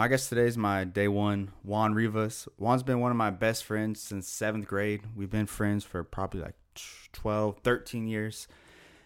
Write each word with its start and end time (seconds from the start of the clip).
my 0.00 0.08
guest 0.08 0.30
today 0.30 0.46
is 0.46 0.56
my 0.56 0.82
day 0.82 1.08
one, 1.08 1.50
Juan 1.62 1.92
Rivas. 1.92 2.48
Juan's 2.56 2.82
been 2.82 3.00
one 3.00 3.10
of 3.10 3.18
my 3.18 3.28
best 3.28 3.64
friends 3.64 4.00
since 4.00 4.26
seventh 4.26 4.66
grade. 4.66 5.02
We've 5.14 5.28
been 5.28 5.44
friends 5.44 5.84
for 5.84 6.02
probably 6.02 6.40
like 6.40 6.54
12, 7.12 7.58
13 7.62 8.06
years. 8.06 8.48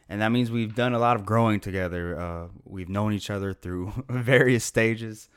And 0.08 0.20
that 0.20 0.28
means 0.28 0.52
we've 0.52 0.76
done 0.76 0.94
a 0.94 1.00
lot 1.00 1.16
of 1.16 1.26
growing 1.26 1.58
together. 1.58 2.16
Uh, 2.16 2.46
we've 2.64 2.88
known 2.88 3.12
each 3.12 3.28
other 3.28 3.52
through 3.52 3.92
various 4.08 4.64
stages. 4.64 5.28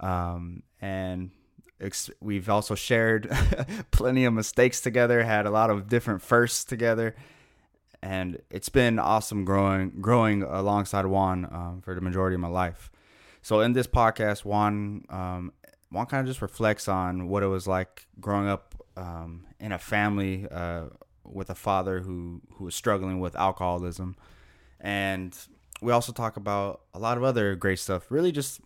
Um, 0.00 0.64
and 0.80 1.30
ex- 1.80 2.10
we've 2.20 2.48
also 2.48 2.74
shared 2.74 3.30
plenty 3.92 4.24
of 4.24 4.32
mistakes 4.32 4.80
together, 4.80 5.22
had 5.22 5.46
a 5.46 5.50
lot 5.50 5.70
of 5.70 5.88
different 5.88 6.22
firsts 6.22 6.64
together. 6.64 7.14
And 8.02 8.42
it's 8.50 8.68
been 8.68 8.98
awesome 8.98 9.44
growing 9.44 9.92
growing 10.00 10.42
alongside 10.42 11.06
Juan 11.06 11.44
um, 11.44 11.82
for 11.84 11.94
the 11.94 12.00
majority 12.00 12.34
of 12.34 12.40
my 12.40 12.48
life. 12.48 12.90
So 13.44 13.60
in 13.60 13.74
this 13.74 13.86
podcast, 13.86 14.46
Juan 14.46 15.04
um, 15.10 15.52
Juan 15.90 16.06
kind 16.06 16.22
of 16.22 16.26
just 16.26 16.40
reflects 16.40 16.88
on 16.88 17.28
what 17.28 17.42
it 17.42 17.46
was 17.46 17.68
like 17.68 18.06
growing 18.18 18.48
up 18.48 18.74
um, 18.96 19.44
in 19.60 19.70
a 19.70 19.78
family 19.78 20.48
uh, 20.50 20.84
with 21.24 21.50
a 21.50 21.54
father 21.54 22.00
who 22.00 22.40
who 22.54 22.64
was 22.64 22.74
struggling 22.74 23.20
with 23.20 23.36
alcoholism, 23.36 24.16
and 24.80 25.36
we 25.82 25.92
also 25.92 26.10
talk 26.10 26.38
about 26.38 26.80
a 26.94 26.98
lot 26.98 27.18
of 27.18 27.22
other 27.22 27.54
great 27.54 27.78
stuff. 27.78 28.10
Really, 28.10 28.32
just 28.32 28.62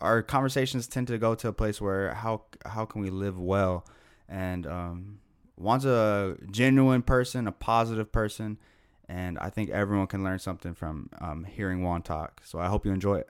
our 0.00 0.22
conversations 0.22 0.86
tend 0.86 1.08
to 1.08 1.18
go 1.18 1.34
to 1.34 1.48
a 1.48 1.52
place 1.52 1.80
where 1.80 2.14
how 2.14 2.42
how 2.64 2.84
can 2.84 3.02
we 3.02 3.10
live 3.10 3.40
well, 3.40 3.84
and 4.28 4.68
um, 4.68 5.18
Juan's 5.56 5.84
a 5.84 6.36
genuine 6.52 7.02
person, 7.02 7.48
a 7.48 7.52
positive 7.52 8.12
person, 8.12 8.58
and 9.08 9.38
I 9.38 9.50
think 9.50 9.70
everyone 9.70 10.06
can 10.06 10.24
learn 10.24 10.38
something 10.38 10.74
from 10.74 11.10
um, 11.20 11.44
hearing 11.44 11.82
Juan 11.82 12.02
talk. 12.02 12.42
So 12.44 12.58
I 12.58 12.68
hope 12.68 12.84
you 12.86 12.92
enjoy 12.92 13.16
it. 13.16 13.28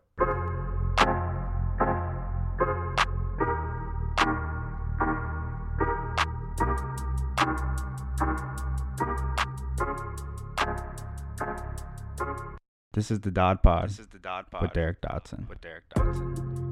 This 12.95 13.10
is 13.10 13.20
the 13.20 13.30
Dodd 13.30 13.62
Pod. 13.62 13.88
This 13.88 13.98
is 14.01 14.09
the 14.09 14.18
Dodd 14.18 14.51
Pod 14.51 14.62
with 14.62 14.73
Derek 14.74 15.01
Dodson. 15.01 15.46
With 15.48 15.62
Derek 15.62 15.88
Dodson. 15.95 16.71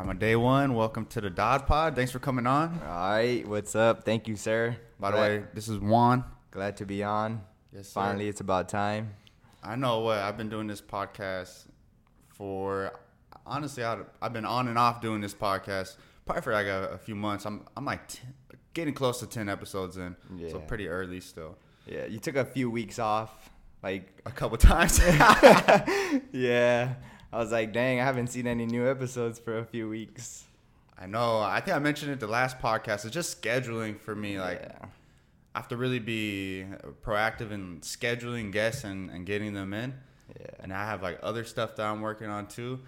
Right, 0.00 0.06
my 0.06 0.14
day 0.14 0.34
one. 0.34 0.72
Welcome 0.72 1.04
to 1.08 1.20
the 1.20 1.28
Dodd 1.28 1.66
Pod. 1.66 1.94
Thanks 1.94 2.10
for 2.10 2.20
coming 2.20 2.46
on. 2.46 2.80
All 2.88 3.10
right, 3.10 3.46
what's 3.46 3.76
up? 3.76 4.02
Thank 4.02 4.28
you, 4.28 4.34
sir. 4.34 4.74
By 4.98 5.10
the 5.10 5.18
way, 5.18 5.44
this 5.52 5.68
is 5.68 5.78
Juan. 5.78 6.24
glad 6.50 6.78
to 6.78 6.86
be 6.86 7.04
on. 7.04 7.42
Yes, 7.70 7.88
sir. 7.88 8.00
Finally, 8.00 8.28
it's 8.28 8.40
about 8.40 8.70
time. 8.70 9.12
I 9.62 9.76
know 9.76 10.00
what 10.00 10.16
I've 10.16 10.38
been 10.38 10.48
doing 10.48 10.68
this 10.68 10.80
podcast 10.80 11.66
for. 12.28 12.98
Honestly, 13.44 13.84
I, 13.84 13.98
I've 14.22 14.32
been 14.32 14.46
on 14.46 14.68
and 14.68 14.78
off 14.78 15.02
doing 15.02 15.20
this 15.20 15.34
podcast 15.34 15.98
probably 16.24 16.40
for 16.44 16.54
like 16.54 16.66
a, 16.66 16.92
a 16.94 16.98
few 16.98 17.14
months. 17.14 17.44
I'm 17.44 17.66
I'm 17.76 17.84
like 17.84 18.00
getting 18.72 18.94
close 18.94 19.20
to 19.20 19.26
ten 19.26 19.50
episodes 19.50 19.98
in, 19.98 20.16
yeah. 20.34 20.48
so 20.48 20.60
pretty 20.60 20.88
early 20.88 21.20
still. 21.20 21.58
Yeah, 21.86 22.06
you 22.06 22.20
took 22.20 22.36
a 22.36 22.46
few 22.46 22.70
weeks 22.70 22.98
off. 22.98 23.50
Like, 23.82 24.22
A 24.24 24.30
couple 24.30 24.56
times. 24.72 24.98
yeah. 26.32 26.94
I 27.32 27.38
was 27.38 27.52
like, 27.52 27.72
dang, 27.72 28.00
I 28.00 28.04
haven't 28.04 28.28
seen 28.28 28.46
any 28.46 28.66
new 28.66 28.88
episodes 28.88 29.38
for 29.38 29.58
a 29.58 29.64
few 29.64 29.88
weeks. 29.88 30.44
I 30.98 31.06
know. 31.06 31.40
I 31.40 31.60
think 31.60 31.76
I 31.76 31.80
mentioned 31.80 32.12
it 32.12 32.20
the 32.20 32.26
last 32.26 32.58
podcast. 32.58 33.04
It's 33.04 33.14
just 33.14 33.40
scheduling 33.40 33.98
for 33.98 34.14
me. 34.14 34.38
Like 34.38 34.60
yeah. 34.62 34.86
I 35.54 35.58
have 35.58 35.68
to 35.68 35.76
really 35.76 35.98
be 35.98 36.66
proactive 37.04 37.52
in 37.52 37.80
scheduling 37.80 38.52
guests 38.52 38.84
and, 38.84 39.10
and 39.10 39.24
getting 39.24 39.54
them 39.54 39.72
in. 39.72 39.94
Yeah. 40.38 40.46
and 40.60 40.72
I 40.72 40.84
have 40.84 41.02
like 41.02 41.18
other 41.22 41.44
stuff 41.44 41.76
that 41.76 41.86
I'm 41.86 42.00
working 42.02 42.28
on 42.28 42.46
too. 42.46 42.80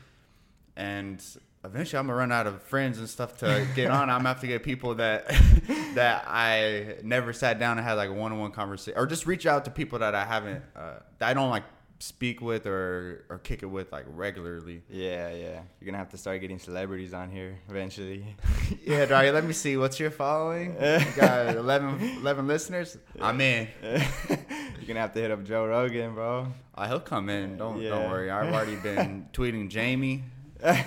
And 0.76 1.22
eventually, 1.64 1.98
I'm 1.98 2.06
gonna 2.06 2.18
run 2.18 2.32
out 2.32 2.46
of 2.46 2.62
friends 2.62 2.98
and 2.98 3.08
stuff 3.08 3.38
to 3.38 3.66
get 3.74 3.90
on. 3.90 4.10
I'm 4.10 4.18
gonna 4.18 4.28
have 4.28 4.40
to 4.40 4.46
get 4.46 4.62
people 4.62 4.96
that 4.96 5.28
that 5.94 6.24
I 6.26 6.96
never 7.02 7.32
sat 7.32 7.58
down 7.58 7.78
and 7.78 7.86
had 7.86 7.94
like 7.94 8.10
a 8.10 8.12
one-on-one 8.12 8.52
conversation, 8.52 8.98
or 8.98 9.06
just 9.06 9.26
reach 9.26 9.46
out 9.46 9.64
to 9.64 9.70
people 9.70 9.98
that 10.00 10.14
I 10.14 10.24
haven't 10.24 10.62
uh, 10.76 10.94
that 11.18 11.28
I 11.28 11.34
don't 11.34 11.50
like 11.50 11.64
speak 12.02 12.40
with 12.40 12.66
or 12.66 13.24
or 13.30 13.38
kick 13.38 13.62
it 13.62 13.66
with 13.66 13.92
like 13.92 14.04
regularly. 14.08 14.82
Yeah, 14.90 15.30
yeah. 15.30 15.60
You're 15.78 15.92
to 15.92 15.98
have 15.98 16.10
to 16.10 16.18
start 16.18 16.40
getting 16.40 16.58
celebrities 16.58 17.14
on 17.14 17.30
here 17.30 17.60
eventually. 17.68 18.36
yeah, 18.84 19.06
Dari, 19.06 19.30
let 19.30 19.44
me 19.44 19.52
see. 19.52 19.76
What's 19.76 20.00
your 20.00 20.10
following? 20.10 20.74
You 20.82 21.06
got 21.16 21.54
11, 21.56 22.18
11 22.18 22.46
listeners. 22.46 22.98
I'm 23.20 23.40
in. 23.40 23.68
You're 23.82 24.94
to 24.94 25.00
have 25.00 25.12
to 25.12 25.20
hit 25.20 25.30
up 25.30 25.44
Joe 25.44 25.66
Rogan, 25.66 26.14
bro. 26.14 26.48
Uh, 26.74 26.88
he'll 26.88 27.00
come 27.00 27.28
in. 27.28 27.56
Don't 27.56 27.80
don't 27.80 28.10
worry. 28.10 28.30
I've 28.30 28.52
already 28.52 28.76
been 28.76 29.28
tweeting 29.32 29.68
Jamie. 29.68 30.24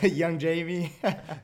Young 0.02 0.38
Jamie. 0.38 0.92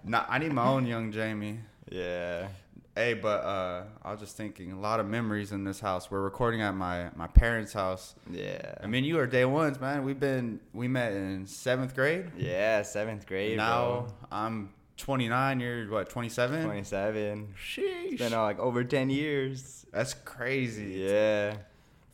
Nah, 0.03 0.25
I 0.27 0.37
need 0.39 0.51
my 0.53 0.65
own 0.65 0.85
young 0.85 1.11
Jamie. 1.11 1.59
yeah. 1.89 2.47
Hey, 2.95 3.13
but 3.13 3.43
uh, 3.45 3.83
I 4.03 4.11
was 4.11 4.19
just 4.19 4.35
thinking, 4.35 4.73
a 4.73 4.79
lot 4.79 4.99
of 4.99 5.07
memories 5.07 5.53
in 5.53 5.63
this 5.63 5.79
house. 5.79 6.11
We're 6.11 6.21
recording 6.21 6.61
at 6.61 6.75
my 6.75 7.09
my 7.15 7.27
parents' 7.27 7.71
house. 7.71 8.15
Yeah. 8.29 8.75
I 8.83 8.87
mean, 8.87 9.05
you 9.05 9.17
are 9.19 9.27
day 9.27 9.45
ones, 9.45 9.79
man. 9.79 10.03
We've 10.03 10.19
been 10.19 10.59
we 10.73 10.89
met 10.89 11.13
in 11.13 11.47
seventh 11.47 11.95
grade. 11.95 12.31
yeah, 12.37 12.81
seventh 12.81 13.25
grade, 13.27 13.55
now 13.55 14.01
bro. 14.01 14.07
I'm 14.29 14.73
29. 14.97 15.59
You're 15.61 15.89
what 15.89 16.09
27? 16.09 16.65
27. 16.65 17.53
Sheesh. 17.57 17.83
It's 18.11 18.21
been 18.21 18.33
uh, 18.33 18.41
like 18.41 18.59
over 18.59 18.83
10 18.83 19.09
years. 19.09 19.85
That's 19.93 20.13
crazy. 20.13 21.05
Yeah. 21.07 21.55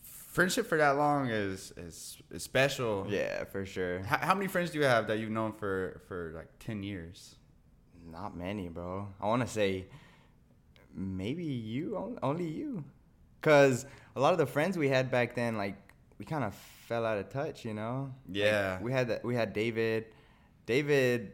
Friendship 0.03 0.67
for 0.67 0.77
that 0.77 0.91
long 0.91 1.29
is 1.29 1.73
is, 1.75 2.17
is 2.29 2.43
special. 2.43 3.07
Yeah, 3.09 3.45
for 3.45 3.65
sure. 3.65 4.03
How, 4.03 4.17
how 4.17 4.35
many 4.35 4.47
friends 4.47 4.69
do 4.69 4.77
you 4.77 4.85
have 4.85 5.07
that 5.07 5.17
you've 5.17 5.31
known 5.31 5.53
for 5.53 6.01
for 6.07 6.33
like 6.35 6.49
10 6.59 6.83
years? 6.83 7.33
Not 8.11 8.37
many, 8.37 8.69
bro. 8.69 9.07
I 9.19 9.25
want 9.25 9.41
to 9.41 9.47
say 9.47 9.87
maybe 10.97 11.43
you, 11.45 12.17
only 12.21 12.47
you. 12.47 12.83
Because 13.39 13.85
a 14.15 14.19
lot 14.19 14.33
of 14.33 14.39
the 14.39 14.45
friends 14.47 14.77
we 14.77 14.89
had 14.89 15.09
back 15.11 15.35
then, 15.35 15.55
like, 15.55 15.75
we 16.17 16.25
kind 16.25 16.43
of 16.43 16.53
fell 16.87 17.05
out 17.05 17.17
of 17.17 17.29
touch, 17.29 17.63
you 17.63 17.73
know? 17.73 18.11
Like, 18.27 18.37
Yeah. 18.37 18.81
we 18.81 18.91
had 18.91 19.07
that 19.09 19.23
we 19.23 19.35
had 19.35 19.53
David. 19.53 20.05
David 20.65 21.31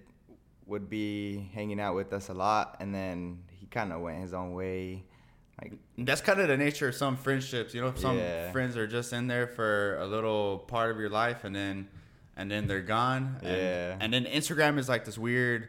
would 0.68 0.90
be 0.90 1.50
hanging 1.54 1.80
out 1.80 1.96
with 1.96 2.14
us 2.14 2.30
a 2.30 2.34
lot, 2.34 2.78
and 2.80 2.94
then 2.94 3.40
he 3.52 3.66
kind 3.68 3.92
of 3.94 4.02
went 4.02 4.22
his 4.22 4.34
own 4.34 4.54
way. 4.54 5.04
Like, 5.62 5.74
That's 5.98 6.22
kind 6.22 6.40
of 6.40 6.48
the 6.50 6.58
nature 6.58 6.90
of 6.90 6.96
some 6.96 7.16
friendships. 7.16 7.74
You 7.74 7.82
know, 7.82 7.94
some 7.96 8.18
Yeah. 8.18 8.52
friends 8.52 8.76
are 8.76 8.88
just 8.88 9.14
in 9.14 9.28
there 9.28 9.48
for 9.48 9.98
a 9.98 10.06
little 10.08 10.60
part 10.60 10.92
of 10.92 11.00
your 11.00 11.10
life, 11.10 11.44
and 11.46 11.56
then 11.56 11.88
and 12.36 12.50
then 12.50 12.66
they're 12.66 12.82
gone. 12.82 13.38
And, 13.44 13.58
Yeah. 13.58 13.98
And 14.00 14.12
then 14.12 14.26
Instagram 14.26 14.80
is 14.80 14.90
like 14.90 15.06
this 15.06 15.20
weird 15.20 15.68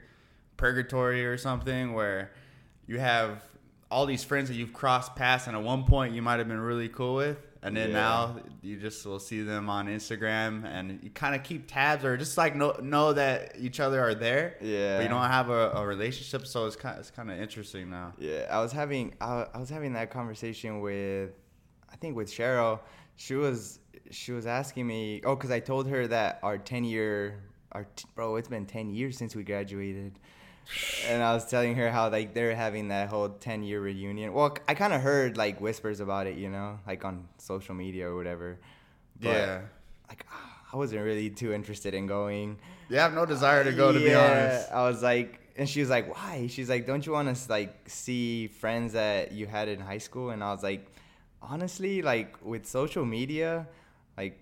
purgatory 0.57 1.27
or 1.27 1.37
something 1.37 1.93
where 1.93 2.33
you 2.87 2.99
have 2.99 3.43
all 3.95 4.07
these 4.07 4.25
friends 4.25 4.49
that 4.49 4.57
you've 4.57 4.73
crossed 4.73 5.15
paths, 5.15 5.47
and 5.47 5.57
at 5.57 5.63
one 5.63 5.85
point 5.85 6.15
you 6.17 6.21
might 6.21 6.39
have 6.41 6.49
been 6.49 6.61
really 6.61 6.89
cool 6.89 7.15
with, 7.15 7.39
and 7.63 7.77
then 7.77 7.91
Yeah. 7.91 7.95
now 8.07 8.37
you 8.61 8.77
just 8.77 9.07
will 9.07 9.21
see 9.21 9.41
them 9.43 9.71
on 9.71 9.87
Instagram, 9.87 10.65
and 10.67 10.99
you 11.05 11.11
kind 11.11 11.35
of 11.37 11.45
keep 11.45 11.69
tabs 11.69 12.05
or 12.05 12.17
just 12.17 12.37
like 12.37 12.57
know 12.57 12.73
know 12.83 13.13
that 13.13 13.55
each 13.67 13.79
other 13.79 14.01
are 14.01 14.15
there. 14.15 14.57
Yeah. 14.61 14.97
But 14.97 15.03
you 15.05 15.09
don't 15.11 15.31
have 15.39 15.49
a, 15.49 15.71
a 15.81 15.87
relationship, 15.87 16.45
so 16.47 16.67
it's 16.67 16.75
kind 16.85 16.99
it's 16.99 17.13
kind 17.13 17.31
of 17.31 17.39
interesting 17.39 17.89
now. 17.89 18.15
Yeah, 18.19 18.49
I 18.51 18.61
was 18.61 18.73
having 18.73 19.15
I, 19.21 19.47
I 19.55 19.59
was 19.59 19.71
having 19.71 19.93
that 19.93 20.11
conversation 20.11 20.81
with 20.81 21.31
I 21.89 21.97
think 21.97 22.17
with 22.17 22.29
Cheryl. 22.29 22.81
She 23.17 23.35
was 23.37 23.79
she 24.11 24.33
was 24.33 24.45
asking 24.45 24.89
me 24.89 25.21
oh 25.25 25.37
cuz 25.37 25.51
I 25.53 25.61
told 25.61 25.87
her 25.89 26.09
that 26.09 26.41
our 26.43 26.59
10 26.59 26.83
year 26.83 27.13
our 27.71 27.85
t- 27.97 28.07
bro 28.17 28.35
it's 28.37 28.49
been 28.49 28.67
10 28.67 28.91
years 28.91 29.17
since 29.17 29.37
we 29.37 29.45
graduated. 29.45 30.19
And 31.09 31.23
I 31.23 31.35
was 31.35 31.47
telling 31.47 31.75
her 31.77 31.91
how 31.91 32.09
like 32.11 32.35
they're 32.35 32.55
having 32.55 32.89
that 32.89 33.09
whole 33.09 33.29
10 33.29 33.63
year 33.63 33.81
reunion. 33.81 34.33
Well, 34.33 34.57
I 34.67 34.75
kind 34.75 34.93
of 34.93 35.01
heard 35.03 35.37
like 35.37 35.61
whispers 35.61 36.01
about 36.01 36.27
it, 36.27 36.37
you 36.37 36.49
know, 36.49 36.79
like 36.87 37.05
on 37.05 37.29
social 37.39 37.75
media 37.75 38.09
or 38.09 38.17
whatever. 38.17 38.59
But, 39.21 39.29
yeah. 39.29 39.61
Like 40.09 40.27
ah, 40.31 40.61
I 40.73 40.77
wasn't 40.77 41.03
really 41.03 41.31
too 41.31 41.53
interested 41.53 41.95
in 41.95 42.07
going. 42.07 42.59
You 42.89 42.99
have 42.99 43.15
no 43.15 43.25
desire 43.27 43.65
to 43.65 43.73
go, 43.73 43.93
to 43.93 43.99
be 43.99 44.15
honest. 44.15 44.71
I 44.73 44.83
was 44.89 45.03
like, 45.03 45.41
and 45.57 45.69
she 45.69 45.81
was 45.81 45.89
like, 45.89 46.13
why? 46.13 46.49
She's 46.49 46.69
like, 46.69 46.87
don't 46.87 47.05
you 47.07 47.13
want 47.13 47.35
to 47.35 47.51
like 47.51 47.89
see 47.89 48.49
friends 48.49 48.93
that 48.95 49.33
you 49.33 49.47
had 49.47 49.69
in 49.69 49.81
high 49.81 49.99
school? 49.99 50.31
And 50.31 50.43
I 50.43 50.53
was 50.53 50.63
like, 50.63 50.87
honestly, 51.41 52.03
like 52.03 52.45
with 52.45 52.67
social 52.67 53.05
media, 53.05 53.67
like 54.17 54.41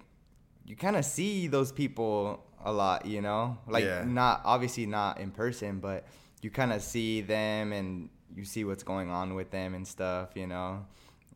you 0.64 0.76
kind 0.76 0.96
of 0.96 1.05
see 1.05 1.49
those 1.49 1.70
people 1.73 2.43
a 2.64 2.73
lot, 2.73 3.06
you 3.06 3.20
know, 3.20 3.58
like 3.69 3.85
Yeah. 3.85 4.05
not 4.06 4.41
obviously 4.44 4.87
not 4.87 5.19
in 5.20 5.31
person, 5.32 5.81
but 5.81 6.06
you 6.43 6.50
kind 6.50 6.73
of 6.73 6.83
see 6.83 7.21
them 7.23 7.73
and 7.73 8.11
you 8.35 8.44
see 8.44 8.65
what's 8.65 8.83
going 8.83 9.11
on 9.11 9.35
with 9.35 9.50
them 9.50 9.75
and 9.75 9.87
stuff, 9.87 10.31
you 10.35 10.47
know. 10.47 10.85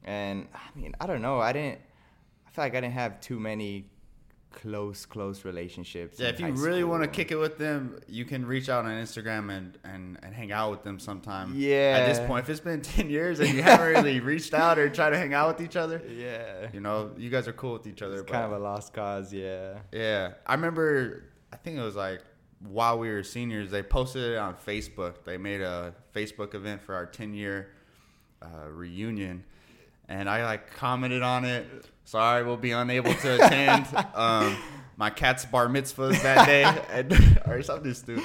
And 0.05 0.47
I 0.55 0.79
mean, 0.79 0.95
I 1.01 1.07
don't 1.07 1.23
know. 1.23 1.41
I 1.41 1.53
didn't. 1.53 1.81
I 2.47 2.51
feel 2.51 2.65
like 2.65 2.75
I 2.75 2.81
didn't 2.81 2.95
have 2.95 3.21
too 3.21 3.39
many 3.41 3.87
close, 4.53 5.05
close 5.05 5.45
relationships. 5.45 6.19
Yeah, 6.19 6.29
if 6.29 6.41
you 6.41 6.49
really 6.53 6.85
want 6.85 7.03
to 7.03 7.09
kick 7.09 7.31
it 7.31 7.37
with 7.37 7.59
them, 7.59 8.01
you 8.09 8.25
can 8.25 8.47
reach 8.47 8.69
out 8.69 8.85
on 8.85 8.91
Instagram 8.93 9.55
and, 9.55 9.79
and, 9.85 10.19
and 10.23 10.35
hang 10.35 10.53
out 10.53 10.71
with 10.71 10.83
them 10.83 10.99
sometime. 10.99 11.53
Yeah. 11.55 11.99
At 12.01 12.07
this 12.07 12.27
point, 12.27 12.45
if 12.45 12.51
it's 12.51 12.61
been 12.61 12.81
10 12.83 13.11
years 13.11 13.41
and 13.41 13.51
you 13.51 13.63
haven't 13.63 13.87
really 13.89 14.21
reached 14.33 14.55
out 14.55 14.79
or 14.79 14.89
tried 14.89 15.11
to 15.11 15.19
hang 15.19 15.35
out 15.35 15.57
with 15.57 15.67
each 15.67 15.77
other, 15.77 16.03
yeah, 16.09 16.69
you 16.73 16.81
know, 16.81 17.11
you 17.19 17.29
guys 17.31 17.47
are 17.47 17.53
cool 17.53 17.75
with 17.75 17.87
each 17.87 18.01
other. 18.03 18.15
it's 18.15 18.23
but- 18.23 18.33
kind 18.33 18.45
of 18.47 18.53
a 18.53 18.59
lost 18.59 18.93
cause. 18.95 19.33
Yeah. 19.33 19.79
Yeah, 19.93 20.33
I 20.47 20.55
remember. 20.55 21.25
I 21.53 21.57
think 21.57 21.77
it 21.79 21.83
was 21.83 21.97
like 21.97 22.23
while 22.61 22.99
we 22.99 23.09
were 23.11 23.23
seniors, 23.23 23.71
they 23.71 23.83
posted 23.83 24.33
it 24.33 24.39
on 24.39 24.55
Facebook. 24.55 25.25
They 25.25 25.37
made 25.37 25.61
a 25.61 25.95
Facebook 26.15 26.55
event 26.55 26.83
for 26.83 26.95
our 26.95 27.07
10 27.07 27.35
year 27.35 27.69
uh, 28.43 28.69
reunion, 28.71 29.45
and 30.09 30.29
I 30.29 30.45
like 30.45 30.71
commented 30.75 31.23
on 31.23 31.45
it. 31.45 31.67
Sorry, 32.05 32.45
we'll 32.45 32.57
be 32.57 32.71
unable 32.71 33.13
to 33.15 33.35
attend. 33.45 33.87
um, 34.15 34.57
my 34.97 35.11
cat's 35.11 35.45
bar 35.45 35.67
mitzvahs 35.69 36.23
that 36.23 36.47
day, 36.47 36.63
and, 36.91 37.41
or 37.47 37.63
something 37.63 37.93
stupid. 37.93 38.25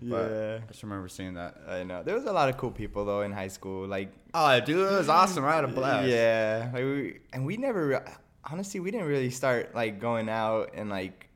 But 0.00 0.30
Yeah. 0.30 0.58
I 0.62 0.66
just 0.68 0.82
remember 0.82 1.08
seeing 1.08 1.34
that. 1.34 1.56
I 1.66 1.82
know 1.82 2.02
there 2.02 2.14
was 2.14 2.24
a 2.26 2.32
lot 2.32 2.48
of 2.48 2.56
cool 2.58 2.70
people 2.70 3.04
though 3.04 3.22
in 3.22 3.32
high 3.32 3.48
school. 3.48 3.86
Like 3.88 4.12
Oh, 4.34 4.60
dude, 4.60 4.78
it 4.78 4.98
was 4.98 5.08
awesome. 5.08 5.44
I 5.44 5.54
had 5.56 5.64
a 5.64 5.68
blast. 5.68 6.08
Yeah, 6.08 6.70
like 6.72 6.84
we, 6.84 7.18
and 7.32 7.44
we 7.44 7.56
never 7.56 7.86
re- 7.88 7.98
honestly 8.44 8.78
we 8.80 8.90
didn't 8.90 9.06
really 9.06 9.30
start 9.30 9.74
like 9.74 9.98
going 10.00 10.28
out 10.28 10.70
and 10.74 10.90
like 10.90 11.28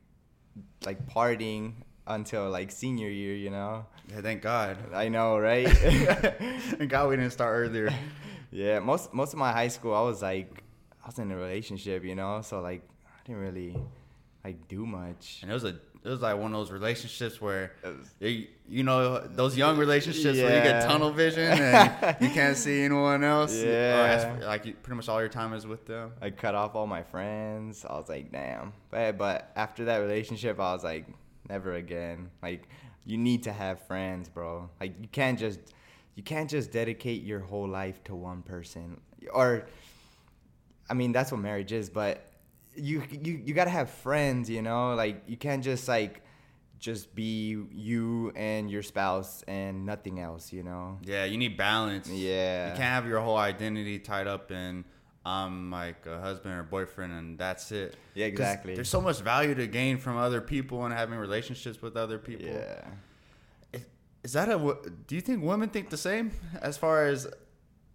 like 0.85 1.05
partying 1.07 1.73
until 2.07 2.49
like 2.49 2.71
senior 2.71 3.09
year. 3.09 3.35
You 3.35 3.49
know. 3.49 3.85
Yeah, 4.09 4.21
thank 4.21 4.41
God. 4.41 4.77
I 4.93 5.09
know, 5.09 5.37
right? 5.37 5.67
thank 5.69 6.89
God 6.89 7.09
we 7.09 7.17
didn't 7.17 7.31
start 7.31 7.57
earlier. 7.57 7.93
yeah, 8.51 8.79
most 8.79 9.13
most 9.13 9.33
of 9.33 9.39
my 9.39 9.51
high 9.51 9.67
school 9.67 9.93
I 9.93 10.01
was 10.01 10.21
like 10.21 10.63
I 11.03 11.07
was 11.07 11.19
in 11.19 11.31
a 11.31 11.35
relationship. 11.35 12.03
You 12.03 12.15
know, 12.15 12.41
so 12.41 12.61
like 12.61 12.81
I 13.05 13.27
didn't 13.27 13.41
really 13.41 13.75
like 14.43 14.67
do 14.67 14.85
much. 14.85 15.39
And 15.41 15.51
it 15.51 15.53
was 15.53 15.65
a 15.65 15.75
it 16.07 16.11
was 16.11 16.21
like 16.21 16.37
one 16.37 16.53
of 16.53 16.59
those 16.59 16.71
relationships 16.71 17.41
where 17.41 17.73
you, 18.19 18.47
you 18.65 18.83
know 18.83 19.19
those 19.27 19.57
young 19.57 19.77
relationships 19.77 20.37
where 20.37 20.57
you 20.57 20.63
get 20.63 20.83
tunnel 20.83 21.11
vision 21.11 21.43
and 21.43 22.15
you 22.21 22.29
can't 22.29 22.55
see 22.55 22.83
anyone 22.83 23.25
else. 23.25 23.53
Yeah. 23.53 24.37
like 24.43 24.65
you, 24.65 24.73
pretty 24.73 24.95
much 24.95 25.09
all 25.09 25.19
your 25.19 25.29
time 25.29 25.53
is 25.53 25.67
with 25.67 25.85
them. 25.85 26.13
I 26.21 26.29
cut 26.29 26.55
off 26.55 26.75
all 26.75 26.87
my 26.87 27.03
friends. 27.03 27.85
I 27.87 27.93
was 27.95 28.07
like, 28.07 28.31
damn. 28.31 28.71
But 28.89 29.17
but 29.17 29.51
after 29.57 29.85
that 29.85 29.97
relationship, 29.97 30.59
I 30.61 30.73
was 30.73 30.83
like, 30.83 31.05
never 31.49 31.75
again. 31.75 32.29
Like, 32.41 32.67
you 33.05 33.17
need 33.17 33.43
to 33.43 33.53
have 33.53 33.85
friends, 33.87 34.29
bro. 34.29 34.69
Like, 34.79 34.93
you 34.99 35.07
can't 35.07 35.39
just 35.39 35.59
you 36.15 36.23
can't 36.23 36.49
just 36.49 36.71
dedicate 36.71 37.23
your 37.23 37.39
whole 37.39 37.67
life 37.67 38.03
to 38.05 38.15
one 38.15 38.41
person. 38.41 38.99
Or, 39.31 39.67
I 40.89 40.95
mean, 40.95 41.11
that's 41.11 41.31
what 41.31 41.39
marriage 41.39 41.71
is. 41.71 41.89
But 41.91 42.25
you 42.75 43.03
you 43.11 43.41
you 43.45 43.53
gotta 43.53 43.69
have 43.69 43.89
friends. 43.89 44.49
You 44.49 44.61
know, 44.61 44.95
like 44.95 45.23
you 45.27 45.37
can't 45.37 45.63
just 45.63 45.87
like 45.87 46.21
just 46.79 47.13
be 47.15 47.57
you 47.71 48.31
and 48.35 48.69
your 48.69 48.83
spouse 48.83 49.43
and 49.47 49.85
nothing 49.85 50.19
else. 50.19 50.51
You 50.51 50.63
know. 50.63 50.97
Yeah, 51.03 51.25
you 51.25 51.37
need 51.37 51.57
balance. 51.57 52.09
Yeah. 52.09 52.71
you 52.71 52.77
can't 52.77 52.93
have 52.93 53.07
your 53.07 53.19
whole 53.19 53.37
identity 53.37 53.99
tied 53.99 54.27
up 54.27 54.51
in 54.51 54.85
I'm 55.27 55.69
like 55.71 56.05
a 56.05 56.21
husband 56.21 56.53
or 56.57 56.63
boyfriend 56.63 57.11
and 57.11 57.37
that's 57.37 57.73
it. 57.73 57.97
Yeah, 58.13 58.27
exactly. 58.27 58.75
There's 58.75 58.89
so 58.89 59.01
much 59.01 59.19
value 59.19 59.53
to 59.55 59.67
gain 59.67 59.97
from 59.97 60.15
other 60.15 60.39
people 60.39 60.85
and 60.85 60.93
having 60.93 61.19
relationships 61.19 61.81
with 61.81 61.97
other 61.97 62.17
people. 62.17 62.47
Yeah. 62.47 62.85
Is, 63.73 63.85
is 64.23 64.33
that 64.33 64.47
a? 64.47 64.57
Do 65.07 65.15
you 65.15 65.21
think 65.21 65.43
women 65.43 65.67
think 65.67 65.89
the 65.89 65.97
same 65.97 66.31
as 66.61 66.77
far 66.77 67.07
as 67.07 67.27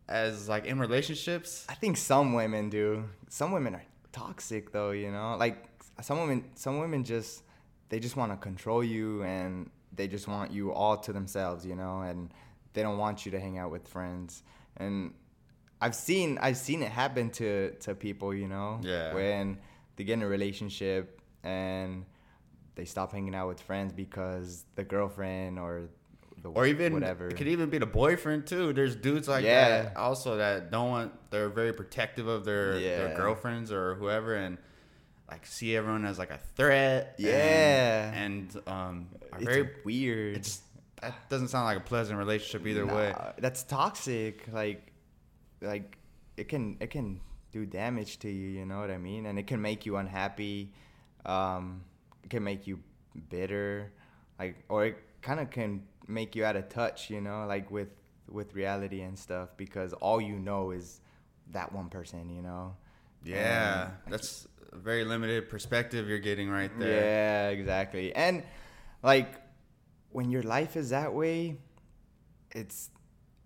as 0.09 0.47
like 0.47 0.67
in 0.67 0.79
relationships? 0.79 1.65
I 1.71 1.75
think 1.75 1.97
some 1.97 2.35
women 2.35 2.69
do. 2.69 3.05
Some 3.31 3.53
women 3.53 3.77
are 3.77 3.85
toxic 4.13 4.71
though, 4.71 4.91
you 4.91 5.11
know? 5.11 5.37
Like 5.39 5.65
some 6.03 6.21
women 6.21 6.45
some 6.55 6.81
women 6.81 7.03
just 7.03 7.45
they 7.89 7.99
just 7.99 8.17
want 8.17 8.31
to 8.33 8.37
control 8.37 8.85
you 8.85 9.23
and 9.23 9.71
they 9.95 10.07
just 10.07 10.29
want 10.29 10.51
you 10.51 10.71
all 10.71 10.99
to 10.99 11.15
themselves, 11.15 11.65
you 11.65 11.77
know, 11.77 12.03
and 12.03 12.31
they 12.75 12.83
don't 12.83 12.99
want 12.99 13.25
you 13.25 13.33
to 13.33 13.41
hang 13.41 13.57
out 13.57 13.71
with 13.71 13.89
friends. 13.89 14.43
And 14.77 15.15
I've 15.85 15.95
seen 15.95 16.39
I've 16.41 16.57
seen 16.57 16.83
it 16.83 16.91
happen 16.93 17.31
to 17.41 17.73
to 17.81 17.95
people, 17.95 18.33
you 18.33 18.49
know, 18.49 18.81
Yeah. 18.83 19.13
when 19.15 19.59
they 19.97 20.05
get 20.05 20.15
in 20.15 20.23
a 20.23 20.27
relationship 20.29 21.21
and 21.43 22.05
they 22.77 22.85
stop 22.87 23.13
hanging 23.13 23.35
out 23.35 23.49
with 23.49 23.61
friends 23.61 23.93
because 23.93 24.65
the 24.77 24.85
girlfriend 24.85 25.59
or 25.59 25.89
the 26.43 26.49
or 26.51 26.67
even 26.67 26.93
whatever. 26.95 27.29
it 27.29 27.37
could 27.37 27.49
even 27.49 27.69
be 27.69 27.79
the 27.79 27.87
boyfriend 28.03 28.47
too. 28.47 28.73
There's 28.73 28.97
dudes 28.97 29.29
like 29.29 29.45
Yeah. 29.45 29.69
that 29.83 29.97
also 29.97 30.37
that 30.39 30.71
don't 30.71 30.89
want 30.91 31.31
they're 31.31 31.49
very 31.51 31.73
protective 31.73 32.27
of 32.29 32.45
their 32.45 32.79
their 32.81 33.17
girlfriends 33.17 33.71
or 33.73 33.95
whoever 33.97 34.35
and 34.35 34.59
like 35.31 35.47
see 35.47 35.77
everyone 35.77 36.05
as 36.05 36.19
like 36.19 36.31
a 36.31 36.39
threat. 36.57 37.15
Yeah. 37.19 38.13
and, 38.15 38.55
um, 38.67 39.09
are 39.33 39.39
it's 39.39 39.45
very 39.47 39.71
weird. 39.85 40.37
it's 40.37 40.63
that 41.01 41.29
doesn't 41.29 41.49
sound 41.49 41.65
like 41.65 41.79
a 41.79 41.81
pleasant 41.81 42.17
relationship 42.19 42.67
either 42.67 42.87
way. 42.87 43.13
That's 43.39 43.65
toxic. 43.65 44.47
Like, 44.53 44.92
like 45.63 45.99
it 46.37 46.49
can 46.49 46.77
it 46.81 46.91
can 46.91 47.21
do 47.53 47.67
damage 47.67 48.19
to 48.21 48.31
you. 48.31 48.49
You 48.49 48.67
know 48.67 48.81
what 48.81 48.91
I 48.91 48.99
mean? 48.99 49.27
And 49.27 49.39
it 49.39 49.47
can 49.47 49.61
make 49.61 49.87
you 49.87 49.97
unhappy. 49.97 50.73
Um, 51.25 51.83
it 52.25 52.31
can 52.31 52.43
make 52.43 52.67
you 52.67 52.81
bitter. 53.29 53.93
Like, 54.39 54.57
or 54.69 54.87
it 54.87 54.97
kind 55.21 55.39
of 55.39 55.51
can 55.51 55.85
make 56.09 56.35
you 56.35 56.45
out 56.45 56.57
of 56.57 56.69
touch. 56.69 57.11
You 57.11 57.21
know, 57.21 57.47
like 57.47 57.71
with 57.71 57.91
with 58.31 58.55
reality 58.55 59.03
and 59.03 59.19
stuff 59.19 59.51
because 59.57 59.93
all 59.95 60.21
you 60.21 60.39
know 60.39 60.71
is 60.71 61.01
that 61.53 61.73
one 61.73 61.89
person. 61.89 62.29
You 62.29 62.43
know. 62.43 62.77
Yeah, 63.25 63.91
that's 64.09 64.49
a 64.73 64.77
very 64.77 65.05
limited 65.05 65.49
perspective 65.49 66.09
you're 66.09 66.19
getting 66.19 66.51
right 66.51 66.77
there. 66.79 67.05
Yeah, 67.05 67.49
exactly. 67.51 68.13
And 68.15 68.43
like 69.03 69.35
when 70.11 70.31
your 70.31 70.43
life 70.43 70.77
is 70.77 70.91
that 70.91 71.15
way, 71.15 71.57
it's 72.51 72.91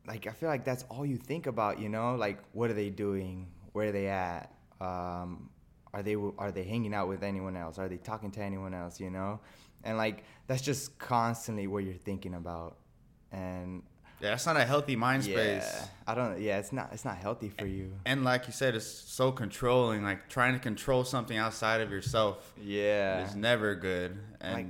like 0.06 0.26
I 0.26 0.30
feel 0.30 0.48
like 0.48 0.64
that's 0.64 0.84
all 0.88 1.04
you 1.06 1.16
think 1.16 1.46
about, 1.46 1.78
you 1.80 1.88
know? 1.88 2.14
Like 2.16 2.38
what 2.52 2.70
are 2.70 2.74
they 2.74 2.90
doing? 2.90 3.48
Where 3.72 3.88
are 3.88 3.92
they 3.92 4.08
at? 4.08 4.52
Um 4.80 5.50
are 5.92 6.02
they 6.02 6.16
are 6.38 6.52
they 6.52 6.64
hanging 6.64 6.94
out 6.94 7.08
with 7.08 7.22
anyone 7.22 7.56
else? 7.56 7.78
Are 7.78 7.88
they 7.88 7.96
talking 7.96 8.30
to 8.32 8.40
anyone 8.42 8.74
else, 8.74 9.00
you 9.00 9.10
know? 9.10 9.40
And 9.84 9.96
like 9.96 10.24
that's 10.46 10.62
just 10.62 10.98
constantly 10.98 11.66
what 11.66 11.84
you're 11.84 11.94
thinking 11.94 12.34
about. 12.34 12.76
And 13.32 13.82
Yeah, 14.20 14.30
that's 14.30 14.46
not 14.46 14.56
a 14.56 14.64
healthy 14.64 14.96
mind 14.96 15.24
space. 15.24 15.68
yeah, 15.70 15.84
I 16.06 16.14
don't 16.14 16.40
yeah, 16.40 16.58
it's 16.58 16.72
not 16.72 16.90
it's 16.92 17.04
not 17.04 17.16
healthy 17.16 17.48
for 17.48 17.66
you. 17.66 17.92
And 18.04 18.24
like 18.24 18.46
you 18.46 18.52
said, 18.52 18.74
it's 18.74 18.86
so 18.86 19.32
controlling. 19.32 20.02
Like 20.02 20.28
trying 20.28 20.52
to 20.54 20.60
control 20.60 21.04
something 21.04 21.36
outside 21.36 21.80
of 21.80 21.90
yourself 21.90 22.52
Yeah. 22.60 23.24
is 23.26 23.34
never 23.34 23.74
good. 23.74 24.18
And 24.40 24.54
like 24.54 24.66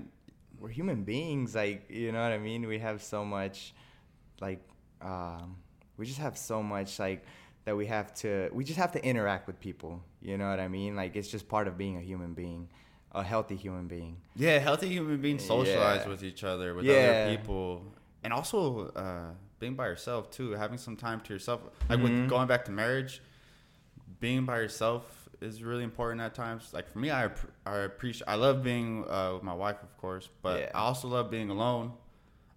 we're 0.58 0.70
human 0.70 1.04
beings 1.04 1.54
like 1.54 1.84
you 1.90 2.10
know 2.12 2.22
what 2.22 2.32
i 2.32 2.38
mean 2.38 2.66
we 2.66 2.78
have 2.78 3.02
so 3.02 3.22
much 3.26 3.74
like 4.40 4.58
um 5.06 5.56
we 5.96 6.04
just 6.04 6.18
have 6.18 6.36
so 6.36 6.62
much 6.62 6.98
like 6.98 7.20
that 7.64 7.74
we 7.76 7.86
have 7.86 8.08
to 8.14 8.48
we 8.52 8.62
just 8.64 8.78
have 8.78 8.92
to 8.92 9.00
interact 9.10 9.46
with 9.46 9.58
people 9.68 9.92
you 10.20 10.36
know 10.38 10.48
what 10.50 10.60
i 10.60 10.68
mean 10.68 10.94
like 10.96 11.14
it's 11.16 11.28
just 11.36 11.48
part 11.48 11.66
of 11.68 11.74
being 11.78 11.96
a 11.96 12.00
human 12.10 12.32
being 12.34 12.68
a 13.12 13.22
healthy 13.22 13.56
human 13.56 13.86
being 13.86 14.16
yeah, 14.36 14.58
healthy 14.58 14.88
human 14.88 15.18
beings 15.24 15.42
socialize 15.42 16.02
Yeah. 16.04 16.08
with 16.12 16.22
each 16.22 16.44
other, 16.44 16.74
with 16.74 16.84
Yeah. 16.84 16.96
other 16.98 17.36
people, 17.36 17.68
and 18.22 18.30
also 18.38 18.88
uh, 19.04 19.30
being 19.58 19.74
by 19.74 19.86
yourself 19.86 20.22
too. 20.30 20.50
Having 20.64 20.76
some 20.86 20.96
time 20.96 21.20
to 21.22 21.32
yourself. 21.32 21.60
Like 21.88 21.98
Mhm. 21.98 22.02
with 22.02 22.28
going 22.28 22.46
back 22.46 22.62
to 22.66 22.72
marriage, 22.72 23.22
being 24.20 24.44
by 24.44 24.58
yourself 24.58 25.30
is 25.40 25.62
really 25.62 25.84
important 25.84 26.20
at 26.20 26.34
times. 26.34 26.74
Like 26.74 26.86
for 26.92 26.98
me, 26.98 27.10
I 27.10 27.30
I 27.64 27.76
appreciate. 27.90 28.28
I 28.28 28.34
love 28.34 28.62
being 28.62 29.08
uh, 29.08 29.32
with 29.34 29.42
my 29.42 29.54
wife, 29.54 29.80
of 29.82 29.96
course, 29.96 30.28
but 30.42 30.60
Yeah. 30.60 30.70
I 30.74 30.80
also 30.80 31.08
love 31.08 31.30
being 31.30 31.48
alone. 31.48 31.86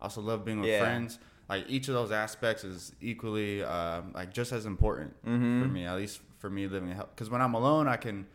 I 0.02 0.06
also 0.06 0.22
love 0.22 0.44
being 0.44 0.60
with 0.60 0.78
friends. 0.78 1.20
Like 1.50 1.66
each 1.68 1.88
of 1.88 1.96
those 1.96 2.12
aspects 2.12 2.64
is 2.64 2.94
equally 3.02 3.64
um, 3.64 4.12
like 4.14 4.32
just 4.34 4.52
as 4.52 4.66
important 4.66 5.14
Mhm. 5.26 5.62
for 5.62 5.68
me. 5.68 5.86
At 5.86 5.96
least 5.98 6.22
for 6.38 6.50
me 6.50 6.68
living 6.68 6.96
because 7.16 7.30
when 7.30 7.42
I'm 7.42 7.56
alone, 7.56 7.88
I 7.88 7.98
can 7.98 8.28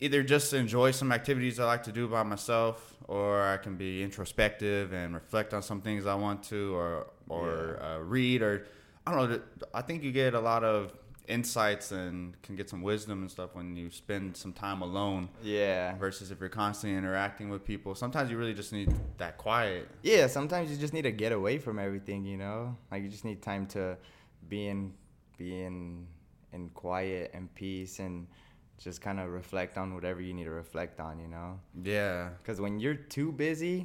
either 0.00 0.22
just 0.22 0.52
enjoy 0.52 0.90
some 0.92 1.12
activities 1.12 1.58
I 1.60 1.64
like 1.64 1.82
to 1.84 1.92
do 1.92 2.08
by 2.08 2.22
myself, 2.22 2.94
or 3.08 3.42
I 3.42 3.56
can 3.56 3.76
be 3.76 4.02
introspective 4.02 4.92
and 4.92 5.14
reflect 5.14 5.52
on 5.54 5.62
some 5.62 5.80
things 5.80 6.06
I 6.06 6.14
want 6.14 6.42
to, 6.44 6.74
or 6.74 7.06
or 7.28 7.82
uh, 7.82 7.98
read, 7.98 8.42
or 8.42 8.66
I 9.06 9.12
don't 9.12 9.30
know. 9.30 9.40
I 9.74 9.82
think 9.82 10.02
you 10.02 10.12
get 10.12 10.34
a 10.34 10.40
lot 10.40 10.64
of 10.64 10.92
insights 11.32 11.92
and 11.92 12.40
can 12.42 12.54
get 12.56 12.68
some 12.68 12.82
wisdom 12.82 13.22
and 13.22 13.30
stuff 13.30 13.50
when 13.54 13.76
you 13.76 13.90
spend 13.90 14.36
some 14.36 14.52
time 14.52 14.82
alone 14.82 15.28
yeah 15.42 15.96
versus 15.96 16.30
if 16.30 16.38
you're 16.40 16.48
constantly 16.64 16.96
interacting 16.98 17.48
with 17.48 17.64
people. 17.64 17.94
Sometimes 17.94 18.30
you 18.30 18.36
really 18.38 18.54
just 18.62 18.72
need 18.72 18.90
that 19.18 19.38
quiet. 19.38 19.88
yeah 20.02 20.26
sometimes 20.26 20.70
you 20.70 20.76
just 20.76 20.92
need 20.92 21.02
to 21.10 21.12
get 21.24 21.32
away 21.32 21.58
from 21.58 21.78
everything 21.78 22.24
you 22.24 22.36
know 22.36 22.76
like 22.90 23.02
you 23.02 23.08
just 23.08 23.24
need 23.24 23.40
time 23.42 23.66
to 23.76 23.96
be 24.48 24.68
in 24.68 24.92
be 25.38 25.62
in 25.62 26.06
in 26.52 26.68
quiet 26.70 27.30
and 27.34 27.44
peace 27.54 27.98
and 27.98 28.26
just 28.78 29.00
kind 29.00 29.18
of 29.20 29.26
reflect 29.30 29.78
on 29.78 29.94
whatever 29.94 30.20
you 30.20 30.34
need 30.34 30.44
to 30.44 30.50
reflect 30.64 31.00
on 31.00 31.18
you 31.18 31.28
know 31.28 31.58
Yeah. 31.82 32.30
Because 32.38 32.60
when 32.60 32.78
you're 32.80 33.00
too 33.16 33.30
busy, 33.32 33.76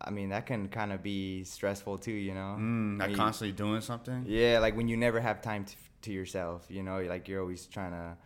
I 0.00 0.10
mean, 0.10 0.28
that 0.30 0.46
can 0.46 0.68
kind 0.68 0.90
of 0.92 1.02
be 1.02 1.44
stressful 1.44 1.98
too, 1.98 2.12
you 2.28 2.34
know? 2.34 2.56
Mm, 2.58 2.98
like 2.98 3.10
you- 3.10 3.16
constantly 3.16 3.52
doing 3.64 3.80
something. 3.80 4.24
Yeah, 4.26 4.58
like 4.64 4.74
when 4.76 4.88
you 4.88 4.96
never 4.96 5.20
have 5.20 5.40
time 5.42 5.64
to, 5.64 5.74
to 6.02 6.12
yourself, 6.12 6.66
you 6.68 6.82
know? 6.82 7.00
Like 7.00 7.28
you're 7.28 7.40
always 7.40 7.66
trying 7.66 7.92
to 7.92 8.16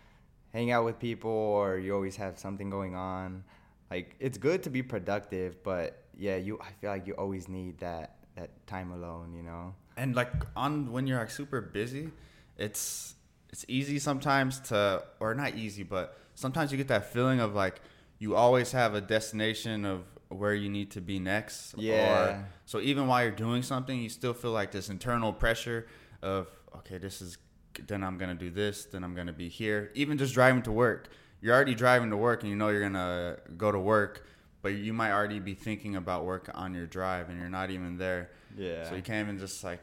hang 0.53 0.71
out 0.71 0.85
with 0.85 0.99
people 0.99 1.31
or 1.31 1.79
you 1.79 1.95
always 1.95 2.17
have 2.17 2.39
something 2.39 2.71
going 2.71 2.95
on. 2.95 3.45
like 3.91 4.17
it's 4.19 4.39
good 4.39 4.63
to 4.65 4.71
be 4.71 4.83
productive, 4.83 5.63
but 5.63 6.05
yeah, 6.17 6.37
you 6.37 6.59
I 6.61 6.71
feel 6.81 6.91
like 6.91 7.07
you 7.07 7.15
always 7.15 7.49
need 7.49 7.79
that 7.79 8.17
that 8.37 8.67
time 8.67 8.91
alone, 8.93 9.33
you 9.35 9.43
know. 9.43 9.75
And 9.97 10.15
like 10.15 10.33
on 10.57 10.93
when 10.93 11.07
you're 11.07 11.19
like 11.19 11.31
super 11.31 11.61
busy, 11.61 12.11
it's 12.57 13.15
it's 13.51 13.65
easy 13.69 13.99
sometimes 13.99 14.61
to 14.61 15.05
or 15.21 15.35
not 15.35 15.55
easy, 15.55 15.83
but 15.83 16.19
sometimes 16.35 16.73
you 16.73 16.79
get 16.79 16.89
that 16.89 17.13
feeling 17.13 17.41
of 17.41 17.55
like 17.55 17.81
you 18.19 18.35
always 18.35 18.73
have 18.73 18.95
a 18.95 19.01
destination 19.01 19.85
of 19.85 20.05
where 20.29 20.55
you 20.55 20.69
need 20.69 20.91
to 20.91 21.01
be 21.01 21.19
next. 21.21 21.75
Yeah. 21.77 22.25
Or, 22.25 22.49
so 22.65 22.81
even 22.81 23.07
while 23.07 23.23
you're 23.23 23.31
doing 23.31 23.63
something, 23.63 23.99
you 23.99 24.09
still 24.09 24.35
feel 24.35 24.51
like 24.53 24.73
this 24.73 24.89
internal 24.89 25.33
pressure 25.33 25.87
of 26.23 26.49
okay, 26.79 26.99
this 26.99 27.23
is 27.23 27.39
then 27.87 28.03
I'm 28.03 28.19
gonna 28.19 28.35
do 28.35 28.51
this, 28.51 28.85
then 28.87 29.05
I'm 29.05 29.15
gonna 29.15 29.33
be 29.33 29.49
here. 29.49 29.91
Even 29.95 30.19
just 30.19 30.35
driving 30.35 30.63
to 30.63 30.73
work, 30.73 31.09
you're 31.41 31.55
already 31.55 31.75
driving 31.75 32.11
to 32.11 32.17
work 32.17 32.43
and 32.43 32.51
you 32.51 32.57
know 32.57 32.69
you're 32.69 32.81
gonna 32.81 33.37
go 33.57 33.71
to 33.73 33.79
work, 33.79 34.27
but 34.63 34.71
you 34.75 34.93
might 34.93 35.13
already 35.13 35.39
be 35.41 35.55
thinking 35.55 35.97
about 35.97 36.25
work 36.25 36.51
on 36.55 36.75
your 36.75 36.87
drive 36.87 37.29
and 37.29 37.39
you're 37.39 37.49
not 37.49 37.71
even 37.71 37.99
there. 37.99 38.31
Yeah. 38.57 38.89
So 38.89 38.95
you 38.97 39.03
can't 39.03 39.27
even 39.29 39.39
just 39.39 39.63
like. 39.65 39.83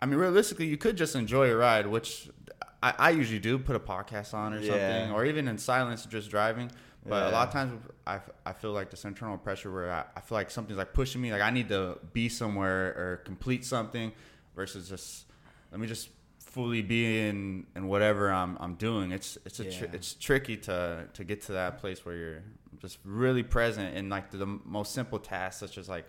I 0.00 0.06
mean, 0.06 0.18
realistically, 0.18 0.66
you 0.66 0.76
could 0.76 0.96
just 0.96 1.16
enjoy 1.16 1.50
a 1.50 1.56
ride, 1.56 1.86
which 1.86 2.28
I, 2.82 2.94
I 2.98 3.10
usually 3.10 3.40
do. 3.40 3.58
Put 3.58 3.74
a 3.74 3.80
podcast 3.80 4.32
on 4.32 4.54
or 4.54 4.60
Yeah. 4.60 4.68
something, 4.68 5.10
or 5.12 5.24
even 5.24 5.48
in 5.48 5.58
silence, 5.58 6.06
just 6.06 6.30
driving. 6.30 6.70
But 7.06 7.28
a 7.28 7.30
lot 7.30 7.48
of 7.48 7.52
times, 7.54 7.72
I, 8.06 8.20
I 8.44 8.52
feel 8.52 8.72
like 8.72 8.90
this 8.90 9.04
internal 9.06 9.38
pressure 9.38 9.72
where 9.72 9.90
I, 9.90 10.04
I 10.14 10.20
feel 10.20 10.36
like 10.36 10.50
something's 10.50 10.76
like 10.76 10.92
pushing 10.92 11.22
me. 11.22 11.32
Like 11.32 11.40
I 11.40 11.50
need 11.50 11.68
to 11.70 11.98
be 12.12 12.28
somewhere 12.28 12.88
or 12.90 13.22
complete 13.24 13.64
something, 13.64 14.12
versus 14.54 14.88
just 14.90 15.24
let 15.72 15.80
me 15.80 15.86
just 15.86 16.10
fully 16.48 16.82
be 16.82 17.28
in 17.28 17.66
in 17.76 17.86
whatever 17.88 18.30
I'm 18.30 18.56
I'm 18.58 18.74
doing. 18.74 19.12
It's 19.12 19.38
it's 19.44 19.60
a 19.60 19.70
tr- 19.70 19.92
it's 19.92 20.14
tricky 20.14 20.56
to 20.58 21.06
to 21.12 21.24
get 21.24 21.42
to 21.42 21.52
that 21.52 21.78
place 21.78 22.04
where 22.04 22.16
you're 22.16 22.42
just 22.80 22.98
really 23.04 23.42
present 23.42 23.96
in 23.96 24.08
like 24.08 24.30
the, 24.30 24.38
the 24.38 24.46
most 24.46 24.92
simple 24.94 25.18
tasks, 25.18 25.60
such 25.60 25.78
as 25.78 25.88
like 25.88 26.06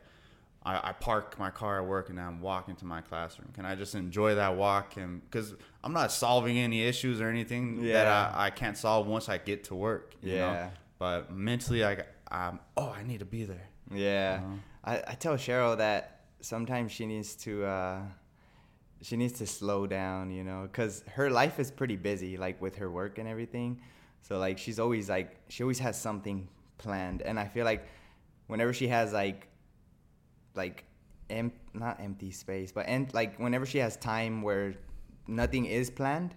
I, 0.64 0.90
I 0.90 0.92
park 0.94 1.38
my 1.40 1.50
car 1.50 1.82
at 1.82 1.88
work 1.88 2.10
and 2.10 2.18
now 2.18 2.28
I'm 2.28 2.42
walking 2.42 2.76
to 2.78 2.86
my 2.86 3.02
classroom. 3.02 3.50
Can 3.54 3.66
I 3.66 3.76
just 3.76 3.96
enjoy 3.96 4.36
that 4.36 4.56
walk? 4.56 4.98
And 4.98 5.22
because 5.30 5.56
I'm 5.84 5.94
not 5.94 6.12
solving 6.12 6.58
any 6.58 6.84
issues 6.84 7.22
or 7.22 7.30
anything 7.30 7.84
that 7.88 8.08
I, 8.08 8.46
I 8.46 8.50
can't 8.50 8.78
solve 8.78 9.08
once 9.08 9.30
I 9.30 9.38
get 9.38 9.66
to 9.66 9.76
work. 9.76 10.16
You 10.22 10.32
Know? 10.32 10.38
Yeah. 10.38 10.70
But 10.98 11.32
mentally, 11.34 11.84
I 11.84 12.04
I'm 12.32 12.60
oh 12.78 12.90
I 12.98 13.04
need 13.04 13.20
to 13.20 13.26
be 13.26 13.44
there. 13.44 13.68
Yeah. 13.92 14.42
Uh-huh. 14.44 14.56
I, 14.86 15.12
I 15.12 15.16
tell 15.16 15.36
Cheryl 15.36 15.78
that 15.78 16.22
sometimes 16.42 16.92
she 16.92 17.06
needs 17.06 17.36
to 17.36 17.66
uh 17.66 18.02
she 19.02 19.16
needs 19.18 19.34
to 19.40 19.48
slow 19.48 19.88
down, 19.88 20.32
you 20.32 20.44
know, 20.44 20.68
cuz 20.72 21.04
her 21.16 21.30
life 21.30 21.60
is 21.60 21.72
pretty 21.72 21.96
busy 21.96 22.38
like 22.38 22.62
with 22.62 22.76
her 22.78 22.90
work 22.90 23.18
and 23.18 23.28
everything. 23.28 23.82
So 24.22 24.38
like 24.38 24.58
she's 24.58 24.80
always 24.80 25.10
like 25.10 25.38
she 25.48 25.64
always 25.64 25.80
has 25.80 26.00
something 26.00 26.48
planned 26.78 27.22
and 27.22 27.40
I 27.40 27.48
feel 27.48 27.66
like 27.66 27.86
whenever 28.48 28.74
she 28.74 28.88
has 28.88 29.14
like 29.14 29.48
like 30.56 30.84
em- 31.30 31.54
not 31.74 32.00
empty 32.00 32.32
space, 32.32 32.72
but 32.72 32.86
and 32.88 33.14
like 33.14 33.38
whenever 33.40 33.66
she 33.66 33.78
has 33.78 33.96
time 33.98 34.42
where 34.42 34.76
nothing 35.28 35.66
is 35.66 35.90
planned, 35.90 36.36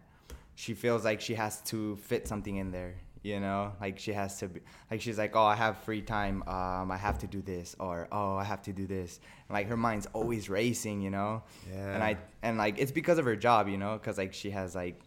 she 0.55 0.75
feels 0.75 1.05
like 1.05 1.21
she 1.21 1.35
has 1.35 1.61
to 1.63 1.97
fit 1.97 2.29
something 2.29 2.57
in 2.57 2.71
there. 2.71 2.95
You 3.23 3.39
know, 3.39 3.73
like 3.81 3.99
she 3.99 4.13
has 4.13 4.39
to 4.39 4.49
be 4.49 4.61
like 4.91 5.01
she's 5.01 5.19
like, 5.19 5.37
oh, 5.37 5.45
I 5.45 5.55
have 5.55 5.79
free 5.85 6.03
time. 6.03 6.43
Um, 6.49 6.91
I 6.91 6.97
have 6.97 7.19
to 7.19 7.27
do 7.27 7.41
this, 7.41 7.77
or 7.79 8.09
oh, 8.11 8.37
I 8.37 8.45
have 8.45 8.63
to 8.63 8.73
do 8.73 8.87
this. 8.87 9.21
And, 9.49 9.55
like 9.55 9.69
her 9.69 9.77
mind's 9.77 10.07
always 10.13 10.49
racing. 10.49 11.01
You 11.01 11.11
know. 11.11 11.43
yeah 11.73 11.95
And 11.95 12.03
I 12.03 12.17
and 12.43 12.59
like 12.59 12.79
it's 12.79 12.93
because 12.93 13.19
of 13.19 13.25
her 13.25 13.37
job. 13.37 13.69
You 13.69 13.79
know, 13.79 13.93
because 13.95 14.19
like 14.19 14.33
she 14.33 14.51
has 14.51 14.75
like 14.75 15.01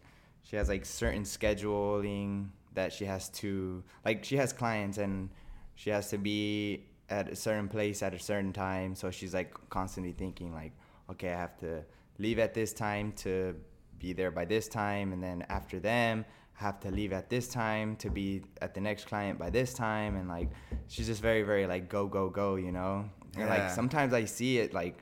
she 0.44 0.56
has 0.56 0.70
like 0.70 0.86
certain 0.86 1.24
scheduling 1.24 2.50
that 2.76 2.94
she 2.94 3.06
has 3.06 3.30
to 3.30 3.84
like 4.06 4.24
she 4.24 4.38
has 4.38 4.54
clients 4.54 4.98
and 4.98 5.30
she 5.74 5.90
has 5.90 6.10
to 6.10 6.18
be 6.18 6.86
at 7.10 7.30
a 7.30 7.36
certain 7.36 7.68
place 7.68 8.04
at 8.04 8.14
a 8.14 8.20
certain 8.20 8.54
time 8.54 8.96
so 8.96 9.12
she's 9.12 9.34
like 9.34 9.54
constantly 9.70 10.12
thinking 10.12 10.54
like 10.54 10.72
okay 11.10 11.30
i 11.34 11.38
have 11.38 11.58
to 11.58 11.84
leave 12.20 12.40
at 12.40 12.54
this 12.54 12.74
time 12.74 13.12
to 13.14 13.56
be 14.00 14.14
there 14.14 14.32
by 14.32 14.46
this 14.46 14.68
time 14.68 15.14
and 15.14 15.24
then 15.24 15.46
after 15.50 15.80
them 15.80 16.26
have 16.56 16.80
to 16.80 16.90
leave 16.90 17.12
at 17.14 17.30
this 17.30 17.48
time 17.48 17.96
to 17.98 18.10
be 18.10 18.42
at 18.62 18.74
the 18.74 18.82
next 18.82 19.06
client 19.08 19.38
by 19.38 19.50
this 19.50 19.74
time 19.74 20.16
and 20.16 20.28
like 20.30 20.50
she's 20.88 21.08
just 21.08 21.22
very 21.22 21.44
very 21.44 21.68
like 21.68 21.90
go 21.90 22.08
go 22.08 22.30
go 22.30 22.56
you 22.56 22.72
know 22.72 23.10
and 23.38 23.50
like 23.50 23.70
sometimes 23.70 24.14
i 24.14 24.24
see 24.24 24.58
it 24.60 24.74
like 24.74 24.98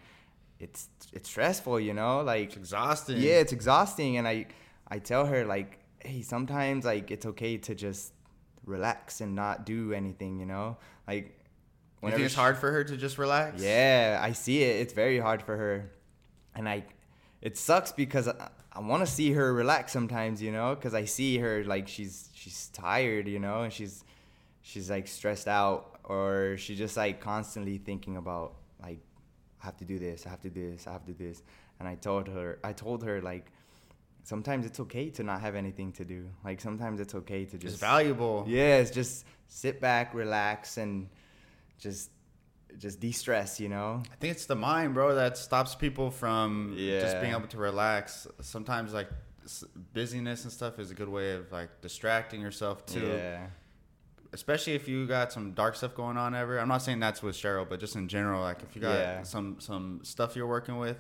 it's 0.60 0.89
it's 1.12 1.29
stressful 1.29 1.79
you 1.79 1.93
know 1.93 2.22
like 2.22 2.48
It's 2.48 2.55
exhausting. 2.55 3.17
yeah, 3.17 3.33
it's 3.43 3.51
exhausting, 3.53 4.17
and 4.17 4.27
I 4.27 4.48
I 4.88 5.00
tell 5.00 5.25
her 5.25 5.43
like, 5.45 5.79
hey, 6.00 6.22
sometimes 6.22 6.86
like 6.86 7.12
it's 7.12 7.25
okay 7.25 7.57
to 7.57 7.75
just 7.75 8.13
relax 8.65 9.19
and 9.22 9.36
not 9.36 9.65
do 9.65 9.93
anything, 9.93 10.39
you 10.39 10.45
know, 10.45 10.77
like. 11.07 11.38
You 12.01 12.10
think 12.12 12.22
it's 12.25 12.36
hard 12.36 12.57
for 12.57 12.69
her 12.72 12.83
to 12.83 12.98
just 12.98 13.17
relax? 13.17 13.62
Yeah, 13.62 14.19
I 14.22 14.33
see 14.33 14.62
it. 14.63 14.81
It's 14.81 14.93
very 14.93 15.19
hard 15.19 15.41
for 15.41 15.55
her, 15.57 15.91
and 16.55 16.67
I, 16.67 16.83
it 17.41 17.57
sucks 17.57 17.91
because 17.91 18.27
uh, 18.27 18.50
I, 18.75 18.80
want 18.80 19.06
to 19.06 19.12
see 19.12 19.34
her 19.34 19.53
relax 19.53 19.92
sometimes, 19.92 20.42
you 20.42 20.51
know, 20.51 20.75
because 20.75 20.94
I 20.94 21.06
see 21.06 21.38
her 21.38 21.63
like 21.63 21.88
she's 21.88 22.30
she's 22.34 22.70
tired, 22.74 23.27
you 23.27 23.39
know, 23.39 23.63
and 23.63 23.74
she's 23.74 24.03
she's 24.62 24.89
like 24.89 25.08
stressed 25.08 25.48
out 25.48 26.00
or 26.03 26.56
she's 26.58 26.77
just 26.77 26.98
like 26.98 27.22
constantly 27.22 27.77
thinking 27.77 28.18
about 28.18 28.56
like 28.82 29.00
I 29.62 29.65
have 29.65 29.77
to 29.77 29.86
do 29.86 30.00
this, 30.00 30.25
I 30.25 30.30
have 30.30 30.42
to 30.42 30.50
do 30.50 30.72
this, 30.72 30.88
I 30.88 30.94
have 30.94 31.06
to 31.06 31.13
do 31.13 31.27
this. 31.27 31.44
And 31.80 31.88
I 31.88 31.96
told 31.96 32.27
her 32.27 32.60
I 32.63 32.74
told 32.74 33.03
her 33.03 33.22
like 33.22 33.51
sometimes 34.24 34.65
it's 34.65 34.80
okay 34.80 35.10
to 35.12 35.24
not 35.24 35.42
have 35.42 35.56
anything 35.56 35.92
to 35.94 36.06
do. 36.06 36.30
Like 36.44 36.62
sometimes 36.62 37.00
it's 37.00 37.15
okay 37.15 37.46
to 37.46 37.56
It's 37.56 37.63
just 37.63 37.80
valuable. 37.80 38.46
Yeah, 38.48 38.84
just 38.84 39.25
sit 39.48 39.80
back, 39.80 40.13
relax 40.13 40.77
and 40.77 41.10
just 41.77 42.10
just 42.77 43.00
de-stress, 43.00 43.60
you 43.60 43.70
know? 43.70 44.03
I 44.12 44.15
think 44.15 44.32
it's 44.32 44.46
the 44.46 44.56
mind, 44.56 44.94
bro, 44.94 45.15
that 45.15 45.38
stops 45.38 45.75
people 45.75 46.12
from 46.12 46.75
just 46.77 47.20
being 47.22 47.34
able 47.34 47.48
to 47.48 47.58
relax. 47.58 48.27
Sometimes 48.42 48.94
like 48.94 49.10
busyness 49.94 50.44
and 50.44 50.51
stuff 50.53 50.80
is 50.80 50.92
a 50.92 50.94
good 50.94 51.10
way 51.10 51.34
of 51.34 51.51
like 51.51 51.82
distracting 51.82 52.42
yourself 52.42 52.86
too. 52.86 53.08
Yeah. 53.08 53.48
Especially 54.32 54.74
if 54.74 54.88
you 54.88 55.06
got 55.06 55.32
some 55.32 55.51
dark 55.51 55.75
stuff 55.75 55.94
going 55.94 56.18
on 56.18 56.34
ever. 56.34 56.58
I'm 56.60 56.68
not 56.68 56.82
saying 56.82 57.00
that's 57.00 57.22
with 57.22 57.36
Cheryl, 57.36 57.68
but 57.70 57.80
just 57.80 57.96
in 57.96 58.08
general, 58.08 58.42
like 58.42 58.63
if 58.63 58.75
you 58.75 58.82
got 58.82 58.94
Yeah. 58.98 59.24
some 59.24 59.58
some 59.60 60.00
stuff 60.03 60.36
you're 60.36 60.48
working 60.48 60.77
with, 60.77 60.98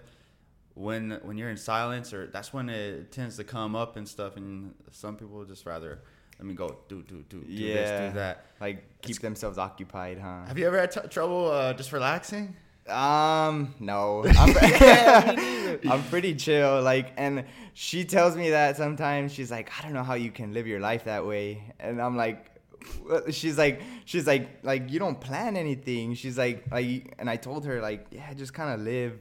when 0.75 1.19
when 1.23 1.37
you're 1.37 1.49
in 1.49 1.57
silence 1.57 2.13
or 2.13 2.27
that's 2.27 2.53
when 2.53 2.69
it 2.69 3.11
tends 3.11 3.37
to 3.37 3.43
come 3.43 3.75
up 3.75 3.95
and 3.95 4.07
stuff 4.07 4.37
and 4.37 4.75
some 4.91 5.15
people 5.15 5.43
just 5.45 5.65
rather 5.65 6.01
let 6.43 6.49
me 6.49 6.55
go 6.55 6.75
do 6.89 7.01
do 7.03 7.23
do 7.29 7.39
do 7.39 7.57
this, 7.57 8.11
do 8.11 8.19
that. 8.19 8.45
Like 8.59 9.01
keep 9.01 9.11
It's- 9.15 9.21
themselves 9.21 9.57
occupied, 9.57 10.19
huh? 10.19 10.45
Have 10.45 10.57
you 10.59 10.67
ever 10.67 10.77
had 10.77 10.91
t- 10.91 11.07
trouble 11.09 11.49
uh, 11.49 11.73
just 11.73 11.93
relaxing? 11.93 12.53
Um, 12.89 13.73
no. 13.79 14.25
I'm, 14.37 15.79
I'm 15.89 16.03
pretty 16.09 16.35
chill. 16.35 16.81
Like, 16.81 17.13
and 17.15 17.45
she 17.73 18.03
tells 18.03 18.35
me 18.35 18.49
that 18.49 18.75
sometimes 18.75 19.33
she's 19.33 19.49
like, 19.49 19.71
I 19.79 19.83
don't 19.83 19.93
know 19.93 20.03
how 20.03 20.15
you 20.15 20.31
can 20.31 20.53
live 20.53 20.67
your 20.67 20.81
life 20.81 21.05
that 21.05 21.25
way. 21.25 21.63
And 21.79 22.01
I'm 22.01 22.17
like, 22.17 22.45
she's 23.31 23.57
like, 23.57 23.81
she's 24.03 24.27
like, 24.27 24.49
like 24.63 24.91
you 24.91 24.99
don't 24.99 25.21
plan 25.21 25.55
anything. 25.55 26.13
She's 26.15 26.37
like, 26.37 26.69
like, 26.69 27.13
and 27.19 27.29
I 27.29 27.37
told 27.37 27.63
her 27.67 27.79
like, 27.79 28.07
yeah, 28.11 28.33
just 28.33 28.53
kind 28.53 28.73
of 28.73 28.81
live 28.81 29.17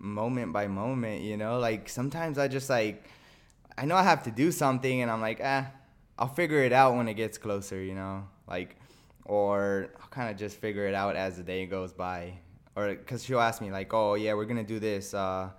moment 0.00 0.52
by 0.52 0.66
moment, 0.66 1.22
you 1.22 1.36
know. 1.36 1.60
Like 1.60 1.88
sometimes 1.88 2.36
I 2.36 2.48
just 2.48 2.68
like, 2.68 3.04
I 3.76 3.84
know 3.84 3.94
I 3.94 4.02
have 4.02 4.24
to 4.24 4.32
do 4.32 4.50
something, 4.50 5.02
and 5.02 5.08
I'm 5.08 5.20
like, 5.20 5.40
ah, 5.40 5.68
I'll 6.18 6.28
figure 6.28 6.62
it 6.62 6.72
out 6.72 6.96
when 6.96 7.08
it 7.08 7.14
gets 7.14 7.38
closer, 7.38 7.80
you 7.80 7.94
know. 7.94 8.26
Like, 8.46 8.76
or 9.24 9.88
I'll 10.00 10.08
kind 10.08 10.30
of 10.30 10.36
just 10.36 10.56
figure 10.58 10.86
it 10.86 10.94
out 10.94 11.16
as 11.16 11.36
the 11.36 11.42
day 11.42 11.66
goes 11.66 11.92
by 11.92 12.34
or 12.78 12.88
because 12.94 13.24
she'll 13.24 13.40
ask 13.40 13.60
me 13.60 13.70
like, 13.70 13.92
"Oh 13.92 14.14
yeah, 14.14 14.34
we're 14.34 14.44
gonna 14.44 14.62
do 14.62 14.78
this. 14.78 15.12
Uh, 15.12 15.50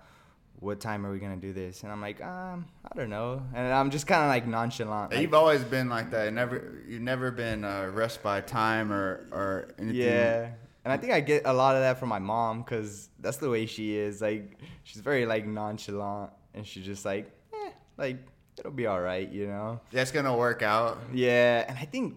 what 0.58 0.80
time 0.80 1.04
are 1.04 1.12
we 1.12 1.18
gonna 1.18 1.36
do 1.36 1.52
this?" 1.52 1.82
And 1.82 1.92
I'm 1.92 2.00
like, 2.00 2.22
um, 2.22 2.66
I 2.90 2.96
don't 2.96 3.10
know, 3.10 3.42
and 3.54 3.72
I'm 3.72 3.90
just 3.90 4.06
kind 4.06 4.22
of 4.22 4.28
like 4.28 4.46
nonchalant. 4.46 5.12
like, 5.12 5.20
You've 5.20 5.34
always 5.34 5.62
been 5.62 5.90
like 5.90 6.10
that. 6.12 6.32
Never, 6.32 6.82
you've 6.88 7.02
never 7.02 7.30
been 7.30 7.64
uh, 7.64 7.90
rushed 7.92 8.22
by 8.22 8.40
time 8.40 8.90
or 8.90 9.26
or 9.30 9.74
anything. 9.78 9.96
yeah, 10.00 10.50
and 10.84 10.92
I 10.92 10.96
think 10.96 11.12
I 11.12 11.20
get 11.20 11.42
a 11.44 11.52
lot 11.52 11.76
of 11.76 11.82
that 11.82 11.98
from 11.98 12.08
my 12.08 12.18
mom 12.18 12.62
because 12.62 13.10
that's 13.18 13.36
the 13.36 13.50
way 13.50 13.66
she 13.66 13.96
is. 13.96 14.22
Like, 14.22 14.58
she's 14.84 15.02
very 15.02 15.26
like 15.26 15.46
nonchalant, 15.46 16.30
and 16.54 16.66
she's 16.66 16.86
just 16.86 17.04
like, 17.04 17.30
eh, 17.52 17.70
like 17.98 18.16
it'll 18.60 18.72
be 18.72 18.86
all 18.86 19.00
right, 19.00 19.28
you 19.30 19.46
know. 19.46 19.80
That's 19.90 20.12
gonna 20.12 20.36
work 20.36 20.62
out. 20.62 20.98
Yeah, 21.12 21.64
and 21.66 21.76
I 21.76 21.84
think 21.84 22.16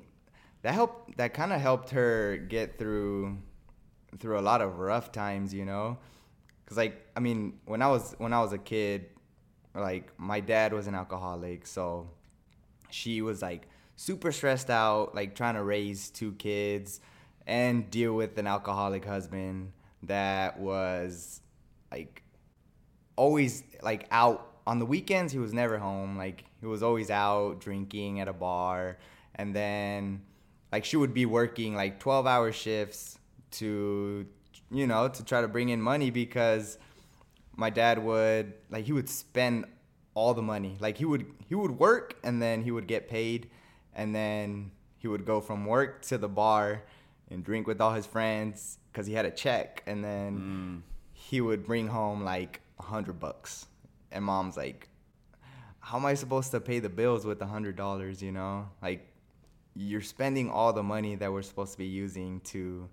that 0.61 0.73
helped. 0.73 1.17
That 1.17 1.33
kind 1.33 1.51
of 1.51 1.59
helped 1.59 1.89
her 1.91 2.37
get 2.37 2.77
through 2.77 3.37
through 4.19 4.37
a 4.37 4.41
lot 4.41 4.61
of 4.61 4.79
rough 4.79 5.11
times, 5.11 5.53
you 5.53 5.65
know. 5.65 5.97
Cause 6.65 6.77
like 6.77 7.05
I 7.15 7.19
mean, 7.19 7.59
when 7.65 7.81
I 7.81 7.87
was 7.87 8.15
when 8.19 8.33
I 8.33 8.41
was 8.41 8.53
a 8.53 8.57
kid, 8.57 9.07
like 9.73 10.11
my 10.19 10.39
dad 10.39 10.73
was 10.73 10.87
an 10.87 10.95
alcoholic, 10.95 11.65
so 11.65 12.09
she 12.89 13.21
was 13.21 13.41
like 13.41 13.67
super 13.95 14.31
stressed 14.31 14.69
out, 14.69 15.15
like 15.15 15.35
trying 15.35 15.55
to 15.55 15.63
raise 15.63 16.09
two 16.09 16.33
kids 16.33 16.99
and 17.47 17.89
deal 17.89 18.13
with 18.13 18.37
an 18.37 18.47
alcoholic 18.47 19.03
husband 19.03 19.71
that 20.03 20.59
was 20.59 21.41
like 21.91 22.23
always 23.15 23.63
like 23.81 24.07
out 24.11 24.52
on 24.65 24.79
the 24.79 24.85
weekends 24.85 25.33
he 25.33 25.39
was 25.39 25.53
never 25.53 25.77
home. 25.77 26.17
Like 26.17 26.45
he 26.59 26.65
was 26.65 26.83
always 26.83 27.09
out 27.09 27.59
drinking 27.59 28.19
at 28.19 28.27
a 28.27 28.33
bar. 28.33 28.97
And 29.35 29.55
then 29.55 30.21
like 30.71 30.85
she 30.85 30.97
would 30.97 31.13
be 31.13 31.25
working 31.25 31.75
like 31.75 31.99
12 31.99 32.27
hour 32.27 32.51
shifts 32.51 33.17
to 33.51 34.25
you 34.71 34.87
know 34.87 35.07
to 35.07 35.23
try 35.23 35.41
to 35.41 35.47
bring 35.47 35.69
in 35.69 35.81
money 35.81 36.09
because 36.09 36.79
my 37.55 37.69
dad 37.69 38.03
would 38.03 38.53
like 38.69 38.85
he 38.85 38.93
would 38.93 39.09
spend 39.09 39.65
all 40.13 40.33
the 40.33 40.41
money. 40.41 40.77
Like 40.79 40.97
he 40.97 41.05
would 41.05 41.25
he 41.47 41.55
would 41.55 41.77
work 41.79 42.17
and 42.23 42.41
then 42.41 42.63
he 42.63 42.71
would 42.71 42.87
get 42.87 43.09
paid. 43.09 43.49
And 43.95 44.15
then 44.15 44.71
he 44.97 45.07
would 45.07 45.25
go 45.25 45.39
from 45.39 45.65
work 45.65 46.01
to 46.03 46.17
the 46.17 46.29
bar 46.29 46.83
and 47.29 47.43
drink 47.43 47.67
with 47.67 47.79
all 47.79 47.93
his 47.93 48.07
friends 48.07 48.79
because 48.91 49.05
he 49.05 49.13
had 49.13 49.25
a 49.25 49.31
check. 49.31 49.83
And 49.85 50.03
then 50.03 50.39
mm. 50.39 50.93
he 51.13 51.41
would 51.41 51.63
bring 51.63 51.87
home 51.87 52.23
like 52.23 52.61
a 52.79 52.83
hundred 52.83 53.19
bucks 53.19 53.67
and 54.13 54.23
mom's 54.23 54.55
like 54.55 54.89
how 55.79 55.97
am 55.97 56.05
i 56.05 56.13
supposed 56.13 56.51
to 56.51 56.59
pay 56.59 56.79
the 56.79 56.89
bills 56.89 57.25
with 57.25 57.41
a 57.41 57.45
hundred 57.45 57.75
dollars 57.75 58.21
you 58.21 58.31
know? 58.31 58.69
Like 58.81 59.09
you're 59.75 60.01
spending 60.01 60.49
all 60.49 60.71
the 60.71 60.83
money 60.83 61.15
that 61.15 61.31
we're 61.31 61.41
supposed 61.41 61.73
to 61.73 61.77
be 61.77 61.87
using 61.87 62.39
to 62.41 62.87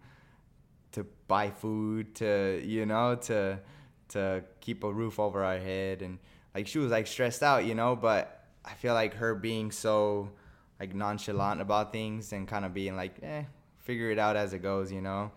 to 0.92 1.06
buy 1.28 1.50
food 1.50 2.14
to 2.16 2.60
you 2.64 2.86
know 2.86 3.14
to 3.14 3.60
to 4.08 4.42
keep 4.60 4.82
a 4.82 4.92
roof 4.92 5.20
over 5.20 5.44
our 5.44 5.58
head. 5.58 6.02
And 6.02 6.18
like 6.54 6.66
she 6.66 6.78
was 6.78 6.90
like 6.90 7.06
stressed 7.06 7.42
out 7.42 7.64
you 7.64 7.74
know 7.74 7.96
but 7.96 8.44
i 8.64 8.72
feel 8.74 8.94
like 8.94 9.14
her 9.14 9.34
being 9.34 9.70
so 9.70 10.30
like 10.78 10.94
nonchalant 10.94 11.60
about 11.60 11.92
things 11.92 12.32
and 12.32 12.48
kind 12.48 12.64
of 12.64 12.74
being 12.74 12.96
like 12.96 13.16
eh 13.22 13.44
figure 13.78 14.10
it 14.10 14.18
out 14.18 14.36
as 14.36 14.52
it 14.52 14.62
goes 14.62 14.90
you 14.92 15.00
know 15.00 15.30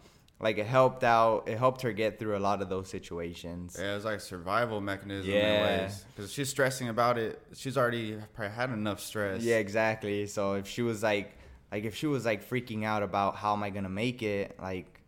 like 0.44 0.58
it 0.58 0.66
helped 0.66 1.04
out 1.04 1.48
it 1.48 1.58
helped 1.58 1.82
her 1.82 1.92
get 1.94 2.20
through 2.20 2.36
a 2.38 2.44
lot 2.50 2.62
of 2.62 2.68
those 2.70 2.90
situations 2.90 3.78
Yeah, 3.80 3.92
it 3.94 3.96
was 3.96 4.06
like 4.06 4.18
a 4.18 4.20
survival 4.20 4.82
mechanism 4.82 5.32
Yeah. 5.32 5.48
in 5.78 5.82
ways. 5.84 6.06
Because 6.16 6.32
she's 6.32 6.50
stressing 6.50 6.90
about 6.90 7.18
it. 7.18 7.42
She's 7.56 7.78
already 7.78 8.18
probably 8.34 8.54
had 8.56 8.70
enough 8.72 9.00
stress. 9.00 9.42
Yeah, 9.44 9.58
exactly. 9.58 10.28
So 10.28 10.54
if 10.54 10.68
she 10.68 10.82
was 10.82 11.02
like, 11.02 11.38
like 11.72 11.86
if 11.86 11.96
she 11.96 12.08
was 12.08 12.26
like 12.26 12.48
freaking 12.48 12.84
out 12.84 13.04
about 13.04 13.36
how 13.38 13.54
am 13.54 13.64
I 13.64 13.70
gonna 13.72 13.90
make 13.90 14.22
it, 14.22 14.58
like, 14.62 15.00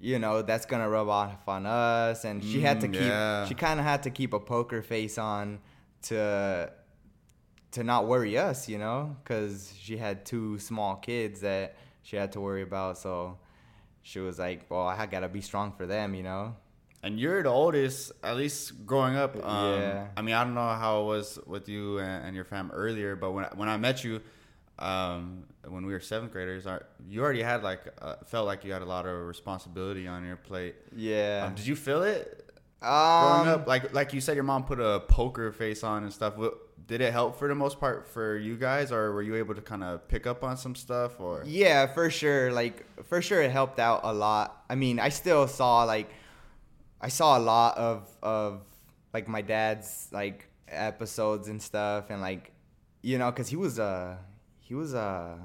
you 0.00 0.18
know, 0.18 0.42
that's 0.42 0.64
gonna 0.66 0.88
rub 0.88 1.08
off 1.08 1.46
on 1.48 1.66
us. 1.66 2.24
And 2.24 2.42
she 2.42 2.60
had 2.60 2.80
to 2.80 2.88
Mm, 2.88 2.92
keep, 2.92 3.02
yeah. 3.02 3.46
she 3.46 3.54
kind 3.54 3.78
of 3.80 3.86
had 3.86 4.02
to 4.04 4.10
keep 4.10 4.32
a 4.32 4.40
poker 4.40 4.80
face 4.82 5.18
on 5.18 5.58
to, 6.02 6.72
to 7.72 7.84
not 7.84 8.06
worry 8.06 8.38
us, 8.38 8.68
you 8.68 8.78
know, 8.78 9.16
because 9.22 9.72
she 9.78 9.96
had 9.96 10.24
two 10.24 10.58
small 10.58 10.96
kids 10.96 11.40
that 11.40 11.76
she 12.02 12.16
had 12.16 12.32
to 12.32 12.40
worry 12.40 12.62
about. 12.62 12.96
So 12.98 13.38
she 14.02 14.20
was 14.20 14.38
like, 14.38 14.70
well, 14.70 14.86
I 14.86 15.06
gotta 15.06 15.28
be 15.28 15.40
strong 15.40 15.72
for 15.72 15.86
them, 15.86 16.14
you 16.14 16.22
know. 16.22 16.56
And 17.02 17.18
you're 17.20 17.42
the 17.44 17.48
oldest, 17.48 18.10
at 18.24 18.36
least 18.36 18.84
growing 18.84 19.16
up. 19.16 19.36
Um, 19.36 19.80
Yeah. 19.80 20.06
I 20.16 20.22
mean, 20.22 20.34
I 20.34 20.42
don't 20.44 20.54
know 20.54 20.68
how 20.68 21.02
it 21.02 21.04
was 21.04 21.38
with 21.46 21.68
you 21.68 21.98
and, 21.98 22.26
and 22.26 22.34
your 22.36 22.44
fam 22.44 22.70
earlier, 22.72 23.14
but 23.16 23.30
when 23.32 23.44
when 23.54 23.68
I 23.68 23.76
met 23.76 24.02
you, 24.02 24.20
um, 24.80 25.44
when 25.66 25.86
we 25.86 25.92
were 25.92 26.00
seventh 26.00 26.32
graders, 26.32 26.66
you 27.08 27.20
already 27.22 27.42
had 27.42 27.62
like 27.62 27.82
uh, 28.00 28.16
felt 28.26 28.46
like 28.46 28.64
you 28.64 28.72
had 28.72 28.82
a 28.82 28.86
lot 28.86 29.06
of 29.06 29.26
responsibility 29.26 30.06
on 30.08 30.24
your 30.26 30.36
plate. 30.36 30.76
Yeah. 30.94 31.44
Um, 31.46 31.54
did 31.54 31.66
you 31.66 31.76
feel 31.76 32.02
it 32.02 32.44
Um, 32.82 33.20
growing 33.22 33.48
up? 33.48 33.66
Like 33.66 33.92
like 33.92 34.12
you 34.12 34.20
said, 34.20 34.34
your 34.34 34.44
mom 34.44 34.64
put 34.64 34.80
a 34.80 35.00
poker 35.08 35.52
face 35.52 35.82
on 35.84 36.02
and 36.04 36.12
stuff. 36.12 36.34
Did 36.88 37.02
it 37.02 37.12
help 37.12 37.38
for 37.38 37.48
the 37.48 37.54
most 37.54 37.78
part 37.78 38.06
for 38.08 38.36
you 38.38 38.56
guys, 38.56 38.90
or 38.90 39.12
were 39.12 39.20
you 39.22 39.36
able 39.36 39.54
to 39.54 39.60
kind 39.60 39.84
of 39.84 40.08
pick 40.08 40.26
up 40.26 40.42
on 40.42 40.56
some 40.56 40.74
stuff? 40.74 41.20
Or 41.20 41.44
Yeah, 41.46 41.86
for 41.86 42.08
sure. 42.08 42.50
Like 42.50 42.84
for 43.04 43.20
sure 43.20 43.42
it 43.42 43.50
helped 43.50 43.78
out 43.78 44.00
a 44.04 44.12
lot. 44.12 44.64
I 44.70 44.74
mean, 44.74 44.98
I 44.98 45.10
still 45.10 45.46
saw 45.46 45.84
like 45.84 46.10
I 47.00 47.08
saw 47.08 47.38
a 47.38 47.42
lot 47.54 47.76
of 47.76 48.08
of 48.22 48.62
like 49.12 49.28
my 49.28 49.42
dad's 49.42 50.08
like 50.12 50.48
episodes 50.66 51.48
and 51.48 51.60
stuff 51.60 52.10
and 52.10 52.20
like 52.22 52.52
you 53.02 53.18
know 53.18 53.30
cuz 53.32 53.48
he 53.48 53.56
was 53.56 53.78
a 53.78 54.18
he 54.60 54.74
was 54.74 54.94
a 54.94 55.38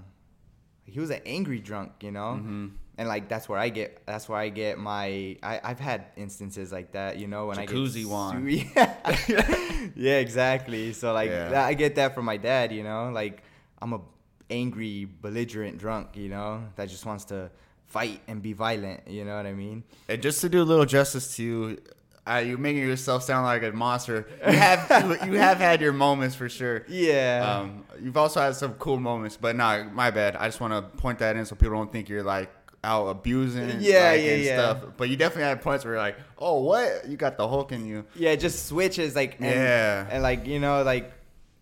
he 0.85 0.99
was 0.99 1.09
an 1.09 1.21
angry 1.25 1.59
drunk, 1.59 1.91
you 2.01 2.11
know? 2.11 2.39
Mhm. 2.41 2.71
And 2.97 3.07
like 3.07 3.27
that's 3.27 3.49
where 3.49 3.57
I 3.57 3.69
get 3.69 4.05
that's 4.05 4.29
where 4.29 4.37
I 4.37 4.49
get 4.49 4.77
my 4.77 5.35
I 5.41 5.59
I've 5.63 5.79
had 5.79 6.05
instances 6.15 6.71
like 6.71 6.91
that, 6.91 7.17
you 7.17 7.27
know, 7.27 7.47
when 7.47 7.57
Jacuzzi 7.57 8.05
I 8.05 8.39
get 8.39 9.17
su- 9.17 9.29
Yeah. 9.33 9.89
yeah, 9.95 10.17
exactly. 10.19 10.93
So 10.93 11.11
like 11.13 11.29
Yeah. 11.29 11.49
that, 11.49 11.65
I 11.65 11.73
get 11.73 11.95
that 11.95 12.13
from 12.13 12.25
my 12.25 12.37
dad, 12.37 12.71
you 12.71 12.83
know? 12.83 13.09
Like 13.11 13.41
I'm 13.81 13.93
a 13.93 14.01
angry, 14.49 15.07
belligerent 15.21 15.77
drunk, 15.79 16.15
you 16.15 16.29
know, 16.29 16.63
that 16.75 16.89
just 16.89 17.05
wants 17.05 17.25
to 17.25 17.49
fight 17.87 18.21
and 18.27 18.41
be 18.41 18.53
violent, 18.53 19.07
you 19.07 19.25
know 19.25 19.35
what 19.35 19.45
I 19.45 19.53
mean? 19.53 19.83
And 20.07 20.21
just 20.21 20.41
to 20.41 20.49
do 20.49 20.61
a 20.61 20.63
little 20.63 20.85
justice 20.85 21.35
to 21.37 21.43
you, 21.43 21.77
uh, 22.25 22.41
you're 22.45 22.57
making 22.57 22.83
yourself 22.83 23.23
sound 23.23 23.45
like 23.45 23.63
a 23.63 23.71
monster. 23.75 24.27
You 24.45 24.53
have 24.53 25.19
you, 25.25 25.33
you 25.33 25.37
have 25.39 25.57
had 25.57 25.81
your 25.81 25.93
moments 25.93 26.35
for 26.35 26.47
sure. 26.47 26.85
Yeah. 26.87 27.59
Um, 27.61 27.83
you've 28.01 28.17
also 28.17 28.39
had 28.39 28.55
some 28.55 28.73
cool 28.75 28.99
moments, 28.99 29.35
but 29.35 29.55
nah, 29.55 29.83
my 29.85 30.09
bad. 30.11 30.35
I 30.35 30.47
just 30.47 30.61
want 30.61 30.73
to 30.73 30.81
point 31.01 31.19
that 31.19 31.35
in 31.35 31.45
so 31.45 31.55
people 31.55 31.75
don't 31.75 31.91
think 31.91 32.07
you're 32.07 32.23
like 32.23 32.49
out 32.83 33.07
abusing, 33.07 33.69
Yeah, 33.79 34.11
like, 34.11 34.21
yeah, 34.21 34.31
and 34.31 34.43
yeah. 34.43 34.55
stuff. 34.75 34.83
But 34.97 35.09
you 35.09 35.15
definitely 35.15 35.43
had 35.49 35.61
points 35.61 35.85
where 35.85 35.93
you're 35.93 36.01
like, 36.03 36.17
oh, 36.37 36.61
what? 36.63 37.07
You 37.07 37.15
got 37.17 37.37
the 37.37 37.47
Hulk 37.47 37.71
in 37.71 37.85
you. 37.85 38.05
yeah, 38.15 38.31
it 38.31 38.39
just 38.39 38.65
switches 38.67 39.15
like 39.15 39.35
and, 39.39 39.45
Yeah. 39.45 40.07
and 40.09 40.21
like 40.23 40.45
you 40.45 40.59
know 40.59 40.83
like 40.83 41.11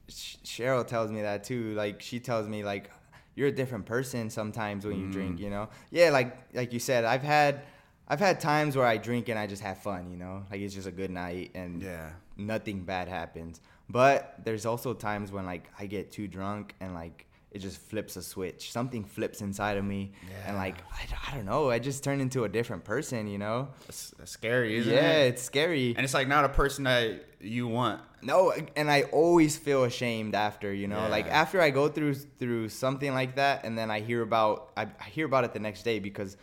Sh- 0.09 0.37
Cheryl 0.43 0.85
tells 0.85 1.11
me 1.11 1.21
that 1.21 1.43
too. 1.43 1.73
Like 1.75 2.01
she 2.01 2.19
tells 2.19 2.47
me 2.47 2.63
like 2.63 2.89
you're 3.35 3.47
a 3.47 3.51
different 3.51 3.85
person 3.85 4.29
sometimes 4.29 4.85
when 4.85 4.99
you 4.99 5.07
Mm. 5.07 5.11
drink, 5.11 5.39
you 5.39 5.49
know. 5.49 5.69
Yeah, 5.91 6.09
like 6.09 6.35
like 6.53 6.73
you 6.73 6.79
said, 6.79 7.05
I've 7.05 7.23
had 7.23 7.61
I've 8.07 8.19
had 8.19 8.39
times 8.41 8.75
where 8.75 8.85
I 8.85 8.97
drink 8.97 9.29
and 9.29 9.39
I 9.39 9.47
just 9.47 9.61
have 9.61 9.77
fun, 9.77 10.11
you 10.11 10.17
know. 10.17 10.43
Like 10.51 10.59
it's 10.61 10.73
just 10.73 10.87
a 10.87 10.91
good 10.91 11.11
night 11.11 11.51
and 11.55 11.81
Yeah. 11.81 12.09
nothing 12.35 12.83
bad 12.83 13.07
happens. 13.07 13.61
But 13.89 14.35
there's 14.43 14.65
also 14.65 14.93
times 14.93 15.31
when 15.31 15.45
like 15.45 15.69
I 15.79 15.85
get 15.85 16.11
too 16.11 16.27
drunk 16.27 16.75
and 16.81 16.93
like 16.93 17.27
it 17.51 17.59
just 17.59 17.77
flips 17.81 18.15
a 18.15 18.21
switch. 18.21 18.71
Something 18.71 19.03
flips 19.03 19.41
inside 19.41 19.77
of 19.77 19.83
me 19.83 20.13
and 20.45 20.55
like 20.55 20.77
I, 20.91 21.31
I 21.31 21.35
don't 21.35 21.45
know, 21.45 21.69
I 21.69 21.79
just 21.79 22.03
turn 22.03 22.21
into 22.21 22.43
a 22.45 22.49
different 22.49 22.83
person, 22.83 23.27
you 23.27 23.37
know. 23.37 23.69
That's, 23.87 24.11
that's 24.17 24.31
scary, 24.31 24.77
isn't 24.77 24.93
yeah, 24.93 24.99
it? 24.99 25.03
Yeah, 25.03 25.29
it's 25.29 25.41
scary. 25.41 25.93
And 25.95 26.03
it's 26.05 26.13
like 26.13 26.27
not 26.27 26.45
a 26.45 26.49
person 26.49 26.85
that 26.85 27.25
you 27.41 27.67
want. 27.67 28.01
No, 28.23 28.53
and 28.75 28.89
I 28.89 29.03
always 29.11 29.57
feel 29.57 29.83
ashamed 29.83 30.35
after, 30.35 30.71
you 30.73 30.87
know, 30.87 31.07
like 31.09 31.27
after 31.27 31.59
I 31.59 31.71
go 31.71 31.87
through 31.89 32.13
through 32.13 32.69
something 32.69 33.13
like 33.13 33.35
that, 33.35 33.65
and 33.65 33.77
then 33.77 33.89
I 33.91 33.99
hear 33.99 34.21
about 34.21 34.71
I, 34.77 34.83
I 34.99 35.05
hear 35.09 35.25
about 35.25 35.43
it 35.43 35.53
the 35.53 35.59
next 35.59 35.83
day 35.83 35.99
because, 35.99 36.37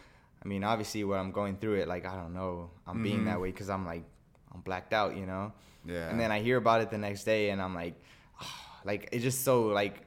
I 0.44 0.48
mean, 0.48 0.64
obviously 0.64 1.04
when 1.04 1.18
I'm 1.20 1.30
going 1.30 1.56
through 1.56 1.76
it, 1.76 1.88
like 1.88 2.04
I 2.04 2.16
don't 2.16 2.34
know, 2.34 2.70
I'm 2.86 3.02
being 3.02 3.22
Mhm. 3.22 3.26
that 3.26 3.40
way 3.40 3.50
because 3.52 3.70
I'm 3.70 3.86
like 3.86 4.02
I'm 4.52 4.60
blacked 4.60 4.92
out, 4.92 5.16
you 5.16 5.24
know. 5.24 5.52
Yeah. 5.86 6.10
And 6.10 6.18
then 6.20 6.32
I 6.32 6.40
hear 6.40 6.56
about 6.58 6.80
it 6.82 6.90
the 6.90 6.98
next 6.98 7.24
day, 7.24 7.50
and 7.50 7.62
I'm 7.62 7.74
like, 7.74 7.94
like 8.84 9.08
it's 9.12 9.22
just 9.22 9.44
so 9.44 9.66
like, 9.66 10.02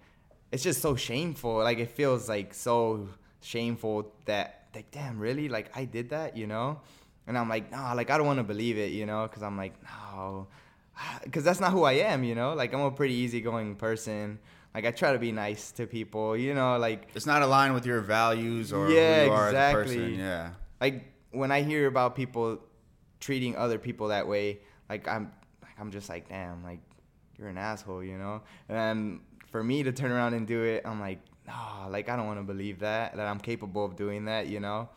it's 0.52 0.64
just 0.64 0.82
so 0.82 0.96
shameful. 0.96 1.58
Like 1.58 1.80
it 1.80 1.92
feels 1.92 2.28
like 2.30 2.54
so 2.54 3.08
shameful 3.42 4.12
that 4.26 4.68
like 4.76 4.92
damn 4.92 5.20
really 5.20 5.50
like 5.50 5.76
I 5.76 5.86
did 5.86 6.10
that, 6.10 6.38
you 6.38 6.48
know. 6.48 6.82
And 7.28 7.38
I'm 7.38 7.48
like, 7.50 7.72
nah, 7.72 7.94
like 7.94 8.10
I 8.10 8.18
don't 8.18 8.28
want 8.28 8.40
to 8.40 8.44
believe 8.44 8.78
it, 8.78 8.92
you 8.92 9.06
know, 9.06 9.24
because 9.28 9.44
I'm 9.44 9.58
like, 9.58 9.74
no, 9.84 10.48
because 11.24 11.44
that's 11.44 11.60
not 11.60 11.72
who 11.72 11.84
I 11.84 11.94
am, 11.94 12.24
you 12.24 12.36
know. 12.36 12.54
Like 12.54 12.74
I'm 12.74 12.82
a 12.82 12.92
pretty 12.92 13.14
easygoing 13.16 13.76
person. 13.76 14.40
Like 14.74 14.86
I 14.86 14.92
try 14.92 15.12
to 15.14 15.20
be 15.20 15.32
nice 15.32 15.72
to 15.74 15.86
people, 15.88 16.36
you 16.38 16.54
know. 16.54 16.78
Like 16.78 17.10
It's 17.16 17.26
not 17.26 17.42
aligned 17.42 17.74
with 17.74 17.86
your 17.86 18.02
values 18.02 18.72
or 18.74 18.90
Yeah, 18.90 19.22
who 19.22 19.26
you 19.28 19.32
are 19.32 19.48
as 19.50 19.54
a 19.54 19.70
exactly. 19.70 19.96
person. 19.98 20.20
Yeah. 20.20 20.50
like 20.80 21.06
when 21.32 21.50
I 21.52 21.62
hear 21.62 21.88
about 21.88 22.16
people 22.16 22.60
treating 23.22 23.56
other 23.56 23.78
people 23.78 24.10
that 24.10 24.28
way, 24.28 24.60
like 24.90 25.08
I'm 25.08 25.32
like 25.62 25.80
I'm 25.80 25.92
just 25.92 26.10
like, 26.10 26.28
damn, 26.30 26.64
like 26.64 26.80
you're 27.38 27.48
an 27.50 27.58
asshole, 27.58 28.04
you 28.04 28.18
know? 28.18 28.42
And 28.70 29.22
for 29.52 29.64
me 29.64 29.84
to 29.84 29.92
turn 29.92 30.12
around 30.12 30.34
and 30.34 30.48
do 30.48 30.64
it, 30.64 30.84
I'm 30.86 31.00
like, 31.00 31.20
no, 31.48 31.90
like 31.90 32.10
I 32.10 32.16
don't 32.16 32.28
want 32.28 32.40
to 32.40 32.44
believe 32.44 32.80
that 32.80 33.16
that 33.16 33.28
I'm 33.28 33.40
capable 33.40 33.86
of 33.86 33.96
doing 33.96 34.26
that, 34.26 34.48
you 34.48 34.60
know? 34.60 34.90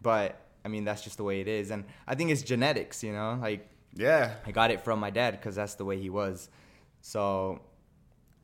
But 0.00 0.40
I 0.64 0.68
mean, 0.68 0.84
that's 0.84 1.02
just 1.02 1.16
the 1.16 1.24
way 1.24 1.40
it 1.40 1.48
is, 1.48 1.70
and 1.70 1.84
I 2.06 2.14
think 2.14 2.30
it's 2.30 2.42
genetics, 2.42 3.02
you 3.02 3.12
know? 3.12 3.38
Like 3.40 3.68
Yeah. 3.94 4.34
I 4.46 4.52
got 4.52 4.70
it 4.70 4.80
from 4.84 5.00
my 5.00 5.10
dad 5.10 5.32
because 5.32 5.54
that's 5.54 5.74
the 5.74 5.84
way 5.84 5.98
he 5.98 6.10
was. 6.10 6.48
So, 7.02 7.60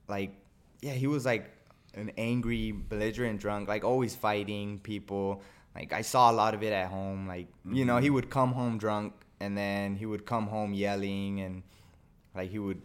like, 0.09 0.33
yeah, 0.81 0.93
he 0.93 1.07
was 1.07 1.25
like 1.25 1.51
an 1.95 2.13
angry, 2.19 2.73
belligerent 2.73 3.41
drunk, 3.41 3.69
like 3.69 3.85
always 3.85 4.15
fighting 4.15 4.79
people. 4.81 5.43
Like 5.75 5.93
I 5.93 6.03
saw 6.03 6.31
a 6.31 6.35
lot 6.35 6.55
of 6.55 6.63
it 6.63 6.73
at 6.73 6.89
home. 6.89 7.27
Like 7.27 7.49
you 7.71 7.85
know, 7.85 7.99
he 7.99 8.07
mm-hmm. 8.07 8.15
would 8.15 8.31
come 8.31 8.53
home 8.53 8.79
drunk 8.79 9.13
and 9.41 9.57
then 9.57 9.97
he 9.97 10.07
would 10.07 10.27
come 10.27 10.47
home 10.47 10.75
yelling 10.75 11.41
and 11.41 11.63
like 12.35 12.51
he 12.51 12.59
would 12.59 12.83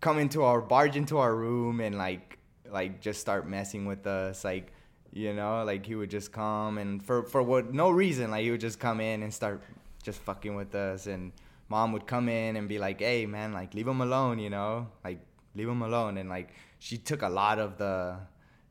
come 0.00 0.18
into 0.18 0.42
our 0.42 0.60
barge 0.60 0.96
into 0.96 1.18
our 1.18 1.34
room 1.34 1.80
and 1.80 1.98
like 1.98 2.38
like 2.70 3.00
just 3.00 3.20
start 3.20 3.48
messing 3.48 3.86
with 3.86 4.06
us 4.06 4.44
like 4.44 4.72
you 5.12 5.32
know 5.32 5.64
like 5.64 5.86
he 5.86 5.94
would 5.94 6.10
just 6.10 6.32
come 6.32 6.78
and 6.78 7.02
for 7.02 7.22
for 7.22 7.42
what 7.42 7.72
no 7.72 7.90
reason 7.90 8.30
like 8.30 8.44
he 8.44 8.50
would 8.50 8.60
just 8.60 8.78
come 8.78 9.00
in 9.00 9.22
and 9.22 9.32
start 9.32 9.62
just 10.02 10.20
fucking 10.20 10.54
with 10.54 10.74
us. 10.74 11.06
And 11.06 11.32
mom 11.68 11.92
would 11.92 12.06
come 12.06 12.28
in 12.28 12.56
and 12.56 12.68
be 12.68 12.78
like 12.78 13.00
hey 13.00 13.26
man 13.26 13.52
like 13.52 13.74
leave 13.74 13.86
him 13.86 14.00
alone 14.00 14.38
you 14.38 14.50
know 14.50 14.88
like 15.04 15.20
leave 15.54 15.68
him 15.68 15.82
alone. 15.82 16.18
And 16.18 16.28
like 16.28 16.50
she 16.78 16.96
took 16.98 17.22
a 17.22 17.28
lot 17.28 17.58
of 17.58 17.78
the 17.78 18.16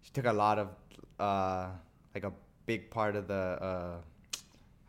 she 0.02 0.12
took 0.12 0.26
a 0.26 0.34
lot 0.34 0.58
of 0.60 0.70
uh 1.20 1.70
like 2.14 2.24
a 2.24 2.34
big 2.66 2.90
part 2.90 3.16
of 3.16 3.28
the 3.28 3.34
uh 3.34 3.98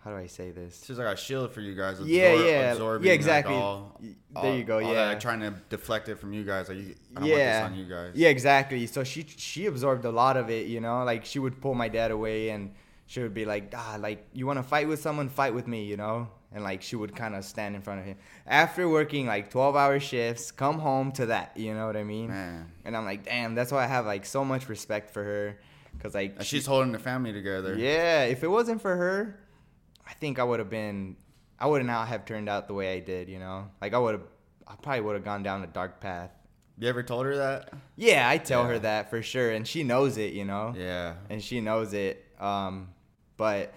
how 0.09 0.17
do 0.17 0.23
I 0.23 0.27
say 0.27 0.51
this? 0.53 0.83
She's 0.87 0.97
like 0.99 1.13
a 1.15 1.17
shield 1.17 1.53
for 1.53 1.61
you 1.61 1.75
guys. 1.75 2.01
Yeah, 2.01 2.31
absor- 2.33 2.47
yeah. 2.47 2.73
absorbing, 2.73 3.07
Yeah, 3.07 3.13
like, 3.13 3.19
exactly. 3.21 3.55
all- 3.55 4.01
all- 4.35 4.43
there 4.43 4.57
you 4.57 4.65
go, 4.65 4.77
all 4.77 4.81
that, 4.81 4.93
yeah. 4.93 5.07
like, 5.09 5.21
trying 5.21 5.41
to 5.41 5.53
deflect 5.69 6.09
it 6.09 6.19
from 6.19 6.33
you 6.33 6.45
guys. 6.45 6.69
Like, 6.69 6.79
you, 6.79 6.95
I 7.17 7.21
don't 7.21 7.29
yeah. 7.29 7.61
want 7.63 7.75
this 7.75 7.79
on 7.81 7.87
you 7.87 7.95
guys. 7.95 8.13
Yeah, 8.15 8.29
exactly. 8.31 8.87
So 8.87 9.05
she 9.05 9.27
she 9.37 9.67
absorbed 9.67 10.05
a 10.07 10.11
lot 10.11 10.37
of 10.39 10.49
it, 10.51 10.67
you 10.67 10.81
know. 10.81 11.05
Like 11.05 11.25
she 11.27 11.39
would 11.39 11.61
pull 11.61 11.75
my 11.75 11.89
dad 11.89 12.11
away, 12.11 12.49
and 12.51 12.73
she 13.07 13.21
would 13.21 13.35
be 13.35 13.45
like, 13.45 13.75
ah, 13.77 13.97
like 14.01 14.27
you 14.33 14.47
want 14.47 14.59
to 14.59 14.63
fight 14.63 14.89
with 14.89 15.01
someone, 15.01 15.29
fight 15.29 15.53
with 15.55 15.67
me, 15.67 15.85
you 15.85 15.99
know. 15.99 16.29
And 16.55 16.65
like 16.65 16.81
she 16.81 16.97
would 16.97 17.15
kind 17.15 17.35
of 17.35 17.45
stand 17.45 17.77
in 17.77 17.83
front 17.83 18.01
of 18.01 18.07
him 18.07 18.17
after 18.47 18.89
working 18.89 19.27
like 19.27 19.51
twelve 19.51 19.77
hour 19.77 20.01
shifts, 20.01 20.51
come 20.51 20.79
home 20.79 21.13
to 21.13 21.27
that, 21.27 21.53
you 21.57 21.75
know 21.75 21.87
what 21.87 21.95
I 21.97 22.05
mean? 22.05 22.29
Man. 22.29 22.73
And 22.87 22.97
I'm 22.97 23.05
like, 23.05 23.27
damn, 23.27 23.55
that's 23.55 23.71
why 23.71 23.85
I 23.85 23.87
have 23.87 24.07
like 24.07 24.25
so 24.25 24.47
much 24.47 24.67
respect 24.71 25.11
for 25.11 25.23
her, 25.23 25.59
cause 26.01 26.15
like 26.15 26.37
And 26.37 26.47
she- 26.47 26.57
she's 26.57 26.65
holding 26.67 26.93
the 26.93 26.99
family 26.99 27.35
together. 27.35 27.77
yeah, 27.77 28.23
if 28.25 28.43
it 28.43 28.49
wasn't 28.49 28.81
for 28.81 28.97
her, 28.97 29.39
I 30.09 30.13
think 30.15 30.39
I 30.39 30.45
would 30.45 30.59
have 30.59 30.71
been, 30.71 31.17
I 31.59 31.67
would 31.67 31.85
not 31.85 32.09
have 32.09 32.25
turned 32.25 32.49
out 32.49 32.67
the 32.69 32.75
way 32.75 32.95
I 32.97 33.01
did, 33.01 33.29
you 33.29 33.39
know. 33.39 33.69
Like 33.81 33.95
I 33.95 33.99
would 33.99 34.15
have, 34.15 34.23
I 34.67 34.75
probably 34.77 35.03
would 35.03 35.15
have 35.15 35.25
gone 35.25 35.43
down 35.43 35.63
a 35.63 35.67
dark 35.67 36.01
path. 36.01 36.31
You 36.79 36.89
ever 36.89 37.03
told 37.03 37.27
her 37.27 37.37
that? 37.37 37.73
Yeah, 37.97 38.29
I 38.29 38.39
tell 38.39 38.63
Yeah. 38.63 38.69
her 38.69 38.79
that 38.81 39.11
for 39.11 39.21
sure, 39.23 39.51
and 39.51 39.67
she 39.67 39.83
knows 39.83 40.17
it, 40.17 40.33
you 40.33 40.45
know, 40.45 40.75
Yeah. 40.77 41.15
and 41.29 41.43
she 41.43 41.61
knows 41.61 41.93
it. 41.93 42.25
Um, 42.41 42.89
but 43.37 43.75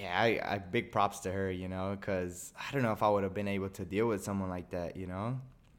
yeah, 0.00 0.18
I, 0.20 0.54
I 0.54 0.58
big 0.58 0.90
props 0.92 1.20
to 1.20 1.32
her, 1.32 1.50
you 1.50 1.68
know, 1.68 1.96
because 1.98 2.52
I 2.58 2.72
don't 2.72 2.82
know 2.82 2.92
if 2.92 3.02
I 3.02 3.08
would 3.10 3.22
have 3.22 3.34
been 3.34 3.48
able 3.48 3.68
to 3.70 3.84
deal 3.84 4.08
with 4.08 4.24
someone 4.24 4.48
like 4.48 4.70
that, 4.70 4.96
you 4.96 5.06
know, 5.06 5.38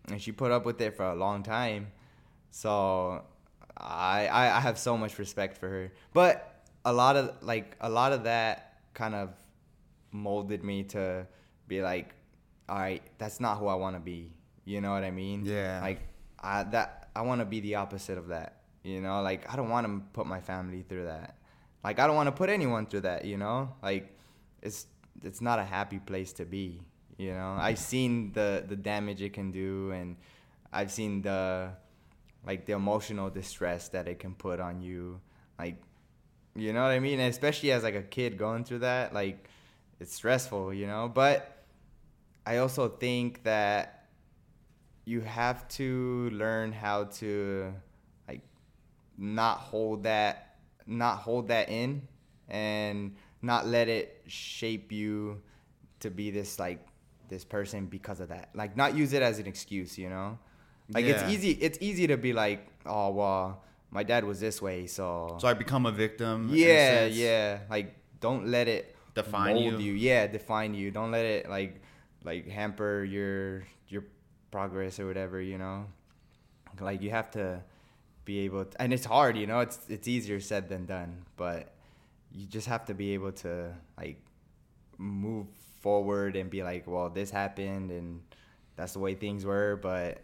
and 0.10 0.22
she 0.22 0.32
put 0.32 0.52
up 0.52 0.64
with 0.66 0.80
it 0.80 0.96
for 0.96 1.06
a 1.06 1.16
long 1.16 1.42
time. 1.44 1.88
So 2.52 3.24
I, 3.76 4.28
I 4.28 4.58
I 4.58 4.60
have 4.62 4.78
so 4.80 4.98
much 4.98 5.20
respect 5.20 5.58
for 5.58 5.68
her, 5.68 5.92
but 6.14 6.64
a 6.86 6.94
lot 6.94 7.16
of 7.18 7.36
like 7.42 7.76
a 7.82 7.90
lot 7.90 8.14
of 8.14 8.24
that 8.24 8.80
kind 8.94 9.14
of 9.16 9.30
molded 10.12 10.64
me 10.64 10.84
to 10.84 11.28
be 11.68 11.82
like, 11.82 12.14
all 12.70 12.78
right, 12.78 13.04
that's 13.18 13.40
not 13.40 13.58
who 13.58 13.68
I 13.68 13.76
want 13.76 13.96
to 13.96 14.00
be. 14.00 14.32
You 14.66 14.82
know 14.82 14.92
what 14.92 15.04
I 15.04 15.12
mean? 15.12 15.46
Yeah. 15.46 15.80
Like 15.82 16.02
I 16.40 16.64
that 16.64 17.10
I 17.16 17.22
want 17.22 17.40
to 17.40 17.46
be 17.46 17.62
the 17.62 17.76
opposite 17.76 18.18
of 18.18 18.28
that. 18.30 18.62
You 18.84 19.02
know, 19.02 19.22
like 19.22 19.52
I 19.52 19.56
don't 19.56 19.70
want 19.70 19.88
to 19.88 20.02
put 20.14 20.28
my 20.28 20.42
family 20.42 20.84
through 20.88 21.06
that. 21.06 21.38
Like 21.84 22.00
I 22.00 22.08
don't 22.08 22.16
want 22.16 22.28
to 22.28 22.34
put 22.34 22.50
anyone 22.50 22.86
through 22.86 23.02
that. 23.02 23.26
You 23.26 23.38
know, 23.38 23.74
like 23.82 24.18
it's 24.62 24.88
it's 25.24 25.42
not 25.42 25.60
a 25.60 25.64
happy 25.64 26.00
place 26.00 26.34
to 26.34 26.46
be. 26.46 26.82
You 27.18 27.34
know, 27.34 27.56
mm-hmm. 27.56 27.62
I've 27.62 27.80
seen 27.80 28.32
the 28.34 28.64
the 28.68 28.76
damage 28.76 29.22
it 29.22 29.34
can 29.34 29.52
do, 29.52 29.92
and 29.92 30.18
I've 30.72 30.92
seen 30.92 31.22
the 31.22 31.72
like 32.46 32.66
the 32.66 32.74
emotional 32.74 33.30
distress 33.30 33.90
that 33.90 34.08
it 34.08 34.20
can 34.20 34.36
put 34.36 34.60
on 34.60 34.82
you. 34.82 35.20
Like, 35.58 35.82
you 36.56 36.72
know 36.74 36.84
what 36.84 36.92
I 36.92 37.00
mean? 37.00 37.20
And 37.20 37.30
especially 37.30 37.72
as 37.72 37.84
like 37.84 37.96
a 37.96 38.04
kid 38.04 38.38
going 38.38 38.64
through 38.64 38.80
that, 38.80 39.14
like 39.14 39.50
it's 40.00 40.14
stressful. 40.14 40.74
You 40.74 40.88
know, 40.88 41.12
but 41.14 41.64
I 42.46 42.58
also 42.58 42.88
think 42.90 43.44
that 43.44 44.06
you 45.06 45.22
have 45.22 45.68
to 45.70 46.30
learn 46.34 46.72
how 46.74 47.06
to 47.06 47.74
like 48.28 48.42
not 49.18 49.58
hold 49.60 50.04
that 50.04 50.56
not 50.86 51.18
hold 51.20 51.48
that 51.50 51.70
in 51.70 52.02
and 52.50 53.16
not 53.42 53.66
let 53.68 53.88
it 53.88 54.22
shape 54.28 54.92
you 54.92 55.42
to 56.00 56.10
be 56.10 56.30
this 56.32 56.60
like 56.60 56.86
this 57.30 57.44
person 57.46 57.86
because 57.86 58.20
of 58.20 58.30
that 58.30 58.50
like 58.54 58.76
not 58.78 58.96
use 58.96 59.14
it 59.14 59.22
as 59.22 59.40
an 59.40 59.48
excuse 59.48 59.98
you 59.98 60.10
know 60.10 60.38
like 60.94 61.06
Yeah. 61.06 61.12
it's 61.26 61.32
easy 61.34 61.52
it's 61.52 61.78
easy 61.82 62.08
to 62.08 62.18
be 62.18 62.34
like 62.34 62.68
oh 62.86 63.12
well 63.12 63.64
my 63.92 64.04
dad 64.04 64.26
was 64.26 64.40
this 64.42 64.62
way 64.62 64.88
so, 64.88 65.38
So 65.40 65.48
I 65.48 65.54
become 65.54 65.86
a 65.86 65.92
victim. 65.92 66.50
yeah 66.52 67.06
yeah 67.06 67.60
like 67.70 67.96
don't 68.20 68.48
let 68.48 68.68
it 68.68 68.96
Define 69.24 69.56
mold 69.56 69.82
you. 69.82 69.94
yeah 69.94 70.28
define 70.28 70.74
you. 70.74 70.92
Don't 70.92 71.12
let 71.12 71.26
it 71.26 71.50
like 71.50 71.82
like 72.24 72.48
hamper 72.48 73.04
your 73.04 73.64
your 73.88 74.04
progress 74.52 75.00
or 75.00 75.08
whatever 75.08 75.42
you 75.42 75.58
know? 75.58 75.86
Like 76.80 77.02
you 77.02 77.10
have 77.10 77.32
to 77.32 77.62
be 78.26 78.40
able 78.40 78.66
to, 78.66 78.82
and 78.82 78.94
it's 78.94 79.06
hard 79.06 79.38
you 79.38 79.48
know? 79.48 79.60
It's 79.62 79.80
it's 79.90 80.08
easier 80.08 80.40
said 80.40 80.70
than 80.70 80.86
done 80.86 81.26
but 81.38 81.74
you 82.32 82.46
just 82.46 82.68
have 82.68 82.86
to 82.86 82.94
be 82.94 83.14
able 83.14 83.32
to 83.32 83.74
like 83.98 84.22
move 84.98 85.48
forward 85.82 86.36
and 86.36 86.50
be 86.50 86.64
like 86.64 86.86
well 86.88 87.10
this 87.10 87.30
happened 87.32 87.92
and 87.92 88.22
that's 88.76 88.94
the 88.94 89.00
way 89.00 89.16
things 89.16 89.46
were 89.46 89.80
but 89.82 90.22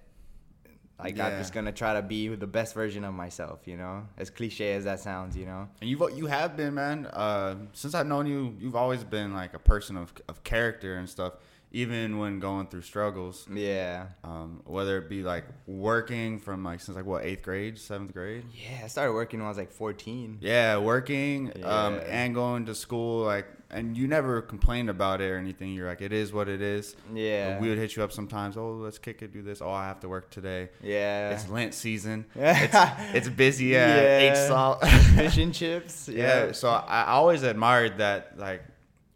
like 1.03 1.19
i'm 1.19 1.37
just 1.39 1.53
gonna 1.53 1.71
try 1.71 1.93
to 1.93 2.01
be 2.01 2.27
the 2.29 2.47
best 2.47 2.73
version 2.73 3.03
of 3.03 3.13
myself 3.13 3.59
you 3.65 3.77
know 3.77 4.07
as 4.17 4.29
cliche 4.29 4.73
as 4.73 4.83
that 4.85 4.99
sounds 4.99 5.35
you 5.35 5.45
know 5.45 5.67
And 5.81 5.89
you've 5.89 6.01
you 6.15 6.27
have 6.27 6.55
been, 6.55 6.73
man. 6.73 7.07
Uh, 7.07 7.55
since 7.73 7.93
I've 7.93 8.07
known 8.07 8.25
you, 8.27 8.55
you've 8.59 8.75
always 8.75 9.03
been 9.03 9.33
like 9.33 9.53
a 9.53 9.59
person 9.59 9.97
of 9.97 10.13
of 10.27 10.43
character 10.43 10.95
and 10.95 11.09
stuff. 11.09 11.33
Even 11.75 12.19
when 12.19 12.39
going 12.39 12.67
through 12.67 12.83
struggles, 12.83 13.47
yeah 13.51 14.05
um, 14.23 14.61
whether 14.65 14.99
it 14.99 15.09
be 15.09 15.23
like 15.23 15.43
working 15.65 16.39
from 16.39 16.63
like 16.63 16.79
since 16.79 16.95
like 16.95 17.05
what 17.07 17.25
eighth 17.25 17.41
grade, 17.41 17.79
seventh 17.79 18.13
grade. 18.13 18.45
yeah 18.53 18.81
i 18.83 18.87
started 18.87 19.13
working 19.13 19.39
when 19.39 19.47
i 19.47 19.49
was 19.49 19.57
like 19.57 19.71
14 19.71 20.37
Yeah, 20.39 20.77
working 20.77 21.51
um, 21.63 21.99
and 22.07 22.35
going 22.35 22.67
to 22.67 22.75
school, 22.75 23.25
like, 23.25 23.47
and 23.71 23.97
you 23.97 24.07
never 24.07 24.39
complained 24.43 24.91
about 24.91 25.19
it 25.19 25.31
or 25.31 25.37
anything. 25.39 25.73
You're 25.73 25.87
like, 25.87 26.01
it 26.03 26.13
is 26.13 26.31
what 26.31 26.47
it 26.47 26.61
is. 26.61 26.95
yeah 27.11 27.59
We 27.59 27.69
would 27.69 27.79
hit 27.79 27.95
you 27.95 28.03
up 28.03 28.11
sometimes. 28.11 28.55
Oh, 28.55 28.73
let's 28.73 28.99
kick 28.99 29.23
it, 29.23 29.33
do 29.33 29.41
this. 29.41 29.59
Oh, 29.63 29.71
I 29.71 29.85
have 29.87 29.99
to 30.01 30.09
work 30.09 30.29
today. 30.29 30.69
yeah 30.83 31.31
It's 31.31 31.49
Lent 31.49 31.73
season. 31.73 32.25
Yeah. 32.35 33.07
it's, 33.13 33.15
it's 33.27 33.29
busy 33.35 33.75
at 33.75 33.97
Yeah. 34.03 34.31
H 34.31 34.37
salt. 34.47 34.85
fish 35.15 35.37
and 35.37 35.51
chips 35.55 36.07
yeah. 36.13 36.51
So 36.51 36.69
I, 36.69 37.01
I 37.01 37.11
always 37.13 37.41
admired 37.41 37.97
that. 37.97 38.37
Like, 38.37 38.61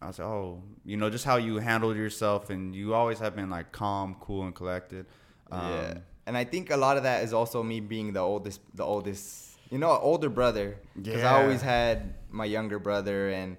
I 0.02 0.08
was 0.08 0.17
like, 0.17 0.28
oh, 0.28 0.63
you 0.88 0.95
know, 0.95 1.10
just 1.10 1.26
how 1.26 1.36
you 1.36 1.58
handled 1.58 1.97
yourself, 1.97 2.50
and 2.50 2.73
you 2.73 2.93
always 2.93 3.19
have 3.19 3.36
been 3.36 3.50
like 3.50 3.73
calm, 3.73 4.15
cool, 4.21 4.43
and 4.43 4.56
collected. 4.56 5.06
Um, 5.52 5.69
yeah. 5.69 5.97
And 6.26 6.38
I 6.38 6.45
think 6.45 6.71
a 6.71 6.78
lot 6.78 6.95
of 6.95 7.04
that 7.04 7.26
is 7.26 7.34
also 7.34 7.62
me 7.62 7.82
being 7.82 8.13
the 8.13 8.21
oldest, 8.21 8.62
the 8.73 8.86
oldest, 8.86 9.58
you 9.69 9.80
know, 9.80 9.89
older 9.89 10.30
brother. 10.30 10.78
Because 10.95 11.23
I 11.23 11.41
always 11.43 11.62
had 11.62 12.13
my 12.32 12.45
younger 12.45 12.80
brother, 12.80 13.30
and 13.32 13.58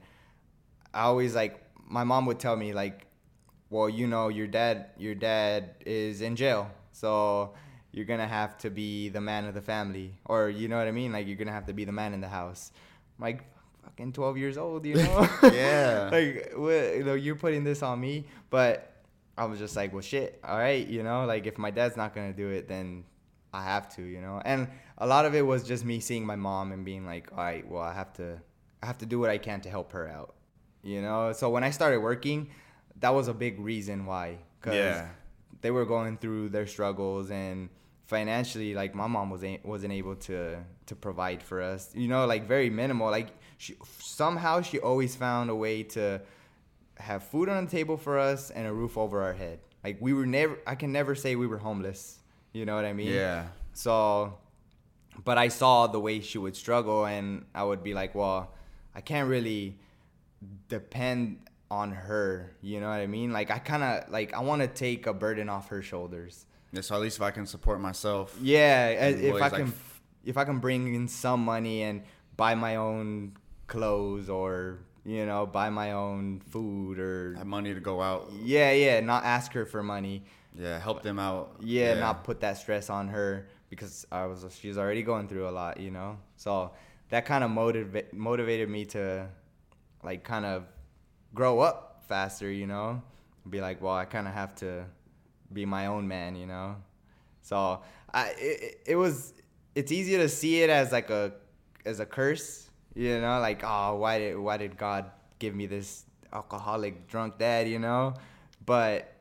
I 0.95 1.03
always 1.03 1.35
like 1.35 1.63
my 1.87 2.03
mom 2.03 2.25
would 2.25 2.41
tell 2.41 2.57
me 2.57 2.73
like, 2.73 3.07
well, 3.69 3.91
you 3.91 4.07
know, 4.07 4.29
your 4.29 4.47
dad, 4.47 4.87
your 4.97 5.15
dad 5.15 5.75
is 5.85 6.23
in 6.23 6.35
jail, 6.35 6.71
so 6.93 7.53
you're 7.93 8.07
gonna 8.07 8.27
have 8.27 8.57
to 8.59 8.71
be 8.71 9.11
the 9.11 9.21
man 9.21 9.45
of 9.45 9.53
the 9.53 9.61
family, 9.61 10.15
or 10.25 10.49
you 10.49 10.67
know 10.67 10.79
what 10.79 10.89
I 10.89 10.93
mean? 10.93 11.13
Like 11.13 11.27
you're 11.27 11.37
gonna 11.37 11.53
have 11.53 11.67
to 11.67 11.75
be 11.75 11.85
the 11.85 11.93
man 11.93 12.15
in 12.15 12.23
the 12.23 12.29
house. 12.29 12.73
I'm 13.19 13.25
like 13.25 13.45
fucking 13.89 14.13
12 14.13 14.37
years 14.39 14.59
old, 14.59 14.85
you 14.87 14.95
know? 15.03 15.29
Yeah. 15.43 16.09
like 16.13 16.53
what, 16.57 16.97
you 16.97 17.05
know, 17.05 17.15
you're 17.15 17.37
putting 17.37 17.65
this 17.65 17.83
on 17.83 18.01
me, 18.01 18.27
but 18.51 18.93
I 19.37 19.45
was 19.45 19.59
just 19.59 19.77
like, 19.77 19.93
well, 19.93 20.03
shit. 20.03 20.41
All 20.45 20.59
right, 20.59 20.87
you 20.87 21.03
know, 21.03 21.25
like 21.25 21.47
if 21.47 21.59
my 21.59 21.71
dad's 21.71 21.97
not 21.97 22.15
gonna 22.15 22.33
do 22.33 22.49
it, 22.49 22.69
then 22.69 23.05
I 23.53 23.65
have 23.65 23.89
to, 23.97 24.03
you 24.03 24.21
know. 24.21 24.41
And 24.45 24.69
a 24.99 25.07
lot 25.07 25.25
of 25.25 25.35
it 25.35 25.43
was 25.47 25.63
just 25.65 25.85
me 25.85 26.01
seeing 26.01 26.27
my 26.27 26.37
mom 26.37 26.73
and 26.73 26.85
being 26.85 27.07
like, 27.07 27.31
all 27.33 27.39
right, 27.39 27.67
well, 27.69 27.83
I 27.83 27.95
have 27.95 28.13
to, 28.15 28.41
I 28.83 28.87
have 28.87 28.99
to 28.99 29.07
do 29.07 29.19
what 29.19 29.31
I 29.31 29.39
can 29.39 29.61
to 29.63 29.71
help 29.71 29.93
her 29.93 30.09
out, 30.09 30.35
you 30.83 31.01
know. 31.03 31.33
So 31.33 31.51
when 31.51 31.65
I 31.65 31.71
started 31.71 32.01
working, 32.01 32.51
that 33.01 33.11
was 33.15 33.29
a 33.29 33.35
big 33.35 33.59
reason 33.61 34.07
why, 34.07 34.39
because 34.61 34.75
Yeah. 34.75 35.09
they 35.61 35.71
were 35.71 35.85
going 35.87 36.19
through 36.19 36.51
their 36.51 36.67
struggles 36.67 37.31
and 37.31 37.69
financially 38.07 38.75
like 38.75 38.95
my 38.95 39.07
mom 39.07 39.29
was 39.29 39.45
a- 39.45 39.61
wasn't 39.65 39.93
able 39.93 40.17
to 40.17 40.57
to 40.87 40.97
provide 40.97 41.43
for 41.43 41.61
us 41.61 41.91
you 41.95 42.09
know 42.09 42.25
like 42.25 42.49
very 42.49 42.71
minimal 42.71 43.11
like 43.11 43.29
she 43.59 43.77
somehow 43.99 44.63
she 44.63 44.79
always 44.79 45.15
found 45.15 45.51
a 45.51 45.55
way 45.55 45.83
to 45.83 46.21
have 46.97 47.25
food 47.25 47.49
on 47.49 47.67
the 47.67 47.71
table 47.71 47.97
for 47.97 48.19
us 48.19 48.51
and 48.51 48.67
a 48.67 48.73
roof 48.73 48.97
over 48.97 49.21
our 49.23 49.35
head. 49.35 49.59
Like 49.85 49.99
we 50.01 50.13
were 50.13 50.27
never 50.27 50.59
i 50.67 50.75
can 50.75 50.93
never 50.93 51.15
say 51.15 51.37
we 51.37 51.47
were 51.47 51.59
homeless. 51.59 52.19
You 52.53 52.65
know 52.65 52.75
what 52.75 52.85
i 52.85 52.93
mean? 52.93 53.13
Yeah. 53.13 53.49
so 53.75 54.39
but 55.25 55.37
i 55.37 55.49
saw 55.49 55.87
the 55.89 56.01
way 56.01 56.21
she 56.21 56.39
would 56.39 56.57
struggle 56.57 57.05
and 57.05 57.45
i 57.55 57.63
would 57.63 57.83
be 57.83 57.93
like 57.93 58.15
well 58.15 58.55
i 58.95 59.01
can't 59.01 59.29
really 59.29 59.79
depend 60.69 61.41
on 61.71 61.91
her. 61.91 62.55
You 62.63 62.81
know 62.81 62.89
what 62.89 63.01
i 63.01 63.07
mean? 63.07 63.33
Like 63.33 63.51
i 63.51 63.59
kind 63.59 63.83
of 63.83 64.09
like 64.11 64.35
i 64.35 64.41
want 64.41 64.63
to 64.63 64.69
take 64.69 65.07
a 65.07 65.13
burden 65.13 65.49
off 65.49 65.69
her 65.69 65.83
shoulders. 65.83 66.47
Yeah, 66.73 66.83
so 66.83 66.95
at 66.95 67.01
least 67.01 67.17
if 67.17 67.23
I 67.23 67.31
can 67.31 67.47
support 67.47 67.81
myself. 67.81 68.37
yeah 68.41 68.89
if 68.89 69.35
i 69.35 69.39
like, 69.39 69.53
can 69.53 69.73
if 70.25 70.37
i 70.37 70.45
can 70.45 70.59
bring 70.59 70.95
in 70.95 71.09
some 71.09 71.45
money 71.45 71.83
and 71.83 72.03
buy 72.37 72.55
my 72.55 72.77
own 72.77 73.33
clothes 73.69 74.29
or 74.29 74.79
you 75.05 75.25
know 75.25 75.47
buy 75.47 75.71
my 75.71 75.93
own 75.93 76.41
food 76.51 76.99
or 76.99 77.35
Have 77.37 77.47
money 77.47 77.73
to 77.75 77.81
go 77.81 78.01
out. 78.03 78.31
yeah 78.43 78.73
yeah 78.73 79.01
not 79.01 79.25
ask 79.25 79.53
her 79.53 79.65
for 79.65 79.83
money 79.83 80.23
Yeah, 80.59 80.79
help 80.81 81.03
them 81.03 81.19
out. 81.21 81.55
yeah, 81.61 81.95
not 81.95 82.25
put 82.25 82.41
that 82.41 82.57
stress 82.59 82.91
on 82.91 83.09
her 83.09 83.47
because 83.71 84.07
I 84.11 84.27
was 84.27 84.45
she's 84.59 84.77
already 84.77 85.03
going 85.05 85.29
through 85.29 85.47
a 85.49 85.55
lot, 85.55 85.79
you 85.79 85.91
know. 85.93 86.19
So 86.37 86.73
that 87.11 87.27
kind 87.27 87.45
of 87.45 87.51
motiva- 87.51 88.13
motivated 88.13 88.69
me 88.69 88.85
to 88.97 89.29
like 90.03 90.25
kind 90.25 90.45
of 90.45 90.65
grow 91.35 91.61
up 91.61 92.03
faster, 92.09 92.51
you 92.51 92.67
know. 92.67 93.03
Be 93.49 93.61
like, 93.61 93.81
well, 93.81 93.95
I 93.95 94.05
kind 94.05 94.27
of 94.27 94.35
have 94.35 94.55
to 94.57 94.85
be 95.53 95.65
my 95.65 95.87
own 95.87 96.09
man, 96.09 96.35
you 96.35 96.47
know. 96.47 96.77
So 97.43 97.81
I 98.13 98.35
it, 98.39 98.81
it 98.87 98.97
was 98.97 99.35
it's 99.75 99.93
easy 99.93 100.17
to 100.17 100.29
see 100.29 100.63
it 100.63 100.71
as 100.71 100.91
like 100.93 101.11
a 101.11 101.33
as 101.85 102.01
a 102.01 102.07
curse, 102.07 102.68
you 102.95 103.21
know, 103.21 103.41
like 103.41 103.63
oh 103.65 103.97
why 103.97 104.19
did 104.19 104.39
why 104.39 104.57
did 104.57 104.77
God 104.77 105.11
give 105.39 105.55
me 105.55 105.67
this 105.67 106.05
alcoholic, 106.33 107.09
drunk 107.09 107.39
dad, 107.39 107.69
you 107.69 107.79
know. 107.79 108.15
But 108.65 109.13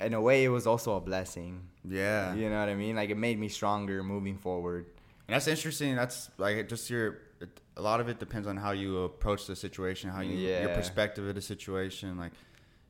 in 0.00 0.14
a 0.14 0.20
way, 0.20 0.44
it 0.44 0.48
was 0.48 0.66
also 0.66 0.96
a 0.96 1.00
blessing. 1.00 1.68
Yeah. 1.84 2.34
You 2.34 2.48
know 2.50 2.60
what 2.60 2.68
I 2.68 2.74
mean? 2.74 2.96
Like 2.96 3.10
it 3.10 3.16
made 3.16 3.38
me 3.38 3.48
stronger 3.48 4.02
moving 4.02 4.36
forward. 4.36 4.86
And 5.28 5.34
that's 5.34 5.48
interesting. 5.48 5.96
That's 5.96 6.30
like 6.38 6.68
just 6.68 6.90
your. 6.90 7.18
It, 7.40 7.60
a 7.76 7.82
lot 7.82 8.00
of 8.00 8.08
it 8.08 8.20
depends 8.20 8.46
on 8.46 8.56
how 8.56 8.72
you 8.72 8.98
approach 8.98 9.46
the 9.46 9.56
situation, 9.56 10.10
how 10.10 10.20
you 10.20 10.36
your 10.36 10.68
perspective 10.68 11.26
of 11.26 11.34
the 11.34 11.40
situation. 11.40 12.16
Like 12.16 12.32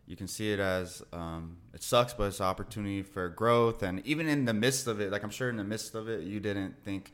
you 0.07 0.17
can 0.17 0.27
see 0.27 0.53
it 0.53 0.61
as 0.61 1.03
um, 1.13 1.57
it 1.73 1.83
sucks, 1.83 2.13
but 2.13 2.25
it's 2.25 2.41
an 2.41 2.47
opportunity 2.47 3.03
for 3.03 3.29
growth. 3.29 3.83
And 3.83 4.05
even 4.07 4.29
in 4.29 4.45
the 4.45 4.53
midst 4.53 4.87
of 4.87 5.01
it, 5.01 5.11
like 5.13 5.23
I'm 5.23 5.31
sure 5.31 5.49
in 5.49 5.57
the 5.57 5.65
midst 5.65 5.95
of 5.95 6.09
it, 6.09 6.25
you 6.25 6.41
didn't 6.41 6.83
think, 6.85 7.13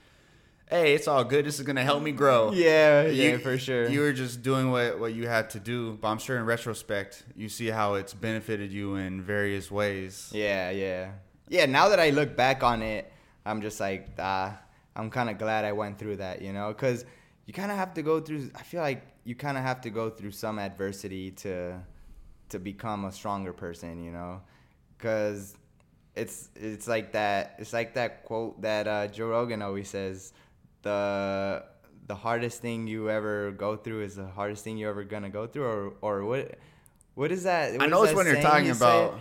"Hey, 0.71 0.95
it's 0.95 1.09
all 1.09 1.25
good. 1.25 1.45
This 1.45 1.59
is 1.59 1.65
gonna 1.67 1.85
help 1.85 2.03
me 2.03 2.13
grow." 2.13 2.53
Yeah, 2.53 3.03
You- 3.07 3.31
yeah, 3.31 3.39
for 3.39 3.59
sure. 3.59 3.89
You 3.89 4.01
were 4.01 4.13
just 4.13 4.43
doing 4.43 4.71
what 4.71 4.99
what 4.99 5.13
you 5.15 5.27
had 5.29 5.51
to 5.51 5.59
do. 5.61 5.99
But 6.01 6.09
I'm 6.09 6.19
sure 6.19 6.37
in 6.39 6.45
retrospect, 6.45 7.25
you 7.37 7.49
see 7.49 7.69
how 7.69 7.95
it's 7.95 8.15
benefited 8.15 8.73
you 8.73 8.97
in 8.97 9.23
various 9.23 9.71
ways. 9.71 10.31
Yeah, 10.33 10.71
yeah. 10.71 11.13
Yeah, 11.49 11.67
now 11.67 11.89
that 11.89 11.99
I 12.01 12.11
look 12.11 12.37
back 12.37 12.63
on 12.63 12.83
it, 12.83 13.11
I'm 13.47 13.63
just 13.63 13.81
like, 13.81 14.09
ah, 14.19 14.59
I'm 14.95 15.09
kind 15.11 15.31
of 15.31 15.39
glad 15.39 15.65
I 15.65 15.73
went 15.73 15.99
through 15.99 16.17
that, 16.17 16.43
you 16.43 16.53
know? 16.53 16.69
Because 16.69 17.05
you 17.47 17.55
kind 17.55 17.71
of 17.73 17.79
have 17.79 17.95
to 17.95 18.03
go 18.03 18.21
through, 18.21 18.51
I 18.55 18.63
feel 18.63 18.83
like 18.83 19.03
you 19.25 19.35
kind 19.35 19.57
of 19.57 19.63
have 19.63 19.81
to 19.83 19.91
go 19.91 20.11
through 20.11 20.33
some 20.33 20.59
adversity 20.59 21.31
to 21.45 21.81
to 22.51 22.59
become 22.59 23.05
a 23.05 23.13
stronger 23.13 23.53
person, 23.53 24.03
you 24.05 24.11
know? 24.11 24.43
Because 24.97 25.57
it's 26.17 26.49
it's 26.57 26.89
like 26.89 27.13
that 27.13 27.55
it's 27.59 27.73
like 27.73 27.95
that 27.95 28.25
quote 28.25 28.61
that 28.63 28.87
uh, 28.89 29.07
Joe 29.07 29.29
Rogan 29.29 29.63
always 29.63 29.89
says 29.89 30.33
the 30.89 31.03
the 32.13 32.15
hardest 32.27 32.57
thing 32.65 32.79
you 32.93 33.11
ever 33.19 33.37
go 33.65 33.71
through 33.77 34.01
is 34.09 34.15
the 34.23 34.27
hardest 34.39 34.65
thing 34.65 34.75
you're 34.79 34.91
ever 34.97 35.05
gonna 35.15 35.29
go 35.41 35.45
through 35.47 35.67
or 35.75 35.83
or 36.07 36.15
what 36.31 36.45
what 37.21 37.31
is 37.37 37.43
that 37.51 37.65
I 37.83 37.87
know 37.93 38.03
it's 38.05 38.15
when 38.19 38.27
you're 38.31 38.41
talking 38.51 38.67
you 38.73 38.77
about- 38.81 39.15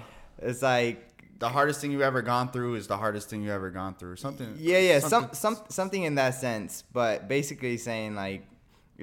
it's 0.50 0.62
like 0.62 0.98
The 1.40 1.50
hardest 1.58 1.78
thing 1.82 1.92
you've 1.94 2.10
ever 2.14 2.24
gone 2.34 2.48
through 2.54 2.74
is 2.80 2.86
the 2.94 2.98
hardest 3.04 3.26
thing 3.30 3.40
you've 3.44 3.58
ever 3.62 3.70
gone 3.82 3.94
through. 4.00 4.16
Something. 4.26 4.50
yeah 4.72 4.82
yeah 4.90 5.00
some 5.14 5.26
some 5.44 5.56
something 5.80 6.02
in 6.10 6.14
that 6.22 6.34
sense 6.48 6.72
but 7.00 7.14
basically 7.36 7.76
saying 7.90 8.12
like 8.26 8.42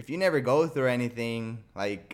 if 0.00 0.05
you 0.11 0.16
never 0.27 0.38
go 0.53 0.57
through 0.72 0.90
anything 0.98 1.42
like 1.83 2.05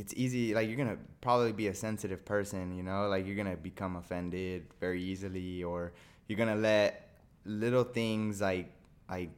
it's 0.00 0.12
easy 0.24 0.44
like 0.56 0.64
you're 0.68 0.80
gonna 0.84 0.98
probably 1.26 1.52
be 1.62 1.66
a 1.74 1.76
sensitive 1.86 2.20
person 2.34 2.62
you 2.78 2.82
know 2.88 3.00
like 3.12 3.22
you're 3.26 3.36
gonna 3.42 3.56
become 3.70 3.92
offended 4.02 4.60
very 4.84 5.00
easily 5.12 5.62
or 5.70 5.80
you're 6.26 6.40
gonna 6.42 6.62
let 6.72 6.90
little 7.44 7.84
things 8.00 8.32
like 8.50 8.66
like 9.10 9.30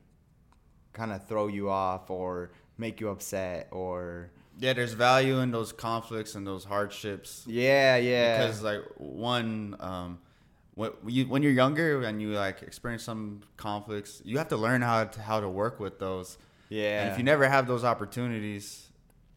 kind 0.93 1.13
of 1.13 1.27
throw 1.27 1.47
you 1.47 1.71
off 1.71 2.11
or 2.11 2.51
make 2.79 3.01
you 3.01 3.09
upset 3.09 3.69
or 3.71 4.31
Yeah, 4.59 4.73
there's 4.73 4.93
value 4.95 5.39
in 5.41 5.51
those 5.53 5.73
conflicts 5.73 6.35
and 6.35 6.47
those 6.47 6.65
hardships. 6.65 7.45
yeah 7.47 7.97
yeah 7.97 8.39
Because 8.39 8.63
like 8.63 8.83
one, 8.99 9.77
um, 9.81 10.19
when 10.75 10.93
you 11.07 11.25
when 11.27 11.43
you're 11.43 11.53
younger 11.53 12.03
and 12.03 12.21
you 12.23 12.31
like 12.33 12.63
experience 12.63 13.03
some 13.03 13.41
conflicts, 13.57 14.21
you 14.25 14.39
have 14.39 14.49
to 14.49 14.57
learn 14.57 14.83
how 14.83 15.05
to 15.05 15.21
how 15.23 15.41
to 15.41 15.49
work 15.49 15.79
with 15.81 15.99
those. 15.99 16.39
yeah 16.69 17.03
And 17.03 17.11
if 17.13 17.19
you 17.19 17.25
never 17.25 17.49
have 17.49 17.67
those 17.67 17.85
opportunities, 17.85 18.90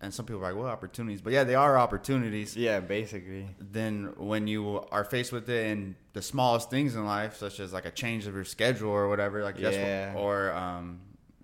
and 0.03 0.13
some 0.13 0.25
people 0.27 0.41
are 0.43 0.47
like, 0.51 0.55
"What 0.61 0.67
opportunities?" 0.77 1.21
But 1.21 1.33
yeah, 1.33 1.43
they 1.45 1.55
are 1.55 1.73
opportunities. 1.77 2.49
yeah 2.67 2.79
basically 2.97 3.47
Then 3.59 4.13
when 4.31 4.43
you 4.53 4.61
are 4.91 5.03
faced 5.15 5.31
with 5.31 5.47
it 5.49 5.61
in 5.71 5.95
the 6.17 6.21
smallest 6.21 6.69
things 6.69 6.95
in 6.95 7.05
life, 7.05 7.33
such 7.37 7.59
as 7.59 7.71
like 7.77 7.85
a 7.85 7.91
change 7.91 8.27
of 8.27 8.33
your 8.35 8.43
schedule 8.55 8.91
or 8.91 9.07
whatever, 9.09 9.43
like 9.43 9.57
that's 9.57 9.77
what- 9.77 9.85
Yeah. 9.87 10.13
or 10.23 10.37
um, 10.65 10.85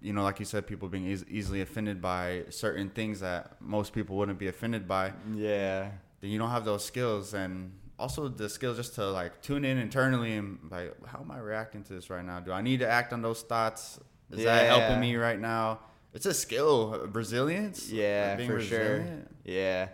you 0.01 0.13
know, 0.13 0.23
like 0.29 0.39
you 0.39 0.45
said, 0.53 0.61
people 0.65 0.87
being 0.95 1.05
eas- 1.13 1.25
easily 1.39 1.61
offended 1.67 1.97
by 2.01 2.43
certain 2.49 2.89
things 2.89 3.19
that 3.27 3.41
most 3.61 3.89
people 3.97 4.13
wouldn't 4.17 4.39
be 4.39 4.47
offended 4.47 4.83
by. 4.87 5.05
yeah 5.35 5.91
Then 6.21 6.29
you 6.31 6.37
don't 6.41 6.51
have 6.57 6.65
those 6.71 6.83
skills, 6.85 7.33
and 7.33 7.73
also 7.97 8.29
the 8.29 8.47
skills 8.57 8.77
just 8.77 8.93
to 8.95 9.03
like 9.21 9.41
tune 9.41 9.63
in 9.65 9.77
internally 9.77 10.33
and 10.39 10.57
like, 10.71 10.89
how 11.11 11.19
am 11.19 11.31
I 11.31 11.39
reacting 11.39 11.81
to 11.87 11.91
this 11.97 12.09
right 12.09 12.23
now? 12.31 12.39
Do 12.47 12.51
I 12.59 12.61
need 12.61 12.79
to 12.79 12.89
act 12.99 13.11
on 13.15 13.21
those 13.21 13.41
thoughts? 13.51 13.99
Is 14.31 14.43
that 14.45 14.67
helping 14.67 14.99
me 15.01 15.15
right 15.17 15.39
now? 15.39 15.79
It's 16.13 16.25
a 16.25 16.33
skill, 16.33 17.07
resilience. 17.11 17.91
Yeah, 17.91 18.37
for 18.45 18.59
sure. 18.59 19.05
Yeah, 19.45 19.89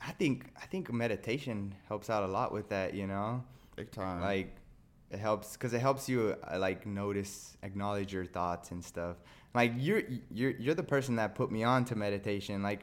I 0.00 0.12
think 0.12 0.46
I 0.56 0.66
think 0.66 0.92
meditation 0.92 1.74
helps 1.88 2.10
out 2.10 2.24
a 2.24 2.26
lot 2.26 2.52
with 2.52 2.68
that. 2.70 2.94
You 2.94 3.06
know, 3.06 3.44
Big 3.76 3.90
time. 3.90 4.20
like 4.20 4.56
it 5.10 5.18
helps 5.18 5.52
because 5.52 5.72
it 5.72 5.80
helps 5.80 6.08
you 6.08 6.36
uh, 6.50 6.58
like 6.58 6.86
notice, 6.86 7.56
acknowledge 7.62 8.12
your 8.12 8.24
thoughts 8.24 8.70
and 8.70 8.84
stuff. 8.84 9.16
Like 9.54 9.72
you're 9.76 10.02
you're 10.30 10.52
you're 10.52 10.74
the 10.74 10.82
person 10.82 11.16
that 11.16 11.34
put 11.34 11.52
me 11.52 11.62
on 11.62 11.84
to 11.86 11.96
meditation. 11.96 12.62
Like 12.62 12.80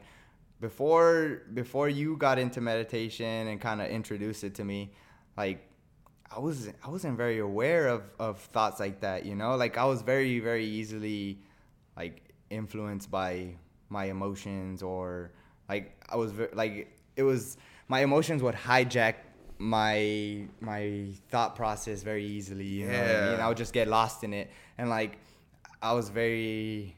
before 0.60 1.42
before 1.52 1.88
you 1.88 2.16
got 2.16 2.38
into 2.38 2.60
meditation 2.60 3.48
and 3.48 3.60
kind 3.60 3.82
of 3.82 3.88
introduced 3.88 4.44
it 4.44 4.54
to 4.54 4.64
me, 4.64 4.92
like 5.36 5.66
I 6.34 6.38
was 6.38 6.70
I 6.82 6.88
wasn't 6.88 7.16
very 7.16 7.40
aware 7.40 7.88
of 7.88 8.02
of 8.18 8.38
thoughts 8.38 8.80
like 8.80 9.00
that. 9.00 9.26
You 9.26 9.34
know, 9.34 9.56
like 9.56 9.76
I 9.76 9.84
was 9.84 10.00
very 10.00 10.38
very 10.38 10.64
easily 10.64 11.40
like 11.96 12.29
influenced 12.50 13.10
by 13.10 13.54
my 13.88 14.06
emotions 14.06 14.82
or 14.82 15.32
like 15.68 15.96
I 16.08 16.16
was 16.16 16.32
like 16.52 16.92
it 17.16 17.22
was 17.22 17.56
my 17.88 18.00
emotions 18.00 18.42
would 18.42 18.54
hijack 18.54 19.14
my 19.58 20.46
my 20.60 21.08
thought 21.30 21.54
process 21.54 22.02
very 22.02 22.24
easily 22.24 22.64
you 22.64 22.86
know 22.86 22.98
what 22.98 23.16
I 23.16 23.30
mean? 23.30 23.40
I 23.40 23.48
would 23.48 23.56
just 23.56 23.72
get 23.72 23.88
lost 23.88 24.24
in 24.24 24.32
it. 24.32 24.50
And 24.78 24.88
like 24.88 25.18
I 25.82 25.92
was 25.92 26.08
very 26.08 26.96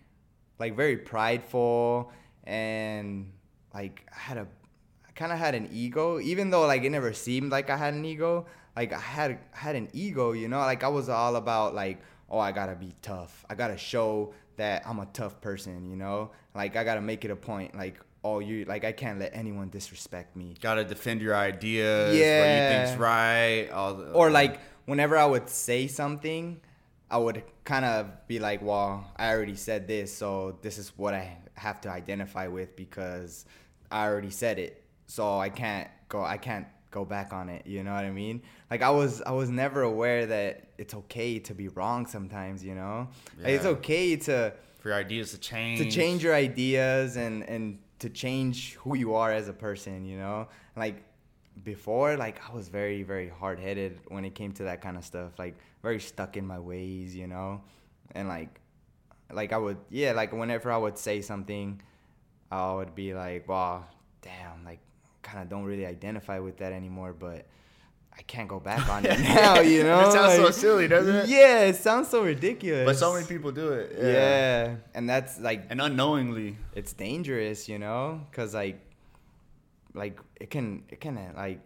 like 0.58 0.76
very 0.76 0.96
prideful 0.96 2.12
and 2.44 3.32
like 3.74 4.06
I 4.14 4.18
had 4.18 4.36
a 4.38 4.46
I 5.08 5.12
kind 5.14 5.32
of 5.32 5.38
had 5.38 5.54
an 5.54 5.68
ego 5.72 6.20
even 6.20 6.50
though 6.50 6.66
like 6.66 6.82
it 6.84 6.90
never 6.90 7.12
seemed 7.12 7.50
like 7.50 7.68
I 7.68 7.76
had 7.76 7.94
an 7.94 8.04
ego. 8.04 8.46
Like 8.76 8.92
I 8.92 9.00
had 9.00 9.32
I 9.32 9.58
had 9.58 9.76
an 9.76 9.88
ego 9.92 10.32
you 10.32 10.48
know? 10.48 10.58
Like 10.58 10.84
I 10.84 10.88
was 10.88 11.08
all 11.08 11.36
about 11.36 11.74
like 11.74 12.00
oh 12.32 12.38
I 12.38 12.50
got 12.52 12.66
to 12.66 12.74
be 12.74 12.92
tough 13.02 13.44
I 13.48 13.54
got 13.54 13.68
to 13.68 13.78
show 13.78 14.34
that 14.56 14.82
I'm 14.86 14.98
a 14.98 15.06
tough 15.12 15.40
person 15.40 15.88
you 15.90 15.96
know 15.96 16.30
like 16.54 16.74
I 16.76 16.82
got 16.82 16.96
to 16.96 17.00
make 17.00 17.24
it 17.24 17.30
a 17.30 17.36
point 17.36 17.76
like 17.76 18.00
oh 18.24 18.38
you 18.40 18.64
like 18.64 18.84
I 18.84 18.92
can't 18.92 19.18
let 19.20 19.30
anyone 19.34 19.68
disrespect 19.68 20.34
me 20.36 20.54
Gotta 20.60 20.84
defend 20.84 21.20
your 21.20 21.36
ideas. 21.36 22.16
yeah. 22.16 22.40
What 22.40 22.48
you 22.48 22.84
think's 22.86 23.00
right. 23.00 23.68
All 23.70 23.94
the, 23.94 24.12
or 24.12 24.30
like 24.30 24.58
whenever 24.86 25.16
I 25.16 25.26
would 25.26 25.48
say 25.48 25.86
something, 25.86 26.60
I 27.10 27.18
would 27.18 27.42
kind 27.64 27.84
of 27.84 28.26
be 28.26 28.38
like, 28.38 28.62
"Well, 28.62 29.04
I 29.16 29.30
already 29.30 29.56
said 29.56 29.86
this, 29.86 30.14
so 30.16 30.58
this 30.62 30.78
is 30.78 30.92
what 30.96 31.14
I 31.14 31.36
have 31.54 31.80
to 31.82 31.90
identify 31.90 32.46
with 32.46 32.74
because 32.76 33.44
I 33.90 34.06
already 34.06 34.30
said 34.30 34.58
it, 34.58 34.82
so 35.06 35.38
I 35.38 35.50
can't 35.50 35.88
go. 36.08 36.22
I 36.24 36.38
can't 36.38 36.66
go 36.92 37.04
back 37.04 37.32
on 37.32 37.48
it. 37.48 37.66
You 37.66 37.82
know 37.82 37.92
what 37.92 38.04
I 38.04 38.10
mean? 38.10 38.42
Like 38.70 38.82
I 38.82 38.90
was, 38.90 39.20
I 39.22 39.32
was 39.32 39.50
never 39.50 39.82
aware 39.82 40.26
that 40.26 40.68
it's 40.78 40.94
okay 40.94 41.40
to 41.40 41.54
be 41.54 41.66
wrong 41.68 42.06
sometimes. 42.06 42.64
You 42.64 42.76
know, 42.76 43.08
like, 43.38 43.48
it's 43.48 43.64
okay 43.64 44.14
to 44.16 44.54
for 44.78 44.88
your 44.88 44.98
ideas 44.98 45.30
to 45.32 45.38
change. 45.38 45.78
to 45.80 45.90
change 45.90 46.22
your 46.22 46.34
ideas 46.34 47.16
and 47.16 47.42
and 47.48 47.78
to 48.00 48.10
change 48.10 48.74
who 48.74 48.96
you 48.96 49.14
are 49.14 49.30
as 49.30 49.46
a 49.48 49.52
person 49.52 50.04
you 50.04 50.18
know 50.18 50.48
like 50.76 51.04
before 51.62 52.16
like 52.16 52.40
i 52.48 52.52
was 52.52 52.68
very 52.68 53.04
very 53.04 53.28
hard-headed 53.28 54.00
when 54.08 54.24
it 54.24 54.34
came 54.34 54.50
to 54.50 54.64
that 54.64 54.80
kind 54.80 54.96
of 54.96 55.04
stuff 55.04 55.38
like 55.38 55.56
very 55.82 56.00
stuck 56.00 56.36
in 56.36 56.44
my 56.44 56.58
ways 56.58 57.14
you 57.14 57.28
know 57.28 57.60
and 58.16 58.26
like 58.26 58.60
like 59.32 59.52
i 59.52 59.56
would 59.56 59.76
yeah 59.88 60.10
like 60.12 60.32
whenever 60.32 60.72
i 60.72 60.76
would 60.76 60.98
say 60.98 61.20
something 61.20 61.80
i 62.50 62.72
would 62.72 62.92
be 62.96 63.14
like 63.14 63.48
wow 63.48 63.84
damn 64.20 64.64
like 64.64 64.80
kind 65.22 65.40
of 65.42 65.48
don't 65.48 65.64
really 65.64 65.86
identify 65.86 66.38
with 66.38 66.56
that 66.58 66.72
anymore 66.72 67.12
but 67.12 67.46
I 68.16 68.20
can't 68.22 68.46
go 68.46 68.60
back 68.60 68.86
on 68.90 69.06
it 69.06 69.18
now, 69.20 69.60
you 69.60 69.84
know. 69.84 70.00
It 70.06 70.12
sounds 70.12 70.34
so 70.34 70.50
silly, 70.50 70.86
doesn't 70.86 71.14
it? 71.16 71.28
Yeah, 71.30 71.60
it 71.64 71.76
sounds 71.76 72.08
so 72.08 72.22
ridiculous. 72.22 72.84
But 72.84 72.96
so 72.98 73.14
many 73.14 73.24
people 73.24 73.52
do 73.52 73.72
it. 73.72 73.96
Yeah. 73.98 74.76
and 74.92 75.08
that's 75.08 75.40
like 75.40 75.64
And 75.70 75.80
unknowingly. 75.80 76.58
it's 76.74 76.92
dangerous, 76.92 77.70
you 77.70 77.78
know, 77.78 78.20
because 78.30 78.52
like, 78.52 78.78
like 79.94 80.18
it 80.40 80.50
can 80.50 80.82
it 80.90 81.00
can 81.00 81.18
like 81.36 81.60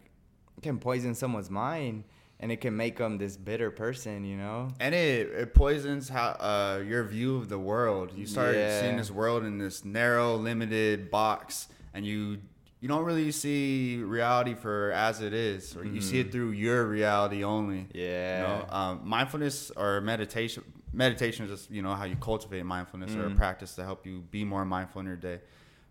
it 0.57 0.63
can 0.63 0.79
poison 0.79 1.15
someone's 1.17 1.51
mind 1.51 2.05
and 2.39 2.53
it 2.53 2.61
can 2.61 2.77
make 2.77 2.97
them 2.99 3.19
this 3.19 3.37
bitter 3.37 3.71
person, 3.73 4.25
you 4.25 4.37
know. 4.37 4.69
And 4.79 4.95
it, 4.95 5.29
it 5.31 5.55
poisons 5.55 6.09
how 6.09 6.31
uh, 6.39 6.83
your 6.87 7.03
view 7.05 7.37
of 7.39 7.49
the 7.49 7.59
world. 7.59 8.13
You 8.15 8.27
start 8.27 8.55
Yeah. 8.55 8.81
seeing 8.81 8.97
this 8.97 9.11
world 9.11 9.45
in 9.45 9.59
this 9.59 9.85
narrow, 9.85 10.37
limited 10.37 11.11
box, 11.11 11.69
and 11.95 12.05
you 12.07 12.39
you 12.81 12.89
don't 12.89 13.05
really 13.05 13.33
see 13.33 13.97
reality 14.03 14.55
for 14.55 14.93
as 14.93 15.21
it 15.23 15.33
is, 15.33 15.77
or 15.77 15.85
you 15.85 16.01
see 16.01 16.21
it 16.21 16.31
through 16.31 16.51
your 16.51 16.85
reality 16.87 17.43
only. 17.43 17.79
Mm-hmm. 17.85 17.97
Yeah. 17.99 18.41
You 18.41 18.49
know, 18.49 18.67
um, 18.71 19.01
mindfulness 19.05 19.71
or 19.77 20.01
meditation. 20.01 20.63
Meditation 20.93 21.45
is 21.47 21.51
just 21.51 21.71
you 21.71 21.83
know 21.83 21.95
how 21.95 22.05
you 22.05 22.17
cultivate 22.17 22.65
mindfulness 22.65 23.15
or 23.15 23.27
a 23.27 23.31
Mm. 23.31 23.37
practice 23.37 23.75
to 23.75 23.85
help 23.85 24.07
you 24.07 24.21
be 24.31 24.45
more 24.45 24.65
mindful 24.65 25.01
in 25.01 25.07
your 25.07 25.17
day. 25.17 25.41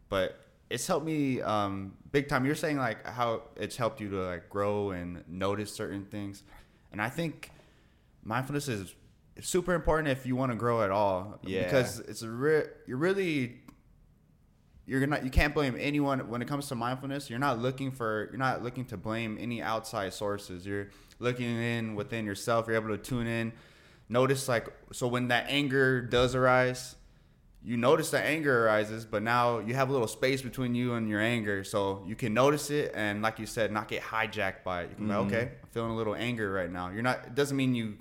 But 0.09 0.39
it's 0.69 0.87
helped 0.87 1.05
me 1.05 1.41
um, 1.41 1.93
big 2.11 2.27
time. 2.27 2.45
You're 2.45 2.55
saying 2.55 2.77
like 2.77 3.05
how 3.05 3.43
it's 3.55 3.75
helped 3.77 3.99
you 4.01 4.09
to 4.11 4.17
like 4.23 4.49
grow 4.49 4.91
and 4.91 5.23
notice 5.27 5.71
certain 5.73 6.05
things, 6.05 6.43
and 6.91 7.01
I 7.01 7.09
think 7.09 7.51
mindfulness 8.23 8.67
is 8.67 8.95
super 9.41 9.73
important 9.73 10.07
if 10.07 10.25
you 10.25 10.35
want 10.35 10.51
to 10.51 10.55
grow 10.57 10.81
at 10.81 10.91
all. 10.91 11.39
Yeah. 11.43 11.63
Because 11.65 11.99
it's 11.99 12.21
a 12.21 12.29
re- 12.29 12.67
you're 12.87 12.97
really 12.97 13.61
you're 14.87 15.05
not 15.07 15.23
you 15.23 15.29
can't 15.31 15.53
blame 15.53 15.75
anyone 15.79 16.19
when 16.29 16.41
it 16.41 16.47
comes 16.47 16.67
to 16.69 16.75
mindfulness. 16.75 17.29
You're 17.29 17.39
not 17.39 17.59
looking 17.59 17.91
for 17.91 18.27
you're 18.31 18.37
not 18.39 18.63
looking 18.63 18.85
to 18.85 18.97
blame 18.97 19.37
any 19.39 19.61
outside 19.61 20.13
sources. 20.13 20.65
You're 20.65 20.89
looking 21.19 21.47
in 21.61 21.95
within 21.95 22.25
yourself. 22.25 22.67
You're 22.67 22.75
able 22.75 22.89
to 22.89 22.97
tune 22.97 23.27
in, 23.27 23.53
notice 24.09 24.47
like 24.47 24.67
so 24.91 25.07
when 25.07 25.29
that 25.29 25.45
anger 25.49 26.01
does 26.01 26.35
arise, 26.35 26.95
you 27.63 27.77
notice 27.77 28.11
the 28.11 28.19
anger 28.19 28.67
arises, 28.67 29.05
but 29.05 29.23
now 29.23 29.57
you 29.59 29.73
have 29.73 29.89
a 29.89 29.91
little 29.91 30.07
space 30.07 30.41
between 30.43 30.75
you 30.75 30.93
and 30.93 31.09
your 31.09 31.19
anger, 31.19 31.63
so 31.63 32.03
you 32.05 32.15
can 32.15 32.31
notice 32.31 32.69
it 32.69 32.91
and, 32.93 33.23
like 33.23 33.39
you 33.39 33.47
said, 33.47 33.71
not 33.71 33.87
get 33.87 34.03
hijacked 34.03 34.63
by 34.63 34.83
it. 34.83 34.89
You 34.91 34.95
can 34.97 35.07
Mm-hmm. 35.07 35.27
be 35.29 35.35
like, 35.35 35.43
okay, 35.43 35.51
I'm 35.63 35.69
feeling 35.71 35.91
a 35.91 35.95
little 35.95 36.13
anger 36.13 36.51
right 36.51 36.71
now. 36.71 36.91
You're 36.91 37.01
not. 37.01 37.25
It 37.25 37.33
doesn't 37.35 37.57
mean 37.57 37.73
you 37.73 37.95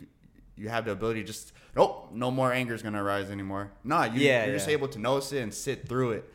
you 0.56 0.68
have 0.68 0.84
the 0.84 0.90
ability 0.92 1.20
to 1.22 1.26
just 1.26 1.52
nope, 1.74 2.10
no 2.12 2.30
more 2.30 2.52
anger 2.52 2.74
is 2.74 2.82
gonna 2.82 3.02
arise 3.02 3.30
anymore. 3.30 3.72
Nah, 3.84 4.04
you, 4.04 4.20
Yeah, 4.20 4.44
you're 4.44 4.54
just 4.54 4.68
able 4.68 4.88
to 4.88 4.98
notice 4.98 5.32
it 5.32 5.40
and 5.40 5.52
sit 5.54 5.88
through 5.88 6.12
it. 6.12 6.30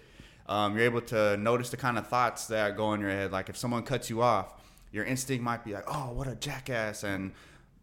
Um, 0.49 0.75
you're 0.75 0.85
able 0.85 1.01
to 1.01 1.38
notice 1.38 1.69
the 1.69 1.77
kind 1.77 1.97
of 1.97 2.07
thoughts 2.07 2.47
that 2.47 2.75
go 2.75 2.93
in 2.93 2.99
your 2.99 3.12
head. 3.12 3.31
Like 3.31 3.47
if 3.47 3.55
someone 3.55 3.83
cuts 3.83 4.09
you 4.09 4.21
off, 4.21 4.53
your 4.91 5.05
instinct 5.05 5.43
might 5.43 5.63
be 5.63 5.73
like, 5.73 5.85
oh, 5.88 6.12
what 6.12 6.27
a 6.27 6.35
jackass, 6.35 7.03
and 7.03 7.31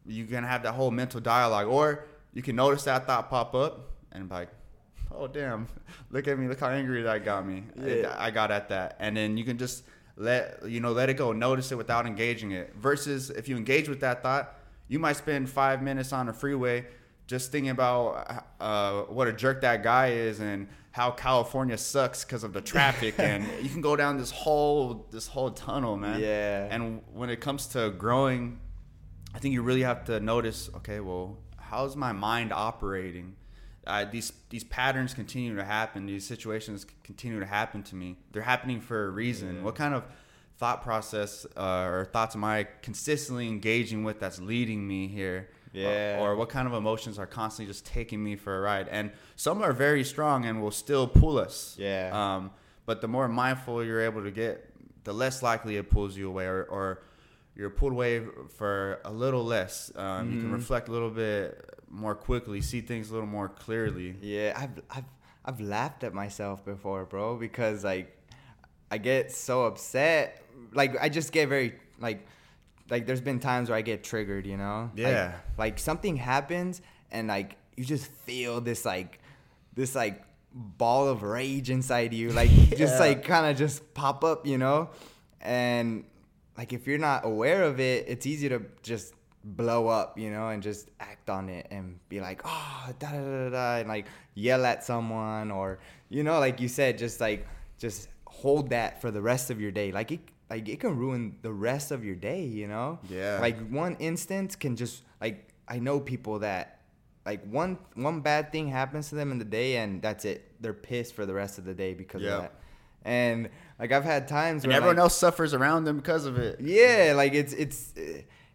you're 0.04 0.26
gonna 0.26 0.48
have 0.48 0.64
that 0.64 0.72
whole 0.72 0.90
mental 0.90 1.20
dialogue, 1.20 1.68
or 1.68 2.04
you 2.34 2.42
can 2.42 2.56
notice 2.56 2.82
that 2.84 3.06
thought 3.06 3.30
pop 3.30 3.54
up 3.54 3.92
and 4.12 4.28
be 4.28 4.34
like 4.34 4.48
oh 5.14 5.26
damn. 5.26 5.66
Look 6.10 6.28
at 6.28 6.38
me. 6.38 6.48
Look 6.48 6.60
how 6.60 6.68
angry 6.68 7.02
that 7.02 7.24
got 7.24 7.46
me. 7.46 7.64
Yeah. 7.80 8.14
I, 8.18 8.26
I 8.26 8.30
got 8.30 8.50
at 8.50 8.68
that. 8.68 8.96
And 8.98 9.16
then 9.16 9.36
you 9.36 9.44
can 9.44 9.58
just 9.58 9.84
let 10.16 10.60
you 10.68 10.80
know 10.80 10.92
let 10.92 11.08
it 11.08 11.14
go. 11.14 11.32
Notice 11.32 11.72
it 11.72 11.76
without 11.76 12.06
engaging 12.06 12.52
it. 12.52 12.74
Versus 12.76 13.30
if 13.30 13.48
you 13.48 13.56
engage 13.56 13.88
with 13.88 14.00
that 14.00 14.22
thought 14.22 14.54
you 14.88 14.98
might 14.98 15.16
spend 15.16 15.48
five 15.48 15.82
minutes 15.82 16.12
on 16.12 16.28
a 16.28 16.32
freeway 16.32 16.86
just 17.26 17.50
thinking 17.50 17.70
about 17.70 18.44
uh, 18.60 19.02
what 19.02 19.26
a 19.26 19.32
jerk 19.32 19.60
that 19.60 19.82
guy 19.82 20.12
is 20.12 20.38
and 20.38 20.68
how 20.96 21.10
California 21.10 21.76
sucks 21.78 22.24
because 22.24 22.42
of 22.42 22.52
the 22.52 22.60
traffic 22.72 23.14
and 23.28 23.44
you 23.62 23.68
can 23.68 23.82
go 23.90 23.94
down 24.02 24.16
this 24.16 24.30
whole 24.30 25.06
this 25.10 25.26
whole 25.34 25.50
tunnel 25.50 25.96
man 26.04 26.18
Yeah. 26.20 26.68
and 26.74 27.02
when 27.12 27.28
it 27.34 27.40
comes 27.46 27.66
to 27.74 27.80
growing 28.04 28.42
I 29.34 29.38
think 29.38 29.52
you 29.52 29.60
really 29.70 29.82
have 29.82 30.02
to 30.06 30.18
notice. 30.18 30.70
Okay, 30.78 30.98
well, 31.00 31.36
how's 31.58 31.94
my 31.94 32.12
mind 32.12 32.54
operating? 32.54 33.36
Uh, 33.86 34.06
these 34.10 34.32
these 34.48 34.64
patterns 34.64 35.12
continue 35.12 35.54
to 35.56 35.64
happen. 35.64 36.06
These 36.06 36.26
situations 36.26 36.86
continue 37.04 37.38
to 37.40 37.44
happen 37.58 37.82
to 37.90 37.94
me. 37.94 38.16
They're 38.32 38.48
happening 38.54 38.80
for 38.80 38.98
a 39.08 39.10
reason. 39.10 39.56
Yeah. 39.56 39.62
What 39.66 39.74
kind 39.74 39.92
of 39.94 40.04
thought 40.56 40.82
process 40.82 41.44
uh, 41.54 41.90
or 41.92 42.08
thoughts 42.14 42.34
am 42.34 42.44
I 42.44 42.66
consistently 42.80 43.46
engaging 43.48 44.04
with 44.04 44.20
that's 44.20 44.40
leading 44.40 44.88
me 44.88 45.06
here? 45.06 45.50
Yeah. 45.76 46.18
Or, 46.20 46.30
or 46.32 46.36
what 46.36 46.48
kind 46.48 46.66
of 46.66 46.74
emotions 46.74 47.18
are 47.18 47.26
constantly 47.26 47.72
just 47.72 47.84
taking 47.86 48.22
me 48.22 48.36
for 48.36 48.56
a 48.56 48.60
ride? 48.60 48.88
And 48.88 49.10
some 49.36 49.62
are 49.62 49.72
very 49.72 50.04
strong 50.04 50.44
and 50.46 50.60
will 50.62 50.70
still 50.70 51.06
pull 51.06 51.38
us. 51.38 51.76
Yeah. 51.78 52.10
Um, 52.12 52.50
but 52.86 53.00
the 53.00 53.08
more 53.08 53.28
mindful 53.28 53.84
you're 53.84 54.00
able 54.00 54.22
to 54.22 54.30
get, 54.30 54.70
the 55.04 55.12
less 55.12 55.42
likely 55.42 55.76
it 55.76 55.90
pulls 55.90 56.16
you 56.16 56.28
away, 56.28 56.46
or, 56.46 56.64
or 56.64 57.02
you're 57.54 57.70
pulled 57.70 57.92
away 57.92 58.22
for 58.56 59.00
a 59.04 59.12
little 59.12 59.44
less. 59.44 59.90
Um, 59.96 60.32
You 60.32 60.40
can 60.40 60.50
Mhm. 60.50 60.54
reflect 60.54 60.88
a 60.88 60.92
little 60.92 61.10
bit 61.10 61.70
more 61.88 62.14
quickly, 62.14 62.60
see 62.60 62.80
things 62.80 63.10
a 63.10 63.12
little 63.14 63.28
more 63.28 63.48
clearly. 63.48 64.16
Yeah, 64.20 64.52
I've 64.56 64.82
I've 64.90 65.04
I've 65.44 65.60
laughed 65.60 66.02
at 66.04 66.12
myself 66.12 66.64
before, 66.64 67.04
bro, 67.04 67.36
because 67.36 67.84
like 67.84 68.08
I 68.90 68.98
get 68.98 69.30
so 69.32 69.64
upset. 69.66 70.42
Like 70.72 70.96
I 71.00 71.08
just 71.08 71.32
get 71.32 71.48
very 71.48 71.74
like 72.00 72.26
like 72.90 73.06
there's 73.06 73.20
been 73.20 73.40
times 73.40 73.68
where 73.68 73.78
I 73.78 73.82
get 73.82 74.04
triggered, 74.04 74.46
you 74.46 74.56
know? 74.56 74.90
Yeah. 74.94 75.32
Like, 75.58 75.78
something 75.78 76.16
happens 76.16 76.82
and 77.10 77.28
like 77.28 77.56
you 77.76 77.84
just 77.84 78.06
feel 78.10 78.60
this 78.60 78.84
like 78.84 79.20
this 79.74 79.94
like 79.94 80.22
ball 80.52 81.08
of 81.08 81.22
rage 81.22 81.70
inside 81.70 82.14
you. 82.14 82.30
Like 82.30 82.50
just 82.76 82.98
like 82.98 83.24
kind 83.24 83.46
of 83.46 83.56
just 83.56 83.94
pop 83.94 84.24
up, 84.24 84.46
you 84.46 84.58
know? 84.58 84.90
And 85.40 86.04
like 86.56 86.72
if 86.72 86.86
you're 86.86 86.98
not 86.98 87.24
aware 87.24 87.62
of 87.64 87.80
it, 87.80 88.06
it's 88.08 88.26
easy 88.26 88.48
to 88.48 88.62
just 88.82 89.14
blow 89.44 89.86
up, 89.88 90.18
you 90.18 90.30
know, 90.30 90.48
and 90.48 90.62
just 90.62 90.90
act 90.98 91.30
on 91.30 91.48
it 91.48 91.68
and 91.70 91.98
be 92.08 92.20
like, 92.20 92.40
oh, 92.44 92.88
da 92.98 93.10
da 93.10 93.18
da 93.18 93.44
da, 93.44 93.50
da," 93.50 93.76
and 93.76 93.88
like 93.88 94.06
yell 94.34 94.64
at 94.64 94.82
someone 94.82 95.50
or, 95.50 95.78
you 96.08 96.22
know, 96.22 96.40
like 96.40 96.60
you 96.60 96.68
said, 96.68 96.98
just 96.98 97.20
like 97.20 97.46
just 97.78 98.08
hold 98.26 98.70
that 98.70 99.00
for 99.00 99.10
the 99.10 99.20
rest 99.20 99.50
of 99.50 99.60
your 99.60 99.70
day. 99.70 99.92
Like 99.92 100.12
it, 100.12 100.20
like 100.50 100.68
it 100.68 100.80
can 100.80 100.96
ruin 100.96 101.36
the 101.42 101.52
rest 101.52 101.90
of 101.90 102.04
your 102.04 102.14
day, 102.14 102.42
you 102.44 102.66
know. 102.68 102.98
Yeah. 103.08 103.38
Like 103.40 103.68
one 103.68 103.96
instance 103.98 104.56
can 104.56 104.76
just 104.76 105.02
like 105.20 105.48
I 105.68 105.78
know 105.78 105.98
people 106.00 106.40
that 106.40 106.80
like 107.24 107.44
one 107.50 107.78
one 107.94 108.20
bad 108.20 108.52
thing 108.52 108.68
happens 108.68 109.08
to 109.08 109.14
them 109.16 109.32
in 109.32 109.38
the 109.38 109.44
day 109.44 109.76
and 109.78 110.00
that's 110.00 110.24
it. 110.24 110.52
They're 110.60 110.72
pissed 110.74 111.14
for 111.14 111.26
the 111.26 111.34
rest 111.34 111.58
of 111.58 111.64
the 111.64 111.74
day 111.74 111.94
because 111.94 112.22
Yeah. 112.22 112.30
of 112.36 112.42
that. 112.42 112.54
And 113.04 113.50
like 113.78 113.92
I've 113.92 114.04
had 114.04 114.26
times 114.28 114.64
And 114.64 114.70
where 114.72 114.76
everyone 114.78 114.96
like, 114.96 115.02
else 115.02 115.16
suffers 115.16 115.54
around 115.54 115.84
them 115.84 115.96
because 115.96 116.26
of 116.26 116.38
it. 116.38 116.60
yeah, 116.60 117.12
like 117.16 117.34
it's 117.34 117.52
it's 117.52 117.94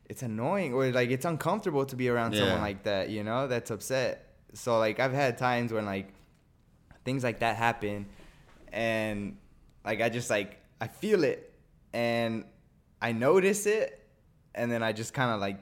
it's 0.10 0.24
annoying 0.24 0.74
or 0.74 0.92
like 0.92 1.10
it's 1.10 1.26
uncomfortable 1.26 1.86
to 1.86 1.96
be 1.96 2.10
around 2.10 2.36
someone 2.36 2.60
like 2.62 2.84
that, 2.84 3.10
you 3.10 3.24
know, 3.24 3.48
that's 3.48 3.72
upset. 3.72 4.34
So 4.54 4.78
like 4.80 5.00
I've 5.00 5.14
had 5.14 5.38
times 5.38 5.72
when 5.72 5.86
like 5.86 6.14
things 7.06 7.24
like 7.24 7.40
that 7.40 7.56
happen 7.56 8.08
and 8.72 9.38
like 9.86 10.02
I 10.02 10.10
just 10.10 10.30
like 10.30 10.58
I 10.80 10.88
feel 10.88 11.24
it 11.24 11.51
and 11.94 12.46
I 13.02 13.12
notice 13.12 13.66
it 13.66 14.06
and 14.56 14.72
then 14.72 14.84
I 14.84 14.92
just 14.94 15.14
kind 15.14 15.32
of 15.32 15.40
like 15.40 15.60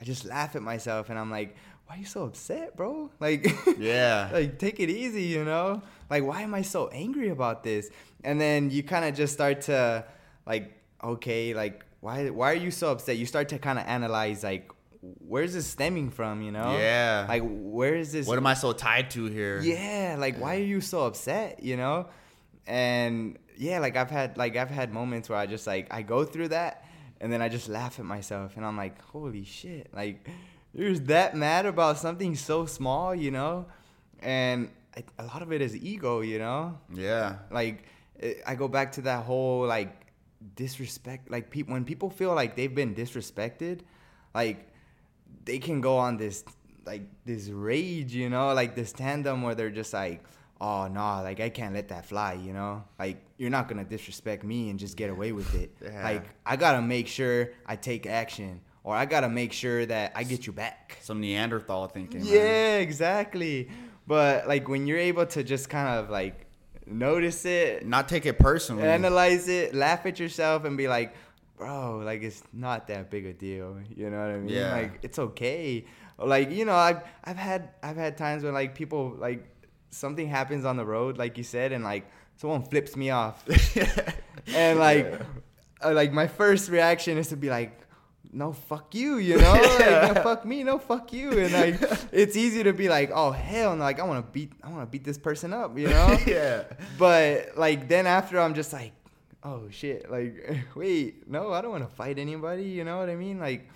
I 0.00 0.04
just 0.04 0.24
laugh 0.24 0.56
at 0.56 0.62
myself 0.62 1.10
and 1.10 1.18
I'm 1.18 1.30
like 1.30 1.56
why 1.86 1.96
are 1.96 1.98
you 1.98 2.06
so 2.06 2.24
upset, 2.24 2.76
bro? 2.76 3.10
Like 3.20 3.46
Yeah. 3.78 4.30
like 4.32 4.58
take 4.58 4.80
it 4.80 4.90
easy, 4.90 5.24
you 5.24 5.44
know? 5.44 5.82
Like 6.10 6.24
why 6.24 6.42
am 6.42 6.54
I 6.54 6.62
so 6.62 6.88
angry 6.88 7.28
about 7.28 7.62
this? 7.62 7.90
And 8.22 8.40
then 8.40 8.70
you 8.70 8.82
kind 8.82 9.04
of 9.04 9.14
just 9.14 9.32
start 9.34 9.62
to 9.62 10.04
like 10.46 10.72
okay, 11.02 11.54
like 11.54 11.84
why 12.00 12.30
why 12.30 12.52
are 12.52 12.56
you 12.56 12.70
so 12.70 12.92
upset? 12.92 13.16
You 13.16 13.26
start 13.26 13.48
to 13.50 13.58
kind 13.58 13.78
of 13.78 13.86
analyze 13.86 14.42
like 14.42 14.70
where's 15.18 15.52
this 15.52 15.66
stemming 15.66 16.10
from, 16.10 16.40
you 16.40 16.50
know? 16.50 16.76
Yeah. 16.78 17.26
Like 17.28 17.42
where 17.44 17.94
is 17.94 18.12
this 18.12 18.26
What 18.26 18.38
am 18.38 18.46
I 18.46 18.54
so 18.54 18.72
tied 18.72 19.10
to 19.10 19.26
here? 19.26 19.60
Yeah, 19.60 20.16
like 20.18 20.38
why 20.38 20.56
are 20.56 20.64
you 20.64 20.80
so 20.80 21.06
upset, 21.06 21.62
you 21.62 21.76
know? 21.76 22.06
And 22.66 23.38
yeah, 23.56 23.78
like 23.78 23.96
I've 23.96 24.10
had 24.10 24.36
like 24.36 24.56
I've 24.56 24.70
had 24.70 24.92
moments 24.92 25.28
where 25.28 25.38
I 25.38 25.46
just 25.46 25.66
like 25.66 25.92
I 25.92 26.02
go 26.02 26.24
through 26.24 26.48
that 26.48 26.84
and 27.20 27.32
then 27.32 27.40
I 27.42 27.48
just 27.48 27.68
laugh 27.68 27.98
at 27.98 28.04
myself 28.04 28.56
and 28.56 28.64
I'm 28.64 28.76
like, 28.76 29.00
"Holy 29.02 29.44
shit." 29.44 29.88
Like 29.94 30.28
you're 30.74 30.94
that 30.98 31.36
mad 31.36 31.66
about 31.66 31.98
something 31.98 32.34
so 32.34 32.66
small, 32.66 33.14
you 33.14 33.30
know? 33.30 33.66
And 34.20 34.70
I, 34.96 35.04
a 35.18 35.26
lot 35.26 35.42
of 35.42 35.52
it 35.52 35.60
is 35.60 35.76
ego, 35.76 36.20
you 36.20 36.38
know? 36.38 36.78
Yeah. 36.92 37.36
like 37.50 37.84
it, 38.18 38.42
I 38.46 38.54
go 38.54 38.68
back 38.68 38.92
to 38.92 39.02
that 39.02 39.24
whole 39.24 39.66
like 39.66 40.04
disrespect 40.56 41.30
like 41.30 41.50
people 41.50 41.72
when 41.72 41.84
people 41.84 42.10
feel 42.10 42.34
like 42.34 42.54
they've 42.54 42.74
been 42.74 42.94
disrespected 42.94 43.80
like 44.34 44.68
they 45.44 45.58
can 45.58 45.80
go 45.80 45.96
on 45.96 46.18
this 46.18 46.44
like 46.84 47.02
this 47.24 47.48
rage 47.48 48.14
you 48.14 48.28
know 48.28 48.52
like 48.52 48.74
this 48.74 48.92
tandem 48.92 49.40
where 49.40 49.54
they're 49.54 49.70
just 49.70 49.94
like 49.94 50.22
oh 50.60 50.86
no 50.88 51.20
like 51.22 51.40
I 51.40 51.48
can't 51.50 51.74
let 51.74 51.88
that 51.88 52.06
fly 52.06 52.34
you 52.34 52.52
know 52.52 52.84
like 52.98 53.18
you're 53.38 53.50
not 53.50 53.68
gonna 53.68 53.84
disrespect 53.84 54.44
me 54.44 54.70
and 54.70 54.78
just 54.78 54.96
get 54.96 55.10
away 55.10 55.32
with 55.32 55.54
it 55.54 55.70
Yeah. 55.82 56.02
like 56.04 56.24
I 56.46 56.56
gotta 56.56 56.80
make 56.82 57.08
sure 57.08 57.50
I 57.66 57.76
take 57.76 58.06
action 58.06 58.60
or 58.84 58.94
I 58.94 59.04
gotta 59.06 59.28
make 59.28 59.52
sure 59.52 59.84
that 59.86 60.12
I 60.14 60.22
get 60.24 60.46
you 60.46 60.52
back 60.52 60.98
Some 61.00 61.20
Neanderthal 61.20 61.88
thinking. 61.88 62.20
yeah, 62.24 62.76
exactly. 62.76 63.68
But 64.06 64.46
like 64.46 64.68
when 64.68 64.86
you're 64.86 64.98
able 64.98 65.26
to 65.26 65.42
just 65.42 65.68
kind 65.70 65.88
of 65.98 66.10
like 66.10 66.46
notice 66.86 67.44
it, 67.46 67.86
Not 67.86 68.08
take 68.08 68.26
it 68.26 68.38
personally. 68.38 68.82
analyze 68.84 69.48
it, 69.48 69.74
laugh 69.74 70.04
at 70.06 70.20
yourself, 70.20 70.64
and 70.66 70.76
be 70.76 70.86
like, 70.88 71.14
bro, 71.56 71.98
like 72.04 72.22
it's 72.22 72.42
not 72.52 72.86
that 72.88 73.10
big 73.10 73.24
a 73.26 73.32
deal. 73.32 73.78
You 73.96 74.10
know 74.10 74.18
what 74.20 74.30
I 74.30 74.36
mean? 74.38 74.54
Yeah. 74.54 74.72
Like 74.72 74.98
it's 75.02 75.18
okay. 75.18 75.86
Like 76.18 76.50
you 76.50 76.64
know, 76.66 76.74
I've 76.76 77.00
I've 77.24 77.36
had 77.38 77.70
I've 77.82 77.96
had 77.96 78.16
times 78.18 78.44
when 78.44 78.52
like 78.52 78.74
people 78.74 79.16
like 79.18 79.48
something 79.94 80.28
happens 80.28 80.64
on 80.64 80.76
the 80.76 80.84
road, 80.84 81.16
like 81.18 81.38
you 81.38 81.44
said, 81.44 81.72
and 81.72 81.84
like 81.84 82.04
someone 82.36 82.62
flips 82.62 82.96
me 82.96 83.10
off, 83.10 83.44
and 84.48 84.78
like 84.78 85.20
uh, 85.84 85.92
like 85.92 86.12
my 86.12 86.26
first 86.26 86.70
reaction 86.70 87.18
is 87.18 87.28
to 87.28 87.36
be 87.36 87.48
like. 87.50 87.80
No, 88.36 88.52
fuck 88.52 88.96
you, 88.96 89.18
you 89.18 89.36
know? 89.38 89.54
Yeah. 89.78 90.08
Like, 90.08 90.14
no, 90.16 90.22
fuck 90.24 90.44
me, 90.44 90.64
no, 90.64 90.80
fuck 90.80 91.12
you. 91.12 91.38
And 91.38 91.52
like, 91.52 91.76
it's 92.12 92.34
easy 92.36 92.64
to 92.64 92.72
be 92.72 92.88
like, 92.88 93.12
oh 93.14 93.30
hell, 93.30 93.76
no, 93.76 93.84
like 93.84 94.00
I 94.00 94.02
want 94.02 94.26
to 94.26 94.32
beat, 94.32 94.50
I 94.60 94.70
want 94.70 94.82
to 94.82 94.86
beat 94.86 95.04
this 95.04 95.18
person 95.18 95.52
up, 95.52 95.78
you 95.78 95.86
know? 95.86 96.18
yeah. 96.26 96.64
But 96.98 97.56
like 97.56 97.86
then 97.86 98.08
after 98.08 98.40
I'm 98.40 98.54
just 98.54 98.72
like, 98.72 98.90
oh 99.44 99.68
shit, 99.70 100.10
like 100.10 100.34
wait, 100.74 101.28
no, 101.30 101.52
I 101.52 101.60
don't 101.62 101.70
want 101.70 101.88
to 101.88 101.94
fight 101.94 102.18
anybody. 102.18 102.64
You 102.64 102.82
know 102.82 102.98
what 102.98 103.08
I 103.08 103.14
mean? 103.14 103.38
Like, 103.38 103.68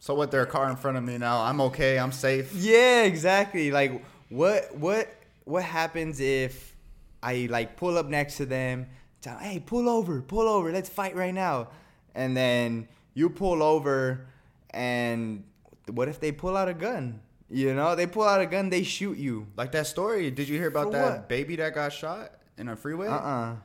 So 0.00 0.14
what? 0.16 0.32
Their 0.32 0.46
car 0.46 0.68
in 0.68 0.74
front 0.74 0.96
of 0.96 1.04
me 1.04 1.16
now. 1.16 1.42
I'm 1.44 1.60
okay. 1.70 1.96
I'm 1.96 2.10
safe. 2.10 2.52
yeah, 2.52 3.04
exactly. 3.04 3.70
Like 3.70 4.02
what 4.28 4.74
what 4.74 5.06
what 5.50 5.62
happens 5.64 6.20
if 6.20 6.76
I 7.22 7.48
like 7.50 7.76
pull 7.76 7.98
up 7.98 8.06
next 8.06 8.36
to 8.38 8.46
them, 8.46 8.86
tell, 9.20 9.36
hey, 9.38 9.58
pull 9.60 9.88
over, 9.88 10.22
pull 10.22 10.48
over, 10.48 10.70
let's 10.72 10.88
fight 10.88 11.14
right 11.16 11.34
now, 11.34 11.68
and 12.14 12.36
then 12.36 12.88
you 13.14 13.28
pull 13.30 13.62
over, 13.62 14.26
and 14.70 15.44
what 15.92 16.08
if 16.08 16.20
they 16.20 16.32
pull 16.32 16.56
out 16.56 16.68
a 16.68 16.74
gun? 16.74 17.20
You 17.50 17.74
know, 17.74 17.96
they 17.96 18.06
pull 18.06 18.22
out 18.24 18.40
a 18.40 18.46
gun, 18.46 18.70
they 18.70 18.84
shoot 18.84 19.18
you. 19.18 19.48
Like 19.56 19.72
that 19.72 19.86
story. 19.88 20.30
Did 20.30 20.48
you 20.48 20.56
hear 20.56 20.68
about 20.68 20.86
For 20.86 20.92
that 20.92 21.10
what? 21.10 21.28
baby 21.28 21.56
that 21.56 21.74
got 21.74 21.92
shot 21.92 22.32
in 22.56 22.68
a 22.68 22.76
freeway. 22.76 23.08
Uh 23.08 23.16
uh 23.16 23.56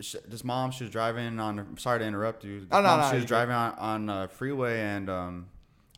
sh- 0.00 0.16
this 0.26 0.44
mom 0.44 0.70
she 0.70 0.84
was 0.84 0.92
driving 0.92 1.38
on 1.40 1.76
sorry 1.78 1.98
to 1.98 2.04
interrupt 2.04 2.44
you 2.44 2.60
this 2.60 2.68
Oh, 2.70 2.80
no, 2.80 2.88
mom, 2.88 3.00
no, 3.00 3.10
she 3.10 3.16
was 3.16 3.24
driving 3.24 3.54
on, 3.54 3.72
on 3.74 4.08
a 4.08 4.28
freeway 4.28 4.80
and 4.80 5.08
um 5.10 5.46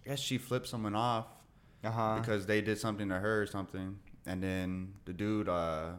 i 0.04 0.08
guess 0.10 0.18
she 0.20 0.36
flipped 0.38 0.66
someone 0.66 0.94
off 0.94 1.26
Uh 1.84 1.90
huh. 1.90 2.18
because 2.20 2.46
they 2.46 2.60
did 2.62 2.78
something 2.78 3.08
to 3.08 3.16
her 3.18 3.42
or 3.42 3.46
something 3.46 3.98
and 4.26 4.42
then 4.42 4.92
the 5.04 5.12
dude 5.12 5.48
uh 5.48 5.90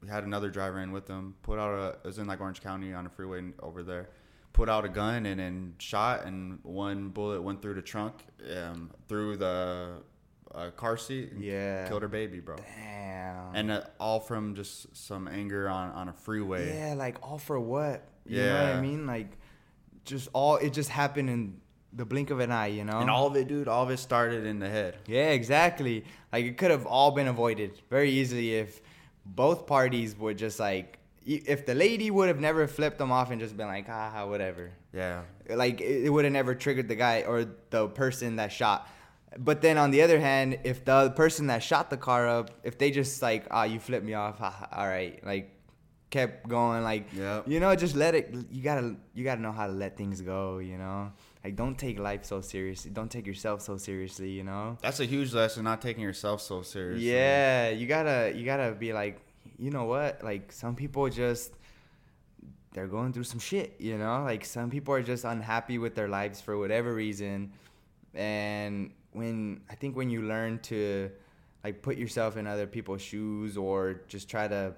we 0.00 0.08
had 0.08 0.24
another 0.24 0.50
driver 0.50 0.80
in 0.80 0.92
with 0.92 1.06
them 1.06 1.34
put 1.42 1.58
out 1.58 1.72
a 1.78 1.88
it 1.98 2.04
was 2.06 2.18
in 2.18 2.26
like 2.26 2.40
orange 2.40 2.60
county 2.60 2.92
on 2.92 3.06
a 3.06 3.08
freeway 3.08 3.42
over 3.60 3.82
there 3.82 4.08
put 4.52 4.68
out 4.68 4.84
a 4.84 4.88
gun 4.88 5.24
and 5.26 5.40
then 5.40 5.74
shot 5.78 6.24
and 6.26 6.58
one 6.62 7.08
bullet 7.08 7.40
went 7.42 7.62
through 7.62 7.74
the 7.74 7.82
trunk 7.82 8.14
um 8.56 8.90
through 9.08 9.36
the 9.36 9.94
uh, 10.54 10.70
car 10.72 10.98
seat 10.98 11.32
and 11.32 11.42
Yeah. 11.42 11.88
killed 11.88 12.02
her 12.02 12.08
baby 12.08 12.38
bro 12.40 12.56
Damn. 12.56 13.54
and 13.54 13.70
uh, 13.70 13.82
all 13.98 14.20
from 14.20 14.54
just 14.54 14.94
some 14.94 15.26
anger 15.26 15.66
on 15.68 15.90
on 15.92 16.08
a 16.08 16.12
freeway 16.12 16.76
Yeah, 16.76 16.94
like 16.94 17.16
all 17.22 17.38
for 17.38 17.58
what? 17.58 18.06
You 18.26 18.36
know 18.42 18.52
what 18.62 18.72
I 18.76 18.80
mean? 18.80 19.06
Like 19.06 19.30
just 20.04 20.28
all 20.34 20.56
it 20.56 20.74
just 20.74 20.90
happened 20.90 21.30
in 21.30 21.60
the 21.94 22.04
blink 22.04 22.30
of 22.30 22.40
an 22.40 22.50
eye, 22.50 22.68
you 22.68 22.84
know? 22.84 22.98
And 23.00 23.10
all 23.10 23.26
of 23.26 23.36
it, 23.36 23.48
dude, 23.48 23.68
all 23.68 23.82
of 23.84 23.90
it 23.90 23.98
started 23.98 24.46
in 24.46 24.58
the 24.58 24.68
head. 24.68 24.96
yeah, 25.06 25.30
exactly. 25.30 26.04
Like 26.32 26.44
it 26.46 26.56
could 26.56 26.70
have 26.70 26.86
all 26.86 27.10
been 27.10 27.28
avoided 27.28 27.80
very 27.90 28.10
easily 28.10 28.54
if 28.54 28.80
both 29.26 29.66
parties 29.66 30.16
would 30.16 30.38
just 30.38 30.58
like 30.58 30.98
if 31.24 31.66
the 31.66 31.74
lady 31.74 32.10
would 32.10 32.26
have 32.26 32.40
never 32.40 32.66
flipped 32.66 32.98
them 32.98 33.12
off 33.12 33.30
and 33.30 33.40
just 33.40 33.56
been 33.56 33.68
like, 33.68 33.86
haha, 33.86 34.26
whatever. 34.26 34.72
Yeah. 34.92 35.22
Like 35.48 35.80
it, 35.80 36.10
would 36.10 36.24
have 36.24 36.32
never 36.32 36.54
triggered 36.54 36.88
the 36.88 36.96
guy 36.96 37.22
or 37.22 37.46
the 37.70 37.86
person 37.88 38.36
that 38.36 38.50
shot. 38.50 38.88
But 39.38 39.62
then 39.62 39.78
on 39.78 39.92
the 39.92 40.02
other 40.02 40.18
hand, 40.18 40.58
if 40.64 40.84
the 40.84 41.10
person 41.10 41.46
that 41.46 41.62
shot 41.62 41.90
the 41.90 41.96
car 41.96 42.26
up, 42.26 42.50
if 42.64 42.76
they 42.76 42.90
just 42.90 43.22
like, 43.22 43.46
ah, 43.52 43.62
you 43.64 43.78
flipped 43.78 44.04
me 44.04 44.14
off, 44.14 44.40
all 44.40 44.86
right, 44.88 45.24
like 45.24 45.54
kept 46.10 46.48
going, 46.48 46.82
like, 46.82 47.06
Yep. 47.14 47.48
you 47.48 47.60
know, 47.60 47.74
just 47.76 47.94
let 47.96 48.14
it. 48.14 48.34
You 48.50 48.62
gotta, 48.62 48.96
you 49.14 49.22
gotta 49.24 49.40
know 49.40 49.52
how 49.52 49.66
to 49.68 49.72
let 49.72 49.96
things 49.96 50.20
go, 50.20 50.58
you 50.58 50.76
know. 50.76 51.12
Like, 51.44 51.56
don't 51.56 51.76
take 51.76 51.98
life 51.98 52.24
so 52.24 52.40
seriously. 52.40 52.90
Don't 52.92 53.10
take 53.10 53.26
yourself 53.26 53.62
so 53.62 53.76
seriously, 53.76 54.30
you 54.30 54.44
know. 54.44 54.78
That's 54.80 55.00
a 55.00 55.04
huge 55.04 55.32
lesson, 55.32 55.64
not 55.64 55.82
taking 55.82 56.02
yourself 56.02 56.40
so 56.40 56.62
seriously. 56.62 57.10
Yeah, 57.10 57.70
you 57.70 57.86
gotta, 57.86 58.32
you 58.34 58.44
gotta 58.44 58.72
be 58.72 58.92
like, 58.92 59.20
you 59.58 59.70
know 59.70 59.84
what? 59.84 60.22
Like, 60.22 60.52
some 60.52 60.76
people 60.76 61.08
just 61.08 61.52
they're 62.72 62.86
going 62.86 63.12
through 63.12 63.24
some 63.24 63.38
shit, 63.38 63.76
you 63.78 63.98
know? 63.98 64.22
Like 64.24 64.44
some 64.44 64.70
people 64.70 64.94
are 64.94 65.02
just 65.02 65.24
unhappy 65.24 65.78
with 65.78 65.94
their 65.94 66.08
lives 66.08 66.40
for 66.40 66.58
whatever 66.58 66.94
reason. 66.94 67.52
And 68.14 68.92
when 69.12 69.60
I 69.70 69.74
think 69.74 69.96
when 69.96 70.10
you 70.10 70.22
learn 70.22 70.58
to 70.60 71.10
like 71.64 71.82
put 71.82 71.96
yourself 71.96 72.36
in 72.36 72.46
other 72.46 72.66
people's 72.66 73.02
shoes 73.02 73.56
or 73.56 74.02
just 74.08 74.28
try 74.28 74.48
to 74.48 74.74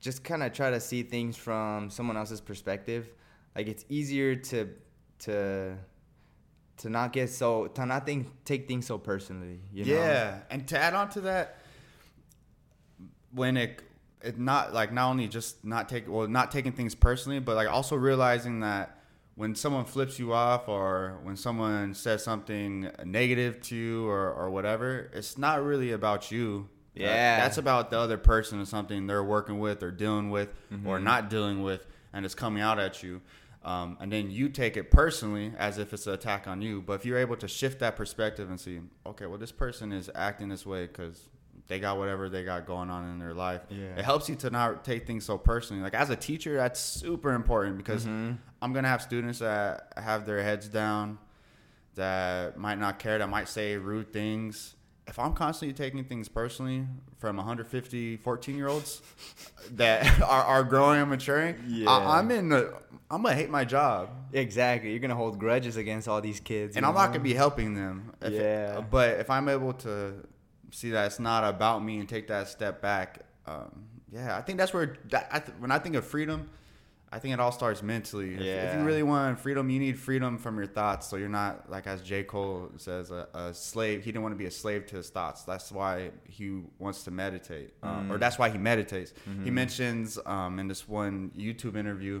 just 0.00 0.22
kind 0.22 0.42
of 0.42 0.52
try 0.52 0.70
to 0.70 0.80
see 0.80 1.02
things 1.02 1.36
from 1.36 1.90
someone 1.90 2.16
else's 2.16 2.40
perspective, 2.40 3.10
like 3.56 3.68
it's 3.68 3.84
easier 3.88 4.34
to 4.34 4.68
to 5.20 5.76
to 6.78 6.88
not 6.90 7.12
get 7.12 7.28
so 7.30 7.66
to 7.68 7.86
not 7.86 8.06
think 8.06 8.28
take 8.44 8.66
things 8.68 8.86
so 8.86 8.98
personally, 8.98 9.60
you 9.72 9.84
know? 9.84 9.92
yeah, 9.94 10.38
and 10.50 10.66
to 10.68 10.78
add 10.78 10.94
on 10.94 11.08
to 11.10 11.20
that, 11.22 11.56
when 13.32 13.56
it 13.56 13.82
it 14.22 14.38
not 14.38 14.72
like 14.74 14.92
not 14.92 15.10
only 15.10 15.28
just 15.28 15.64
not 15.64 15.88
take 15.88 16.08
well 16.08 16.26
not 16.28 16.50
taking 16.50 16.72
things 16.72 16.94
personally, 16.94 17.38
but 17.40 17.56
like 17.56 17.68
also 17.68 17.96
realizing 17.96 18.60
that 18.60 18.94
when 19.36 19.54
someone 19.54 19.84
flips 19.84 20.18
you 20.18 20.32
off 20.32 20.68
or 20.68 21.18
when 21.22 21.36
someone 21.36 21.94
says 21.94 22.24
something 22.24 22.90
negative 23.04 23.60
to 23.62 23.76
you 23.76 24.06
or 24.08 24.32
or 24.32 24.50
whatever, 24.50 25.10
it's 25.12 25.38
not 25.38 25.62
really 25.62 25.92
about 25.92 26.30
you. 26.30 26.68
That- 26.94 27.02
Yeah. 27.04 27.40
that's 27.40 27.58
about 27.58 27.90
the 27.90 27.98
other 27.98 28.18
person 28.18 28.60
or 28.60 28.64
something 28.64 29.06
they're 29.06 29.22
working 29.22 29.60
with 29.60 29.82
or 29.84 29.92
dealing 29.92 30.30
with 30.30 30.48
Mm-hmm. 30.72 30.86
or 30.88 30.98
not 30.98 31.30
dealing 31.30 31.62
with, 31.62 31.86
and 32.12 32.24
it's 32.24 32.34
coming 32.34 32.60
out 32.62 32.80
at 32.80 33.02
you. 33.04 33.20
Um, 33.68 33.98
and 34.00 34.10
then 34.10 34.30
you 34.30 34.48
take 34.48 34.78
it 34.78 34.90
personally 34.90 35.52
as 35.58 35.76
if 35.76 35.92
it's 35.92 36.06
an 36.06 36.14
attack 36.14 36.48
on 36.48 36.62
you. 36.62 36.80
But 36.80 36.94
if 36.94 37.04
you're 37.04 37.18
able 37.18 37.36
to 37.36 37.46
shift 37.46 37.80
that 37.80 37.96
perspective 37.96 38.48
and 38.48 38.58
see, 38.58 38.80
okay, 39.04 39.26
well, 39.26 39.36
this 39.36 39.52
person 39.52 39.92
is 39.92 40.10
acting 40.14 40.48
this 40.48 40.64
way 40.64 40.86
because 40.86 41.28
they 41.66 41.78
got 41.78 41.98
whatever 41.98 42.30
they 42.30 42.44
got 42.44 42.64
going 42.64 42.88
on 42.88 43.10
in 43.10 43.18
their 43.18 43.34
life. 43.34 43.60
Yeah. 43.68 43.94
It 43.98 44.06
helps 44.06 44.26
you 44.26 44.36
to 44.36 44.48
not 44.48 44.84
take 44.86 45.06
things 45.06 45.26
so 45.26 45.36
personally. 45.36 45.82
Like 45.82 45.92
as 45.92 46.08
a 46.08 46.16
teacher, 46.16 46.56
that's 46.56 46.80
super 46.80 47.34
important 47.34 47.76
because 47.76 48.06
Mm-hmm. 48.06 48.36
I'm 48.62 48.72
gonna 48.72 48.88
have 48.88 49.02
students 49.02 49.40
that 49.40 49.92
have 49.98 50.24
their 50.24 50.42
heads 50.42 50.66
down, 50.68 51.18
that 51.94 52.56
might 52.56 52.78
not 52.78 52.98
care, 52.98 53.18
that 53.18 53.28
might 53.28 53.48
say 53.48 53.76
rude 53.76 54.12
things. 54.14 54.76
If 55.08 55.18
I'm 55.18 55.32
constantly 55.32 55.72
taking 55.74 56.04
things 56.04 56.28
personally 56.28 56.86
from 57.18 57.36
150 57.38 58.18
14 58.18 58.56
year 58.56 58.68
olds 58.68 59.00
that 59.72 60.20
are, 60.22 60.44
are 60.44 60.62
growing 60.64 61.00
and 61.00 61.10
maturing, 61.10 61.56
Yeah. 61.66 61.90
I, 61.90 62.18
I'm 62.18 62.30
in. 62.30 62.50
The, 62.50 62.74
I'm 63.10 63.22
gonna 63.22 63.34
hate 63.34 63.48
my 63.50 63.64
job, 63.64 64.10
Exactly. 64.32 64.90
You're 64.90 64.98
gonna 65.00 65.14
hold 65.14 65.38
grudges 65.38 65.76
against 65.78 66.06
all 66.08 66.20
these 66.20 66.40
kids. 66.40 66.76
and 66.76 66.84
I'm 66.84 66.94
not 66.94 67.06
gonna 67.08 67.20
be 67.20 67.32
helping 67.34 67.74
them. 67.74 68.12
If 68.20 68.32
it- 68.34 68.42
Yeah. 68.42 68.80
but 68.82 69.18
if 69.18 69.30
I'm 69.30 69.48
able 69.48 69.72
to 69.74 70.26
see 70.70 70.90
that 70.90 71.06
it's 71.06 71.18
not 71.18 71.42
about 71.44 71.82
me 71.82 71.98
and 72.00 72.08
take 72.08 72.28
that 72.28 72.48
step 72.48 72.82
back, 72.82 73.20
um, 73.46 73.84
yeah, 74.12 74.36
I 74.36 74.42
think 74.42 74.58
that's 74.58 74.74
where 74.74 74.96
that, 75.10 75.28
I 75.32 75.38
th- 75.38 75.56
when 75.58 75.70
I 75.70 75.78
think 75.78 75.94
of 75.96 76.06
freedom, 76.06 76.50
I 77.10 77.18
think 77.18 77.32
it 77.32 77.40
all 77.40 77.52
starts 77.52 77.82
mentally. 77.82 78.34
If, 78.34 78.40
if 78.42 78.74
you 78.74 78.84
really 78.84 79.02
want 79.02 79.40
freedom, 79.40 79.70
you 79.70 79.78
need 79.78 79.98
freedom 79.98 80.36
from 80.36 80.58
your 80.58 80.66
thoughts. 80.66 81.06
So 81.06 81.16
you're 81.16 81.30
not 81.30 81.70
like 81.70 81.86
as 81.86 82.02
J 82.02 82.22
Cole 82.24 82.70
says, 82.76 83.10
a, 83.10 83.26
a 83.32 83.54
slave. 83.54 84.04
He 84.04 84.12
didn't 84.12 84.22
want 84.22 84.34
to 84.34 84.38
be 84.38 84.44
a 84.44 84.50
slave 84.50 84.84
to 84.88 84.96
his 84.96 85.08
thoughts. 85.08 85.42
That's 85.44 85.72
why 85.72 86.10
he 86.28 86.60
wants 86.78 87.04
to 87.04 87.10
meditate, 87.10 87.72
um, 87.82 88.08
Mm. 88.08 88.10
or 88.14 88.18
that's 88.18 88.38
why 88.38 88.50
he 88.50 88.58
meditates. 88.58 89.14
Mm-hmm. 89.28 89.44
He 89.44 89.50
mentions 89.50 90.18
um, 90.26 90.58
in 90.58 90.68
this 90.68 90.86
one 90.86 91.30
YouTube 91.36 91.76
interview 91.76 92.20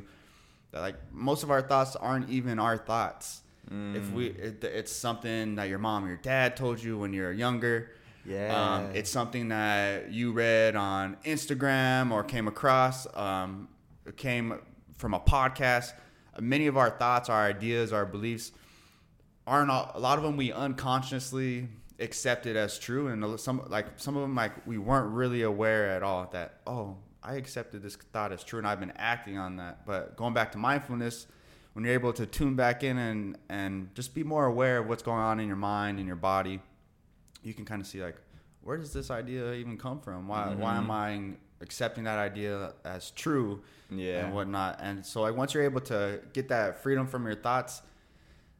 that 0.72 0.80
like 0.80 0.96
most 1.12 1.42
of 1.42 1.50
our 1.50 1.60
thoughts 1.62 1.94
aren't 1.94 2.30
even 2.30 2.58
our 2.58 2.78
thoughts. 2.78 3.42
If 3.70 4.10
we, 4.12 4.30
Mm. 4.30 4.38
it, 4.38 4.64
it's 4.64 4.90
something 4.92 5.56
that 5.56 5.68
your 5.68 5.78
mom 5.78 6.04
or 6.06 6.08
your 6.08 6.16
dad 6.16 6.56
told 6.56 6.82
you 6.82 6.96
when 6.96 7.12
you're 7.12 7.32
younger. 7.32 7.90
Yeah. 8.24 8.56
Um, 8.74 8.94
it's 8.94 9.10
something 9.10 9.48
that 9.48 10.10
you 10.10 10.32
read 10.32 10.76
on 10.76 11.18
Instagram 11.26 12.10
or 12.10 12.24
came 12.24 12.48
across, 12.48 13.06
um, 13.14 13.68
came 14.16 14.58
from 14.98 15.14
a 15.14 15.20
podcast. 15.20 15.94
Uh, 16.36 16.42
many 16.42 16.66
of 16.66 16.76
our 16.76 16.90
thoughts, 16.90 17.30
our 17.30 17.46
ideas, 17.46 17.92
our 17.92 18.04
beliefs 18.04 18.52
aren't 19.46 19.70
all, 19.70 19.90
a 19.94 20.00
lot 20.00 20.18
of 20.18 20.24
them 20.24 20.36
we 20.36 20.52
unconsciously 20.52 21.68
accepted 21.98 22.56
as 22.56 22.78
true, 22.78 23.08
and 23.08 23.40
some 23.40 23.62
like 23.68 23.86
some 23.96 24.16
of 24.16 24.22
them 24.22 24.34
like 24.34 24.66
we 24.66 24.76
weren't 24.76 25.12
really 25.12 25.42
aware 25.42 25.90
at 25.90 26.02
all 26.02 26.28
that 26.32 26.60
oh 26.66 26.96
I 27.22 27.34
accepted 27.34 27.82
this 27.82 27.96
thought 27.96 28.32
as 28.32 28.44
true, 28.44 28.58
and 28.58 28.66
I've 28.66 28.80
been 28.80 28.92
acting 28.96 29.38
on 29.38 29.56
that. 29.56 29.86
But 29.86 30.16
going 30.16 30.34
back 30.34 30.52
to 30.52 30.58
mindfulness, 30.58 31.26
when 31.72 31.84
you're 31.84 31.94
able 31.94 32.12
to 32.14 32.26
tune 32.26 32.54
back 32.54 32.84
in 32.84 32.98
and 32.98 33.38
and 33.48 33.94
just 33.94 34.14
be 34.14 34.22
more 34.22 34.46
aware 34.46 34.78
of 34.78 34.88
what's 34.88 35.02
going 35.02 35.20
on 35.20 35.40
in 35.40 35.46
your 35.46 35.56
mind 35.56 35.98
and 35.98 36.06
your 36.06 36.16
body, 36.16 36.60
you 37.42 37.54
can 37.54 37.64
kind 37.64 37.80
of 37.80 37.86
see 37.86 38.02
like 38.02 38.16
where 38.62 38.76
does 38.76 38.92
this 38.92 39.10
idea 39.10 39.52
even 39.54 39.78
come 39.78 40.00
from? 40.00 40.28
Why 40.28 40.54
why 40.54 40.76
am 40.76 40.84
mm-hmm. 40.84 40.90
I 40.90 41.36
accepting 41.60 42.04
that 42.04 42.18
idea 42.18 42.72
as 42.84 43.10
true? 43.12 43.62
Yeah. 43.90 44.26
and 44.26 44.34
whatnot. 44.34 44.80
And 44.82 45.04
so 45.06 45.22
like 45.22 45.34
once 45.34 45.54
you're 45.54 45.62
able 45.64 45.80
to 45.82 46.20
get 46.34 46.48
that 46.48 46.82
freedom 46.82 47.06
from 47.06 47.24
your 47.24 47.34
thoughts, 47.36 47.80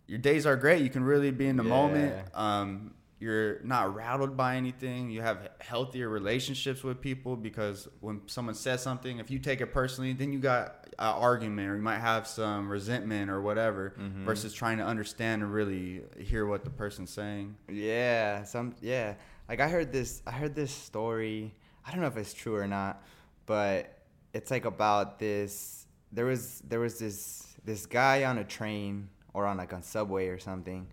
your 0.06 0.18
days 0.18 0.46
are 0.46 0.56
great. 0.56 0.80
You 0.82 0.88
can 0.88 1.04
really 1.04 1.30
be 1.30 1.46
in 1.48 1.56
the 1.58 1.62
moment. 1.62 2.14
Um, 2.34 2.94
you're 3.20 3.60
not 3.62 3.94
rattled 3.94 4.36
by 4.38 4.56
anything. 4.56 5.10
You 5.10 5.20
have 5.22 5.50
healthier 5.60 6.08
relationships 6.08 6.82
with 6.82 7.00
people 7.02 7.36
because 7.36 7.88
when 8.00 8.22
someone 8.26 8.54
says 8.54 8.80
something, 8.80 9.18
if 9.18 9.30
you 9.30 9.38
take 9.38 9.60
it 9.60 9.66
personally, 9.72 10.12
then 10.14 10.32
you 10.32 10.38
got 10.38 10.86
an 10.98 11.12
argument 11.14 11.68
or 11.68 11.76
you 11.76 11.82
might 11.82 11.98
have 11.98 12.26
some 12.26 12.70
resentment 12.70 13.28
or 13.30 13.42
whatever 13.42 13.94
Mm-hmm. 14.00 14.24
versus 14.24 14.54
trying 14.54 14.78
to 14.78 14.84
understand 14.84 15.42
and 15.42 15.52
really 15.52 16.02
hear 16.18 16.46
what 16.46 16.64
the 16.64 16.70
person's 16.70 17.10
saying. 17.10 17.54
Yeah, 17.68 18.44
some 18.44 18.76
yeah. 18.80 19.14
Like 19.48 19.60
I 19.60 19.68
heard 19.68 19.92
this 19.92 20.22
I 20.26 20.30
heard 20.30 20.54
this 20.54 20.70
story. 20.72 21.52
I 21.88 21.92
don't 21.92 22.02
know 22.02 22.06
if 22.06 22.18
it's 22.18 22.34
true 22.34 22.54
or 22.54 22.66
not, 22.66 23.02
but 23.46 24.02
it's 24.34 24.50
like 24.50 24.66
about 24.66 25.18
this 25.18 25.86
there 26.12 26.26
was 26.26 26.62
there 26.68 26.80
was 26.80 26.98
this 26.98 27.56
this 27.64 27.86
guy 27.86 28.24
on 28.24 28.36
a 28.38 28.44
train 28.44 29.08
or 29.32 29.46
on 29.46 29.56
like 29.56 29.72
on 29.72 29.82
subway 29.82 30.28
or 30.28 30.38
something 30.38 30.86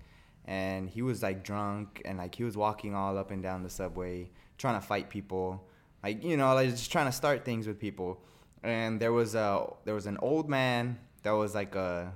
and 0.45 0.89
he 0.89 1.01
was 1.01 1.21
like 1.21 1.43
drunk 1.43 2.01
and 2.05 2.17
like 2.17 2.33
he 2.35 2.43
was 2.43 2.57
walking 2.57 2.95
all 2.95 3.17
up 3.17 3.31
and 3.31 3.43
down 3.43 3.61
the 3.63 3.69
subway 3.69 4.29
trying 4.57 4.79
to 4.79 4.85
fight 4.85 5.09
people 5.09 5.67
like 6.05 6.23
you 6.23 6.37
know 6.37 6.53
like 6.53 6.69
just 6.69 6.91
trying 6.91 7.07
to 7.07 7.11
start 7.11 7.43
things 7.43 7.65
with 7.67 7.79
people. 7.79 8.21
And 8.63 8.99
there 8.99 9.11
was 9.11 9.33
a 9.33 9.67
there 9.85 9.95
was 9.95 10.05
an 10.05 10.17
old 10.21 10.47
man 10.47 10.99
that 11.23 11.31
was 11.31 11.55
like 11.55 11.75
a 11.75 12.13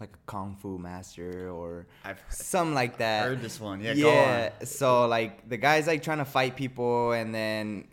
like 0.00 0.10
a 0.14 0.30
kung 0.30 0.56
fu 0.56 0.78
master 0.78 1.50
or 1.50 1.86
I've 2.04 2.22
something 2.28 2.74
like 2.74 2.98
that. 2.98 3.24
heard 3.24 3.42
this 3.42 3.60
one. 3.60 3.80
Yeah, 3.80 3.94
go 3.94 4.12
yeah. 4.12 4.50
So 4.64 5.06
like 5.06 5.48
the 5.48 5.56
guy's 5.56 5.86
like 5.86 6.02
trying 6.02 6.18
to 6.18 6.24
fight 6.24 6.56
people, 6.56 7.12
and 7.12 7.34
then 7.34 7.88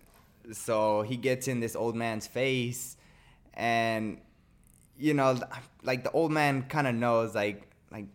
so 0.51 1.01
he 1.01 1.17
gets 1.17 1.47
in 1.47 1.59
this 1.59 1.75
old 1.75 1.95
man's 1.95 2.27
face, 2.27 2.97
and 3.53 4.19
you 4.97 5.13
know, 5.13 5.39
like 5.83 6.03
the 6.03 6.11
old 6.11 6.31
man 6.31 6.63
kind 6.63 6.87
of 6.87 6.95
knows, 6.95 7.33
like 7.35 7.67
like 7.91 8.07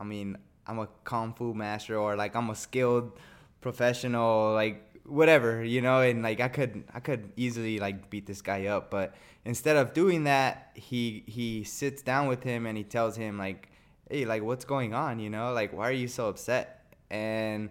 I 0.00 0.04
mean, 0.04 0.38
I'm 0.66 0.78
a 0.78 0.88
kung 1.04 1.34
fu 1.34 1.54
master, 1.54 1.98
or 1.98 2.16
like 2.16 2.34
I'm 2.34 2.50
a 2.50 2.54
skilled 2.54 3.12
professional, 3.60 4.52
like 4.54 4.85
whatever, 5.08 5.64
you 5.64 5.80
know, 5.80 6.00
and 6.00 6.22
like 6.22 6.40
I 6.40 6.48
could 6.48 6.84
I 6.92 7.00
could 7.00 7.32
easily 7.36 7.78
like 7.78 8.10
beat 8.10 8.26
this 8.26 8.42
guy 8.42 8.66
up, 8.66 8.90
but 8.90 9.14
instead 9.44 9.76
of 9.76 9.92
doing 9.92 10.24
that, 10.24 10.70
he 10.74 11.24
he 11.26 11.64
sits 11.64 12.02
down 12.02 12.28
with 12.28 12.42
him 12.42 12.66
and 12.66 12.76
he 12.76 12.84
tells 12.84 13.16
him 13.16 13.38
like, 13.38 13.68
"Hey, 14.10 14.24
like 14.24 14.42
what's 14.42 14.64
going 14.64 14.94
on, 14.94 15.18
you 15.18 15.30
know? 15.30 15.52
Like 15.52 15.72
why 15.72 15.88
are 15.88 15.92
you 15.92 16.08
so 16.08 16.28
upset?" 16.28 16.92
And 17.10 17.70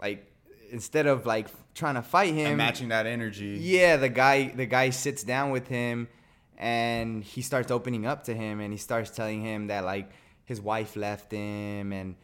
like 0.00 0.30
instead 0.70 1.06
of 1.06 1.26
like 1.26 1.48
trying 1.74 1.94
to 1.94 2.02
fight 2.02 2.34
him 2.34 2.46
and 2.46 2.56
matching 2.56 2.88
that 2.88 3.06
energy. 3.06 3.58
Yeah, 3.60 3.96
the 3.96 4.08
guy 4.08 4.48
the 4.48 4.66
guy 4.66 4.90
sits 4.90 5.22
down 5.22 5.50
with 5.50 5.68
him 5.68 6.08
and 6.56 7.24
he 7.24 7.42
starts 7.42 7.70
opening 7.70 8.06
up 8.06 8.24
to 8.24 8.34
him 8.34 8.60
and 8.60 8.72
he 8.72 8.78
starts 8.78 9.10
telling 9.10 9.42
him 9.42 9.66
that 9.68 9.84
like 9.84 10.10
his 10.44 10.60
wife 10.60 10.96
left 10.96 11.32
him 11.32 11.92
and 11.92 12.14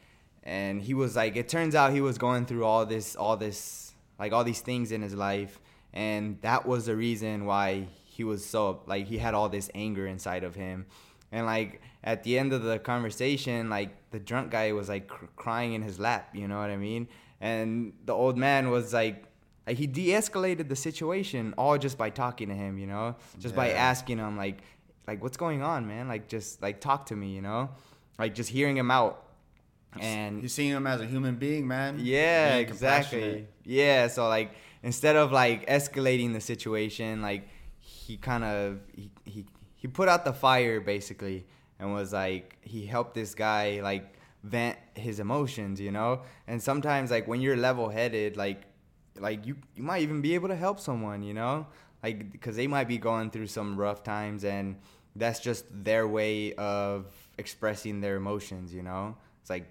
and 0.42 0.80
he 0.82 0.94
was 0.94 1.16
like 1.16 1.36
it 1.36 1.48
turns 1.48 1.74
out 1.74 1.92
he 1.92 2.00
was 2.00 2.16
going 2.16 2.46
through 2.46 2.64
all 2.64 2.86
this 2.86 3.16
all 3.16 3.36
this 3.36 3.89
like 4.20 4.32
all 4.32 4.44
these 4.44 4.60
things 4.60 4.92
in 4.92 5.02
his 5.02 5.14
life. 5.14 5.58
And 5.92 6.40
that 6.42 6.66
was 6.66 6.86
the 6.86 6.94
reason 6.94 7.46
why 7.46 7.88
he 8.04 8.22
was 8.22 8.44
so 8.44 8.82
like 8.86 9.06
he 9.06 9.18
had 9.18 9.34
all 9.34 9.48
this 9.48 9.70
anger 9.74 10.06
inside 10.06 10.44
of 10.44 10.54
him. 10.54 10.86
And 11.32 11.46
like 11.46 11.80
at 12.04 12.22
the 12.22 12.38
end 12.38 12.52
of 12.52 12.62
the 12.62 12.78
conversation 12.78 13.70
like 13.70 14.10
the 14.10 14.18
drunk 14.20 14.50
guy 14.50 14.72
was 14.72 14.88
like 14.88 15.08
cr- 15.08 15.26
crying 15.36 15.72
in 15.74 15.82
his 15.82 15.98
lap 15.98 16.34
you 16.34 16.48
know 16.48 16.58
what 16.58 16.70
i 16.70 16.76
mean? 16.76 17.08
And 17.40 17.92
the 18.04 18.12
old 18.12 18.36
man 18.36 18.70
was 18.70 18.92
like 18.92 19.24
like 19.66 19.76
he 19.76 19.86
de-escalated 19.86 20.68
the 20.68 20.76
situation 20.76 21.54
all 21.56 21.78
just 21.78 21.96
by 21.96 22.10
talking 22.10 22.48
to 22.48 22.54
him 22.54 22.78
you 22.78 22.86
know? 22.86 23.16
Just 23.38 23.54
by 23.54 23.70
asking 23.70 24.18
him 24.18 24.36
like 24.36 24.58
like 25.06 25.22
what's 25.22 25.36
going 25.36 25.62
on 25.62 25.86
man? 25.86 26.08
Like 26.08 26.28
just 26.28 26.60
like 26.62 26.80
talk 26.80 27.06
to 27.06 27.16
me 27.16 27.34
you 27.34 27.42
know? 27.42 27.70
Like 28.18 28.34
just 28.34 28.50
hearing 28.50 28.76
him 28.76 28.90
out. 28.90 29.24
And 29.98 30.40
you're 30.40 30.48
seeing 30.48 30.70
him 30.70 30.86
as 30.86 31.00
a 31.00 31.06
human 31.06 31.34
being, 31.36 31.66
man. 31.66 31.98
yeah, 32.00 32.56
exactly. 32.56 33.48
Yeah, 33.70 34.08
so 34.08 34.26
like 34.26 34.50
instead 34.82 35.14
of 35.14 35.30
like 35.30 35.64
escalating 35.68 36.32
the 36.32 36.40
situation, 36.40 37.22
like 37.22 37.46
he 37.78 38.16
kind 38.16 38.42
of 38.42 38.80
he, 38.92 39.12
he 39.24 39.46
he 39.76 39.86
put 39.86 40.08
out 40.08 40.24
the 40.24 40.32
fire 40.32 40.80
basically 40.80 41.46
and 41.78 41.92
was 41.92 42.12
like 42.12 42.56
he 42.62 42.84
helped 42.84 43.14
this 43.14 43.32
guy 43.32 43.80
like 43.80 44.14
vent 44.42 44.76
his 44.94 45.20
emotions, 45.20 45.80
you 45.80 45.92
know? 45.92 46.22
And 46.48 46.60
sometimes 46.60 47.12
like 47.12 47.28
when 47.28 47.40
you're 47.40 47.56
level-headed, 47.56 48.36
like 48.36 48.62
like 49.16 49.46
you 49.46 49.54
you 49.76 49.84
might 49.84 50.02
even 50.02 50.20
be 50.20 50.34
able 50.34 50.48
to 50.48 50.56
help 50.56 50.80
someone, 50.80 51.22
you 51.22 51.34
know? 51.34 51.68
Like 52.02 52.40
cuz 52.40 52.56
they 52.56 52.66
might 52.66 52.88
be 52.88 52.98
going 52.98 53.30
through 53.30 53.46
some 53.46 53.78
rough 53.78 54.02
times 54.02 54.42
and 54.42 54.78
that's 55.14 55.38
just 55.38 55.64
their 55.70 56.08
way 56.08 56.54
of 56.54 57.06
expressing 57.38 58.00
their 58.00 58.16
emotions, 58.16 58.74
you 58.74 58.82
know? 58.82 59.16
It's 59.40 59.50
like 59.50 59.68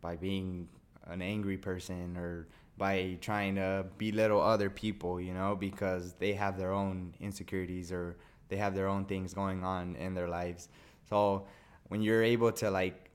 by 0.00 0.16
being 0.16 0.68
an 1.08 1.20
angry 1.20 1.58
person 1.58 2.16
or 2.16 2.48
by 2.76 3.16
trying 3.20 3.54
to 3.56 3.86
belittle 3.98 4.40
other 4.40 4.68
people, 4.70 5.20
you 5.20 5.32
know, 5.32 5.54
because 5.54 6.14
they 6.14 6.32
have 6.32 6.58
their 6.58 6.72
own 6.72 7.14
insecurities 7.20 7.92
or 7.92 8.16
they 8.48 8.56
have 8.56 8.74
their 8.74 8.88
own 8.88 9.04
things 9.04 9.32
going 9.32 9.64
on 9.64 9.94
in 9.96 10.14
their 10.14 10.28
lives. 10.28 10.68
So 11.08 11.46
when 11.88 12.02
you're 12.02 12.22
able 12.22 12.52
to 12.52 12.70
like 12.70 13.10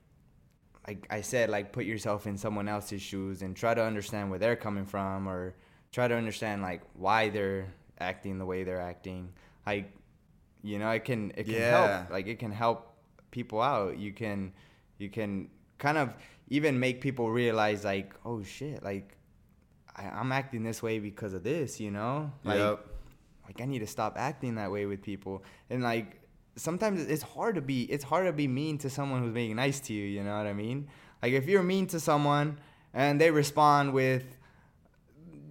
like 0.88 1.06
I 1.10 1.20
said, 1.20 1.50
like 1.50 1.72
put 1.72 1.84
yourself 1.84 2.26
in 2.26 2.36
someone 2.38 2.66
else's 2.68 3.02
shoes 3.02 3.42
and 3.42 3.54
try 3.54 3.74
to 3.74 3.84
understand 3.84 4.30
where 4.30 4.38
they're 4.38 4.56
coming 4.56 4.86
from 4.86 5.28
or 5.28 5.54
try 5.92 6.08
to 6.08 6.14
understand 6.14 6.62
like 6.62 6.80
why 6.94 7.28
they're 7.28 7.72
acting 8.00 8.38
the 8.38 8.46
way 8.46 8.64
they're 8.64 8.80
acting. 8.80 9.32
Like 9.66 9.92
you 10.62 10.78
know, 10.78 10.90
it 10.90 11.04
can 11.04 11.32
it 11.36 11.44
can 11.44 11.54
Yeah. 11.54 11.68
help. 11.68 12.10
Like 12.10 12.26
it 12.26 12.38
can 12.38 12.50
help 12.50 12.94
people 13.30 13.60
out. 13.60 13.98
You 13.98 14.12
can 14.12 14.52
you 14.98 15.10
can 15.10 15.50
kind 15.78 15.98
of 15.98 16.14
even 16.48 16.80
make 16.80 17.00
people 17.00 17.30
realize 17.30 17.84
like, 17.84 18.14
oh 18.24 18.42
shit, 18.42 18.82
like 18.82 19.16
I, 19.96 20.04
I'm 20.08 20.32
acting 20.32 20.62
this 20.62 20.82
way 20.82 20.98
because 20.98 21.32
of 21.34 21.42
this, 21.42 21.80
you 21.80 21.90
know? 21.90 22.32
Like 22.44 22.58
Yep. 22.58 22.86
like 23.46 23.60
I 23.60 23.64
need 23.64 23.80
to 23.80 23.86
stop 23.86 24.16
acting 24.18 24.54
that 24.56 24.70
way 24.70 24.86
with 24.86 25.02
people. 25.02 25.44
And 25.68 25.82
like 25.82 26.20
sometimes 26.56 27.06
it's 27.06 27.22
hard 27.22 27.54
to 27.56 27.60
be 27.60 27.82
it's 27.84 28.04
hard 28.04 28.26
to 28.26 28.32
be 28.32 28.48
mean 28.48 28.78
to 28.78 28.90
someone 28.90 29.22
who's 29.22 29.32
being 29.32 29.56
nice 29.56 29.80
to 29.80 29.92
you, 29.92 30.04
you 30.04 30.22
know 30.22 30.36
what 30.36 30.46
I 30.46 30.52
mean? 30.52 30.88
Like 31.22 31.32
if 31.32 31.46
you're 31.46 31.62
mean 31.62 31.86
to 31.88 32.00
someone 32.00 32.58
and 32.94 33.20
they 33.20 33.30
respond 33.30 33.92
with 33.92 34.36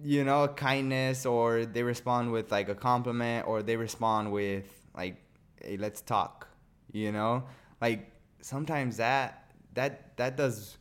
you 0.02 0.24
know, 0.24 0.48
kindness 0.48 1.26
or 1.26 1.66
they 1.66 1.82
respond 1.82 2.32
with 2.32 2.50
like 2.50 2.70
a 2.70 2.74
compliment 2.74 3.46
or 3.46 3.62
they 3.62 3.76
respond 3.76 4.32
with 4.32 4.64
like 4.96 5.16
hey, 5.62 5.76
let's 5.76 6.00
talk, 6.00 6.48
you 6.92 7.12
know? 7.12 7.44
Like 7.80 8.10
sometimes 8.40 8.96
that 8.96 9.52
that 9.74 10.16
that 10.16 10.36
does 10.36 10.78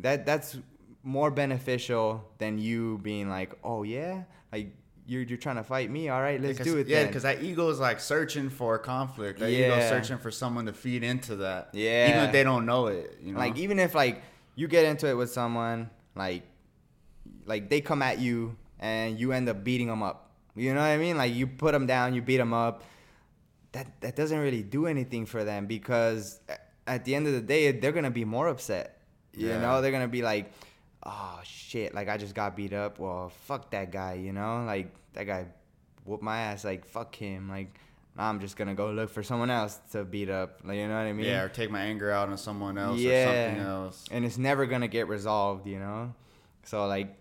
that 0.00 0.24
that's 0.24 0.56
more 1.08 1.30
beneficial 1.30 2.22
than 2.38 2.58
you 2.58 2.98
being 3.02 3.28
like, 3.30 3.50
"Oh 3.64 3.82
yeah, 3.82 4.24
like 4.52 4.74
you're 5.06 5.22
you're 5.22 5.38
trying 5.38 5.56
to 5.56 5.62
fight 5.64 5.90
me. 5.90 6.08
All 6.10 6.20
right, 6.20 6.40
let's 6.40 6.58
Because- 6.58 6.72
do 6.72 6.78
it." 6.78 6.86
Yeah, 6.86 7.06
because 7.06 7.22
that 7.22 7.42
ego 7.42 7.68
is 7.70 7.80
like 7.80 7.98
searching 7.98 8.50
for 8.50 8.78
conflict. 8.78 9.40
That 9.40 9.48
ego 9.50 9.76
Yeah. 9.76 9.88
searching 9.88 10.18
for 10.18 10.30
someone 10.30 10.66
to 10.66 10.72
feed 10.74 11.02
into 11.02 11.36
that. 11.36 11.70
Yeah. 11.72 12.10
Even 12.10 12.24
if 12.24 12.32
they 12.32 12.44
don't 12.44 12.66
know 12.66 12.86
it. 12.88 13.18
You 13.22 13.32
know? 13.32 13.38
like 13.38 13.56
even 13.56 13.78
if 13.78 13.94
like 13.94 14.20
you 14.54 14.68
get 14.68 14.84
into 14.84 15.08
it 15.08 15.14
with 15.14 15.30
someone, 15.30 15.88
like 16.14 16.42
like 17.46 17.70
they 17.70 17.80
come 17.80 18.02
at 18.02 18.18
you 18.18 18.56
and 18.78 19.18
you 19.18 19.32
end 19.32 19.48
up 19.48 19.64
beating 19.64 19.86
them 19.88 20.02
up. 20.02 20.30
You 20.54 20.74
know 20.74 20.80
what 20.80 20.86
I 20.86 20.98
mean? 20.98 21.16
Like 21.16 21.32
you 21.34 21.46
put 21.46 21.72
them 21.72 21.86
down, 21.86 22.14
you 22.14 22.20
beat 22.22 22.36
them 22.36 22.52
up. 22.52 22.82
That 23.72 23.86
that 24.02 24.14
doesn't 24.14 24.38
really 24.38 24.62
do 24.62 24.86
anything 24.86 25.24
for 25.26 25.42
them 25.44 25.66
because 25.66 26.40
at 26.86 27.04
the 27.04 27.14
end 27.14 27.26
of 27.26 27.32
the 27.32 27.40
day, 27.40 27.72
they're 27.72 27.92
gonna 27.92 28.10
be 28.10 28.24
more 28.24 28.48
upset. 28.48 29.00
You 29.32 29.48
Yeah. 29.48 29.60
know, 29.60 29.80
they're 29.80 29.92
gonna 29.92 30.08
be 30.08 30.22
like, 30.22 30.50
"Oh 31.02 31.40
shit! 31.44 31.94
Like 31.94 32.08
I 32.08 32.16
just 32.16 32.34
got 32.34 32.56
beat 32.56 32.72
up. 32.72 32.98
Well, 32.98 33.30
fuck 33.46 33.70
that 33.70 33.90
guy." 33.92 34.14
You 34.14 34.32
know, 34.32 34.64
like 34.64 34.92
that 35.14 35.24
guy 35.24 35.46
whooped 36.04 36.22
my 36.22 36.38
ass. 36.38 36.64
Like 36.64 36.84
fuck 36.86 37.14
him. 37.14 37.48
Like 37.48 37.78
I'm 38.16 38.40
just 38.40 38.56
gonna 38.56 38.74
go 38.74 38.90
look 38.90 39.10
for 39.10 39.22
someone 39.22 39.50
else 39.50 39.78
to 39.92 40.04
beat 40.04 40.28
up. 40.30 40.60
Like 40.64 40.76
you 40.76 40.88
know 40.88 40.94
what 40.94 41.06
I 41.06 41.12
mean? 41.12 41.26
yeah, 41.26 41.42
or 41.42 41.48
take 41.48 41.70
my 41.70 41.82
anger 41.82 42.10
out 42.10 42.28
on 42.28 42.36
someone 42.38 42.76
else 42.78 42.98
or 42.98 43.02
Yeah. 43.02 43.24
something 43.48 43.66
else. 43.66 44.04
and 44.10 44.24
it's 44.24 44.38
never 44.38 44.66
gonna 44.66 44.88
get 44.88 45.06
resolved, 45.08 45.66
you 45.66 45.78
know. 45.78 46.14
So 46.64 46.86
like, 46.86 47.16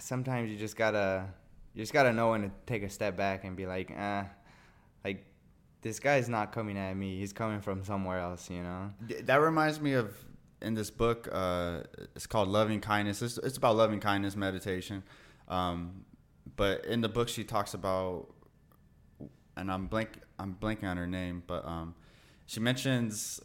sometimes 0.00 0.50
you 0.50 0.58
just 0.58 0.76
gotta, 0.76 1.26
you 1.74 1.82
just 1.82 1.92
gotta 1.92 2.12
know 2.12 2.30
when 2.30 2.42
to 2.42 2.50
take 2.66 2.82
a 2.82 2.90
step 2.90 3.16
back 3.16 3.44
and 3.44 3.56
be 3.56 3.66
like, 3.66 3.90
ah, 3.98 4.26
like 5.04 5.24
this 5.82 5.98
guy's 6.00 6.28
not 6.28 6.52
coming 6.52 6.76
at 6.76 6.94
me. 6.96 7.18
He's 7.18 7.32
coming 7.32 7.60
from 7.60 7.82
somewhere 7.84 8.18
else, 8.18 8.50
you 8.50 8.62
know. 8.62 8.90
That 9.22 9.36
reminds 9.36 9.80
me 9.80 9.92
of 9.94 10.14
in 10.62 10.74
this 10.74 10.90
book. 10.90 11.28
Uh, 11.30 11.80
it's 12.14 12.26
called 12.26 12.48
Loving 12.48 12.80
Kindness. 12.80 13.22
It's, 13.22 13.38
it's 13.38 13.56
about 13.56 13.76
loving 13.76 14.00
kindness 14.00 14.36
meditation. 14.36 15.02
Um, 15.48 16.04
but 16.56 16.84
in 16.86 17.00
the 17.00 17.08
book, 17.08 17.28
she 17.28 17.44
talks 17.44 17.74
about, 17.74 18.28
and 19.56 19.70
I'm 19.70 19.86
blank. 19.86 20.20
I'm 20.38 20.54
blanking 20.60 20.84
on 20.84 20.96
her 20.96 21.06
name, 21.06 21.42
but 21.46 21.64
um, 21.66 21.94
she 22.46 22.60
mentions 22.60 23.40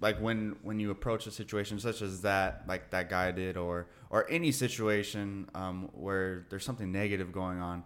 like 0.00 0.18
when 0.20 0.56
when 0.62 0.80
you 0.80 0.90
approach 0.90 1.26
a 1.26 1.30
situation 1.30 1.78
such 1.78 2.02
as 2.02 2.22
that, 2.22 2.64
like 2.66 2.90
that 2.90 3.08
guy 3.08 3.30
did, 3.32 3.56
or 3.56 3.88
or 4.10 4.28
any 4.30 4.52
situation 4.52 5.48
um, 5.54 5.88
where 5.94 6.46
there's 6.50 6.64
something 6.64 6.90
negative 6.92 7.32
going 7.32 7.58
on, 7.60 7.84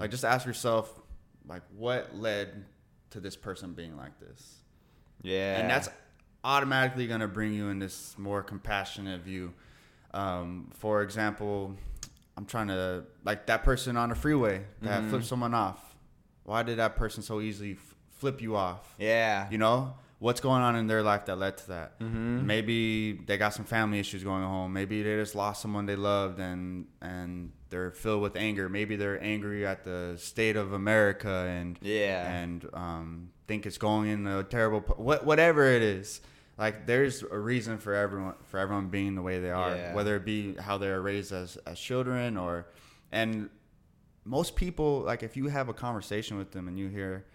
like 0.00 0.10
just 0.10 0.24
ask 0.24 0.46
yourself, 0.46 1.00
like 1.46 1.62
what 1.76 2.14
led 2.16 2.64
to 3.10 3.20
this 3.20 3.36
person 3.36 3.72
being 3.72 3.96
like 3.96 4.18
this 4.18 4.56
Yeah. 5.22 5.58
and 5.60 5.70
that's 5.70 5.88
automatically 6.46 7.08
going 7.08 7.20
to 7.20 7.26
bring 7.28 7.52
you 7.52 7.68
in 7.70 7.80
this 7.80 8.14
more 8.16 8.40
compassionate 8.42 9.20
view. 9.22 9.52
Um, 10.14 10.70
for 10.74 11.02
example, 11.02 11.74
I'm 12.36 12.46
trying 12.46 12.68
to 12.68 13.04
like 13.24 13.46
that 13.46 13.64
person 13.64 13.96
on 13.96 14.10
the 14.10 14.14
freeway 14.14 14.64
that 14.82 15.02
Mhm. 15.02 15.10
flipped 15.10 15.24
someone 15.26 15.54
off. 15.54 15.96
Why 16.44 16.62
did 16.62 16.78
that 16.78 16.94
person 16.96 17.22
so 17.24 17.40
easily 17.40 17.72
f- 17.72 17.94
flip 18.18 18.40
you 18.40 18.54
off? 18.56 18.94
yeah. 18.98 19.48
You 19.50 19.58
know 19.58 19.94
what's 20.20 20.40
going 20.40 20.62
on 20.62 20.76
in 20.76 20.86
their 20.86 21.02
life 21.02 21.26
that 21.26 21.36
led 21.36 21.58
to 21.58 21.68
that. 21.68 21.98
Mhm. 22.00 22.44
Maybe 22.44 23.14
they 23.26 23.36
got 23.36 23.52
some 23.52 23.64
family 23.64 23.98
issues 23.98 24.22
going 24.22 24.44
home. 24.44 24.72
Maybe 24.72 25.02
they 25.02 25.16
just 25.16 25.34
lost 25.34 25.60
someone 25.60 25.84
they 25.86 25.96
loved 25.96 26.38
and 26.38 26.86
and 27.02 27.52
they're 27.70 27.90
filled 27.90 28.22
with 28.22 28.36
anger. 28.36 28.68
Maybe 28.68 28.94
they're 28.94 29.20
angry 29.22 29.66
at 29.66 29.82
the 29.84 30.14
state 30.16 30.54
of 30.56 30.72
America 30.72 31.28
and 31.48 31.76
Yeah. 31.82 32.30
and 32.32 32.64
um, 32.72 33.30
think 33.48 33.66
it's 33.66 33.78
going 33.78 34.08
in 34.08 34.26
a 34.28 34.44
terrible 34.44 34.80
what 34.96 35.26
whatever 35.26 35.64
it 35.64 35.82
is. 35.82 36.20
Like 36.58 36.86
there's 36.86 37.22
a 37.22 37.38
reason 37.38 37.78
for 37.78 37.94
everyone 37.94 38.34
for 38.44 38.58
everyone 38.58 38.88
being 38.88 39.14
the 39.14 39.22
way 39.22 39.40
they 39.40 39.50
are, 39.50 39.74
Yeah. 39.76 39.94
whether 39.94 40.16
it 40.16 40.24
be 40.24 40.54
how 40.56 40.78
they're 40.78 41.02
raised 41.02 41.32
as 41.32 41.56
as 41.66 41.78
children 41.78 42.36
or 42.36 42.66
and 43.12 43.50
most 44.24 44.56
people 44.56 45.00
like 45.00 45.22
if 45.22 45.36
you 45.36 45.48
have 45.48 45.68
a 45.68 45.74
conversation 45.74 46.38
with 46.38 46.50
them 46.52 46.66
and 46.68 46.78
you 46.78 46.88
hear 46.88 47.26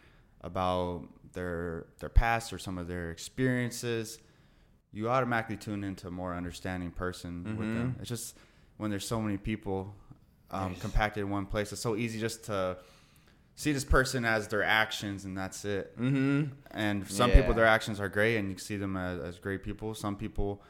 about 0.42 1.04
their 1.34 1.86
their 2.00 2.10
past 2.10 2.52
or 2.52 2.58
some 2.58 2.78
of 2.78 2.88
their 2.88 3.12
experiences, 3.12 4.18
you 4.92 5.08
automatically 5.10 5.56
tune 5.58 5.84
into 5.84 6.08
a 6.08 6.12
more 6.12 6.34
understanding 6.34 6.92
person 6.92 7.58
with 7.58 7.74
them. 7.76 7.96
It's 8.00 8.10
just 8.10 8.38
when 8.78 8.90
there's 8.90 9.08
so 9.08 9.22
many 9.22 9.38
people 9.38 9.94
um, 10.50 10.76
compacted 10.76 11.22
in 11.24 11.30
one 11.30 11.46
place, 11.46 11.72
it's 11.72 11.82
so 11.82 11.96
easy 11.96 12.20
just 12.20 12.44
to 12.46 12.78
see 13.62 13.72
this 13.72 13.86
person 13.86 14.26
as 14.26 14.48
their 14.48 14.64
actions 14.64 15.24
and 15.26 15.38
that's 15.38 15.66
it. 15.66 15.96
Mm-hmm. 16.00 16.54
And 16.72 17.08
some 17.08 17.30
Yeah. 17.30 17.38
people, 17.38 17.54
their 17.54 17.68
actions 17.68 18.00
are 18.00 18.10
great, 18.10 18.38
and 18.38 18.50
you 18.52 18.58
see 18.58 18.76
them 18.76 18.98
as, 18.98 19.20
as 19.22 19.40
great 19.40 19.62
people. 19.64 19.94
Some 19.94 20.16
people, 20.16 20.64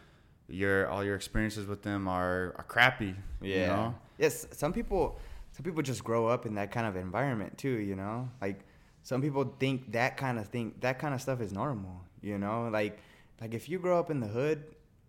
your 0.50 0.90
all 0.90 1.04
your 1.04 1.16
experiences 1.16 1.66
with 1.68 1.82
them 1.84 2.08
are, 2.10 2.54
are 2.58 2.66
crappy. 2.68 3.16
Yeah. 3.42 3.62
You 3.62 3.68
know? 3.68 3.96
Yes. 4.18 4.46
Some 4.52 4.74
people, 4.74 5.20
some 5.52 5.64
people 5.64 5.82
just 5.82 6.04
grow 6.04 6.28
up 6.28 6.46
in 6.46 6.56
that 6.56 6.72
kind 6.72 6.86
of 6.86 6.98
environment 6.98 7.58
too. 7.58 7.78
You 7.90 7.96
know, 7.96 8.30
like 8.42 8.60
some 9.04 9.22
people 9.22 9.56
think 9.58 9.94
that 9.94 10.18
kind 10.18 10.38
of 10.38 10.48
thing, 10.50 10.76
that 10.82 11.00
kind 11.00 11.14
of 11.14 11.22
stuff 11.22 11.40
is 11.40 11.54
normal. 11.54 12.02
You 12.22 12.38
know, 12.38 12.68
like 12.70 13.00
like 13.40 13.54
if 13.54 13.70
you 13.70 13.80
grow 13.80 13.98
up 14.00 14.12
in 14.12 14.20
the 14.20 14.28
hood, 14.28 14.64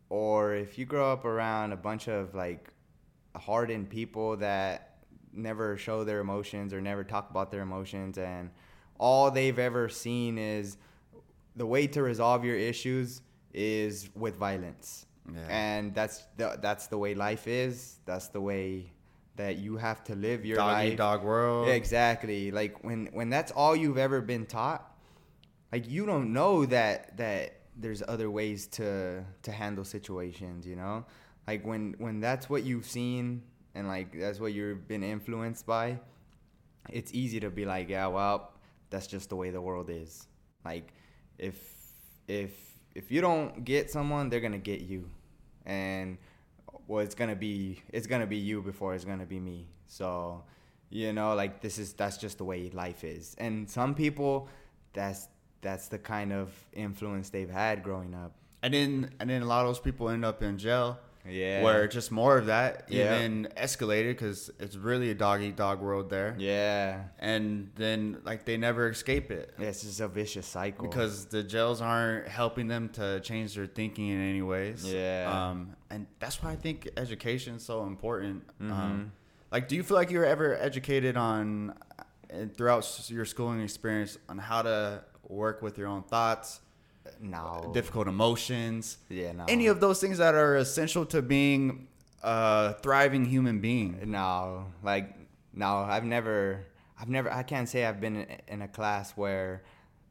or 0.09 0.55
if 0.55 0.79
you 0.79 0.85
grow 0.87 1.13
up 1.13 1.25
around 1.25 1.73
a 1.73 1.77
bunch 1.77 2.07
of 2.09 2.35
like 2.35 2.73
hardened 3.35 3.91
people 3.91 4.37
that 4.37 4.92
never 5.33 5.77
show 5.77 6.05
their 6.05 6.21
emotions 6.21 6.73
or 6.73 6.81
never 6.81 7.05
talk 7.05 7.31
about 7.31 7.51
their 7.51 7.63
emotions 7.63 8.19
and 8.19 8.51
all 8.99 9.31
they've 9.31 9.59
ever 9.59 9.89
seen 9.89 10.39
is 10.39 10.77
the 11.57 11.67
way 11.67 11.87
to 11.89 12.03
resolve 12.03 12.45
your 12.45 12.57
issues 12.57 13.23
is 13.53 14.09
with 14.15 14.37
violence. 14.37 15.07
Yeah. 15.33 15.41
and 15.49 15.95
that's 15.95 16.25
the, 16.37 16.59
that's 16.61 16.89
the 16.89 16.99
way 16.99 17.15
life 17.15 17.47
is. 17.47 17.99
That's 18.07 18.29
the 18.29 18.41
way 18.41 18.93
that 19.37 19.57
you 19.59 19.77
have 19.77 20.03
to 20.05 20.15
live 20.15 20.45
your 20.45 20.57
Dog 20.57 20.73
life. 20.73 20.97
dog 20.97 21.23
world. 21.25 21.69
exactly. 21.69 22.51
Like 22.51 22.83
when 22.85 23.07
when 23.13 23.31
that's 23.31 23.51
all 23.53 23.75
you've 23.75 23.99
ever 23.99 24.21
been 24.21 24.47
taught 24.47 24.89
like 25.73 25.89
you 25.89 26.05
don't 26.07 26.33
know 26.33 26.67
that 26.67 27.17
that 27.17 27.61
there's 27.77 28.03
other 28.07 28.31
ways 28.31 28.67
to 28.67 29.25
to 29.43 29.53
handle 29.53 29.85
situations 29.85 30.67
you 30.67 30.77
know? 30.77 31.05
Like 31.47 31.65
when 31.67 31.95
when 31.99 32.21
that's 32.21 32.49
what 32.51 32.63
you've 32.65 32.87
seen 32.87 33.43
and 33.75 33.89
like 33.89 34.19
that's 34.19 34.39
what 34.41 34.53
you've 34.53 34.87
been 34.87 35.03
influenced 35.03 35.67
by 35.67 35.99
it's 36.91 37.13
easy 37.15 37.41
to 37.41 37.51
be 37.51 37.65
like 37.65 37.89
yeah 37.89 38.07
well 38.07 38.53
that's 38.93 39.07
just 39.09 39.31
the 39.31 39.37
way 39.37 39.51
the 39.51 39.61
world 39.61 39.91
is. 39.91 40.29
Like 40.65 40.93
if 41.39 41.59
if 42.29 42.53
if 42.95 43.11
you 43.11 43.21
don't 43.21 43.65
get 43.65 43.91
someone 43.91 44.29
they're 44.29 44.41
gonna 44.41 44.59
get 44.59 44.83
you. 44.83 45.09
And 45.67 46.19
well 46.87 47.01
it's 47.01 47.17
gonna 47.17 47.35
be 47.35 47.83
it's 47.89 48.07
gonna 48.07 48.27
be 48.27 48.37
you 48.37 48.63
before 48.63 48.95
it's 48.95 49.05
gonna 49.05 49.27
be 49.27 49.41
me. 49.41 49.67
So 49.89 50.45
you 50.91 51.13
know 51.13 51.35
like 51.35 51.61
this 51.61 51.79
is 51.79 51.95
that's 51.95 52.19
just 52.19 52.39
the 52.39 52.45
way 52.45 52.71
life 52.71 53.03
is. 53.03 53.35
And 53.39 53.69
some 53.69 53.95
people 53.95 54.49
that's 54.93 55.29
that's 55.63 55.89
the 55.89 55.99
kind 55.99 56.33
of 56.33 56.53
influence 56.73 57.31
they've 57.31 57.51
had 57.51 57.83
growing 57.83 58.15
up. 58.15 58.33
And 58.63 58.75
then 58.75 59.11
and 59.19 59.29
then 59.31 59.43
a 59.43 59.47
lot 59.47 59.63
of 59.63 59.69
those 59.69 59.81
people 59.81 60.11
end 60.11 60.25
up 60.25 60.43
in 60.43 60.59
jail. 60.59 61.01
Yeah. 61.29 61.63
Where 61.63 61.87
just 61.89 62.11
more 62.11 62.37
of 62.39 62.47
that 62.47 62.87
Yeah. 62.89 63.19
even 63.19 63.49
escalated 63.57 64.09
because 64.13 64.51
it's 64.59 64.77
really 64.77 65.11
a 65.11 65.15
dog 65.15 65.41
eat 65.43 65.57
dog 65.57 65.81
world 65.81 66.11
there. 66.11 66.35
yeah 66.39 67.05
And 67.19 67.71
then 67.77 68.19
like 68.25 68.45
they 68.45 68.57
never 68.57 68.89
escape 68.91 69.31
it 69.31 69.55
Yeah, 69.59 69.69
it's 69.69 69.83
just 69.83 70.01
a 70.01 70.09
vicious 70.09 70.47
cycle 70.47 70.89
because 70.89 71.27
the 71.27 71.43
jails 71.43 71.81
aren't 71.81 72.29
helping 72.29 72.67
them 72.69 72.89
to 72.91 73.21
change 73.21 73.55
their 73.55 73.67
thinking 73.67 74.09
in 74.09 74.21
any 74.21 74.43
ways. 74.43 74.85
Yeah. 74.85 75.31
Um, 75.51 75.77
and 75.91 76.07
that's 76.19 76.43
why 76.43 76.51
I 76.51 76.57
think 76.57 76.89
education 76.97 77.55
is 77.57 77.65
so 77.65 77.85
important. 77.85 78.47
Mm-hmm. 78.61 78.73
Um, 78.73 79.13
like, 79.51 79.69
do 79.69 79.77
you 79.77 79.83
feel 79.83 79.97
like 79.99 80.11
you 80.11 80.19
were 80.19 80.25
ever 80.25 80.57
educated 80.57 81.17
on, 81.17 81.75
uh, 81.99 82.47
throughout 82.57 82.89
your 83.11 83.27
schooling 83.27 83.61
experience, 83.61 84.17
on 84.29 84.39
how 84.39 84.63
to 84.63 85.05
work 85.29 85.61
with 85.61 85.77
your 85.77 85.89
own 85.89 86.03
thoughts, 86.03 86.61
no 87.23 87.71
difficult 87.73 88.09
emotions, 88.09 88.99
yeah 89.09 89.33
no 89.33 89.45
any 89.49 89.69
of 89.69 89.81
those 89.81 90.01
things 90.01 90.19
that 90.19 90.35
are 90.35 90.57
essential 90.57 91.07
to 91.07 91.23
being 91.23 91.87
a 92.23 92.75
thriving 92.83 93.25
human 93.25 93.61
being? 93.61 93.99
No, 94.07 94.67
like 94.83 95.15
no, 95.53 95.79
I've 95.79 96.05
never, 96.05 96.67
I've 96.99 97.09
never, 97.09 97.33
I 97.33 97.43
can't 97.43 97.69
say 97.69 97.85
I've 97.85 98.01
been 98.01 98.27
in, 98.49 98.63
a 98.63 98.69
class 98.69 99.13
where, 99.17 99.65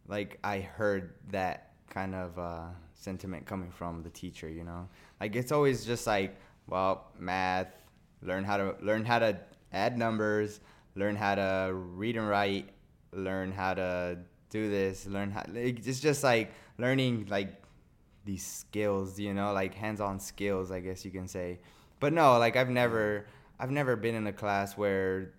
like, 0.08 0.38
I 0.44 0.60
heard 0.60 1.16
that 1.32 1.72
kind 1.90 2.14
of 2.14 2.38
uh, 2.38 2.68
sentiment 2.94 3.46
coming 3.46 3.72
from 3.72 4.04
the 4.04 4.10
teacher. 4.10 4.50
You 4.50 4.64
know, 4.64 4.90
like 5.20 5.36
it's 5.36 5.52
always 5.52 5.86
just 5.86 6.06
like, 6.06 6.36
well, 6.68 7.08
math, 7.18 7.68
learn 8.22 8.44
how 8.44 8.58
to 8.58 8.76
learn 8.82 9.06
how 9.06 9.20
to 9.20 9.38
add 9.74 9.98
numbers, 9.98 10.60
learn 10.96 11.16
how 11.16 11.36
to 11.36 11.74
read 11.74 12.18
and 12.18 12.28
write, 12.28 12.70
learn 13.14 13.52
how 13.52 13.74
to 13.74 14.18
do 14.50 14.70
this, 14.70 15.08
learn 15.08 15.32
how. 15.32 15.44
Like, 15.48 15.86
it's 15.86 16.00
just 16.00 16.24
like 16.24 16.52
learning 16.82 17.28
like 17.30 17.52
these 18.26 18.46
skills, 18.46 19.20
you 19.20 19.34
know, 19.34 19.54
like 19.54 19.74
hands-on 19.74 20.20
skills, 20.20 20.72
I 20.72 20.80
guess 20.80 21.06
you 21.06 21.12
can 21.12 21.28
say. 21.28 21.60
But 22.00 22.12
no, 22.14 22.38
like 22.40 22.56
I've 22.56 22.70
never 22.70 23.26
I've 23.60 23.72
never 23.72 23.96
been 23.96 24.16
in 24.16 24.26
a 24.28 24.34
class 24.34 24.76
where 24.78 25.34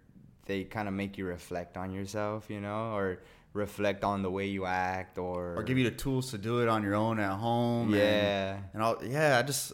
they 0.46 0.64
kind 0.64 0.88
of 0.88 0.94
make 0.94 1.18
you 1.18 1.24
reflect 1.26 1.76
on 1.76 1.92
yourself, 1.92 2.48
you 2.48 2.60
know, 2.60 2.94
or 2.96 3.22
reflect 3.52 4.02
on 4.04 4.22
the 4.22 4.30
way 4.30 4.46
you 4.46 4.64
act 4.64 5.18
or 5.18 5.54
Or 5.58 5.62
give 5.62 5.76
you 5.78 5.84
the 5.84 5.96
tools 6.04 6.30
to 6.30 6.38
do 6.38 6.62
it 6.62 6.68
on 6.68 6.82
your 6.82 6.94
own 6.94 7.18
at 7.20 7.32
home. 7.38 7.88
and- 7.92 7.96
Yeah. 8.02 8.58
And 8.72 8.82
all, 8.82 8.96
yeah, 9.04 9.38
I 9.38 9.42
just, 9.42 9.72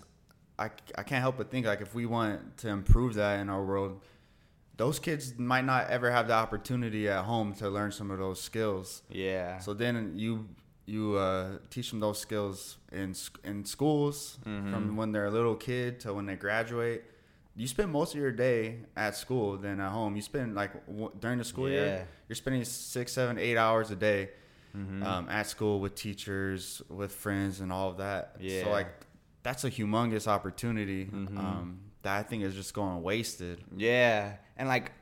I, 0.59 0.67
I 1.01 1.03
can't 1.05 1.23
help 1.23 1.37
but 1.39 1.51
think 1.51 1.65
like 1.67 1.81
if 1.81 1.95
we 1.95 2.05
want 2.05 2.57
to 2.59 2.69
improve 2.69 3.15
that 3.15 3.39
in 3.41 3.49
our 3.49 3.65
world, 3.65 4.03
those 4.77 4.99
kids 4.99 5.39
might 5.39 5.65
not 5.65 5.89
ever 5.91 6.11
have 6.11 6.27
the 6.29 6.35
opportunity 6.35 7.09
at 7.09 7.25
home 7.25 7.53
to 7.55 7.69
learn 7.71 7.93
some 7.93 8.11
of 8.11 8.19
those 8.19 8.41
skills. 8.41 9.03
yeah. 9.11 9.59
So 9.59 9.75
then 9.75 10.13
you 10.17 10.49
you 10.89 11.17
uh, 11.17 11.59
teach 11.71 11.91
them 11.91 12.01
those 12.01 12.19
skills 12.27 12.79
in 12.93 13.15
in 13.45 13.65
schools 13.65 14.39
Mm-hmm. 14.47 14.73
from 14.73 14.97
when 14.97 15.13
they're 15.13 15.27
a 15.27 15.31
little 15.39 15.55
kid 15.57 16.01
to 16.01 16.15
when 16.15 16.27
they 16.27 16.37
graduate. 16.37 17.03
You 17.61 17.67
spend 17.67 17.91
most 17.91 18.15
of 18.15 18.21
your 18.21 18.31
day 18.49 18.61
at 18.97 19.17
school 19.17 19.57
than 19.65 19.81
at 19.81 19.91
home. 19.91 20.17
You 20.17 20.23
spend 20.23 20.55
like 20.55 20.73
w- 20.87 21.11
during 21.23 21.39
the 21.39 21.45
school 21.45 21.69
Yeah. 21.69 21.75
year, 21.81 22.09
you're 22.29 22.37
spending 22.45 22.65
six, 22.65 23.13
seven, 23.13 23.37
eight 23.39 23.57
hours 23.57 23.91
a 23.91 23.97
day 23.97 24.31
Mm-hmm. 24.77 25.03
um, 25.03 25.29
at 25.29 25.47
school 25.49 25.81
with 25.81 25.95
teachers, 25.95 26.83
with 26.89 27.13
friends, 27.25 27.61
and 27.61 27.73
all 27.73 27.89
of 27.91 27.97
that. 27.99 28.23
Yeah. 28.39 28.65
So 28.65 28.71
like 28.71 28.93
that's 29.43 29.65
a 29.65 29.71
humongous 29.71 30.27
opportunity 30.29 31.07
Mhm. 31.07 31.39
um, 31.39 31.81
that 32.03 32.15
I 32.21 32.23
think 32.23 32.43
is 32.45 32.55
just 32.55 32.73
going 32.75 33.03
wasted. 33.03 33.57
Yeah, 33.77 34.37
and 34.59 34.69
like 34.69 34.93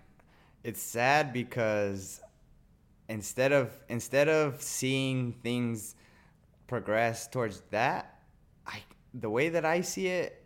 it's 0.64 0.80
sad 0.80 1.32
because 1.32 2.20
instead 3.08 3.52
of 3.52 3.70
instead 3.88 4.28
of 4.28 4.60
seeing 4.62 5.32
things 5.42 5.94
progress 6.66 7.28
towards 7.28 7.62
that, 7.70 8.20
I 8.66 8.80
the 9.14 9.30
way 9.30 9.48
that 9.50 9.64
I 9.64 9.80
see 9.80 10.08
it, 10.08 10.44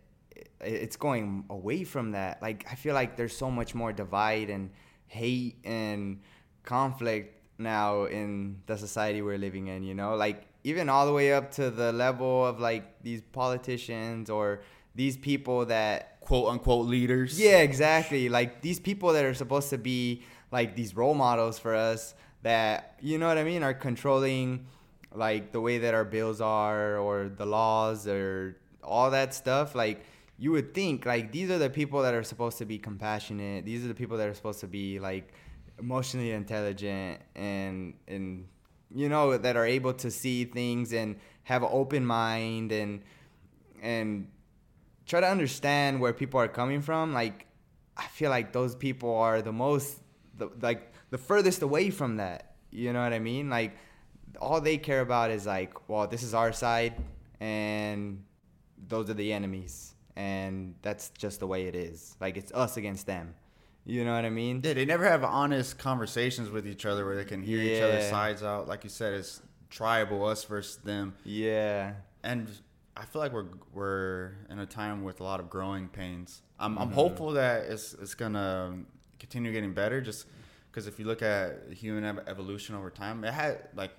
it's 0.59 0.95
going 0.95 1.45
away 1.49 1.83
from 1.83 2.11
that. 2.11 2.41
Like 2.41 2.65
I 2.71 2.75
feel 2.75 2.93
like 2.93 3.17
there's 3.17 3.35
so 3.35 3.49
much 3.51 3.73
more 3.75 3.91
divide 3.93 4.49
and 4.49 4.69
hate 5.07 5.57
and 5.63 6.21
conflict 6.63 7.37
now 7.57 8.05
in 8.05 8.61
the 8.65 8.77
society 8.77 9.21
we're 9.21 9.37
living 9.37 9.67
in. 9.67 9.83
You 9.83 9.95
know, 9.95 10.15
like 10.15 10.47
even 10.63 10.89
all 10.89 11.05
the 11.05 11.13
way 11.13 11.33
up 11.33 11.51
to 11.51 11.69
the 11.69 11.91
level 11.91 12.45
of 12.45 12.59
like 12.59 13.01
these 13.03 13.21
politicians 13.21 14.29
or 14.29 14.61
these 14.95 15.17
people 15.17 15.65
that 15.65 16.19
Quote 16.21 16.49
unquote 16.49 16.85
leaders. 16.85 17.39
yeah, 17.39 17.57
exactly. 17.57 18.29
Like 18.29 18.61
these 18.61 18.79
people 18.79 19.13
that 19.13 19.25
are 19.25 19.33
supposed 19.33 19.71
to 19.71 19.77
be 19.79 20.21
like 20.51 20.75
these 20.75 20.95
role 20.95 21.15
models 21.15 21.57
for 21.57 21.73
us 21.73 22.13
that 22.43 22.97
you 23.01 23.17
know 23.17 23.27
what 23.27 23.37
I 23.37 23.43
mean 23.43 23.63
are 23.63 23.73
controlling 23.73 24.65
like 25.13 25.51
the 25.51 25.61
way 25.61 25.79
that 25.79 25.93
our 25.93 26.05
bills 26.05 26.41
are 26.41 26.97
or 26.97 27.29
the 27.29 27.45
laws 27.45 28.07
or 28.07 28.57
all 28.83 29.11
that 29.11 29.33
stuff 29.33 29.75
like 29.75 30.03
you 30.37 30.51
would 30.51 30.73
think 30.73 31.05
like 31.05 31.31
these 31.31 31.51
are 31.51 31.59
the 31.59 31.69
people 31.69 32.01
that 32.01 32.15
are 32.15 32.23
supposed 32.23 32.57
to 32.57 32.65
be 32.65 32.79
compassionate. 32.79 33.63
These 33.63 33.85
are 33.85 33.87
the 33.87 33.93
people 33.93 34.17
that 34.17 34.27
are 34.27 34.33
supposed 34.33 34.59
to 34.61 34.67
be 34.67 34.99
like 34.99 35.31
emotionally 35.77 36.31
intelligent 36.31 37.21
and 37.35 37.93
and 38.07 38.47
you 38.93 39.07
know 39.07 39.37
that 39.37 39.55
are 39.55 39.67
able 39.67 39.93
to 39.93 40.09
see 40.09 40.45
things 40.45 40.93
and 40.93 41.17
have 41.43 41.61
an 41.61 41.69
open 41.71 42.03
mind 42.03 42.71
and 42.71 43.03
and 43.83 44.27
try 45.05 45.19
to 45.19 45.27
understand 45.27 46.01
where 46.01 46.11
people 46.11 46.39
are 46.39 46.47
coming 46.47 46.81
from. 46.81 47.13
Like 47.13 47.45
i 47.97 48.07
feel 48.07 48.29
like 48.29 48.51
those 48.53 48.73
people 48.73 49.13
are 49.15 49.41
the 49.41 49.51
most 49.51 49.99
the, 50.37 50.49
like 50.61 50.90
the 51.11 51.17
furthest 51.17 51.61
away 51.61 51.89
from 51.91 52.17
that 52.17 52.55
you 52.71 52.91
know 52.93 53.01
what 53.03 53.13
i 53.13 53.19
mean 53.19 53.49
like 53.49 53.75
all 54.39 54.59
they 54.61 54.77
care 54.77 55.01
about 55.01 55.29
is 55.29 55.45
like 55.45 55.87
well 55.89 56.07
this 56.07 56.23
is 56.23 56.33
our 56.33 56.51
side 56.51 56.93
and 57.39 58.23
those 58.87 59.09
are 59.09 59.13
the 59.13 59.31
enemies 59.33 59.93
and 60.15 60.75
that's 60.81 61.09
just 61.09 61.39
the 61.39 61.47
way 61.47 61.67
it 61.67 61.75
is 61.75 62.15
like 62.19 62.37
it's 62.37 62.51
us 62.53 62.77
against 62.77 63.05
them 63.05 63.33
you 63.85 64.05
know 64.05 64.13
what 64.13 64.25
i 64.25 64.29
mean 64.29 64.61
Yeah, 64.63 64.73
they 64.73 64.85
never 64.85 65.05
have 65.05 65.23
honest 65.23 65.77
conversations 65.77 66.49
with 66.49 66.67
each 66.67 66.85
other 66.85 67.05
where 67.05 67.15
they 67.15 67.25
can 67.25 67.41
hear 67.43 67.59
each 67.59 67.81
other's 67.81 68.09
sides 68.09 68.43
out. 68.43 68.67
Like 68.67 68.83
you 68.83 68.89
said, 68.91 69.13
it's 69.13 69.41
tribal, 69.71 70.25
us 70.25 70.43
versus 70.43 70.75
them. 70.77 71.15
yeah 71.23 71.93
And 72.23 72.47
I 72.95 73.05
feel 73.05 73.21
like 73.23 73.33
we're 73.33 73.47
we're 73.73 74.33
in 74.51 74.59
a 74.59 74.65
time 74.67 75.03
with 75.03 75.19
a 75.21 75.23
lot 75.23 75.39
of 75.39 75.49
growing 75.49 75.87
pains. 75.87 76.43
I'm 76.59 76.73
Mm-hmm. 76.73 76.81
I'm 76.83 76.91
hopeful 76.91 77.31
that 77.31 77.65
it's 77.65 77.93
it's 77.95 78.13
gonna 78.13 78.77
continue 79.17 79.51
getting 79.51 79.73
better. 79.73 79.99
Just 80.01 80.27
because 80.71 80.87
if 80.87 80.97
you 80.99 81.05
look 81.05 81.21
at 81.21 81.73
human 81.73 82.03
ev- 82.05 82.23
evolution 82.27 82.75
over 82.75 82.89
time, 82.89 83.23
it 83.25 83.33
had 83.33 83.59
like 83.75 83.91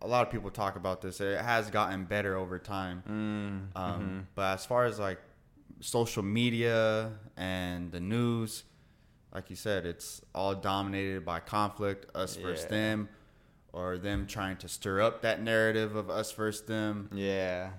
a 0.00 0.06
lot 0.06 0.24
of 0.26 0.32
people 0.32 0.50
talk 0.50 0.76
about 0.76 1.00
this. 1.02 1.20
It 1.20 1.40
has 1.40 1.70
gotten 1.70 2.04
better 2.04 2.36
over 2.36 2.58
time. 2.58 3.02
mm, 3.74 3.80
Um, 3.80 4.00
mhm. 4.02 4.24
But 4.34 4.54
as 4.54 4.64
far 4.66 4.84
as 4.84 4.98
like 4.98 5.20
social 5.80 6.22
media 6.22 7.12
and 7.36 7.90
the 7.92 8.00
news, 8.00 8.64
like 9.34 9.48
you 9.50 9.56
said, 9.56 9.86
it's 9.86 10.20
all 10.34 10.54
dominated 10.54 11.24
by 11.24 11.40
conflict, 11.40 12.06
us 12.14 12.36
versus 12.36 12.66
them, 12.66 13.08
or 13.72 13.96
them 13.98 14.26
trying 14.26 14.56
to 14.58 14.68
stir 14.68 15.00
up 15.00 15.22
that 15.22 15.40
narrative 15.42 15.96
of 15.96 16.10
us 16.10 16.30
versus 16.32 16.62
them. 16.66 17.08
yeah 17.12 17.70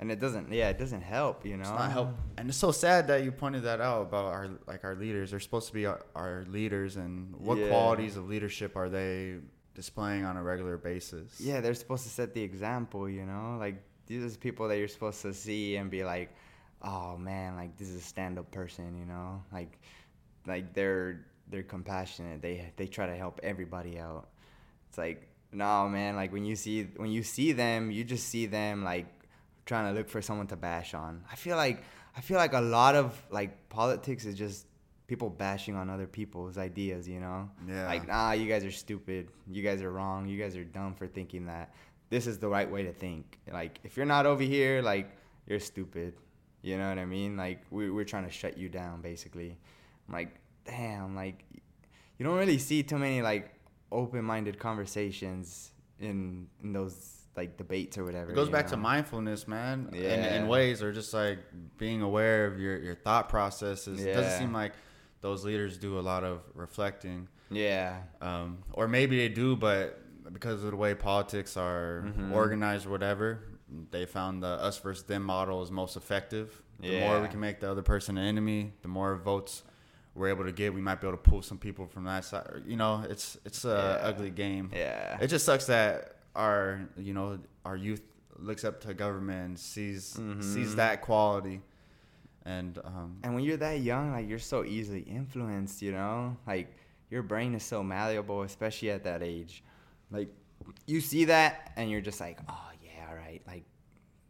and 0.00 0.10
it 0.10 0.18
doesn't. 0.18 0.50
Yeah, 0.52 0.70
it 0.70 0.78
doesn't 0.78 1.02
help. 1.02 1.44
You 1.46 1.56
know, 1.56 1.60
It's 1.62 1.70
not 1.70 1.92
help. 1.92 2.08
And 2.38 2.48
it's 2.48 2.58
so 2.58 2.72
sad 2.72 3.06
that 3.08 3.22
you 3.22 3.30
pointed 3.30 3.62
that 3.64 3.80
out 3.80 4.02
about 4.02 4.26
our 4.26 4.48
like 4.66 4.82
our 4.84 4.96
leaders. 4.96 5.30
They're 5.30 5.40
supposed 5.40 5.68
to 5.68 5.74
be 5.74 5.86
our, 5.86 6.00
our 6.16 6.44
leaders, 6.48 6.96
and 6.96 7.36
what 7.36 7.58
Yeah. 7.58 7.68
qualities 7.68 8.16
of 8.16 8.26
leadership 8.28 8.76
are 8.76 8.88
they 8.88 9.36
displaying 9.74 10.24
on 10.24 10.36
a 10.36 10.42
regular 10.42 10.76
basis? 10.76 11.40
Yeah, 11.40 11.60
they're 11.60 11.74
supposed 11.74 12.02
to 12.04 12.10
set 12.10 12.34
the 12.34 12.42
example, 12.42 13.08
you 13.08 13.24
know? 13.24 13.56
Like 13.60 13.82
these 14.06 14.24
are 14.24 14.38
people 14.38 14.66
that 14.68 14.78
you're 14.78 14.88
supposed 14.88 15.22
to 15.22 15.32
see 15.34 15.76
and 15.76 15.90
be 15.90 16.02
like, 16.02 16.30
"Oh 16.82 17.16
man, 17.16 17.54
like 17.56 17.76
this 17.76 17.88
is 17.88 17.96
a 17.96 18.00
stand-up 18.00 18.50
person," 18.50 18.98
you 18.98 19.04
know? 19.06 19.42
Like 19.52 19.78
like 20.46 20.72
they're 20.74 21.26
they're 21.50 21.62
compassionate. 21.62 22.40
They 22.42 22.72
they 22.76 22.86
try 22.86 23.06
to 23.06 23.16
help 23.16 23.38
everybody 23.42 23.98
out. 23.98 24.28
It's 24.88 24.98
like, 24.98 25.28
"No, 25.52 25.88
man, 25.88 26.16
like 26.16 26.32
when 26.32 26.44
you 26.44 26.56
see 26.56 26.84
when 26.96 27.10
you 27.10 27.22
see 27.22 27.52
them, 27.52 27.90
you 27.90 28.02
just 28.02 28.26
see 28.28 28.46
them 28.46 28.82
like 28.82 29.06
trying 29.70 29.86
to 29.90 29.94
look 29.98 30.08
for 30.14 30.20
someone 30.28 30.48
to 30.54 30.58
bash 30.68 30.90
on." 31.04 31.12
I 31.34 31.36
feel 31.44 31.56
like 31.64 31.78
I 32.18 32.20
feel 32.28 32.38
like 32.44 32.54
a 32.62 32.66
lot 32.78 32.94
of 33.02 33.06
like 33.38 33.52
politics 33.68 34.24
is 34.30 34.36
just 34.44 34.66
people 35.10 35.28
bashing 35.28 35.74
on 35.74 35.90
other 35.90 36.06
people's 36.06 36.56
ideas, 36.56 37.08
you 37.08 37.18
know? 37.18 37.50
Yeah. 37.66 37.86
Like, 37.92 38.06
nah, 38.06 38.30
you 38.30 38.46
guys 38.46 38.64
are 38.64 38.70
stupid. 38.70 39.28
You 39.50 39.60
guys 39.60 39.82
are 39.82 39.90
wrong. 39.90 40.28
You 40.28 40.38
guys 40.38 40.54
are 40.56 40.62
dumb 40.62 40.94
for 40.94 41.08
thinking 41.08 41.46
that 41.46 41.74
this 42.10 42.28
is 42.28 42.38
the 42.38 42.48
right 42.48 42.70
way 42.70 42.84
to 42.84 42.92
think. 42.92 43.40
Like, 43.52 43.80
if 43.82 43.96
you're 43.96 44.06
not 44.06 44.24
over 44.24 44.44
here, 44.44 44.82
like, 44.82 45.10
you're 45.48 45.58
stupid. 45.58 46.14
You 46.62 46.78
know 46.78 46.88
what 46.88 46.98
I 47.00 47.06
mean? 47.06 47.36
Like, 47.36 47.62
we, 47.72 47.90
we're 47.90 48.04
trying 48.04 48.24
to 48.24 48.30
shut 48.30 48.56
you 48.56 48.68
down, 48.68 49.00
basically. 49.00 49.58
I'm 50.06 50.14
like, 50.14 50.32
damn, 50.64 51.16
like, 51.16 51.44
you 52.16 52.24
don't 52.24 52.38
really 52.38 52.58
see 52.58 52.84
too 52.84 52.98
many, 52.98 53.20
like, 53.20 53.52
open 53.90 54.24
minded 54.24 54.60
conversations 54.60 55.72
in, 55.98 56.46
in 56.62 56.72
those, 56.72 57.19
like, 57.36 57.56
debates 57.56 57.96
or 57.96 58.04
whatever. 58.04 58.32
It 58.32 58.34
goes 58.34 58.48
back 58.48 58.66
to 58.68 58.76
mindfulness, 58.76 59.46
man. 59.48 59.88
In, 59.92 60.02
Yeah. 60.02 60.34
in 60.36 60.48
ways, 60.48 60.82
or 60.82 60.92
just 60.92 61.14
like 61.14 61.38
being 61.78 62.02
aware 62.02 62.46
of 62.46 62.58
your, 62.60 62.78
your 62.78 62.94
thought 62.94 63.28
processes. 63.28 64.02
It 64.04 64.12
doesn't 64.14 64.38
seem 64.38 64.52
like 64.52 64.72
those 65.20 65.44
leaders 65.44 65.78
do 65.78 65.98
a 65.98 66.00
lot 66.00 66.24
of 66.24 66.40
reflecting. 66.54 67.28
Yeah. 67.50 68.02
Um, 68.20 68.58
or 68.72 68.88
maybe 68.88 69.16
they 69.16 69.28
do, 69.28 69.56
but 69.56 69.98
because 70.32 70.62
of 70.64 70.70
the 70.70 70.76
way 70.76 70.94
politics 70.94 71.56
are 71.56 72.04
Mhm. 72.16 72.32
organized 72.32 72.86
or 72.86 72.90
whatever, 72.90 73.40
they 73.90 74.06
found 74.06 74.42
the 74.42 74.46
us 74.48 74.78
versus 74.78 75.04
them 75.04 75.22
model 75.22 75.62
is 75.62 75.70
most 75.70 75.96
effective. 75.96 76.62
The 76.80 77.00
more 77.00 77.20
we 77.20 77.28
can 77.28 77.40
make 77.40 77.60
the 77.60 77.70
other 77.70 77.82
person 77.82 78.16
an 78.16 78.24
enemy, 78.24 78.72
the 78.82 78.88
more 78.88 79.14
votes 79.16 79.62
we're 80.14 80.28
able 80.28 80.44
to 80.44 80.52
get. 80.52 80.72
We 80.74 80.80
might 80.80 81.00
be 81.00 81.06
able 81.06 81.18
to 81.18 81.22
pull 81.30 81.42
some 81.42 81.58
people 81.58 81.86
from 81.86 82.04
that 82.04 82.24
side. 82.24 82.62
You 82.66 82.76
know, 82.76 83.04
it's 83.08 83.36
it's 83.44 83.64
a 83.64 83.98
Yeah. 84.02 84.08
ugly 84.08 84.30
game. 84.30 84.70
Yeah. 84.74 85.18
It 85.20 85.26
just 85.28 85.44
sucks 85.44 85.66
that 85.66 86.16
our 86.34 86.88
you 86.96 87.12
know 87.14 87.38
our 87.64 87.76
youth 87.76 88.02
looks 88.38 88.64
up 88.64 88.80
to 88.82 88.94
government 88.94 89.58
sees 89.58 90.04
sees 90.40 90.72
Mhm. 90.72 90.76
that 90.76 91.02
quality, 91.02 91.60
and 92.44 92.78
um, 92.84 93.18
And 93.22 93.34
when 93.34 93.44
you're 93.44 93.58
that 93.58 93.80
young, 93.80 94.12
like 94.12 94.28
you're 94.28 94.38
so 94.38 94.64
easily 94.64 95.00
influenced, 95.00 95.82
you 95.82 95.92
know? 95.92 96.36
Like 96.46 96.72
your 97.10 97.22
brain 97.22 97.54
is 97.54 97.62
so 97.62 97.82
malleable, 97.82 98.42
especially 98.42 98.90
at 98.90 99.04
that 99.04 99.22
age. 99.22 99.62
Like 100.10 100.28
you 100.86 101.00
see 101.00 101.26
that 101.26 101.72
and 101.76 101.90
you're 101.90 102.00
just 102.00 102.20
like, 102.20 102.38
"Oh, 102.48 102.70
yeah, 102.82 103.08
all 103.10 103.16
right." 103.16 103.42
Like 103.46 103.64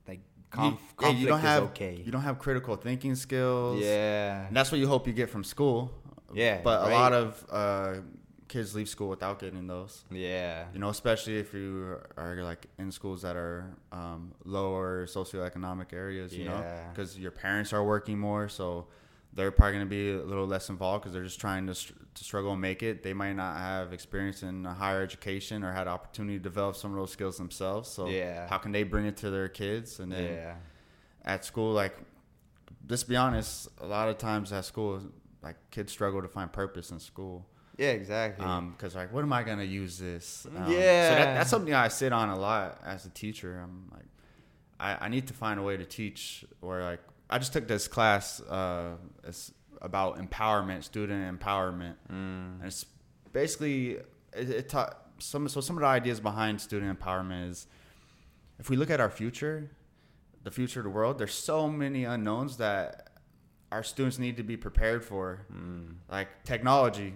like 0.09 0.21
conf- 0.51 0.65
you, 0.73 0.79
yeah, 0.79 0.95
conflict 0.97 1.21
you 1.21 1.27
don't 1.29 1.41
have 1.41 1.63
is 1.63 1.69
okay. 1.71 2.03
you 2.05 2.11
don't 2.13 2.23
have 2.23 2.39
critical 2.39 2.77
thinking 2.77 3.15
skills. 3.15 3.81
yeah. 3.83 4.47
And 4.49 4.57
that's 4.57 4.73
what 4.73 4.81
you 4.81 4.89
hope 4.89 5.07
you 5.07 5.13
get 5.13 5.31
from 5.31 5.45
school. 5.45 5.93
Yeah, 6.33 6.61
But 6.63 6.89
a 6.89 6.93
lot 6.95 7.13
of 7.13 7.45
uh, 7.51 7.95
kids 8.51 8.75
leave 8.75 8.89
school 8.89 9.09
without 9.09 9.39
getting 9.39 9.67
those. 9.67 10.05
Yeah. 10.11 10.67
You 10.75 10.81
know, 10.81 10.89
especially 10.91 11.39
if 11.39 11.55
you 11.55 11.97
are 12.19 12.37
like 12.43 12.67
in 12.79 12.91
schools 12.93 13.23
that 13.23 13.37
are 13.37 13.65
um, 13.93 14.35
lower 14.45 15.07
socioeconomic 15.07 15.93
areas. 15.93 16.37
You 16.37 16.45
know, 16.47 16.63
because 16.93 17.19
your 17.19 17.31
parents 17.31 17.73
are 17.73 17.85
working 17.85 18.19
more, 18.19 18.49
so 18.49 18.87
they're 19.33 19.53
probably 19.53 19.75
going 19.75 19.87
to 19.87 19.89
be 19.89 20.11
a 20.11 20.23
little 20.31 20.47
less 20.47 20.69
involved 20.69 21.03
because 21.03 21.13
they're 21.15 21.23
just 21.23 21.41
trying 21.41 21.65
to, 21.69 21.75
str- 21.75 21.93
to 22.17 22.25
struggle 22.25 22.51
and 22.53 22.61
make 22.61 22.83
it. 22.83 23.05
They 23.05 23.13
might 23.15 23.35
not 23.35 23.57
have 23.57 23.93
experience 23.93 24.43
in 24.43 24.67
a 24.67 24.75
higher 24.75 25.03
education 25.03 25.63
or 25.63 25.73
had 25.73 25.87
opportunity 25.87 26.37
to 26.37 26.43
develop 26.43 26.75
some 26.75 26.91
of 26.91 26.97
those 26.99 27.13
skills 27.13 27.37
themselves. 27.39 27.89
So 27.89 28.09
Yeah. 28.09 28.49
how 28.49 28.59
can 28.59 28.73
they 28.73 28.83
bring 28.83 29.07
it 29.07 29.17
to 29.19 29.31
their 29.31 29.49
kids? 29.49 30.01
And 30.01 30.11
then 30.11 30.25
Yeah. 30.35 30.55
at 31.25 31.45
school, 31.45 31.73
like, 31.73 31.97
let's 32.89 33.05
be 33.05 33.15
honest, 33.15 33.69
a 33.81 33.87
lot 33.87 34.09
of 34.09 34.19
times 34.19 34.53
at 34.53 34.65
school, 34.65 35.01
like 35.45 35.57
kids 35.71 35.93
struggle 35.93 36.21
to 36.23 36.29
find 36.29 36.53
purpose 36.53 36.91
in 36.91 36.99
school. 36.99 37.47
Yeah, 37.81 37.93
exactly. 37.93 38.45
Um, 38.45 38.75
cause 38.79 38.95
like, 38.95 39.11
what 39.13 39.23
am 39.23 39.33
I 39.33 39.43
gonna 39.43 39.63
use 39.65 39.99
this? 39.99 40.47
Um, 40.47 40.67
so 40.67 40.73
Yeah. 40.73 41.09
that, 41.15 41.35
that's 41.35 41.51
something 41.51 41.73
I 41.73 41.89
sit 41.89 42.13
on 42.13 42.29
a 42.29 42.39
lot 42.39 42.79
as 42.85 43.07
a 43.07 43.11
teacher. 43.11 43.59
I'm 43.63 43.89
like, 43.91 44.05
I, 44.79 45.07
I 45.07 45.09
need 45.09 45.27
to 45.29 45.35
find 45.35 45.59
a 45.59 45.63
way 45.63 45.77
to 45.79 45.85
teach 45.87 46.45
where 46.61 46.83
like 46.83 47.01
I 47.31 47.39
just 47.39 47.53
took 47.55 47.67
this 47.67 47.89
class 47.89 48.41
uh, 48.43 48.97
it's 49.25 49.53
about 49.81 50.19
empowerment, 50.19 50.85
student 50.85 51.21
empowerment, 51.41 51.95
Mm. 52.13 52.59
and 52.61 52.65
it's 52.65 52.85
basically 53.33 53.93
it, 54.35 54.51
it 54.51 54.69
taught 54.69 54.93
some 55.19 55.49
so 55.49 55.61
some 55.63 55.77
of 55.77 55.81
the 55.81 55.87
ideas 55.87 56.21
behind 56.21 56.61
student 56.61 56.99
empowerment 57.01 57.49
is 57.51 57.67
if 58.59 58.69
we 58.69 58.77
look 58.77 58.91
at 58.91 59.01
our 59.01 59.09
future, 59.11 59.71
the 60.45 60.51
future 60.51 60.81
of 60.81 60.85
the 60.85 60.91
world, 60.91 61.19
there's 61.19 61.33
so 61.33 61.67
many 61.67 62.05
unknowns 62.05 62.59
that 62.59 63.09
our 63.73 63.83
students 63.83 64.19
need 64.19 64.37
to 64.37 64.43
be 64.43 64.57
prepared 64.59 65.03
for 65.03 65.47
Mm. 65.51 65.95
like 66.11 66.29
technology, 66.45 67.15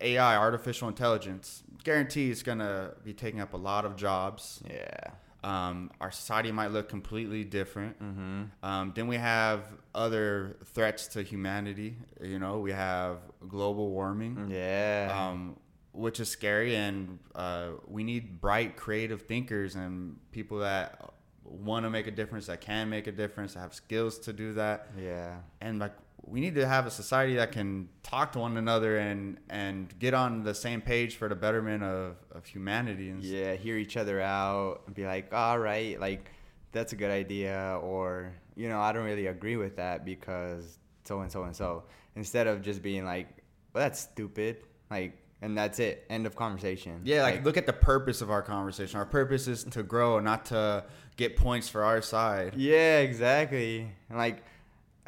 AI, 0.00 0.36
artificial 0.36 0.88
intelligence, 0.88 1.62
guarantee 1.84 2.30
it's 2.30 2.42
gonna 2.42 2.92
be 3.04 3.12
taking 3.12 3.40
up 3.40 3.52
a 3.52 3.56
lot 3.56 3.84
of 3.84 3.96
jobs. 3.96 4.62
Yeah. 4.68 5.10
Um, 5.44 5.92
our 6.00 6.10
society 6.10 6.50
might 6.50 6.72
look 6.72 6.88
completely 6.88 7.44
different. 7.44 8.02
Mm-hmm. 8.02 8.42
Um, 8.62 8.92
then 8.94 9.06
we 9.06 9.16
have 9.16 9.62
other 9.94 10.56
threats 10.64 11.06
to 11.08 11.22
humanity. 11.22 11.96
You 12.20 12.38
know, 12.40 12.58
we 12.58 12.72
have 12.72 13.18
global 13.48 13.90
warming, 13.90 14.48
Yeah. 14.50 15.12
um, 15.16 15.56
which 15.92 16.18
is 16.18 16.28
scary, 16.28 16.74
and 16.74 17.20
uh, 17.36 17.68
we 17.86 18.02
need 18.02 18.40
bright, 18.40 18.76
creative 18.76 19.22
thinkers 19.22 19.76
and 19.76 20.16
people 20.32 20.58
that 20.58 21.12
want 21.44 21.84
to 21.86 21.90
make 21.90 22.06
a 22.06 22.10
difference, 22.10 22.46
that 22.46 22.60
can 22.60 22.90
make 22.90 23.06
a 23.06 23.12
difference, 23.12 23.54
that 23.54 23.60
have 23.60 23.74
skills 23.74 24.18
to 24.18 24.32
do 24.32 24.52
that 24.54 24.88
yeah. 25.00 25.36
and 25.60 25.78
like 25.78 25.94
we 26.30 26.40
need 26.40 26.54
to 26.54 26.66
have 26.66 26.86
a 26.86 26.90
society 26.90 27.36
that 27.36 27.52
can 27.52 27.88
talk 28.02 28.32
to 28.32 28.38
one 28.40 28.56
another 28.56 28.98
and 28.98 29.38
and 29.50 29.96
get 29.98 30.14
on 30.14 30.42
the 30.42 30.54
same 30.54 30.80
page 30.80 31.16
for 31.16 31.28
the 31.28 31.34
betterment 31.34 31.82
of, 31.82 32.16
of 32.32 32.44
humanity 32.46 33.10
and 33.10 33.22
Yeah, 33.22 33.54
hear 33.54 33.76
each 33.76 33.96
other 33.96 34.20
out 34.20 34.82
and 34.86 34.94
be 34.94 35.04
like, 35.06 35.32
all 35.32 35.58
right, 35.58 35.98
like 36.00 36.30
that's 36.72 36.92
a 36.92 36.96
good 36.96 37.10
idea, 37.10 37.78
or 37.82 38.32
you 38.56 38.68
know, 38.68 38.80
I 38.80 38.92
don't 38.92 39.04
really 39.04 39.26
agree 39.26 39.56
with 39.56 39.76
that 39.76 40.04
because 40.04 40.78
so 41.04 41.20
and 41.20 41.30
so 41.30 41.44
and 41.44 41.56
so. 41.56 41.84
Instead 42.16 42.46
of 42.46 42.62
just 42.62 42.82
being 42.82 43.04
like, 43.04 43.28
well, 43.72 43.84
that's 43.84 44.00
stupid, 44.00 44.58
like, 44.90 45.16
and 45.40 45.56
that's 45.56 45.78
it, 45.78 46.04
end 46.10 46.26
of 46.26 46.34
conversation. 46.34 47.00
yeah 47.04 47.22
like, 47.22 47.44
look 47.44 47.56
at 47.56 47.66
the 47.66 47.72
purpose 47.72 48.20
of 48.20 48.30
our 48.30 48.42
conversation 48.42 48.98
our 48.98 49.06
purpose 49.06 49.46
is 49.46 49.62
to 49.62 49.84
grow 49.84 50.18
not 50.18 50.44
to 50.46 50.84
get 51.16 51.36
points 51.36 51.68
for 51.68 51.84
our 51.84 52.02
side 52.02 52.54
yeah, 52.56 52.98
exactly. 52.98 53.88
And 54.08 54.18
like, 54.18 54.42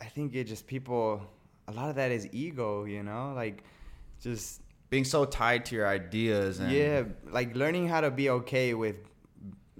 I 0.00 0.06
think 0.06 0.34
it 0.34 0.44
just 0.44 0.66
people, 0.66 1.20
a 1.68 1.72
lot 1.72 1.90
of 1.90 1.96
that 1.96 2.10
is 2.10 2.28
ego, 2.32 2.84
you 2.84 3.02
know, 3.02 3.32
like, 3.34 3.62
just 4.22 4.60
being 4.90 5.04
so 5.04 5.24
tied 5.24 5.64
to 5.66 5.74
your 5.76 5.86
ideas 5.86 6.58
and 6.58 6.70
yeah, 6.72 7.04
like 7.30 7.54
learning 7.54 7.88
how 7.88 8.00
to 8.00 8.10
be 8.10 8.28
okay 8.30 8.74
with 8.74 8.96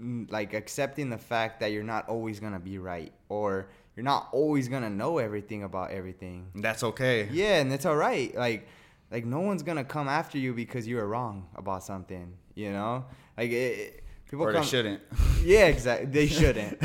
mm, 0.01 0.29
like 0.31 0.53
accepting 0.53 1.09
the 1.09 1.17
fact 1.17 1.59
that 1.59 1.71
you're 1.71 1.83
not 1.83 2.07
always 2.07 2.39
gonna 2.39 2.59
be 2.59 2.77
right 2.77 3.11
or 3.29 3.67
you're 3.95 4.05
not 4.05 4.29
always 4.31 4.67
gonna 4.69 4.89
know 4.89 5.17
everything 5.17 5.63
about 5.63 5.91
everything. 5.91 6.47
that's 6.55 6.81
okay 6.83 7.27
Yeah, 7.31 7.59
and 7.59 7.71
it's 7.73 7.85
all 7.85 7.97
right. 7.97 8.33
Like, 8.35 8.67
like 9.11 9.25
no 9.25 9.41
one's 9.41 9.63
gonna 9.63 9.83
come 9.83 10.07
after 10.07 10.37
you 10.37 10.53
because 10.53 10.87
you 10.87 10.95
were 10.95 11.07
wrong 11.07 11.47
about 11.55 11.83
something. 11.83 12.33
You 12.55 12.71
know, 12.71 13.05
like 13.37 13.51
it, 13.51 13.79
it- 13.79 14.03
people 14.31 14.47
or 14.47 14.53
come. 14.53 14.61
they 14.63 14.67
shouldn't 14.67 15.01
Yeah, 15.43 15.67
exactly. 15.67 16.07
They 16.07 16.27
shouldn't. 16.27 16.79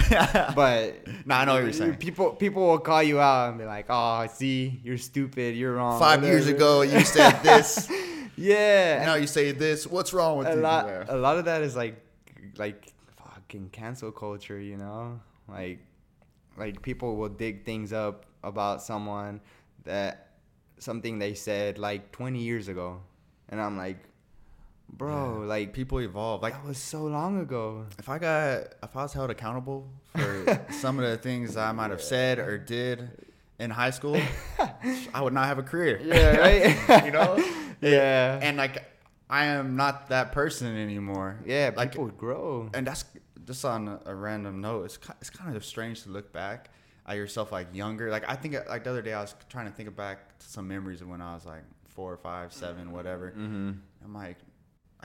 but 0.54 1.06
no, 1.24 1.34
I 1.34 1.44
know 1.46 1.54
what 1.54 1.62
you're 1.62 1.72
saying. 1.72 1.96
People, 1.96 2.32
people 2.32 2.66
will 2.66 2.78
call 2.78 3.02
you 3.02 3.20
out 3.20 3.50
and 3.50 3.58
be 3.58 3.64
like, 3.64 3.86
"Oh, 3.88 4.26
see, 4.26 4.80
you're 4.84 4.98
stupid. 4.98 5.56
You're 5.56 5.74
wrong." 5.74 5.98
five 5.98 6.24
years 6.24 6.46
ago 6.48 6.82
you 6.82 7.00
said 7.00 7.32
this 7.42 7.90
yeah, 8.36 9.04
now 9.06 9.14
you 9.14 9.26
say 9.26 9.52
this 9.52 9.86
what's 9.86 10.12
wrong 10.12 10.36
with 10.38 10.48
a 10.48 10.54
you 10.54 10.60
lot 10.60 11.08
a 11.08 11.16
lot 11.16 11.38
of 11.38 11.46
that 11.46 11.62
is 11.62 11.74
like 11.74 11.96
like 12.58 12.92
fucking 13.16 13.70
cancel 13.70 14.12
culture 14.12 14.60
you 14.60 14.76
know 14.76 15.20
like 15.48 15.78
like 16.58 16.82
people 16.82 17.16
will 17.16 17.28
dig 17.28 17.64
things 17.64 17.92
up 17.92 18.26
about 18.42 18.82
someone 18.82 19.40
that 19.84 20.32
something 20.78 21.18
they 21.18 21.32
said 21.34 21.78
like 21.78 22.12
20 22.12 22.38
years 22.38 22.68
ago 22.68 23.00
and 23.48 23.60
i'm 23.60 23.76
like 23.76 23.98
bro 24.88 25.40
Yeah. 25.42 25.46
like 25.46 25.72
people 25.72 26.00
evolve 26.00 26.42
like 26.42 26.54
that 26.54 26.64
was 26.64 26.78
so 26.78 27.04
long 27.04 27.40
ago 27.40 27.86
if 27.98 28.08
I 28.08 28.18
got 28.18 28.74
if 28.82 28.96
I 28.96 29.02
was 29.02 29.12
held 29.12 29.30
accountable 29.30 29.88
for 30.16 30.66
some 30.70 30.98
of 30.98 31.04
the 31.10 31.16
things 31.16 31.56
I 31.56 31.72
might 31.72 31.90
have 31.90 32.02
said 32.02 32.38
or 32.38 32.56
did 32.58 33.10
in 33.58 33.70
high 33.70 33.90
school, 33.90 34.20
I 35.14 35.22
would 35.22 35.32
not 35.32 35.46
have 35.46 35.58
a 35.58 35.62
career. 35.62 35.98
yeah 36.04 36.36
right 36.36 37.04
you 37.06 37.10
know? 37.10 37.42
yeah 37.80 38.38
And 38.42 38.56
like 38.56 38.84
I 39.28 39.46
am 39.46 39.76
not 39.76 40.08
that 40.10 40.32
person 40.32 40.76
anymore. 40.76 41.40
yeah 41.46 41.70
like 41.76 41.92
people 41.92 42.04
would 42.04 42.18
grow 42.18 42.70
and 42.74 42.86
that's 42.86 43.04
just 43.46 43.64
on 43.64 44.00
a, 44.04 44.12
random 44.14 44.60
note, 44.60 44.86
it's 44.86 44.98
it's 45.20 45.30
kind 45.30 45.56
of 45.56 45.64
strange 45.64 46.02
to 46.02 46.08
look 46.10 46.32
back 46.32 46.68
at 47.06 47.16
yourself 47.16 47.52
like 47.52 47.68
younger. 47.72 48.10
Like 48.10 48.24
I 48.28 48.34
think 48.34 48.56
like 48.68 48.82
the 48.84 48.90
other 48.90 49.02
day 49.02 49.12
I 49.14 49.20
was 49.20 49.34
trying 49.48 49.66
to 49.66 49.72
think 49.72 49.94
back 49.94 50.36
to 50.40 50.46
some 50.48 50.66
memories 50.66 51.00
of 51.00 51.08
when 51.08 51.20
I 51.22 51.32
was 51.34 51.46
like 51.46 51.62
four 51.94 52.12
or 52.12 52.16
five, 52.16 52.52
seven, 52.52 52.90
whatever. 52.90 53.30
Mm-hmm. 53.30 53.70
I'm 54.04 54.14
like 54.14 54.38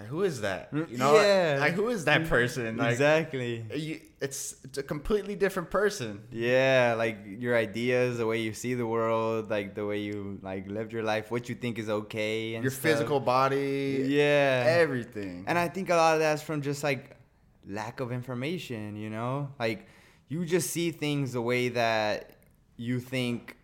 who 0.05 0.23
is 0.23 0.41
that? 0.41 0.71
Mm, 0.73 0.89
You 0.91 0.97
know, 0.97 1.15
yeah. 1.15 1.57
like 1.59 1.73
who 1.73 1.89
is 1.89 2.05
that 2.05 2.27
person? 2.27 2.77
Like, 2.77 2.91
exactly. 2.91 3.65
you, 3.75 3.99
it's 4.21 4.55
it's 4.63 4.77
a 4.77 4.83
completely 4.83 5.35
different 5.35 5.69
person. 5.71 6.23
Yeah, 6.31 6.95
like 6.97 7.17
your 7.25 7.55
ideas, 7.57 8.17
the 8.17 8.25
way 8.27 8.39
you 8.41 8.53
see 8.53 8.73
the 8.75 8.85
world, 8.85 9.49
like 9.49 9.73
the 9.75 9.85
way 9.85 9.99
you 9.99 10.39
like 10.41 10.67
lived 10.67 10.93
your 10.93 11.03
life, 11.03 11.31
what 11.31 11.49
you 11.49 11.55
think 11.55 11.79
is 11.79 11.89
okay, 11.89 12.55
and 12.55 12.63
Your 12.63 12.71
stuff. 12.71 12.81
physical 12.83 13.19
body, 13.19 14.05
Yeah. 14.07 14.65
everything. 14.67 15.45
And 15.47 15.57
I 15.57 15.67
think 15.67 15.89
a 15.89 15.95
lot 15.95 16.13
of 16.15 16.19
that's 16.19 16.41
from 16.43 16.61
just 16.61 16.83
like 16.83 17.17
lack 17.67 17.99
of 17.99 18.11
information, 18.11 18.95
you 18.95 19.09
know? 19.09 19.49
Like 19.59 19.87
you 20.29 20.45
just 20.45 20.69
see 20.69 20.91
things 20.91 21.33
the 21.33 21.41
way 21.41 21.69
that 21.69 22.37
you 22.77 22.99
think 22.99 23.57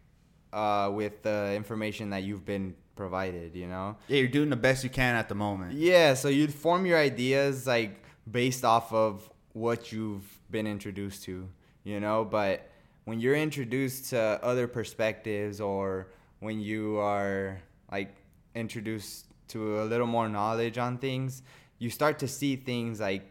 uh, 0.53 0.89
with 0.93 1.23
the 1.23 1.53
information 1.55 2.09
that 2.11 2.23
you've 2.23 2.45
been 2.45 2.75
provided, 2.95 3.55
you 3.55 3.67
know? 3.67 3.95
yeah, 4.07 4.19
you're 4.19 4.27
doing 4.27 4.49
the 4.49 4.55
best 4.55 4.83
you 4.83 4.89
can 4.89 5.15
at 5.15 5.29
the 5.29 5.35
moment. 5.35 5.73
Yeah, 5.73 6.13
so 6.13 6.29
you'd 6.29 6.53
form 6.53 6.85
your 6.85 6.97
ideas 6.97 7.67
like 7.67 8.03
based 8.29 8.65
off 8.65 8.91
of 8.91 9.29
what 9.53 9.91
you've 9.91 10.39
been 10.51 10.67
introduced 10.67 11.23
to, 11.23 11.47
you 11.83 11.99
know, 11.99 12.25
but 12.25 12.69
when 13.05 13.19
you're 13.19 13.35
introduced 13.35 14.09
to 14.09 14.19
other 14.43 14.67
perspectives 14.67 15.61
or 15.61 16.07
when 16.39 16.59
you 16.59 16.97
are 16.97 17.61
like 17.91 18.15
introduced 18.53 19.27
to 19.49 19.81
a 19.81 19.85
little 19.85 20.07
more 20.07 20.27
knowledge 20.27 20.77
on 20.77 20.97
things, 20.97 21.41
you 21.79 21.89
start 21.89 22.19
to 22.19 22.27
see 22.27 22.55
things 22.55 22.99
like 22.99 23.23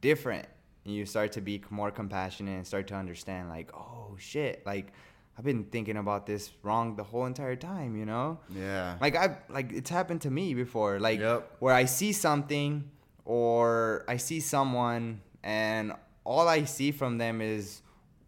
different 0.00 0.46
and 0.84 0.94
you 0.94 1.04
start 1.04 1.32
to 1.32 1.40
be 1.40 1.62
more 1.70 1.90
compassionate 1.90 2.56
and 2.56 2.66
start 2.66 2.86
to 2.86 2.94
understand 2.94 3.48
like, 3.48 3.70
oh 3.74 4.16
shit, 4.18 4.62
like 4.64 4.92
I've 5.38 5.44
been 5.44 5.64
thinking 5.64 5.96
about 5.96 6.26
this 6.26 6.50
wrong 6.64 6.96
the 6.96 7.04
whole 7.04 7.24
entire 7.24 7.54
time, 7.54 7.96
you 7.96 8.04
know? 8.04 8.40
Yeah. 8.50 8.96
Like 9.00 9.14
I 9.16 9.36
like 9.48 9.72
it's 9.72 9.88
happened 9.88 10.22
to 10.22 10.30
me 10.30 10.52
before. 10.54 10.98
Like 10.98 11.20
Yep. 11.20 11.56
where 11.60 11.74
I 11.74 11.84
see 11.84 12.12
something 12.12 12.90
or 13.24 14.04
I 14.08 14.16
see 14.16 14.40
someone 14.40 15.20
and 15.44 15.92
all 16.24 16.48
I 16.48 16.64
see 16.64 16.90
from 16.90 17.18
them 17.18 17.40
is 17.40 17.82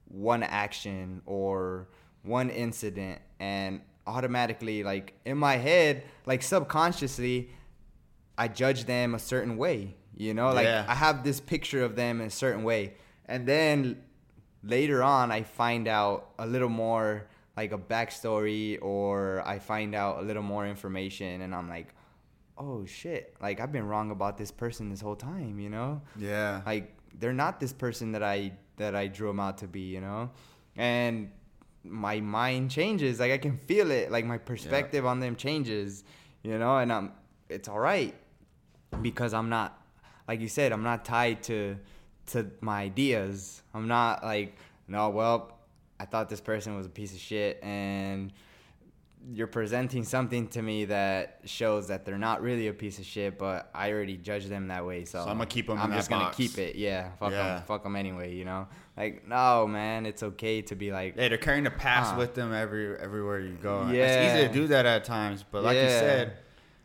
one 0.07 0.45
action 0.45 1.21
or 1.27 1.89
one 2.23 2.49
incident 2.51 3.21
and 3.41 3.81
automatically 4.07 4.83
like 4.85 5.15
in 5.25 5.37
my 5.39 5.57
head 5.57 6.03
like 6.27 6.43
subconsciously 6.43 7.51
I 8.39 8.49
judge 8.49 8.85
them 8.85 9.15
a 9.15 9.19
certain 9.19 9.57
way. 9.57 9.97
You 10.17 10.33
know, 10.35 10.53
like 10.53 10.65
Yeah. 10.67 10.85
I 10.87 10.95
have 10.95 11.25
this 11.25 11.41
picture 11.41 11.83
of 11.83 11.97
them 11.97 12.21
in 12.21 12.29
a 12.29 12.31
certain 12.31 12.63
way. 12.63 12.95
And 13.27 13.47
then 13.49 14.03
later 14.63 15.03
on 15.03 15.31
I 15.31 15.43
find 15.43 15.89
out 15.89 16.31
a 16.39 16.47
little 16.47 16.69
more 16.69 17.27
like 17.57 17.73
a 17.73 17.79
backstory 17.79 18.79
or 18.81 19.43
I 19.47 19.59
find 19.59 19.95
out 19.95 20.19
a 20.19 20.23
little 20.23 20.43
more 20.43 20.67
information 20.67 21.43
and 21.43 21.55
I'm 21.55 21.69
like, 21.69 21.95
oh 22.57 22.85
shit, 22.87 23.35
like 23.41 23.61
I've 23.61 23.73
been 23.73 23.87
wrong 23.87 24.11
about 24.11 24.39
this 24.39 24.51
person 24.51 24.91
this 24.91 25.01
whole 25.01 25.17
time, 25.17 25.59
you 25.59 25.71
know? 25.71 26.03
yeah. 26.17 26.63
Like 26.65 26.97
they're 27.19 27.33
not 27.33 27.61
this 27.61 27.73
person 27.73 28.13
that 28.13 28.23
I 28.23 28.53
that 28.77 28.95
I 28.95 29.09
drew 29.09 29.29
them 29.29 29.41
out 29.41 29.59
to 29.59 29.67
be, 29.67 29.81
you 29.81 30.01
know? 30.01 30.31
And 30.77 31.33
my 31.85 32.21
mind 32.21 32.71
changes, 32.71 33.21
like 33.21 33.33
I 33.33 33.39
can 33.39 33.57
feel 33.57 33.91
it, 33.91 34.11
like 34.11 34.25
my 34.25 34.39
perspective 34.39 35.05
on 35.07 35.21
them 35.21 35.37
changes, 35.37 36.05
you 36.43 36.59
know, 36.59 36.79
and 36.79 36.93
I'm 36.93 37.13
it's 37.49 37.69
all 37.69 37.81
right 37.81 38.15
because 39.03 39.35
I'm 39.35 39.49
not 39.49 39.79
like 40.29 40.41
you 40.41 40.49
said, 40.49 40.73
I'm 40.73 40.83
not 40.85 41.05
tied 41.05 41.43
to 41.45 41.79
to 42.33 42.47
my 42.61 42.83
ideas. 42.83 43.63
I'm 43.75 43.89
not 43.89 44.23
like, 44.25 44.57
no, 44.89 45.11
well, 45.11 45.59
I 45.99 46.05
thought 46.07 46.29
this 46.29 46.41
person 46.41 46.77
was 46.77 46.87
a 46.87 46.91
piece 46.91 47.13
of 47.13 47.21
shit 47.21 47.59
and 47.63 48.33
you're 49.35 49.47
presenting 49.47 50.03
something 50.03 50.49
to 50.49 50.63
me 50.63 50.87
that 50.87 51.41
shows 51.45 51.89
that 51.89 52.07
they're 52.07 52.17
not 52.17 52.41
really 52.41 52.69
a 52.69 52.73
piece 52.73 52.99
of 52.99 53.05
shit, 53.05 53.39
but 53.39 53.71
I 53.75 53.93
already 53.93 54.17
judged 54.17 54.49
them 54.49 54.69
that 54.69 54.87
way. 54.87 55.05
So, 55.05 55.23
So 55.25 55.29
I'ma 55.31 55.45
keep 55.45 55.67
them. 55.67 55.79
I'm 55.79 55.93
just 55.93 56.09
gonna 56.09 56.25
box. 56.25 56.39
keep 56.39 56.57
it. 56.57 56.75
Yeah, 56.77 57.11
fuck 57.19 57.33
Yeah. 57.33 57.57
them. 57.57 57.63
Fuck 57.67 57.83
them 57.83 57.97
anyway. 57.97 58.35
You 58.35 58.47
know, 58.47 58.67
like 58.97 59.29
no, 59.29 59.67
man, 59.67 60.07
it's 60.07 60.23
okay 60.23 60.63
to 60.63 60.75
be 60.75 60.91
like, 60.91 61.17
Yeah, 61.17 61.29
they're 61.29 61.37
carrying 61.37 61.65
the 61.65 61.71
past 61.71 62.13
Huh. 62.13 62.19
with 62.19 62.35
them 62.35 62.55
every 62.55 62.97
everywhere 62.99 63.41
you 63.41 63.59
go. 63.61 63.87
Yeah, 63.91 64.05
It's 64.07 64.39
easy 64.39 64.49
to 64.49 64.55
do 64.55 64.67
that 64.69 64.87
at 64.87 65.05
times, 65.05 65.45
but 65.51 65.65
like 65.65 65.77
you 65.77 65.83
said, 65.83 66.39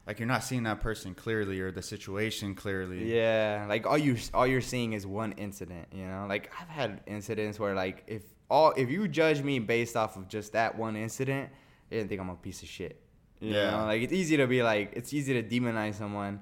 like 0.07 0.19
you're 0.19 0.27
not 0.27 0.43
seeing 0.43 0.63
that 0.63 0.81
person 0.81 1.13
clearly 1.15 1.59
or 1.59 1.71
the 1.71 1.81
situation 1.81 2.53
clearly. 2.55 3.13
Yeah, 3.15 3.65
like 3.67 3.85
all 3.87 3.97
you 3.97 4.17
all 4.33 4.45
you're 4.45 4.61
seeing 4.61 4.93
is 4.93 5.05
one 5.07 5.31
incident, 5.33 5.87
you 5.91 6.05
know? 6.05 6.25
Like 6.29 6.51
I've 6.61 6.69
had 6.69 7.01
incidents 7.07 7.59
where 7.59 7.73
like 7.73 8.03
if 8.07 8.23
all 8.49 8.71
if 8.77 8.89
you 8.89 9.07
judge 9.07 9.41
me 9.41 9.59
based 9.59 9.95
off 9.95 10.15
of 10.17 10.27
just 10.27 10.53
that 10.53 10.77
one 10.77 10.95
incident, 10.95 11.49
you 11.89 11.97
didn't 11.97 12.09
think 12.09 12.21
I'm 12.21 12.29
a 12.29 12.35
piece 12.35 12.61
of 12.61 12.69
shit. 12.69 13.01
You 13.39 13.53
Yeah. 13.53 13.71
know? 13.71 13.85
Like 13.85 14.01
it's 14.03 14.13
easy 14.13 14.37
to 14.37 14.47
be 14.47 14.61
like 14.63 14.91
it's 14.95 15.13
easy 15.13 15.41
to 15.41 15.43
demonize 15.43 15.95
someone 15.95 16.41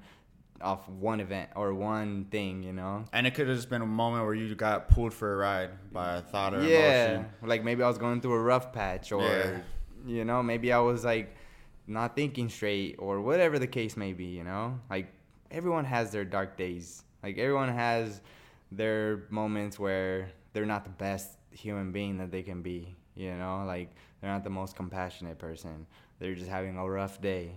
off 0.60 0.88
one 0.88 1.20
event 1.20 1.50
or 1.56 1.74
one 1.74 2.26
thing, 2.30 2.62
you 2.62 2.72
know? 2.72 3.04
And 3.12 3.26
it 3.26 3.34
could 3.34 3.48
have 3.48 3.56
just 3.56 3.68
been 3.70 3.82
a 3.82 3.86
moment 3.86 4.24
where 4.24 4.34
you 4.34 4.54
got 4.54 4.88
pulled 4.88 5.12
for 5.12 5.32
a 5.34 5.36
ride 5.36 5.70
by 5.92 6.16
a 6.16 6.20
thought 6.22 6.54
or 6.54 6.62
yeah. 6.62 7.06
emotion. 7.14 7.26
Like 7.42 7.64
maybe 7.64 7.82
I 7.82 7.88
was 7.88 7.98
going 7.98 8.20
through 8.20 8.34
a 8.34 8.40
rough 8.42 8.72
patch 8.72 9.10
or 9.12 9.22
Yeah. 9.22 9.60
you 10.06 10.24
know, 10.24 10.42
maybe 10.42 10.72
I 10.72 10.78
was 10.78 11.04
like 11.04 11.34
not 11.86 12.16
thinking 12.16 12.48
straight 12.48 12.96
or 12.98 13.20
whatever 13.20 13.58
the 13.58 13.66
case 13.66 13.96
may 13.96 14.12
be, 14.12 14.26
you 14.26 14.44
know? 14.44 14.78
Like 14.90 15.12
everyone 15.50 15.84
has 15.84 16.10
their 16.10 16.24
dark 16.24 16.56
days. 16.56 17.02
Like 17.22 17.38
everyone 17.38 17.68
has 17.68 18.20
their 18.72 19.24
moments 19.30 19.78
where 19.78 20.30
they're 20.52 20.66
not 20.66 20.84
the 20.84 20.90
best 20.90 21.30
human 21.50 21.92
being 21.92 22.18
that 22.18 22.30
they 22.30 22.42
can 22.42 22.62
be, 22.62 22.94
you 23.14 23.34
know? 23.34 23.64
Like 23.66 23.90
they're 24.20 24.30
not 24.30 24.44
the 24.44 24.50
most 24.50 24.76
compassionate 24.76 25.38
person. 25.38 25.86
They're 26.18 26.34
just 26.34 26.50
having 26.50 26.76
a 26.76 26.88
rough 26.88 27.20
day 27.20 27.52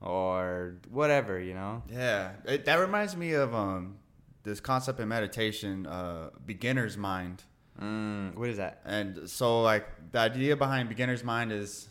or 0.00 0.76
whatever, 0.90 1.38
you 1.38 1.54
know? 1.54 1.82
Yeah, 1.90 2.32
it, 2.44 2.64
that 2.64 2.76
reminds 2.76 3.16
me 3.16 3.32
of 3.32 3.54
um 3.54 3.96
this 4.42 4.60
concept 4.60 4.98
in 5.00 5.08
meditation, 5.08 5.86
uh, 5.86 6.30
beginner's 6.46 6.96
mind. 6.96 7.44
Mm, 7.80 8.34
what 8.36 8.48
is 8.48 8.56
that? 8.56 8.80
And 8.84 9.28
so, 9.28 9.62
like, 9.62 9.86
the 10.12 10.18
idea 10.18 10.56
behind 10.56 10.88
beginner's 10.88 11.22
mind 11.22 11.52
is 11.52 11.89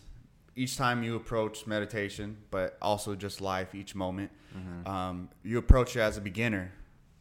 each 0.55 0.77
time 0.77 1.03
you 1.03 1.15
approach 1.15 1.65
meditation, 1.67 2.37
but 2.51 2.77
also 2.81 3.15
just 3.15 3.41
life, 3.41 3.73
each 3.75 3.95
moment, 3.95 4.31
um, 4.85 5.29
you 5.43 5.57
approach 5.57 5.95
it 5.95 5.99
as 5.99 6.17
a 6.17 6.21
beginner, 6.21 6.71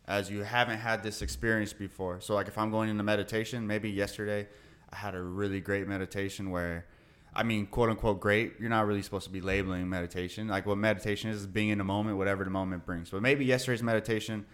as 0.07 0.31
you 0.31 0.43
haven't 0.43 0.79
had 0.79 1.03
this 1.03 1.23
experience 1.23 1.73
before. 1.73 2.21
So, 2.21 2.35
like, 2.35 2.49
if 2.49 2.57
I'm 2.59 2.71
going 2.71 2.89
into 2.89 3.03
meditation, 3.03 3.67
maybe 3.67 3.91
yesterday 3.91 4.49
I 4.93 4.97
had 4.97 5.15
a 5.15 5.23
really 5.23 5.61
great 5.61 5.87
meditation 5.87 6.51
where, 6.51 6.87
I 7.35 7.43
mean, 7.43 7.67
quote 7.67 7.91
unquote, 7.91 8.19
great. 8.21 8.55
You're 8.59 8.71
not 8.71 8.87
really 8.87 9.03
supposed 9.03 9.27
to 9.27 9.33
be 9.33 9.41
labeling 9.41 9.89
meditation. 9.89 10.49
Like, 10.49 10.67
what 10.67 10.79
meditation 10.79 11.31
is, 11.31 11.41
is 11.43 11.47
being 11.47 11.69
in 11.69 11.79
the 11.79 11.85
moment, 11.85 12.17
whatever 12.17 12.43
the 12.45 12.51
moment 12.51 12.87
brings. 12.87 13.11
But 13.11 13.23
maybe 13.23 13.45
yesterday's 13.45 13.83
meditation, 13.83 14.47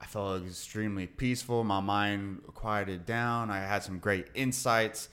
I 0.00 0.06
felt 0.06 0.44
extremely 0.46 1.06
peaceful. 1.06 1.64
My 1.64 1.80
mind 1.80 2.42
quieted 2.54 3.04
down. 3.04 3.50
I 3.50 3.58
had 3.60 3.82
some 3.82 3.98
great 3.98 4.26
insights. 4.34 5.08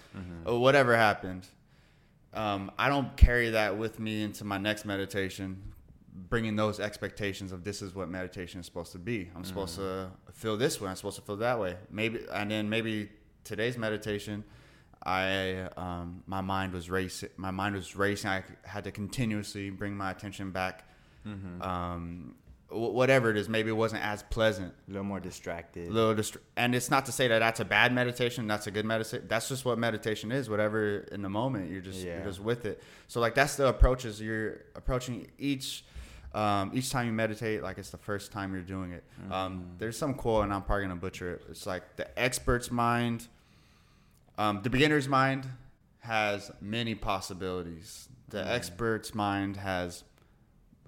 Uh, 0.47 0.59
Whatever 0.59 0.95
happened, 0.95 1.47
um, 2.33 2.71
I 2.77 2.89
don't 2.89 3.15
carry 3.17 3.49
that 3.51 3.77
with 3.77 3.99
me 3.99 4.23
into 4.23 4.43
my 4.43 4.57
next 4.57 4.85
meditation, 4.85 5.61
bringing 6.13 6.55
those 6.55 6.79
expectations 6.79 7.51
of 7.51 7.63
this 7.63 7.81
is 7.81 7.95
what 7.95 8.09
meditation 8.09 8.59
is 8.59 8.65
supposed 8.65 8.91
to 8.91 8.99
be. 8.99 9.29
I'm 9.35 9.43
supposed 9.43 9.75
to 9.75 10.11
feel 10.33 10.57
this 10.57 10.79
way. 10.79 10.89
I'm 10.89 10.95
supposed 10.95 11.15
to 11.17 11.21
feel 11.23 11.37
that 11.37 11.59
way. 11.59 11.75
Maybe, 11.89 12.19
and 12.31 12.51
then 12.51 12.69
maybe 12.69 13.09
today's 13.43 13.77
meditation, 13.77 14.43
I 15.03 15.67
um, 15.77 16.23
my 16.27 16.41
mind 16.41 16.73
was 16.73 16.89
racing. 16.89 17.29
My 17.37 17.51
mind 17.51 17.75
was 17.75 17.95
racing. 17.95 18.29
I 18.29 18.43
had 18.63 18.83
to 18.83 18.91
continuously 18.91 19.69
bring 19.69 19.95
my 19.95 20.11
attention 20.11 20.51
back. 20.51 20.83
Um, 21.61 22.35
wh- 22.35 22.48
whatever 22.71 23.31
it 23.31 23.37
is, 23.37 23.49
maybe 23.49 23.69
it 23.69 23.73
wasn't 23.73 24.03
as 24.03 24.21
pleasant. 24.23 24.73
A 24.87 24.91
little 24.91 25.03
more 25.05 25.19
distracted. 25.19 25.89
little 25.91 26.13
dist- 26.15 26.37
and 26.55 26.75
it's 26.75 26.89
not 26.91 27.05
to 27.07 27.11
say 27.11 27.27
that 27.27 27.39
that's 27.39 27.59
a 27.59 27.65
bad 27.65 27.91
meditation 27.93 28.45
that's 28.47 28.67
a 28.67 28.71
good 28.71 28.85
meditation 28.85 29.25
that's 29.27 29.49
just 29.49 29.65
what 29.65 29.77
meditation 29.79 30.31
is 30.31 30.49
whatever 30.49 30.99
in 31.11 31.21
the 31.21 31.29
moment 31.29 31.71
you're 31.71 31.81
just 31.81 31.99
Yeah. 32.05 32.15
you're 32.17 32.25
just 32.25 32.39
with 32.39 32.65
it. 32.65 32.81
So 33.07 33.19
like 33.19 33.33
that's 33.35 33.55
the 33.55 33.67
approaches 33.67 34.21
you're 34.21 34.61
approaching 34.75 35.27
each 35.37 35.83
um, 36.35 36.69
each 36.75 36.91
time 36.91 37.07
you 37.07 37.11
meditate 37.13 37.63
like 37.63 37.79
it's 37.79 37.89
the 37.89 37.97
first 37.97 38.31
time 38.31 38.53
you're 38.53 38.61
doing 38.61 38.91
it. 38.91 39.03
Um, 39.31 39.71
there's 39.79 39.97
some 39.97 40.13
quote 40.13 40.43
and 40.43 40.53
i'm 40.53 40.61
probably 40.61 40.83
gonna 40.85 40.95
butcher 40.95 41.33
it 41.33 41.43
it's 41.49 41.65
like 41.65 41.95
the 41.95 42.07
expert's 42.19 42.69
mind 42.69 43.27
um, 44.37 44.61
the 44.61 44.69
beginner's 44.69 45.07
mind 45.07 45.47
has 46.01 46.49
many 46.61 46.95
possibilities. 46.95 48.07
The 48.29 48.47
expert's 48.47 49.13
mind 49.13 49.57
has 49.57 50.03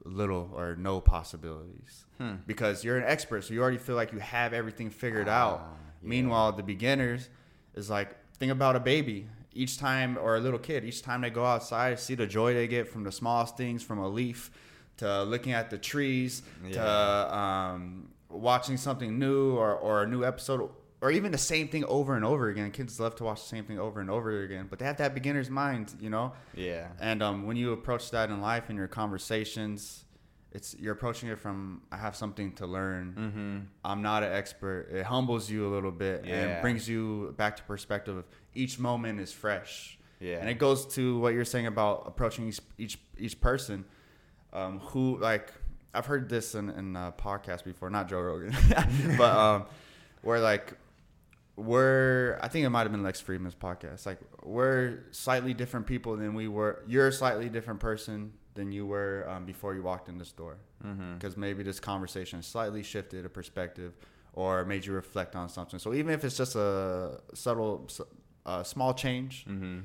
little 0.05 0.49
or 0.53 0.75
no 0.75 0.99
possibilities. 1.01 2.05
Hmm. 2.17 2.35
because 2.45 2.83
you're 2.83 2.97
an 2.97 3.03
expert 3.05 3.43
so 3.43 3.53
you 3.53 3.61
already 3.61 3.77
feel 3.79 3.95
like 3.95 4.11
you 4.13 4.19
have 4.19 4.53
everything 4.53 4.89
figured 4.91 5.27
out. 5.27 5.61
Ah, 5.63 5.69
yeah. 6.03 6.09
meanwhile 6.09 6.51
the 6.51 6.63
beginners 6.63 7.29
is 7.75 7.89
like 7.89 8.15
think 8.37 8.51
about 8.51 8.75
a 8.75 8.79
baby. 8.79 9.27
Each 9.53 9.77
time 9.77 10.17
or 10.17 10.35
a 10.35 10.39
little 10.39 10.59
kid 10.59 10.83
each 10.85 11.01
time 11.01 11.21
they 11.21 11.29
go 11.29 11.45
outside 11.45 11.99
see 11.99 12.15
the 12.15 12.27
joy 12.27 12.53
they 12.53 12.67
get 12.67 12.87
from 12.87 13.03
the 13.03 13.11
smallest 13.11 13.57
things 13.57 13.83
from 13.83 13.99
a 13.99 14.07
leaf 14.07 14.49
to 14.97 15.23
looking 15.23 15.51
at 15.53 15.69
the 15.69 15.77
trees 15.77 16.41
to 16.73 17.35
um, 17.35 18.07
watching 18.29 18.77
something 18.77 19.17
new 19.19 19.55
or, 19.57 19.73
or 19.75 20.03
a 20.03 20.07
new 20.07 20.23
episode 20.23 20.69
or 21.01 21.11
even 21.11 21.31
the 21.31 21.37
same 21.37 21.67
thing 21.67 21.83
over 21.85 22.15
and 22.15 22.23
over 22.23 22.49
again. 22.49 22.69
Kids 22.71 22.99
love 22.99 23.15
to 23.15 23.23
watch 23.23 23.41
the 23.41 23.47
same 23.47 23.65
thing 23.65 23.79
over 23.79 23.99
and 24.01 24.09
over 24.09 24.43
again, 24.43 24.67
but 24.69 24.77
they 24.79 24.85
have 24.85 24.97
that 24.97 25.13
beginner's 25.13 25.49
mind, 25.49 25.93
you 25.99 26.09
know. 26.09 26.33
Yeah. 26.53 26.87
And 26.99 27.23
um, 27.23 27.47
when 27.47 27.57
you 27.57 27.73
approach 27.73 28.11
that 28.11 28.29
in 28.29 28.39
life 28.41 28.69
in 28.69 28.75
your 28.75 28.87
conversations, 28.87 30.05
it's 30.51 30.75
you're 30.77 30.93
approaching 30.93 31.29
it 31.29 31.39
from 31.39 31.81
I 31.91 31.97
have 31.97 32.15
something 32.15 32.51
to 32.53 32.67
learn. 32.67 33.15
Mm-hmm. 33.17 33.57
I'm 33.85 34.01
not 34.01 34.21
an 34.23 34.33
expert. 34.33 34.89
It 34.91 35.03
humbles 35.05 35.49
you 35.49 35.65
a 35.67 35.71
little 35.73 35.91
bit 35.91 36.25
Yeah. 36.25 36.35
and 36.35 36.61
brings 36.61 36.87
you 36.89 37.33
back 37.37 37.55
to 37.57 37.63
perspective. 37.63 38.17
Of 38.17 38.25
each 38.53 38.77
moment 38.77 39.19
is 39.21 39.31
fresh. 39.31 39.97
Yeah. 40.19 40.37
And 40.37 40.49
it 40.49 40.55
goes 40.59 40.85
to 40.95 41.17
what 41.19 41.33
you're 41.33 41.45
saying 41.45 41.67
about 41.67 42.03
approaching 42.05 42.47
each 42.49 42.59
each, 42.77 42.99
each 43.17 43.39
person, 43.41 43.85
um, 44.53 44.79
who 44.79 45.17
like 45.19 45.51
I've 45.93 46.05
heard 46.05 46.29
this 46.29 46.53
in 46.53 46.69
in 46.69 46.95
a 46.95 47.13
podcast 47.17 47.63
before, 47.63 47.89
not 47.89 48.07
Joe 48.09 48.19
Rogan, 48.21 48.53
but 49.17 49.35
um, 49.35 49.65
where 50.21 50.39
like 50.39 50.73
we're 51.62 52.38
I 52.41 52.47
think 52.47 52.66
it 52.66 52.70
might 52.70 52.82
have 52.84 52.91
been 52.91 53.03
Lex 53.03 53.22
Fridman's 53.22 53.55
podcast. 53.55 54.05
Like 54.05 54.20
we're 54.43 55.03
slightly 55.12 55.53
different 55.53 55.86
people 55.88 56.16
than 56.18 56.34
we 56.34 56.47
were. 56.47 56.84
You're 56.88 57.07
a 57.07 57.12
slightly 57.12 57.49
different 57.49 57.80
person 57.80 58.34
than 58.53 58.72
you 58.72 58.86
were 58.86 59.26
um, 59.30 59.45
before 59.45 59.74
you 59.76 59.82
walked 59.82 60.09
in 60.09 60.18
this 60.18 60.32
door. 60.32 60.57
Mm-hmm. 60.86 61.14
Because 61.16 61.38
maybe 61.38 61.64
this 61.64 61.80
conversation 61.80 62.41
slightly 62.41 62.84
shifted 62.84 63.26
a 63.26 63.30
perspective 63.30 63.93
or 64.34 64.66
made 64.66 64.86
you 64.86 64.93
reflect 64.93 65.36
on 65.36 65.47
something. 65.49 65.80
So 65.80 65.93
even 65.93 66.14
if 66.14 66.24
it's 66.24 66.38
just 66.38 66.55
a 66.55 67.20
subtle, 67.34 67.88
uh, 68.45 68.64
small 68.64 68.93
change, 68.93 69.45
Mm-hmm. 69.47 69.80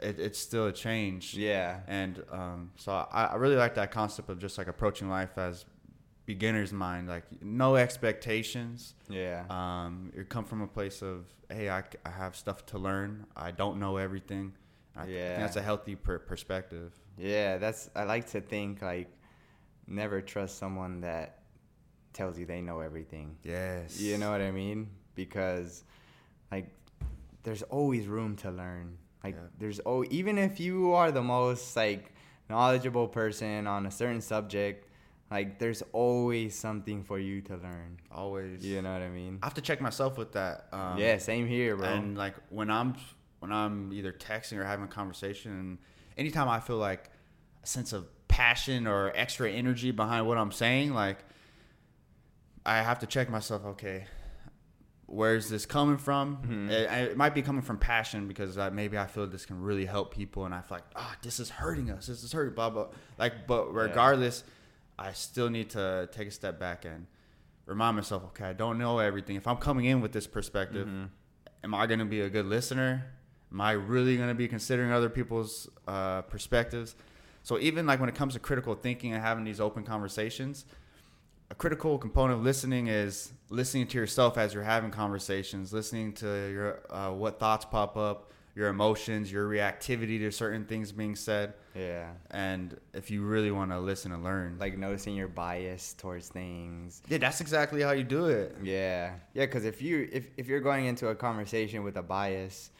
it, 0.00 0.18
it's 0.18 0.38
still 0.38 0.66
a 0.66 0.72
change. 0.72 1.34
Yeah. 1.34 1.80
And 1.86 2.22
um, 2.30 2.70
so 2.76 2.92
I, 2.92 3.24
I 3.26 3.34
really 3.36 3.56
like 3.56 3.74
that 3.76 3.90
concept 3.90 4.28
of 4.30 4.38
just 4.38 4.58
like 4.58 4.68
approaching 4.68 5.08
life 5.08 5.36
as 5.38 5.64
beginner's 6.26 6.72
mind, 6.72 7.08
like 7.08 7.24
no 7.42 7.76
expectations. 7.76 8.94
Yeah. 9.08 9.44
Um, 9.50 10.12
you 10.16 10.24
come 10.24 10.44
from 10.44 10.62
a 10.62 10.66
place 10.66 11.02
of, 11.02 11.26
hey, 11.50 11.68
I, 11.70 11.82
I 12.04 12.10
have 12.10 12.36
stuff 12.36 12.66
to 12.66 12.78
learn. 12.78 13.26
I 13.36 13.50
don't 13.50 13.78
know 13.80 13.96
everything. 13.96 14.52
I 14.96 15.06
Yeah. 15.06 15.28
think 15.28 15.38
that's 15.40 15.56
a 15.56 15.62
healthy 15.62 15.94
per- 15.96 16.18
perspective. 16.18 16.92
Yeah, 17.18 17.58
that's 17.58 17.90
I 17.94 18.04
like 18.04 18.28
to 18.30 18.40
think 18.40 18.82
like 18.82 19.08
never 19.86 20.20
trust 20.20 20.58
someone 20.58 21.00
that 21.02 21.40
tells 22.12 22.38
you 22.38 22.46
they 22.46 22.60
know 22.60 22.80
everything. 22.80 23.36
Yes. 23.42 24.00
You 24.00 24.18
know 24.18 24.30
what 24.30 24.40
I 24.40 24.50
mean? 24.50 24.88
Because 25.14 25.84
like 26.50 26.70
there's 27.42 27.62
always 27.62 28.06
room 28.06 28.36
to 28.36 28.50
learn. 28.50 28.98
Like 29.22 29.34
Yeah. 29.34 29.46
there's 29.58 29.80
oh 29.86 30.04
even 30.10 30.38
if 30.38 30.58
you 30.60 30.92
are 30.94 31.12
the 31.12 31.22
most 31.22 31.76
like 31.76 32.12
knowledgeable 32.48 33.06
person 33.08 33.66
on 33.66 33.86
a 33.86 33.90
certain 33.90 34.20
subject, 34.20 34.88
like 35.30 35.58
there's 35.58 35.82
always 35.92 36.58
something 36.58 37.04
for 37.04 37.18
you 37.18 37.40
to 37.42 37.56
learn. 37.56 37.98
Always. 38.10 38.64
You 38.64 38.82
know 38.82 38.92
what 38.92 39.02
I 39.02 39.08
mean? 39.08 39.38
I 39.42 39.46
have 39.46 39.54
to 39.54 39.60
check 39.60 39.80
myself 39.80 40.18
with 40.18 40.32
that. 40.32 40.66
Um, 40.72 40.98
yeah, 40.98 41.18
same 41.18 41.46
here, 41.46 41.76
bro. 41.76 41.86
And 41.86 42.16
like 42.18 42.34
when 42.48 42.70
I'm 42.70 42.94
when 43.38 43.52
I'm 43.52 43.92
either 43.92 44.12
texting 44.12 44.58
or 44.58 44.64
having 44.64 44.84
a 44.84 44.88
conversation, 44.88 45.52
and 45.52 45.78
anytime 46.18 46.48
I 46.48 46.60
feel 46.60 46.76
like 46.78 47.10
a 47.62 47.66
sense 47.66 47.92
of 47.92 48.06
passion 48.28 48.86
or 48.86 49.12
extra 49.14 49.50
energy 49.50 49.90
behind 49.92 50.26
what 50.26 50.36
I'm 50.38 50.52
saying, 50.52 50.94
like 50.94 51.18
I 52.66 52.78
have 52.82 52.98
to 53.00 53.06
check 53.06 53.30
myself. 53.30 53.64
Okay, 53.64 54.06
where's 55.06 55.48
this 55.48 55.64
coming 55.66 55.96
from? 55.96 56.36
Mhm. 56.38 56.70
It, 56.70 57.10
it 57.10 57.16
might 57.16 57.34
be 57.34 57.42
coming 57.42 57.62
from 57.62 57.78
passion 57.78 58.28
because 58.28 58.58
uh, 58.58 58.70
maybe 58.70 58.98
I 58.98 59.06
feel 59.06 59.26
this 59.26 59.46
can 59.46 59.60
really 59.62 59.86
help 59.86 60.12
people, 60.14 60.44
and 60.44 60.54
I 60.54 60.60
feel 60.60 60.78
like 60.78 60.86
ah, 60.96 61.16
this 61.22 61.40
is 61.40 61.50
hurting 61.50 61.90
us. 61.90 62.06
This 62.06 62.22
is 62.22 62.32
hurting. 62.32 62.54
Blah 62.54 62.70
blah. 62.70 62.86
Like, 63.18 63.46
but 63.46 63.72
regardless, 63.74 64.44
I 65.00 65.12
still 65.12 65.48
need 65.50 65.70
to 65.70 66.08
take 66.12 66.28
a 66.28 66.30
step 66.30 66.60
back 66.60 66.84
and 66.84 67.06
remind 67.66 67.96
myself. 67.96 68.22
Okay, 68.26 68.44
I 68.44 68.52
don't 68.52 68.78
know 68.78 68.98
everything. 68.98 69.36
If 69.36 69.46
I'm 69.46 69.56
coming 69.56 69.86
in 69.86 70.00
with 70.00 70.12
this 70.12 70.26
perspective 70.26 70.86
Mhm. 70.86 71.08
am 71.64 71.74
I 71.74 71.86
going 71.86 71.98
to 72.00 72.04
be 72.04 72.20
a 72.20 72.28
good 72.30 72.46
listener? 72.46 73.06
Am 73.52 73.60
I 73.60 73.72
really 73.72 74.16
going 74.16 74.28
to 74.28 74.34
be 74.34 74.46
considering 74.46 74.92
other 74.92 75.08
people's 75.08 75.68
uh, 75.88 76.22
perspectives? 76.22 76.94
So 77.42 77.58
even 77.58 77.86
like 77.86 77.98
when 77.98 78.08
it 78.08 78.14
comes 78.14 78.34
to 78.34 78.40
critical 78.40 78.74
thinking 78.74 79.12
and 79.12 79.22
having 79.22 79.44
these 79.44 79.60
open 79.60 79.82
conversations, 79.84 80.66
a 81.50 81.54
critical 81.54 81.98
component 81.98 82.38
of 82.38 82.44
listening 82.44 82.86
is 82.86 83.32
listening 83.48 83.86
to 83.88 83.98
yourself 83.98 84.36
as 84.38 84.54
you're 84.54 84.62
having 84.62 84.90
conversations, 84.90 85.72
listening 85.72 86.12
to 86.14 86.26
your 86.52 86.80
uh, 86.90 87.10
what 87.12 87.40
thoughts 87.40 87.64
pop 87.64 87.96
up, 87.96 88.30
your 88.60 88.68
emotions, 88.68 89.32
your 89.32 89.48
reactivity 89.48 90.18
to 90.20 90.30
certain 90.30 90.64
things 90.66 90.92
being 90.92 91.16
said, 91.16 91.54
yeah. 91.74 92.10
and 92.30 92.78
if 92.92 93.10
you 93.10 93.22
really 93.22 93.50
want 93.50 93.70
to 93.70 93.78
listen 93.80 94.12
and 94.12 94.22
learn, 94.22 94.58
Like 94.60 94.76
noticing 94.76 95.14
your 95.16 95.28
bias 95.28 95.94
towards 95.94 96.28
things. 96.28 97.00
yeah, 97.08 97.18
that's 97.24 97.40
exactly 97.40 97.80
how 97.86 97.92
you 97.92 98.04
do 98.04 98.26
it. 98.26 98.56
Yeah, 98.62 99.14
yeah. 99.34 99.46
Because 99.46 99.64
if 99.64 99.80
you 99.80 99.94
if 100.12 100.24
if 100.36 100.46
you're 100.46 100.60
going 100.70 100.84
into 100.92 101.08
a 101.08 101.14
conversation 101.14 101.82
with 101.86 101.96
a 101.96 102.02
bias, 102.02 102.70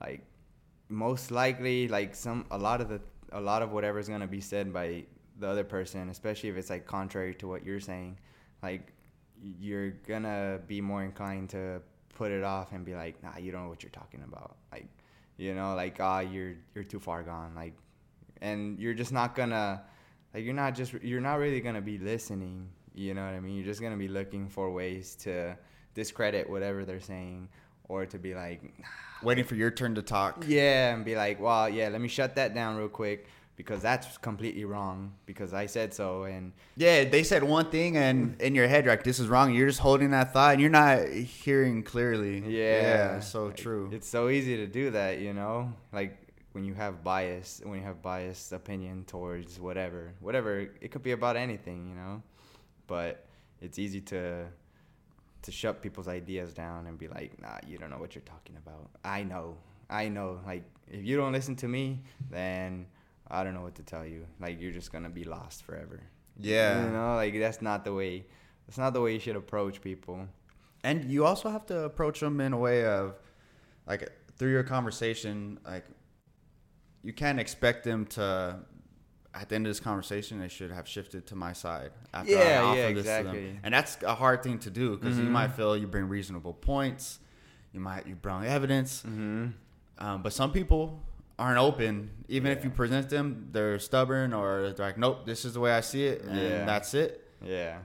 like 0.00 0.22
most 0.88 1.30
likely, 1.42 1.88
like 1.88 2.14
some 2.14 2.46
a 2.52 2.58
lot 2.68 2.80
of 2.80 2.88
the 2.88 3.00
a 3.32 3.40
lot 3.40 3.60
of 3.64 3.72
whatever's 3.72 4.08
gonna 4.08 4.28
be 4.28 4.40
said 4.40 4.72
by 4.72 5.04
the 5.40 5.48
other 5.48 5.64
person, 5.64 6.08
especially 6.10 6.48
if 6.52 6.56
it's 6.56 6.70
like 6.70 6.86
contrary 6.86 7.34
to 7.34 7.48
what 7.48 7.64
you're 7.66 7.80
saying, 7.92 8.16
like 8.62 8.92
you're 9.60 9.90
gonna 10.12 10.60
be 10.68 10.80
more 10.80 11.02
inclined 11.02 11.50
to 11.50 11.82
put 12.14 12.30
it 12.32 12.44
off 12.44 12.72
and 12.72 12.84
be 12.84 12.94
like, 12.94 13.14
nah, 13.22 13.36
you 13.38 13.52
don't 13.52 13.64
know 13.64 13.68
what 13.68 13.82
you're 13.82 13.90
talking 14.02 14.22
about. 14.30 14.56
Like, 14.72 14.88
you 15.36 15.54
know, 15.54 15.74
like 15.74 15.98
ah, 16.00 16.20
you're 16.20 16.54
you're 16.74 16.84
too 16.84 17.00
far 17.00 17.22
gone. 17.22 17.54
Like, 17.54 17.74
and 18.40 18.78
you're 18.78 18.94
just 18.94 19.12
not 19.12 19.34
gonna 19.34 19.82
like 20.34 20.44
you're 20.44 20.54
not 20.54 20.74
just 20.74 20.92
you're 21.02 21.20
not 21.20 21.36
really 21.36 21.60
gonna 21.60 21.80
be 21.80 21.98
listening 21.98 22.68
you 22.94 23.14
know 23.14 23.24
what 23.24 23.34
i 23.34 23.40
mean 23.40 23.54
you're 23.56 23.64
just 23.64 23.80
gonna 23.80 23.96
be 23.96 24.08
looking 24.08 24.48
for 24.48 24.70
ways 24.70 25.14
to 25.16 25.56
discredit 25.94 26.48
whatever 26.48 26.84
they're 26.84 27.00
saying 27.00 27.48
or 27.88 28.04
to 28.06 28.18
be 28.18 28.34
like 28.34 28.74
Waiting 29.22 29.44
for 29.44 29.54
your 29.54 29.70
turn 29.70 29.94
to 29.94 30.02
talk. 30.02 30.44
yeah 30.46 30.94
and 30.94 31.04
be 31.04 31.16
like 31.16 31.40
well 31.40 31.68
yeah 31.68 31.88
let 31.88 32.00
me 32.00 32.08
shut 32.08 32.34
that 32.36 32.54
down 32.54 32.76
real 32.76 32.88
quick 32.88 33.26
because 33.56 33.80
that's 33.80 34.18
completely 34.18 34.64
wrong 34.64 35.12
because 35.24 35.52
i 35.54 35.66
said 35.66 35.92
so 35.92 36.24
and 36.24 36.52
Yeah, 36.76 37.04
they 37.04 37.22
said 37.22 37.42
one 37.42 37.70
thing, 37.70 37.96
and 37.96 38.38
mm. 38.38 38.40
in 38.40 38.54
your 38.54 38.68
head, 38.68 38.84
you're 38.84 38.92
like, 38.92 39.02
"This 39.02 39.18
is 39.18 39.28
wrong." 39.28 39.54
You're 39.54 39.66
just 39.68 39.80
holding 39.80 40.10
that 40.10 40.32
thought, 40.32 40.52
and 40.52 40.60
you're 40.60 40.70
not 40.70 41.08
hearing 41.08 41.82
clearly. 41.82 42.44
yeah, 42.46 43.20
so 43.20 43.46
like, 43.46 43.56
true. 43.56 43.88
it's 43.92 44.08
so 44.08 44.28
easy 44.28 44.56
to 44.58 44.66
do 44.66 44.90
that 44.90 45.18
you 45.18 45.32
know 45.32 45.72
like 45.92 46.26
when 46.56 46.64
you 46.64 46.72
have 46.72 47.04
bias 47.04 47.60
when 47.64 47.78
you 47.78 47.84
have 47.84 48.00
biased 48.00 48.52
opinion 48.52 49.04
towards 49.04 49.60
whatever 49.60 50.12
whatever 50.20 50.60
it 50.80 50.90
could 50.90 51.02
be 51.02 51.12
about 51.12 51.36
anything 51.36 51.86
you 51.86 51.94
know 51.94 52.22
but 52.86 53.26
it's 53.60 53.78
easy 53.78 54.00
to 54.00 54.46
to 55.42 55.52
shut 55.52 55.82
people's 55.82 56.08
ideas 56.08 56.54
down 56.54 56.86
and 56.86 56.98
be 56.98 57.08
like 57.08 57.38
nah 57.42 57.58
you 57.66 57.76
don't 57.76 57.90
know 57.90 57.98
what 57.98 58.14
you're 58.14 58.22
talking 58.22 58.56
about 58.56 58.88
i 59.04 59.22
know 59.22 59.54
i 59.90 60.08
know 60.08 60.40
like 60.46 60.64
if 60.88 61.04
you 61.04 61.14
don't 61.14 61.32
listen 61.32 61.54
to 61.54 61.68
me 61.68 62.00
then 62.30 62.86
i 63.30 63.42
don't 63.44 63.54
know 63.54 63.62
what 63.62 63.74
to 63.74 63.82
tell 63.82 64.04
you 64.06 64.26
like 64.40 64.60
you're 64.60 64.72
just 64.72 64.92
gonna 64.92 65.08
be 65.10 65.24
lost 65.24 65.62
forever 65.62 66.00
yeah, 66.38 66.84
you 66.84 66.90
know 66.92 67.14
like 67.16 67.38
that's 67.38 67.62
not 67.62 67.84
the 67.84 67.92
way 67.92 68.24
that's 68.66 68.78
not 68.78 68.92
the 68.92 69.00
way 69.00 69.14
you 69.14 69.20
should 69.20 69.36
approach 69.36 69.80
people 69.80 70.28
and 70.84 71.10
you 71.10 71.24
also 71.24 71.48
have 71.48 71.66
to 71.66 71.80
approach 71.80 72.20
them 72.20 72.40
in 72.40 72.52
a 72.52 72.56
way 72.58 72.84
of, 72.84 73.16
like, 73.88 74.08
through 74.36 74.52
your 74.52 74.62
conversation, 74.62 75.58
like, 75.66 75.84
you 77.02 77.12
can't 77.12 77.40
expect 77.40 77.82
them 77.84 78.06
to. 78.06 78.60
At 79.34 79.48
the 79.50 79.56
end 79.56 79.66
of 79.66 79.70
this 79.70 79.80
conversation, 79.80 80.38
they 80.38 80.48
should 80.48 80.70
have 80.70 80.86
shifted 80.88 81.26
to 81.26 81.34
my 81.34 81.52
side 81.52 81.90
after 82.14 82.38
I 82.38 82.40
Yeah, 82.40 82.62
offer 82.62 82.78
yeah, 82.78 82.92
this 82.92 83.02
to 83.02 83.24
them, 83.24 83.36
exactly. 83.36 83.60
and 83.64 83.74
that's 83.74 84.02
a 84.02 84.14
hard 84.14 84.42
thing 84.42 84.58
to 84.60 84.70
do 84.70 84.96
because 84.96 85.18
you 85.18 85.26
Mhm. 85.26 85.30
might 85.32 85.52
feel 85.52 85.76
you 85.76 85.86
bring 85.86 86.08
reasonable 86.08 86.54
points, 86.54 87.18
you 87.72 87.80
might 87.80 88.06
you 88.06 88.14
bring 88.14 88.44
evidence, 88.44 89.02
mm-hmm. 89.02 89.48
Um, 89.98 90.22
but 90.22 90.32
some 90.32 90.52
people 90.52 91.02
aren't 91.38 91.58
open. 91.58 92.10
Even 92.28 92.50
if 92.52 92.64
you 92.64 92.70
present 92.70 93.08
them, 93.10 93.48
they're 93.52 93.78
stubborn 93.78 94.32
or 94.32 94.72
they're 94.72 94.86
like, 94.86 94.98
nope, 94.98 95.26
this 95.26 95.44
is 95.44 95.54
the 95.54 95.60
way 95.60 95.72
I 95.72 95.80
see 95.82 96.04
it, 96.06 96.22
and 96.22 96.36
Yeah. 96.36 96.64
that's 96.64 96.94
it. 96.94 97.22
yeah 97.42 97.78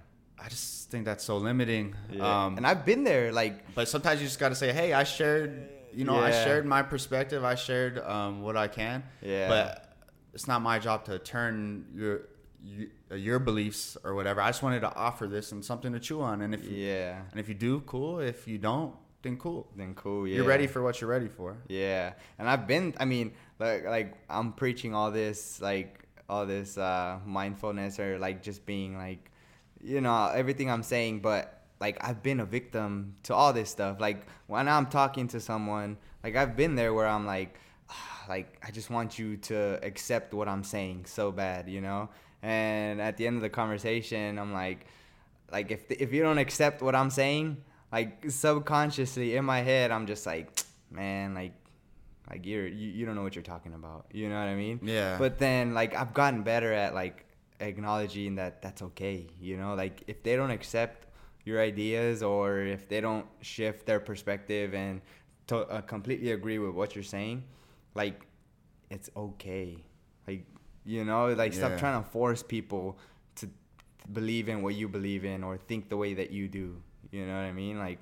I 0.43 0.47
just 0.49 0.89
think 0.89 1.05
that's 1.05 1.23
so 1.23 1.37
limiting. 1.37 1.93
yeah 2.09 2.45
Um, 2.45 2.57
and 2.57 2.65
i've 2.65 2.83
been 2.85 3.03
there 3.03 3.31
like 3.31 3.75
but 3.75 3.87
sometimes 3.87 4.19
you 4.21 4.27
just 4.27 4.39
got 4.39 4.49
to 4.49 4.55
say, 4.55 4.71
hey, 4.73 4.91
I 4.93 5.03
shared, 5.03 5.69
you 5.93 6.03
know, 6.05 6.17
I 6.17 6.31
shared 6.31 6.65
my 6.65 6.81
perspective. 6.81 7.43
I 7.43 7.55
shared 7.55 7.99
um, 7.99 8.41
what 8.41 8.55
I 8.57 8.67
can. 8.67 9.03
Yeah. 9.21 9.47
But 9.49 9.93
it's 10.33 10.47
not 10.47 10.61
my 10.61 10.79
job 10.79 11.05
to 11.05 11.19
turn 11.19 11.85
your 11.93 12.21
your 13.13 13.39
beliefs 13.39 13.97
or 14.03 14.15
whatever. 14.15 14.39
I 14.41 14.49
just 14.49 14.63
wanted 14.63 14.79
to 14.81 14.95
offer 14.95 15.27
this 15.27 15.51
and 15.51 15.63
something 15.65 15.91
to 15.93 15.99
chew 15.99 16.21
on. 16.21 16.41
And 16.41 16.53
if 16.55 16.63
you, 16.65 16.75
yeah 16.77 17.21
and 17.31 17.39
if 17.39 17.47
you 17.49 17.55
do, 17.55 17.81
cool. 17.81 18.19
If 18.19 18.47
you 18.47 18.57
don't, 18.57 18.95
then 19.21 19.37
cool. 19.37 19.67
then 19.75 19.93
cool 19.93 20.27
yeah 20.27 20.35
You're 20.35 20.45
ready 20.45 20.67
for 20.67 20.81
what 20.81 20.99
you're 20.99 21.09
ready 21.09 21.27
for. 21.27 21.57
Yeah, 21.67 22.13
and 22.39 22.49
I've 22.49 22.67
been. 22.67 22.93
I 22.99 23.05
mean, 23.05 23.33
like, 23.59 23.85
like 23.85 24.15
I'm 24.29 24.53
preaching 24.53 24.95
all 24.95 25.11
this, 25.11 25.61
like 25.61 26.07
all 26.29 26.45
this 26.45 26.77
uh, 26.77 27.19
mindfulness, 27.25 27.99
or 27.99 28.17
like 28.19 28.41
just 28.41 28.65
being 28.65 28.97
like, 28.97 29.31
you 29.81 30.01
know, 30.01 30.31
everything 30.33 30.69
I'm 30.69 30.83
saying. 30.83 31.19
But 31.21 31.61
like, 31.79 31.97
I've 32.01 32.23
been 32.23 32.39
a 32.39 32.45
victim 32.45 33.15
to 33.23 33.35
all 33.35 33.53
this 33.53 33.69
stuff. 33.69 33.99
Like 33.99 34.25
when 34.47 34.67
I'm 34.67 34.87
talking 34.87 35.27
to 35.29 35.39
someone, 35.39 35.97
like 36.23 36.35
I've 36.35 36.55
been 36.55 36.75
there 36.75 36.93
where 36.93 37.07
I'm 37.07 37.25
like, 37.25 37.59
ah, 37.89 38.25
like 38.27 38.59
I 38.65 38.71
just 38.71 38.89
want 38.89 39.19
you 39.19 39.37
to 39.37 39.79
accept 39.83 40.33
what 40.33 40.47
I'm 40.47 40.63
saying 40.63 41.05
so 41.05 41.31
bad, 41.31 41.69
you 41.69 41.81
know. 41.81 42.09
And 42.43 42.99
at 42.99 43.17
the 43.17 43.27
end 43.27 43.35
of 43.35 43.43
the 43.43 43.49
conversation, 43.49 44.39
I'm 44.39 44.51
like 44.51 44.87
like 45.51 45.71
if 45.71 45.91
if 45.91 46.13
you 46.13 46.23
don't 46.23 46.37
accept 46.37 46.81
what 46.81 46.95
I'm 46.95 47.09
saying, 47.09 47.57
like 47.91 48.29
subconsciously 48.29 49.35
in 49.35 49.45
my 49.45 49.59
head, 49.59 49.91
I'm 49.91 50.07
just 50.07 50.25
like, 50.25 50.63
man, 50.91 51.33
like 51.33 51.53
like 52.29 52.45
you're 52.45 52.67
you, 52.67 52.89
you 52.89 53.05
don't 53.05 53.15
know 53.15 53.23
what 53.23 53.35
you're 53.35 53.43
talking 53.43 53.73
about. 53.73 54.05
You 54.11 54.29
know 54.29 54.39
what 54.39 54.47
I 54.47 54.55
mean? 54.55 54.79
Yeah. 54.83 55.17
But 55.17 55.37
then 55.37 55.73
like 55.73 55.95
I've 55.95 56.13
gotten 56.13 56.43
better 56.43 56.71
at 56.71 56.93
like 56.93 57.25
acknowledging 57.59 58.35
that 58.35 58.61
that's 58.61 58.81
okay. 58.81 59.27
You 59.39 59.57
know, 59.57 59.75
like 59.75 60.03
if 60.07 60.23
they 60.23 60.35
don't 60.35 60.51
accept 60.51 61.07
your 61.43 61.59
ideas 61.61 62.23
or 62.23 62.59
if 62.59 62.87
they 62.87 63.01
don't 63.01 63.25
shift 63.41 63.85
their 63.85 63.99
perspective 63.99 64.73
and 64.73 65.01
to 65.47 65.57
uh, 65.57 65.81
completely 65.81 66.31
agree 66.31 66.59
with 66.59 66.71
what 66.71 66.95
you're 66.95 67.03
saying, 67.03 67.43
like 67.95 68.25
it's 68.89 69.09
okay. 69.15 69.77
Like 70.27 70.45
you 70.85 71.03
know, 71.03 71.33
like 71.33 71.53
stop 71.53 71.77
trying 71.77 72.01
to 72.01 72.09
force 72.09 72.43
people 72.43 72.97
to 73.35 73.49
believe 74.13 74.49
in 74.49 74.61
what 74.61 74.75
you 74.75 74.87
believe 74.87 75.25
in 75.25 75.43
or 75.43 75.57
think 75.57 75.89
the 75.89 75.97
way 75.97 76.13
that 76.13 76.31
you 76.31 76.47
do. 76.47 76.81
You 77.11 77.25
know 77.25 77.33
what 77.33 77.41
I 77.43 77.51
mean? 77.51 77.77
Like 77.77 77.99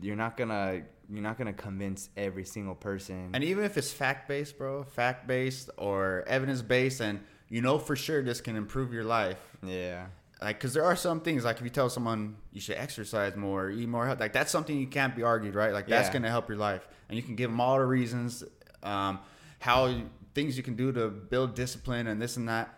you're 0.00 0.16
not 0.16 0.36
gonna 0.36 0.82
you're 1.10 1.22
not 1.22 1.38
gonna 1.38 1.52
convince 1.52 2.08
every 2.16 2.44
single 2.44 2.74
person. 2.74 3.30
And 3.34 3.44
even 3.44 3.64
if 3.64 3.76
it's 3.76 3.92
fact 3.92 4.28
based, 4.28 4.58
bro, 4.58 4.84
fact 4.84 5.26
based 5.26 5.70
or 5.76 6.24
evidence 6.26 6.62
based, 6.62 7.00
and 7.00 7.20
you 7.48 7.60
know 7.60 7.78
for 7.78 7.96
sure 7.96 8.22
this 8.22 8.40
can 8.40 8.56
improve 8.56 8.92
your 8.92 9.04
life. 9.04 9.38
yeah. 9.62 10.06
Like, 10.42 10.58
because 10.58 10.74
there 10.74 10.84
are 10.84 10.96
some 10.96 11.22
things, 11.22 11.44
like 11.46 11.56
if 11.56 11.62
you 11.62 11.70
tell 11.70 11.88
someone 11.88 12.36
you 12.52 12.60
should 12.60 12.76
exercise 12.76 13.34
more, 13.36 13.70
eat 13.70 13.88
more, 13.88 14.04
health, 14.04 14.20
like 14.20 14.34
that's 14.34 14.50
something 14.50 14.78
you 14.78 14.86
can't 14.86 15.16
be 15.16 15.22
argued, 15.22 15.54
right? 15.54 15.72
Like 15.72 15.88
that's 15.88 16.08
Yeah. 16.08 16.20
to 16.20 16.28
help 16.28 16.50
your 16.50 16.58
life, 16.58 16.86
and 17.08 17.16
you 17.16 17.22
can 17.22 17.36
give 17.36 17.50
them 17.50 17.58
all 17.58 17.78
the 17.78 17.86
reasons, 17.86 18.44
um, 18.82 19.18
how 19.60 20.02
things 20.34 20.58
you 20.58 20.62
can 20.62 20.76
do 20.76 20.92
to 20.92 21.08
build 21.08 21.54
discipline 21.54 22.06
and 22.06 22.20
this 22.20 22.36
and 22.36 22.48
that. 22.50 22.68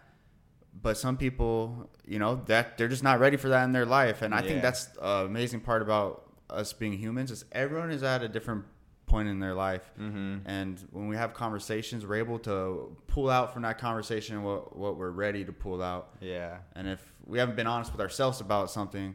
But 0.81 0.97
some 0.97 1.17
people, 1.17 1.89
you 2.07 2.19
know, 2.19 2.43
that 2.47 2.77
they're 2.79 2.89
just 2.89 3.03
not 3.03 3.19
ready 3.21 3.37
for 3.37 3.49
that 3.49 3.65
in 3.65 3.73
their 3.73 3.87
life, 3.87 4.23
and 4.23 4.35
I 4.35 4.41
Yeah. 4.43 4.49
think 4.49 4.63
that's 4.63 4.85
the 4.87 5.05
amazing 5.25 5.61
part 5.61 5.83
about 5.83 6.25
us 6.51 6.73
being 6.73 6.93
humans 6.93 7.31
is 7.31 7.45
everyone 7.53 7.91
is 7.91 8.03
at 8.03 8.23
a 8.23 8.29
different 8.29 8.65
point 9.07 9.29
in 9.29 9.41
their 9.41 9.55
life, 9.55 9.91
Mm-hmm. 9.99 10.47
and 10.47 10.87
when 10.93 11.09
we 11.09 11.17
have 11.17 11.33
conversations, 11.35 12.07
we're 12.07 12.17
able 12.17 12.39
to 12.41 12.95
pull 13.07 13.31
out 13.31 13.53
from 13.55 13.63
that 13.63 13.79
conversation 13.79 14.43
what 14.43 14.77
what 14.77 14.97
we're 14.99 15.11
ready 15.11 15.45
to 15.45 15.53
pull 15.53 15.83
out. 15.83 16.11
Yeah. 16.21 16.59
And 16.75 16.87
if 16.89 17.01
we 17.27 17.39
haven't 17.39 17.57
been 17.57 17.67
honest 17.67 17.91
with 17.93 18.01
ourselves 18.03 18.41
about 18.41 18.71
something, 18.71 19.15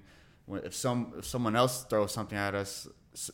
if 0.49 0.74
some 0.76 1.14
if 1.20 1.26
someone 1.26 1.55
else 1.55 1.84
throws 1.84 2.11
something 2.11 2.38
at 2.38 2.55
us, 2.55 2.88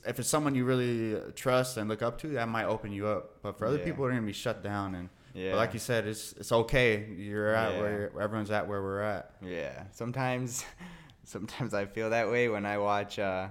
if 0.06 0.20
it's 0.20 0.28
someone 0.30 0.54
you 0.56 0.66
really 0.66 1.18
trust 1.34 1.78
and 1.78 1.90
look 1.90 2.02
up 2.02 2.18
to, 2.20 2.28
that 2.30 2.50
might 2.50 2.66
open 2.66 2.92
you 2.92 3.08
up. 3.08 3.42
But 3.42 3.58
for 3.58 3.66
other 3.66 3.78
Yeah. 3.78 3.86
people, 3.86 4.04
they're 4.04 4.14
gonna 4.14 4.26
be 4.28 4.34
shut 4.34 4.62
down. 4.62 4.96
And 4.96 5.10
Yeah. 5.34 5.52
but 5.52 5.58
like 5.58 5.74
you 5.74 5.80
said, 5.80 6.08
it's 6.08 6.34
it's 6.34 6.52
okay. 6.52 7.06
You're 7.18 7.54
at 7.54 7.74
Yeah. 7.74 7.80
where 7.82 7.92
you're, 8.14 8.22
everyone's 8.22 8.52
at 8.52 8.68
where 8.68 8.82
we're 8.82 9.02
at. 9.02 9.32
Yeah. 9.46 9.84
Sometimes, 9.92 10.66
sometimes 11.24 11.74
I 11.74 11.86
feel 11.86 12.10
that 12.10 12.30
way 12.30 12.50
when 12.50 12.66
I 12.66 12.78
watch. 12.78 13.20
Uh, 13.20 13.50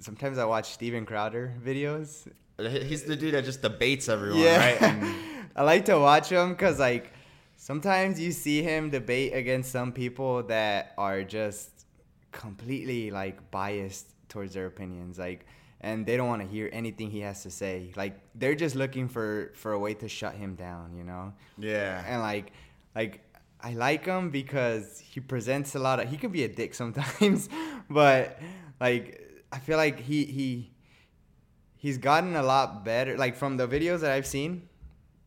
sometimes 0.00 0.38
I 0.38 0.44
watch 0.44 0.72
Steven 0.72 1.04
Crowder 1.06 1.54
videos. 1.64 2.28
He's 2.58 3.04
the 3.04 3.16
dude 3.16 3.34
that 3.34 3.44
just 3.44 3.62
debates 3.62 4.08
everyone, 4.08 4.40
yeah. 4.40 4.58
right? 4.58 4.82
And 4.82 5.14
I 5.56 5.62
like 5.62 5.84
to 5.86 5.98
watch 5.98 6.28
him 6.30 6.50
because 6.50 6.78
like 6.78 7.12
sometimes 7.56 8.18
you 8.20 8.32
see 8.32 8.62
him 8.62 8.90
debate 8.90 9.34
against 9.34 9.70
some 9.70 9.92
people 9.92 10.42
that 10.44 10.92
are 10.98 11.22
just 11.22 11.70
completely 12.32 13.10
like 13.10 13.50
biased 13.50 14.06
towards 14.28 14.54
their 14.54 14.66
opinions, 14.66 15.18
like. 15.18 15.46
And 15.80 16.04
they 16.04 16.16
don't 16.16 16.26
want 16.26 16.42
to 16.42 16.48
hear 16.48 16.68
anything 16.72 17.10
he 17.10 17.20
has 17.20 17.44
to 17.44 17.50
say. 17.50 17.92
Like 17.94 18.18
they're 18.34 18.56
just 18.56 18.74
looking 18.74 19.08
for 19.08 19.52
for 19.54 19.72
a 19.72 19.78
way 19.78 19.94
to 19.94 20.08
shut 20.08 20.34
him 20.34 20.54
down, 20.54 20.96
you 20.96 21.04
know. 21.04 21.32
yeah, 21.56 22.02
and 22.06 22.20
like 22.20 22.52
like 22.94 23.20
I 23.60 23.72
like 23.74 24.04
him 24.04 24.30
because 24.30 25.00
he 25.00 25.20
presents 25.20 25.74
a 25.74 25.78
lot 25.78 26.00
of 26.00 26.08
he 26.08 26.16
can 26.16 26.30
be 26.30 26.44
a 26.44 26.48
dick 26.48 26.74
sometimes 26.74 27.48
but 27.90 28.40
like 28.80 29.20
I 29.52 29.58
feel 29.58 29.76
like 29.76 30.00
he 30.00 30.24
he 30.24 30.70
he's 31.76 31.98
gotten 31.98 32.36
a 32.36 32.42
lot 32.42 32.84
better 32.84 33.16
like 33.16 33.36
from 33.36 33.56
the 33.56 33.66
videos 33.66 34.00
that 34.00 34.12
I've 34.12 34.26
seen 34.26 34.68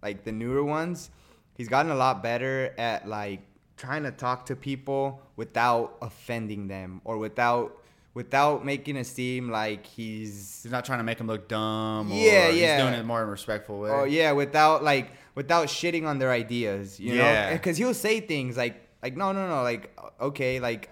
like 0.01 0.23
the 0.23 0.31
newer 0.31 0.63
ones 0.63 1.09
he's 1.55 1.67
gotten 1.67 1.91
a 1.91 1.95
lot 1.95 2.23
better 2.23 2.73
at 2.77 3.07
like 3.07 3.41
trying 3.75 4.03
to 4.03 4.11
talk 4.11 4.45
to 4.45 4.55
people 4.55 5.21
without 5.35 5.97
offending 6.01 6.67
them 6.67 7.01
or 7.03 7.17
without 7.17 7.80
without 8.13 8.65
making 8.65 8.97
it 8.97 9.05
seem 9.05 9.49
like 9.49 9.85
he's 9.85 10.61
he's 10.63 10.71
not 10.71 10.83
trying 10.85 10.99
to 10.99 11.03
make 11.03 11.19
him 11.19 11.27
look 11.27 11.47
dumb. 11.47 12.11
Or 12.11 12.15
Yeah, 12.15 12.49
He's 12.51 12.61
yeah. 12.61 12.81
doing 12.81 12.93
it 12.93 13.05
more 13.05 13.21
in 13.21 13.27
a 13.27 13.31
respectful 13.31 13.79
way. 13.79 13.89
Oh 13.89 14.03
yeah, 14.03 14.31
without 14.33 14.83
like 14.83 15.11
without 15.35 15.67
shitting 15.67 16.05
on 16.05 16.19
their 16.19 16.31
ideas, 16.31 16.99
you 16.99 17.15
know? 17.15 17.23
Yeah. 17.23 17.53
Because 17.53 17.77
he'll 17.77 17.93
say 17.93 18.19
things 18.19 18.57
like 18.57 18.87
like 19.01 19.15
no 19.15 19.31
no 19.31 19.47
no 19.47 19.63
like 19.63 19.97
okay 20.19 20.59
like 20.59 20.89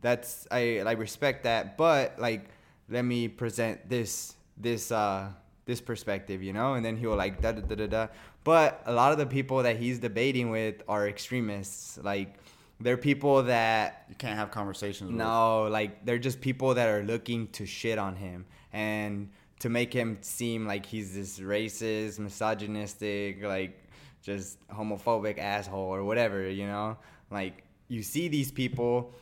that's 0.00 0.46
I 0.50 0.80
I 0.80 0.92
respect 0.92 1.44
that, 1.44 1.76
but 1.76 2.18
like 2.18 2.48
let 2.88 3.04
me 3.04 3.28
present 3.28 3.88
this 3.88 4.34
this 4.56 4.90
uh 4.90 5.28
this 5.66 5.80
perspective, 5.80 6.42
you 6.42 6.52
know? 6.52 6.74
And 6.74 6.84
then 6.84 6.96
he'll 6.96 7.14
like 7.16 7.40
da 7.40 7.52
da 7.52 7.60
da 7.60 7.74
da 7.74 7.86
da. 7.86 8.06
But 8.44 8.80
a 8.86 8.92
lot 8.92 9.12
of 9.12 9.18
the 9.18 9.26
people 9.26 9.62
that 9.64 9.76
he's 9.76 9.98
debating 9.98 10.50
with 10.50 10.76
are 10.88 11.06
extremists. 11.06 11.98
Like 12.02 12.34
they're 12.80 12.96
people 12.96 13.42
that 13.44 14.04
you 14.08 14.14
can't 14.14 14.38
have 14.38 14.50
conversations. 14.50 15.10
with. 15.10 15.18
no, 15.18 15.68
like 15.68 16.04
they're 16.04 16.18
just 16.18 16.40
people 16.40 16.74
that 16.74 16.88
are 16.88 17.02
looking 17.02 17.48
to 17.48 17.66
shit 17.66 17.98
on 17.98 18.16
him 18.16 18.46
and 18.72 19.30
to 19.60 19.68
make 19.68 19.92
him 19.92 20.18
seem 20.20 20.66
like 20.66 20.86
he's 20.86 21.14
this 21.14 21.40
racist, 21.40 22.18
misogynistic, 22.18 23.42
like 23.42 23.88
just 24.22 24.64
homophobic 24.68 25.38
asshole 25.38 25.94
or 25.94 26.04
whatever, 26.04 26.48
you 26.48 26.66
know? 26.66 26.96
Like 27.30 27.64
you 27.88 28.02
see 28.02 28.28
these 28.28 28.52
people 28.52 29.12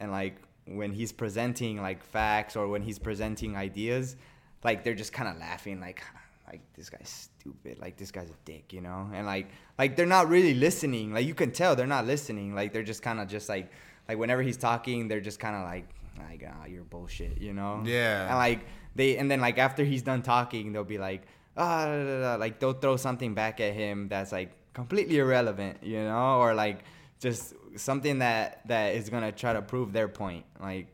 and 0.00 0.10
like 0.10 0.36
when 0.66 0.92
he's 0.92 1.12
presenting 1.12 1.82
like 1.82 2.02
facts 2.02 2.56
or 2.56 2.68
when 2.68 2.82
he's 2.82 2.98
presenting 2.98 3.56
ideas, 3.56 4.16
like 4.62 4.82
they're 4.82 4.94
just 4.94 5.12
kind 5.12 5.28
of 5.28 5.36
laughing 5.38 5.80
like 5.80 6.02
like 6.46 6.60
this 6.74 6.90
guy's 6.90 7.08
stupid, 7.08 7.78
like 7.78 7.96
this 7.96 8.10
guy's 8.10 8.28
a 8.28 8.38
dick, 8.44 8.72
you 8.72 8.80
know? 8.80 9.10
And 9.12 9.26
like 9.26 9.48
like 9.78 9.96
they're 9.96 10.06
not 10.06 10.28
really 10.28 10.54
listening. 10.54 11.12
Like 11.12 11.26
you 11.26 11.34
can 11.34 11.52
tell 11.52 11.74
they're 11.74 11.86
not 11.86 12.06
listening. 12.06 12.54
Like 12.54 12.72
they're 12.72 12.82
just 12.82 13.02
kind 13.02 13.20
of 13.20 13.28
just 13.28 13.48
like 13.48 13.70
like 14.08 14.18
whenever 14.18 14.42
he's 14.42 14.56
talking, 14.56 15.08
they're 15.08 15.20
just 15.20 15.40
kind 15.40 15.56
of 15.56 15.62
like 15.62 15.88
like 16.18 16.44
ah, 16.46 16.66
you're 16.66 16.84
bullshit, 16.84 17.40
you 17.40 17.52
know? 17.52 17.82
Yeah. 17.84 18.28
And 18.28 18.36
like 18.36 18.66
they 18.94 19.16
and 19.16 19.30
then 19.30 19.40
like 19.40 19.58
after 19.58 19.84
he's 19.84 20.02
done 20.02 20.22
talking, 20.22 20.72
they'll 20.72 20.84
be 20.84 20.98
like 20.98 21.22
ah 21.56 21.86
da," 21.86 22.36
like 22.36 22.60
they'll 22.60 22.74
throw 22.74 22.96
something 22.96 23.34
back 23.34 23.60
at 23.60 23.74
him 23.74 24.08
that's 24.08 24.32
like 24.32 24.52
completely 24.74 25.18
irrelevant, 25.18 25.78
you 25.82 26.02
know, 26.02 26.38
or 26.38 26.54
like 26.54 26.84
just 27.20 27.54
something 27.76 28.18
that 28.18 28.60
that 28.68 28.94
is 28.94 29.08
gonna 29.08 29.32
try 29.32 29.52
to 29.52 29.62
prove 29.62 29.92
their 29.92 30.08
point, 30.08 30.44
like 30.60 30.88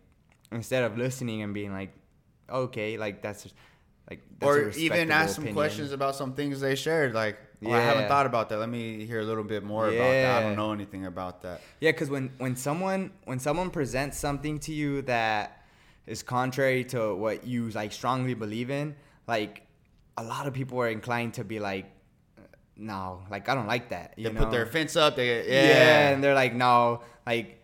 instead 0.52 0.84
of 0.84 0.96
listening 0.96 1.42
and 1.42 1.54
being 1.54 1.72
like 1.72 1.92
okay, 2.48 2.98
like 2.98 3.22
that's 3.22 3.46
like 4.10 4.22
or 4.42 4.70
even 4.70 5.10
ask 5.12 5.36
some 5.36 5.44
opinion. 5.44 5.54
questions 5.54 5.92
about 5.92 6.16
some 6.16 6.34
things 6.34 6.60
they 6.60 6.74
shared. 6.74 7.14
Like, 7.14 7.38
oh, 7.64 7.70
I 7.70 7.78
haven't 7.78 8.08
thought 8.08 8.26
about 8.26 8.48
that. 8.48 8.58
Let 8.58 8.68
me 8.68 9.06
hear 9.06 9.20
a 9.20 9.24
little 9.24 9.44
bit 9.44 9.62
more 9.62 9.88
about 9.88 10.10
that. 10.10 10.42
I 10.42 10.42
don't 10.42 10.56
know 10.56 10.72
anything 10.72 11.06
about 11.06 11.42
that. 11.42 11.60
Yeah, 11.78 11.92
because 11.92 12.10
when 12.10 12.32
when 12.38 12.56
someone 12.56 13.12
when 13.24 13.38
someone 13.38 13.70
presents 13.70 14.18
something 14.18 14.58
to 14.60 14.72
you 14.72 15.02
that 15.02 15.64
is 16.06 16.24
contrary 16.24 16.82
to 16.84 17.14
what 17.14 17.46
you 17.46 17.70
like 17.70 17.92
strongly 17.92 18.34
believe 18.34 18.70
in, 18.70 18.96
like 19.28 19.62
a 20.16 20.24
lot 20.24 20.48
of 20.48 20.54
people 20.54 20.80
are 20.80 20.88
inclined 20.88 21.34
to 21.34 21.44
be 21.44 21.60
like, 21.60 21.86
no, 22.76 23.22
like 23.30 23.48
I 23.48 23.54
don't 23.54 23.68
like 23.68 23.90
that. 23.90 24.14
They 24.16 24.24
You 24.24 24.30
put 24.30 24.50
their 24.50 24.66
fence 24.66 24.96
up. 24.96 25.14
They 25.14 25.46
yeah. 25.46 25.68
yeah, 25.68 26.08
and 26.10 26.24
they're 26.24 26.34
like, 26.34 26.54
no, 26.54 27.02
like 27.24 27.62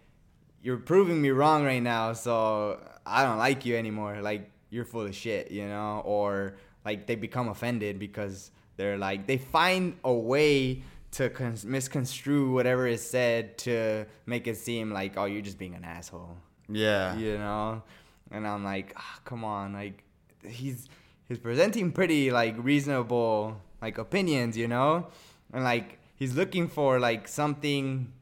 you're 0.62 0.76
proving 0.76 1.20
me 1.20 1.30
wrong 1.30 1.64
right 1.64 1.82
now, 1.82 2.12
so 2.12 2.80
I 3.04 3.24
don't 3.24 3.38
like 3.38 3.66
you 3.66 3.76
anymore. 3.76 4.20
Like 4.22 4.50
you're 4.70 4.84
full 4.84 5.02
of 5.02 5.14
shit, 5.14 5.50
you 5.50 5.66
know, 5.66 6.02
or 6.04 6.56
like 6.84 7.06
they 7.06 7.14
become 7.14 7.48
offended 7.48 7.98
because 7.98 8.50
they're 8.76 8.98
like 8.98 9.26
they 9.26 9.38
find 9.38 9.96
a 10.04 10.12
way 10.12 10.82
to 11.12 11.30
con- 11.30 11.56
misconstrue 11.64 12.52
whatever 12.52 12.86
is 12.86 13.02
said 13.08 13.56
to 13.58 14.04
make 14.26 14.46
it 14.46 14.56
seem 14.56 14.92
like 14.92 15.16
oh 15.16 15.24
you're 15.24 15.42
just 15.42 15.58
being 15.58 15.74
an 15.74 15.84
asshole, 15.84 16.36
yeah, 16.68 17.16
you 17.16 17.38
know, 17.38 17.82
and 18.30 18.46
I'm 18.46 18.64
like, 18.64 18.92
ah, 18.96 19.20
come 19.24 19.44
on, 19.44 19.72
like 19.72 20.02
he's 20.46 20.88
he's 21.28 21.38
presenting 21.38 21.92
pretty 21.92 22.30
like 22.30 22.54
reasonable 22.58 23.60
like 23.80 23.98
opinions, 23.98 24.56
you 24.56 24.68
know, 24.68 25.06
and 25.52 25.64
like 25.64 25.98
he's 26.16 26.34
looking 26.34 26.68
for 26.68 26.98
like 26.98 27.28
something 27.28 28.12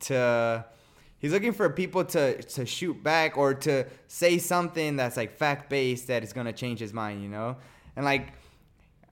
to 0.00 0.64
he's 1.20 1.32
looking 1.32 1.52
for 1.52 1.70
people 1.70 2.04
to 2.06 2.42
to 2.42 2.66
shoot 2.66 3.00
back 3.02 3.38
or 3.38 3.54
to 3.54 3.86
say 4.08 4.38
something 4.38 4.96
that's 4.96 5.16
like 5.16 5.36
fact 5.36 5.70
based 5.70 6.08
that 6.08 6.24
is 6.24 6.32
gonna 6.32 6.52
change 6.52 6.80
his 6.80 6.92
mind, 6.92 7.22
you 7.22 7.28
know, 7.28 7.56
and 7.96 8.04
like. 8.04 8.32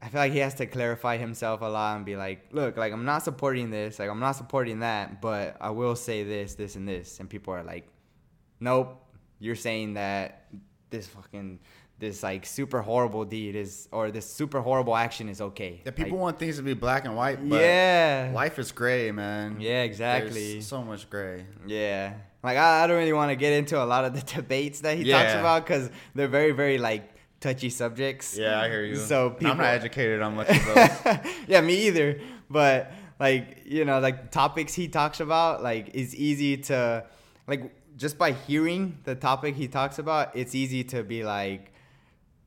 I 0.01 0.11
feel 0.11 0.21
like 0.21 0.31
he 0.31 0.39
has 0.39 0.55
to 0.55 0.67
clarify 0.67 1.17
himself 1.17 1.61
a 1.61 1.65
lot 1.65 1.97
and 1.97 2.07
be 2.07 2.15
like, 2.15 2.51
look, 2.53 2.77
like 2.77 2.93
I'm 2.93 3.05
not 3.05 3.25
supporting 3.25 3.71
this, 3.73 3.99
like 3.99 4.09
I'm 4.09 4.21
not 4.21 4.37
supporting 4.37 4.79
that, 4.79 5.21
but 5.21 5.57
I 5.61 5.71
will 5.71 5.97
say 5.97 6.23
this, 6.23 6.55
this, 6.55 6.77
and 6.77 6.87
this. 6.87 7.19
And 7.19 7.29
people 7.29 7.53
are 7.53 7.65
like, 7.65 7.89
nope, 8.61 9.03
you're 9.41 9.57
saying 9.57 9.95
that 9.95 10.45
this 10.91 11.09
fucking 11.09 11.59
this 11.99 12.23
like 12.23 12.47
super 12.47 12.81
horrible 12.83 13.25
deed 13.25 13.57
is 13.57 13.89
or 13.91 14.11
this 14.11 14.29
super 14.31 14.61
horrible 14.61 14.95
action 14.97 15.29
is 15.29 15.41
okay. 15.41 15.81
The 15.85 15.93
people 15.93 16.13
Like, 16.19 16.23
want 16.23 16.39
things 16.39 16.57
to 16.57 16.63
be 16.63 16.75
black 16.75 17.05
and 17.05 17.17
white, 17.17 17.39
but 17.49 17.61
yeah, 17.61 18.31
life 18.35 18.59
is 18.59 18.71
gray, 18.73 19.11
man. 19.11 19.57
yeah, 19.61 19.83
exactly. 19.83 20.53
There's 20.53 20.67
so 20.67 20.83
much 20.83 21.11
gray. 21.11 21.45
Yeah, 21.67 22.15
Like 22.43 22.57
I, 22.57 22.85
I 22.85 22.87
don't 22.87 22.97
really 22.99 23.13
want 23.13 23.31
to 23.31 23.37
get 23.37 23.53
into 23.53 23.83
a 23.83 23.87
lot 23.87 24.05
of 24.05 24.15
the 24.15 24.21
debates 24.37 24.81
that 24.83 24.97
he 24.97 25.11
talks 25.11 25.33
about 25.35 25.65
because 25.67 25.91
they're 26.15 26.29
very 26.29 26.53
very 26.53 26.79
like 26.79 27.11
touchy 27.41 27.71
subjects. 27.71 28.37
Yeah, 28.37 28.61
I 28.61 28.69
hear 28.69 28.85
you. 28.85 28.97
So 28.97 29.31
people, 29.31 29.53
I'm 29.53 29.59
not 29.59 29.67
educated 29.75 30.23
on 30.23 30.37
much 30.37 30.49
of 30.51 30.65
those. 30.75 31.33
yeah, 31.49 31.61
me 31.61 31.87
either. 31.89 32.21
But 32.51 32.93
like 33.19 33.63
you 33.65 33.85
know, 33.85 33.99
like 33.99 34.31
topics 34.31 34.73
he 34.75 34.87
talks 34.89 35.19
about, 35.21 35.63
like 35.63 35.91
it's 35.95 36.15
easy 36.15 36.57
to 36.59 37.05
like 37.49 37.73
just 37.97 38.17
by 38.19 38.31
hearing 38.33 38.99
the 39.03 39.17
topic 39.17 39.57
he 39.57 39.67
talks 39.67 39.99
about, 39.99 40.37
it's 40.37 40.55
easy 40.55 40.85
to 40.85 41.03
be 41.03 41.25
like, 41.25 41.73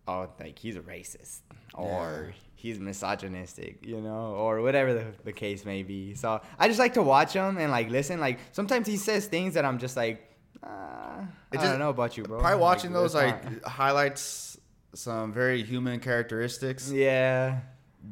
oh, 0.07 0.29
like 0.39 0.57
he's 0.59 0.75
a 0.75 0.81
racist 0.81 1.41
or 1.73 2.25
Yeah. 2.27 2.33
he's 2.55 2.79
misogynistic, 2.79 3.85
you 3.85 4.01
know, 4.01 4.33
or 4.35 4.61
whatever 4.61 4.93
the, 4.93 5.05
the 5.23 5.31
case 5.33 5.65
may 5.65 5.83
be. 5.83 6.15
So 6.15 6.41
I 6.59 6.67
just 6.67 6.79
like 6.79 6.93
to 6.95 7.01
watch 7.03 7.33
him 7.33 7.57
and 7.57 7.71
like 7.71 7.89
listen. 7.89 8.19
Like 8.19 8.39
sometimes 8.51 8.87
he 8.87 8.97
says 8.97 9.27
things 9.27 9.53
that 9.55 9.65
I'm 9.65 9.77
just 9.79 9.95
like, 9.97 10.27
uh, 10.63 10.67
I 10.67 11.27
just- 11.53 11.65
don't 11.65 11.79
know 11.79 11.89
about 11.89 12.17
you, 12.17 12.23
bro. 12.23 12.39
Probably 12.39 12.59
watching 12.59 12.91
those 12.93 13.13
like 13.15 13.43
not- 13.43 13.63
highlights 13.71 14.57
some 14.93 15.31
very 15.33 15.63
human 15.63 15.99
characteristics 16.01 16.91
yeah. 16.91 17.59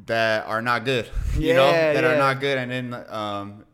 that 0.06 0.46
are 0.46 0.62
not 0.62 0.84
good. 0.84 1.08
You 1.38 1.54
know, 1.54 1.70
that 1.70 2.02
yeah. 2.02 2.12
are 2.12 2.16
not 2.18 2.40
good, 2.40 2.58
and 2.58 2.70
then 2.70 3.04
um, 3.08 3.64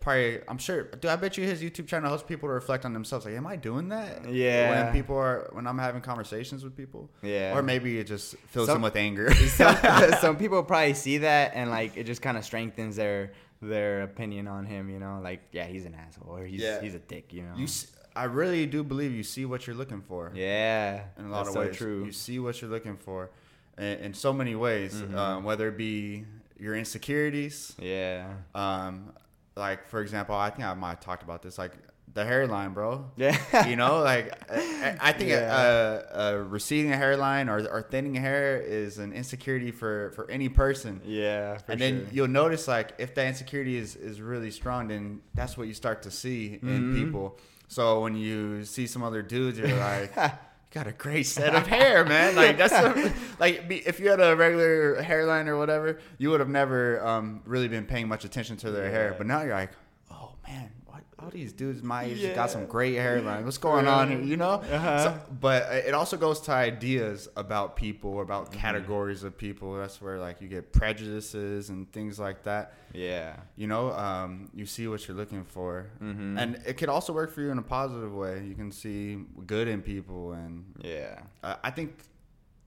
probably 0.00 0.40
I'm 0.48 0.58
sure. 0.58 0.84
Do 0.84 1.08
I 1.08 1.16
bet 1.16 1.36
you 1.38 1.44
his 1.44 1.62
YouTube 1.62 1.86
channel 1.86 2.08
helps 2.08 2.24
people 2.24 2.48
to 2.48 2.52
reflect 2.54 2.84
on 2.84 2.92
themselves? 2.92 3.24
Like, 3.26 3.34
am 3.36 3.46
I 3.46 3.56
doing 3.56 3.88
that? 3.90 4.28
Yeah. 4.28 4.84
When 4.84 4.92
people 4.92 5.16
are 5.16 5.48
when 5.52 5.66
I'm 5.66 5.78
having 5.78 6.02
conversations 6.02 6.64
with 6.64 6.76
people. 6.76 7.10
Yeah. 7.22 7.56
Or 7.56 7.62
maybe 7.62 7.98
it 7.98 8.04
just 8.08 8.36
fills 8.48 8.66
Some- 8.66 8.76
them 8.76 8.82
with 8.82 8.96
anger. 8.96 9.32
some, 9.48 9.76
some 10.20 10.36
people 10.36 10.62
probably 10.64 10.94
see 10.94 11.18
that 11.18 11.52
and 11.54 11.70
like 11.70 11.96
it 11.96 12.04
just 12.04 12.20
kind 12.22 12.36
of 12.36 12.44
strengthens 12.44 12.96
their 12.96 13.32
their 13.62 14.02
opinion 14.02 14.48
on 14.48 14.66
him. 14.66 14.90
You 14.90 14.98
know, 14.98 15.20
like 15.22 15.40
yeah, 15.52 15.66
he's 15.66 15.84
an 15.84 15.94
asshole 15.94 16.36
or 16.36 16.44
he's 16.44 16.60
Yeah. 16.62 16.80
he's 16.80 16.94
a 16.94 16.98
dick. 17.00 17.32
You 17.32 17.42
know. 17.44 17.54
you, 17.56 17.64
s- 17.64 17.92
I 18.16 18.24
really 18.24 18.66
do 18.66 18.82
believe 18.82 19.12
you 19.12 19.22
see 19.22 19.44
what 19.44 19.66
you're 19.66 19.76
looking 19.76 20.00
for. 20.02 20.32
yeah, 20.34 21.02
in 21.18 21.26
a 21.26 21.28
lot 21.30 21.44
that's 21.44 21.48
of 21.50 21.54
so 21.54 21.60
ways. 21.60 21.76
true. 21.76 22.04
You 22.06 22.12
see 22.12 22.38
what 22.38 22.60
you're 22.60 22.70
looking 22.70 22.96
for 22.96 23.30
in, 23.78 23.84
in 23.98 24.14
so 24.14 24.32
many 24.32 24.54
ways, 24.56 24.94
Mm-hmm. 24.94 25.16
um, 25.18 25.44
whether 25.44 25.68
it 25.68 25.76
be 25.76 26.24
your 26.58 26.74
insecurities, 26.74 27.74
yeah, 27.78 28.26
um, 28.54 29.12
like 29.56 29.86
for 29.88 30.00
example, 30.00 30.34
I 30.34 30.50
think 30.50 30.66
I 30.68 30.74
might 30.74 30.90
have 30.90 31.00
talked 31.00 31.22
about 31.22 31.42
this, 31.42 31.58
like 31.58 31.72
the 32.12 32.24
hairline, 32.24 32.72
bro. 32.72 33.10
yeah. 33.16 33.66
you 33.66 33.76
know, 33.76 34.00
like 34.00 34.32
I, 34.50 34.96
I 35.00 35.12
think 35.12 35.30
Yeah. 35.30 36.02
a, 36.12 36.18
a, 36.32 36.36
a 36.38 36.42
receding 36.42 36.92
a 36.92 36.96
hairline 36.96 37.48
or, 37.48 37.66
or 37.68 37.82
thinning 37.82 38.14
hair 38.14 38.58
is 38.58 38.98
an 38.98 39.12
insecurity 39.12 39.70
for, 39.70 40.12
for 40.12 40.30
any 40.30 40.48
person. 40.48 41.00
yeah, 41.04 41.58
for 41.58 41.72
and 41.72 41.80
then 41.80 42.08
you'll 42.12 42.28
notice 42.28 42.68
like 42.68 42.92
if 42.98 43.14
that 43.16 43.26
insecurity 43.26 43.76
is, 43.76 43.96
is 43.96 44.20
really 44.20 44.50
strong, 44.50 44.88
then 44.88 45.20
that's 45.34 45.58
what 45.58 45.66
you 45.68 45.74
start 45.74 46.02
to 46.02 46.10
see 46.10 46.58
in 46.62 46.84
Mhm. 46.84 46.94
people. 46.94 47.38
So 47.68 48.00
when 48.02 48.14
you 48.16 48.64
see 48.64 48.86
some 48.86 49.02
other 49.02 49.22
dudes, 49.22 49.58
you're 49.58 49.76
like, 49.76 50.14
got 50.76 50.86
a 50.86 50.92
great 50.92 51.24
set 51.24 51.54
of 51.54 51.66
hair, 51.66 52.04
man. 52.04 52.36
Like 52.36 52.58
that's 52.58 52.74
a, 52.74 53.10
like 53.40 53.64
if 53.70 53.98
you 53.98 54.10
had 54.10 54.20
a 54.20 54.36
regular 54.36 55.00
hairline 55.00 55.48
or 55.48 55.56
whatever, 55.56 56.00
you 56.18 56.28
would 56.28 56.40
have 56.40 56.50
never 56.50 57.02
um, 57.02 57.40
really 57.46 57.66
been 57.66 57.86
paying 57.86 58.08
much 58.08 58.26
attention 58.26 58.58
to 58.58 58.70
their 58.70 58.90
hair. 58.90 59.14
But 59.16 59.26
now 59.26 59.40
you're 59.40 59.54
like, 59.54 59.72
oh 60.10 60.34
man, 60.46 60.70
all 61.18 61.30
these 61.30 61.52
dudes 61.54 61.82
my 61.82 62.04
age 62.04 62.34
got 62.34 62.50
some 62.50 62.62
Yeah. 62.62 62.66
great 62.66 62.94
hairline. 62.96 63.44
What's 63.46 63.56
going 63.56 63.86
on 63.86 64.10
here? 64.10 64.20
You 64.20 64.36
know. 64.36 64.60
Uh-huh. 64.70 64.98
So, 65.04 65.20
but 65.40 65.62
it 65.72 65.94
also 65.94 66.18
goes 66.18 66.40
to 66.42 66.52
ideas 66.52 67.26
about 67.36 67.74
people 67.76 68.20
about 68.20 68.50
Mm-hmm. 68.50 68.60
categories 68.60 69.22
of 69.22 69.36
people. 69.38 69.76
That's 69.78 70.00
where 70.02 70.18
like 70.18 70.42
you 70.42 70.48
get 70.48 70.72
prejudices 70.72 71.70
and 71.70 71.90
things 71.90 72.18
like 72.18 72.42
that. 72.44 72.74
yeah, 72.92 73.36
You 73.56 73.66
know, 73.66 73.92
um, 73.92 74.50
you 74.54 74.66
see 74.66 74.88
what 74.88 75.08
you're 75.08 75.16
looking 75.16 75.44
for, 75.44 75.86
Mhm. 76.02 76.38
and 76.38 76.60
it 76.66 76.74
could 76.76 76.90
also 76.90 77.12
work 77.14 77.30
for 77.30 77.40
you 77.40 77.50
in 77.50 77.58
a 77.58 77.62
positive 77.62 78.12
way. 78.14 78.44
You 78.44 78.54
can 78.54 78.70
see 78.70 79.24
good 79.46 79.68
in 79.68 79.80
people, 79.82 80.32
and 80.32 80.64
yeah, 80.82 81.20
uh, 81.42 81.56
I 81.64 81.70
think 81.70 81.96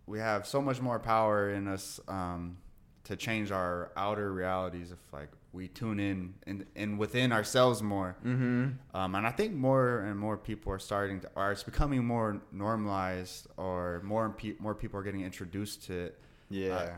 we 0.07 0.17
have 0.19 0.47
so 0.47 0.59
much 0.59 0.81
more 0.81 0.97
power 0.99 1.51
in 1.51 1.67
us 1.67 1.99
um, 2.07 2.57
to 3.03 3.15
change 3.15 3.51
our 3.51 3.91
outer 3.95 4.31
realities 4.33 4.91
if 4.91 4.99
like 5.13 5.29
we 5.51 5.67
tune 5.67 5.99
in 5.99 6.35
and, 6.45 6.65
and 6.75 6.99
within 6.99 7.31
ourselves 7.31 7.81
more. 7.81 8.15
mm-hmm. 8.23 8.67
Um, 8.93 9.15
and 9.15 9.25
I 9.25 9.31
think 9.31 9.53
more 9.55 9.99
and 10.01 10.17
more 10.19 10.37
people 10.37 10.71
are 10.71 10.79
starting 10.79 11.21
to, 11.21 11.29
or 11.35 11.51
it's 11.51 11.63
becoming 11.63 12.05
more 12.05 12.41
normalized, 12.51 13.47
or 13.57 14.01
more 14.03 14.29
pe- 14.29 14.55
more 14.59 14.75
people 14.75 14.99
are 14.99 15.03
getting 15.03 15.21
introduced 15.21 15.85
to 15.87 15.93
it. 16.05 16.19
yeah, 16.49 16.75
Uh, 16.75 16.89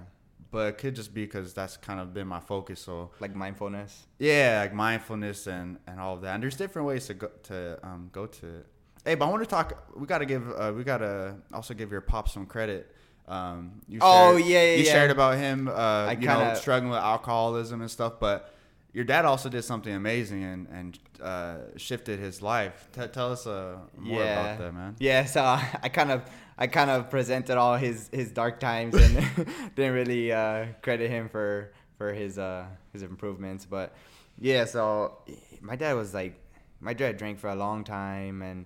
but 0.52 0.68
it 0.68 0.78
could 0.78 0.96
just 0.96 1.14
be 1.14 1.24
because 1.24 1.54
that's 1.54 1.78
kind 1.78 2.00
of 2.02 2.14
been 2.14 2.28
my 2.28 2.42
focus. 2.42 2.82
So 2.82 3.12
like 3.22 3.34
mindfulness. 3.36 4.06
yeah, 4.20 4.60
like 4.64 4.74
mindfulness 4.74 5.48
and 5.48 5.78
and 5.88 6.00
all 6.00 6.16
of 6.16 6.22
that. 6.22 6.34
And 6.36 6.44
there's 6.44 6.58
different 6.58 6.88
ways 6.88 7.08
to 7.08 7.14
go 7.14 7.28
to 7.44 7.80
um, 7.88 8.10
go 8.12 8.26
to 8.26 8.46
it. 8.60 8.66
Hey, 9.06 9.16
but 9.16 9.26
I 9.26 9.30
want 9.30 9.42
to 9.44 9.50
talk. 9.50 9.68
We 9.96 10.06
gotta 10.08 10.26
give. 10.26 10.44
Uh, 10.52 10.74
we 10.76 10.84
gotta 10.84 11.36
also 11.54 11.74
give 11.74 11.90
your 11.92 12.02
pop 12.02 12.28
some 12.28 12.46
credit. 12.46 12.94
Um, 13.32 13.82
you 13.88 14.00
Oh, 14.02 14.38
shared- 14.38 14.46
yeah, 14.46 14.62
yeah, 14.64 14.76
You 14.76 14.84
yeah. 14.84 14.92
shared 14.92 15.12
about 15.12 15.38
him. 15.38 15.68
Uh, 15.68 16.12
you 16.20 16.28
know, 16.28 16.38
kinda- 16.38 16.56
struggling 16.58 16.92
with 16.92 17.00
alcoholism 17.00 17.82
and 17.82 17.90
stuff. 17.90 18.14
But 18.20 18.54
your 18.94 19.06
dad 19.06 19.24
also 19.26 19.48
did 19.50 19.64
something 19.64 19.94
amazing 19.94 20.44
and 20.44 20.68
and 20.78 21.00
uh, 21.24 21.56
shifted 21.78 22.20
his 22.20 22.42
life. 22.42 22.90
T- 22.94 23.08
tell 23.08 23.32
us 23.32 23.46
uh, 23.48 23.78
more 23.98 24.22
yeah. 24.24 24.40
about 24.42 24.58
that, 24.60 24.74
man. 24.74 24.96
Yeah, 25.00 25.26
so 25.26 25.42
I 25.86 25.90
kind 25.90 26.12
of 26.12 26.24
I 26.58 26.68
kind 26.68 26.90
of 26.90 27.10
presented 27.10 27.58
all 27.58 27.78
his 27.78 28.10
his 28.12 28.32
dark 28.32 28.60
times 28.60 28.94
and 28.96 29.14
didn't 29.76 29.94
really 29.94 30.32
uh, 30.34 30.66
credit 30.82 31.10
him 31.10 31.30
for 31.30 31.72
for 31.98 32.12
his 32.14 32.38
uh 32.38 32.66
his 32.92 33.02
improvements, 33.04 33.66
but 33.66 33.94
yeah, 34.40 34.66
so 34.66 35.18
my 35.62 35.76
dad 35.76 35.94
was 35.94 36.14
like 36.14 36.34
my 36.82 36.94
dad 36.94 37.18
drank 37.18 37.40
for 37.40 37.50
a 37.50 37.56
long 37.56 37.84
time 37.84 38.42
and 38.42 38.66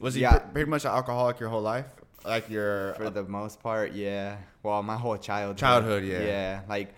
Was 0.00 0.14
he 0.14 0.20
Yeah. 0.22 0.38
pre- 0.38 0.52
pretty 0.52 0.70
much 0.70 0.84
an 0.84 0.92
alcoholic 0.92 1.40
your 1.40 1.48
whole 1.50 1.60
life? 1.74 1.86
Like 2.24 2.50
your 2.50 2.94
for 2.94 3.06
uh, 3.06 3.10
the 3.10 3.24
most 3.24 3.62
part, 3.62 3.92
yeah. 3.92 4.36
Well, 4.62 4.82
my 4.82 4.96
whole 4.96 5.16
childhood. 5.16 5.58
Childhood, 5.58 6.04
yeah. 6.04 6.22
Yeah, 6.22 6.60
like 6.68 6.94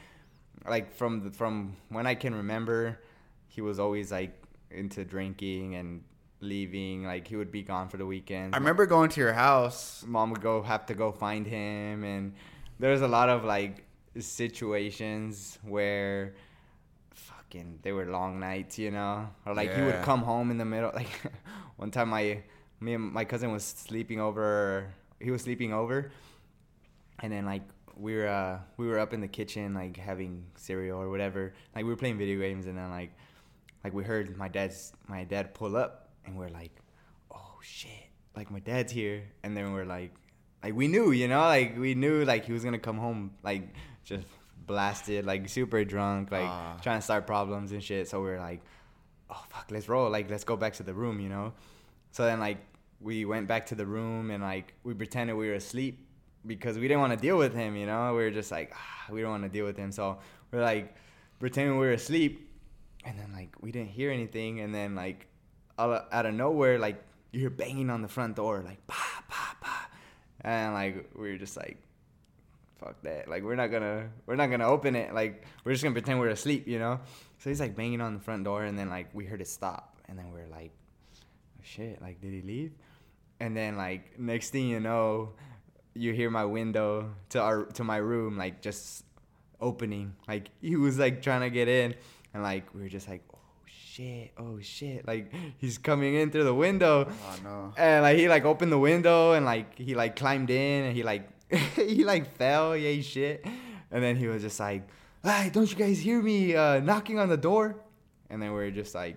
like 0.66 0.94
from 0.94 1.24
the, 1.24 1.30
from 1.30 1.76
when 1.88 2.06
I 2.06 2.14
can 2.14 2.34
remember, 2.34 2.98
he 3.48 3.60
was 3.60 3.78
always 3.78 4.10
like 4.10 4.32
into 4.70 5.04
drinking 5.04 5.74
and 5.74 6.02
leaving. 6.40 7.04
Like 7.04 7.28
he 7.28 7.36
would 7.36 7.52
be 7.52 7.62
gone 7.62 7.88
for 7.88 7.96
the 7.96 8.06
weekend. 8.06 8.54
I 8.54 8.58
remember 8.58 8.86
going 8.86 9.10
to 9.10 9.20
your 9.20 9.32
house. 9.32 10.04
mom 10.06 10.30
would 10.30 10.40
go 10.40 10.62
have 10.62 10.86
to 10.86 10.94
go 10.94 11.12
find 11.12 11.46
him 11.46 12.04
and 12.04 12.34
there's 12.78 13.02
a 13.02 13.08
lot 13.08 13.28
of 13.28 13.44
like 13.44 13.84
situations 14.18 15.58
where 15.62 16.34
fucking 17.14 17.78
they 17.82 17.92
were 17.92 18.06
long 18.06 18.40
nights 18.40 18.78
you 18.78 18.90
know 18.90 19.28
or 19.46 19.54
like 19.54 19.72
he 19.74 19.82
would 19.82 20.02
come 20.02 20.22
home 20.22 20.50
in 20.50 20.58
the 20.58 20.64
middle 20.64 20.90
like 20.94 21.10
one 21.76 21.90
time 21.90 22.08
my 22.08 22.42
me 22.80 22.94
and 22.94 23.12
my 23.12 23.24
cousin 23.24 23.52
was 23.52 23.62
sleeping 23.62 24.18
over 24.20 24.92
he 25.20 25.30
was 25.30 25.42
sleeping 25.42 25.72
over. 25.72 26.10
And 27.22 27.32
then 27.32 27.44
like 27.44 27.62
we 27.96 28.14
were 28.16 28.28
uh 28.28 28.58
we 28.78 28.86
were 28.86 28.98
up 28.98 29.12
in 29.12 29.20
the 29.20 29.28
kitchen 29.28 29.74
like 29.74 29.96
having 29.96 30.44
cereal 30.56 30.98
or 31.00 31.10
whatever. 31.10 31.52
Like 31.74 31.84
we 31.84 31.90
were 31.90 31.96
playing 31.96 32.18
video 32.18 32.38
games 32.38 32.66
and 32.66 32.76
then 32.78 32.90
like 32.90 33.12
like 33.84 33.92
we 33.92 34.02
heard 34.04 34.36
my 34.36 34.48
dad's 34.48 34.92
my 35.06 35.24
dad 35.24 35.54
pull 35.54 35.76
up 35.76 36.08
and 36.24 36.36
we're 36.36 36.48
like 36.48 36.72
oh 37.30 37.58
shit. 37.62 37.90
Like 38.36 38.50
my 38.50 38.60
dad's 38.60 38.92
here. 38.92 39.24
And 39.42 39.56
then 39.56 39.72
we're 39.72 39.84
like 39.84 40.14
like 40.62 40.74
we 40.74 40.88
knew 40.88 41.10
you 41.12 41.28
know? 41.28 41.40
Like 41.40 41.76
we 41.78 41.94
knew 41.94 42.24
like 42.24 42.46
he 42.46 42.52
was 42.52 42.64
gonna 42.64 42.78
come 42.78 42.96
home 42.98 43.32
like 43.42 43.74
just 44.04 44.26
blasted 44.66 45.26
like 45.26 45.48
super 45.48 45.84
drunk 45.84 46.30
like 46.30 46.46
Ah. 46.48 46.78
trying 46.82 46.98
to 46.98 47.02
start 47.02 47.26
problems 47.26 47.72
and 47.72 47.82
shit. 47.82 48.08
So 48.08 48.22
we 48.22 48.30
are 48.30 48.38
like 48.38 48.62
oh 49.28 49.44
fuck 49.50 49.66
let's 49.70 49.88
roll. 49.90 50.08
Like 50.10 50.30
let's 50.30 50.44
go 50.44 50.56
back 50.56 50.72
to 50.74 50.82
the 50.82 50.94
room 50.94 51.20
you 51.20 51.28
know? 51.28 51.52
So 52.12 52.24
then 52.24 52.40
like 52.40 52.58
we 53.00 53.24
went 53.24 53.48
back 53.48 53.66
to 53.66 53.74
the 53.74 53.86
room 53.86 54.30
and 54.30 54.42
like 54.42 54.74
we 54.84 54.94
pretended 54.94 55.34
we 55.34 55.48
were 55.48 55.54
asleep 55.54 56.06
because 56.46 56.78
we 56.78 56.88
didn't 56.88 57.00
want 57.00 57.12
to 57.12 57.18
deal 57.18 57.36
with 57.36 57.54
him 57.54 57.76
you 57.76 57.86
know? 57.86 58.14
We 58.14 58.22
were 58.22 58.30
just 58.30 58.50
like 58.50 58.72
ah, 58.74 59.06
we 59.10 59.22
don't 59.22 59.30
want 59.30 59.44
to 59.44 59.48
deal 59.48 59.64
with 59.64 59.76
him. 59.76 59.92
So 59.92 60.18
we're 60.50 60.62
like 60.62 60.94
pretending 61.38 61.78
we 61.78 61.86
were 61.86 61.92
asleep 61.92 62.48
and 63.04 63.18
then 63.18 63.32
like 63.32 63.50
we 63.60 63.72
didn't 63.72 63.90
hear 63.90 64.10
anything 64.10 64.60
and 64.60 64.74
then 64.74 64.94
like 64.94 65.26
out 65.78 66.26
of 66.26 66.34
nowhere 66.34 66.78
like 66.78 67.02
you 67.32 67.40
hear 67.40 67.48
banging 67.48 67.88
on 67.88 68.02
the 68.02 68.08
front 68.08 68.36
door 68.36 68.62
like 68.62 68.86
pa 68.86 69.24
pa 69.28 69.56
pa 69.62 69.88
and 70.42 70.74
like 70.74 71.10
we 71.14 71.30
were 71.30 71.38
just 71.38 71.56
like 71.56 71.78
fuck 72.80 73.00
that. 73.02 73.28
Like 73.28 73.42
we're 73.42 73.56
not 73.56 73.70
gonna 73.70 74.08
we're 74.26 74.36
not 74.36 74.50
gonna 74.50 74.66
open 74.66 74.96
it. 74.96 75.14
Like 75.14 75.44
we're 75.64 75.72
just 75.72 75.84
gonna 75.84 75.94
pretend 75.94 76.18
we're 76.18 76.28
asleep 76.28 76.66
you 76.66 76.78
know? 76.78 77.00
So 77.38 77.50
he's 77.50 77.60
like 77.60 77.76
banging 77.76 78.00
on 78.00 78.14
the 78.14 78.20
front 78.20 78.44
door 78.44 78.64
and 78.64 78.78
then 78.78 78.88
like 78.88 79.08
we 79.14 79.24
heard 79.24 79.40
it 79.40 79.48
stop 79.48 79.98
and 80.08 80.18
then 80.18 80.32
we're 80.32 80.48
like 80.48 80.72
oh, 81.16 81.62
shit. 81.62 82.00
Like 82.02 82.20
did 82.20 82.32
he 82.32 82.42
leave 82.42 82.72
and 83.40 83.56
then 83.56 83.76
like 83.76 84.18
next 84.18 84.50
thing 84.50 84.68
you 84.68 84.80
know 84.80 85.30
you 85.94 86.12
hear 86.12 86.30
my 86.30 86.44
window 86.44 87.10
to 87.30 87.40
our 87.40 87.64
to 87.64 87.82
my 87.82 87.96
room 87.96 88.36
like 88.36 88.62
just 88.62 89.04
opening. 89.60 90.14
Like 90.28 90.50
he 90.60 90.76
was 90.76 90.98
like 90.98 91.22
trying 91.22 91.42
to 91.42 91.50
get 91.50 91.68
in 91.68 91.94
and 92.32 92.42
like 92.42 92.72
we 92.74 92.82
were 92.82 92.88
just 92.88 93.08
like 93.08 93.22
oh 93.34 93.38
shit 93.66 94.32
oh 94.38 94.58
shit. 94.60 95.06
Like 95.06 95.32
he's 95.58 95.78
coming 95.78 96.14
in 96.14 96.30
through 96.30 96.44
the 96.44 96.54
window. 96.54 97.08
Oh 97.10 97.36
no. 97.42 97.74
and 97.76 98.02
like 98.02 98.18
he 98.18 98.28
like 98.28 98.44
opened 98.44 98.72
the 98.72 98.78
window 98.78 99.32
and 99.32 99.44
like 99.44 99.78
he 99.78 99.94
like 99.94 100.16
climbed 100.16 100.50
in 100.50 100.84
and 100.84 100.96
he 100.96 101.02
like 101.02 101.28
he 101.76 102.04
like 102.04 102.34
fell. 102.36 102.76
Yeah 102.76 102.90
he 102.90 103.02
shit. 103.02 103.44
And 103.90 104.02
then 104.02 104.16
he 104.16 104.26
was 104.28 104.42
just 104.42 104.60
like 104.60 104.88
hey 105.22 105.50
don't 105.52 105.70
you 105.70 105.76
guys 105.76 105.98
hear 105.98 106.22
me 106.22 106.54
uh 106.54 106.80
knocking 106.80 107.18
on 107.18 107.28
the 107.28 107.36
door? 107.36 107.76
And 108.28 108.40
then 108.40 108.52
we 108.52 108.60
are 108.60 108.70
just 108.70 108.94
like 108.94 109.16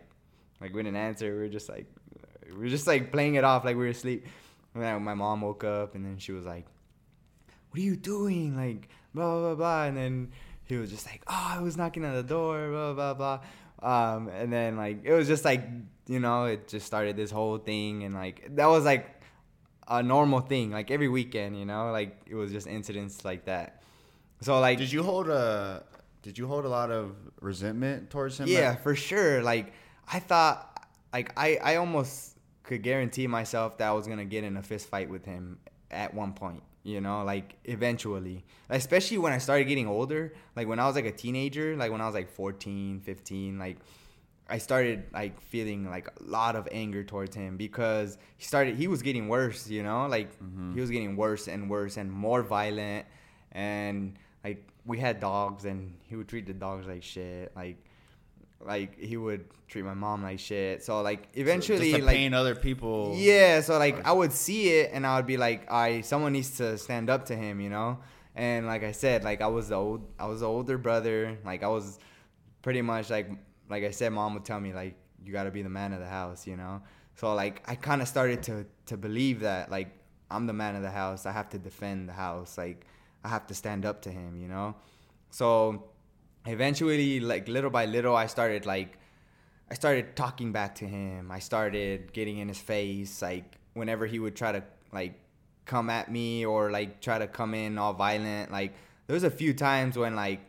like 0.59 0.73
we 0.73 0.83
didn't 0.83 0.97
answer. 0.97 1.37
We 1.37 1.45
are 1.45 1.49
just 1.49 1.69
like 1.69 1.87
we 2.53 2.63
were 2.63 2.69
just 2.69 2.87
like 2.87 3.11
playing 3.11 3.35
it 3.35 3.43
off 3.43 3.65
like 3.65 3.75
we 3.75 3.83
were 3.83 3.89
asleep. 3.89 4.25
And 4.73 4.83
then 4.83 5.03
my 5.03 5.13
mom 5.13 5.41
woke 5.41 5.63
up 5.63 5.95
and 5.95 6.03
then 6.05 6.17
she 6.17 6.31
was 6.31 6.45
like, 6.45 6.65
"What 7.69 7.79
are 7.79 7.83
you 7.83 7.95
doing?" 7.95 8.55
Like 8.55 8.89
blah 9.13 9.29
blah 9.31 9.41
blah. 9.41 9.55
blah. 9.55 9.83
And 9.83 9.97
then 9.97 10.31
he 10.65 10.77
was 10.77 10.89
just 10.89 11.05
like, 11.05 11.21
"Oh, 11.27 11.47
I 11.57 11.61
was 11.61 11.77
knocking 11.77 12.03
on 12.05 12.15
the 12.15 12.23
door." 12.23 12.69
Blah 12.69 12.93
blah 12.93 13.13
blah. 13.13 13.39
Um, 13.83 14.29
and 14.29 14.51
then 14.51 14.77
like 14.77 15.03
it 15.03 15.13
was 15.13 15.27
just 15.27 15.43
like 15.45 15.61
you 16.07 16.19
know 16.19 16.45
it 16.45 16.67
just 16.67 16.85
started 16.85 17.15
this 17.17 17.31
whole 17.31 17.57
thing 17.57 18.03
and 18.03 18.13
like 18.13 18.55
that 18.55 18.67
was 18.67 18.85
like 18.85 19.21
a 19.87 20.01
normal 20.01 20.39
thing 20.39 20.71
like 20.71 20.91
every 20.91 21.09
weekend 21.09 21.57
you 21.59 21.65
know 21.65 21.91
like 21.91 22.21
it 22.25 22.35
was 22.35 22.51
just 22.51 22.65
incidents 22.67 23.25
like 23.25 23.45
that. 23.45 23.83
So 24.41 24.59
like 24.59 24.77
Did 24.77 24.91
you 24.91 25.03
hold 25.03 25.29
a 25.29 25.83
Did 26.21 26.37
you 26.37 26.47
hold 26.47 26.65
a 26.65 26.69
lot 26.69 26.91
of 26.91 27.15
resentment 27.41 28.09
towards 28.09 28.39
him? 28.39 28.47
Yeah, 28.47 28.75
for 28.75 28.95
sure. 28.95 29.41
Like 29.43 29.73
I 30.11 30.19
thought, 30.19 30.87
like 31.11 31.31
I 31.37 31.57
I 31.61 31.75
almost 31.75 32.32
could 32.63 32.81
guarantee 32.81 33.27
myself 33.27 33.77
that 33.77 33.89
I 33.89 33.93
was 33.93 34.07
gonna 34.07 34.25
get 34.25 34.43
in 34.43 34.57
a 34.57 34.63
fist 34.63 34.87
fight 34.89 35.09
with 35.09 35.25
him 35.25 35.59
at 35.91 36.13
one 36.13 36.33
point. 36.33 36.63
You 36.85 36.99
know, 36.99 37.23
like 37.23 37.55
eventually, 37.63 38.43
especially 38.69 39.17
when 39.17 39.31
I 39.31 39.37
started 39.37 39.65
getting 39.69 39.87
older, 39.87 40.33
like 40.55 40.67
when 40.67 40.79
I 40.79 40.85
was 40.87 40.95
like 40.95 41.05
a 41.05 41.11
teenager, 41.13 41.77
like 41.77 41.91
when 41.91 42.01
I 42.01 42.05
was 42.05 42.13
like 42.13 42.29
14, 42.29 42.99
15, 42.99 43.57
like 43.57 43.77
I 44.49 44.57
started 44.57 45.05
like 45.13 45.39
feeling 45.39 45.89
like 45.89 46.07
a 46.07 46.23
lot 46.23 46.57
of 46.57 46.67
anger 46.73 47.01
towards 47.05 47.33
him 47.35 47.55
because 47.55 48.17
he 48.37 48.43
started 48.43 48.75
he 48.75 48.87
was 48.89 49.01
getting 49.01 49.29
worse, 49.29 49.69
you 49.69 49.81
know? 49.81 50.07
Like 50.07 50.37
Mm-hmm. 50.43 50.73
he 50.73 50.81
was 50.81 50.89
getting 50.89 51.15
worse 51.15 51.47
and 51.47 51.69
worse 51.69 51.95
and 51.95 52.11
more 52.11 52.41
violent 52.43 53.05
and 53.53 54.17
like 54.43 54.67
we 54.85 54.97
had 54.99 55.21
dogs 55.21 55.63
and 55.63 55.93
he 56.09 56.17
would 56.17 56.27
treat 56.27 56.45
the 56.45 56.53
dogs 56.53 56.85
like 56.85 57.01
shit. 57.03 57.53
Like 57.55 57.77
like 58.65 58.99
he 58.99 59.17
would 59.17 59.45
treat 59.67 59.83
my 59.83 59.93
mom 59.93 60.23
like 60.23 60.39
shit. 60.39 60.83
So 60.83 61.01
like 61.01 61.29
eventually 61.33 61.91
to 61.93 62.03
like 62.03 62.15
pain 62.15 62.33
other 62.33 62.55
people. 62.55 63.13
yeah, 63.17 63.61
so 63.61 63.77
like 63.77 64.05
I 64.05 64.11
would 64.11 64.31
see 64.31 64.69
it 64.69 64.91
and 64.93 65.05
I 65.05 65.17
would 65.17 65.25
be 65.25 65.37
like, 65.37 65.71
"I 65.71 66.01
someone 66.01 66.33
needs 66.33 66.57
to 66.57 66.77
stand 66.77 67.09
up 67.09 67.25
to 67.25 67.35
him," 67.35 67.59
you 67.59 67.69
know? 67.69 67.99
And 68.35 68.65
like 68.65 68.83
I 68.83 68.91
said, 68.91 69.23
like 69.23 69.41
I 69.41 69.47
was 69.47 69.69
the 69.69 69.75
old 69.75 70.07
I 70.19 70.25
was 70.25 70.39
the 70.41 70.47
older 70.47 70.77
brother. 70.77 71.37
Like 71.45 71.63
I 71.63 71.67
was 71.67 71.99
pretty 72.61 72.81
much 72.81 73.09
like 73.09 73.29
like 73.69 73.83
I 73.83 73.91
said 73.91 74.11
mom 74.11 74.33
would 74.33 74.45
tell 74.45 74.59
me 74.59 74.73
like 74.73 74.95
you 75.23 75.31
got 75.31 75.43
to 75.43 75.51
be 75.51 75.61
the 75.61 75.69
man 75.69 75.93
of 75.93 75.99
the 75.99 76.07
house, 76.07 76.45
you 76.47 76.57
know? 76.57 76.81
So 77.15 77.33
like 77.33 77.63
I 77.69 77.75
kind 77.75 78.01
of 78.01 78.07
started 78.07 78.43
to 78.43 78.65
to 78.87 78.97
believe 78.97 79.41
that 79.41 79.69
like 79.71 79.89
I'm 80.31 80.47
the 80.47 80.53
man 80.53 80.75
of 80.75 80.81
the 80.81 80.91
house. 80.91 81.25
I 81.25 81.31
have 81.31 81.49
to 81.49 81.59
defend 81.59 82.09
the 82.09 82.13
house. 82.13 82.57
Like 82.57 82.85
I 83.23 83.29
have 83.29 83.47
to 83.47 83.53
stand 83.53 83.85
up 83.85 84.01
to 84.03 84.11
him, 84.11 84.35
you 84.35 84.47
know? 84.47 84.75
So 85.29 85.85
eventually 86.45 87.19
like 87.19 87.47
little 87.47 87.69
by 87.69 87.85
little 87.85 88.15
I 88.15 88.27
started 88.27 88.65
like 88.65 88.97
I 89.71 89.75
started 89.75 90.15
talking 90.15 90.51
back 90.51 90.75
to 90.75 90.85
him. 90.85 91.31
I 91.31 91.39
started 91.39 92.13
getting 92.13 92.37
in 92.37 92.47
his 92.47 92.59
face. 92.59 93.21
Like 93.21 93.55
whenever 93.73 94.05
he 94.05 94.19
would 94.19 94.35
try 94.35 94.51
to 94.51 94.63
like 94.91 95.19
come 95.65 95.89
at 95.89 96.11
me 96.11 96.45
or 96.45 96.69
like 96.69 97.01
try 97.01 97.17
to 97.17 97.27
come 97.27 97.53
in 97.53 97.77
all 97.77 97.93
violent. 97.93 98.51
Like 98.51 98.73
there 99.07 99.13
was 99.13 99.23
a 99.23 99.31
few 99.31 99.53
times 99.53 99.97
when 99.97 100.15
like 100.15 100.41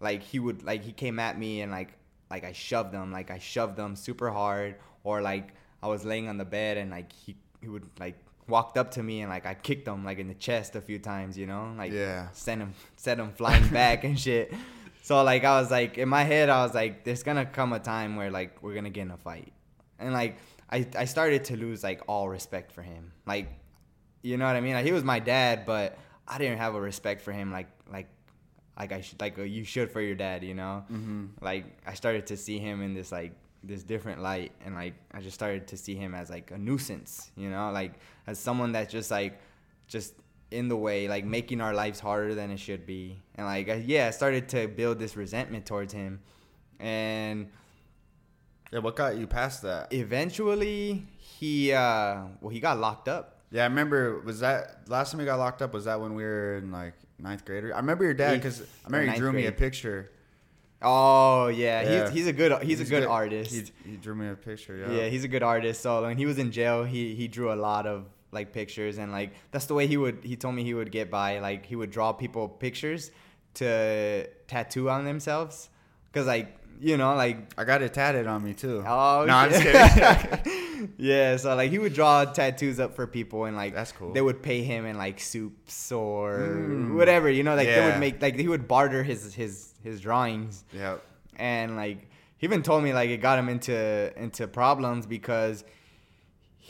like 0.00 0.22
he 0.22 0.38
would 0.38 0.62
like 0.62 0.82
he 0.84 0.92
came 0.92 1.18
at 1.18 1.38
me 1.38 1.62
and 1.62 1.72
like 1.72 1.94
like 2.30 2.44
I 2.44 2.52
shoved 2.52 2.92
him. 2.94 3.10
Like 3.10 3.30
I 3.30 3.38
shoved 3.38 3.78
him 3.78 3.96
super 3.96 4.30
hard. 4.30 4.76
Or 5.04 5.22
like 5.22 5.54
I 5.82 5.88
was 5.88 6.04
laying 6.04 6.28
on 6.28 6.36
the 6.38 6.44
bed 6.44 6.76
and 6.76 6.90
like 6.90 7.10
he 7.12 7.36
he 7.60 7.68
would 7.68 7.88
like 7.98 8.14
walked 8.46 8.78
up 8.78 8.90
to 8.92 9.02
me 9.02 9.20
and 9.22 9.30
like 9.30 9.46
I 9.46 9.54
kicked 9.54 9.86
him 9.88 10.04
like 10.04 10.18
in 10.18 10.28
the 10.28 10.34
chest 10.34 10.76
a 10.76 10.80
few 10.80 10.98
times. 10.98 11.36
You 11.38 11.46
know 11.46 11.74
like 11.76 11.92
Yeah. 11.92 12.28
sent 12.32 12.60
him 12.60 12.74
sent 12.96 13.18
him 13.18 13.32
flying 13.32 13.66
back 13.68 14.04
and 14.04 14.18
shit. 14.20 14.52
So 15.08 15.22
like 15.22 15.42
I 15.42 15.58
was 15.58 15.70
like 15.70 15.96
in 15.96 16.06
my 16.06 16.22
head 16.22 16.50
I 16.50 16.62
was 16.62 16.74
like 16.74 17.02
there's 17.02 17.22
gonna 17.22 17.46
come 17.46 17.72
a 17.72 17.78
time 17.78 18.16
where 18.16 18.30
like 18.30 18.62
we're 18.62 18.74
gonna 18.74 18.90
get 18.90 19.00
in 19.08 19.10
a 19.10 19.16
fight. 19.16 19.54
And 19.98 20.12
like 20.12 20.36
I 20.70 20.86
I 20.94 21.06
started 21.06 21.44
to 21.44 21.56
lose 21.56 21.82
like 21.82 22.02
all 22.08 22.28
respect 22.28 22.72
for 22.72 22.82
him. 22.82 23.12
Like 23.24 23.48
you 24.20 24.36
know 24.36 24.44
what 24.44 24.54
I 24.54 24.60
mean? 24.60 24.74
Like 24.74 24.84
he 24.84 24.92
was 24.92 25.04
my 25.04 25.18
dad, 25.18 25.64
but 25.64 25.96
I 26.26 26.36
didn't 26.36 26.58
have 26.58 26.74
a 26.74 26.80
respect 26.90 27.22
for 27.22 27.32
him 27.32 27.50
like 27.50 27.68
like 27.90 28.08
like 28.78 28.92
I 28.92 29.00
should 29.00 29.18
like 29.18 29.38
uh, 29.38 29.44
you 29.44 29.64
should 29.64 29.90
for 29.90 30.02
your 30.02 30.14
dad, 30.14 30.44
you 30.44 30.52
know? 30.52 30.84
Mm-hmm. 30.92 31.24
Like 31.40 31.64
I 31.86 31.94
started 31.94 32.26
to 32.26 32.36
see 32.36 32.58
him 32.58 32.82
in 32.82 32.92
this 32.92 33.10
like 33.10 33.32
this 33.64 33.84
different 33.84 34.20
light 34.20 34.52
and 34.62 34.74
like 34.74 34.92
I 35.12 35.22
just 35.22 35.36
started 35.42 35.68
to 35.68 35.78
see 35.78 35.94
him 35.94 36.14
as 36.14 36.28
like 36.28 36.50
a 36.50 36.58
nuisance, 36.58 37.30
you 37.34 37.48
know? 37.48 37.70
Like 37.72 37.94
as 38.26 38.38
someone 38.38 38.72
that's 38.72 38.92
just 38.92 39.10
like 39.10 39.40
just 39.86 40.12
in 40.50 40.68
the 40.68 40.76
way, 40.76 41.08
like 41.08 41.24
making 41.24 41.60
our 41.60 41.74
lives 41.74 42.00
harder 42.00 42.34
than 42.34 42.50
it 42.50 42.58
should 42.58 42.86
be. 42.86 43.20
And 43.34 43.46
like 43.46 43.68
I, 43.68 43.74
yeah, 43.86 44.06
I 44.08 44.10
started 44.10 44.48
to 44.50 44.66
build 44.68 44.98
this 44.98 45.16
resentment 45.16 45.66
towards 45.66 45.92
him. 45.92 46.20
And 46.80 47.48
Yeah. 48.72 48.80
What 48.80 48.96
got 48.96 49.16
you 49.16 49.26
past 49.26 49.62
that? 49.62 49.92
eventually 49.92 51.06
he 51.18 51.72
uh 51.72 52.22
well 52.40 52.50
he 52.50 52.60
got 52.60 52.78
locked 52.78 53.08
up. 53.08 53.34
Yeah, 53.50 53.62
I 53.62 53.66
remember. 53.66 54.20
Was 54.20 54.40
that 54.40 54.82
last 54.88 55.10
time 55.10 55.20
he 55.20 55.26
got 55.26 55.38
locked 55.38 55.62
up? 55.62 55.72
Was 55.72 55.86
that 55.86 56.00
when 56.00 56.14
we 56.14 56.22
were 56.22 56.56
in 56.58 56.70
like 56.70 56.92
ninth 57.18 57.44
grade? 57.46 57.64
I 57.64 57.78
remember 57.78 58.04
your 58.04 58.12
dad 58.14 58.34
because 58.34 58.60
I 58.60 58.64
remember 58.88 59.12
he 59.12 59.18
drew 59.18 59.32
me 59.32 59.46
a 59.46 59.52
picture. 59.52 60.10
Oh 60.82 61.48
yeah, 61.48 61.80
Yeah. 61.82 62.04
he's 62.04 62.12
he's 62.18 62.26
a 62.26 62.32
good 62.32 62.62
he's, 62.62 62.80
a 62.80 62.84
good, 62.84 63.04
artist. 63.04 63.50
He, 63.52 63.90
he 63.90 63.96
drew 63.96 64.14
me 64.14 64.28
a 64.28 64.34
picture. 64.34 64.76
Yeah. 64.76 64.92
Yeah, 64.98 65.08
he's 65.08 65.24
a 65.24 65.28
good 65.28 65.42
artist. 65.42 65.80
So 65.80 66.02
when 66.02 66.16
he 66.18 66.26
was 66.26 66.38
in 66.38 66.52
jail, 66.52 66.84
he 66.84 67.14
he 67.14 67.26
drew 67.26 67.52
a 67.52 67.56
lot 67.56 67.86
of 67.86 68.04
like 68.30 68.52
pictures 68.52 68.98
and 68.98 69.10
like 69.12 69.30
that's 69.50 69.66
the 69.66 69.74
way 69.74 69.86
he 69.86 69.96
would. 69.96 70.18
He 70.22 70.36
told 70.36 70.54
me 70.54 70.64
he 70.64 70.74
would 70.74 70.90
get 70.92 71.10
by. 71.10 71.38
Like 71.40 71.66
he 71.66 71.76
would 71.76 71.90
draw 71.90 72.12
people 72.12 72.48
pictures 72.48 73.10
to 73.54 74.26
tattoo 74.46 74.88
on 74.90 75.04
themselves, 75.04 75.68
cause 76.12 76.26
like 76.26 76.54
you 76.80 76.96
know 76.96 77.14
like 77.16 77.38
I 77.58 77.64
got 77.64 77.82
it 77.82 77.92
tatted 77.92 78.26
on 78.26 78.44
me 78.44 78.54
too. 78.54 78.84
oh 78.86 79.24
no, 79.26 79.34
I'm 79.34 79.50
just 79.50 79.62
kidding. 79.62 80.92
yeah, 80.98 81.36
so 81.36 81.54
like 81.56 81.70
he 81.70 81.78
would 81.78 81.92
draw 81.94 82.24
tattoos 82.24 82.78
up 82.78 82.94
for 82.94 83.06
people 83.06 83.44
and 83.46 83.56
like 83.56 83.74
That's 83.74 83.90
cool. 83.92 84.12
They 84.12 84.20
would 84.20 84.42
pay 84.42 84.62
him 84.62 84.86
in 84.86 84.96
like 84.96 85.18
soups 85.20 85.90
or 85.90 86.38
Mm. 86.38 86.94
whatever. 86.96 87.28
You 87.30 87.42
know, 87.42 87.54
like 87.56 87.66
they 87.68 87.84
would 87.84 87.98
make 87.98 88.22
like 88.22 88.36
he 88.38 88.46
would 88.48 88.68
barter 88.68 89.02
his 89.02 89.34
his 89.34 89.74
his 89.82 90.00
drawings 90.00 90.64
yeah. 90.72 90.96
and 91.36 91.76
like 91.76 92.08
he 92.36 92.46
even 92.46 92.62
told 92.62 92.84
me 92.84 92.92
like 92.92 93.10
it 93.10 93.18
got 93.18 93.38
him 93.38 93.48
into 93.48 94.12
into 94.22 94.46
problems 94.46 95.06
because 95.06 95.64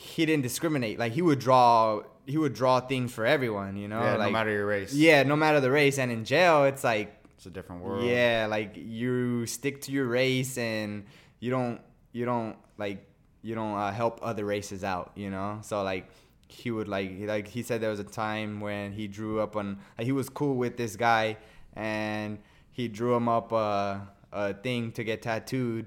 he 0.01 0.25
didn't 0.25 0.43
discriminate 0.45 0.97
like 0.97 1.13
he 1.13 1.21
would 1.23 1.41
draw 1.41 2.01
he 2.25 2.39
would 2.39 2.55
draw 2.55 2.79
things 2.79 3.13
for 3.13 3.27
everyone 3.27 3.77
you 3.77 3.89
know 3.89 4.01
yeah. 4.01 4.15
like 4.15 4.29
no 4.29 4.31
matter 4.31 4.51
your 4.53 4.67
race. 4.67 4.95
yeah 4.95 5.25
no 5.25 5.35
matter 5.35 5.59
the 5.61 5.71
race 5.71 5.99
and 5.99 6.13
in 6.13 6.25
jail 6.25 6.65
it's 6.65 6.85
like 6.85 7.21
It's 7.37 7.47
a 7.47 7.51
different 7.51 7.83
world. 7.83 8.05
yeah 8.05 8.47
like 8.49 8.77
you 8.77 9.45
stick 9.47 9.81
to 9.83 9.91
your 9.93 10.07
race 10.07 10.57
and 10.57 11.05
you 11.41 11.51
don't 11.51 11.81
you 12.13 12.25
don't 12.25 12.57
like 12.77 13.05
you 13.43 13.57
don't 13.57 13.77
uh, 13.77 13.91
help 13.91 14.21
other 14.23 14.45
races 14.45 14.85
out 14.85 15.11
you 15.17 15.31
know 15.31 15.59
so 15.63 15.83
like 15.83 16.09
he 16.47 16.71
would 16.71 16.87
like 16.87 17.11
he- 17.19 17.27
like 17.27 17.49
he 17.49 17.63
said 17.65 17.81
there 17.81 17.91
was 17.91 17.99
a 18.01 18.05
time 18.05 18.61
when 18.61 18.93
he 18.93 19.09
drew 19.09 19.41
up 19.41 19.57
on 19.57 19.79
like, 19.99 20.05
he 20.07 20.13
was 20.13 20.29
cool 20.29 20.55
with 20.55 20.77
this 20.77 20.95
guy 20.95 21.37
and 21.75 22.39
he 22.71 22.87
drew 22.87 23.17
him 23.17 23.29
up 23.29 23.51
a, 23.51 24.07
a 24.33 24.55
thing 24.55 24.93
to 24.93 25.03
get 25.03 25.23
tattooed 25.23 25.87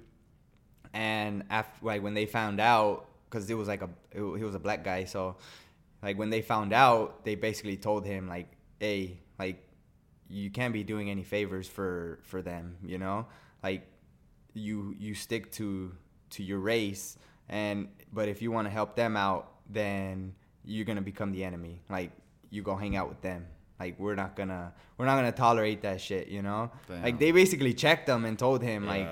and 0.94 1.44
after 1.50 1.86
like 1.86 2.04
when 2.04 2.14
they 2.14 2.26
found 2.26 2.60
out 2.60 3.08
because 3.32 3.50
it 3.50 3.56
was 3.56 3.68
like 3.68 3.82
a 3.82 3.90
it, 4.12 4.38
he 4.38 4.44
was 4.44 4.56
a 4.56 4.60
black 4.60 4.84
guy 4.84 5.06
so 5.06 5.38
like 6.04 6.18
when 6.18 6.30
they 6.30 6.42
found 6.42 6.74
out 6.74 7.24
they 7.24 7.36
basically 7.36 7.78
told 7.78 8.06
him 8.06 8.28
like 8.28 8.50
hey 8.80 9.18
like 9.40 9.64
you 10.32 10.50
can't 10.50 10.74
be 10.74 10.84
doing 10.84 11.10
any 11.10 11.24
favors 11.24 11.68
for 11.68 12.20
for 12.24 12.42
them 12.42 12.78
you 12.84 12.98
know? 12.98 13.26
Like 13.64 13.88
you 14.54 14.96
you 14.98 15.14
stick 15.14 15.52
to 15.54 15.92
to 16.32 16.44
your 16.44 16.60
race 16.60 17.18
and 17.50 17.90
but 18.14 18.28
if 18.30 18.42
you 18.42 18.52
want 18.52 18.68
to 18.68 18.72
help 18.72 18.96
them 18.96 19.16
out 19.18 19.52
then 19.70 20.34
you're 20.64 20.86
gonna 20.86 21.02
become 21.02 21.32
the 21.32 21.44
enemy. 21.44 21.82
Like 21.90 22.12
you 22.50 22.62
go 22.62 22.76
hang 22.76 22.96
out 22.96 23.10
with 23.10 23.22
them. 23.22 23.46
Like 23.80 24.00
we're 24.00 24.16
not 24.16 24.36
gonna 24.36 24.74
we're 24.98 25.06
not 25.06 25.16
gonna 25.16 25.32
tolerate 25.32 25.82
that 25.82 26.00
shit 26.02 26.28
you 26.30 26.42
know? 26.42 26.72
Damn. 26.88 27.04
like 27.04 27.20
they 27.20 27.32
basically 27.32 27.74
checked 27.74 28.08
him 28.08 28.26
and 28.26 28.38
told 28.38 28.62
him 28.64 28.86
like 28.88 29.10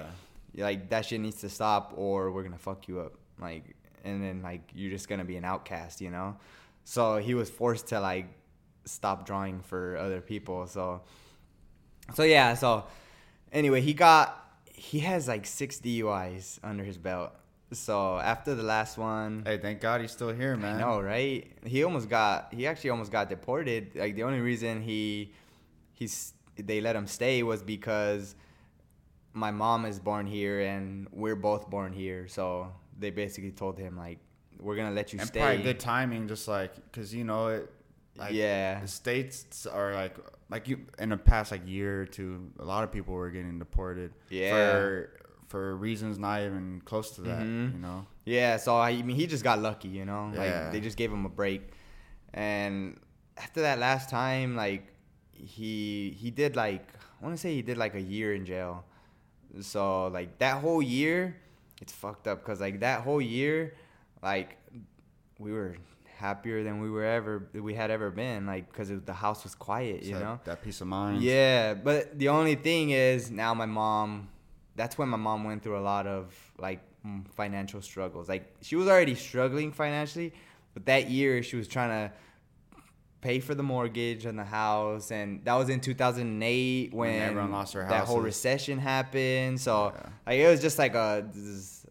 like 0.56 0.90
that 0.90 1.06
shit 1.06 1.22
needs 1.22 1.42
to 1.42 1.50
stop 1.50 1.94
or 1.96 2.32
we're 2.32 2.44
gonna 2.44 2.58
fuck 2.58 2.88
you 2.88 3.00
up. 3.02 3.14
Like 3.40 3.76
and 4.04 4.24
then 4.24 4.42
like 4.42 4.62
you're 4.74 4.92
just 4.92 5.08
gonna 5.08 5.26
be 5.26 5.38
an 5.38 5.46
outcast 5.46 6.02
you 6.02 6.10
know 6.10 6.36
so 6.84 7.18
he 7.18 7.34
was 7.34 7.50
forced 7.50 7.88
to 7.88 8.00
like 8.00 8.28
stop 8.86 9.26
drawing 9.26 9.62
for 9.62 9.98
other 9.98 10.22
people 10.22 10.66
so 10.68 11.02
so 12.14 12.24
yeah 12.24 12.54
so 12.54 12.86
anyway 13.52 13.82
he 13.82 13.94
got 13.94 14.54
he 14.74 15.00
has 15.00 15.28
like 15.28 15.46
six 15.46 15.80
duis 15.80 16.60
under 16.64 16.84
his 16.84 16.98
belt 16.98 17.32
so 17.72 18.18
after 18.18 18.56
the 18.56 18.64
last 18.64 18.98
one 18.98 19.44
Hey, 19.46 19.58
thank 19.58 19.80
God 19.80 20.02
he's 20.02 20.12
still 20.12 20.34
here, 20.34 20.58
man. 20.58 20.78
I 20.78 20.80
know, 20.80 21.00
right? 21.02 21.52
He 21.66 21.84
almost 21.84 22.10
got 22.10 22.52
he 22.52 22.66
actually 22.66 22.90
almost 22.90 23.12
got 23.12 23.30
deported. 23.30 23.92
Like 23.96 24.16
the 24.16 24.24
only 24.24 24.40
reason 24.40 24.82
he 24.82 25.34
he's 25.94 26.34
they 26.56 26.82
let 26.82 26.96
him 26.96 27.06
stay 27.06 27.44
was 27.44 27.62
because 27.62 28.36
my 29.34 29.52
mom 29.52 29.86
is 29.86 30.00
born 30.00 30.26
here 30.26 30.62
and 30.62 31.08
we're 31.12 31.36
both 31.36 31.70
born 31.70 31.94
here. 31.94 32.28
So 32.28 32.74
they 33.00 33.10
basically 33.10 33.52
told 33.52 33.78
him 33.78 33.98
like 33.98 34.20
we're 34.60 34.76
gonna 34.76 34.92
let 34.92 35.14
you 35.14 35.20
And 35.20 35.28
stay. 35.28 35.40
probably 35.40 35.64
good 35.64 35.80
timing, 35.80 36.28
just 36.28 36.48
like 36.48 36.76
because 36.76 37.14
you 37.14 37.24
know 37.24 37.48
it. 37.48 37.72
Like, 38.18 38.34
Yeah. 38.34 38.82
The 38.82 38.88
states 38.88 39.66
are 39.66 39.94
like 39.94 40.16
like 40.50 40.68
you 40.68 40.80
in 40.98 41.10
the 41.10 41.18
past 41.18 41.52
like 41.52 41.62
year 41.66 42.02
or 42.02 42.06
two. 42.06 42.52
A 42.60 42.66
lot 42.66 42.84
of 42.84 42.92
people 42.92 43.14
were 43.14 43.30
getting 43.32 43.58
deported. 43.60 44.12
Yeah. 44.30 44.52
For 44.52 45.14
for 45.48 45.76
reasons 45.78 46.20
not 46.20 46.42
even 46.42 46.82
close 46.86 47.12
to 47.16 47.22
that. 47.22 47.42
Mhm. 47.42 47.74
You 47.74 47.80
know. 47.80 48.06
Yeah, 48.26 48.58
so 48.58 48.78
I 48.78 49.02
mean, 49.02 49.16
he 49.16 49.26
just 49.26 49.44
got 49.44 49.60
lucky, 49.60 49.88
you 49.88 50.06
know. 50.06 50.32
Yeah. 50.34 50.40
Like 50.66 50.72
they 50.74 50.82
just 50.82 50.98
gave 50.98 51.12
him 51.12 51.26
a 51.26 51.30
break, 51.30 51.62
and 52.34 53.00
after 53.38 53.62
that 53.62 53.80
last 53.80 54.10
time, 54.10 54.56
like 54.56 54.84
he 55.34 56.12
he 56.20 56.30
did 56.32 56.56
like 56.56 56.86
I 57.20 57.24
want 57.24 57.36
to 57.36 57.42
say 57.42 57.54
he 57.56 57.62
did 57.62 57.78
like 57.78 57.96
a 57.96 58.02
year 58.02 58.34
in 58.36 58.46
jail. 58.46 58.84
So 59.62 60.08
like 60.08 60.38
that 60.40 60.62
whole 60.62 60.82
year, 60.82 61.36
it's 61.82 61.94
fucked 61.94 62.28
up 62.28 62.40
because 62.40 62.60
like 62.60 62.80
that 62.82 63.02
whole 63.02 63.22
year, 63.22 63.76
like 64.22 64.58
we 65.38 65.52
were 65.52 65.76
happier 66.18 66.64
than 66.64 66.82
we 66.82 66.90
were 66.90 67.06
ever 67.06 67.48
we 67.54 67.74
had 67.74 67.90
ever 67.90 68.12
been 68.12 68.46
like 68.46 68.70
because 68.70 68.90
the 69.06 69.14
house 69.14 69.44
was 69.44 69.56
quiet, 69.56 70.04
you 70.04 70.16
So 70.16 70.20
know. 70.20 70.40
that 70.44 70.62
peace 70.64 70.82
of 70.82 70.88
mind. 70.88 71.22
Yeah, 71.22 71.74
but 71.74 72.20
the 72.20 72.30
only 72.30 72.56
thing 72.56 72.90
is 72.92 73.32
now 73.32 73.54
my 73.54 73.66
mom. 73.66 74.30
That's 74.76 74.98
when 74.98 75.10
my 75.10 75.18
mom 75.18 75.44
went 75.44 75.64
through 75.64 75.78
a 75.78 75.82
lot 75.82 76.08
of 76.08 76.34
like 76.58 76.82
mm, 77.06 77.28
financial 77.32 77.82
struggles. 77.82 78.30
Like 78.30 78.54
she 78.62 78.76
was 78.76 78.88
already 78.88 79.16
struggling 79.16 79.72
financially, 79.72 80.34
but 80.74 80.86
that 80.86 81.10
year 81.10 81.44
she 81.44 81.56
was 81.56 81.68
trying 81.68 81.90
to 81.90 82.14
pay 83.22 83.40
for 83.40 83.54
the 83.54 83.64
mortgage 83.64 84.26
on 84.26 84.36
the 84.38 84.46
house, 84.46 85.12
and 85.12 85.44
that 85.46 85.54
was 85.56 85.70
in 85.70 85.80
2008 85.82 86.94
when, 86.94 87.12
When 87.12 87.22
everyone 87.22 87.52
lost 87.52 87.74
their 87.74 87.84
house 87.84 87.92
that 87.92 88.06
whole 88.06 88.22
recession 88.22 88.80
happened. 88.80 89.60
So 89.60 89.94
Yeah. 89.96 90.10
like 90.28 90.40
it 90.40 90.48
was 90.48 90.62
just 90.62 90.78
like 90.80 90.96
a 90.96 91.28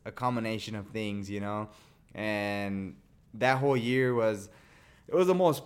a 0.05 0.13
combination 0.13 0.75
of 0.75 0.87
things, 0.89 1.29
you 1.31 1.41
know. 1.41 1.69
And 2.15 2.97
that 3.35 3.59
whole 3.59 3.77
year 3.77 4.15
was 4.15 4.49
it 5.07 5.15
was 5.15 5.27
the 5.27 5.35
most 5.35 5.63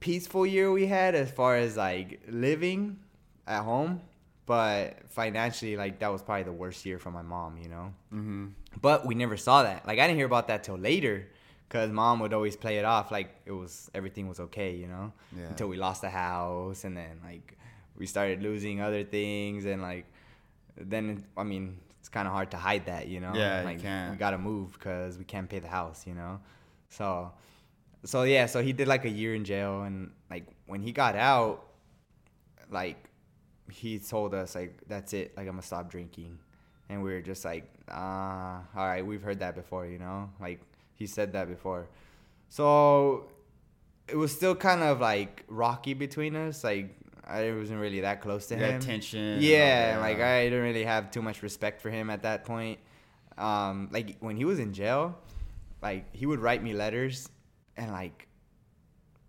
peaceful 0.00 0.46
year 0.46 0.70
we 0.72 0.86
had 0.86 1.14
as 1.14 1.30
far 1.30 1.56
as 1.56 1.76
like 1.76 2.20
living 2.28 2.98
at 3.46 3.62
home, 3.62 4.00
but 4.46 4.98
financially 5.10 5.76
like 5.76 5.98
that 5.98 6.10
was 6.12 6.22
probably 6.22 6.44
the 6.44 6.52
worst 6.52 6.86
year 6.86 6.98
for 6.98 7.10
my 7.10 7.22
mom, 7.22 7.58
you 7.58 7.68
know. 7.68 7.92
Mm-hmm. 8.14 8.46
But 8.80 9.04
we 9.06 9.14
never 9.14 9.36
saw 9.36 9.64
that. 9.64 9.86
Like 9.86 9.98
I 9.98 10.06
didn't 10.06 10.18
hear 10.18 10.26
about 10.26 10.48
that 10.48 10.62
till 10.64 10.76
later, 10.78 11.26
cause 11.70 11.90
mom 11.90 12.20
would 12.20 12.34
always 12.34 12.56
play 12.56 12.76
it 12.78 12.84
off 12.84 13.10
like 13.10 13.34
it 13.46 13.52
was 13.52 13.90
everything 13.94 14.28
was 14.28 14.40
okay, 14.40 14.74
you 14.74 14.88
know. 14.88 15.12
Yeah. 15.34 15.46
Until 15.46 15.68
we 15.68 15.78
lost 15.78 16.02
the 16.02 16.10
house, 16.10 16.84
and 16.84 16.94
then 16.94 17.20
like 17.24 17.56
we 17.96 18.06
started 18.06 18.42
losing 18.42 18.82
other 18.82 19.04
things, 19.04 19.64
and 19.64 19.80
like 19.80 20.04
then 20.76 21.24
I 21.36 21.44
mean 21.44 21.78
it's 22.00 22.08
kind 22.08 22.26
of 22.26 22.34
hard 22.34 22.50
to 22.50 22.56
hide 22.56 22.86
that, 22.86 23.08
you 23.08 23.20
know. 23.20 23.32
Yeah, 23.34 23.68
you 23.70 23.78
can't. 23.78 24.12
we 24.12 24.16
gotta 24.18 24.38
move 24.38 24.72
because 24.72 25.16
we 25.16 25.24
can't 25.24 25.48
pay 25.48 25.60
the 25.60 25.68
house, 25.68 26.06
you 26.06 26.14
know. 26.14 26.40
So, 26.88 27.32
so 28.04 28.24
yeah, 28.24 28.46
so 28.46 28.62
he 28.62 28.72
did 28.72 28.88
like 28.88 29.04
a 29.04 29.10
year 29.10 29.34
in 29.34 29.44
jail, 29.44 29.82
and 29.82 30.10
like 30.30 30.46
when 30.66 30.82
he 30.82 30.92
got 30.92 31.14
out, 31.14 31.66
like 32.70 33.10
he 33.70 33.98
told 33.98 34.34
us 34.34 34.54
like 34.54 34.80
that's 34.88 35.12
it, 35.12 35.36
like 35.36 35.46
I'm 35.46 35.52
gonna 35.52 35.62
stop 35.62 35.90
drinking, 35.90 36.38
and 36.88 37.02
we 37.02 37.12
were 37.12 37.20
just 37.20 37.44
like, 37.44 37.70
ah, 37.90 38.62
all 38.74 38.86
right, 38.86 39.04
we've 39.06 39.22
heard 39.22 39.40
that 39.40 39.54
before, 39.54 39.86
you 39.86 39.98
know, 39.98 40.30
like 40.40 40.60
he 41.00 41.06
said 41.06 41.32
that 41.32 41.48
before, 41.48 41.88
so 42.50 43.30
it 44.06 44.16
was 44.16 44.30
still 44.30 44.54
kind 44.54 44.82
of 44.82 45.00
like 45.00 45.44
rocky 45.48 45.94
between 45.94 46.36
us, 46.36 46.62
like 46.62 46.94
I 47.26 47.52
wasn't 47.52 47.80
really 47.80 48.00
that 48.00 48.20
close 48.20 48.46
to 48.48 48.56
him. 48.56 48.80
tension 48.80 49.40
Yeah, 49.40 49.98
like 50.00 50.20
I 50.20 50.44
didn't 50.44 50.62
really 50.62 50.84
have 50.84 51.10
too 51.10 51.22
much 51.22 51.42
respect 51.42 51.80
for 51.80 51.90
him 51.90 52.10
at 52.10 52.22
that 52.22 52.44
point. 52.44 52.78
Um, 53.38 53.88
like 53.90 54.18
when 54.20 54.36
he 54.36 54.44
was 54.44 54.58
in 54.58 54.72
jail, 54.74 55.16
like 55.80 56.14
he 56.14 56.26
would 56.26 56.40
write 56.40 56.62
me 56.62 56.74
letters, 56.74 57.28
and 57.76 57.90
like 57.90 58.28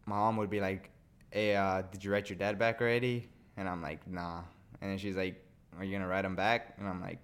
my 0.05 0.17
mom 0.17 0.35
would 0.37 0.49
be 0.49 0.59
like, 0.59 0.89
"Hey, 1.29 1.55
uh, 1.55 1.83
did 1.83 2.03
you 2.03 2.11
write 2.11 2.29
your 2.29 2.37
dad 2.37 2.59
back 2.59 2.81
already?" 2.81 3.29
And 3.55 3.69
I'm 3.69 3.81
like, 3.81 4.05
"Nah." 4.07 4.41
And 4.81 4.91
then 4.91 4.97
she's 4.97 5.15
like, 5.15 5.39
"Are 5.77 5.83
you 5.85 5.93
gonna 5.93 6.07
write 6.07 6.25
him 6.25 6.35
back?" 6.35 6.75
And 6.77 6.87
I'm 6.89 7.01
like, 7.01 7.19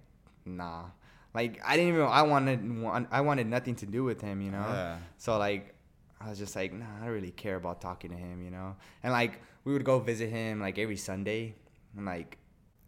"Nah." 0.46 0.84
Like 1.34 1.60
I 1.64 1.76
didn't 1.76 1.94
even. 1.94 2.02
I 2.02 2.22
wanted. 2.22 3.06
I 3.10 3.20
wanted 3.20 3.46
nothing 3.46 3.74
to 3.76 3.86
do 3.86 4.04
with 4.04 4.20
him, 4.20 4.40
you 4.40 4.50
know. 4.50 4.58
Yeah. 4.58 4.98
So 5.18 5.38
like, 5.38 5.74
I 6.20 6.28
was 6.28 6.38
just 6.38 6.56
like, 6.56 6.72
nah, 6.72 6.86
I 7.00 7.04
don't 7.04 7.14
really 7.14 7.30
care 7.30 7.56
about 7.56 7.80
talking 7.80 8.10
to 8.10 8.16
him, 8.16 8.42
you 8.42 8.50
know. 8.50 8.76
And 9.02 9.12
like, 9.12 9.40
we 9.64 9.72
would 9.72 9.84
go 9.84 9.98
visit 9.98 10.30
him 10.30 10.60
like 10.60 10.78
every 10.78 10.96
Sunday, 10.96 11.54
and 11.96 12.06
like, 12.06 12.38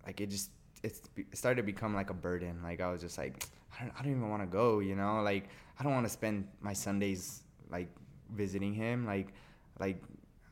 like 0.06 0.20
it 0.20 0.30
just 0.30 0.50
it 0.82 0.98
started 1.34 1.60
to 1.60 1.62
become 1.62 1.94
like 1.94 2.10
a 2.10 2.14
burden. 2.14 2.62
Like 2.62 2.80
I 2.80 2.90
was 2.90 3.02
just 3.02 3.18
like, 3.18 3.44
I 3.78 3.84
don't, 3.84 3.92
I 3.98 4.02
don't 4.02 4.12
even 4.12 4.30
want 4.30 4.42
to 4.42 4.46
go, 4.48 4.80
you 4.80 4.96
know. 4.96 5.22
Like 5.22 5.48
I 5.78 5.82
don't 5.82 5.92
want 5.92 6.06
to 6.06 6.12
spend 6.12 6.48
my 6.60 6.72
Sundays 6.72 7.42
like 7.70 7.88
visiting 8.34 8.74
him. 8.74 9.06
Like, 9.06 9.34
like 9.78 10.02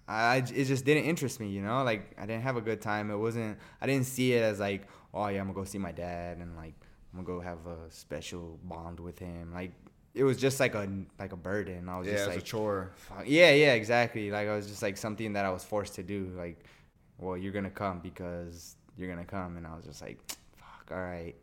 I 0.06 0.36
it 0.36 0.64
just 0.64 0.84
didn't 0.84 1.04
interest 1.04 1.40
me, 1.40 1.48
you 1.48 1.62
know. 1.62 1.82
Like 1.82 2.14
I 2.18 2.26
didn't 2.26 2.42
have 2.42 2.56
a 2.56 2.60
good 2.60 2.82
time. 2.82 3.10
It 3.10 3.16
wasn't. 3.16 3.58
I 3.80 3.86
didn't 3.86 4.06
see 4.06 4.34
it 4.34 4.42
as 4.42 4.60
like, 4.60 4.86
oh 5.14 5.26
yeah, 5.28 5.40
I'm 5.40 5.46
gonna 5.46 5.54
go 5.54 5.64
see 5.64 5.78
my 5.78 5.92
dad 5.92 6.36
and 6.38 6.54
like 6.54 6.74
I'm 7.12 7.24
gonna 7.24 7.38
go 7.38 7.40
have 7.40 7.66
a 7.66 7.90
special 7.90 8.58
bond 8.64 9.00
with 9.00 9.18
him. 9.18 9.52
Like 9.52 9.72
it 10.14 10.24
was 10.24 10.36
just 10.36 10.60
like 10.60 10.74
a 10.74 10.88
like 11.18 11.32
a 11.32 11.36
burden. 11.36 11.88
I 11.88 11.98
was 11.98 12.06
Yeah, 12.06 12.14
just 12.14 12.24
it 12.24 12.26
was 12.26 12.36
like 12.36 12.44
a 12.44 12.46
chore. 12.46 12.90
Yeah, 13.26 13.50
yeah, 13.52 13.74
exactly. 13.74 14.30
Like 14.30 14.48
I 14.48 14.54
was 14.54 14.66
just 14.66 14.82
like 14.82 14.96
something 14.96 15.32
that 15.34 15.44
I 15.44 15.50
was 15.50 15.64
forced 15.64 15.94
to 15.96 16.02
do. 16.02 16.32
Like, 16.36 16.64
well, 17.18 17.36
you're 17.36 17.52
gonna 17.52 17.70
come 17.70 18.00
because 18.00 18.76
you're 18.96 19.08
gonna 19.08 19.24
come, 19.24 19.56
and 19.56 19.66
I 19.66 19.74
was 19.76 19.84
just 19.84 20.02
like, 20.02 20.18
fuck, 20.56 20.90
all 20.90 21.02
right. 21.02 21.34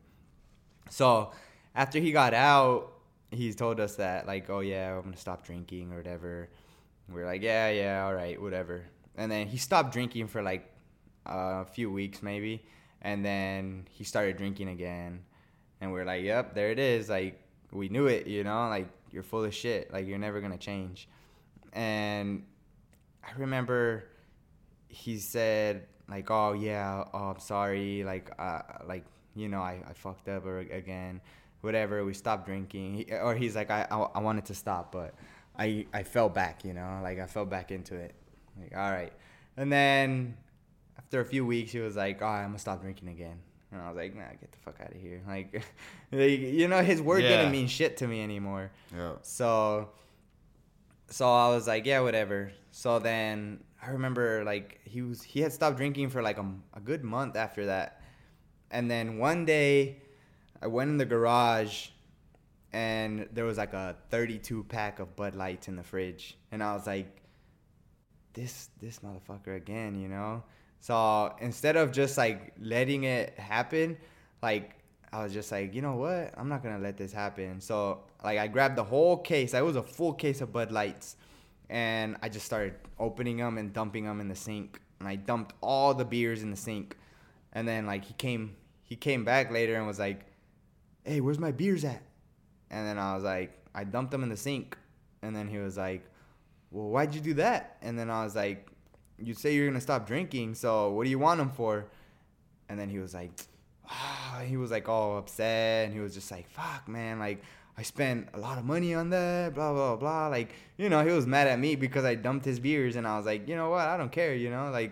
So 0.90 1.32
after 1.74 2.00
he 2.00 2.12
got 2.12 2.34
out, 2.34 2.94
he 3.32 3.54
told 3.54 3.80
us 3.80 3.96
that 3.96 4.28
like, 4.28 4.50
oh 4.50 4.60
yeah, 4.60 4.96
I'm 4.96 5.04
gonna 5.04 5.18
stop 5.18 5.46
drinking 5.46 5.92
or 5.94 5.98
whatever. 5.98 6.50
We 7.10 7.22
are 7.22 7.26
like, 7.26 7.42
yeah, 7.42 7.70
yeah, 7.70 8.06
all 8.06 8.14
right, 8.14 8.42
whatever. 8.42 8.86
And 9.16 9.32
then 9.32 9.48
he 9.48 9.58
stopped 9.58 9.94
drinking 9.94 10.28
for 10.28 10.42
like 10.42 10.70
a 11.26 11.66
few 11.66 11.92
weeks 11.92 12.22
maybe, 12.22 12.66
and 13.02 13.24
then 13.24 13.88
he 13.90 14.04
started 14.04 14.38
drinking 14.38 14.70
again, 14.70 15.24
and 15.82 15.92
we 15.92 16.00
are 16.00 16.06
like, 16.06 16.24
yep, 16.24 16.54
there 16.54 16.72
it 16.72 16.80
is. 16.80 17.10
Like 17.10 17.40
we 17.72 17.90
knew 17.90 18.08
it, 18.08 18.28
you 18.28 18.44
know, 18.44 18.70
like 18.70 18.88
you're 19.12 19.24
full 19.24 19.44
of 19.44 19.54
shit. 19.54 19.92
Like 19.92 20.08
you're 20.08 20.18
never 20.18 20.42
gonna 20.42 20.58
change. 20.58 21.08
And 21.74 22.44
I 23.24 23.32
remember 23.38 24.06
he 24.88 25.18
said 25.18 25.88
like, 26.10 26.30
oh 26.32 26.54
yeah, 26.54 27.04
oh 27.14 27.30
I'm 27.30 27.40
sorry, 27.40 28.04
like 28.04 28.32
uh, 28.40 28.62
like 28.86 29.06
you 29.36 29.50
know 29.50 29.62
I, 29.62 29.82
I 29.88 29.94
fucked 29.94 30.28
up 30.30 30.46
or 30.46 30.60
again, 30.60 31.22
whatever. 31.62 32.04
We 32.06 32.14
stopped 32.14 32.46
drinking, 32.46 32.94
he, 32.96 33.14
or 33.14 33.36
he's 33.36 33.56
like 33.56 33.72
I, 33.72 33.88
I 33.90 33.98
I 33.98 34.20
wanted 34.20 34.46
to 34.46 34.56
stop, 34.56 34.92
but 34.92 35.16
I 35.58 35.86
I 35.94 36.04
fell 36.04 36.30
back, 36.30 36.64
you 36.64 36.74
know, 36.74 37.00
like 37.04 37.20
I 37.20 37.26
fell 37.26 37.46
back 37.46 37.72
into 37.72 37.96
it. 37.96 38.16
Like 38.60 38.76
all 38.76 38.92
right, 38.92 39.14
and 39.58 39.72
then 39.72 40.38
after 40.98 41.20
a 41.20 41.26
few 41.26 41.46
weeks, 41.46 41.72
he 41.72 41.80
was 41.80 41.96
like, 41.96 42.22
"Oh, 42.22 42.26
I'm 42.26 42.50
gonna 42.50 42.60
stop 42.60 42.82
drinking 42.82 43.10
again." 43.10 43.40
And 43.72 43.82
I 43.82 43.88
was 43.90 43.98
like, 43.98 44.16
"Nah, 44.16 44.30
get 44.40 44.52
the 44.52 44.58
fuck 44.60 44.80
out 44.82 44.92
of 44.92 45.02
here!" 45.02 45.22
Like, 45.28 45.54
like 46.12 46.40
you 46.40 46.68
know, 46.68 46.82
his 46.84 47.02
word 47.02 47.24
Yeah. 47.24 47.30
didn't 47.30 47.52
mean 47.52 47.68
shit 47.68 47.98
to 47.98 48.08
me 48.08 48.22
anymore. 48.24 48.72
Yeah. 48.96 49.14
So, 49.22 49.90
so 51.10 51.32
I 51.32 51.50
was 51.50 51.68
like, 51.68 51.86
"Yeah, 51.86 52.00
whatever." 52.02 52.52
So 52.72 53.00
then 53.00 53.64
I 53.82 53.90
remember 53.92 54.44
like 54.44 54.80
he 54.86 55.02
was 55.02 55.22
he 55.24 55.42
had 55.42 55.52
stopped 55.54 55.78
drinking 55.78 56.10
for 56.10 56.22
like 56.22 56.38
a, 56.38 56.46
a 56.74 56.80
good 56.80 57.04
month 57.04 57.36
after 57.36 57.66
that, 57.68 58.02
and 58.72 58.90
then 58.90 59.18
one 59.18 59.46
day 59.46 60.02
I 60.62 60.68
went 60.68 60.90
in 60.90 60.98
the 60.98 61.06
garage, 61.06 61.90
and 62.74 63.28
there 63.34 63.46
was 63.46 63.58
like 63.58 63.74
a 63.74 63.96
32 64.10 64.64
pack 64.66 65.00
of 65.00 65.16
Bud 65.16 65.36
Lights 65.36 65.68
in 65.68 65.76
the 65.76 65.84
fridge, 65.84 66.38
and 66.52 66.64
I 66.64 66.74
was 66.74 66.88
like, 66.88 67.22
this 68.34 68.70
this 68.80 69.00
motherfucker 69.00 69.56
again, 69.56 69.96
you 70.00 70.08
know. 70.08 70.44
So 70.86 71.34
instead 71.40 71.78
of 71.78 71.92
just 71.92 72.16
like 72.16 72.54
letting 72.62 73.06
it 73.06 73.40
happen, 73.40 73.98
like 74.44 74.76
I 75.12 75.24
was 75.24 75.34
just 75.34 75.52
like, 75.52 75.74
you 75.74 75.82
know 75.82 75.96
what? 75.96 76.32
I'm 76.38 76.48
not 76.48 76.62
gonna 76.62 76.78
let 76.78 76.96
this 76.96 77.12
happen. 77.12 77.60
So 77.60 78.04
like 78.24 78.38
I 78.38 78.46
grabbed 78.46 78.76
the 78.76 78.84
whole 78.84 79.18
case. 79.18 79.56
I 79.56 79.64
was 79.64 79.78
a 79.78 79.82
full 79.82 80.14
case 80.14 80.42
of 80.42 80.54
Bud 80.54 80.72
Lights, 80.72 81.16
and 81.72 82.18
I 82.22 82.30
just 82.30 82.46
started 82.46 82.76
opening 83.00 83.38
them 83.38 83.58
and 83.58 83.74
dumping 83.74 84.06
them 84.06 84.22
in 84.22 84.28
the 84.28 84.36
sink. 84.36 84.80
And 85.00 85.10
I 85.10 85.16
dumped 85.16 85.56
all 85.60 85.96
the 85.96 86.06
beers 86.06 86.44
in 86.44 86.52
the 86.52 86.56
sink. 86.56 86.96
And 87.54 87.68
then 87.68 87.88
like 87.88 88.06
he 88.06 88.14
came 88.14 88.56
he 88.84 88.96
came 88.96 89.26
back 89.26 89.50
later 89.52 89.74
and 89.74 89.88
was 89.88 89.98
like, 89.98 90.28
"Hey, 91.04 91.20
where's 91.20 91.40
my 91.40 91.52
beers 91.52 91.84
at?" 91.84 92.04
And 92.70 92.86
then 92.86 93.00
I 93.00 93.16
was 93.16 93.24
like, 93.24 93.58
I 93.74 93.86
dumped 93.86 94.12
them 94.12 94.22
in 94.22 94.30
the 94.30 94.38
sink. 94.38 94.78
And 95.24 95.36
then 95.36 95.48
he 95.48 95.58
was 95.58 95.78
like, 95.78 96.06
well, 96.70 96.90
why'd 96.90 97.16
you 97.16 97.22
do 97.22 97.34
that? 97.36 97.78
And 97.82 97.98
then 97.98 98.12
I 98.12 98.24
was 98.24 98.36
like, 98.36 98.70
you 99.18 99.34
say 99.34 99.54
you're 99.56 99.68
gonna 99.68 99.82
stop 99.82 100.08
drinking, 100.08 100.56
so 100.56 100.92
what 100.92 101.04
do 101.04 101.10
you 101.10 101.20
want 101.20 101.40
him 101.40 101.50
for? 101.50 101.86
And 102.70 102.80
then 102.80 102.90
he 102.90 103.00
was 103.00 103.14
like, 103.14 103.32
ah, 103.90 104.42
he 104.46 104.58
was 104.58 104.72
like 104.72 104.90
all 104.90 105.18
upset, 105.18 105.86
and 105.86 105.94
he 105.94 106.00
was 106.00 106.14
just 106.14 106.32
like, 106.32 106.50
fuck, 106.50 106.88
man, 106.88 107.20
like 107.20 107.42
I 107.78 107.84
spent 107.84 108.30
a 108.34 108.40
lot 108.40 108.58
of 108.58 108.66
money 108.66 108.94
on 108.96 109.10
that, 109.12 109.54
blah 109.54 109.74
blah 109.74 109.96
blah. 109.96 110.28
Like, 110.28 110.54
you 110.78 110.90
know, 110.90 111.06
he 111.06 111.12
was 111.12 111.28
mad 111.28 111.48
at 111.48 111.60
me 111.60 111.76
because 111.76 112.06
I 112.06 112.16
dumped 112.16 112.46
his 112.46 112.60
beers, 112.60 112.96
and 112.96 113.08
I 113.08 113.18
was 113.18 113.26
like, 113.26 113.48
you 113.48 113.56
know 113.56 113.70
what? 113.70 113.88
I 113.88 113.98
don't 113.98 114.12
care, 114.12 114.34
you 114.34 114.50
know, 114.50 114.70
like 114.72 114.92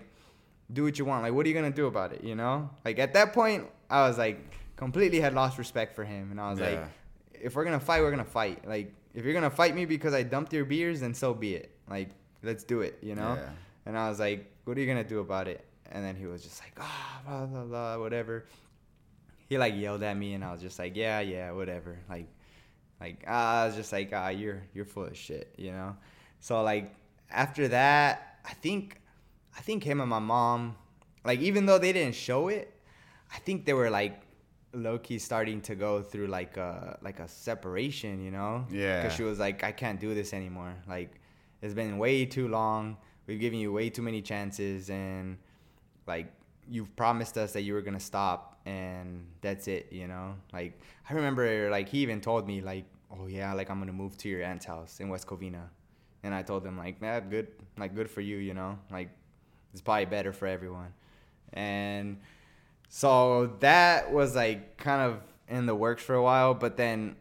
do 0.72 0.84
what 0.84 0.98
you 0.98 1.06
want. 1.06 1.24
Like, 1.24 1.34
what 1.34 1.46
are 1.46 1.50
you 1.50 1.56
gonna 1.56 1.72
do 1.72 1.88
about 1.88 2.14
it? 2.14 2.24
You 2.24 2.36
know, 2.36 2.70
like 2.86 3.00
at 3.00 3.14
that 3.14 3.34
point, 3.34 3.68
I 3.90 4.08
was 4.08 4.18
like 4.18 4.40
completely 4.76 5.20
had 5.20 5.34
lost 5.34 5.58
respect 5.58 5.96
for 5.96 6.04
him, 6.04 6.32
and 6.32 6.40
I 6.40 6.50
was 6.52 6.60
like, 6.60 6.84
if 7.34 7.56
we're 7.56 7.66
gonna 7.66 7.80
fight, 7.80 8.02
we're 8.02 8.12
gonna 8.12 8.24
fight. 8.24 8.68
Like, 8.68 8.94
if 9.14 9.26
you're 9.26 9.34
gonna 9.34 9.50
fight 9.50 9.76
me 9.76 9.86
because 9.86 10.14
I 10.14 10.24
dumped 10.24 10.54
your 10.54 10.66
beers, 10.66 11.02
then 11.02 11.14
so 11.14 11.34
be 11.34 11.56
it. 11.56 11.72
Like, 11.90 12.10
let's 12.42 12.64
do 12.64 12.82
it, 12.82 12.98
you 13.02 13.16
know? 13.16 13.36
Yeah. 13.36 13.50
And 13.86 13.98
I 13.98 14.10
was 14.10 14.20
like, 14.20 14.52
what 14.64 14.78
are 14.78 14.82
you 14.82 14.88
gonna 14.88 15.04
do 15.04 15.20
about 15.20 15.48
it? 15.48 15.66
And 15.92 16.04
then 16.04 16.16
he 16.16 16.26
was 16.26 16.44
just 16.44 16.62
like, 16.64 16.74
ah, 16.80 17.22
blah, 17.26 17.46
blah, 17.46 17.64
blah, 17.66 17.98
whatever. 18.00 18.46
he 19.48 19.58
like 19.58 19.76
yelled 19.76 20.04
at 20.04 20.18
me, 20.18 20.34
and 20.34 20.44
I 20.44 20.52
was 20.52 20.62
just 20.62 20.80
like, 20.80 20.96
yeah, 20.96 21.20
yeah, 21.20 21.52
whatever. 21.52 22.00
Like, 22.10 22.28
like 23.00 23.28
I 23.28 23.66
was 23.66 23.76
just 23.76 23.92
like, 23.92 24.12
ah, 24.14 24.30
you're 24.30 24.64
you're 24.74 24.86
full 24.86 25.06
of 25.06 25.18
shit, 25.18 25.54
you 25.58 25.72
know. 25.72 25.96
So 26.40 26.62
like 26.64 26.94
after 27.30 27.68
that, 27.70 28.40
I 28.46 28.54
think 28.54 29.02
I 29.58 29.62
think 29.62 29.84
him 29.84 30.02
and 30.02 30.10
my 30.10 30.20
mom, 30.20 30.76
like 31.26 31.40
even 31.40 31.66
though 31.66 31.78
they 31.78 31.94
didn't 31.94 32.16
show 32.16 32.48
it, 32.48 32.74
I 33.34 33.38
think 33.40 33.66
they 33.66 33.74
were 33.74 33.90
like 33.90 34.22
low 34.74 34.98
key 34.98 35.20
starting 35.20 35.62
to 35.62 35.76
go 35.76 36.02
through 36.02 36.28
like 36.28 36.58
a 36.58 36.98
like 37.02 37.20
a 37.20 37.28
separation, 37.28 38.24
you 38.24 38.32
know? 38.32 38.66
Yeah. 38.72 39.02
Because 39.04 39.16
she 39.16 39.24
was 39.24 39.40
like, 39.40 39.64
I 39.64 39.72
can't 39.72 40.00
do 40.00 40.16
this 40.16 40.34
anymore. 40.34 40.74
Like, 40.88 41.20
it's 41.62 41.74
been 41.76 41.98
way 41.98 42.26
too 42.26 42.48
long. 42.48 42.98
We've 43.28 43.40
given 43.40 43.60
you 43.60 43.72
way 43.72 43.90
too 43.90 44.02
many 44.02 44.22
chances, 44.22 44.90
and 44.90 45.38
like 46.08 46.28
you've 46.70 46.96
promised 46.96 47.38
us 47.38 47.54
that 47.54 47.62
you 47.62 47.74
were 47.74 47.82
gonna 47.82 48.00
stop, 48.00 48.60
and 48.66 49.26
that's 49.42 49.68
it, 49.68 49.88
you 49.92 50.08
know? 50.08 50.36
Like 50.52 50.80
I 51.10 51.14
remember, 51.14 51.70
like 51.70 51.90
he 51.90 52.00
even 52.00 52.22
told 52.22 52.48
me, 52.48 52.62
like, 52.62 52.86
oh 53.12 53.28
yeah, 53.28 53.54
like 53.54 53.70
I'm 53.70 53.80
gonna 53.80 53.94
move 53.94 54.18
to 54.20 54.30
your 54.30 54.44
aunt's 54.44 54.66
house 54.66 55.00
in 55.00 55.10
West 55.10 55.28
Covina, 55.28 55.70
and 56.24 56.34
I 56.34 56.42
told 56.42 56.66
him 56.66 56.78
like, 56.78 57.02
man, 57.02 57.30
good, 57.30 57.48
like 57.78 57.96
good 57.96 58.10
for 58.10 58.22
you, 58.22 58.38
you 58.38 58.54
know? 58.54 58.78
Like 58.92 59.10
it's 59.72 59.82
probably 59.82 60.06
better 60.06 60.34
for 60.34 60.48
everyone, 60.48 60.94
and 61.54 62.20
so 62.90 63.48
that 63.60 64.12
was 64.12 64.36
like 64.36 64.78
kind 64.78 65.02
of 65.02 65.22
in 65.48 65.66
the 65.66 65.76
works 65.76 66.04
for 66.04 66.16
a 66.16 66.22
while, 66.22 66.54
but 66.54 66.78
then 66.78 67.16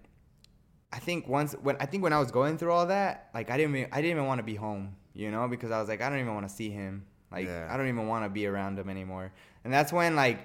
I 0.93 0.99
think 0.99 1.27
once 1.27 1.55
when 1.55 1.77
I 1.81 1.87
think 1.87 2.03
when 2.03 2.13
I 2.13 2.19
was 2.19 2.31
going 2.31 2.59
through 2.59 2.73
all 2.73 2.87
that, 2.87 3.31
like 3.35 3.51
I 3.51 3.57
didn't 3.57 3.77
even, 3.77 3.89
I 3.93 3.97
didn't 4.03 4.17
even 4.17 4.27
want 4.27 4.39
to 4.41 4.43
be 4.45 4.55
home, 4.55 4.95
you 5.15 5.31
know, 5.31 5.49
because 5.49 5.71
I 5.71 5.79
was 5.81 5.89
like 5.89 6.01
I 6.01 6.09
don't 6.09 6.21
even 6.21 6.35
want 6.35 6.49
to 6.49 6.55
see 6.55 6.71
him. 6.71 7.05
Like 7.31 7.47
Yeah. 7.47 7.69
I 7.71 7.77
don't 7.77 7.89
even 7.89 8.07
want 8.09 8.25
to 8.25 8.29
be 8.29 8.47
around 8.47 8.79
him 8.79 8.89
anymore. 8.89 9.33
And 9.65 9.73
that's 9.73 9.93
when 9.93 10.17
like 10.17 10.41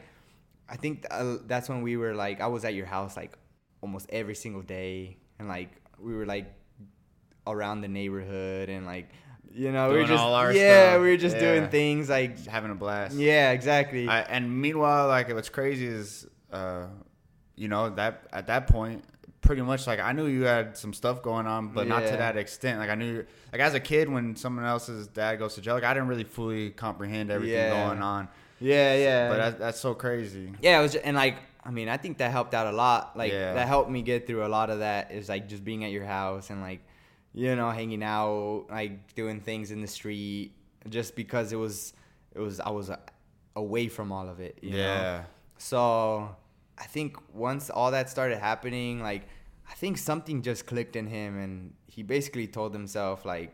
I 0.69 0.75
think 0.77 1.05
uh, 1.09 1.37
that's 1.45 1.69
when 1.69 1.81
we 1.81 1.97
were 1.97 2.13
like 2.13 2.41
I 2.41 2.47
was 2.47 2.65
at 2.65 2.73
your 2.73 2.85
house 2.85 3.15
like 3.17 3.37
almost 3.81 4.07
every 4.11 4.35
single 4.35 4.61
day 4.61 5.17
and 5.39 5.47
like 5.47 5.69
we 5.99 6.13
were 6.15 6.25
like 6.25 6.51
around 7.45 7.81
the 7.81 7.87
neighborhood 7.87 8.69
and 8.69 8.85
like 8.85 9.09
you 9.53 9.71
know 9.71 9.89
we 9.89 9.95
were 9.97 10.03
just 10.05 10.21
all 10.21 10.33
our 10.35 10.51
yeah 10.51 10.89
stuff. 10.91 11.01
we 11.01 11.09
were 11.09 11.17
just 11.17 11.35
Yeah. 11.37 11.41
doing 11.53 11.69
things 11.69 12.09
like 12.09 12.35
Just 12.35 12.47
having 12.49 12.71
a 12.71 12.75
blast. 12.75 13.15
yeah 13.15 13.51
exactly 13.51 14.07
I, 14.07 14.21
and 14.21 14.61
meanwhile, 14.61 15.07
like 15.07 15.31
what's 15.33 15.49
crazy 15.49 15.85
is, 15.87 16.27
uh, 16.51 16.87
you 17.55 17.67
know, 17.69 17.89
that 17.91 18.27
at 18.33 18.47
that 18.47 18.67
point, 18.67 19.03
pretty 19.41 19.61
much 19.61 19.87
like 19.87 19.99
I 19.99 20.11
knew 20.13 20.25
you 20.27 20.43
had 20.43 20.75
some 20.77 20.93
stuff 20.93 21.21
going 21.21 21.47
on, 21.47 21.69
but 21.69 21.87
not 21.87 22.01
to 22.05 22.11
that 22.17 22.37
extent. 22.37 22.79
Like 22.79 22.89
I 22.89 22.95
knew, 22.95 23.25
like 23.51 23.61
as 23.61 23.73
a 23.73 23.79
kid, 23.79 24.09
when 24.09 24.35
someone 24.35 24.65
else's 24.65 25.07
dad 25.07 25.37
goes 25.37 25.55
to 25.55 25.61
jail, 25.61 25.75
like 25.75 25.83
I 25.83 25.93
didn't 25.93 26.09
really 26.09 26.23
fully 26.23 26.71
comprehend 26.71 27.31
everything 27.31 27.55
Yeah. 27.57 27.85
going 27.87 28.01
on. 28.01 28.27
yeah 28.59 28.95
yeah 28.95 29.29
But 29.29 29.37
that, 29.37 29.59
that's 29.59 29.79
so 29.79 29.93
crazy. 29.93 30.51
yeah, 30.61 30.79
it 30.79 30.81
was, 30.81 30.93
just, 30.93 31.05
and 31.05 31.15
like, 31.15 31.37
I 31.63 31.69
mean, 31.71 31.89
I 31.89 31.97
think 31.97 32.17
that 32.19 32.31
helped 32.31 32.53
out 32.53 32.67
a 32.67 32.71
lot. 32.71 33.15
Like, 33.17 33.31
Yeah. 33.31 33.53
that 33.53 33.67
helped 33.67 33.89
me 33.91 34.01
get 34.01 34.25
through 34.27 34.45
a 34.45 34.47
lot 34.49 34.69
of 34.69 34.79
that. 34.79 35.11
Is 35.11 35.29
like 35.29 35.47
just 35.47 35.63
being 35.63 35.83
at 35.83 35.91
your 35.91 36.05
house 36.05 36.49
and 36.49 36.61
like, 36.61 36.79
you 37.33 37.55
know, 37.55 37.69
hanging 37.69 38.01
out, 38.03 38.65
like 38.69 39.13
doing 39.15 39.41
things 39.41 39.69
in 39.71 39.81
the 39.81 39.87
street, 39.87 40.53
just 40.89 41.15
because 41.15 41.51
it 41.53 41.57
was, 41.57 41.93
it 42.33 42.39
was, 42.39 42.59
I 42.59 42.69
was 42.71 42.89
away 43.55 43.87
from 43.89 44.11
all 44.11 44.27
of 44.29 44.39
it. 44.39 44.57
You 44.61 44.71
Know? 44.71 44.77
yeah. 44.77 45.23
So, 45.59 46.35
I 46.77 46.85
think 46.85 47.17
once 47.33 47.69
all 47.69 47.91
that 47.91 48.09
started 48.09 48.37
happening, 48.39 49.01
like, 49.01 49.23
I 49.69 49.73
think 49.73 49.97
something 49.97 50.41
just 50.41 50.65
clicked 50.65 50.95
in 50.95 51.07
him, 51.07 51.37
and 51.37 51.73
he 51.87 52.03
basically 52.03 52.47
told 52.47 52.73
himself 52.73 53.25
like, 53.25 53.51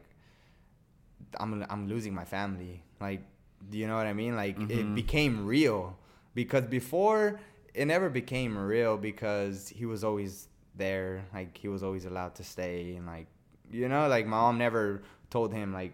I'm 1.40 1.66
I'm 1.70 1.88
losing 1.88 2.14
my 2.14 2.26
family. 2.26 2.84
Like, 3.00 3.22
do 3.70 3.78
you 3.78 3.88
know 3.88 3.95
what 3.95 4.06
I 4.08 4.14
mean? 4.14 4.36
Like, 4.36 4.58
it 4.70 4.86
Mhm. 4.86 4.95
became 4.95 5.45
real 5.45 5.98
because 6.36 6.66
before 6.66 7.40
it 7.74 7.86
never 7.86 8.10
became 8.10 8.58
real 8.58 8.98
because 8.98 9.70
he 9.70 9.86
was 9.86 10.04
always 10.04 10.48
there. 10.76 11.26
Like, 11.34 11.58
he 11.58 11.68
was 11.68 11.82
always 11.84 12.06
allowed 12.06 12.36
to 12.36 12.44
stay, 12.44 12.95
and 12.95 13.06
like, 13.08 13.28
you 13.72 13.88
know, 13.90 14.08
like 14.08 14.28
mom 14.28 14.58
never 14.58 15.02
told 15.30 15.54
him 15.54 15.74
like 15.74 15.94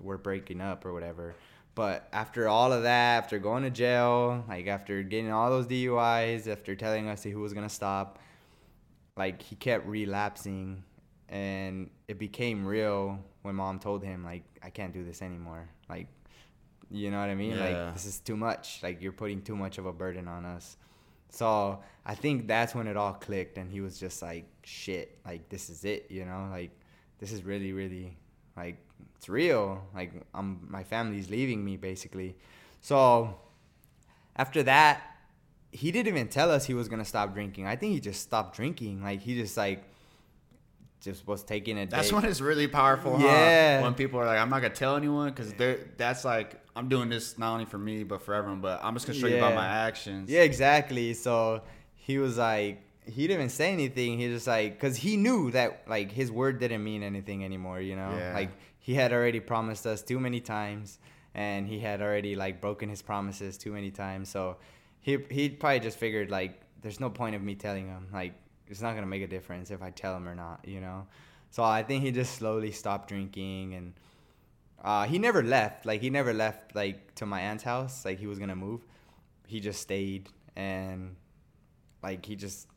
we're 0.00 0.18
breaking 0.18 0.60
up 0.60 0.84
or 0.84 0.92
whatever. 0.92 1.34
But 1.78 2.08
after 2.12 2.48
all 2.48 2.72
of 2.72 2.82
that, 2.82 3.18
after 3.18 3.38
going 3.38 3.62
to 3.62 3.70
jail, 3.70 4.44
like 4.48 4.66
after 4.66 5.04
getting 5.04 5.30
all 5.30 5.48
those 5.48 5.68
DUIs, 5.68 6.48
after 6.48 6.74
telling 6.74 7.08
us 7.08 7.22
he 7.22 7.36
was 7.36 7.54
gonna 7.54 7.68
stop, 7.68 8.18
like 9.16 9.40
he 9.40 9.54
kept 9.54 9.86
relapsing 9.86 10.82
and 11.28 11.88
it 12.08 12.18
became 12.18 12.66
real 12.66 13.20
when 13.42 13.54
mom 13.54 13.78
told 13.78 14.02
him 14.02 14.24
like 14.24 14.42
I 14.60 14.70
can't 14.70 14.92
do 14.92 15.04
this 15.04 15.22
anymore. 15.22 15.68
Like 15.88 16.08
you 16.90 17.12
know 17.12 17.20
what 17.20 17.28
I 17.28 17.36
mean? 17.36 17.52
Yeah. 17.52 17.84
Like 17.84 17.94
this 17.94 18.06
is 18.06 18.18
too 18.18 18.36
much. 18.36 18.80
Like 18.82 19.00
you're 19.00 19.12
putting 19.12 19.40
too 19.40 19.54
much 19.54 19.78
of 19.78 19.86
a 19.86 19.92
burden 19.92 20.26
on 20.26 20.44
us. 20.46 20.76
So 21.28 21.78
I 22.04 22.16
think 22.16 22.48
that's 22.48 22.74
when 22.74 22.88
it 22.88 22.96
all 22.96 23.12
clicked 23.12 23.56
and 23.56 23.70
he 23.70 23.80
was 23.80 24.00
just 24.00 24.20
like 24.20 24.46
shit, 24.64 25.20
like 25.24 25.48
this 25.48 25.70
is 25.70 25.84
it, 25.84 26.06
you 26.10 26.24
know? 26.24 26.48
Like 26.50 26.72
this 27.20 27.30
is 27.30 27.44
really, 27.44 27.72
really 27.72 28.16
like 28.56 28.84
it's 29.16 29.28
real. 29.28 29.84
Like 29.94 30.12
I'm 30.34 30.66
my 30.68 30.82
family's 30.84 31.30
leaving 31.30 31.64
me 31.64 31.76
basically. 31.76 32.36
So 32.80 33.38
after 34.36 34.62
that, 34.64 35.02
he 35.72 35.90
didn't 35.92 36.08
even 36.08 36.28
tell 36.28 36.50
us 36.50 36.64
he 36.66 36.74
was 36.74 36.88
gonna 36.88 37.04
stop 37.04 37.34
drinking. 37.34 37.66
I 37.66 37.76
think 37.76 37.92
he 37.94 38.00
just 38.00 38.22
stopped 38.22 38.56
drinking. 38.56 39.02
Like 39.02 39.20
he 39.20 39.34
just 39.34 39.56
like 39.56 39.84
just 41.00 41.26
was 41.26 41.44
taking 41.44 41.76
it. 41.78 41.90
That's 41.90 42.08
day- 42.10 42.14
when 42.16 42.24
it's 42.24 42.40
really 42.40 42.66
powerful. 42.68 43.18
Yeah. 43.20 43.78
Huh? 43.78 43.84
When 43.84 43.94
people 43.94 44.18
are 44.20 44.26
like, 44.26 44.38
I'm 44.38 44.50
not 44.50 44.62
gonna 44.62 44.74
tell 44.74 44.96
anyone 44.96 45.30
because 45.30 45.52
that's 45.96 46.24
like 46.24 46.60
I'm 46.74 46.88
doing 46.88 47.08
this 47.08 47.38
not 47.38 47.52
only 47.52 47.64
for 47.66 47.78
me 47.78 48.04
but 48.04 48.22
for 48.22 48.34
everyone. 48.34 48.60
But 48.60 48.80
I'm 48.82 48.94
just 48.94 49.06
gonna 49.06 49.18
show 49.18 49.26
you 49.26 49.40
by 49.40 49.54
my 49.54 49.66
actions. 49.66 50.30
Yeah, 50.30 50.42
exactly. 50.42 51.14
So 51.14 51.62
he 51.94 52.18
was 52.18 52.38
like, 52.38 52.82
he 53.06 53.22
didn't 53.26 53.40
even 53.40 53.48
say 53.50 53.72
anything. 53.72 54.18
He 54.18 54.28
just 54.28 54.46
like, 54.46 54.78
cause 54.80 54.96
he 54.96 55.16
knew 55.16 55.50
that 55.52 55.82
like 55.88 56.10
his 56.12 56.30
word 56.32 56.58
didn't 56.60 56.82
mean 56.82 57.02
anything 57.02 57.44
anymore. 57.44 57.80
You 57.80 57.96
know, 57.96 58.12
Yeah. 58.16 58.32
like 58.34 58.50
he 58.88 58.94
had 58.94 59.12
already 59.12 59.38
promised 59.38 59.86
us 59.86 60.00
too 60.00 60.18
many 60.18 60.40
times, 60.40 60.98
and 61.34 61.68
he 61.68 61.78
had 61.78 62.00
already 62.00 62.34
like 62.34 62.58
broken 62.58 62.88
his 62.88 63.02
promises 63.02 63.58
too 63.58 63.70
many 63.70 63.90
times. 63.90 64.30
So 64.30 64.56
he 65.02 65.18
he 65.30 65.50
probably 65.50 65.80
just 65.80 65.98
figured 65.98 66.30
like, 66.30 66.62
there's 66.80 66.98
no 66.98 67.10
point 67.10 67.36
of 67.36 67.42
me 67.42 67.54
telling 67.54 67.86
him. 67.86 68.06
Like, 68.10 68.32
it's 68.66 68.80
not 68.80 68.94
gonna 68.94 69.06
make 69.06 69.20
a 69.20 69.26
difference 69.26 69.70
if 69.70 69.82
I 69.82 69.90
tell 69.90 70.16
him 70.16 70.26
or 70.26 70.34
not. 70.34 70.66
You 70.66 70.80
know. 70.80 71.06
So 71.50 71.62
I 71.62 71.82
think 71.82 72.02
he 72.02 72.10
just 72.12 72.36
slowly 72.36 72.72
stopped 72.72 73.10
drinking 73.10 73.74
and. 73.74 73.92
Uh, 74.82 75.04
he 75.04 75.18
never 75.18 75.42
left. 75.42 75.84
Like 75.84 76.00
he 76.00 76.08
never 76.08 76.32
left. 76.32 76.74
Like 76.74 77.14
to 77.16 77.26
my 77.26 77.42
aunt's 77.42 77.64
house. 77.64 78.06
Like 78.06 78.18
he 78.18 78.26
was 78.26 78.38
gonna 78.38 78.56
move. 78.56 78.86
He 79.46 79.60
just 79.60 79.82
stayed 79.82 80.30
and 80.56 81.14
like 82.02 82.24
he 82.24 82.36
just 82.36 82.68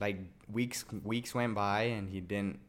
like 0.00 0.18
weeks 0.52 0.84
weeks 1.02 1.34
went 1.34 1.56
by 1.56 1.80
and 1.96 2.08
he 2.08 2.20
didn't 2.20 2.60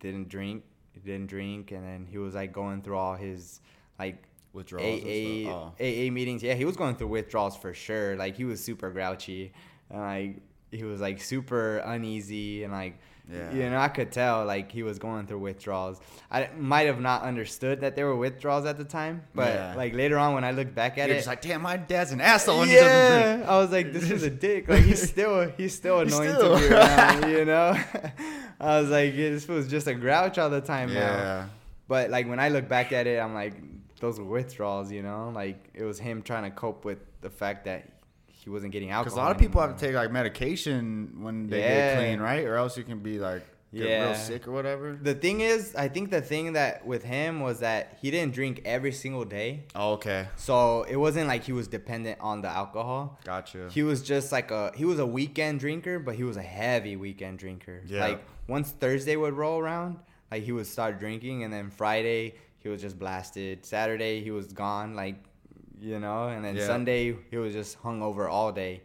didn't 0.00 0.28
drink. 0.28 0.64
He 0.92 1.00
didn't 1.00 1.28
drink 1.28 1.70
and 1.72 1.84
then 1.84 2.06
he 2.10 2.18
was 2.18 2.34
like 2.34 2.52
going 2.52 2.82
through 2.82 2.96
all 2.96 3.14
his 3.16 3.60
like 3.98 4.22
Withdrawals 4.52 5.02
AA. 5.04 5.48
Oh. 5.50 5.72
AA 5.80 6.10
meetings. 6.10 6.42
Yeah, 6.42 6.54
he 6.54 6.64
was 6.64 6.76
going 6.76 6.96
through 6.96 7.06
withdrawals 7.08 7.56
for 7.56 7.72
sure. 7.72 8.16
Like 8.16 8.36
he 8.36 8.44
was 8.44 8.62
super 8.62 8.90
grouchy 8.90 9.52
and 9.90 10.00
like 10.00 10.36
he 10.72 10.82
was 10.84 11.00
like 11.00 11.20
super 11.22 11.78
uneasy 11.78 12.64
and 12.64 12.72
like 12.72 12.98
Yeah. 13.32 13.52
you 13.52 13.70
know 13.70 13.78
I 13.78 13.86
could 13.88 14.10
tell 14.10 14.44
like 14.44 14.72
he 14.72 14.82
was 14.82 14.98
going 14.98 15.26
through 15.28 15.38
withdrawals. 15.38 16.00
I 16.32 16.48
might 16.58 16.86
have 16.88 17.00
not 17.00 17.22
understood 17.22 17.80
that 17.82 17.94
there 17.94 18.06
were 18.06 18.16
withdrawals 18.16 18.66
at 18.66 18.76
the 18.76 18.84
time, 18.84 19.22
but 19.34 19.54
Yeah. 19.54 19.74
like 19.76 19.94
later 19.94 20.18
on 20.18 20.34
when 20.34 20.42
I 20.44 20.50
look 20.50 20.74
back 20.74 20.98
at 20.98 21.06
You're 21.06 21.14
it, 21.16 21.18
just 21.20 21.28
like, 21.28 21.42
damn, 21.42 21.62
my 21.62 21.76
dad's 21.76 22.10
an 22.10 22.20
asshole 22.20 22.58
when 22.58 22.68
he 22.68 22.74
doesn't 22.74 23.36
drink. 23.36 23.48
I 23.48 23.56
was 23.58 23.70
like, 23.70 23.92
this 23.92 24.10
is 24.10 24.24
a 24.24 24.30
dick. 24.30 24.68
Like 24.68 24.82
he's 24.82 25.08
still 25.08 25.48
he's 25.56 25.74
still 25.76 26.00
He's 26.04 26.12
annoying 26.12 26.34
still- 26.34 26.56
to 26.58 26.68
be 26.68 26.74
around, 26.74 27.30
you 27.30 27.44
know. 27.44 27.78
I 28.68 28.80
was 28.80 28.90
like, 28.90 29.14
this 29.16 29.48
was 29.48 29.68
just 29.68 29.86
a 29.86 29.94
grouch 29.94 30.38
all 30.38 30.50
the 30.50 30.60
time 30.60 30.92
now. 30.92 31.00
Yeah. 31.00 31.46
But 31.88 32.10
like 32.10 32.28
when 32.28 32.38
I 32.38 32.48
look 32.50 32.68
back 32.68 32.92
at 32.92 33.06
it, 33.06 33.18
I'm 33.18 33.34
like, 33.34 33.54
those 34.00 34.18
were 34.18 34.24
withdrawals, 34.24 34.90
you 34.92 35.02
know. 35.02 35.30
Like 35.34 35.70
it 35.74 35.84
was 35.84 35.98
him 35.98 36.22
trying 36.22 36.44
to 36.44 36.50
cope 36.50 36.84
with 36.84 36.98
the 37.20 37.30
fact 37.30 37.64
that 37.64 37.88
he 38.26 38.48
wasn't 38.50 38.72
getting 38.72 38.90
alcohol. 38.90 39.04
Because 39.04 39.16
a 39.18 39.20
lot 39.22 39.30
of 39.32 39.38
people 39.38 39.60
have 39.60 39.76
to 39.76 39.86
take 39.86 39.94
like 39.94 40.10
medication 40.10 41.16
when 41.20 41.48
they 41.48 41.60
Yeah. 41.60 41.94
get 41.94 41.98
clean, 41.98 42.20
right? 42.20 42.44
Or 42.44 42.56
else 42.56 42.76
you 42.76 42.84
can 42.84 43.00
be 43.00 43.18
like 43.18 43.42
get 43.72 43.88
Yeah. 43.88 44.06
real 44.06 44.14
sick 44.14 44.48
or 44.48 44.52
whatever. 44.52 44.98
The 45.00 45.14
thing 45.14 45.40
is, 45.40 45.74
I 45.76 45.88
think 45.88 46.10
the 46.10 46.20
thing 46.20 46.54
that 46.54 46.84
with 46.86 47.04
him 47.04 47.40
was 47.40 47.60
that 47.60 47.98
he 48.02 48.10
didn't 48.10 48.34
drink 48.34 48.62
every 48.64 48.92
single 48.92 49.24
day. 49.24 49.64
Oh, 49.74 49.92
okay, 49.92 50.26
So 50.36 50.82
it 50.84 50.96
wasn't 50.96 51.28
like 51.28 51.44
he 51.44 51.52
was 51.52 51.68
dependent 51.68 52.18
on 52.20 52.40
the 52.42 52.48
alcohol. 52.48 53.18
gotcha. 53.24 53.68
He 53.70 53.82
was 53.82 54.02
just 54.02 54.32
like 54.32 54.50
a 54.50 54.72
he 54.74 54.84
was 54.84 54.98
a 54.98 55.06
weekend 55.06 55.60
drinker, 55.60 55.98
but 55.98 56.14
he 56.16 56.24
was 56.24 56.36
a 56.36 56.42
heavy 56.42 56.96
weekend 56.96 57.38
drinker. 57.38 57.82
Yeah. 57.86 58.00
Like 58.06 58.24
once 58.48 58.70
Thursday 58.72 59.14
would 59.16 59.34
roll 59.34 59.58
around, 59.60 59.98
like 60.30 60.42
he 60.42 60.52
would 60.52 60.66
start 60.66 60.98
drinking, 60.98 61.44
and 61.44 61.52
then 61.52 61.70
Friday 61.70 62.34
he 62.58 62.68
was 62.68 62.80
just 62.80 62.98
blasted. 62.98 63.64
Saturday 63.64 64.22
he 64.22 64.30
was 64.30 64.52
gone, 64.52 64.94
like 64.94 65.16
you 65.80 65.98
know, 65.98 66.28
and 66.28 66.44
then 66.44 66.56
Yeah. 66.56 66.66
Sunday 66.66 67.16
he 67.30 67.36
was 67.36 67.52
just 67.54 67.76
hung 67.76 68.02
over 68.02 68.28
all 68.28 68.52
day, 68.52 68.82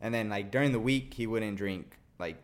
and 0.00 0.12
then 0.12 0.28
like 0.28 0.50
during 0.50 0.72
the 0.72 0.80
week 0.80 1.14
he 1.14 1.26
wouldn't 1.26 1.56
drink. 1.56 1.96
Like 2.18 2.36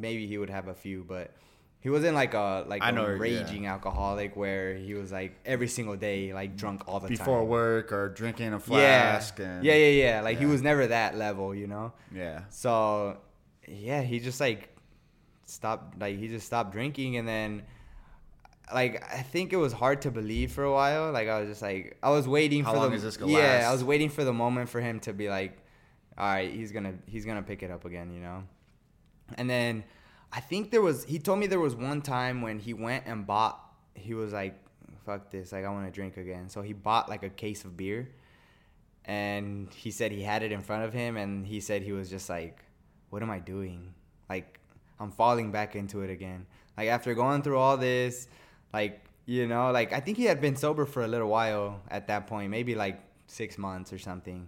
maybe 0.00 0.26
he 0.26 0.38
would 0.38 0.50
have 0.50 0.68
a 0.68 0.74
few, 0.74 1.04
but 1.06 1.32
he 1.80 1.90
wasn't 1.90 2.14
like 2.14 2.34
a 2.34 2.64
like 2.66 2.82
I 2.82 2.88
a 2.88 2.92
know, 2.92 3.02
yeah. 3.02 3.16
raging 3.16 3.66
alcoholic 3.66 4.36
where 4.36 4.74
he 4.74 4.94
was 4.94 5.12
like 5.12 5.38
every 5.46 5.68
single 5.68 5.96
day 5.96 6.32
like 6.34 6.56
drunk 6.56 6.82
all 6.88 6.98
the 6.98 7.08
Before 7.08 7.24
time. 7.24 7.34
Before 7.34 7.44
work 7.44 7.92
or 7.92 8.08
drinking 8.08 8.48
a 8.48 8.50
yeah. 8.52 8.58
flask. 8.58 9.38
And, 9.38 9.64
yeah, 9.64 9.74
yeah, 9.74 10.04
yeah. 10.04 10.20
Like 10.22 10.38
he 10.38 10.46
was 10.46 10.60
never 10.60 10.88
that 10.88 11.16
level, 11.16 11.54
you 11.54 11.66
know. 11.66 11.92
Yeah. 12.12 12.42
So, 12.50 13.18
yeah, 13.66 14.02
he 14.02 14.18
just 14.18 14.40
like 14.40 14.76
stopped. 15.46 15.98
Like 16.00 16.18
he 16.18 16.28
just 16.28 16.46
stopped 16.46 16.72
drinking, 16.72 17.16
and 17.16 17.28
then, 17.28 17.62
like 18.74 19.02
I 19.12 19.22
think 19.22 19.52
it 19.52 19.56
was 19.56 19.72
hard 19.72 20.02
to 20.02 20.10
believe 20.10 20.52
for 20.52 20.64
a 20.64 20.72
while. 20.72 21.12
Like 21.12 21.28
I 21.28 21.40
was 21.40 21.48
just 21.48 21.62
like 21.62 21.96
I 22.02 22.10
was 22.10 22.26
waiting 22.26 22.64
How 22.64 22.72
for 22.72 22.78
long 22.78 22.90
the 22.90 22.96
is 22.96 23.02
this 23.02 23.16
gonna 23.16 23.32
last? 23.32 23.62
yeah. 23.62 23.68
I 23.68 23.72
was 23.72 23.84
waiting 23.84 24.10
for 24.10 24.24
the 24.24 24.32
moment 24.32 24.68
for 24.68 24.80
him 24.80 24.98
to 25.00 25.12
be 25.12 25.28
like, 25.28 25.56
all 26.16 26.26
right, 26.26 26.52
he's 26.52 26.72
gonna 26.72 26.94
he's 27.06 27.24
gonna 27.24 27.42
pick 27.42 27.62
it 27.62 27.70
up 27.70 27.84
again, 27.84 28.12
you 28.12 28.20
know. 28.20 28.42
And 29.36 29.48
then 29.48 29.84
I 30.32 30.40
think 30.40 30.70
there 30.70 30.82
was 30.82 31.04
he 31.04 31.18
told 31.18 31.38
me 31.38 31.46
there 31.46 31.60
was 31.60 31.74
one 31.74 32.02
time 32.02 32.42
when 32.42 32.58
he 32.58 32.74
went 32.74 33.04
and 33.06 33.26
bought. 33.26 33.60
He 33.94 34.14
was 34.14 34.32
like, 34.32 34.58
fuck 35.04 35.30
this, 35.30 35.52
like 35.52 35.64
I 35.64 35.68
want 35.70 35.86
to 35.86 35.92
drink 35.92 36.16
again. 36.16 36.48
So 36.48 36.62
he 36.62 36.72
bought 36.72 37.08
like 37.08 37.22
a 37.22 37.30
case 37.30 37.64
of 37.64 37.76
beer 37.76 38.08
and 39.08 39.72
he 39.72 39.90
said 39.90 40.12
he 40.12 40.22
had 40.22 40.42
it 40.42 40.52
in 40.52 40.60
front 40.60 40.84
of 40.84 40.92
him 40.92 41.16
and 41.16 41.46
he 41.46 41.58
said 41.58 41.82
he 41.82 41.92
was 41.92 42.10
just 42.10 42.28
like 42.28 42.62
what 43.08 43.22
am 43.22 43.30
i 43.30 43.38
doing 43.38 43.94
like 44.28 44.60
i'm 45.00 45.10
falling 45.10 45.50
back 45.50 45.74
into 45.74 46.02
it 46.02 46.10
again 46.10 46.46
like 46.76 46.88
after 46.88 47.14
going 47.14 47.42
through 47.42 47.58
all 47.58 47.78
this 47.78 48.28
like 48.72 49.00
you 49.24 49.46
know 49.46 49.72
like 49.72 49.92
i 49.94 49.98
think 49.98 50.18
he 50.18 50.24
had 50.24 50.40
been 50.40 50.54
sober 50.54 50.84
for 50.84 51.02
a 51.02 51.08
little 51.08 51.28
while 51.28 51.80
at 51.90 52.06
that 52.06 52.26
point 52.26 52.50
maybe 52.50 52.74
like 52.74 53.00
six 53.26 53.56
months 53.56 53.92
or 53.92 53.98
something 53.98 54.46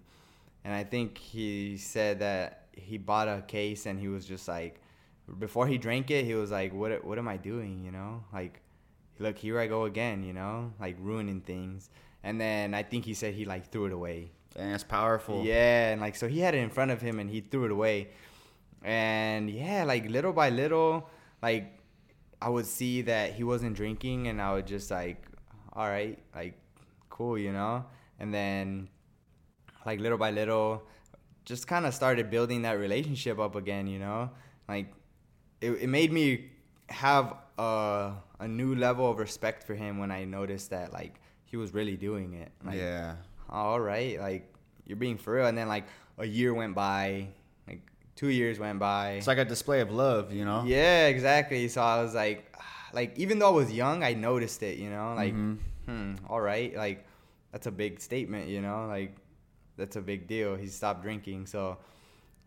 and 0.62 0.74
i 0.74 0.85
think 0.85 1.16
he 1.16 1.78
said 1.78 2.19
that 2.20 2.66
he 2.85 2.98
bought 2.98 3.28
a 3.28 3.43
case 3.47 3.86
and 3.86 3.98
he 4.01 4.09
was 4.09 4.24
just 4.27 4.48
like 4.48 4.81
before 5.39 5.66
he 5.66 5.78
drank 5.78 6.11
it 6.11 6.24
he 6.24 6.35
was 6.35 6.51
like 6.51 6.73
what 6.74 7.05
what 7.05 7.19
am 7.19 7.28
i 7.28 7.36
doing 7.36 7.85
you 7.85 7.90
know 7.93 8.24
like 8.32 8.61
look 9.19 9.39
here 9.39 9.61
i 9.61 9.66
go 9.66 9.85
again 9.85 10.23
you 10.24 10.32
know 10.32 10.73
like 10.81 10.97
ruining 11.01 11.40
things 11.40 11.90
and 12.24 12.40
then 12.40 12.74
i 12.74 12.82
think 12.82 13.05
he 13.05 13.15
said 13.15 13.35
he 13.35 13.44
like 13.44 13.70
threw 13.70 13.86
it 13.86 13.93
away 13.93 14.31
And 14.57 14.73
it's 14.74 14.82
powerful. 14.85 15.44
yeah, 15.44 15.93
and 15.93 16.01
like 16.01 16.16
so 16.16 16.27
he 16.27 16.40
had 16.40 16.55
it 16.55 16.59
in 16.59 16.70
front 16.70 16.90
of 16.90 17.01
him 17.01 17.20
and 17.20 17.31
he 17.31 17.40
threw 17.40 17.65
it 17.66 17.70
away. 17.70 18.09
And 18.82 19.48
yeah, 19.51 19.85
like 19.85 20.09
little 20.11 20.32
by 20.32 20.51
little, 20.51 21.09
like 21.43 21.78
I 22.43 22.48
would 22.48 22.66
see 22.66 23.02
that 23.02 23.35
he 23.35 23.44
wasn't 23.44 23.77
drinking 23.77 24.27
and 24.28 24.40
I 24.43 24.55
would 24.55 24.66
just 24.66 24.90
like, 24.90 25.23
all 25.73 25.86
right, 25.86 26.19
like 26.35 26.59
cool, 27.11 27.39
you 27.39 27.52
know? 27.52 27.85
And 28.19 28.32
then 28.35 28.89
like 29.86 30.01
little 30.01 30.19
by 30.19 30.31
little 30.31 30.82
just 31.51 31.67
kind 31.67 31.85
of 31.89 31.93
started 31.93 32.31
building 32.31 32.63
that 32.63 32.77
relationship 32.87 33.37
up 33.47 33.55
again, 33.63 33.85
you 33.95 33.99
know? 33.99 34.31
Like 34.69 34.87
it, 35.61 35.73
it 35.85 35.89
made 35.89 36.11
me 36.13 36.27
have 36.89 37.35
a, 37.59 38.13
a 38.39 38.49
new 38.61 38.75
level 38.87 39.11
of 39.11 39.19
respect 39.19 39.61
for 39.67 39.75
him 39.75 39.99
when 39.99 40.11
I 40.11 40.25
noticed 40.25 40.71
that 40.71 40.93
like 40.93 41.15
he 41.51 41.57
was 41.63 41.75
really 41.75 41.97
doing 41.97 42.35
it. 42.35 42.51
Like, 42.65 42.79
yeah. 42.79 43.17
all 43.51 43.81
right, 43.81 44.19
like 44.29 44.45
you're 44.87 44.97
being 45.07 45.19
for 45.19 45.35
real. 45.35 45.47
And 45.47 45.59
then 45.59 45.69
like 45.69 45.85
a 46.19 46.27
year 46.39 46.55
went 46.55 46.75
by, 46.75 47.27
like 47.69 47.83
two 48.15 48.29
years 48.41 48.59
went 48.59 48.79
by. 48.79 49.05
It's 49.21 49.27
like 49.27 49.39
a 49.39 49.45
display 49.45 49.81
of 49.81 49.91
love, 49.91 50.33
you 50.33 50.45
know? 50.45 50.63
yeah, 50.65 51.07
exactly. 51.15 51.67
So 51.69 51.83
I 51.83 52.01
was 52.03 52.15
like, 52.15 52.41
like 52.93 53.19
even 53.19 53.39
though 53.41 53.49
I 53.53 53.57
was 53.63 53.73
young, 53.73 54.05
I 54.05 54.15
noticed 54.15 54.63
it. 54.63 54.79
You 54.79 54.91
know, 54.91 55.15
like, 55.17 55.35
Mhm. 55.35 55.59
hmm, 55.87 56.15
all 56.29 56.41
right, 56.41 56.71
like 56.77 57.05
that's 57.53 57.67
a 57.67 57.73
big 57.73 58.01
statement. 58.01 58.49
You 58.49 58.61
know, 58.63 58.87
like 58.87 59.13
that's 59.81 59.97
a 59.97 60.01
big 60.12 60.27
deal. 60.35 60.55
He 60.57 60.69
stopped 60.69 61.02
drinking, 61.02 61.47
so 61.47 61.78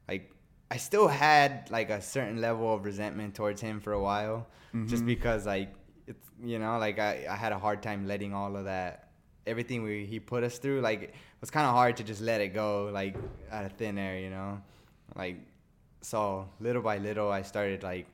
like 0.07 0.31
I 0.71 0.77
still 0.77 1.07
had 1.07 1.69
like 1.77 1.89
a 1.89 2.01
certain 2.01 2.39
level 2.41 2.73
of 2.73 2.85
resentment 2.85 3.35
towards 3.35 3.59
him 3.61 3.79
for 3.85 3.93
a 3.93 4.01
while, 4.09 4.47
just 4.91 5.03
Mhm. 5.03 5.07
because 5.13 5.45
like 5.45 5.69
it's 6.07 6.25
you 6.51 6.59
know 6.59 6.77
like 6.85 6.97
I, 6.99 7.25
I 7.29 7.35
had 7.35 7.51
a 7.51 7.59
hard 7.59 7.79
time 7.83 8.07
letting 8.07 8.33
all 8.33 8.55
of 8.55 8.65
that 8.65 9.09
everything 9.45 9.83
we 9.83 10.05
he 10.05 10.19
put 10.19 10.41
us 10.43 10.57
through 10.57 10.79
like 10.89 11.01
it 11.03 11.13
was 11.41 11.51
kind 11.51 11.67
of 11.67 11.73
hard 11.73 11.97
to 11.97 12.03
just 12.11 12.21
let 12.21 12.39
it 12.41 12.53
go 12.53 12.89
like 12.93 13.13
out 13.51 13.65
of 13.65 13.71
thin 13.73 13.97
air 13.97 14.17
you 14.25 14.29
know 14.29 14.61
like 15.15 15.37
so 16.01 16.47
little 16.59 16.81
by 16.81 16.97
little 16.97 17.29
I 17.31 17.41
started 17.43 17.83
like 17.83 18.07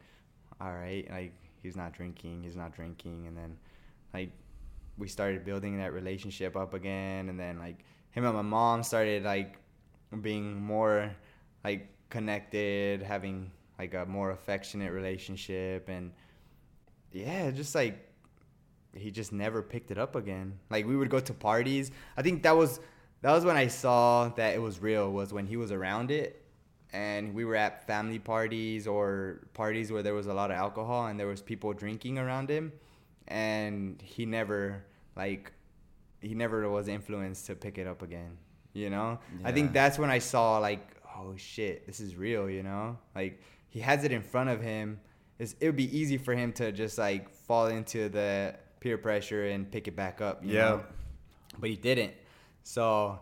all 0.59 0.73
right 0.73 1.05
like 1.17 1.33
he's 1.61 1.75
not 1.75 1.93
drinking 1.93 2.41
he's 2.45 2.55
not 2.63 2.71
drinking 2.79 3.27
and 3.27 3.35
then 3.37 3.57
like 4.13 4.31
we 4.97 5.07
started 5.07 5.45
building 5.45 5.77
that 5.77 5.93
relationship 5.93 6.55
up 6.63 6.73
again 6.73 7.29
and 7.29 7.39
then 7.39 7.59
like 7.59 7.79
him 8.11 8.25
and 8.25 8.35
my 8.35 8.41
mom 8.41 8.83
started 8.83 9.23
like 9.23 9.57
being 10.21 10.61
more 10.61 11.15
like 11.63 11.87
connected 12.09 13.03
having 13.03 13.51
like 13.77 13.93
a 13.93 14.05
more 14.05 14.31
affectionate 14.31 14.91
relationship 14.91 15.87
and 15.89 16.11
yeah 17.11 17.51
just 17.51 17.75
like 17.75 18.05
he 18.95 19.11
just 19.11 19.31
never 19.31 19.61
picked 19.61 19.91
it 19.91 19.99
up 19.99 20.15
again. 20.15 20.57
Like 20.71 20.87
we 20.87 20.97
would 20.97 21.11
go 21.11 21.19
to 21.19 21.33
parties. 21.33 21.91
I 22.17 22.23
think 22.23 22.41
that 22.41 22.55
was 22.55 22.79
that 23.21 23.31
was 23.31 23.45
when 23.45 23.57
i 23.57 23.67
saw 23.67 24.29
that 24.29 24.55
it 24.55 24.61
was 24.61 24.79
real 24.79 25.11
was 25.11 25.33
when 25.33 25.45
he 25.45 25.57
was 25.57 25.71
around 25.71 26.11
it 26.11 26.43
and 26.91 27.33
we 27.33 27.45
were 27.45 27.55
at 27.55 27.85
family 27.85 28.19
parties 28.19 28.87
or 28.87 29.41
parties 29.53 29.91
where 29.91 30.01
there 30.01 30.13
was 30.13 30.27
a 30.27 30.33
lot 30.33 30.49
of 30.49 30.57
alcohol 30.57 31.07
and 31.07 31.19
there 31.19 31.27
was 31.27 31.41
people 31.41 31.73
drinking 31.73 32.17
around 32.17 32.49
him 32.49 32.71
and 33.27 34.01
he 34.01 34.25
never 34.25 34.83
like 35.15 35.51
he 36.21 36.33
never 36.35 36.69
was 36.69 36.87
influenced 36.87 37.45
to 37.47 37.55
pick 37.55 37.77
it 37.77 37.87
up 37.87 38.01
again 38.01 38.37
you 38.73 38.89
know? 38.89 39.17
I 39.43 39.51
think 39.51 39.73
that's 39.73 39.97
when 39.97 40.11
i 40.11 40.19
saw 40.19 40.59
like 40.59 40.95
oh 41.17 41.33
shit 41.35 41.87
this 41.87 41.99
is 41.99 42.15
real 42.15 42.49
you 42.49 42.61
know? 42.63 42.97
Like 43.15 43.41
he 43.67 43.79
has 43.79 44.03
it 44.03 44.11
in 44.11 44.21
front 44.21 44.49
of 44.49 44.61
him. 44.61 44.99
It's, 45.37 45.55
it 45.59 45.65
would 45.67 45.75
be 45.75 45.95
easy 45.97 46.17
for 46.17 46.33
him 46.33 46.51
to 46.53 46.71
just 46.71 46.97
like 46.97 47.29
fall 47.29 47.67
into 47.67 48.09
the 48.09 48.55
peer 48.79 48.97
pressure 48.97 49.47
and 49.47 49.69
pick 49.69 49.87
it 49.87 49.95
back 49.95 50.21
up 50.21 50.41
Yeah. 50.43 50.53
know? 50.53 50.83
but 51.57 51.69
he 51.69 51.75
didn't. 51.75 52.13
So 52.63 53.19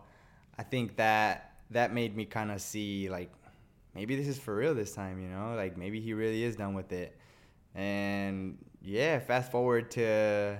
i 0.58 0.62
think 0.62 0.96
that 0.96 1.56
that 1.70 1.92
made 1.94 2.14
me 2.16 2.24
kind 2.24 2.50
of 2.50 2.60
see 2.60 3.08
like 3.08 3.30
maybe 3.94 4.16
this 4.16 4.26
is 4.28 4.38
for 4.38 4.54
real 4.54 4.74
this 4.74 4.92
time 4.94 5.18
you 5.20 5.28
know? 5.28 5.54
Like 5.56 5.76
maybe 5.78 5.98
he 6.00 6.12
really 6.12 6.44
is 6.44 6.56
done 6.56 6.74
with 6.74 6.92
it. 6.92 7.16
And 7.74 8.58
yeah 8.82 9.18
fast 9.18 9.50
forward 9.50 9.90
to 9.92 10.58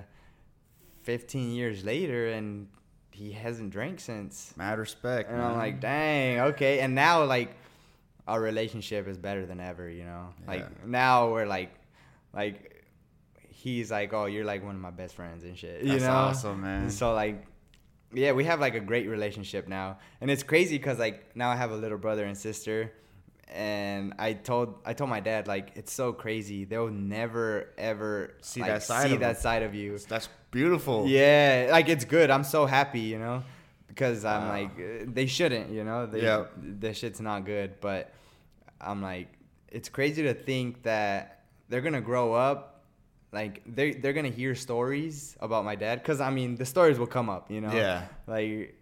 15 1.03 1.51
years 1.51 1.83
later 1.83 2.27
and 2.29 2.67
he 3.11 3.31
hasn't 3.31 3.71
drank 3.71 3.99
since. 3.99 4.53
Mad 4.57 4.79
respect. 4.79 5.29
and 5.29 5.41
i'm 5.41 5.57
like 5.57 5.79
dang 5.79 6.39
okay. 6.39 6.79
And 6.79 6.95
now 6.95 7.23
like 7.25 7.55
our 8.27 8.39
relationship 8.39 9.07
is 9.07 9.17
better 9.17 9.45
than 9.45 9.59
ever 9.59 9.89
you 9.89 10.05
know? 10.05 10.33
Like 10.47 10.85
now 10.85 11.31
we're 11.31 11.45
like 11.45 11.73
like 12.33 12.85
he's 13.47 13.91
like 13.91 14.13
oh 14.13 14.25
you're 14.25 14.45
like 14.45 14.63
one 14.63 14.75
of 14.75 14.81
my 14.81 14.91
best 14.91 15.15
friends 15.15 15.43
and 15.43 15.57
shit. 15.57 15.83
You 15.83 15.93
That's 15.93 16.03
know? 16.03 16.11
awesome, 16.11 16.61
man. 16.61 16.89
so 16.89 17.13
like 17.13 17.45
yeah 18.13 18.31
we 18.31 18.43
have 18.45 18.59
like 18.59 18.75
a 18.75 18.79
great 18.79 19.07
relationship 19.07 19.67
now. 19.67 19.97
And 20.21 20.31
it's 20.31 20.43
crazy 20.43 20.77
because 20.77 20.99
like 20.99 21.35
now 21.35 21.49
i 21.49 21.55
have 21.55 21.71
a 21.71 21.77
little 21.77 21.97
brother 21.97 22.25
and 22.25 22.37
sister 22.37 22.91
and 23.51 24.13
i 24.19 24.33
told 24.33 24.75
i 24.85 24.93
told 24.93 25.09
my 25.09 25.19
dad 25.19 25.47
like 25.47 25.71
it's 25.75 25.91
so 25.91 26.13
crazy 26.13 26.65
they'll 26.65 26.87
never 26.89 27.69
ever 27.77 28.35
See 28.41 28.61
like, 28.61 28.69
that 28.71 28.83
side 28.83 29.07
see 29.07 29.13
of 29.15 29.19
that 29.21 29.39
side 29.39 29.63
of 29.63 29.73
you 29.73 29.97
That's 29.97 30.29
beautiful. 30.51 31.07
yeah, 31.07 31.67
like 31.71 31.89
it's 31.89 32.05
good. 32.05 32.29
I'm 32.31 32.43
so 32.43 32.65
happy, 32.65 33.01
you 33.01 33.19
know, 33.19 33.43
because 33.87 34.25
I'm 34.25 34.43
Wow. 34.45 34.49
like 34.49 34.71
uh, 34.79 35.05
they 35.07 35.27
shouldn't, 35.27 35.69
you 35.71 35.83
know. 35.83 36.07
They, 36.07 36.23
Yeah. 36.23 36.45
the 36.81 36.91
shit's 36.93 37.21
not 37.21 37.45
good, 37.45 37.79
but 37.81 38.11
I'm 38.81 39.01
like 39.01 39.27
it's 39.71 39.89
crazy 39.89 40.23
to 40.23 40.33
think 40.33 40.81
that 40.83 41.43
they're 41.69 41.81
gonna 41.81 42.01
grow 42.01 42.33
up, 42.33 42.83
like 43.31 43.61
they 43.67 43.91
they're 43.91 44.13
gonna 44.13 44.29
hear 44.41 44.55
stories 44.55 45.37
about 45.39 45.65
my 45.65 45.75
dad, 45.75 46.01
because 46.01 46.19
I 46.19 46.31
mean 46.31 46.55
the 46.55 46.65
stories 46.65 46.97
will 46.97 47.07
come 47.17 47.29
up, 47.29 47.51
you 47.51 47.61
know. 47.61 47.71
Yeah. 47.73 48.05
Like 48.25 48.75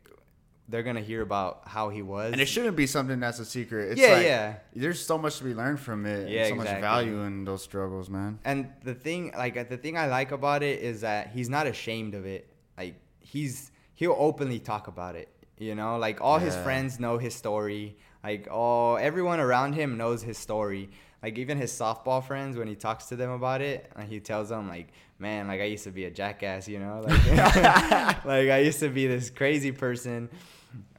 they're 0.70 0.84
gonna 0.84 1.02
hear 1.02 1.22
about 1.22 1.62
how 1.66 1.90
he 1.90 2.02
was. 2.02 2.34
And 2.34 2.42
it 2.42 2.48
shouldn't 2.48 2.76
be 2.76 2.88
something 2.88 3.20
that's 3.20 3.40
a 3.40 3.46
secret. 3.46 3.92
It's 3.92 4.02
Yeah, 4.02 4.14
like, 4.14 4.26
yeah. 4.26 4.56
There's 4.76 5.04
so 5.06 5.18
much 5.18 5.38
to 5.38 5.44
be 5.46 5.54
learned 5.54 5.80
from 5.80 6.06
it. 6.06 6.30
Yeah, 6.30 6.42
and 6.42 6.50
so 6.50 6.56
much 6.56 6.82
value 6.82 7.22
in 7.22 7.46
those 7.46 7.64
struggles, 7.64 8.10
man. 8.10 8.40
And 8.44 8.70
the 8.84 8.94
thing, 8.94 9.32
like 9.38 9.70
the 9.70 9.78
thing 9.78 9.98
I 9.98 10.08
like 10.08 10.32
about 10.32 10.64
it 10.64 10.82
is 10.82 11.02
that 11.02 11.32
he's 11.32 11.50
not 11.50 11.68
ashamed 11.68 12.16
of 12.16 12.26
it. 12.26 12.50
Like 12.78 12.96
he's 13.20 13.72
he'll 13.94 14.16
openly 14.18 14.60
talk 14.60 14.88
about 14.88 15.16
it. 15.16 15.30
You 15.58 15.74
know, 15.74 15.98
like 15.98 16.22
all 16.22 16.38
his 16.38 16.56
friends 16.58 17.00
know 17.00 17.18
his 17.18 17.34
story. 17.34 17.98
Like 18.24 18.48
all 18.52 18.98
everyone 18.98 19.40
around 19.40 19.74
him 19.74 19.98
knows 19.98 20.22
his 20.22 20.38
story. 20.38 20.90
Like 21.24 21.38
even 21.40 21.58
his 21.58 21.72
softball 21.72 22.24
friends, 22.24 22.58
when 22.58 22.68
he 22.68 22.76
talks 22.76 23.06
to 23.06 23.16
them 23.16 23.32
about 23.32 23.62
it, 23.62 23.92
he 24.08 24.20
tells 24.20 24.50
them 24.50 24.68
like, 24.68 24.90
"Man, 25.18 25.48
like 25.48 25.62
I 25.62 25.64
used 25.64 25.86
to 25.86 25.92
be 25.92 26.06
a 26.06 26.12
jackass," 26.12 26.68
you 26.68 26.78
know, 26.80 27.02
like, 27.08 27.26
like 28.26 28.50
I 28.50 28.60
used 28.60 28.80
to 28.82 28.90
be 28.90 29.08
this 29.08 29.32
crazy 29.32 29.72
person. 29.72 30.30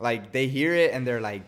Like 0.00 0.32
they 0.32 0.46
hear 0.48 0.74
it 0.74 0.92
and 0.92 1.06
they're 1.06 1.20
like, 1.20 1.42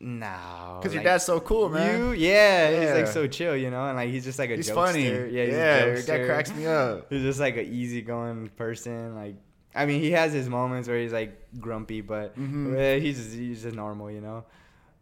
"No," 0.00 0.78
Because 0.80 0.94
your 0.94 1.02
dad's 1.02 1.24
so 1.24 1.40
cool, 1.40 1.68
man. 1.68 1.98
You, 2.00 2.12
yeah, 2.12 2.80
he's 2.80 2.90
like 2.92 3.06
so 3.06 3.26
chill, 3.26 3.56
you 3.56 3.70
know, 3.70 3.86
and 3.86 3.96
like 3.96 4.10
he's 4.10 4.24
just 4.24 4.38
like 4.38 4.50
a 4.50 4.56
He's 4.56 4.68
jokester. 4.70 4.74
funny. 4.74 5.04
Yeah, 5.04 5.44
he's 5.44 5.54
Yeah, 5.54 5.84
your 5.86 6.02
dad 6.02 6.26
cracks 6.26 6.54
me 6.54 6.66
up. 6.66 7.06
He's 7.10 7.22
just 7.22 7.40
like 7.40 7.56
an 7.56 7.66
easygoing 7.66 8.48
person. 8.56 9.14
Like, 9.14 9.36
I 9.74 9.86
mean, 9.86 10.00
he 10.00 10.10
has 10.12 10.32
his 10.32 10.48
moments 10.48 10.88
where 10.88 10.98
he's 10.98 11.12
like 11.12 11.32
grumpy, 11.60 12.00
but 12.00 12.36
Mhm. 12.38 12.76
eh, 12.78 12.98
he's 12.98 13.16
just, 13.18 13.34
he's 13.36 13.62
just 13.62 13.76
normal, 13.76 14.10
you 14.10 14.20
know. 14.20 14.44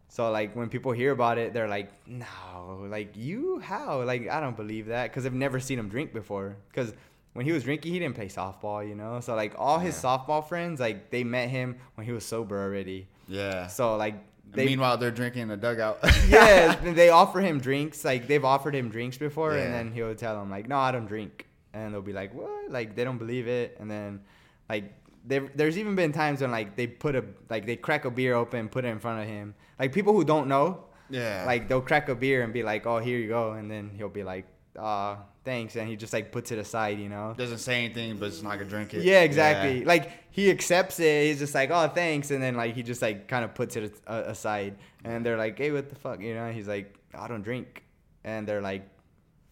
So 0.09 0.31
like 0.31 0.55
when 0.55 0.69
people 0.69 0.93
hear 0.93 1.11
about 1.11 1.39
it, 1.39 1.53
they're 1.53 1.69
like, 1.69 1.91
"No, 2.07 2.87
like 2.89 3.17
you 3.17 3.59
how? 3.59 4.03
Like 4.05 4.29
I 4.29 4.39
don't 4.41 4.57
believe 4.57 4.87
that 4.87 5.11
because 5.11 5.27
I've 5.27 5.35
never 5.35 5.59
seen 5.59 5.79
him 5.79 5.89
drink 5.89 6.13
before. 6.13 6.57
Because 6.71 6.93
when 7.35 7.45
he 7.45 7.53
was 7.53 7.63
drinking, 7.65 7.93
he 7.93 7.99
didn't 7.99 8.15
play 8.15 8.29
softball, 8.29 8.87
you 8.89 8.95
know. 8.95 9.21
So 9.21 9.35
like 9.35 9.55
all 9.59 9.79
his 9.79 9.95
Yeah. 10.03 10.09
softball 10.19 10.49
friends, 10.49 10.81
like 10.81 11.11
they 11.11 11.23
met 11.25 11.51
him 11.51 11.77
when 11.97 12.07
he 12.07 12.13
was 12.13 12.25
sober 12.25 12.61
already. 12.63 13.07
Yeah. 13.29 13.67
So 13.67 13.97
like 13.97 14.15
they 14.53 14.67
meanwhile, 14.67 14.97
they're 14.97 15.11
drinking 15.11 15.43
in 15.43 15.49
the 15.49 15.57
dugout. 15.57 15.99
yeah, 16.29 16.75
they 16.93 17.11
offer 17.11 17.41
him 17.41 17.61
drinks. 17.61 18.05
Like 18.05 18.27
they've 18.29 18.45
offered 18.45 18.75
him 18.75 18.89
drinks 18.89 19.19
before, 19.19 19.55
Yeah. 19.55 19.63
and 19.65 19.75
then 19.75 19.93
he'll 19.93 20.15
tell 20.15 20.39
them 20.39 20.49
like, 20.51 20.69
"No, 20.69 20.79
I 20.79 20.93
don't 20.93 21.07
drink," 21.07 21.47
and 21.73 21.93
they'll 21.93 22.03
be 22.03 22.13
like, 22.13 22.33
"What?" 22.35 22.71
Like 22.71 22.95
they 22.97 23.05
don't 23.05 23.19
believe 23.19 23.49
it, 23.49 23.77
and 23.81 23.91
then 23.91 24.21
like 24.69 24.85
there's 25.27 25.79
even 25.79 25.95
been 25.95 26.13
times 26.13 26.43
when 26.43 26.51
like 26.51 26.77
they 26.77 26.87
put 26.87 27.17
a 27.17 27.25
like 27.51 27.65
they 27.67 27.77
crack 27.77 28.05
a 28.05 28.11
beer 28.11 28.35
open, 28.35 28.69
put 28.69 28.85
it 28.85 28.89
in 28.89 28.99
front 29.01 29.23
of 29.23 29.27
him. 29.27 29.55
Like 29.79 29.93
people 29.93 30.13
who 30.13 30.23
don't 30.23 30.47
know, 30.49 30.85
yeah. 31.11 31.45
like 31.47 31.67
they'll 31.67 31.81
crack 31.81 32.09
a 32.11 32.15
beer 32.15 32.43
and 32.45 32.53
be 32.53 32.63
like, 32.63 32.87
"Oh, 32.87 32.99
here 32.99 33.19
you 33.19 33.29
go," 33.29 33.53
and 33.53 33.69
then 33.71 33.91
he'll 33.97 34.09
be 34.09 34.23
like, 34.23 34.45
"Ah, 34.79 35.19
thanks," 35.45 35.77
and 35.77 35.89
he 35.89 35.97
just 35.97 36.13
like 36.13 36.33
puts 36.33 36.51
it 36.53 36.59
aside, 36.59 36.99
you 36.99 37.09
know. 37.09 37.35
doesn't 37.37 37.59
say 37.59 37.85
anything, 37.85 38.17
but 38.19 38.27
it's 38.29 38.43
not 38.43 38.53
gonna 38.59 38.65
drink 38.69 38.95
it. 38.95 39.03
Yeah, 39.05 39.23
exactly. 39.23 39.85
Like 39.85 40.11
he 40.31 40.51
accepts 40.51 40.99
it. 41.01 41.27
He's 41.27 41.39
just 41.39 41.55
like, 41.55 41.71
"Oh, 41.71 41.89
thanks," 41.89 42.31
and 42.31 42.43
then 42.43 42.57
like 42.57 42.75
he 42.75 42.83
just 42.83 43.03
like 43.03 43.29
kind 43.29 43.45
of 43.45 43.55
puts 43.55 43.77
it 43.77 43.95
a- 44.07 44.31
aside, 44.31 44.77
and 45.05 45.25
they're 45.25 45.37
like, 45.39 45.59
"Hey, 45.59 45.71
what 45.71 45.89
the 45.89 45.97
fuck?" 45.97 46.21
You 46.21 46.35
know? 46.35 46.51
He's 46.51 46.69
like, 46.69 46.95
"I 47.15 47.29
don't 47.29 47.43
drink," 47.43 47.85
and 48.25 48.47
they're 48.49 48.63
like, 48.63 48.89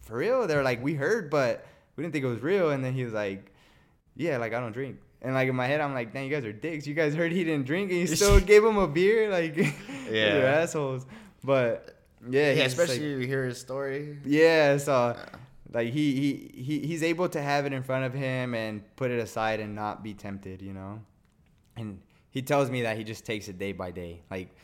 "For 0.01 0.17
real?" 0.17 0.47
They're 0.47 0.63
like, 0.63 0.83
"We 0.83 0.93
heard, 0.95 1.29
but 1.29 1.65
we 1.95 2.03
didn't 2.03 2.13
think 2.13 2.25
it 2.25 2.29
was 2.29 2.41
real." 2.41 2.71
And 2.71 2.83
then 2.83 2.93
he 2.93 3.03
was 3.03 3.13
like, 3.13 3.51
"Yeah, 4.15 4.37
like 4.37 4.53
I 4.53 4.59
don't 4.59 4.73
drink." 4.73 4.97
And 5.21 5.33
like 5.33 5.47
in 5.47 5.55
my 5.55 5.67
head, 5.67 5.79
I'm 5.79 5.93
like, 5.93 6.11
"Dang, 6.13 6.25
you 6.25 6.31
guys 6.35 6.43
are 6.43 6.51
dicks. 6.51 6.85
You 6.85 6.93
guys 6.95 7.15
heard 7.19 7.31
he 7.31 7.43
didn't 7.43 7.65
drink, 7.65 7.91
and 7.91 7.99
you 7.99 8.07
still 8.15 8.39
gave 8.39 8.63
him 8.63 8.77
a 8.77 8.87
beer. 8.87 9.29
Like, 9.39 9.55
Yeah. 9.57 10.37
you're 10.37 10.45
assholes." 10.47 11.05
But 11.45 11.95
yeah, 12.29 12.53
Yeah, 12.53 12.63
he's, 12.63 12.77
like- 12.77 12.87
especially 12.89 13.09
you 13.11 13.17
hear 13.27 13.45
his 13.45 13.57
story. 13.59 14.17
yeah, 14.25 14.77
so 14.77 15.15
Yeah. 15.17 15.25
Like 15.73 15.91
he, 15.91 16.13
he 16.15 16.61
he 16.61 16.87
he's 16.87 17.03
able 17.03 17.27
to 17.29 17.41
have 17.41 17.65
it 17.65 17.73
in 17.73 17.83
front 17.83 18.05
of 18.05 18.13
him 18.13 18.53
and 18.53 18.83
put 18.95 19.09
it 19.11 19.19
aside 19.19 19.59
and 19.59 19.75
not 19.75 20.03
be 20.03 20.13
tempted, 20.13 20.61
you 20.61 20.73
know. 20.73 21.01
And 21.75 21.99
he 22.29 22.41
tells 22.41 22.69
me 22.69 22.83
that 22.83 22.97
he 22.97 23.03
just 23.03 23.25
takes 23.25 23.47
it 23.47 23.57
day 23.57 23.71
by 23.71 23.91
day. 23.91 24.21
Like 24.29 24.55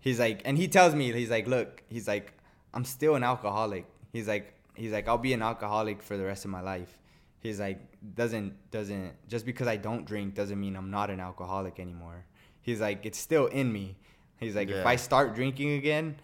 he's 0.00 0.18
like 0.18 0.42
and 0.44 0.58
he 0.58 0.68
tells 0.68 0.94
me 0.94 1.12
he's 1.12 1.30
like, 1.30 1.46
"Look, 1.46 1.82
he's 1.88 2.08
like 2.08 2.32
I'm 2.74 2.84
still 2.84 3.14
an 3.14 3.22
alcoholic." 3.22 3.86
He's 4.12 4.26
like 4.26 4.54
he's 4.74 4.92
like 4.92 5.06
I'll 5.08 5.18
be 5.18 5.32
an 5.32 5.42
alcoholic 5.42 6.02
for 6.02 6.16
the 6.16 6.24
rest 6.24 6.44
of 6.44 6.50
my 6.50 6.60
life. 6.60 6.98
He's 7.38 7.60
like 7.60 7.78
doesn't 8.14 8.70
doesn't 8.70 9.12
just 9.28 9.46
because 9.46 9.68
I 9.68 9.76
don't 9.76 10.04
drink 10.04 10.34
doesn't 10.34 10.58
mean 10.58 10.74
I'm 10.76 10.90
not 10.90 11.10
an 11.10 11.20
alcoholic 11.20 11.78
anymore. 11.78 12.24
He's 12.60 12.80
like 12.80 13.06
it's 13.06 13.18
still 13.18 13.46
in 13.46 13.72
me. 13.72 13.96
He's 14.38 14.56
like 14.56 14.68
if 14.68 14.84
I 14.84 14.96
start 14.96 15.34
drinking 15.34 15.72
again, 15.72 16.16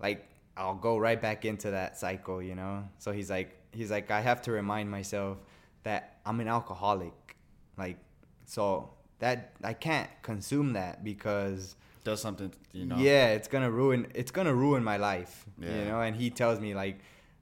like 0.00 0.26
I'll 0.56 0.74
go 0.74 0.98
right 0.98 1.20
back 1.20 1.44
into 1.44 1.72
that 1.72 1.96
cycle, 1.96 2.42
you 2.42 2.54
know. 2.54 2.84
So 2.98 3.12
he's 3.12 3.30
like, 3.30 3.59
he's 3.72 3.90
like, 3.90 4.10
I 4.10 4.20
have 4.20 4.42
to 4.42 4.52
remind 4.52 4.90
myself 4.90 5.38
that 5.84 6.18
I'm 6.26 6.40
an 6.40 6.48
alcoholic, 6.48 7.36
like, 7.76 7.96
so 8.44 8.90
that 9.20 9.52
I 9.62 9.72
can't 9.74 10.08
consume 10.22 10.72
that 10.74 11.04
because 11.04 11.76
Does 12.04 12.20
something, 12.20 12.52
you 12.72 12.86
know. 12.86 12.96
yeah, 12.96 13.28
it's 13.28 13.48
gonna 13.48 13.70
ruin, 13.70 14.06
it's 14.14 14.30
gonna 14.30 14.54
ruin 14.54 14.82
my 14.84 14.96
life, 14.96 15.44
Yeah. 15.58 15.74
you 15.78 15.84
know. 15.86 16.00
And 16.00 16.16
he 16.16 16.30
tells 16.30 16.58
me 16.60 16.74
like, 16.74 16.98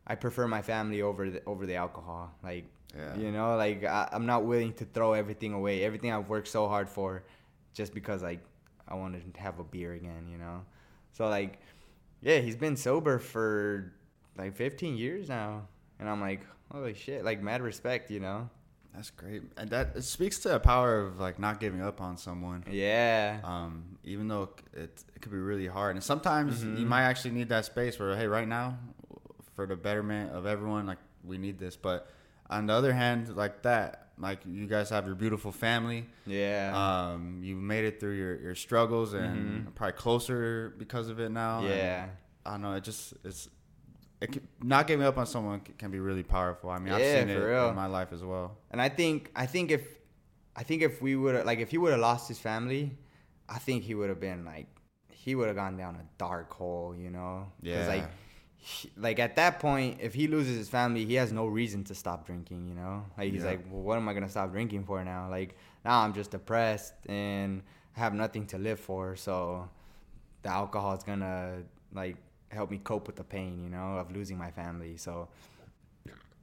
I 0.07 0.15
prefer 0.15 0.47
my 0.49 0.63
family 0.63 1.03
over 1.03 1.31
the, 1.31 1.43
over 1.47 1.67
the 1.67 1.77
alcohol, 1.77 2.33
like, 2.43 2.65
Yeah. 2.97 3.17
you 3.17 3.31
know, 3.31 3.57
like 3.57 3.85
I, 3.85 4.09
I'm 4.13 4.27
not 4.27 4.45
willing 4.45 4.73
to 4.75 4.85
throw 4.85 5.13
everything 5.13 5.53
away, 5.53 5.85
everything 5.85 6.13
I've 6.13 6.29
worked 6.29 6.49
so 6.49 6.69
hard 6.69 6.89
for, 6.89 7.23
just 7.75 7.95
because 7.95 8.23
like 8.23 8.41
I 8.89 8.95
wanted 8.95 9.33
to 9.35 9.41
have 9.41 9.59
a 9.59 9.65
beer 9.65 9.93
again, 9.93 10.27
you 10.31 10.39
know. 10.39 10.63
So 11.13 11.29
like, 11.29 11.59
yeah, 12.23 12.39
he's 12.39 12.57
been 12.57 12.77
sober 12.77 13.19
for 13.19 13.93
like 14.37 14.55
15 14.57 14.97
years 14.97 15.29
now, 15.29 15.69
and 15.99 16.09
I'm 16.09 16.21
like, 16.21 16.41
holy 16.73 16.95
shit, 16.95 17.25
like 17.25 17.43
mad 17.43 17.63
respect, 17.63 18.11
you 18.11 18.21
know. 18.21 18.49
That's 18.95 19.11
great, 19.11 19.43
and 19.57 19.71
that 19.71 19.93
it 19.97 20.03
speaks 20.03 20.39
to 20.41 20.49
the 20.49 20.59
power 20.61 20.99
of 21.01 21.21
like 21.21 21.39
not 21.39 21.61
giving 21.61 21.83
up 21.83 22.01
on 22.01 22.17
someone. 22.17 22.65
Yeah. 22.71 23.39
Um, 23.45 23.99
even 24.03 24.27
though 24.29 24.51
it 24.73 25.05
it 25.15 25.21
could 25.23 25.31
be 25.31 25.39
really 25.39 25.67
hard, 25.69 25.95
and 25.95 26.03
sometimes 26.03 26.65
you 26.65 26.71
Mhm. 26.71 26.87
might 26.87 27.03
actually 27.03 27.33
need 27.33 27.49
that 27.51 27.65
space 27.67 27.99
where 27.99 28.17
hey, 28.17 28.27
right 28.27 28.49
now, 28.49 28.79
for 29.55 29.67
the 29.67 29.77
betterment 29.77 30.33
of 30.33 30.47
everyone, 30.47 30.87
like 30.87 30.99
we 31.23 31.37
need 31.39 31.59
this. 31.59 31.77
But 31.77 32.09
on 32.51 32.67
the 32.67 32.73
other 32.73 32.93
hand, 32.93 33.37
like 33.37 33.63
that, 33.63 34.09
like 34.19 34.41
you 34.47 34.67
guys 34.67 34.89
have 34.91 35.07
your 35.07 35.15
beautiful 35.15 35.53
family. 35.53 36.07
Yeah. 36.27 36.73
Um, 36.75 37.41
you 37.45 37.55
made 37.57 37.85
it 37.85 38.01
through 38.01 38.17
your, 38.17 38.37
your 38.41 38.55
struggles 38.55 39.13
and 39.13 39.67
Mhm. 39.69 39.75
probably 39.75 39.93
closer 39.93 40.75
because 40.79 41.09
of 41.11 41.21
it 41.21 41.31
now. 41.31 41.59
and 41.61 41.69
yeah. 41.69 42.07
I 42.47 42.53
don't 42.53 42.63
know. 42.63 42.73
It 42.75 42.85
just 42.85 43.13
it's 43.23 43.47
it 43.47 43.53
can, 44.27 44.47
not 44.63 44.87
giving 44.87 45.07
up 45.07 45.17
on 45.19 45.27
someone 45.27 45.61
can 45.79 45.91
be 45.91 46.01
really 46.01 46.23
powerful. 46.25 46.71
I 46.71 46.79
mean, 46.79 46.93
I've 46.93 47.01
Yeah, 47.01 47.21
seen 47.21 47.29
it 47.31 47.37
real. 47.37 47.69
in 47.71 47.77
my 47.77 47.87
life 47.87 48.13
as 48.13 48.23
well. 48.23 48.57
And 48.71 48.81
I 48.83 48.89
think 48.89 49.31
I 49.37 49.47
think 49.47 49.71
if 49.71 49.83
I 50.57 50.63
think 50.65 50.83
if 50.83 51.01
we 51.01 51.15
would 51.17 51.45
like 51.47 51.61
if 51.61 51.71
he 51.71 51.79
would 51.79 51.93
have 51.93 52.01
lost 52.01 52.27
his 52.29 52.39
family, 52.39 52.97
I 53.49 53.59
think 53.59 53.85
he 53.85 53.95
would 53.95 54.09
have 54.09 54.21
been 54.21 54.45
like 54.45 54.67
he 55.11 55.35
would 55.35 55.47
have 55.47 55.57
gone 55.57 55.77
down 55.77 55.95
a 55.97 56.05
dark 56.19 56.53
hole, 56.53 56.95
you 56.97 57.11
know? 57.11 57.53
Yeah. 57.63 57.87
like 57.89 58.11
he- 58.57 58.91
like 58.97 59.21
at 59.21 59.37
that 59.37 59.61
point, 59.61 59.99
if 60.01 60.15
he 60.15 60.27
loses 60.27 60.57
his 60.57 60.69
family, 60.69 61.05
he 61.05 61.15
has 61.15 61.31
no 61.33 61.47
reason 61.47 61.85
to 61.85 61.95
stop 61.95 62.27
drinking, 62.27 62.67
you 62.69 62.75
know? 62.75 63.05
Like 63.17 63.31
he's 63.33 63.43
Yeah. 63.45 63.51
like, 63.51 63.61
well, 63.71 63.83
what 63.83 63.97
am 63.99 64.09
I 64.09 64.15
gonna 64.15 64.29
stop 64.29 64.51
drinking 64.51 64.85
for 64.85 65.05
now? 65.05 65.29
Like 65.31 65.57
now 65.85 66.01
I'm 66.03 66.13
just 66.13 66.33
depressed 66.33 66.95
and 67.09 67.63
I 67.97 68.01
have 68.01 68.15
nothing 68.15 68.47
to 68.49 68.59
live 68.59 68.81
for, 68.81 69.15
so 69.17 69.69
the 70.43 70.49
alcohol 70.51 70.95
is 70.97 71.03
gonna 71.05 71.63
like 71.93 72.17
help 72.51 72.71
me 72.71 72.79
cope 72.79 73.07
with 73.07 73.17
the 73.17 73.25
pain, 73.25 73.63
you 73.63 73.69
know, 73.71 73.97
of 73.99 74.11
losing 74.11 74.39
my 74.39 74.51
family. 74.51 74.97
So 74.97 75.29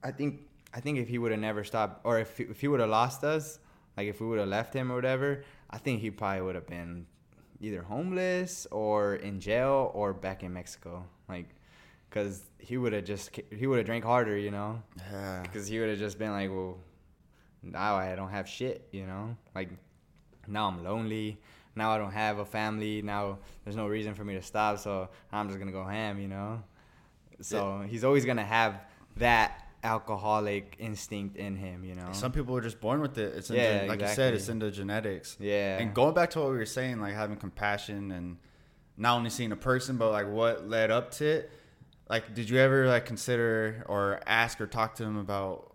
I 0.03 0.11
think 0.11 0.41
I 0.73 0.79
think 0.81 0.97
if 0.99 1.07
he 1.07 1.17
would 1.17 1.31
have 1.31 1.39
never 1.39 1.63
stopped, 1.63 2.01
or 2.05 2.19
if 2.19 2.39
if 2.39 2.61
he 2.61 2.67
would 2.67 2.79
have 2.79 2.89
lost 2.89 3.23
us, 3.23 3.59
like 3.97 4.07
if 4.07 4.19
we 4.21 4.27
would 4.27 4.39
have 4.39 4.49
left 4.49 4.73
him 4.73 4.91
or 4.91 4.95
whatever, 4.95 5.43
I 5.69 5.77
think 5.77 6.01
he 6.01 6.11
probably 6.11 6.41
would 6.41 6.55
have 6.55 6.67
been 6.67 7.05
either 7.61 7.81
homeless 7.81 8.67
or 8.71 9.15
in 9.15 9.39
jail 9.39 9.91
or 9.93 10.13
back 10.13 10.43
in 10.43 10.51
Mexico, 10.53 11.05
like, 11.29 11.47
cause 12.11 12.43
he 12.59 12.77
would 12.77 12.91
have 12.93 13.05
just 13.05 13.39
he 13.51 13.65
would 13.65 13.77
have 13.77 13.85
drank 13.85 14.03
harder, 14.03 14.37
you 14.37 14.51
know, 14.51 14.81
Yeah. 15.11 15.41
because 15.41 15.65
he 15.67 15.79
would 15.79 15.89
have 15.89 15.97
just 15.99 16.19
been 16.19 16.31
like, 16.31 16.49
well, 16.49 16.77
now 17.63 17.95
I 17.95 18.13
don't 18.15 18.29
have 18.29 18.47
shit, 18.47 18.87
you 18.91 19.07
know, 19.07 19.35
like 19.55 19.69
now 20.47 20.67
I'm 20.67 20.83
lonely. 20.83 21.39
Now 21.75 21.91
I 21.91 21.97
don't 21.97 22.11
have 22.13 22.39
a 22.39 22.45
family. 22.45 23.01
Now 23.01 23.39
there's 23.63 23.75
no 23.75 23.87
reason 23.87 24.13
for 24.13 24.23
me 24.23 24.33
to 24.35 24.41
stop, 24.41 24.79
so 24.79 25.09
I'm 25.31 25.47
just 25.47 25.59
gonna 25.59 25.71
go 25.71 25.83
ham, 25.83 26.19
you 26.19 26.27
know. 26.27 26.63
So 27.41 27.83
he's 27.87 28.03
always 28.03 28.25
gonna 28.25 28.45
have 28.45 28.79
that 29.17 29.61
alcoholic 29.83 30.75
instinct 30.79 31.37
in 31.37 31.55
him, 31.55 31.83
you 31.83 31.95
know. 31.95 32.09
Some 32.11 32.31
people 32.31 32.55
are 32.57 32.61
just 32.61 32.79
born 32.81 33.01
with 33.01 33.17
it. 33.17 33.35
It's 33.35 33.49
in 33.49 33.55
Yeah, 33.57 33.81
the, 33.81 33.87
like 33.87 34.01
you 34.01 34.07
said, 34.07 34.33
it's 34.33 34.49
in 34.49 34.59
the 34.59 34.71
genetics. 34.71 35.37
yeah. 35.39 35.77
And 35.79 35.93
going 35.93 36.13
back 36.15 36.31
to 36.31 36.39
what 36.39 36.51
we 36.51 36.57
were 36.57 36.65
saying, 36.65 36.99
like 36.99 37.13
having 37.13 37.37
compassion 37.37 38.11
and 38.11 38.37
not 38.97 39.15
only 39.17 39.29
seeing 39.29 39.51
a 39.51 39.55
person, 39.57 39.97
but 39.97 40.11
like 40.11 40.27
what 40.27 40.67
led 40.67 40.89
up 40.91 41.11
to 41.11 41.25
it. 41.25 41.51
Like, 42.09 42.33
did 42.33 42.49
you 42.49 42.57
ever 42.59 42.87
like 42.87 43.05
consider 43.05 43.83
or 43.87 44.21
ask 44.25 44.59
or 44.61 44.67
talk 44.67 44.95
to 44.95 45.03
him 45.03 45.17
about 45.17 45.74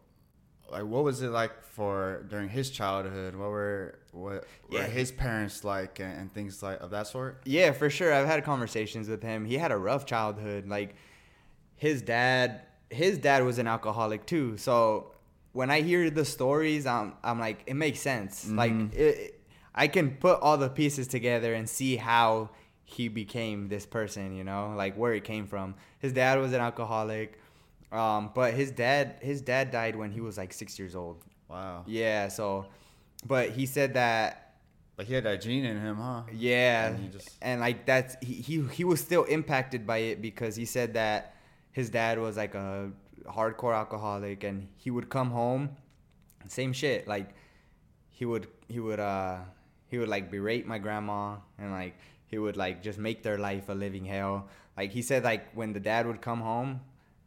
like 0.70 0.84
what 0.84 1.05
was 1.05 1.22
it 1.22 1.30
like 1.30 1.62
for 1.62 2.24
during 2.28 2.48
his 2.48 2.70
childhood? 2.70 3.34
What 3.34 3.51
were 3.51 3.98
what 4.12 4.44
were 4.70 4.78
Yeah. 4.78 4.86
his 4.86 5.10
parents 5.12 5.64
like 5.64 5.98
and, 6.01 6.12
and 6.18 6.32
things 6.32 6.62
like 6.62 6.80
of 6.80 6.90
that 6.90 7.06
sort? 7.06 7.42
Yeah, 7.44 7.72
for 7.72 7.90
sure. 7.90 8.12
I've 8.12 8.26
had 8.26 8.44
conversations 8.44 9.09
with 9.09 9.22
him. 9.22 9.44
He 9.44 9.55
had 9.59 9.72
a 9.72 9.76
rough 9.76 10.06
childhood. 10.06 10.68
Like 10.68 10.94
his 11.76 12.02
dad, 12.02 12.62
his 12.90 13.18
dad 13.18 13.44
was 13.44 13.59
an 13.59 13.66
alcoholic 13.66 14.26
too. 14.26 14.56
So 14.56 15.12
when 15.52 15.70
I 15.70 15.80
hear 15.80 16.10
the 16.10 16.24
stories, 16.24 16.86
I'm 16.86 17.14
I'm 17.24 17.38
like, 17.40 17.62
it 17.66 17.74
makes 17.74 18.01
sense. 18.01 18.48
Like 18.48 18.72
Mhm. 18.72 18.92
it, 18.94 18.97
it- 18.98 19.36
I 19.72 19.86
can 19.86 20.16
put 20.16 20.40
all 20.40 20.59
the 20.59 20.68
pieces 20.68 21.06
together 21.06 21.55
and 21.55 21.68
see 21.68 21.94
how 21.97 22.51
he 22.84 23.06
became 23.09 23.68
this 23.68 23.86
person. 23.86 24.36
You 24.36 24.42
know, 24.44 24.74
like 24.76 24.97
where 24.97 25.14
it 25.14 25.22
came 25.24 25.47
from. 25.47 25.76
His 26.01 26.12
dad 26.12 26.38
was 26.40 26.52
an 26.52 26.60
alcoholic, 26.60 27.38
um, 27.93 28.31
but 28.35 28.55
his 28.55 28.71
dad 28.71 29.17
his 29.21 29.41
dad 29.43 29.71
died 29.71 29.97
when 29.97 30.11
he 30.11 30.21
was 30.21 30.37
like 30.39 30.53
six 30.53 30.79
years 30.79 30.95
old. 30.95 31.23
Wow. 31.49 31.85
Yeah. 31.87 32.29
So, 32.29 32.67
but 33.27 33.51
he 33.51 33.67
said 33.67 33.95
that 33.95 34.55
Like 34.99 35.07
he 35.09 35.15
had 35.15 35.25
that 35.25 35.41
gene 35.41 35.65
in 35.65 35.81
him, 35.81 35.97
huh? 35.97 36.23
yeah, 36.33 36.89
And 36.89 36.99
he 37.03 37.09
just- 37.09 37.37
and 37.43 37.61
like 37.61 37.87
that's 37.87 38.17
he, 38.23 38.35
he 38.35 38.62
he 38.69 38.85
was 38.85 39.01
still 39.01 39.25
impacted 39.25 39.87
by 39.87 39.99
it 39.99 40.23
because 40.23 40.55
he 40.57 40.65
said 40.67 40.95
that 40.95 41.35
his 41.73 41.91
dad 41.91 42.19
was 42.19 42.37
like 42.37 42.55
a 42.55 42.91
hardcore 43.27 43.75
alcoholic 43.75 44.45
and 44.45 44.69
he 44.77 44.91
would 44.91 45.09
come 45.09 45.31
home, 45.31 45.71
same 46.49 46.73
shit. 46.73 47.07
Like 47.09 47.31
he 48.09 48.25
would 48.25 48.47
he 48.69 48.79
would 48.81 49.01
uh 49.01 49.39
he 49.89 49.99
would 49.99 50.09
like 50.09 50.31
berate 50.31 50.67
my 50.67 50.79
grandma 50.79 51.37
and 51.59 51.73
like 51.73 51.95
he 52.27 52.39
would 52.39 52.57
like 52.57 52.83
just 52.83 52.99
make 52.99 53.23
their 53.23 53.39
life 53.39 53.69
a 53.69 53.75
living 53.75 54.05
hell. 54.05 54.49
Like 54.77 54.93
he 54.93 55.03
said 55.03 55.25
like 55.25 55.51
when 55.55 55.73
the 55.73 55.81
dad 55.81 56.07
would 56.07 56.21
come 56.21 56.41
home, 56.41 56.81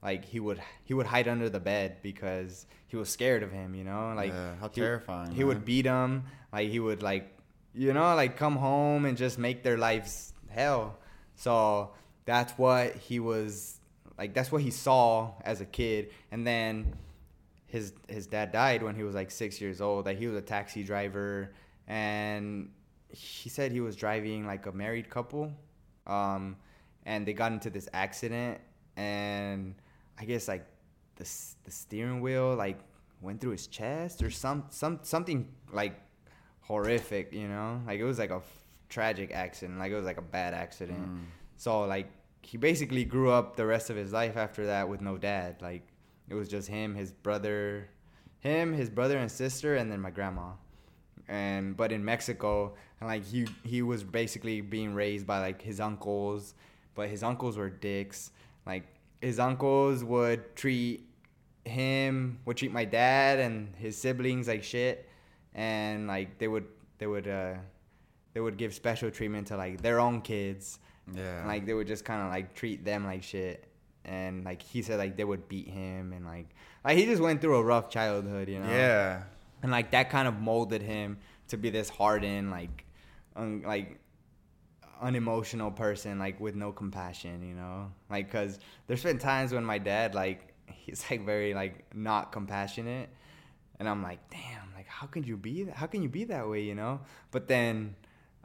like 0.03 0.25
he 0.25 0.39
would 0.39 0.59
he 0.83 0.93
would 0.93 1.05
hide 1.05 1.27
under 1.27 1.49
the 1.49 1.59
bed 1.59 1.97
because 2.01 2.65
he 2.87 2.95
was 2.97 3.09
scared 3.09 3.41
of 3.43 3.51
him, 3.51 3.73
you 3.73 3.83
know? 3.83 4.13
Like 4.15 4.31
yeah, 4.33 4.55
how 4.59 4.69
he- 4.69 4.81
terrifying. 4.81 5.31
he 5.31 5.43
would 5.43 5.63
beat 5.65 5.83
them 5.83 6.25
like 6.51 6.69
he 6.69 6.79
would 6.79 7.01
like 7.01 7.29
you 7.73 7.93
know 7.93 8.13
like 8.15 8.37
come 8.37 8.55
home 8.57 9.05
and 9.05 9.17
just 9.17 9.39
make 9.39 9.63
their 9.63 9.77
lives 9.77 10.33
hell 10.49 10.97
So 11.35 11.91
that's 12.25 12.51
what 12.57 12.95
he 12.95 13.19
was 13.19 13.79
like. 14.17 14.33
That's 14.33 14.51
what 14.51 14.61
he 14.61 14.69
saw 14.71 15.33
as 15.43 15.59
a 15.61 15.65
kid, 15.65 16.11
and 16.31 16.45
then 16.45 16.93
his 17.65 17.91
his 18.07 18.27
dad 18.27 18.51
died 18.51 18.83
when 18.83 18.95
he 18.95 19.03
was 19.03 19.15
like 19.15 19.31
six 19.31 19.59
years 19.59 19.81
old. 19.81 20.05
Like 20.05 20.17
he 20.19 20.27
was 20.27 20.37
a 20.37 20.41
taxi 20.41 20.83
driver, 20.83 21.51
and 21.87 22.69
he 23.09 23.49
said 23.49 23.71
he 23.71 23.81
was 23.81 23.95
driving 23.95 24.45
like 24.45 24.67
a 24.67 24.71
married 24.71 25.09
couple, 25.09 25.51
um, 26.07 26.55
and 27.05 27.25
they 27.27 27.33
got 27.33 27.51
into 27.51 27.69
this 27.71 27.89
accident, 27.93 28.61
and 28.95 29.73
I 30.19 30.25
guess 30.25 30.47
like 30.47 30.65
the 31.15 31.29
the 31.63 31.71
steering 31.71 32.21
wheel 32.21 32.55
like 32.55 32.79
went 33.21 33.39
through 33.41 33.51
his 33.51 33.67
chest 33.67 34.21
or 34.21 34.29
some 34.29 34.65
some 34.69 34.99
something 35.03 35.47
like 35.71 35.99
horrific, 36.61 37.33
you 37.33 37.47
know? 37.47 37.81
Like 37.85 37.99
it 37.99 38.03
was 38.03 38.19
like 38.19 38.31
a 38.31 38.35
f- 38.35 38.67
tragic 38.89 39.31
accident, 39.33 39.79
like 39.79 39.91
it 39.91 39.95
was 39.95 40.05
like 40.05 40.17
a 40.17 40.21
bad 40.23 40.53
accident. 40.53 41.07
Mm. 41.07 41.23
So 41.57 41.81
like 41.81 42.07
he 42.41 42.57
basically 42.57 43.05
grew 43.05 43.31
up 43.31 43.55
the 43.55 43.65
rest 43.65 43.89
of 43.89 43.95
his 43.95 44.11
life 44.11 44.37
after 44.37 44.65
that 44.67 44.87
with 44.89 45.01
no 45.01 45.17
dad. 45.17 45.61
Like 45.61 45.87
it 46.29 46.35
was 46.35 46.47
just 46.47 46.67
him, 46.67 46.95
his 46.95 47.11
brother, 47.11 47.89
him, 48.39 48.73
his 48.73 48.89
brother 48.89 49.17
and 49.17 49.31
sister, 49.31 49.75
and 49.75 49.91
then 49.91 50.01
my 50.01 50.11
grandma. 50.11 50.51
And 51.27 51.77
but 51.77 51.91
in 51.91 52.03
Mexico, 52.03 52.73
and 52.99 53.07
like 53.07 53.23
he 53.23 53.47
he 53.63 53.81
was 53.81 54.03
basically 54.03 54.61
being 54.61 54.93
raised 54.93 55.25
by 55.25 55.39
like 55.39 55.61
his 55.61 55.79
uncles, 55.79 56.53
but 56.95 57.07
his 57.09 57.23
uncles 57.23 57.57
were 57.57 57.69
dicks. 57.69 58.31
Like 58.65 58.83
his 59.23 59.39
uncles 59.39 60.03
would 60.03 60.55
treat 60.55 61.07
him, 61.65 62.39
would 62.45 62.57
treat 62.57 62.71
my 62.73 62.85
dad 62.85 63.39
and 63.39 63.73
his 63.77 63.97
siblings 63.97 64.47
like 64.47 64.63
shit, 64.63 65.07
and 65.55 66.07
like 66.07 66.37
they 66.39 66.47
would 66.47 66.65
they 66.97 67.07
would 67.07 67.27
uh 67.27 67.53
they 68.33 68.39
would 68.41 68.57
give 68.57 68.73
special 68.73 69.09
treatment 69.11 69.47
to 69.47 69.55
like 69.57 69.81
their 69.81 69.99
own 69.99 70.21
kids 70.21 70.79
Yeah. 71.13 71.39
and, 71.39 71.47
like 71.47 71.65
they 71.65 71.73
would 71.73 71.87
just 71.87 72.03
kind 72.05 72.21
of 72.21 72.29
like 72.29 72.53
treat 72.53 72.83
them 72.83 73.05
like 73.05 73.23
shit 73.23 73.65
and 74.05 74.43
like 74.43 74.61
he 74.61 74.81
said 74.81 74.97
like 74.97 75.15
they 75.15 75.23
would 75.23 75.47
beat 75.47 75.67
him 75.67 76.11
and 76.13 76.25
like 76.25 76.47
like 76.83 76.97
he 76.97 77.05
just 77.05 77.21
went 77.21 77.39
through 77.41 77.55
a 77.57 77.63
rough 77.63 77.89
childhood 77.89 78.49
you 78.49 78.59
know 78.59 78.69
yeah. 78.69 79.23
and 79.61 79.71
like 79.71 79.91
that 79.91 80.09
kind 80.09 80.27
of 80.27 80.39
molded 80.39 80.81
him 80.81 81.17
to 81.49 81.55
be 81.57 81.69
this 81.69 81.89
hardened 81.89 82.49
like 82.51 82.85
un- 83.35 83.63
like 83.65 83.99
unemotional 85.03 85.69
person 85.69 86.17
like 86.17 86.39
with 86.39 86.55
no 86.55 86.71
compassion 86.71 87.43
you 87.47 87.53
know? 87.53 87.91
Like 88.09 88.27
because 88.27 88.59
there's 88.87 89.03
been 89.03 89.19
times 89.19 89.53
when 89.53 89.65
my 89.65 89.77
dad 89.77 90.15
like 90.15 90.53
he's 90.65 91.03
like 91.11 91.25
very 91.25 91.53
like 91.53 91.93
not 91.93 92.31
compassionate 92.31 93.09
and 93.79 93.89
i'm 93.89 94.01
like 94.01 94.19
damn 94.29 94.73
like 94.75 94.87
how 94.87 95.05
can 95.05 95.23
you 95.23 95.35
be 95.35 95.63
that 95.63 95.75
how 95.75 95.87
can 95.87 96.01
you 96.01 96.09
be 96.09 96.23
that 96.25 96.47
way 96.49 96.61
you 96.61 96.73
know? 96.73 97.01
But 97.31 97.47
then 97.47 97.95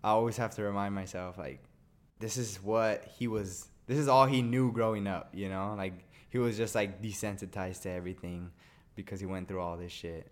i 0.02 0.10
always 0.10 0.36
have 0.36 0.54
to 0.56 0.62
remind 0.62 0.94
myself 0.94 1.38
like 1.38 1.62
this 2.18 2.36
is 2.36 2.56
what 2.62 3.04
he 3.18 3.28
was 3.28 3.68
this 3.86 3.96
is 3.96 4.08
all 4.08 4.26
he 4.26 4.42
knew 4.42 4.72
growing 4.72 5.06
up 5.06 5.30
you 5.32 5.48
know? 5.48 5.74
Like 5.78 5.94
he 6.28 6.38
was 6.38 6.56
just 6.56 6.74
like 6.74 7.00
desensitized 7.00 7.82
to 7.82 7.90
everything 7.90 8.50
because 8.96 9.20
he 9.20 9.26
went 9.26 9.48
through 9.48 9.60
all 9.60 9.76
this 9.76 9.92
shit. 9.92 10.30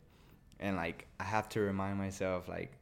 And 0.58 0.74
like 0.76 1.06
i 1.20 1.24
have 1.24 1.48
to 1.50 1.60
remind 1.60 1.98
myself 1.98 2.48
like 2.48 2.72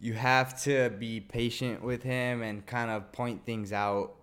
you 0.00 0.12
have 0.14 0.60
to 0.62 0.90
be 0.90 1.20
patient 1.20 1.82
with 1.82 2.02
him 2.02 2.42
and 2.42 2.64
kind 2.66 2.90
of 2.90 3.10
point 3.12 3.44
things 3.46 3.72
out 3.72 4.14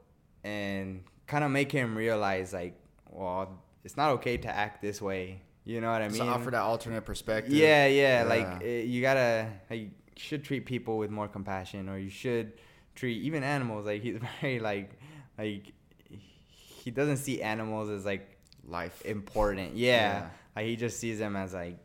and 0.44 1.04
kind 1.28 1.44
of 1.44 1.52
make 1.52 1.72
him 1.72 1.96
realize 1.98 2.54
like 2.54 2.76
well 3.10 3.60
it's 3.84 3.98
not 3.98 4.12
okay 4.12 4.38
to 4.38 4.48
act 4.50 4.82
this 4.82 5.02
way 5.02 5.42
you 5.66 5.80
know 5.82 5.90
what 5.92 6.02
i 6.02 6.08
mean 6.10 6.18
So 6.18 6.28
offer 6.28 6.52
that 6.52 6.62
alternate 6.62 7.06
perspective. 7.06 7.54
yeah, 7.54 7.88
yeah, 7.88 8.24
Yeah. 8.24 8.30
Like 8.30 8.64
eh, 8.64 8.82
you 8.82 9.02
gotta, 9.02 9.48
like, 9.70 9.80
you 9.80 9.92
should 10.18 10.44
treat 10.44 10.66
people 10.66 10.98
with 10.98 11.10
more 11.10 11.28
compassion, 11.30 11.88
or 11.90 11.98
you 11.98 12.10
should 12.10 12.54
treat 12.96 13.24
even 13.24 13.44
animals. 13.44 13.86
Like 13.86 14.02
he's 14.04 14.18
very 14.42 14.60
like, 14.60 14.92
like 15.38 15.72
he 16.10 16.92
doesn't 16.92 17.18
see 17.18 17.42
animals 17.42 17.90
as 17.90 18.06
like 18.06 18.38
Life. 18.68 19.02
important. 19.06 19.76
Yeah. 19.76 19.90
Yeah. 19.96 20.30
like 20.56 20.66
he 20.66 20.76
just 20.76 21.00
sees 21.00 21.18
them 21.18 21.36
as 21.36 21.54
like 21.54 21.78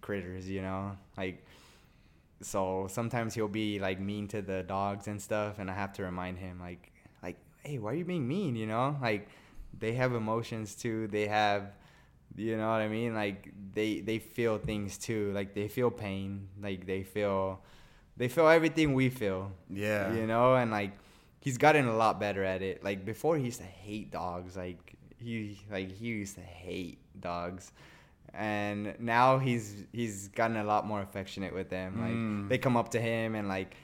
critters, 0.00 0.48
you 0.48 0.62
know, 0.62 0.96
like. 1.16 1.44
So 2.42 2.86
sometimes 2.90 3.34
he'll 3.34 3.48
be 3.48 3.78
like 3.78 3.98
mean 4.00 4.28
to 4.28 4.42
the 4.42 4.62
dogs 4.62 5.06
and 5.08 5.20
stuff, 5.20 5.58
and 5.58 5.70
I 5.70 5.74
have 5.74 5.92
to 5.94 6.02
remind 6.02 6.38
him 6.38 6.60
like, 6.60 6.92
like, 7.22 7.36
hey, 7.62 7.78
why 7.78 7.92
are 7.92 7.94
you 7.94 8.04
being 8.04 8.28
mean? 8.28 8.56
You 8.56 8.66
know, 8.66 8.96
like 9.00 9.28
they 9.78 9.94
have 9.94 10.14
emotions 10.14 10.74
too. 10.74 11.08
They 11.08 11.26
have 11.26 11.72
you 12.36 12.56
know 12.56 12.68
what 12.68 12.82
I 12.82 12.88
mean? 12.88 13.14
Like 13.14 13.52
they 13.72 14.00
they 14.00 14.18
feel 14.18 14.58
things 14.58 14.98
too. 14.98 15.32
Like 15.32 15.54
they 15.54 15.68
feel 15.68 15.90
pain. 15.90 16.48
Like 16.60 16.86
they 16.86 17.02
feel 17.02 17.60
they 18.16 18.28
feel 18.28 18.48
everything 18.48 18.94
we 18.94 19.08
feel. 19.08 19.52
Yeah. 19.70 20.12
You 20.12 20.26
know, 20.26 20.54
and 20.54 20.70
like 20.70 20.92
he's 21.40 21.58
gotten 21.58 21.86
a 21.86 21.96
lot 21.96 22.20
better 22.20 22.44
at 22.44 22.62
it. 22.62 22.84
Like 22.84 23.04
before 23.04 23.36
he 23.36 23.44
used 23.44 23.60
to 23.60 23.66
hate 23.66 24.10
dogs. 24.10 24.56
Like 24.56 24.96
he 25.18 25.58
like 25.70 25.90
he 25.90 26.06
used 26.06 26.34
to 26.36 26.42
hate 26.42 26.98
dogs. 27.20 27.72
And 28.36 28.94
now 29.00 29.38
he's 29.38 29.84
he's 29.92 30.28
gotten 30.28 30.56
a 30.56 30.64
lot 30.64 30.86
more 30.86 31.00
affectionate 31.00 31.54
with 31.54 31.68
them. 31.70 32.00
Like 32.00 32.12
Mm. 32.12 32.48
they 32.50 32.58
come 32.58 32.76
up 32.76 32.90
to 32.90 33.00
him 33.00 33.34
and 33.34 33.48
like 33.48 33.74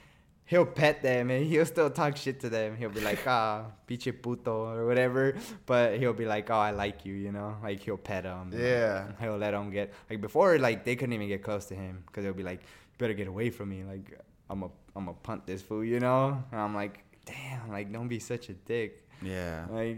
he'll 0.45 0.65
pet 0.65 1.01
them 1.01 1.29
and 1.31 1.45
he'll 1.51 1.65
still 1.65 1.89
talk 1.89 2.17
shit 2.17 2.39
to 2.41 2.49
them. 2.49 2.75
He'll 2.77 2.89
be 2.89 3.01
like, 3.01 3.19
ah, 3.27 3.65
pinche 3.87 4.11
puto 4.21 4.69
or 4.69 4.85
whatever. 4.85 5.35
But 5.65 5.97
he'll 5.99 6.13
be 6.13 6.25
like, 6.25 6.49
oh, 6.51 6.55
I 6.55 6.71
like 6.71 7.05
you, 7.05 7.13
you 7.13 7.31
know? 7.31 7.55
Like 7.63 7.79
he'll 7.79 7.97
pet 7.97 8.23
them. 8.23 8.51
Yeah. 8.53 9.07
He'll 9.19 9.37
let 9.37 9.51
them 9.51 9.71
get, 9.71 9.93
like 10.09 10.21
before, 10.21 10.59
like 10.59 10.83
they 10.85 10.95
couldn't 10.95 11.13
even 11.13 11.27
get 11.27 11.41
close 11.43 11.65
to 11.67 11.75
him 11.75 12.03
because 12.05 12.23
they'll 12.23 12.33
be 12.33 12.43
like, 12.43 12.61
you 12.61 12.97
better 12.99 13.13
get 13.13 13.27
away 13.27 13.49
from 13.49 13.69
me. 13.69 13.83
Like 13.83 14.19
I'm 14.49 14.63
a, 14.63 14.69
I'm 14.95 15.07
a 15.07 15.13
punt 15.13 15.47
this 15.47 15.61
fool, 15.61 15.83
you 15.83 15.99
know? 15.99 16.43
And 16.51 16.59
I'm 16.61 16.75
like, 16.75 16.99
damn, 17.25 17.69
like 17.71 17.91
don't 17.91 18.07
be 18.09 18.19
such 18.19 18.49
a 18.49 18.53
dick. 18.53 19.07
Yeah. 19.21 19.65
Like 19.71 19.97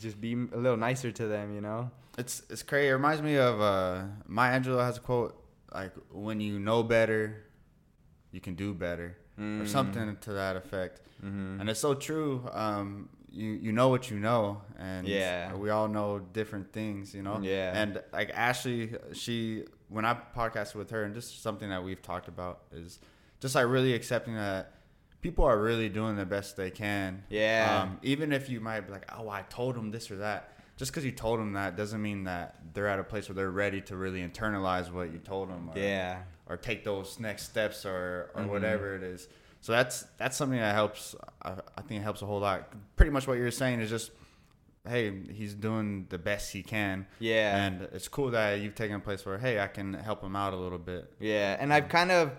just 0.00 0.18
be 0.20 0.32
a 0.32 0.56
little 0.56 0.78
nicer 0.78 1.12
to 1.12 1.26
them, 1.28 1.54
you 1.54 1.60
know? 1.60 1.90
It's 2.18 2.42
it's 2.50 2.62
crazy. 2.62 2.88
It 2.88 2.92
reminds 2.92 3.22
me 3.22 3.36
of 3.36 3.60
uh 3.60 4.02
Maya 4.26 4.58
Angelou 4.60 4.80
has 4.82 4.96
a 4.96 5.00
quote 5.00 5.42
like 5.74 5.92
when 6.10 6.40
you 6.40 6.58
know 6.58 6.82
better, 6.82 7.44
you 8.32 8.40
can 8.40 8.54
do 8.54 8.72
better. 8.74 9.16
Or 9.38 9.42
Mm. 9.44 9.68
something 9.68 10.16
to 10.22 10.32
that 10.32 10.56
effect. 10.56 11.02
Mm-hmm. 11.22 11.60
And 11.60 11.68
it's 11.68 11.80
so 11.80 11.92
true. 11.94 12.48
Um 12.52 13.10
you 13.30 13.50
you 13.50 13.72
know 13.72 13.88
what 13.88 14.10
you 14.10 14.18
know 14.18 14.62
and 14.78 15.06
Yeah. 15.06 15.54
we 15.54 15.68
all 15.68 15.88
know 15.88 16.20
different 16.20 16.72
things, 16.72 17.14
you 17.14 17.22
know? 17.22 17.38
Yeah. 17.42 17.72
And 17.74 18.02
like 18.14 18.30
Ashley, 18.32 18.94
she 19.12 19.64
when 19.88 20.06
I 20.06 20.16
podcasted 20.34 20.76
with 20.76 20.90
her 20.90 21.04
and 21.04 21.14
just 21.14 21.42
something 21.42 21.68
that 21.68 21.84
we've 21.84 22.00
talked 22.00 22.28
about 22.28 22.62
is 22.72 22.98
just 23.40 23.54
like 23.54 23.66
really 23.66 23.92
accepting 23.92 24.34
that 24.36 24.72
people 25.20 25.44
are 25.44 25.60
really 25.60 25.90
doing 25.90 26.16
the 26.16 26.24
best 26.24 26.56
they 26.56 26.70
can. 26.70 27.24
Yeah. 27.28 27.82
Um, 27.82 27.98
even 28.02 28.32
if 28.32 28.48
you 28.48 28.60
might 28.60 28.80
be 28.86 28.92
like, 28.92 29.04
oh, 29.16 29.28
I 29.28 29.42
told 29.42 29.74
them 29.76 29.90
this 29.90 30.10
or 30.10 30.16
that. 30.16 30.55
Just 30.76 30.90
because 30.92 31.04
you 31.04 31.12
told 31.12 31.40
them 31.40 31.54
that 31.54 31.76
doesn't 31.76 32.02
mean 32.02 32.24
that 32.24 32.56
they're 32.74 32.88
at 32.88 32.98
a 32.98 33.04
place 33.04 33.28
where 33.28 33.34
they're 33.36 33.50
ready 33.50 33.80
to 33.82 33.96
really 33.96 34.20
internalize 34.26 34.92
what 34.92 35.10
you 35.12 35.18
told 35.18 35.48
them. 35.48 35.70
Or, 35.74 35.78
Yeah. 35.78 36.22
Or 36.48 36.56
take 36.56 36.84
those 36.84 37.18
next 37.18 37.44
steps 37.44 37.84
or, 37.86 38.30
or 38.34 38.42
Mhm. 38.42 38.48
whatever 38.48 38.94
it 38.94 39.02
is. 39.02 39.26
So 39.62 39.72
that's 39.72 40.02
that's 40.18 40.36
something 40.36 40.58
that 40.58 40.74
helps. 40.74 41.14
I, 41.42 41.52
I 41.76 41.80
think 41.82 42.00
it 42.00 42.04
helps 42.04 42.22
a 42.22 42.26
whole 42.26 42.40
lot. 42.40 42.72
Pretty 42.96 43.10
much 43.10 43.26
what 43.26 43.38
you're 43.38 43.50
saying 43.50 43.80
is 43.80 43.90
just, 43.90 44.10
hey, 44.86 45.12
he's 45.32 45.54
doing 45.54 46.06
the 46.10 46.18
best 46.18 46.52
he 46.52 46.62
can. 46.62 47.06
Yeah. 47.18 47.56
And 47.64 47.82
it's 47.92 48.06
cool 48.06 48.30
that 48.32 48.60
you've 48.60 48.74
taken 48.76 48.96
a 48.96 49.00
place 49.00 49.24
where, 49.26 49.38
hey, 49.38 49.58
I 49.58 49.66
can 49.66 49.94
help 49.94 50.22
him 50.22 50.36
out 50.36 50.52
a 50.52 50.56
little 50.56 50.78
bit. 50.78 51.10
Yeah, 51.18 51.56
and 51.58 51.72
I've 51.72 51.88
kind 51.88 52.12
of 52.12 52.32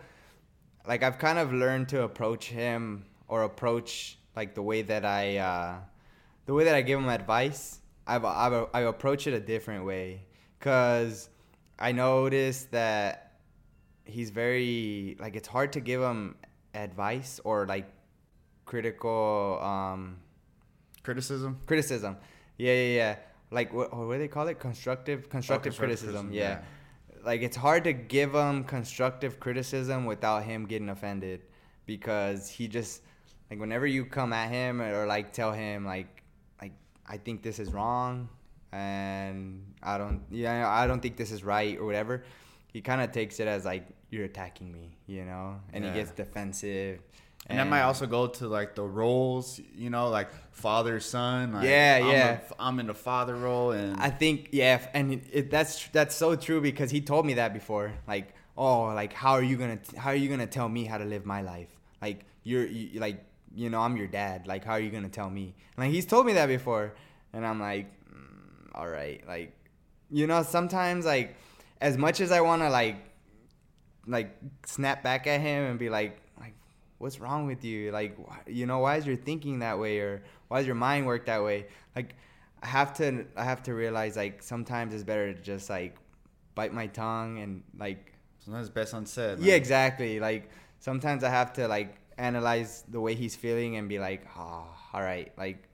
like 0.88 1.04
I've 1.04 1.18
kind 1.18 1.40
of 1.40 1.52
learned 1.52 1.90
to 1.90 2.04
approach 2.04 2.46
him 2.50 3.04
or 3.28 3.44
approach 3.44 4.18
like 4.36 4.54
the 4.56 4.62
way 4.62 4.84
that 4.84 5.04
I 5.04 5.38
uh 5.38 5.80
the 6.46 6.54
way 6.54 6.64
that 6.66 6.76
I 6.76 6.82
give 6.82 7.00
him 7.00 7.10
advice. 7.10 7.80
I've 8.08 8.26
I've 8.26 8.68
I 8.74 8.82
approach 8.82 9.28
it 9.28 9.34
a 9.34 9.40
different 9.40 9.86
way 9.86 10.26
cuz 10.60 11.30
I 11.78 11.92
noticed 11.92 12.72
that 12.72 13.40
he's 14.06 14.30
very 14.30 15.18
like 15.20 15.36
it's 15.36 15.48
hard 15.48 15.74
to 15.74 15.80
give 15.80 16.02
him 16.02 16.36
advice 16.74 17.40
or 17.44 17.68
like 17.68 17.88
critical 18.66 19.60
um 19.62 20.18
Criticism. 21.04 21.60
criticism. 21.66 22.18
Yeah, 22.58 22.74
yeah, 22.74 22.96
yeah. 22.96 23.16
Like 23.50 23.74
what, 23.74 23.96
what 23.96 24.14
do 24.14 24.20
they 24.20 24.28
call 24.28 24.48
it? 24.50 24.60
Constructive, 24.60 25.30
constructive, 25.30 25.30
constructive 25.30 25.78
criticism. 25.78 26.28
criticism, 26.28 26.34
Yeah. 26.34 27.24
Like 27.24 27.42
it's 27.42 27.56
hard 27.56 27.86
to 27.86 27.94
give 27.94 28.34
him 28.36 28.64
constructive 28.66 29.40
criticism 29.40 30.06
without 30.06 30.44
him 30.44 30.66
getting 30.66 30.90
offended, 30.90 31.44
because 31.86 32.50
he 32.50 32.68
just 32.68 33.04
like 33.50 33.60
whenever 33.60 33.88
you 33.88 34.04
come 34.06 34.34
at 34.34 34.50
him 34.50 34.82
or 34.82 35.06
like 35.06 35.32
tell 35.32 35.54
him 35.54 35.86
like 35.86 36.17
I 37.08 37.18
think 37.18 37.42
this 37.44 37.60
is 37.60 37.72
wrong, 37.72 38.30
and 38.72 39.64
I 39.82 39.98
don't 39.98 40.22
yeah 40.30 40.68
I 40.70 40.88
don't 40.88 41.02
think 41.02 41.18
this 41.18 41.32
is 41.32 41.44
right 41.44 41.78
or 41.78 41.86
whatever. 41.86 42.24
He 42.74 42.82
kind 42.82 43.02
of 43.02 43.12
takes 43.12 43.40
it 43.40 43.48
as 43.48 43.66
like 43.66 43.88
you're 44.10 44.26
attacking 44.26 44.72
me, 44.72 44.98
you 45.08 45.26
know, 45.26 45.60
and 45.74 45.84
Yeah. 45.84 45.94
he 45.94 46.00
gets 46.00 46.12
defensive. 46.12 47.00
And 47.50 47.60
that 47.60 47.68
might 47.68 47.84
also 47.84 48.06
go 48.08 48.28
to 48.28 48.48
like 48.50 48.76
the 48.76 48.84
roles, 48.84 49.62
you 49.74 49.90
know, 49.90 50.10
like 50.10 50.28
father 50.52 51.00
son. 51.00 51.54
Like, 51.54 51.64
Yeah, 51.64 52.00
I'm 52.04 52.12
yeah. 52.12 52.40
I'm 52.60 52.80
in 52.82 52.88
the 52.88 52.94
father 52.94 53.36
role, 53.36 53.72
and 53.72 53.96
I 54.02 54.10
think 54.10 54.50
yeah, 54.52 54.86
and 54.94 55.14
it, 55.14 55.24
it, 55.32 55.52
that's 55.52 55.88
that's 55.90 56.14
so 56.16 56.36
true 56.36 56.60
because 56.60 56.92
he 56.92 57.00
told 57.00 57.26
me 57.26 57.36
that 57.36 57.54
before. 57.54 57.94
Like, 58.06 58.34
oh, 58.58 58.88
like 59.02 59.14
how 59.14 59.32
are 59.32 59.44
you 59.44 59.56
gonna 59.56 59.80
how 59.96 60.10
are 60.10 60.16
you 60.16 60.28
gonna 60.30 60.46
tell 60.48 60.68
me 60.68 60.84
how 60.84 60.98
to 60.98 61.06
live 61.06 61.26
my 61.26 61.42
life? 61.42 61.70
Like 62.02 62.26
you're 62.44 62.66
you, 62.66 63.00
like 63.00 63.24
you 63.58 63.70
know, 63.72 63.82
I'm 63.82 63.98
your 63.98 64.08
dad. 64.08 64.46
Like, 64.48 64.64
how 64.64 64.74
are 64.74 64.80
you 64.80 64.92
gonna 64.92 65.10
tell 65.10 65.30
me? 65.30 65.56
Like, 65.78 65.92
he's 65.92 66.06
told 66.06 66.26
me 66.26 66.34
that 66.34 66.46
before, 66.48 66.94
and 67.34 67.46
I'm 67.46 67.60
like, 67.60 67.88
mm, 68.10 68.70
all 68.76 68.88
right. 68.88 69.22
Like, 69.28 69.54
you 70.12 70.28
know, 70.28 70.44
sometimes 70.44 71.06
like, 71.06 71.36
as 71.82 71.98
much 71.98 72.22
as 72.22 72.32
I 72.32 72.42
wanna 72.42 72.70
like, 72.70 72.98
like 74.06 74.30
snap 74.66 75.04
back 75.04 75.28
at 75.28 75.42
him 75.42 75.66
and 75.70 75.80
be 75.80 75.90
like, 75.90 76.22
like, 76.40 76.54
what's 77.00 77.20
wrong 77.20 77.48
with 77.48 77.64
you? 77.66 77.92
Like, 77.92 78.16
why, 78.18 78.38
you 78.48 78.66
know, 78.66 78.80
why 78.80 78.98
is 78.98 79.06
your 79.08 79.16
thinking 79.18 79.60
that 79.60 79.78
way, 79.80 80.00
or 80.00 80.24
why 80.48 80.60
does 80.60 80.68
your 80.68 80.76
mind 80.76 81.06
work 81.06 81.26
that 81.26 81.44
way? 81.44 81.66
Like, 81.96 82.16
I 82.62 82.68
have 82.68 82.94
to, 83.00 83.26
I 83.36 83.44
have 83.44 83.64
to 83.64 83.74
realize 83.74 84.16
like 84.16 84.42
sometimes 84.44 84.94
it's 84.94 85.04
better 85.04 85.34
to 85.34 85.42
just 85.42 85.70
like 85.70 85.96
bite 86.56 86.74
my 86.74 86.88
tongue 86.88 87.40
and 87.40 87.64
like 87.78 88.14
Sometimes 88.40 88.70
best 88.70 88.94
unsaid. 88.94 89.40
yeah 89.40 89.56
exactly 89.56 90.20
like 90.22 90.50
sometimes 90.80 91.24
i 91.24 91.30
have 91.30 91.52
to 91.54 91.68
like 91.68 91.96
analyze 92.18 92.84
the 92.90 93.00
way 93.00 93.14
he's 93.16 93.36
feeling 93.36 93.78
and 93.78 93.88
be 93.90 94.00
like 94.00 94.26
ah, 94.36 94.64
oh 94.66 94.98
all 94.98 95.02
right 95.04 95.32
like 95.38 95.68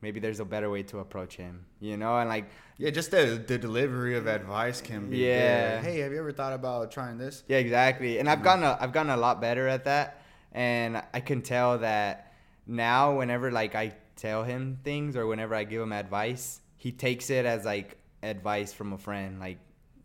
maybe 0.00 0.20
there's 0.20 0.40
a 0.40 0.44
better 0.44 0.68
way 0.70 0.82
to 0.82 0.98
approach 0.98 1.36
him 1.36 1.64
you 1.80 1.96
know 1.96 2.16
and 2.18 2.28
like 2.28 2.46
Yeah, 2.78 2.90
just 2.90 3.10
the 3.10 3.42
the 3.46 3.58
delivery 3.58 4.16
of 4.16 4.26
advice 4.26 4.80
can 4.80 5.10
be. 5.10 5.18
good. 5.18 5.26
Yeah. 5.26 5.80
Hey, 5.82 5.98
have 6.00 6.12
you 6.12 6.18
ever 6.18 6.32
thought 6.32 6.52
about 6.52 6.90
trying 6.90 7.18
this? 7.18 7.44
yeah 7.48 7.58
exactly 7.58 8.18
and 8.18 8.28
i've 8.28 8.38
mm-hmm. 8.38 8.62
gotten 8.62 8.64
a, 8.64 8.78
i've 8.80 8.92
gotten 8.92 9.10
a 9.10 9.16
lot 9.16 9.40
better 9.40 9.68
at 9.68 9.84
that 9.84 10.22
and 10.52 11.02
i 11.14 11.20
can 11.20 11.40
tell 11.42 11.78
that 11.78 12.32
now 12.66 13.16
whenever 13.18 13.50
like 13.50 13.74
i 13.74 13.92
tell 14.16 14.44
him 14.44 14.78
things 14.84 15.16
or 15.16 15.26
whenever 15.26 15.54
i 15.54 15.64
give 15.64 15.80
him 15.82 15.92
advice 15.92 16.60
he 16.76 16.92
takes 16.92 17.30
it 17.30 17.44
as 17.46 17.64
like 17.64 17.96
advice 18.22 18.72
from 18.72 18.92
a 18.92 18.98
friend 18.98 19.40
like 19.40 19.58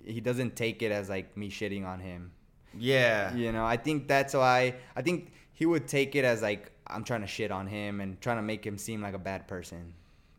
he 0.03 0.21
doesn't 0.21 0.55
take 0.55 0.81
it 0.81 0.91
as 0.91 1.09
like 1.09 1.35
me 1.37 1.49
shitting 1.49 1.85
on 1.85 1.99
him 1.99 2.31
Yeah. 2.77 3.33
You 3.35 3.51
know, 3.51 3.65
I 3.65 3.77
think 3.77 4.07
that's 4.07 4.33
why 4.33 4.75
I 4.95 5.01
think 5.01 5.31
he 5.57 5.65
would 5.65 5.87
take 5.87 6.15
it 6.15 6.23
as 6.23 6.43
like 6.43 6.71
I'm 6.85 7.03
trying 7.03 7.21
to 7.21 7.27
shit 7.27 7.49
on 7.49 7.65
him 7.65 7.99
and 7.99 8.21
trying 8.21 8.37
to 8.37 8.43
make 8.43 8.63
him 8.63 8.77
seem 8.77 9.01
like 9.01 9.15
a 9.15 9.17
bad 9.17 9.47
person. 9.47 9.95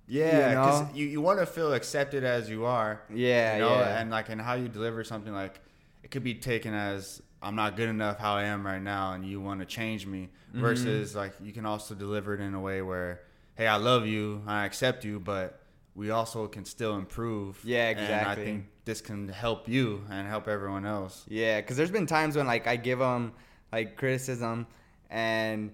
Yeah, 0.07 0.51
You 0.51 0.57
because 0.57 0.81
know? 0.83 0.89
you, 0.95 1.07
you 1.07 1.21
want 1.21 1.41
to 1.41 1.47
feel 1.47 1.75
accepted 1.75 2.23
as 2.23 2.49
you 2.49 2.67
are. 2.67 3.03
Yeah, 3.13 3.55
you 3.55 3.63
know, 3.63 3.81
yeah. 3.81 4.01
and 4.01 4.13
like 4.13 4.29
and 4.29 4.41
how 4.41 4.55
you 4.55 4.69
deliver 4.69 5.03
something 5.03 5.33
like 5.33 5.61
it 6.05 6.13
could 6.13 6.23
be 6.23 6.35
taken 6.35 6.73
as 6.73 7.21
I'm 7.43 7.57
not 7.57 7.75
good 7.75 7.89
enough 7.89 8.21
how 8.21 8.35
I 8.35 8.45
am 8.45 8.65
right 8.65 8.81
now, 8.81 9.15
and 9.15 9.25
you 9.25 9.41
want 9.41 9.59
to 9.59 9.67
change 9.67 10.07
me. 10.07 10.29
Mm-hmm. 10.51 10.61
Versus 10.61 11.17
like 11.17 11.33
you 11.43 11.53
can 11.53 11.67
also 11.67 11.97
deliver 11.97 12.33
it 12.35 12.41
in 12.41 12.55
a 12.55 12.61
way 12.61 12.81
where, 12.81 13.23
hey, 13.57 13.67
I 13.67 13.75
love 13.77 14.07
you, 14.07 14.43
I 14.47 14.67
accept 14.67 15.05
you, 15.05 15.19
but 15.19 15.61
we 15.97 16.11
also 16.11 16.47
can 16.47 16.65
still 16.65 16.95
improve. 16.95 17.61
Yeah, 17.65 17.89
exactly. 17.89 18.15
And 18.15 18.29
I 18.29 18.35
think 18.37 18.67
this 18.85 19.01
can 19.01 19.29
help 19.29 19.69
you 19.69 20.05
and 20.11 20.29
help 20.29 20.47
everyone 20.47 20.87
else. 20.87 21.25
Yeah, 21.29 21.61
because 21.61 21.77
there's 21.77 21.91
been 21.91 22.07
times 22.07 22.37
when 22.37 22.47
like 22.47 22.69
I 22.69 22.77
give 22.77 23.01
them 23.01 23.33
like 23.73 23.97
criticism, 23.97 24.69
and 25.11 25.73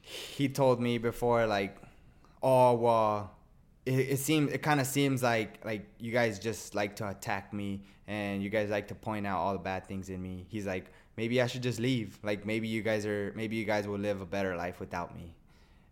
he 0.00 0.48
told 0.48 0.80
me 0.80 0.98
before 0.98 1.46
like, 1.46 1.76
oh 2.42 2.74
well, 2.74 3.32
it, 3.86 3.98
it 3.98 4.18
seems 4.18 4.52
it 4.52 4.62
kind 4.62 4.80
of 4.80 4.86
seems 4.86 5.22
like 5.22 5.64
like 5.64 5.86
you 5.98 6.12
guys 6.12 6.38
just 6.38 6.74
like 6.74 6.96
to 6.96 7.08
attack 7.08 7.52
me 7.52 7.82
and 8.06 8.42
you 8.42 8.50
guys 8.50 8.70
like 8.70 8.88
to 8.88 8.94
point 8.94 9.26
out 9.26 9.38
all 9.38 9.52
the 9.52 9.58
bad 9.58 9.86
things 9.86 10.08
in 10.08 10.20
me. 10.22 10.46
He's 10.48 10.66
like, 10.66 10.86
maybe 11.16 11.40
I 11.40 11.46
should 11.46 11.62
just 11.62 11.78
leave. 11.78 12.18
Like 12.22 12.44
maybe 12.46 12.68
you 12.68 12.82
guys 12.82 13.06
are 13.06 13.32
maybe 13.36 13.56
you 13.56 13.64
guys 13.64 13.86
will 13.86 13.98
live 13.98 14.20
a 14.20 14.26
better 14.26 14.56
life 14.56 14.80
without 14.80 15.14
me. 15.14 15.34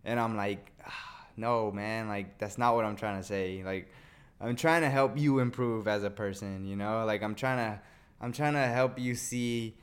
And 0.05 0.19
I'm 0.19 0.37
like, 0.37 0.73
ah, 0.87 1.27
no, 1.37 1.71
man, 1.71 2.09
like 2.09 2.39
that's 2.39 2.59
not 2.59 2.75
what 2.75 2.85
I'm 2.85 2.97
trying 2.97 3.19
to 3.21 3.27
say. 3.27 3.63
Like 3.65 3.91
I'm 4.41 4.57
trying 4.57 4.83
to 4.83 4.91
help 4.91 5.19
you 5.19 5.41
improve 5.41 5.89
as 5.89 6.05
a 6.05 6.11
person, 6.11 6.67
you 6.67 6.77
know? 6.77 7.05
Like 7.05 7.23
I'm 7.23 7.35
trying 7.35 7.59
to 7.59 7.81
I'm 8.21 8.33
trying 8.33 8.55
to 8.55 8.67
help 8.67 8.99
you 8.99 9.15
see 9.15 9.77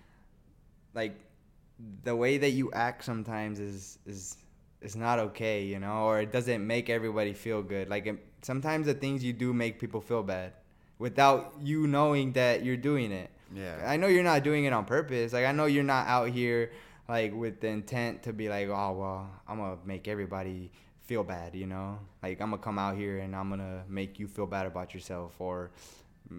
like 0.93 1.19
the 2.03 2.15
way 2.15 2.37
that 2.37 2.51
you 2.51 2.71
act 2.71 3.03
sometimes 3.03 3.59
is 3.59 3.99
is 4.05 4.37
is 4.81 4.95
not 4.95 5.19
okay, 5.19 5.63
you 5.63 5.79
know, 5.79 6.03
or 6.05 6.21
it 6.21 6.31
doesn't 6.31 6.65
make 6.65 6.89
everybody 6.89 7.33
feel 7.33 7.61
good. 7.63 7.89
Like 7.89 8.05
it, 8.07 8.23
sometimes 8.41 8.85
the 8.85 8.93
things 8.93 9.23
you 9.23 9.33
do 9.33 9.53
make 9.53 9.79
people 9.79 10.01
feel 10.01 10.23
bad 10.23 10.53
without 10.99 11.55
you 11.61 11.87
knowing 11.87 12.33
that 12.33 12.63
you're 12.63 12.77
doing 12.77 13.11
it. 13.11 13.29
Yeah. 13.53 13.83
I 13.85 13.97
know 13.97 14.07
you're 14.07 14.23
not 14.23 14.43
doing 14.43 14.65
it 14.65 14.73
on 14.73 14.85
purpose. 14.85 15.33
Like 15.33 15.45
I 15.45 15.51
know 15.51 15.65
you're 15.65 15.83
not 15.83 16.07
out 16.07 16.29
here 16.29 16.71
like 17.07 17.33
with 17.33 17.59
the 17.61 17.67
intent 17.67 18.23
to 18.23 18.33
be 18.33 18.49
like, 18.49 18.69
oh 18.69 18.91
well, 18.93 19.29
I'm 19.47 19.57
gonna 19.57 19.77
make 19.85 20.07
everybody 20.07 20.71
feel 21.05 21.23
bad, 21.23 21.55
you 21.55 21.67
know? 21.67 21.99
Like 22.23 22.41
I'm 22.41 22.49
gonna 22.51 22.61
come 22.61 22.79
out 22.79 22.95
here 22.95 23.19
and 23.19 23.35
I'm 23.35 23.49
gonna 23.49 23.83
make 23.89 24.19
you 24.19 24.27
feel 24.27 24.45
bad 24.47 24.65
about 24.65 24.93
yourself 24.93 25.35
or 25.39 25.71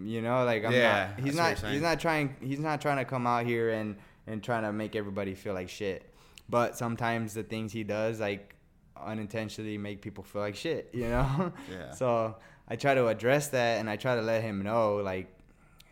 you 0.03 0.21
know, 0.21 0.43
like 0.43 0.65
I'm 0.65 0.73
Yeah, 0.73 1.11
not 1.15 1.25
he's 1.25 1.35
not 1.35 1.59
he's 1.59 1.81
not 1.81 1.99
trying 1.99 2.35
he's 2.41 2.59
not 2.59 2.81
trying 2.81 2.97
to 2.97 3.05
come 3.05 3.25
out 3.27 3.45
here 3.45 3.69
and 3.69 3.95
and 4.27 4.43
trying 4.43 4.63
to 4.63 4.73
make 4.73 4.95
everybody 4.95 5.33
feel 5.33 5.53
like 5.53 5.69
shit. 5.69 6.13
But 6.49 6.77
sometimes 6.77 7.33
the 7.33 7.43
things 7.43 7.71
he 7.71 7.83
does 7.83 8.19
like 8.19 8.55
unintentionally 8.95 9.77
make 9.77 10.01
people 10.01 10.23
feel 10.23 10.41
like 10.41 10.55
shit, 10.55 10.89
you 10.93 11.07
know? 11.07 11.53
Yeah. 11.71 11.91
So 11.91 12.35
I 12.67 12.75
try 12.75 12.93
to 12.95 13.07
address 13.07 13.47
that 13.49 13.79
and 13.79 13.89
I 13.89 13.95
try 13.95 14.15
to 14.15 14.21
let 14.21 14.41
him 14.43 14.61
know 14.61 14.97
like 14.97 15.27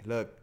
look, 0.05 0.33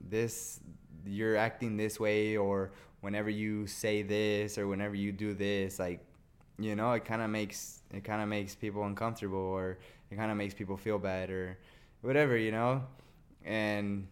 this 0.00 0.60
you're 1.06 1.36
acting 1.36 1.76
this 1.76 1.98
way 1.98 2.36
or 2.36 2.70
whenever 3.00 3.30
you 3.30 3.66
say 3.66 4.02
this 4.02 4.58
or 4.58 4.66
whenever 4.68 4.94
you 4.94 5.12
do 5.12 5.32
this 5.32 5.78
like 5.78 6.00
you 6.58 6.74
know 6.76 6.92
it 6.92 7.04
kind 7.04 7.22
of 7.22 7.30
makes 7.30 7.82
it 7.92 8.04
kind 8.04 8.20
of 8.20 8.28
makes 8.28 8.54
people 8.54 8.84
uncomfortable 8.84 9.38
or 9.38 9.78
it 10.10 10.16
kind 10.16 10.30
of 10.30 10.36
makes 10.36 10.54
people 10.54 10.76
feel 10.76 10.98
bad 10.98 11.30
or 11.30 11.56
whatever 12.02 12.36
you 12.36 12.50
know 12.50 12.82
and 13.44 14.06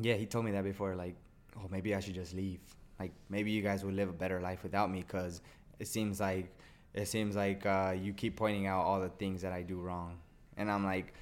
yeah 0.00 0.14
he 0.14 0.26
told 0.26 0.44
me 0.44 0.52
that 0.52 0.64
before 0.64 0.94
like 0.94 1.16
oh 1.58 1.66
maybe 1.70 1.94
i 1.94 2.00
should 2.00 2.14
just 2.14 2.34
leave 2.34 2.60
like 2.98 3.12
maybe 3.28 3.50
you 3.50 3.62
guys 3.62 3.84
would 3.84 3.94
live 3.94 4.08
a 4.08 4.12
better 4.12 4.40
life 4.40 4.62
without 4.62 4.90
me 4.90 5.00
because 5.00 5.40
it 5.78 5.86
seems 5.88 6.20
like 6.20 6.50
it 6.92 7.06
seems 7.06 7.36
like 7.36 7.64
uh, 7.66 7.94
you 7.98 8.12
keep 8.12 8.36
pointing 8.36 8.66
out 8.66 8.82
all 8.82 9.00
the 9.00 9.08
things 9.10 9.42
that 9.42 9.52
i 9.52 9.62
do 9.62 9.76
wrong 9.80 10.18
and 10.56 10.70
i'm 10.70 10.84
like 10.84 11.14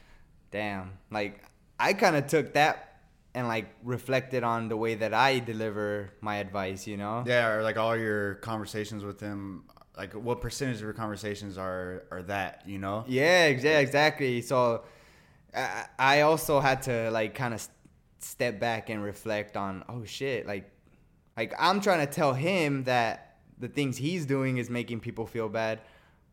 damn 0.51 0.93
like 1.11 1.43
i 1.79 1.93
kind 1.93 2.17
of 2.17 2.27
took 2.27 2.55
that 2.55 3.01
and 3.35 3.47
like 3.47 3.67
reflected 3.85 4.43
on 4.43 4.69
the 4.69 4.77
way 4.77 4.95
that 4.95 5.13
i 5.15 5.39
deliver 5.39 6.11
my 6.21 6.37
advice 6.37 6.87
you 6.87 6.97
know 6.97 7.23
Yeah, 7.27 7.49
or 7.49 7.63
like 7.63 7.77
all 7.77 7.97
your 7.97 8.37
conversations 8.37 9.05
with 9.05 9.21
him, 9.21 9.65
like 9.97 10.15
what 10.15 10.41
percentage 10.41 10.77
of 10.77 10.83
your 10.83 10.93
conversations 10.95 11.59
are 11.59 12.05
are 12.11 12.23
that, 12.23 12.63
you 12.67 12.79
know? 12.79 13.05
Yeah, 13.07 13.51
exa- 13.53 13.81
exactly. 13.81 14.41
So 14.43 14.85
I, 15.55 15.87
I 15.99 16.21
also 16.23 16.61
had 16.61 16.83
to 16.83 17.11
like 17.11 17.35
kind 17.35 17.53
of 17.53 17.67
step 18.19 18.59
back 18.61 18.89
and 18.91 19.03
reflect 19.03 19.57
on, 19.57 19.85
oh 19.89 20.05
shit, 20.05 20.47
like, 20.47 20.71
like 21.37 21.53
I'm 21.59 21.81
trying 21.81 22.07
to 22.07 22.13
tell 22.13 22.35
him 22.35 22.85
that 22.85 23.39
the 23.59 23.69
things 23.69 23.97
he's 23.97 24.27
doing 24.27 24.59
is 24.59 24.71
making 24.71 25.01
people 25.01 25.27
feel 25.27 25.49
bad, 25.49 25.81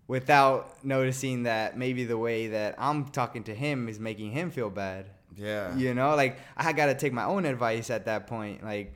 without 0.07 0.84
noticing 0.86 1.44
that 1.44 1.78
maybe 1.78 2.06
the 2.06 2.18
way 2.18 2.48
that 2.48 2.76
I'm 2.78 3.06
talking 3.06 3.44
to 3.45 3.56
him 3.56 3.90
is 3.90 3.99
making 3.99 4.32
him 4.32 4.52
feel 4.52 4.70
bad. 4.70 5.07
Yeah. 5.36 5.76
You 5.76 5.94
know, 5.94 6.16
like 6.16 6.38
I 6.56 6.74
got 6.74 6.86
to 6.88 6.95
take 6.95 7.12
my 7.12 7.26
own 7.26 7.45
advice 7.45 7.90
at 7.90 8.06
that 8.06 8.28
point. 8.28 8.64
Like, 8.64 8.94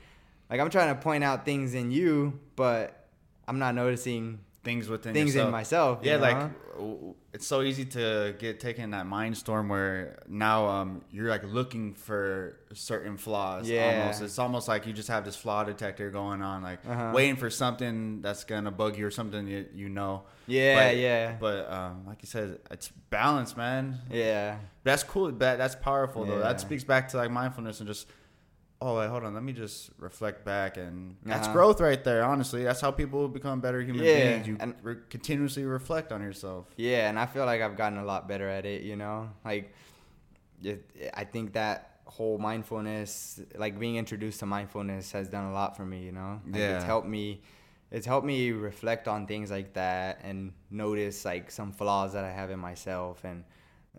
like 0.49 0.59
I'm 0.59 0.69
trying 0.69 0.95
to 0.95 1.01
point 1.01 1.23
out 1.23 1.45
things 1.45 1.73
in 1.73 1.89
you, 1.91 2.39
but 2.55 3.07
I'm 3.47 3.57
not 3.59 3.73
noticing 3.73 4.39
Things 4.61 4.89
within 4.89 5.13
things 5.13 5.33
yourself. 5.33 5.47
in 5.47 5.51
myself. 5.51 5.99
Yeah, 6.03 6.17
like 6.17 6.51
it's 7.33 7.45
so 7.45 7.61
easy 7.61 7.85
to 7.85 8.35
get 8.39 8.59
taken 8.59 8.83
in 8.85 8.89
that 8.91 9.05
mind 9.05 9.37
storm 9.37 9.69
where 9.69 10.19
now 10.27 10.65
um 10.67 11.01
you're 11.11 11.29
like 11.29 11.43
looking 11.43 11.93
for 11.93 12.57
certain 12.73 13.17
flaws. 13.17 13.69
Yeah. 13.69 13.99
Almost. 14.01 14.21
It's 14.21 14.39
almost 14.39 14.67
like 14.67 14.85
you 14.87 14.93
just 14.93 15.09
have 15.09 15.25
this 15.25 15.35
flaw 15.35 15.63
detector 15.63 16.09
going 16.11 16.41
on, 16.41 16.61
like 16.63 16.79
Uh-huh. 16.87 17.11
waiting 17.13 17.35
for 17.35 17.49
something 17.49 18.21
that's 18.21 18.43
gonna 18.43 18.71
bug 18.71 18.97
you 18.97 19.05
or 19.05 19.11
something 19.11 19.47
you, 19.47 19.65
you 19.73 19.89
know. 19.89 20.23
Yeah, 20.47 20.89
But- 20.89 20.97
yeah. 20.97 21.35
But 21.39 21.71
um, 21.71 22.05
like 22.07 22.19
you 22.21 22.27
said, 22.27 22.59
it's 22.71 22.89
balance, 23.09 23.55
man. 23.55 23.99
yeah. 24.11 24.57
That's 24.83 25.03
cool. 25.03 25.31
That 25.31 25.57
that's 25.57 25.75
powerful 25.75 26.25
though. 26.25 26.39
That 26.39 26.59
speaks 26.59 26.83
back 26.83 27.09
to 27.09 27.17
like 27.17 27.31
mindfulness 27.31 27.79
and 27.79 27.87
just. 27.87 28.07
Oh 28.81 28.97
wait, 28.97 29.09
hold 29.09 29.25
on. 29.25 29.33
Let 29.33 29.43
me 29.43 29.51
just 29.51 29.89
reflect 29.97 30.45
back, 30.45 30.77
and 30.77 31.17
that's 31.23 31.47
Uh-huh. 31.47 31.53
growth 31.53 31.81
right 31.81 32.01
there. 32.01 32.23
Honestly, 32.23 32.63
that's 32.63 32.79
how 32.79 32.91
people 32.91 33.27
become 33.27 33.59
better 33.59 33.81
human 33.81 34.05
Yeah, 34.05 34.31
beings. 34.31 34.47
You 34.47 34.57
and- 34.59 34.75
re- 34.81 34.95
continuously 35.09 35.65
reflect 35.65 36.11
on 36.13 36.21
yourself. 36.21 36.65
Yeah, 36.77 37.09
and 37.09 37.19
I 37.19 37.25
feel 37.25 37.45
like 37.45 37.61
I've 37.61 37.75
gotten 37.75 37.97
a 37.97 38.05
lot 38.05 38.27
better 38.29 38.47
at 38.47 38.65
it, 38.65 38.83
you 38.83 38.95
know? 38.95 39.31
Like 39.43 39.73
it, 40.63 40.89
I 41.13 41.25
think 41.25 41.53
that 41.53 41.99
whole 42.05 42.37
mindfulness, 42.37 43.41
like 43.55 43.77
being 43.77 43.97
introduced 43.97 44.39
to 44.39 44.45
mindfulness 44.45 45.11
has 45.11 45.27
done 45.29 45.45
a 45.45 45.53
lot 45.53 45.75
for 45.75 45.85
me, 45.85 46.03
you 46.03 46.11
know? 46.13 46.41
Like 46.47 46.55
Yeah. 46.61 46.75
It's 46.75 46.85
helped 46.85 47.07
me 47.07 47.41
it's 47.91 48.05
helped 48.05 48.25
me 48.27 48.51
reflect 48.51 49.07
on 49.07 49.25
things 49.25 49.49
like 49.49 49.73
that 49.73 50.19
and 50.23 50.53
notice 50.69 51.25
like 51.25 51.49
some 51.49 51.71
flaws 51.71 52.13
that 52.13 52.23
I 52.23 52.29
have 52.31 52.51
in 52.51 52.59
myself 52.59 53.23
and 53.23 53.43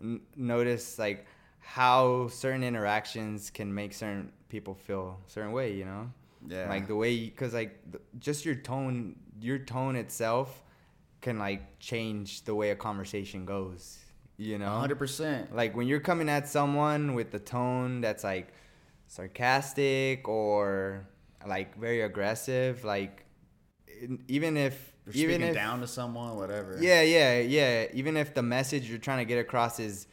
n- 0.01 0.21
notice 0.37 0.97
like 0.97 1.25
how 1.59 2.29
certain 2.29 2.63
interactions 2.63 3.49
can 3.49 3.73
make 3.75 3.93
certain 3.93 4.31
people 4.55 4.75
feel 4.75 5.19
a 5.25 5.29
certain 5.29 5.53
way, 5.53 5.73
you 5.73 5.85
know? 5.85 6.11
Yeah. 6.47 6.67
Like 6.69 6.87
the 6.87 6.95
way 7.03 7.29
cuz 7.29 7.53
like 7.53 7.73
th- 7.91 8.03
just 8.19 8.45
your 8.45 8.55
tone 8.55 9.15
your 9.39 9.59
tone 9.59 9.95
itself 9.95 10.63
can 11.21 11.37
like 11.39 11.61
change 11.79 12.43
the 12.43 12.53
way 12.59 12.71
a 12.71 12.75
conversation 12.75 13.45
goes, 13.45 13.97
you 14.37 14.57
know? 14.57 14.69
hundred 14.85 14.99
percent. 14.99 15.55
Like 15.55 15.75
when 15.77 15.87
you're 15.87 16.05
coming 16.11 16.29
at 16.29 16.47
someone 16.47 17.13
with 17.13 17.29
the 17.31 17.39
tone 17.39 18.01
that's 18.01 18.23
like 18.23 18.47
sarcastic 19.07 20.27
or 20.27 21.07
like 21.47 21.77
very 21.77 22.01
aggressive, 22.01 22.83
like 22.83 23.25
even 24.27 24.57
if 24.57 24.93
you're 25.05 25.15
even 25.15 25.35
speaking 25.35 25.47
if 25.49 25.55
down 25.55 25.79
to 25.81 25.87
someone, 25.87 26.35
whatever. 26.37 26.77
yeah, 26.81 27.01
yeah, 27.01 27.39
yeah. 27.39 27.85
Even 27.93 28.17
if 28.17 28.33
the 28.33 28.41
message 28.43 28.89
you're 28.89 28.99
trying 28.99 29.19
to 29.19 29.25
get 29.25 29.39
across 29.39 29.79
is 29.79 30.07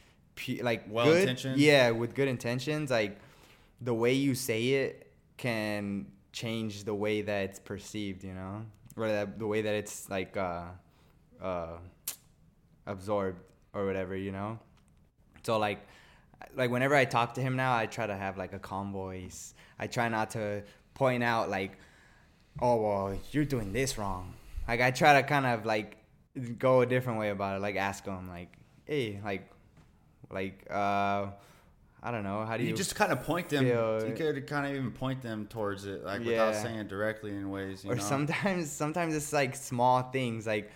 like 0.62 0.85
good, 0.85 0.93
Well-intentioned? 0.93 1.59
yeah, 1.59 1.90
with 1.90 2.15
good 2.15 2.28
intentions, 2.28 2.90
like 2.90 3.19
the 3.81 3.95
way 3.95 4.13
you 4.13 4.35
say 4.35 4.69
it 4.69 5.13
can 5.37 6.07
change 6.33 6.85
the 6.85 6.95
way 6.95 7.23
that 7.23 7.45
it's 7.45 7.59
perceived, 7.59 8.25
you 8.25 8.35
know, 8.35 8.65
or 8.97 9.09
that, 9.09 9.39
the 9.39 9.47
way 9.47 9.63
that 9.63 9.75
it's 9.75 10.09
like 10.11 10.37
uh, 10.37 10.65
uh, 11.41 11.77
absorbed 12.87 13.41
or 13.73 13.87
whatever, 13.87 14.17
you 14.17 14.33
know. 14.33 14.59
So 15.43 15.59
like, 15.59 15.87
like 16.57 16.71
whenever 16.71 16.95
I 16.95 17.05
talk 17.05 17.35
to 17.35 17.41
him 17.41 17.57
now, 17.57 17.75
I 17.75 17.87
try 17.87 18.07
to 18.07 18.17
have 18.17 18.37
like 18.37 18.53
a 18.53 18.59
calm 18.59 18.93
voice. 18.93 19.55
I 19.79 19.87
try 19.87 20.09
not 20.09 20.31
to 20.31 20.63
point 20.95 21.23
out 21.23 21.49
like, 21.49 21.79
oh 22.61 22.77
well, 22.77 23.19
you're 23.31 23.45
doing 23.45 23.73
this 23.73 23.99
wrong. 23.99 24.35
Like 24.67 24.81
I 24.81 24.91
try 24.91 25.21
to 25.21 25.27
kind 25.27 25.47
of 25.47 25.65
like 25.65 25.97
go 26.59 26.81
a 26.81 26.87
different 26.87 27.19
way 27.19 27.31
about 27.31 27.57
it. 27.57 27.61
Like 27.61 27.77
ask 27.77 28.05
him 28.05 28.29
like, 28.29 28.53
hey, 28.85 29.21
like, 29.25 29.51
like 30.31 30.67
uh, 30.71 31.29
I 32.09 32.11
don't 32.11 32.25
know, 32.25 32.47
how 32.47 32.57
do 32.57 32.63
you, 32.63 32.71
You 32.71 32.75
just 32.75 32.95
kind 32.95 33.13
of 33.13 33.23
point 33.25 33.51
them. 33.51 33.67
feel- 33.67 34.07
You 34.09 34.15
could 34.15 34.47
kind 34.47 34.67
of 34.67 34.73
even 34.73 34.93
point 34.93 35.21
them 35.21 35.47
towards 35.47 35.85
it, 35.85 36.05
like 36.05 36.25
without 36.25 36.55
saying 36.55 36.79
it 36.79 36.89
directly 36.89 37.33
in 37.33 37.51
ways. 37.51 37.85
You 37.85 37.93
or 37.93 37.97
know? 37.97 38.03
sometimes 38.03 38.73
sometimes 38.83 39.15
it's 39.15 39.31
like 39.33 39.55
small 39.55 40.03
things 40.11 40.47
like 40.47 40.71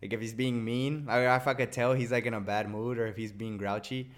like 0.00 0.14
if 0.14 0.20
he's 0.22 0.32
being 0.32 0.64
mean 0.64 1.04
like 1.06 1.24
if 1.40 1.46
i 1.46 1.52
could 1.52 1.70
tell 1.70 1.92
he's 1.92 2.10
like 2.10 2.24
in 2.24 2.32
a 2.32 2.40
bad 2.40 2.70
mood 2.70 2.96
or 2.98 3.06
if 3.06 3.16
he's 3.16 3.32
being 3.32 3.58
grouchy 3.58 4.10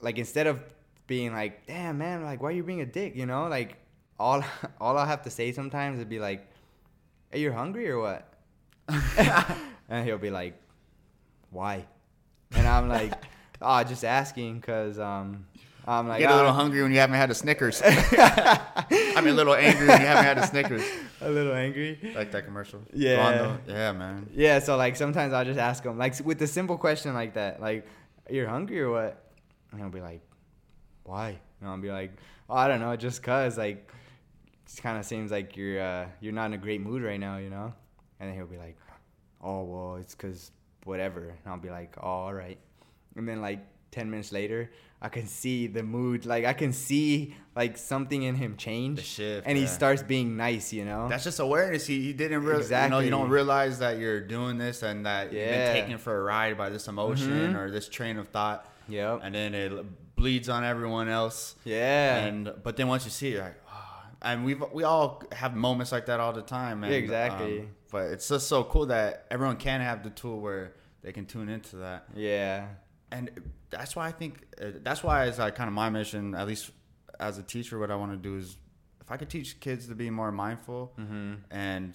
like 0.00 0.18
instead 0.18 0.48
of 0.48 0.60
being 1.06 1.32
like 1.32 1.64
damn 1.68 1.98
man 1.98 2.24
like 2.24 2.42
why 2.42 2.48
are 2.48 2.52
you 2.52 2.64
being 2.64 2.80
a 2.80 2.86
dick 2.86 3.14
you 3.14 3.24
know 3.24 3.46
like 3.46 3.76
all 4.18 4.42
all 4.80 4.98
i 4.98 5.06
have 5.06 5.22
to 5.22 5.30
say 5.30 5.52
sometimes 5.52 5.98
would 5.98 6.08
be 6.08 6.18
like 6.18 6.48
hey 7.30 7.38
you're 7.40 7.52
hungry 7.52 7.88
or 7.88 8.00
what 8.00 8.26
and 9.88 10.04
he'll 10.04 10.18
be 10.18 10.30
like 10.30 10.60
why 11.50 11.84
and 12.56 12.66
i'm 12.66 12.88
like 12.88 13.12
oh 13.62 13.84
just 13.84 14.04
asking 14.04 14.58
because 14.58 14.98
um 14.98 15.46
i'm 15.86 16.08
like 16.08 16.20
get 16.20 16.30
a 16.30 16.34
little 16.36 16.50
"Ah." 16.50 16.54
hungry 16.54 16.82
when 16.82 16.92
you 16.92 16.98
haven't 16.98 17.16
had 17.16 17.30
a 17.30 17.34
Snickers. 17.34 17.80
I 17.84 19.20
mean, 19.22 19.32
a 19.32 19.36
little 19.36 19.54
angry 19.54 19.86
when 19.86 20.00
you 20.00 20.06
haven't 20.06 20.24
had 20.24 20.38
a 20.38 20.46
Snickers. 20.46 20.82
a 21.20 21.30
little 21.30 21.54
angry 21.54 21.98
Like 22.14 22.30
that 22.32 22.44
commercial. 22.44 22.80
Yeah. 22.92 23.16
Rondo. 23.16 23.60
Yeah, 23.66 23.92
man. 23.92 24.28
Yeah, 24.34 24.58
so 24.58 24.76
like 24.76 24.96
sometimes 24.96 25.32
I'll 25.32 25.44
just 25.44 25.58
ask 25.58 25.84
him, 25.84 25.96
like 25.98 26.14
with 26.24 26.40
a 26.42 26.46
simple 26.46 26.76
question 26.76 27.14
like 27.14 27.34
that, 27.34 27.60
like, 27.60 27.86
"You're 28.28 28.48
hungry 28.48 28.80
or 28.80 28.90
what?" 28.90 29.24
And 29.70 29.80
he'll 29.80 29.90
be 29.90 30.00
like, 30.00 30.20
"Why?" 31.04 31.38
And 31.60 31.68
I'll 31.70 31.78
be 31.78 31.90
like, 31.90 32.12
"Oh, 32.50 32.54
I 32.56 32.68
don't 32.68 32.80
know, 32.80 32.94
just 32.96 33.22
cause 33.22 33.56
like, 33.56 33.90
it 34.66 34.82
kind 34.82 34.98
of 34.98 35.04
seems 35.04 35.30
like 35.30 35.56
you're 35.56 35.80
uh, 35.80 36.06
you're 36.20 36.32
not 36.34 36.46
in 36.46 36.54
a 36.54 36.58
great 36.58 36.80
mood 36.80 37.02
right 37.02 37.20
now, 37.20 37.38
you 37.38 37.50
know." 37.50 37.72
And 38.20 38.28
then 38.28 38.36
he'll 38.36 38.46
be 38.46 38.58
like, 38.58 38.76
"Oh, 39.42 39.62
well, 39.64 39.96
it's 39.96 40.14
cause 40.14 40.50
whatever." 40.84 41.22
And 41.28 41.46
I'll 41.46 41.58
be 41.58 41.70
like, 41.70 41.94
"Oh, 41.98 42.06
all 42.26 42.34
right." 42.34 42.58
And 43.16 43.26
then 43.28 43.40
like 43.40 43.60
ten 43.96 44.06
minutes 44.12 44.30
later, 44.40 44.60
I 45.06 45.08
can 45.16 45.26
see 45.26 45.66
the 45.78 45.82
mood, 45.82 46.26
like 46.26 46.44
I 46.44 46.52
can 46.62 46.72
see 46.72 47.34
like 47.60 47.74
something 47.78 48.22
in 48.28 48.34
him 48.34 48.52
change, 48.56 48.96
The 48.98 49.02
shift, 49.16 49.46
and 49.48 49.54
he 49.58 49.66
starts 49.66 50.02
being 50.14 50.36
nice, 50.36 50.66
you 50.78 50.84
know. 50.90 51.08
That's 51.08 51.24
just 51.24 51.40
awareness. 51.40 51.86
He, 51.86 51.96
he 52.08 52.12
didn't 52.12 52.42
really, 52.48 52.64
you 52.64 52.70
know, 52.70 52.76
Exactly. 52.76 53.04
you 53.06 53.10
don't 53.16 53.30
realize 53.38 53.78
that 53.84 53.94
you're 53.98 54.20
doing 54.36 54.58
this 54.58 54.82
and 54.82 55.06
that 55.06 55.22
you've 55.32 55.40
Yeah. 55.42 55.72
been 55.72 55.82
taken 55.82 55.98
for 55.98 56.12
a 56.20 56.22
ride 56.34 56.56
by 56.62 56.68
this 56.74 56.86
emotion 56.88 57.30
Mhm. 57.54 57.56
or 57.58 57.70
this 57.70 57.88
train 57.88 58.16
of 58.22 58.28
thought. 58.28 58.60
Yep. 58.88 59.20
And 59.24 59.34
then 59.34 59.54
it 59.54 59.72
bleeds 60.16 60.48
on 60.48 60.62
everyone 60.64 61.08
else. 61.08 61.56
Yeah. 61.64 62.24
And 62.26 62.40
but 62.62 62.76
then 62.76 62.86
once 62.88 63.04
you 63.06 63.10
see 63.10 63.28
it, 63.28 63.34
you're 63.34 63.42
like, 63.50 63.60
oh. 63.72 64.02
and 64.28 64.44
we 64.46 64.52
we 64.78 64.82
all 64.92 65.22
have 65.42 65.52
moments 65.68 65.90
like 65.96 66.06
that 66.10 66.20
all 66.20 66.32
the 66.40 66.46
time. 66.60 66.76
And, 66.84 66.92
Yeah, 66.92 66.98
exactly. 67.04 67.60
um, 67.60 67.68
but 67.90 68.04
it's 68.14 68.28
just 68.28 68.46
so 68.48 68.64
cool 68.64 68.86
that 68.96 69.26
everyone 69.30 69.56
can 69.56 69.80
have 69.80 69.98
the 70.02 70.10
tool 70.10 70.40
where 70.46 70.64
they 71.02 71.12
can 71.12 71.24
tune 71.26 71.48
into 71.56 71.76
that. 71.84 72.00
yeah. 72.14 72.66
And 73.16 73.30
that's 73.70 73.94
why 73.96 74.06
I 74.08 74.12
think 74.12 74.32
uh, 74.60 74.66
that's 74.82 75.02
why 75.02 75.24
it's 75.26 75.38
like 75.38 75.54
kind 75.54 75.68
of 75.68 75.74
my 75.74 75.90
mission, 75.90 76.34
at 76.34 76.46
least 76.46 76.70
as 77.18 77.38
a 77.38 77.42
teacher. 77.42 77.78
What 77.78 77.90
I 77.90 77.96
want 77.96 78.12
to 78.12 78.16
do 78.18 78.36
is, 78.36 78.56
if 79.00 79.10
I 79.10 79.16
could 79.16 79.30
teach 79.30 79.58
kids 79.60 79.86
to 79.88 79.94
be 79.94 80.10
more 80.10 80.32
mindful, 80.32 80.92
Mm-hmm. 80.98 81.34
and 81.50 81.94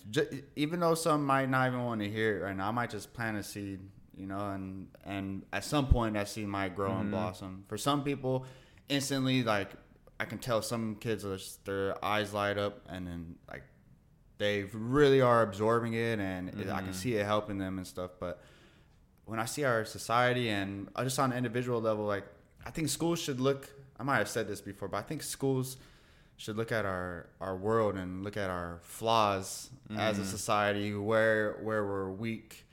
even 0.56 0.80
though 0.80 0.96
some 0.96 1.26
might 1.26 1.50
not 1.50 1.68
even 1.68 1.84
want 1.84 2.02
to 2.02 2.10
hear 2.10 2.38
it 2.38 2.42
right 2.44 2.56
now, 2.56 2.68
I 2.70 2.72
might 2.72 2.90
just 2.90 3.14
plant 3.14 3.38
a 3.38 3.44
seed, 3.44 3.80
you 4.16 4.26
know, 4.28 4.50
and 4.52 4.88
and 5.06 5.44
at 5.54 5.64
some 5.64 5.88
point 5.88 6.14
that 6.16 6.28
seed 6.30 6.48
might 6.48 6.76
grow 6.76 6.92
and 6.98 7.08
Mhm. 7.08 7.12
blossom. 7.12 7.66
For 7.68 7.78
some 7.78 8.04
people, 8.04 8.46
instantly, 8.90 9.44
like 9.44 9.72
I 10.20 10.26
can 10.26 10.38
tell 10.38 10.62
some 10.62 10.96
kids 10.96 11.26
are 11.26 11.38
just- 11.38 11.66
their 11.66 12.04
eyes 12.06 12.34
light 12.34 12.58
up, 12.58 12.86
and 12.90 13.08
then 13.08 13.36
like 13.52 13.64
they 14.38 14.64
really 14.74 15.22
are 15.22 15.42
absorbing 15.44 15.94
it, 15.94 16.20
and 16.20 16.50
it, 16.50 16.68
I 16.70 16.82
can 16.82 16.90
Mhm. 16.92 16.96
see 16.96 17.14
it 17.16 17.26
helping 17.26 17.58
them 17.60 17.78
and 17.78 17.86
stuff. 17.86 18.12
But 18.20 18.42
when 19.26 19.40
I 19.40 19.46
see 19.46 19.64
our 19.64 19.86
society 19.86 20.50
and 20.50 20.90
just 21.04 21.20
on 21.20 21.32
an 21.32 21.38
individual 21.38 21.80
level, 21.82 22.06
like 22.06 22.26
I 22.66 22.72
think 22.72 22.90
schools 22.90 23.20
should 23.22 23.40
look. 23.40 23.70
I 24.00 24.04
might 24.04 24.18
have 24.18 24.30
said 24.30 24.48
this 24.48 24.62
before, 24.62 24.88
but 24.88 24.98
I 24.98 25.02
think 25.04 25.22
schools 25.24 25.78
should 26.38 26.58
look 26.58 26.72
at 26.72 26.86
our 26.86 27.28
our 27.40 27.56
world 27.56 27.96
and 27.96 28.24
look 28.24 28.36
at 28.38 28.50
our 28.50 28.80
flaws 28.84 29.70
as 29.96 30.18
a 30.20 30.22
Mhm. 30.22 30.26
society, 30.26 30.94
where 30.96 31.54
where 31.62 31.86
we're 31.86 32.10
weak 32.10 32.66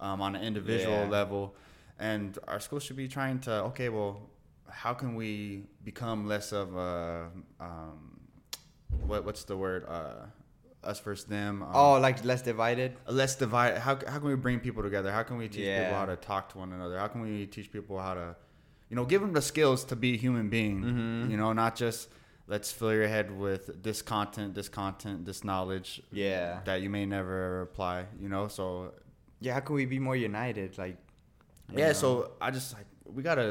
um, 0.00 0.20
on 0.20 0.34
an 0.36 0.42
individual 0.42 1.04
Yeah. 1.04 1.08
level, 1.18 1.54
and 1.98 2.38
our 2.48 2.60
schools 2.60 2.82
should 2.82 2.96
be 2.96 3.08
trying 3.08 3.38
to 3.40 3.52
okay, 3.70 3.88
well, 3.88 4.28
how 4.68 4.92
can 4.92 5.14
we 5.14 5.64
become 5.84 6.26
less 6.26 6.52
of 6.52 6.74
a 6.76 7.30
um, 7.60 8.20
what 9.06 9.24
what's 9.24 9.44
the 9.44 9.56
word 9.56 9.84
uh, 9.88 10.26
us 10.84 11.00
versus 11.00 11.24
them? 11.26 11.62
Um, 11.62 11.70
Oh, 11.74 11.98
like 12.00 12.24
less 12.24 12.42
divided. 12.42 12.96
less 13.08 13.36
divided. 13.36 13.80
how, 13.80 13.94
how 14.06 14.18
can 14.18 14.28
we 14.28 14.36
bring 14.36 14.60
people 14.60 14.82
together 14.82 15.10
how 15.12 15.22
can 15.22 15.36
we 15.36 15.48
teach 15.48 15.60
Yeah. 15.66 15.84
people 15.84 15.98
how 15.98 16.06
to 16.06 16.16
talk 16.16 16.50
to 16.52 16.58
one 16.58 16.72
another 16.72 16.98
how 16.98 17.08
can 17.08 17.20
we 17.22 17.46
teach 17.46 17.72
people 17.72 17.98
how 17.98 18.14
to 18.14 18.36
you 18.90 18.96
know 18.96 19.04
give 19.04 19.20
them 19.20 19.32
the 19.32 19.42
skills 19.42 19.84
to 19.86 19.96
be 19.96 20.14
a 20.14 20.16
human 20.16 20.48
being 20.48 20.82
Mhm. 20.82 21.30
you 21.30 21.36
know 21.36 21.52
not 21.52 21.74
just 21.76 22.08
let's 22.46 22.70
fill 22.70 22.92
your 22.92 23.08
head 23.08 23.26
with 23.46 23.82
this 23.82 24.02
content 24.02 24.54
this 24.54 24.68
content 24.68 25.24
this 25.24 25.42
knowledge 25.44 26.02
Yeah. 26.12 26.60
that 26.64 26.82
you 26.82 26.90
may 26.90 27.06
never 27.06 27.62
apply 27.62 28.06
you 28.20 28.28
know 28.28 28.48
so 28.48 28.92
Yeah. 29.40 29.54
How 29.54 29.60
can 29.60 29.74
we 29.76 29.84
be 29.86 29.98
more 29.98 30.16
united? 30.16 30.78
Like. 30.78 30.96
yeah 31.72 31.86
know? 31.88 31.92
so 32.02 32.32
i 32.40 32.50
just 32.50 32.68
like 32.76 32.86
we 33.16 33.22
gotta 33.22 33.48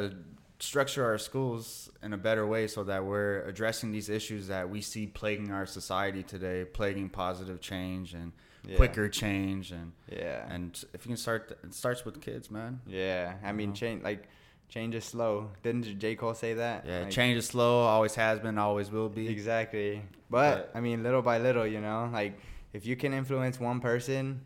structure 0.59 1.03
our 1.05 1.17
schools 1.17 1.89
in 2.01 2.13
a 2.13 2.17
better 2.17 2.45
way 2.47 2.67
so 2.67 2.83
that 2.85 3.03
we're 3.03 3.41
addressing 3.43 3.91
these 3.91 4.09
issues 4.09 4.47
that 4.47 4.69
we 4.69 4.81
see 4.81 5.07
plaguing 5.07 5.51
our 5.51 5.65
society 5.65 6.23
today 6.23 6.63
plaguing 6.63 7.09
positive 7.09 7.59
change 7.59 8.13
and 8.13 8.31
Yeah. 8.65 8.77
quicker 8.77 9.09
change 9.09 9.71
and 9.73 9.91
Yeah. 10.07 10.47
and 10.53 10.81
if 10.93 11.05
you 11.05 11.09
can 11.09 11.17
start 11.17 11.57
it 11.63 11.73
starts 11.73 12.05
with 12.05 12.21
kids 12.21 12.49
man 12.49 12.79
yeah. 12.87 13.35
I 13.43 13.51
mean, 13.51 13.69
know? 13.69 13.75
change 13.75 14.03
like 14.03 14.29
change 14.69 14.95
is 14.95 15.03
slow. 15.05 15.51
Didn't 15.61 15.99
J 15.99 16.15
Cole 16.15 16.33
say 16.33 16.53
that? 16.55 16.85
Yeah, 16.87 17.01
Like, 17.01 17.11
change 17.11 17.37
is 17.37 17.45
slow, 17.47 17.81
always 17.81 18.15
has 18.15 18.39
been, 18.39 18.57
always 18.57 18.89
will 18.89 19.09
be. 19.09 19.27
Exactly. 19.27 20.01
But 20.31 20.71
But- 20.71 20.77
I 20.77 20.79
mean, 20.79 21.03
little 21.03 21.21
by 21.21 21.37
little, 21.39 21.67
you 21.67 21.81
know, 21.81 22.09
like 22.11 22.39
if 22.71 22.85
you 22.85 22.95
can 22.95 23.13
influence 23.13 23.59
one 23.59 23.81
person, 23.81 24.41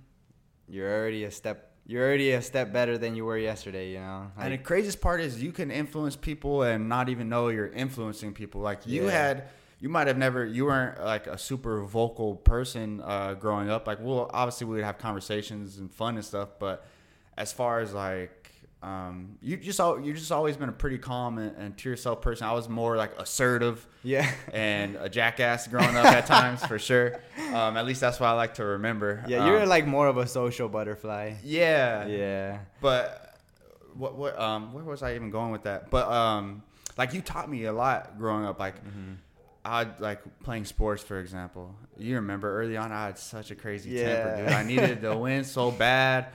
you're 0.68 0.92
already 1.00 1.24
a 1.26 1.32
step. 1.32 1.67
You're 1.90 2.06
already 2.06 2.34
a 2.34 2.42
step 2.42 2.74
better 2.74 2.98
than 2.98 3.16
you 3.16 3.24
were 3.24 3.38
yesterday. 3.38 3.92
You 3.94 4.00
know. 4.00 4.32
and 4.38 4.52
the 4.54 4.58
craziest 4.58 5.00
part 5.00 5.22
is 5.22 5.42
you 5.42 5.54
can 5.54 5.72
influence 5.72 6.18
people 6.18 6.64
and 6.64 6.90
not 6.90 7.08
even 7.08 7.30
know 7.30 7.48
you're 7.48 7.70
influencing 7.72 8.34
people. 8.34 8.60
Like 8.60 8.86
you 8.86 9.06
Yeah. 9.06 9.12
had, 9.12 9.44
you 9.80 9.88
might 9.88 10.08
have 10.08 10.18
never, 10.18 10.44
you 10.46 10.66
weren't 10.66 11.02
like 11.02 11.28
a 11.28 11.38
super 11.38 11.82
vocal 11.84 12.36
person 12.36 13.02
uh, 13.06 13.36
growing 13.36 13.70
up. 13.70 13.88
Like, 13.88 14.00
well, 14.02 14.30
obviously 14.34 14.68
we 14.68 14.76
would 14.76 14.84
have 14.84 14.98
conversations 14.98 15.78
and 15.78 15.90
fun 15.90 16.16
and 16.16 16.26
stuff, 16.26 16.50
but 16.60 16.86
as 17.38 17.54
far 17.54 17.80
as 17.80 17.94
like, 17.94 18.37
um, 18.84 19.38
you 19.42 19.58
just 19.58 19.80
al- 19.80 20.00
you 20.00 20.14
just 20.14 20.32
always 20.32 20.56
been 20.56 20.70
a 20.70 20.74
pretty 20.74 20.98
calm 21.00 21.38
and, 21.40 21.56
and 21.58 21.78
to 21.80 21.90
yourself 21.90 22.22
person. 22.22 22.46
I 22.48 22.54
was 22.54 22.70
more 22.70 22.96
like 22.96 23.12
assertive. 23.20 23.86
yeah. 24.04 24.30
and 24.54 24.96
a 24.98 25.10
jackass 25.10 25.68
growing 25.74 25.96
up 25.98 26.06
at 26.06 26.26
times 26.28 26.64
for 26.66 26.78
sure. 26.78 27.20
Um, 27.54 27.76
at 27.76 27.86
least 27.86 28.02
that's 28.02 28.20
what 28.20 28.28
I 28.28 28.34
like 28.34 28.54
to 28.56 28.66
remember. 28.66 29.24
Yeah, 29.28 29.46
you're 29.48 29.64
Um, 29.64 29.70
like 29.70 29.88
more 29.88 30.08
of 30.08 30.18
a 30.18 30.28
social 30.28 30.70
butterfly. 30.70 31.34
yeah, 31.44 32.06
Yeah. 32.06 32.60
But 32.82 33.24
what 33.96 34.16
what 34.16 34.40
um 34.40 34.74
where 34.74 34.84
was 34.84 35.02
I 35.02 35.16
even 35.16 35.32
going 35.32 35.52
with 35.52 35.64
that? 35.64 35.90
But 35.90 36.08
um 36.10 36.62
like 36.98 37.14
you 37.14 37.22
taught 37.22 37.50
me 37.50 37.66
a 37.66 37.74
lot 37.74 38.18
growing 38.20 38.46
up. 38.46 38.60
Like 38.60 38.76
Mm-hmm. 38.86 39.14
I 39.66 39.86
like 40.00 40.22
playing 40.44 40.64
sports, 40.64 41.04
for 41.04 41.20
example. 41.20 41.76
You 41.98 42.16
remember 42.16 42.58
early 42.62 42.78
on, 42.78 42.92
I 42.94 43.08
had 43.08 43.18
such 43.18 43.52
a 43.52 43.56
crazy 43.56 43.90
Yeah. 43.90 44.24
temper, 44.24 44.38
dude. 44.44 44.54
I 44.54 44.64
needed 44.64 45.02
to 45.02 45.18
win 45.18 45.44
so 45.44 45.72
bad. 45.72 46.28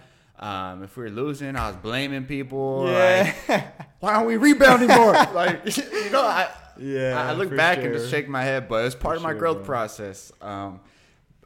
Um, 0.42 0.82
if 0.82 0.96
we 0.96 1.04
were 1.04 1.10
losing, 1.10 1.54
I 1.56 1.68
was 1.68 1.76
blaming 1.76 2.24
people. 2.26 2.86
Yeah. 2.88 3.32
Like, 3.48 3.64
why 4.00 4.14
aren't 4.14 4.26
we 4.26 4.36
rebounding 4.36 4.88
more? 4.88 5.12
like 5.34 5.64
you 5.76 6.10
know, 6.10 6.22
I 6.22 6.50
Yeah, 6.78 7.28
I, 7.30 7.32
look 7.34 7.54
back 7.54 7.78
and 7.78 7.92
just 7.94 8.10
shake 8.10 8.28
my 8.28 8.42
head, 8.42 8.68
but 8.68 8.84
it's 8.84 8.94
part 8.96 9.14
For 9.14 9.16
of 9.18 9.22
my 9.22 9.30
sure, 9.30 9.38
growth 9.38 9.56
bro. 9.58 9.64
process. 9.66 10.32
Um, 10.40 10.80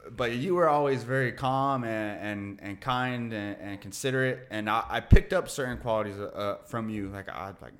but 0.09 0.31
you 0.31 0.55
were 0.55 0.67
always 0.69 1.03
very 1.03 1.31
calm 1.33 1.83
and 1.83 2.19
and, 2.29 2.59
and 2.63 2.81
kind 2.81 3.33
and, 3.33 3.57
and 3.61 3.81
considerate, 3.81 4.47
and 4.49 4.69
I, 4.69 4.83
I 4.89 4.99
picked 5.01 5.31
up 5.33 5.47
certain 5.49 5.77
qualities 5.77 6.17
uh, 6.17 6.57
from 6.65 6.89
you. 6.89 7.09
Like 7.09 7.29
I 7.29 7.47
like, 7.61 7.73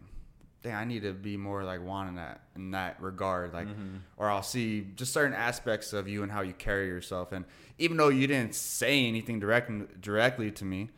dang, 0.61 0.75
I 0.75 0.83
need 0.83 1.01
to 1.03 1.13
be 1.13 1.35
more 1.37 1.63
like 1.63 1.79
in 1.79 2.15
that 2.15 2.41
in 2.55 2.71
that 2.71 3.01
regard. 3.01 3.53
Like, 3.53 3.67
Mm-hmm. 3.69 3.97
or 4.17 4.29
I'll 4.29 4.43
see 4.43 4.85
just 4.95 5.13
certain 5.13 5.33
aspects 5.33 5.93
of 5.93 6.07
you 6.07 6.21
and 6.21 6.31
how 6.31 6.41
you 6.41 6.53
carry 6.53 6.87
yourself. 6.87 7.31
And 7.31 7.45
even 7.79 7.97
though 7.97 8.09
you 8.09 8.27
didn't 8.27 8.53
say 8.55 9.05
anything 9.07 9.39
direct 9.39 9.71
directly 10.01 10.51
to 10.51 10.65
me, 10.65 10.89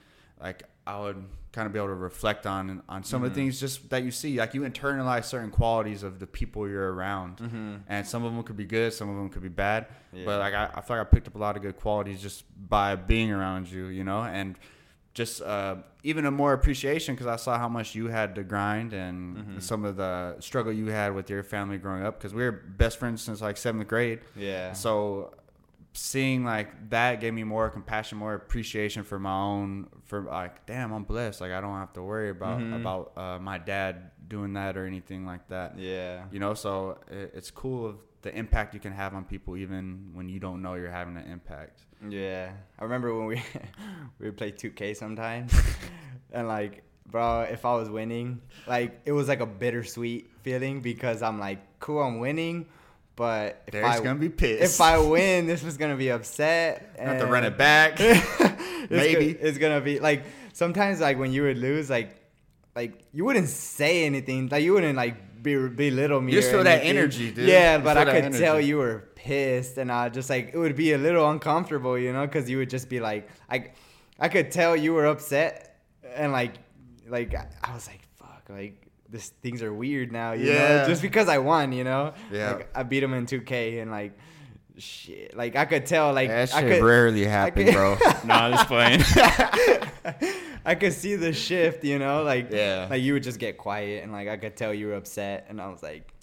like 0.41 0.64
I 0.88 0.99
would 0.99 1.24
kind 1.52 1.66
of 1.66 1.74
be 1.74 1.80
able 1.80 1.88
to 1.90 1.95
reflect 1.95 2.45
on 2.45 2.82
on 2.88 3.03
some 3.03 3.20
Mm-hmm. 3.20 3.26
of 3.26 3.34
the 3.34 3.41
things 3.41 3.60
just 3.60 3.90
that 3.90 4.03
you 4.03 4.11
see. 4.11 4.38
Like 4.38 4.53
you 4.53 4.61
internalize 4.61 5.26
certain 5.26 5.52
qualities 5.52 6.03
of 6.03 6.20
the 6.20 6.28
people 6.28 6.68
you're 6.68 6.94
around, 6.94 7.40
and 7.88 8.06
some 8.07 8.24
of 8.24 8.34
them 8.34 8.41
could 8.44 8.57
be 8.57 8.66
good, 8.66 8.94
some 8.94 9.10
of 9.10 9.16
them 9.16 9.30
could 9.30 9.41
be 9.44 9.49
bad. 9.49 9.88
Mm-hmm. 9.88 10.18
Yeah. 10.18 10.26
But 10.26 10.40
like 10.40 10.53
I, 10.53 10.70
I 10.76 10.82
feel 10.82 10.98
like 10.98 11.07
I 11.07 11.10
picked 11.10 11.28
up 11.28 11.36
a 11.36 11.40
lot 11.40 11.56
of 11.57 11.61
good 11.61 11.78
qualities 11.78 12.22
just 12.22 12.44
by 12.70 12.95
being 12.95 13.32
around 13.32 13.70
you, 13.72 13.86
you 13.88 14.03
know, 14.03 14.24
and 14.24 14.57
just 15.16 15.41
uh, 15.41 15.76
even 16.03 16.26
a 16.26 16.32
more 16.32 16.53
appreciation 16.53 17.16
because 17.16 17.28
I 17.28 17.36
saw 17.36 17.57
how 17.57 17.68
much 17.68 17.94
you 17.95 18.07
had 18.07 18.36
to 18.36 18.44
grind 18.44 18.94
and 18.94 19.38
Mm-hmm. 19.38 19.60
some 19.60 19.84
of 19.84 19.98
the 19.98 20.38
struggle 20.40 20.72
you 20.72 20.88
had 20.88 21.14
with 21.16 21.30
your 21.30 21.44
family 21.44 21.78
growing 21.78 22.03
up 22.06 22.18
because 22.20 22.34
we 22.34 22.44
were 22.44 22.52
best 22.52 22.99
friends 22.99 23.22
since 23.22 23.41
like 23.41 23.57
seventh 23.57 23.88
grade. 23.88 24.20
Yeah. 24.36 24.74
So 24.74 25.34
seeing 25.94 26.44
like 26.45 26.90
that 26.91 27.20
gave 27.20 27.34
me 27.34 27.44
more 27.44 27.70
compassion, 27.70 28.18
more 28.18 28.34
appreciation 28.36 29.03
for 29.03 29.20
my 29.20 29.34
own 29.34 29.88
for 30.06 30.22
like 30.22 30.66
damn, 30.66 30.91
I'm 30.94 31.03
blessed. 31.03 31.41
Like 31.41 31.52
I 31.52 31.61
don't 31.61 31.78
have 31.78 31.94
to 31.94 32.02
worry 32.03 32.30
about 32.30 32.60
Mhm. 32.60 32.76
about 32.76 33.11
uh, 33.18 33.40
my 33.40 33.57
dad 33.57 34.11
doing 34.28 34.53
that 34.53 34.78
or 34.78 34.86
anything 34.86 35.26
like 35.26 35.48
that. 35.49 35.78
Yeah. 35.78 36.26
You 36.32 36.40
know, 36.40 36.53
so 36.53 36.99
it, 37.10 37.32
it's 37.36 37.52
cool 37.52 37.86
of 37.88 37.95
the 38.22 38.36
impact 38.38 38.74
you 38.74 38.80
can 38.80 38.91
have 38.91 39.14
on 39.16 39.24
people 39.24 39.56
even 39.57 40.11
when 40.14 40.28
you 40.30 40.40
don't 40.40 40.61
know 40.61 40.76
you're 40.76 40.91
having 40.91 41.16
an 41.18 41.26
impact. 41.32 41.86
Yeah, 42.07 42.52
I 42.78 42.84
remember 42.84 43.16
when 43.18 43.28
we 43.28 43.41
we 44.20 44.28
would 44.28 44.38
play 44.38 44.52
2K 44.52 44.95
sometimes, 44.95 45.53
and 46.32 46.48
like, 46.48 46.84
bro, 47.07 47.41
if 47.41 47.66
I 47.66 47.74
was 47.76 47.90
winning, 47.90 48.41
like 48.68 49.02
it 49.06 49.11
was 49.11 49.28
like 49.28 49.40
a 49.41 49.45
bittersweet 49.45 50.30
feeling 50.44 50.82
because 50.82 51.22
I'm 51.22 51.40
like, 51.40 51.60
cool, 51.80 52.02
I'm 52.02 52.20
winning, 52.20 52.68
but 53.20 53.64
if 53.68 53.84
I 53.84 54.00
gonna 54.00 54.16
be 54.16 54.30
pissed. 54.30 54.64
if 54.64 54.80
I 54.80 54.98
win, 54.98 55.46
this 55.46 55.62
was 55.62 55.76
gonna 55.76 55.98
be 55.98 56.10
upset. 56.10 56.96
I 56.98 57.04
have 57.04 57.20
to 57.20 57.28
run 57.28 57.44
it 57.44 57.58
back. 57.58 57.96
it's 58.00 58.90
Maybe. 58.90 59.32
it's 59.32 59.58
gonna 59.58 59.82
be 59.82 60.00
like 60.00 60.24
sometimes 60.54 61.02
like 61.02 61.20
when 61.20 61.34
you 61.34 61.41
would 61.41 61.58
lose, 61.58 61.90
like 61.90 62.16
like 62.78 62.94
you 63.12 63.26
wouldn't 63.26 63.50
say 63.50 64.06
anything, 64.06 64.48
like 64.48 64.64
you 64.64 64.72
wouldn't 64.72 64.96
like 64.96 65.44
be 65.44 65.68
belittle 65.68 66.22
me. 66.22 66.32
You 66.32 66.40
just 66.40 66.50
feel 66.50 66.64
that 66.64 66.86
energy, 66.86 67.32
dude. 67.32 67.50
Yeah, 67.50 67.76
You 67.76 67.84
but 67.84 67.98
I 67.98 68.22
could 68.22 68.32
tell 68.32 68.58
you 68.58 68.78
were 68.78 69.10
pissed, 69.16 69.78
and 69.78 69.91
I 69.91 70.08
just 70.08 70.30
like 70.30 70.52
it 70.54 70.58
would 70.58 70.78
be 70.78 70.94
a 70.94 70.98
little 70.98 71.30
uncomfortable, 71.30 71.98
you 71.98 72.14
know, 72.14 72.26
because 72.26 72.50
you 72.50 72.58
would 72.60 72.70
just 72.70 72.88
be 72.88 73.02
like, 73.02 73.28
I, 73.50 73.72
I 74.18 74.30
could 74.30 74.50
tell 74.50 74.78
you 74.78 74.94
were 74.94 75.08
upset, 75.08 75.84
and 76.16 76.32
like, 76.32 76.54
like 77.06 77.36
I 77.36 77.74
was 77.74 77.86
like, 77.86 78.00
fuck, 78.16 78.44
like 78.50 78.89
this 79.10 79.30
things 79.41 79.61
are 79.64 79.73
weird 79.73 80.11
now, 80.11 80.34
you 80.34 80.52
Yeah. 80.52 80.81
know, 80.81 80.88
just 80.88 81.02
because 81.02 81.27
I 81.30 81.40
won, 81.40 81.72
you 81.72 81.84
know. 81.84 82.14
Yeah. 82.31 82.53
Like, 82.53 82.69
I 82.77 82.84
beat 82.84 83.02
him 83.03 83.14
in 83.14 83.26
2K, 83.26 83.81
and 83.81 83.91
like. 83.91 84.18
Shit, 84.77 85.36
like 85.36 85.57
I 85.57 85.65
could 85.65 85.86
tell, 85.86 86.14
like 86.14 86.30
that 86.30 86.53
I 86.53 86.61
shit 86.61 86.69
could, 86.80 86.86
rarely 86.86 87.27
I 87.27 87.30
happen, 87.30 87.65
could- 87.65 87.73
bro. 87.73 87.98
no, 88.23 88.34
I'm 88.34 88.52
just 88.53 88.68
playing. 88.69 89.02
I 90.65 90.76
could 90.76 90.94
see 90.94 91.15
the 91.18 91.34
shift, 91.34 91.84
you 91.84 91.99
know, 91.99 92.23
like 92.23 92.49
Yeah. 92.49 92.88
like 92.90 93.02
you 93.02 93.11
would 93.11 93.23
just 93.23 93.40
get 93.40 93.57
quiet 93.57 94.03
and 94.03 94.14
like 94.14 94.30
I 94.30 94.38
could 94.38 94.56
tell 94.56 94.73
you 94.73 94.88
were 94.88 94.94
upset 94.94 95.48
and 95.49 95.60
I 95.60 95.68
was 95.68 95.84
like, 95.84 96.14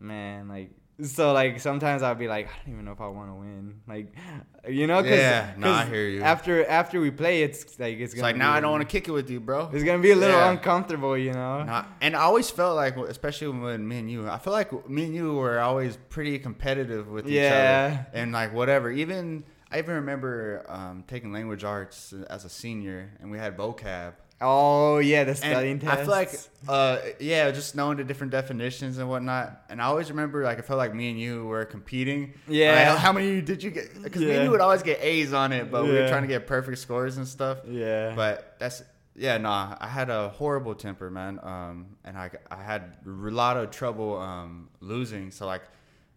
man, 0.00 0.48
like 0.48 0.70
so 1.02 1.32
like 1.32 1.60
sometimes 1.60 2.02
I'll 2.02 2.14
be 2.14 2.28
like, 2.28 2.48
I 2.48 2.52
don't 2.64 2.72
even 2.74 2.84
know 2.86 2.92
if 2.92 3.00
I 3.00 3.08
want 3.08 3.30
to 3.30 3.34
win, 3.34 3.80
like 3.86 4.14
you 4.68 4.86
know, 4.86 5.02
cause, 5.02 5.10
Yeah, 5.12 5.52
no, 5.58 5.70
I 5.70 5.84
hear 5.84 6.08
you. 6.08 6.22
After 6.22 6.64
after 6.66 7.00
we 7.00 7.10
play, 7.10 7.42
it's 7.42 7.78
like 7.78 7.98
it's 7.98 8.12
It's 8.12 8.14
gonna 8.14 8.28
like 8.28 8.36
now 8.36 8.52
I 8.52 8.60
don't 8.60 8.70
want 8.72 8.82
to 8.82 8.88
kick 8.88 9.06
it 9.08 9.12
with 9.12 9.28
you, 9.30 9.38
bro. 9.40 9.70
It's 9.72 9.84
gonna 9.84 10.02
be 10.02 10.10
a 10.12 10.16
little 10.16 10.38
Yeah. 10.38 10.50
uncomfortable, 10.50 11.16
you 11.16 11.32
know. 11.32 11.62
Nah, 11.64 11.84
and 12.00 12.16
I 12.16 12.20
always 12.20 12.50
felt 12.50 12.76
like, 12.76 12.96
especially 12.96 13.48
when 13.48 13.86
me 13.86 13.98
and 13.98 14.10
you, 14.10 14.28
I 14.28 14.38
feel 14.38 14.52
like 14.52 14.88
me 14.88 15.04
and 15.04 15.14
you 15.14 15.34
were 15.34 15.60
always 15.60 15.96
pretty 16.08 16.38
competitive 16.38 17.08
with 17.08 17.26
each 17.26 17.32
Yeah. 17.34 17.54
other, 17.54 18.06
and 18.12 18.32
like 18.32 18.52
whatever. 18.54 18.90
Even 18.90 19.44
I 19.70 19.78
even 19.78 19.96
remember 19.96 20.64
um, 20.68 21.04
taking 21.06 21.32
language 21.32 21.64
arts 21.64 22.14
as 22.30 22.44
a 22.44 22.48
senior, 22.48 23.10
and 23.20 23.30
we 23.30 23.38
had 23.38 23.56
vocab. 23.56 24.14
Oh 24.38 24.98
yeah, 24.98 25.24
the 25.24 25.34
spelling 25.34 25.72
And 25.72 25.80
test. 25.80 25.92
I 25.92 26.02
feel 26.02 26.10
like, 26.10 26.30
uh, 26.68 26.98
yeah, 27.18 27.50
just 27.52 27.74
knowing 27.74 27.96
the 27.96 28.04
different 28.04 28.32
definitions 28.32 28.98
and 28.98 29.08
whatnot. 29.08 29.62
And 29.70 29.80
I 29.80 29.86
always 29.86 30.10
remember, 30.10 30.44
like, 30.44 30.58
I 30.58 30.60
felt 30.60 30.76
like 30.76 30.94
me 30.94 31.08
and 31.08 31.18
you 31.18 31.46
were 31.46 31.64
competing. 31.64 32.34
Yeah. 32.46 32.90
Like, 32.92 32.98
how 32.98 33.12
many 33.12 33.40
did 33.40 33.62
you 33.62 33.70
get? 33.70 34.02
Because 34.02 34.20
me 34.20 34.32
and 34.32 34.44
you 34.44 34.50
would 34.50 34.60
always 34.60 34.82
get 34.82 34.98
A's 35.00 35.32
on 35.32 35.52
it, 35.52 35.70
but 35.70 35.84
we 35.84 35.92
were 35.92 36.08
trying 36.08 36.22
to 36.22 36.28
get 36.28 36.46
perfect 36.46 36.78
scores 36.78 37.16
and 37.16 37.26
stuff. 37.26 37.58
yeah, 37.66 38.14
But 38.14 38.56
that's 38.58 38.82
yeah, 39.14 39.38
nah. 39.38 39.74
I 39.80 39.88
had 39.88 40.10
a 40.10 40.28
horrible 40.28 40.74
temper, 40.74 41.10
man. 41.10 41.40
Um, 41.42 41.96
and 42.04 42.18
I 42.18 42.30
I 42.50 42.62
had 42.62 42.96
a 43.06 43.08
lot 43.08 43.56
of 43.56 43.70
trouble 43.70 44.18
um 44.18 44.68
losing. 44.80 45.30
So 45.30 45.46
like 45.46 45.62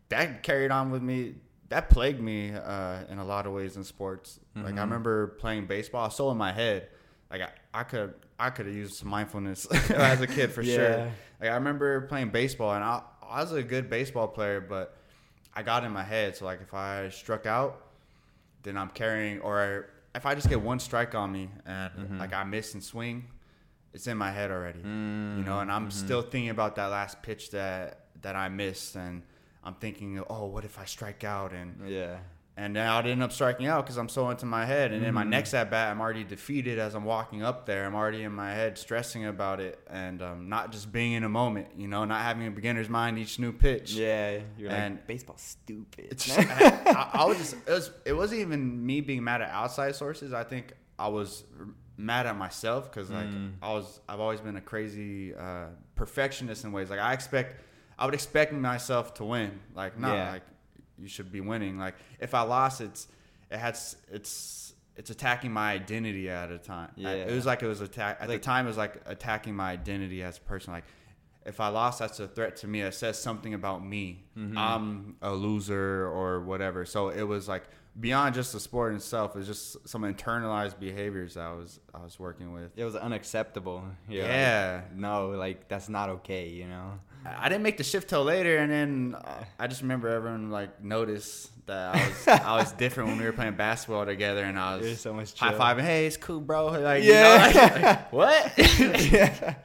that 0.09 0.43
carried 0.43 0.71
on 0.71 0.91
with 0.91 1.01
me. 1.01 1.35
That 1.69 1.89
plagued 1.89 2.19
me 2.19 2.51
uh, 2.51 3.05
in 3.09 3.19
a 3.19 3.23
lot 3.23 3.45
of 3.45 3.53
ways 3.53 3.77
in 3.77 3.85
sports. 3.85 4.39
Like 4.55 4.75
I 4.75 4.81
remember 4.81 5.27
playing 5.27 5.67
baseball. 5.67 6.09
So 6.09 6.29
in 6.31 6.37
my 6.37 6.51
head. 6.51 6.89
Like 7.31 7.41
I, 7.41 7.49
I 7.73 7.83
could 7.83 8.13
I 8.39 8.49
could 8.49 8.65
have 8.65 8.75
used 8.75 8.95
some 8.95 9.09
mindfulness 9.09 9.65
as 9.91 10.21
a 10.21 10.27
kid 10.27 10.51
for 10.51 10.63
sure. 10.63 11.11
Like 11.41 11.49
I 11.51 11.55
remember 11.55 12.01
playing 12.01 12.29
baseball, 12.29 12.73
and 12.73 12.83
I, 12.83 13.01
I 13.27 13.41
was 13.41 13.51
a 13.51 13.63
good 13.63 13.89
baseball 13.89 14.27
player, 14.27 14.59
but 14.61 14.95
I 15.53 15.61
got 15.63 15.83
in 15.83 15.91
my 15.91 16.03
head. 16.03 16.35
So 16.35 16.45
like 16.45 16.61
if 16.61 16.73
I 16.73 17.09
struck 17.09 17.45
out, 17.45 17.81
then 18.63 18.77
I'm 18.77 18.89
carrying, 18.89 19.39
or 19.41 19.89
if 20.15 20.25
I 20.25 20.35
just 20.35 20.49
get 20.49 20.61
one 20.61 20.79
strike 20.79 21.15
on 21.15 21.31
me 21.31 21.49
and 21.65 21.91
Mm-hmm. 21.93 22.19
like 22.19 22.33
I 22.33 22.43
miss 22.43 22.73
and 22.73 22.83
swing, 22.83 23.25
it's 23.93 24.07
in 24.07 24.17
my 24.17 24.31
head 24.31 24.51
already. 24.51 24.79
Mm, 24.79 25.37
You 25.37 25.43
know, 25.43 25.59
and 25.59 25.69
mm-hmm. 25.69 25.85
I'm 25.85 25.91
still 25.91 26.21
thinking 26.21 26.49
about 26.49 26.75
that 26.75 26.87
last 26.87 27.21
pitch 27.21 27.51
that 27.51 28.05
that 28.21 28.35
I 28.35 28.49
missed, 28.49 28.95
and 28.95 29.21
I'm 29.63 29.75
thinking, 29.75 30.21
oh, 30.29 30.45
what 30.47 30.65
if 30.65 30.79
I 30.79 30.85
strike 30.85 31.23
out 31.23 31.53
and 31.53 31.87
yeah, 31.89 32.17
and 32.61 32.75
then 32.75 32.85
I'd 32.87 33.07
end 33.07 33.23
up 33.23 33.31
striking 33.31 33.67
out 33.67 33.85
because 33.85 33.97
I'm 33.97 34.09
so 34.09 34.29
into 34.29 34.45
my 34.45 34.65
head. 34.65 34.91
And 34.91 35.05
in 35.05 35.13
my 35.13 35.23
next 35.23 35.53
at 35.53 35.71
bat, 35.71 35.89
I'm 35.91 36.01
already 36.01 36.25
defeated 36.25 36.77
as 36.77 36.93
I'm 36.93 37.05
walking 37.05 37.41
up 37.41 37.65
there. 37.65 37.85
I'm 37.85 37.95
already 37.95 38.23
in 38.23 38.33
my 38.33 38.51
head 38.53 38.77
stressing 38.77 39.25
about 39.25 39.61
it 39.61 39.79
and 39.89 40.21
um, 40.21 40.49
not 40.49 40.71
just 40.73 40.91
being 40.91 41.13
in 41.13 41.23
a 41.23 41.29
moment, 41.29 41.67
you 41.77 41.87
know, 41.87 42.03
not 42.03 42.21
having 42.21 42.45
a 42.47 42.51
beginner's 42.51 42.89
mind 42.89 43.17
each 43.17 43.39
new 43.39 43.53
pitch. 43.53 43.93
yeah. 43.93 44.39
You're 44.57 44.71
And- 44.71 44.95
like 44.95 45.07
baseball's 45.07 45.41
stupid. 45.41 46.21
I, 46.37 47.09
I, 47.13 47.21
I 47.21 47.25
was 47.25 47.37
just, 47.37 47.53
it, 47.65 47.71
was, 47.71 47.91
it 48.05 48.13
wasn't 48.13 48.41
even 48.41 48.85
me 48.85 48.99
being 48.99 49.23
mad 49.23 49.41
at 49.41 49.49
outside 49.51 49.95
sources. 49.95 50.33
I 50.33 50.43
think 50.43 50.73
I 50.97 51.07
was 51.07 51.45
mad 51.95 52.25
at 52.27 52.35
myself 52.37 52.91
because 52.91 53.09
like 53.09 53.27
Mm. 53.27 53.53
I 53.61 53.71
was, 53.73 54.01
I've 54.09 54.19
always 54.19 54.41
been 54.41 54.57
a 54.57 54.61
crazy 54.61 55.33
uh, 55.33 55.67
perfectionist 55.95 56.63
in 56.65 56.71
ways. 56.73 56.89
Like 56.89 56.99
I 56.99 57.13
expect, 57.13 57.61
I 57.97 58.05
would 58.05 58.13
expect 58.13 58.51
myself 58.53 59.13
to 59.15 59.23
win. 59.23 59.59
Like 59.75 59.97
no, 59.97 60.13
Yeah. 60.13 60.31
like 60.31 60.43
you 60.99 61.07
should 61.07 61.31
be 61.31 61.41
winning. 61.41 61.77
Like 61.77 61.95
if 62.19 62.33
I 62.33 62.41
lost, 62.41 62.81
it's 62.81 63.07
it 63.51 63.57
has 63.57 63.97
it's 64.11 64.73
it's 64.95 65.09
attacking 65.09 65.51
my 65.51 65.71
identity 65.71 66.29
at 66.29 66.51
a 66.51 66.57
time. 66.57 66.91
Yeah. 66.95 67.11
it 67.13 67.33
was 67.33 67.45
like 67.45 67.63
it 67.63 67.67
was 67.67 67.81
attack 67.81 68.17
at 68.21 68.29
Like- 68.29 68.41
the 68.41 68.45
time. 68.45 68.65
It 68.65 68.69
was 68.69 68.77
like 68.77 69.01
attacking 69.05 69.55
my 69.55 69.71
identity 69.71 70.21
as 70.23 70.37
a 70.37 70.41
person. 70.41 70.73
Like 70.73 70.83
if 71.45 71.59
I 71.61 71.69
lost, 71.69 71.99
that's 71.99 72.19
a 72.19 72.27
threat 72.27 72.57
to 72.57 72.67
me. 72.67 72.81
It 72.81 72.93
says 72.93 73.17
something 73.17 73.53
about 73.53 73.83
me. 73.83 74.25
Mm-hmm. 74.37 74.57
I'm 74.57 75.15
a 75.21 75.31
loser 75.33 76.05
or 76.07 76.41
whatever. 76.41 76.85
So 76.85 77.09
it 77.09 77.23
was 77.23 77.47
like 77.47 77.63
beyond 77.99 78.35
just 78.35 78.51
the 78.53 78.59
sport 78.59 78.93
itself. 78.93 79.35
It's 79.37 79.47
just 79.47 79.87
some 79.87 80.03
internalized 80.03 80.79
behaviors 80.79 81.37
I 81.37 81.53
was 81.53 81.79
I 81.95 82.03
was 82.03 82.19
working 82.19 82.51
with. 82.53 82.77
it 82.77 82.83
was 82.83 82.95
unacceptable. 82.95 83.77
Like, 84.09 84.17
Yeah. 84.17 84.81
no, 84.93 85.29
like 85.29 85.69
that's 85.69 85.87
not 85.89 86.09
okay, 86.09 86.49
you 86.49 86.67
know. 86.67 86.99
I 87.25 87.49
didn't 87.49 87.63
make 87.63 87.77
the 87.77 87.83
shift 87.83 88.09
till 88.09 88.23
later, 88.23 88.57
and 88.57 88.71
then 88.71 89.15
uh, 89.15 89.43
I 89.59 89.67
just 89.67 89.81
remember 89.81 90.07
everyone 90.09 90.51
like 90.51 90.81
noticed 90.83 91.51
that 91.67 91.95
I 91.95 92.07
was 92.07 92.27
I 92.27 92.55
was 92.57 92.71
different 92.83 93.09
when 93.09 93.19
we 93.19 93.25
were 93.25 93.33
playing 93.33 93.55
basketball 93.55 94.05
together, 94.05 94.43
and 94.43 94.57
I 94.57 94.77
You're 94.79 94.89
was 94.89 95.01
so 95.01 95.13
much 95.13 95.37
high 95.37 95.53
fiving. 95.53 95.81
Hey, 95.81 96.05
it's 96.07 96.17
cool, 96.17 96.39
bro. 96.39 96.67
Like, 96.67 97.03
Yeah. 97.03 97.47
you 97.47 97.53
know, 97.53 97.59
like, 97.61 97.81
like, 97.81 98.11
what? 98.13 98.53
yeah. 99.11 99.55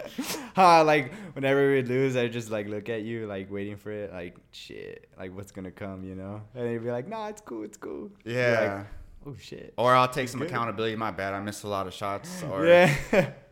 Huh, 0.56 0.84
like 0.84 1.12
whenever 1.34 1.70
we 1.70 1.82
lose, 1.82 2.16
I 2.16 2.28
just 2.28 2.50
like 2.50 2.68
look 2.68 2.88
at 2.88 3.02
you, 3.02 3.26
like 3.26 3.50
waiting 3.50 3.76
for 3.76 3.90
it, 3.92 4.12
like 4.12 4.36
shit, 4.52 5.08
like 5.18 5.34
what's 5.34 5.52
gonna 5.52 5.70
come, 5.70 6.04
you 6.04 6.14
know? 6.16 6.42
And 6.54 6.70
you'd 6.72 6.84
be 6.84 6.90
like, 6.90 7.08
nah, 7.08 7.28
it's 7.28 7.40
cool, 7.40 7.64
it's 7.64 7.76
cool. 7.76 8.10
Yeah. 8.24 8.76
like, 8.78 8.86
oh 9.26 9.36
shit. 9.40 9.74
or 9.78 9.94
I'll 9.94 10.08
take 10.08 10.28
some 10.28 10.40
Good. 10.40 10.50
accountability. 10.50 10.96
My 10.96 11.12
bad. 11.12 11.34
I 11.34 11.40
missed 11.40 11.64
a 11.64 11.68
lot 11.68 11.86
of 11.86 11.94
shots. 11.94 12.42
Or 12.42 12.66
yeah. 12.66 12.94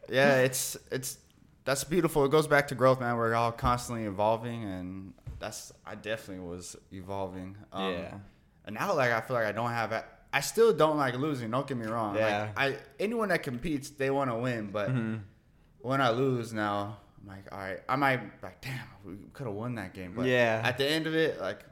yeah, 0.09 0.39
it's 0.41 0.77
it's 0.91 1.19
that's 1.65 1.85
beautiful. 1.85 2.25
It 2.25 2.31
goes 2.31 2.47
back 2.47 2.69
to 2.69 2.75
growth, 2.75 3.01
man. 3.01 3.17
We're 3.17 3.35
all 3.35 3.53
constantly 3.53 4.05
evolving, 4.05 4.65
and 4.65 5.13
that's 5.39 5.73
I 5.87 5.95
definitely 5.95 6.45
was 6.47 6.77
evolving. 6.93 7.57
Um, 7.73 7.93
Yeah. 7.93 8.15
And 8.65 8.77
now, 8.77 8.95
like 8.95 9.11
I 9.11 9.21
feel 9.21 9.35
like 9.35 9.47
I 9.47 9.53
don't 9.53 9.71
have. 9.71 9.91
a- 9.93 10.05
I 10.33 10.41
still 10.41 10.73
don't 10.73 10.97
like 10.97 11.15
losing. 11.19 11.51
Don't 11.51 11.67
get 11.67 11.77
me 11.77 11.87
wrong. 11.87 12.15
Yeah. 12.17 12.51
Like, 12.57 12.59
I 12.59 12.77
anyone 13.01 13.29
that 13.31 13.43
competes, 13.43 13.91
they 13.91 14.11
want 14.11 14.31
to 14.31 14.37
win. 14.37 14.71
But 14.71 14.89
Mhm. 14.91 15.21
when 15.81 16.01
I 16.01 16.11
lose 16.11 16.53
now, 16.55 16.99
I'm 17.21 17.29
like, 17.29 17.53
all 17.53 17.59
right, 17.59 17.81
I 17.89 17.97
might 17.97 18.21
like, 18.43 18.61
damn, 18.63 18.81
we 19.05 19.17
could 19.35 19.47
have 19.47 19.55
won 19.55 19.75
that 19.75 19.93
game. 19.95 20.15
But 20.17 20.27
Yeah. 20.27 20.61
At 20.65 20.79
the 20.79 20.87
end 20.89 21.07
of 21.07 21.15
it, 21.15 21.41
like. 21.41 21.65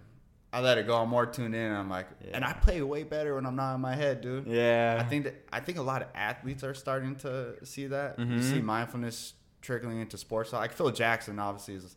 I 0.52 0.58
let 0.60 0.78
it 0.78 0.86
go. 0.88 0.96
I'm 1.00 1.08
more 1.08 1.26
tuned 1.26 1.54
in. 1.54 1.60
And 1.60 1.76
I'm 1.76 1.88
like, 1.88 2.08
and 2.32 2.44
I 2.44 2.52
play 2.54 2.82
way 2.82 3.04
better 3.04 3.36
when 3.36 3.46
I'm 3.46 3.54
not 3.54 3.76
in 3.76 3.80
my 3.80 3.94
head, 3.94 4.20
dude. 4.20 4.48
Yeah. 4.48 4.98
I 5.00 5.04
think 5.04 5.22
that 5.22 5.46
I 5.52 5.60
think 5.60 5.78
a 5.78 5.82
lot 5.82 6.02
of 6.02 6.08
athletes 6.12 6.64
are 6.64 6.74
starting 6.74 7.14
to 7.18 7.64
see 7.64 7.86
that. 7.86 8.18
You 8.18 8.24
Mhm. 8.26 8.42
see 8.42 8.60
mindfulness 8.60 9.34
trickling 9.60 10.00
into 10.00 10.16
sports. 10.18 10.52
Like 10.52 10.72
Phil 10.72 10.90
Jackson, 10.90 11.38
obviously, 11.38 11.74
is 11.74 11.96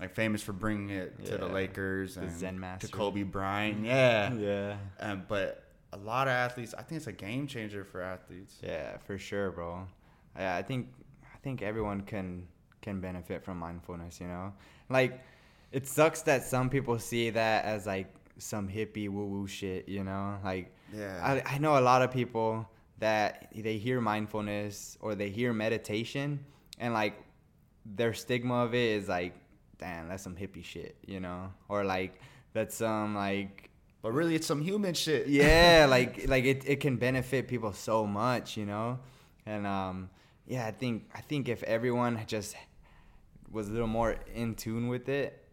like 0.00 0.14
famous 0.14 0.42
for 0.42 0.52
bringing 0.52 0.90
it 0.90 1.24
to 1.26 1.38
the 1.38 1.46
Lakers 1.46 2.14
The 2.16 2.22
and 2.22 2.30
Zen 2.38 2.58
master. 2.60 2.86
to 2.88 2.92
Kobe 2.92 3.22
Bryant. 3.22 3.84
Yeah, 3.84 4.32
Yeah. 4.34 4.76
um, 5.00 5.24
but 5.28 5.64
a 5.92 5.98
lot 5.98 6.26
of 6.26 6.32
athletes, 6.32 6.74
I 6.76 6.82
think 6.82 6.96
it's 6.98 7.06
a 7.06 7.12
game 7.12 7.46
changer 7.46 7.84
for 7.84 8.00
athletes. 8.00 8.58
Yeah, 8.62 8.96
for 8.98 9.18
sure, 9.18 9.50
bro. 9.50 9.86
Yeah, 10.36 10.56
I 10.56 10.62
think 10.62 10.88
I 11.22 11.36
think 11.42 11.62
everyone 11.62 12.02
can 12.02 12.48
can 12.80 13.00
benefit 13.00 13.44
from 13.44 13.58
mindfulness. 13.58 14.20
You 14.20 14.26
know, 14.28 14.54
like 14.88 15.20
it 15.70 15.86
sucks 15.86 16.22
that 16.22 16.42
some 16.44 16.68
people 16.70 16.98
see 16.98 17.30
that 17.30 17.64
as 17.64 17.86
like 17.86 18.12
some 18.38 18.68
hippie 18.68 19.08
woo 19.10 19.26
woo 19.26 19.46
shit. 19.46 19.88
You 19.88 20.04
know, 20.04 20.38
like 20.42 20.74
Yeah. 20.92 21.20
I 21.22 21.54
I 21.56 21.58
know 21.58 21.78
a 21.78 21.84
lot 21.84 22.00
of 22.02 22.10
people 22.10 22.68
that 22.98 23.52
they 23.54 23.76
hear 23.78 24.00
mindfulness 24.00 24.96
or 25.00 25.14
they 25.14 25.28
hear 25.28 25.52
meditation 25.52 26.44
and 26.78 26.92
like 26.94 27.14
their 27.84 28.14
stigma 28.14 28.64
of 28.64 28.74
it 28.74 28.90
is 29.02 29.08
like, 29.08 29.34
damn, 29.78 30.08
that's 30.08 30.22
some 30.22 30.36
hippie 30.36 30.64
shit. 30.64 30.96
You 31.06 31.20
know, 31.20 31.52
or 31.68 31.84
like 31.84 32.20
that's 32.52 32.76
some 32.76 33.14
like 33.14 33.70
But 34.02 34.12
really, 34.12 34.34
it's 34.34 34.46
some 34.46 34.60
human 34.62 34.94
shit. 34.94 35.26
yeah 35.28 35.86
like 35.90 36.28
like 36.28 36.44
it, 36.44 36.64
it 36.66 36.80
can 36.80 36.96
benefit 36.96 37.48
people 37.48 37.72
so 37.72 38.06
much 38.06 38.56
you 38.56 38.66
know 38.66 38.98
and 39.46 39.66
um 39.66 40.10
yeah 40.46 40.66
i 40.66 40.70
think 40.70 41.08
i 41.14 41.20
think 41.20 41.48
if 41.48 41.62
everyone 41.64 42.18
just 42.26 42.54
was 43.50 43.68
a 43.68 43.72
little 43.72 43.86
more 43.88 44.16
in 44.34 44.54
tune 44.54 44.88
with 44.88 45.08
it 45.08 45.44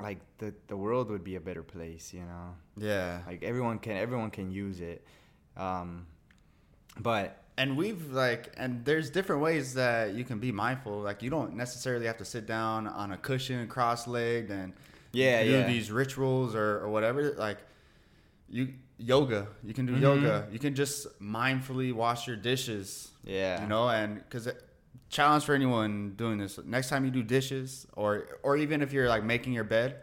like 0.00 0.18
the 0.38 0.54
the 0.68 0.76
world 0.76 1.10
would 1.10 1.24
be 1.24 1.36
a 1.36 1.40
better 1.40 1.62
place 1.62 2.12
you 2.12 2.20
know 2.20 2.54
yeah. 2.76 3.20
like 3.26 3.42
everyone 3.42 3.78
can 3.78 3.96
everyone 3.96 4.30
can 4.30 4.50
use 4.50 4.80
it 4.80 5.04
um 5.56 6.06
but 7.00 7.42
and 7.58 7.76
we've 7.76 8.10
like 8.12 8.52
and 8.56 8.84
there's 8.84 9.08
different 9.10 9.40
ways 9.42 9.74
that 9.74 10.14
you 10.14 10.24
can 10.24 10.38
be 10.38 10.52
mindful 10.52 11.00
like 11.00 11.22
you 11.22 11.30
don't 11.30 11.54
necessarily 11.54 12.06
have 12.06 12.18
to 12.18 12.24
sit 12.24 12.46
down 12.46 12.86
on 12.86 13.12
a 13.12 13.16
cushion 13.16 13.66
cross-legged 13.68 14.50
and 14.50 14.72
Yeah, 15.12 15.42
do 15.42 15.50
yeah. 15.50 15.66
these 15.66 15.90
rituals 15.90 16.54
or, 16.54 16.80
or 16.80 16.88
whatever 16.90 17.32
like 17.32 17.58
you 18.48 18.74
yoga 18.98 19.48
you 19.64 19.74
can 19.74 19.86
do 19.86 19.94
Mhm. 19.94 20.00
yoga 20.00 20.48
you 20.50 20.58
can 20.58 20.74
just 20.74 21.06
mindfully 21.20 21.92
wash 21.92 22.26
your 22.26 22.36
dishes 22.36 23.10
yeah 23.24 23.60
you 23.62 23.68
know 23.68 23.88
and 23.88 24.16
because 24.16 24.48
challenge 25.10 25.44
for 25.44 25.54
anyone 25.54 26.12
doing 26.16 26.38
this 26.38 26.58
next 26.64 26.88
time 26.88 27.04
you 27.04 27.10
do 27.10 27.22
dishes 27.22 27.86
or 27.94 28.26
or 28.42 28.56
even 28.56 28.80
if 28.82 28.92
you're 28.92 29.08
like 29.08 29.22
making 29.24 29.52
your 29.52 29.64
bed 29.64 29.96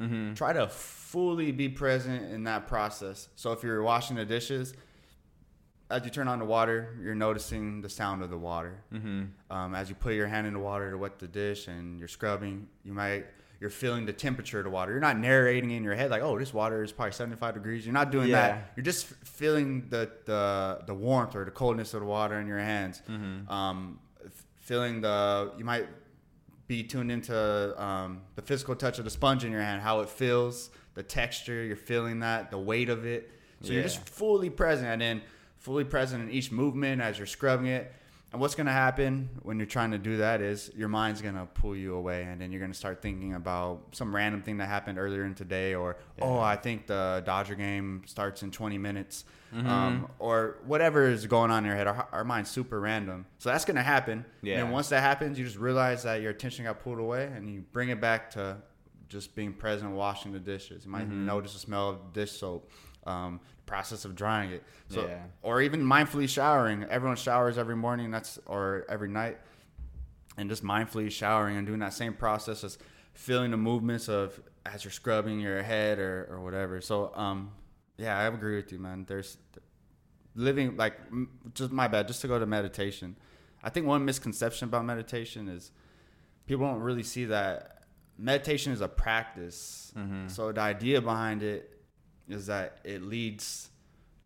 mm-hmm. 0.00 0.34
try 0.34 0.52
to 0.52 0.68
fully 0.68 1.50
be 1.52 1.68
present 1.68 2.30
in 2.32 2.44
that 2.44 2.66
process. 2.66 3.28
So 3.36 3.52
if 3.52 3.62
you're 3.62 3.82
washing 3.82 4.16
the 4.16 4.24
dishes, 4.26 4.74
as 5.90 6.04
you 6.04 6.10
turn 6.10 6.28
on 6.28 6.38
the 6.38 6.44
water, 6.44 6.96
you're 7.00 7.14
noticing 7.14 7.80
the 7.80 7.88
sound 7.88 8.22
of 8.22 8.30
the 8.30 8.36
water. 8.38 8.82
Mm-hmm. 8.92 9.24
Um, 9.50 9.74
as 9.74 9.88
you 9.88 9.94
put 9.94 10.14
your 10.14 10.26
hand 10.26 10.46
in 10.46 10.52
the 10.52 10.58
water 10.58 10.90
to 10.90 10.98
wet 10.98 11.18
the 11.18 11.28
dish 11.28 11.68
and 11.68 11.98
you're 11.98 12.08
scrubbing, 12.08 12.68
you 12.84 12.92
might 12.92 13.26
you're 13.58 13.70
feeling 13.70 14.04
the 14.04 14.12
temperature 14.12 14.58
of 14.58 14.64
the 14.64 14.70
water. 14.70 14.92
You're 14.92 15.00
not 15.00 15.16
narrating 15.18 15.70
in 15.70 15.82
your 15.82 15.94
head 15.94 16.10
like, 16.10 16.20
"Oh, 16.22 16.38
this 16.38 16.52
water 16.52 16.82
is 16.82 16.92
probably 16.92 17.12
75 17.12 17.54
degrees." 17.54 17.86
You're 17.86 17.94
not 17.94 18.10
doing 18.10 18.28
Yeah. 18.28 18.48
that. 18.48 18.72
You're 18.76 18.84
just 18.84 19.06
feeling 19.24 19.88
the, 19.88 20.10
the 20.26 20.82
the 20.86 20.94
warmth 20.94 21.34
or 21.34 21.44
the 21.44 21.50
coldness 21.50 21.94
of 21.94 22.00
the 22.00 22.06
water 22.06 22.38
in 22.38 22.46
your 22.46 22.58
hands. 22.58 23.00
Mm-hmm. 23.08 23.50
Um, 23.50 23.98
feeling 24.56 25.00
the 25.00 25.52
you 25.56 25.64
might 25.64 25.86
be 26.66 26.82
tuned 26.82 27.12
into 27.12 27.80
um, 27.82 28.22
the 28.34 28.42
physical 28.42 28.74
touch 28.74 28.98
of 28.98 29.04
the 29.04 29.10
sponge 29.10 29.44
in 29.44 29.52
your 29.52 29.60
hand, 29.62 29.80
how 29.82 30.00
it 30.00 30.08
feels, 30.08 30.70
the 30.94 31.02
texture, 31.02 31.62
you're 31.62 31.76
feeling 31.76 32.18
that, 32.20 32.50
the 32.50 32.58
weight 32.58 32.88
of 32.88 33.06
it. 33.06 33.30
So 33.62 33.72
you're 33.72 33.84
just 33.84 34.06
fully 34.08 34.50
present 34.50 34.88
and 34.88 35.00
then 35.00 35.22
fully 35.66 35.82
present 35.84 36.22
in 36.22 36.30
each 36.30 36.52
movement 36.52 37.02
as 37.02 37.18
you're 37.18 37.26
scrubbing 37.26 37.66
it. 37.66 37.92
And 38.32 38.40
what's 38.40 38.54
going 38.54 38.66
to 38.66 38.72
happen 38.72 39.28
when 39.42 39.56
you're 39.58 39.66
trying 39.66 39.90
to 39.92 39.98
do 39.98 40.18
that 40.18 40.40
is 40.40 40.70
your 40.76 40.88
mind's 40.88 41.20
going 41.22 41.34
to 41.34 41.46
pull 41.46 41.74
you 41.76 41.94
away 41.94 42.22
and 42.22 42.40
then 42.40 42.52
you're 42.52 42.60
going 42.60 42.72
to 42.72 42.76
start 42.78 43.00
thinking 43.02 43.34
about 43.34 43.80
some 43.92 44.14
random 44.14 44.42
thing 44.42 44.58
that 44.58 44.68
happened 44.68 44.96
earlier 44.98 45.24
in 45.24 45.34
today 45.34 45.74
or, 45.74 45.96
oh, 46.22 46.38
I 46.38 46.54
think 46.56 46.86
the 46.86 47.22
Dodger 47.26 47.54
game 47.56 48.02
starts 48.06 48.42
in 48.42 48.50
20 48.52 48.78
minutes 48.78 49.24
Mm-hmm. 49.54 49.68
um, 49.68 50.08
or 50.18 50.58
whatever 50.66 51.08
is 51.08 51.24
going 51.26 51.50
on 51.52 51.58
in 51.62 51.66
your 51.66 51.76
head. 51.76 51.86
Our, 51.86 52.08
our 52.12 52.24
mind's 52.24 52.50
super 52.50 52.78
random. 52.80 53.26
So 53.38 53.48
that's 53.48 53.64
going 53.64 53.76
to 53.76 53.82
happen. 53.82 54.24
Yeah. 54.42 54.58
And 54.60 54.72
once 54.72 54.88
that 54.88 55.00
happens, 55.00 55.38
you 55.38 55.44
just 55.44 55.56
realize 55.56 56.02
that 56.02 56.20
your 56.20 56.32
attention 56.32 56.64
got 56.64 56.80
pulled 56.80 56.98
away 56.98 57.30
and 57.34 57.48
you 57.48 57.64
bring 57.72 57.88
it 57.90 58.00
back 58.00 58.28
to 58.32 58.56
just 59.08 59.34
being 59.36 59.52
present, 59.54 59.92
washing 59.92 60.32
the 60.32 60.40
dishes. 60.40 60.84
You 60.84 60.90
might 60.90 61.08
Mhm. 61.08 61.24
notice 61.24 61.52
the 61.54 61.60
smell 61.60 61.88
of 61.90 62.12
dish 62.12 62.32
soap, 62.32 62.70
um, 63.06 63.40
process 63.66 64.04
of 64.04 64.14
drying 64.14 64.50
it. 64.52 64.62
So, 64.88 65.06
Yeah. 65.06 65.24
Or 65.42 65.60
even 65.60 65.82
mindfully 65.82 66.28
showering. 66.28 66.84
Everyone 66.84 67.16
showers 67.16 67.58
every 67.58 67.76
morning 67.76 68.10
that's 68.10 68.38
or 68.46 68.84
every 68.88 69.08
night. 69.08 69.38
And 70.38 70.48
just 70.50 70.62
mindfully 70.62 71.10
showering 71.10 71.56
and 71.56 71.66
doing 71.66 71.80
that 71.80 71.94
same 71.94 72.12
process, 72.14 72.62
as 72.62 72.78
feeling 73.14 73.50
the 73.50 73.56
movements 73.56 74.08
of 74.08 74.38
as 74.66 74.84
you're 74.84 74.90
scrubbing 74.92 75.40
your 75.40 75.62
head 75.62 75.98
or, 75.98 76.28
or 76.30 76.40
whatever. 76.40 76.80
So, 76.80 77.12
um, 77.14 77.52
yeah, 77.96 78.18
I 78.18 78.24
agree 78.24 78.56
with 78.56 78.70
you, 78.72 78.78
man. 78.78 79.04
There's 79.08 79.38
living 80.34 80.76
like 80.76 80.94
just 81.54 81.72
my 81.72 81.88
bad 81.88 82.06
just 82.06 82.20
to 82.20 82.28
go 82.28 82.38
to 82.38 82.44
meditation 82.44 83.16
i 83.62 83.70
think 83.70 83.86
one 83.86 84.04
misconception 84.04 84.68
about 84.68 84.84
meditation 84.84 85.48
is 85.48 85.70
people 86.46 86.66
don't 86.66 86.80
really 86.80 87.02
see 87.02 87.24
that 87.24 87.84
meditation 88.18 88.70
is 88.70 88.82
a 88.82 88.88
practice 88.88 89.94
Mhm. 89.96 90.30
so 90.30 90.52
the 90.52 90.60
idea 90.60 91.00
behind 91.00 91.42
it 91.42 91.75
is 92.28 92.46
that 92.46 92.78
it 92.84 93.02
leads 93.02 93.70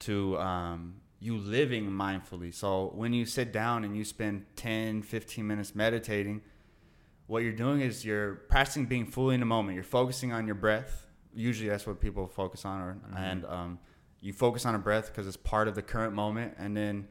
to 0.00 0.38
um, 0.38 0.96
you 1.18 1.36
living 1.36 1.90
mindfully. 1.90 2.54
So 2.54 2.92
when 2.94 3.12
you 3.12 3.26
sit 3.26 3.52
down 3.52 3.84
and 3.84 3.96
you 3.96 4.04
spend 4.04 4.46
10 4.56 5.02
15 5.02 5.46
minutes 5.46 5.74
meditating 5.74 6.42
what 7.30 7.44
you're 7.44 7.52
doing 7.52 7.80
is 7.80 8.04
you're 8.04 8.34
practicing 8.48 8.86
being 8.86 9.06
fully 9.06 9.34
in 9.34 9.40
the 9.40 9.46
moment. 9.46 9.76
You're 9.76 9.84
focusing 9.84 10.32
on 10.32 10.46
your 10.46 10.56
breath. 10.56 11.06
Usually 11.32 11.68
that's 11.68 11.86
what 11.86 12.00
people 12.00 12.26
focus 12.26 12.64
on 12.64 12.80
or, 12.80 12.98
and 13.16 13.44
um, 13.44 13.78
you 14.20 14.32
focus 14.32 14.66
on 14.66 14.74
a 14.74 14.80
breath 14.80 15.06
because 15.06 15.28
it's 15.28 15.36
part 15.36 15.68
of 15.68 15.76
the 15.76 15.82
current 15.82 16.12
moment 16.12 16.54
and 16.58 16.76
then 16.76 17.06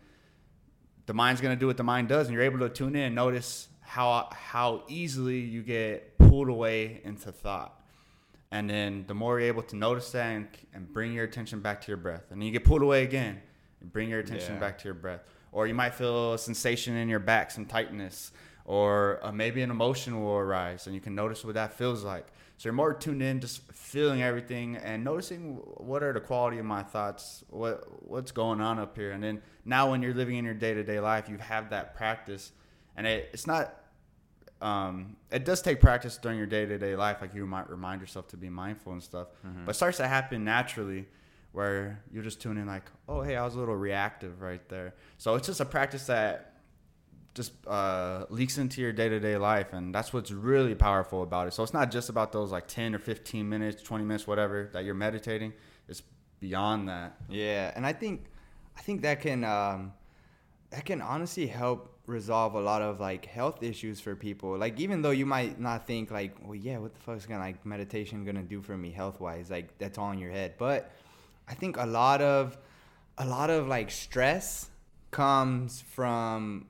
the 1.05 1.13
mind's 1.13 1.39
going 1.39 1.55
to 1.55 1.59
do 1.59 1.67
what 1.67 1.77
the 1.77 1.85
mind 1.85 2.09
does 2.09 2.27
and 2.27 2.33
you're 2.33 2.43
able 2.43 2.59
to 2.59 2.67
tune 2.67 2.97
in 2.97 3.03
and 3.03 3.15
notice 3.15 3.69
how 3.79 4.27
how 4.33 4.83
easily 4.89 5.39
you 5.39 5.63
get 5.63 6.17
pulled 6.17 6.49
away 6.49 6.99
into 7.05 7.31
thought 7.31 7.78
and 8.51 8.69
then 8.69 9.05
the 9.07 9.13
more 9.13 9.39
you're 9.39 9.47
able 9.47 9.61
to 9.63 9.75
notice 9.75 10.11
that 10.11 10.25
and, 10.27 10.47
and 10.73 10.91
bring 10.91 11.13
your 11.13 11.23
attention 11.25 11.59
back 11.59 11.81
to 11.81 11.87
your 11.89 11.97
breath 11.97 12.23
and 12.31 12.41
then 12.41 12.45
you 12.47 12.51
get 12.51 12.63
pulled 12.63 12.81
away 12.81 13.03
again 13.03 13.39
and 13.81 13.91
bring 13.93 14.09
your 14.09 14.19
attention 14.19 14.55
Yeah. 14.55 14.59
back 14.59 14.77
to 14.79 14.85
your 14.85 14.93
breath. 14.95 15.21
Or 15.51 15.65
you 15.67 15.73
might 15.73 15.95
feel 15.95 16.33
a 16.33 16.37
sensation 16.37 16.95
in 16.95 17.09
your 17.09 17.19
back 17.19 17.51
some 17.51 17.65
tightness 17.65 18.31
or 18.65 19.19
uh, 19.23 19.31
maybe 19.31 19.61
an 19.61 19.71
emotion 19.71 20.23
will 20.23 20.37
arise 20.37 20.85
and 20.85 20.93
you 20.95 21.01
can 21.01 21.15
notice 21.15 21.43
what 21.45 21.55
that 21.55 21.73
feels 21.73 22.03
like. 22.03 22.27
So 22.57 22.67
you're 22.67 22.73
more 22.73 22.93
tuned 22.93 23.23
in 23.23 23.39
just 23.39 23.61
feeling 23.71 24.21
everything 24.21 24.75
and 24.77 25.03
noticing 25.03 25.55
what 25.77 26.03
are 26.03 26.11
the 26.13 26.19
quality 26.19 26.57
of 26.59 26.65
my 26.65 26.83
thoughts 26.83 27.43
what 27.49 27.83
what's 28.07 28.31
going 28.31 28.61
on 28.61 28.77
up 28.79 28.95
here. 28.97 29.11
And 29.11 29.23
then 29.23 29.41
now 29.65 29.89
when 29.91 30.01
you're 30.01 30.13
living 30.13 30.35
in 30.35 30.45
your 30.45 30.53
day-to-day 30.53 30.99
life 30.99 31.29
you 31.29 31.37
have 31.37 31.69
that 31.69 31.95
practice 31.95 32.51
and 32.97 33.07
it, 33.07 33.29
it's 33.31 33.47
not 33.47 33.73
um, 34.61 35.15
it 35.31 35.45
does 35.45 35.61
take 35.61 35.79
practice 35.79 36.17
during 36.17 36.37
your 36.37 36.47
day-to-day 36.47 36.95
life 36.95 37.17
like 37.21 37.33
you 37.33 37.45
might 37.45 37.69
remind 37.69 38.01
yourself 38.01 38.27
to 38.27 38.37
be 38.37 38.49
mindful 38.49 38.91
and 38.91 39.01
stuff 39.01 39.27
but 39.65 39.71
it 39.71 39.73
starts 39.75 39.97
to 39.97 40.07
happen 40.07 40.43
naturally 40.43 41.07
where 41.51 42.03
you're 42.11 42.23
just 42.23 42.41
tune 42.41 42.57
in 42.57 42.67
like 42.67 42.83
oh 43.07 43.21
hey 43.21 43.35
i 43.35 43.43
was 43.43 43.55
a 43.55 43.59
little 43.59 43.75
reactive 43.75 44.41
right 44.41 44.67
there. 44.69 44.93
So 45.17 45.35
it's 45.35 45.47
just 45.47 45.59
a 45.59 45.65
practice 45.65 46.05
that 46.07 46.53
just 47.35 47.53
uh, 47.67 48.25
leaks 48.29 48.57
into 48.57 48.81
your 48.81 48.91
day-to-day 48.91 49.37
life 49.37 49.71
and 49.71 49.93
that's 49.95 50.11
what's 50.11 50.31
really 50.31 50.75
powerful 50.75 51.23
about 51.23 51.47
it. 51.47 51.53
So 51.53 51.63
it's 51.63 51.73
not 51.73 51.91
just 51.91 52.09
about 52.09 52.31
those 52.31 52.51
like 52.51 52.67
10 52.67 52.95
or 52.95 52.99
15 52.99 53.47
minutes 53.47 53.81
20 53.81 54.03
minutes 54.03 54.27
whatever 54.27 54.69
that 54.73 54.83
you're 54.83 54.95
meditating. 54.95 55.53
It's 55.87 56.03
beyond 56.39 56.89
that. 56.89 57.15
Yeah, 57.29 57.71
and 57.75 57.85
I 57.85 57.93
think 57.93 58.25
I 58.77 58.81
think 58.81 59.01
that 59.03 59.21
can 59.21 59.43
um, 59.43 59.93
that 60.71 60.85
can 60.85 61.01
honestly 61.01 61.47
help 61.47 61.98
resolve 62.09 62.55
a 62.55 62.59
lot 62.59 62.81
of 62.81 62.99
like 62.99 63.25
health 63.25 63.63
issues 63.63 63.99
for 63.99 64.15
people. 64.15 64.57
Like 64.57 64.79
even 64.79 65.01
though 65.01 65.11
you 65.11 65.25
might 65.25 65.59
not 65.59 65.87
think 65.87 66.11
like, 66.11 66.35
well, 66.43 66.55
yeah, 66.55 66.77
what 66.77 66.93
the 66.93 66.99
fuck 66.99 67.17
is 67.17 67.25
gonna 67.25 67.39
like 67.39 67.65
meditation 67.65 68.25
gonna 68.25 68.43
do 68.43 68.61
for 68.61 68.77
me 68.77 68.91
health 68.91 69.19
wise? 69.19 69.49
Like 69.49 69.77
that's 69.77 69.97
all 69.97 70.11
in 70.11 70.19
your 70.19 70.31
head. 70.31 70.55
But 70.57 70.91
I 71.47 71.53
think 71.53 71.77
a 71.77 71.85
lot 71.85 72.21
of 72.21 72.57
a 73.17 73.25
lot 73.25 73.49
of 73.49 73.67
like 73.67 73.91
stress 73.91 74.69
comes 75.11 75.81
from 75.81 76.67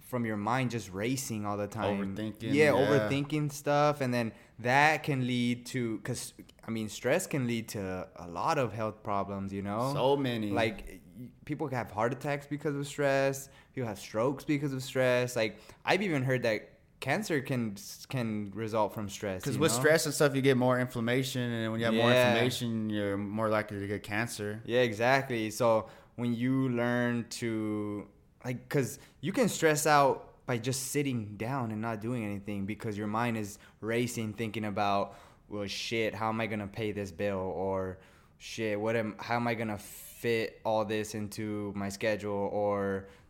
from 0.00 0.24
your 0.24 0.36
mind 0.36 0.70
just 0.70 0.92
racing 0.92 1.44
all 1.44 1.56
the 1.56 1.66
time. 1.66 2.14
Overthinking, 2.16 2.42
Yeah, 2.42 2.52
yeah. 2.52 2.70
overthinking 2.72 3.50
stuff, 3.52 4.00
and 4.00 4.12
then 4.12 4.32
that 4.60 5.02
can 5.02 5.26
lead 5.26 5.66
to 5.66 5.98
because 5.98 6.32
I 6.66 6.70
mean, 6.70 6.88
stress 6.88 7.26
can 7.26 7.46
lead 7.46 7.68
to 7.70 8.06
a 8.16 8.28
lot 8.28 8.58
of 8.58 8.72
health 8.72 9.02
problems. 9.02 9.52
You 9.52 9.62
know, 9.62 9.92
so 9.94 10.16
many 10.16 10.50
like 10.50 11.00
people 11.44 11.68
have 11.68 11.90
heart 11.90 12.12
attacks 12.12 12.46
because 12.46 12.74
of 12.74 12.86
stress. 12.86 13.48
People 13.74 13.88
have 13.88 13.98
strokes 13.98 14.44
because 14.44 14.72
of 14.72 14.82
stress. 14.82 15.36
Like 15.36 15.58
I've 15.84 16.02
even 16.02 16.22
heard 16.22 16.42
that 16.42 16.70
cancer 17.00 17.40
can 17.40 17.76
can 18.08 18.50
result 18.54 18.94
from 18.94 19.08
stress. 19.08 19.42
because 19.42 19.58
with 19.58 19.72
know? 19.72 19.78
stress 19.78 20.06
and 20.06 20.14
stuff 20.14 20.34
you 20.34 20.40
get 20.40 20.56
more 20.56 20.80
inflammation 20.80 21.42
and 21.42 21.70
when 21.70 21.78
you 21.78 21.84
have 21.84 21.94
more 21.94 22.10
inflammation 22.10 22.88
you're 22.88 23.18
more 23.18 23.50
likely 23.50 23.78
to 23.78 23.86
get 23.86 24.02
cancer 24.02 24.62
Yeah, 24.64 24.80
exactly. 24.80 25.50
So 25.50 25.88
when 26.16 26.34
you 26.34 26.68
learn 26.70 27.26
to 27.40 28.06
like, 28.44 28.68
cause 28.68 28.98
you 29.20 29.32
can 29.32 29.48
stress 29.48 29.86
out 29.86 30.46
by 30.46 30.58
just 30.58 30.92
sitting 30.92 31.36
down 31.36 31.72
and 31.72 31.80
not 31.80 32.00
doing 32.00 32.24
anything 32.24 32.66
because 32.66 32.96
your 32.96 33.06
mind 33.06 33.36
is 33.36 33.58
racing 33.80 34.32
thinking 34.32 34.64
about 34.64 35.16
well 35.48 35.66
shit 35.66 36.14
how 36.14 36.28
am 36.28 36.40
i 36.40 36.46
gonna 36.46 36.66
pay 36.66 36.92
this 36.92 37.10
bill 37.10 37.38
or 37.38 37.98
shit 38.38 38.78
what 38.78 38.96
am 38.96 39.14
how 39.18 39.36
am 39.36 39.46
i 39.46 39.54
gonna 39.54 39.78
fit 40.24 40.46
all 40.64 40.84
this 40.96 41.08
into 41.20 41.46
my 41.82 41.90
schedule 41.98 42.42
or 42.62 42.78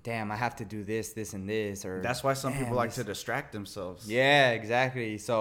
damn 0.09 0.31
i 0.31 0.37
have 0.47 0.55
to 0.62 0.65
do 0.77 0.81
this 0.93 1.07
this 1.21 1.31
and 1.37 1.45
this 1.49 1.85
or 1.89 1.95
That's 2.09 2.23
why 2.27 2.35
some 2.35 2.53
"Damn, 2.53 2.61
people 2.62 2.77
like 2.83 2.91
this- 2.91 3.03
to 3.03 3.05
distract 3.15 3.49
themselves. 3.59 4.01
yeah, 4.19 4.51
exactly. 4.61 5.11
So 5.29 5.37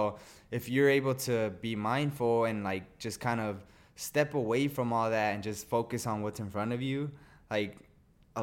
if 0.58 0.62
you're 0.72 0.90
able 1.00 1.14
to 1.28 1.36
be 1.66 1.72
mindful 1.92 2.34
and 2.50 2.56
like 2.70 2.84
just 3.06 3.18
kind 3.28 3.40
of 3.48 3.52
step 4.08 4.30
away 4.42 4.62
from 4.76 4.86
all 4.94 5.08
that 5.18 5.30
and 5.34 5.40
just 5.50 5.60
focus 5.76 6.02
on 6.10 6.16
what's 6.24 6.40
in 6.44 6.50
front 6.56 6.72
of 6.76 6.80
you, 6.88 7.00
like 7.56 7.72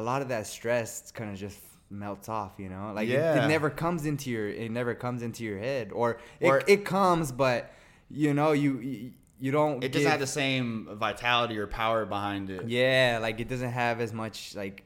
lot 0.10 0.22
of 0.24 0.28
that 0.34 0.44
stress 0.46 0.90
kind 1.18 1.30
of 1.32 1.36
just 1.46 1.58
melts 1.90 2.28
off, 2.38 2.52
you 2.62 2.68
know? 2.74 2.84
Like 2.98 3.08
it- 3.10 3.36
it, 3.38 3.48
never 3.56 3.68
comes 3.84 4.02
into 4.10 4.26
your 4.34 4.48
it 4.64 4.70
never 4.80 4.94
comes 5.04 5.20
into 5.26 5.42
your 5.48 5.58
head 5.68 5.86
or 6.00 6.08
it, 6.40 6.48
Or- 6.50 6.62
it 6.74 6.80
comes 6.96 7.26
but 7.44 7.60
you 8.22 8.30
know 8.38 8.50
you 8.64 8.70
you, 8.90 9.10
you 9.44 9.50
don't 9.58 9.82
It 9.84 9.90
doesn't 9.92 10.02
give- 10.02 10.10
have 10.16 10.20
the 10.28 10.34
same 10.42 10.66
vitality 11.08 11.56
or 11.62 11.66
power 11.66 12.00
behind 12.16 12.44
it. 12.56 12.62
yeah, 12.68 13.18
like 13.26 13.36
it 13.44 13.48
doesn't 13.52 13.72
have 13.84 13.96
as 14.06 14.12
much 14.22 14.54
like 14.62 14.76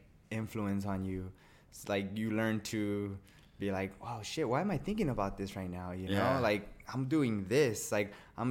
influence 0.40 0.84
on 0.86 1.04
you. 1.04 1.30
It's 1.70 1.88
like 1.94 2.06
you 2.20 2.28
learn 2.40 2.60
to 2.72 3.16
be 3.58 3.68
like, 3.78 3.92
oh 4.02 4.20
shit, 4.22 4.46
why 4.48 4.60
am 4.64 4.70
I 4.70 4.78
thinking 4.88 5.08
about 5.16 5.32
this 5.40 5.50
right 5.60 5.70
now? 5.80 5.88
You 6.00 6.08
Yeah. 6.08 6.18
know, 6.18 6.40
like 6.50 6.62
I'm 6.92 7.04
doing 7.16 7.34
this, 7.48 7.92
like 7.92 8.08
I'm 8.40 8.50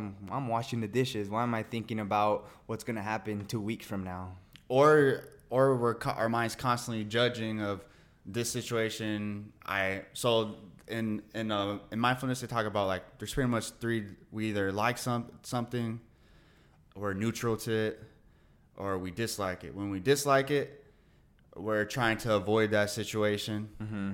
I'm, 0.00 0.16
I'm 0.36 0.48
washing 0.56 0.80
the 0.80 0.88
dishes. 1.00 1.24
Why 1.30 1.42
am 1.48 1.54
I 1.54 1.62
thinking 1.74 2.00
about 2.00 2.36
what's 2.66 2.84
gonna 2.84 3.02
happen 3.14 3.46
two 3.46 3.60
weeks 3.70 3.86
from 3.86 4.02
now? 4.04 4.24
or 4.68 5.22
or 5.48 5.64
we're 5.76 5.94
co- 5.94 6.10
our 6.22 6.28
minds 6.28 6.54
constantly 6.56 7.04
judging 7.04 7.60
of 7.62 7.76
this 8.36 8.50
situation 8.50 9.52
i 9.64 10.02
so 10.12 10.56
in 10.88 11.22
in 11.34 11.50
uh 11.50 11.78
in 11.90 11.98
mindfulness 11.98 12.40
they 12.40 12.46
talk 12.46 12.66
about 12.66 12.86
like 12.86 13.18
there's 13.18 13.34
pretty 13.34 13.48
much 13.50 13.70
three 13.80 14.04
we 14.30 14.46
either 14.50 14.70
like 14.72 14.98
some 14.98 15.26
something 15.42 16.00
we're 16.94 17.12
neutral 17.14 17.56
to 17.56 17.72
it 17.72 18.02
or 18.76 18.98
we 18.98 19.10
dislike 19.10 19.64
it. 19.64 19.74
When 19.74 19.90
we 19.90 20.00
dislike 20.00 20.50
it 20.50 20.84
we're 21.56 21.86
trying 21.86 22.18
to 22.18 22.34
avoid 22.34 22.70
that 22.72 22.90
situation. 22.90 23.68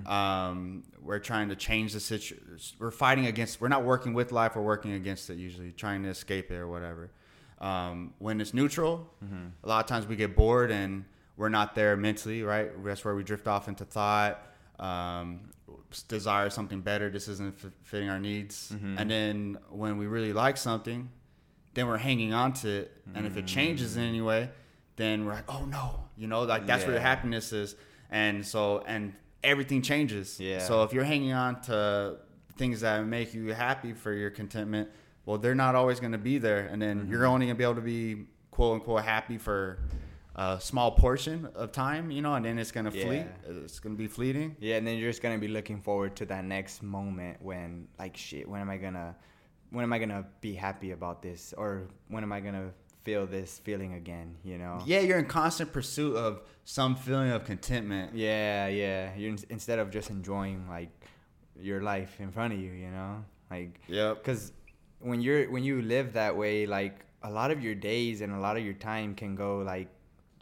Um 0.07 0.85
we're 1.03 1.19
trying 1.19 1.49
to 1.49 1.57
change 1.57 1.93
the 1.93 2.01
situation 2.01 2.77
we're 2.79 2.91
fighting 2.91 3.27
against 3.27 3.61
we're 3.61 3.69
not 3.69 3.85
working 3.85 4.15
with 4.15 4.31
life 4.33 4.55
we're 4.57 4.63
working 4.63 4.93
against 4.93 5.29
it 5.31 5.37
usually 5.37 5.73
trying 5.73 6.03
to 6.05 6.09
escape 6.09 6.51
it 6.51 6.57
or 6.57 6.69
whatever. 6.69 7.11
Um, 7.61 8.15
when 8.19 8.41
it's 8.41 8.55
neutral 8.55 9.09
a 9.63 9.69
lot 9.69 9.85
of 9.85 9.87
times 9.89 10.07
we 10.07 10.17
get 10.17 10.35
bored 10.35 10.71
and 10.73 11.05
we're 11.37 11.49
not 11.49 11.75
there 11.75 11.97
mentally 11.97 12.43
right? 12.43 12.71
That's 12.85 13.05
where 13.05 13.15
we 13.15 13.23
drift 13.25 13.47
off 13.47 13.69
into 13.69 13.85
thought 13.85 14.47
um, 14.81 15.52
desire 16.09 16.51
something 16.51 16.81
better. 16.81 17.11
This 17.11 17.29
isn't 17.29 17.55
f- 17.63 17.73
fitting 17.83 18.09
our 18.09 18.19
needs. 18.19 18.73
Mm-hmm. 18.75 18.99
And 18.99 19.11
then 19.11 19.59
when 19.71 19.99
we 19.99 20.07
really 20.07 20.33
like 20.33 20.57
something 20.57 21.11
then 21.75 21.87
we're 21.87 21.97
hanging 21.97 22.35
on 22.35 22.53
to 22.53 22.69
it. 22.69 22.93
And 23.15 23.27
if 23.27 23.39
it 23.39 23.47
mm. 23.47 23.49
changes 23.49 23.97
in 23.97 24.03
any 24.03 24.21
way 24.21 24.51
then 24.97 25.25
we're 25.25 25.33
like 25.33 25.45
oh 25.49 25.65
no. 25.65 26.05
You 26.17 26.27
know 26.27 26.43
like 26.43 26.67
that's 26.67 26.85
where 26.85 26.97
Yeah. 26.97 27.03
happiness 27.03 27.53
is. 27.53 27.77
And 28.11 28.47
so 28.47 28.83
and 28.87 29.15
everything 29.43 29.83
changes. 29.83 30.39
Yeah. 30.39 30.59
so 30.59 30.83
if 30.83 30.93
you're 30.93 31.05
hanging 31.05 31.33
on 31.33 31.61
to 31.63 32.19
things 32.57 32.81
that 32.83 33.05
make 33.07 33.35
you 33.35 33.55
happy 33.55 33.93
for 33.93 34.13
your 34.13 34.31
contentment 34.31 34.91
well 35.25 35.39
they're 35.39 35.55
not 35.55 35.75
always 35.75 36.01
going 36.01 36.13
to 36.13 36.19
be 36.19 36.39
there. 36.39 36.67
And 36.67 36.81
then 36.81 37.07
you're 37.09 37.21
mm-hmm. 37.21 37.35
only 37.35 37.47
going 37.47 37.57
to 37.57 37.59
be 37.59 37.65
able 37.65 37.77
to 37.77 37.81
be 37.81 38.27
quote 38.51 38.75
unquote 38.75 39.05
happy 39.05 39.39
for 39.39 39.79
a 40.35 40.59
small 40.61 40.91
portion 40.93 41.47
of 41.55 41.73
time 41.73 42.11
you 42.11 42.23
know 42.23 42.35
and 42.35 42.45
then 42.45 42.59
it's 42.59 42.73
fleet 42.91 43.27
Yeah. 43.27 43.65
it's 43.65 43.81
to 43.95 43.99
be 43.99 44.07
fleeting 44.07 44.57
Yeah, 44.61 44.77
and 44.77 44.87
then 44.87 44.97
you're 44.99 45.11
just 45.11 45.23
gonna 45.23 45.39
be 45.39 45.49
looking 45.49 45.81
forward 45.83 46.17
to 46.17 46.25
that 46.27 46.45
next 46.45 46.83
moment 46.83 47.43
when 47.43 47.89
like 47.99 48.17
shit, 48.17 48.49
when 48.49 48.61
am 48.61 48.71
I 48.71 48.79
gonna 48.79 49.15
when 49.71 49.83
am 49.85 49.93
I 49.93 49.99
gonna 49.99 50.27
be 50.41 50.55
happy 50.55 50.91
about 50.93 51.23
this? 51.23 51.55
Or 51.57 51.89
when 52.09 52.23
am 52.23 52.33
I 52.33 52.41
gonna 52.41 52.73
feel 53.05 53.27
this 53.27 53.59
feeling 53.59 53.95
again, 53.95 54.37
you 54.45 54.57
know? 54.59 54.81
yeah 54.87 55.01
you're 55.01 55.19
in 55.19 55.27
constant 55.27 55.73
pursuit 55.73 56.17
of 56.17 56.41
some 56.65 56.95
feeling 56.97 57.31
of 57.31 57.45
contentment 57.45 58.15
Yeah, 58.15 58.69
yeah. 58.69 59.15
You're 59.17 59.37
instead 59.51 59.79
of 59.79 59.91
just 59.91 60.09
enjoying 60.11 60.67
like 60.69 60.91
your 61.61 61.83
life 61.83 62.21
in 62.21 62.31
front 62.33 62.55
of 62.55 62.59
you, 62.61 62.73
you 62.73 62.91
know, 62.91 63.25
like 63.51 63.81
Yep. 63.89 64.19
because 64.19 64.53
when 65.01 65.21
you're 65.21 65.51
when 65.51 65.63
you 65.65 65.83
live 65.83 66.13
that 66.15 66.37
way, 66.37 66.65
like 66.67 67.05
a 67.23 67.31
lot 67.31 67.51
of 67.51 67.63
your 67.63 67.75
days 67.75 68.21
and 68.23 68.33
a 68.33 68.39
lot 68.39 68.57
of 68.57 68.65
your 68.65 68.75
time 68.75 69.15
can 69.15 69.35
go 69.35 69.59
like 69.59 69.89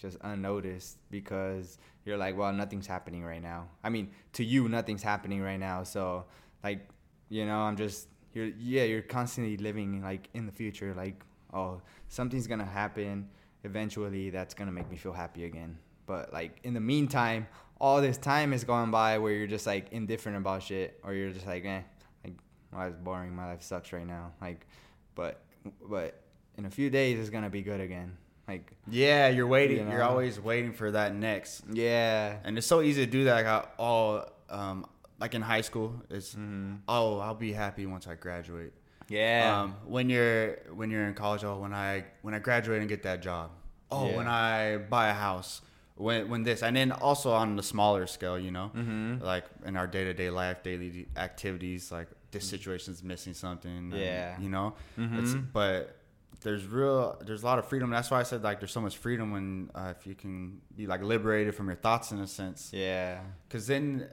just 0.00 0.16
unnoticed 0.22 0.98
because 1.10 1.78
you're 2.04 2.16
like, 2.16 2.36
well, 2.36 2.52
nothing's 2.52 2.86
happening 2.86 3.22
right 3.22 3.42
now. 3.42 3.68
I 3.84 3.90
mean, 3.90 4.10
to 4.34 4.44
you, 4.44 4.68
nothing's 4.68 5.02
happening 5.02 5.42
right 5.42 5.60
now. 5.60 5.82
So 5.82 6.24
like, 6.64 6.88
you 7.28 7.46
know, 7.46 7.58
I'm 7.58 7.76
just 7.76 8.08
you're 8.32 8.46
yeah, 8.46 8.84
you're 8.84 9.02
constantly 9.02 9.56
living 9.56 10.02
like 10.02 10.28
in 10.34 10.46
the 10.46 10.52
future, 10.52 10.94
like 10.94 11.22
oh, 11.52 11.80
something's 12.08 12.46
gonna 12.46 12.64
happen 12.64 13.28
eventually 13.64 14.30
that's 14.30 14.54
gonna 14.54 14.72
make 14.72 14.90
me 14.90 14.96
feel 14.96 15.12
happy 15.12 15.44
again. 15.44 15.78
But 16.06 16.32
like 16.32 16.58
in 16.64 16.74
the 16.74 16.80
meantime, 16.80 17.46
all 17.80 18.00
this 18.00 18.18
time 18.18 18.52
is 18.52 18.64
going 18.64 18.90
by 18.90 19.18
where 19.18 19.32
you're 19.32 19.46
just 19.46 19.66
like 19.66 19.92
indifferent 19.92 20.38
about 20.38 20.62
shit, 20.62 20.98
or 21.04 21.14
you're 21.14 21.30
just 21.30 21.46
like, 21.46 21.64
eh, 21.64 21.82
like 22.24 22.34
my 22.72 22.86
life's 22.86 22.98
boring, 22.98 23.34
my 23.34 23.46
life 23.46 23.62
sucks 23.62 23.92
right 23.92 24.06
now. 24.06 24.32
Like, 24.40 24.66
but 25.14 25.42
but 25.88 26.22
in 26.56 26.66
a 26.66 26.70
few 26.70 26.90
days 26.90 27.18
it's 27.18 27.30
gonna 27.30 27.50
be 27.50 27.62
good 27.62 27.80
again. 27.80 28.16
Like 28.50 28.72
yeah 28.88 29.28
you're 29.28 29.46
waiting 29.46 29.88
You 29.90 29.96
are 29.98 30.02
always 30.02 30.40
waiting 30.40 30.72
for 30.72 30.90
that 30.90 31.14
next. 31.14 31.62
Yeah, 31.72 32.36
and 32.44 32.58
it's 32.58 32.66
so 32.66 32.80
easy 32.82 33.04
to 33.06 33.10
do 33.18 33.24
that 33.24 33.34
like 33.40 33.46
I, 33.46 33.58
oh 33.78 34.24
um 34.58 34.86
like 35.20 35.34
in 35.34 35.42
high 35.42 35.60
school. 35.70 35.90
It's 36.10 36.34
Mm-hmm. 36.34 36.74
oh 36.88 37.18
i'll 37.24 37.34
be 37.48 37.52
happy 37.52 37.84
once 37.86 38.06
i 38.06 38.14
graduate. 38.14 38.72
Yeah, 39.08 39.62
um, 39.62 39.74
when 39.94 40.08
you're 40.10 40.58
when 40.78 40.90
you're 40.90 41.06
in 41.10 41.14
college 41.14 41.42
oh 41.44 41.56
when 41.64 41.72
i 41.74 42.04
when 42.22 42.32
i 42.34 42.38
graduate 42.48 42.80
and 42.80 42.88
get 42.88 43.02
that 43.04 43.20
job. 43.22 43.50
Oh 43.90 44.08
Yeah. 44.08 44.16
when 44.18 44.26
i 44.28 44.76
buy 44.78 45.06
a 45.08 45.18
house. 45.28 45.62
When 45.96 46.28
when 46.30 46.42
this 46.48 46.62
and 46.62 46.74
then 46.76 46.90
also 46.92 47.28
on 47.42 47.56
the 47.56 47.62
smaller 47.62 48.06
scale 48.06 48.38
you 48.46 48.50
know? 48.50 48.70
Mhm. 48.74 49.20
like 49.32 49.44
in 49.68 49.76
our 49.76 49.86
day-to-day 49.86 50.30
life 50.30 50.62
daily 50.62 51.06
activities 51.16 51.92
like 51.92 52.08
this 52.32 52.44
situation's 52.48 53.02
missing 53.02 53.34
something 53.34 53.76
and, 53.80 53.92
Yeah. 53.92 54.38
you 54.44 54.48
know? 54.48 54.68
It's, 54.96 55.34
Mhm. 55.34 55.52
but 55.52 55.96
there's 56.42 56.66
real 56.66 57.20
there's 57.26 57.42
a 57.42 57.46
lot 57.46 57.58
of 57.58 57.66
freedom 57.66 57.90
that's 57.90 58.10
why 58.10 58.18
i 58.20 58.22
said 58.22 58.42
like 58.42 58.60
there's 58.60 58.72
so 58.72 58.80
much 58.80 58.96
freedom 58.96 59.30
when 59.30 59.70
uh, 59.74 59.92
if 59.98 60.06
you 60.06 60.14
can 60.14 60.60
be 60.76 60.86
like 60.86 61.02
liberated 61.02 61.54
from 61.54 61.66
your 61.66 61.76
thoughts 61.76 62.12
in 62.12 62.18
a 62.20 62.26
sense 62.26 62.70
yeah, 62.72 63.20
because 63.48 63.66
then 63.66 64.08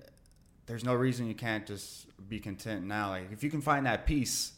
there's 0.65 0.83
no 0.83 0.93
reason 0.93 1.25
you 1.27 1.33
can't 1.35 1.65
just 1.65 2.07
be 2.27 2.39
content 2.41 2.83
now. 2.85 3.09
Like 3.11 3.31
if 3.31 3.41
you 3.41 3.49
can 3.49 3.61
find 3.61 3.85
that 3.85 4.05
peace, 4.05 4.51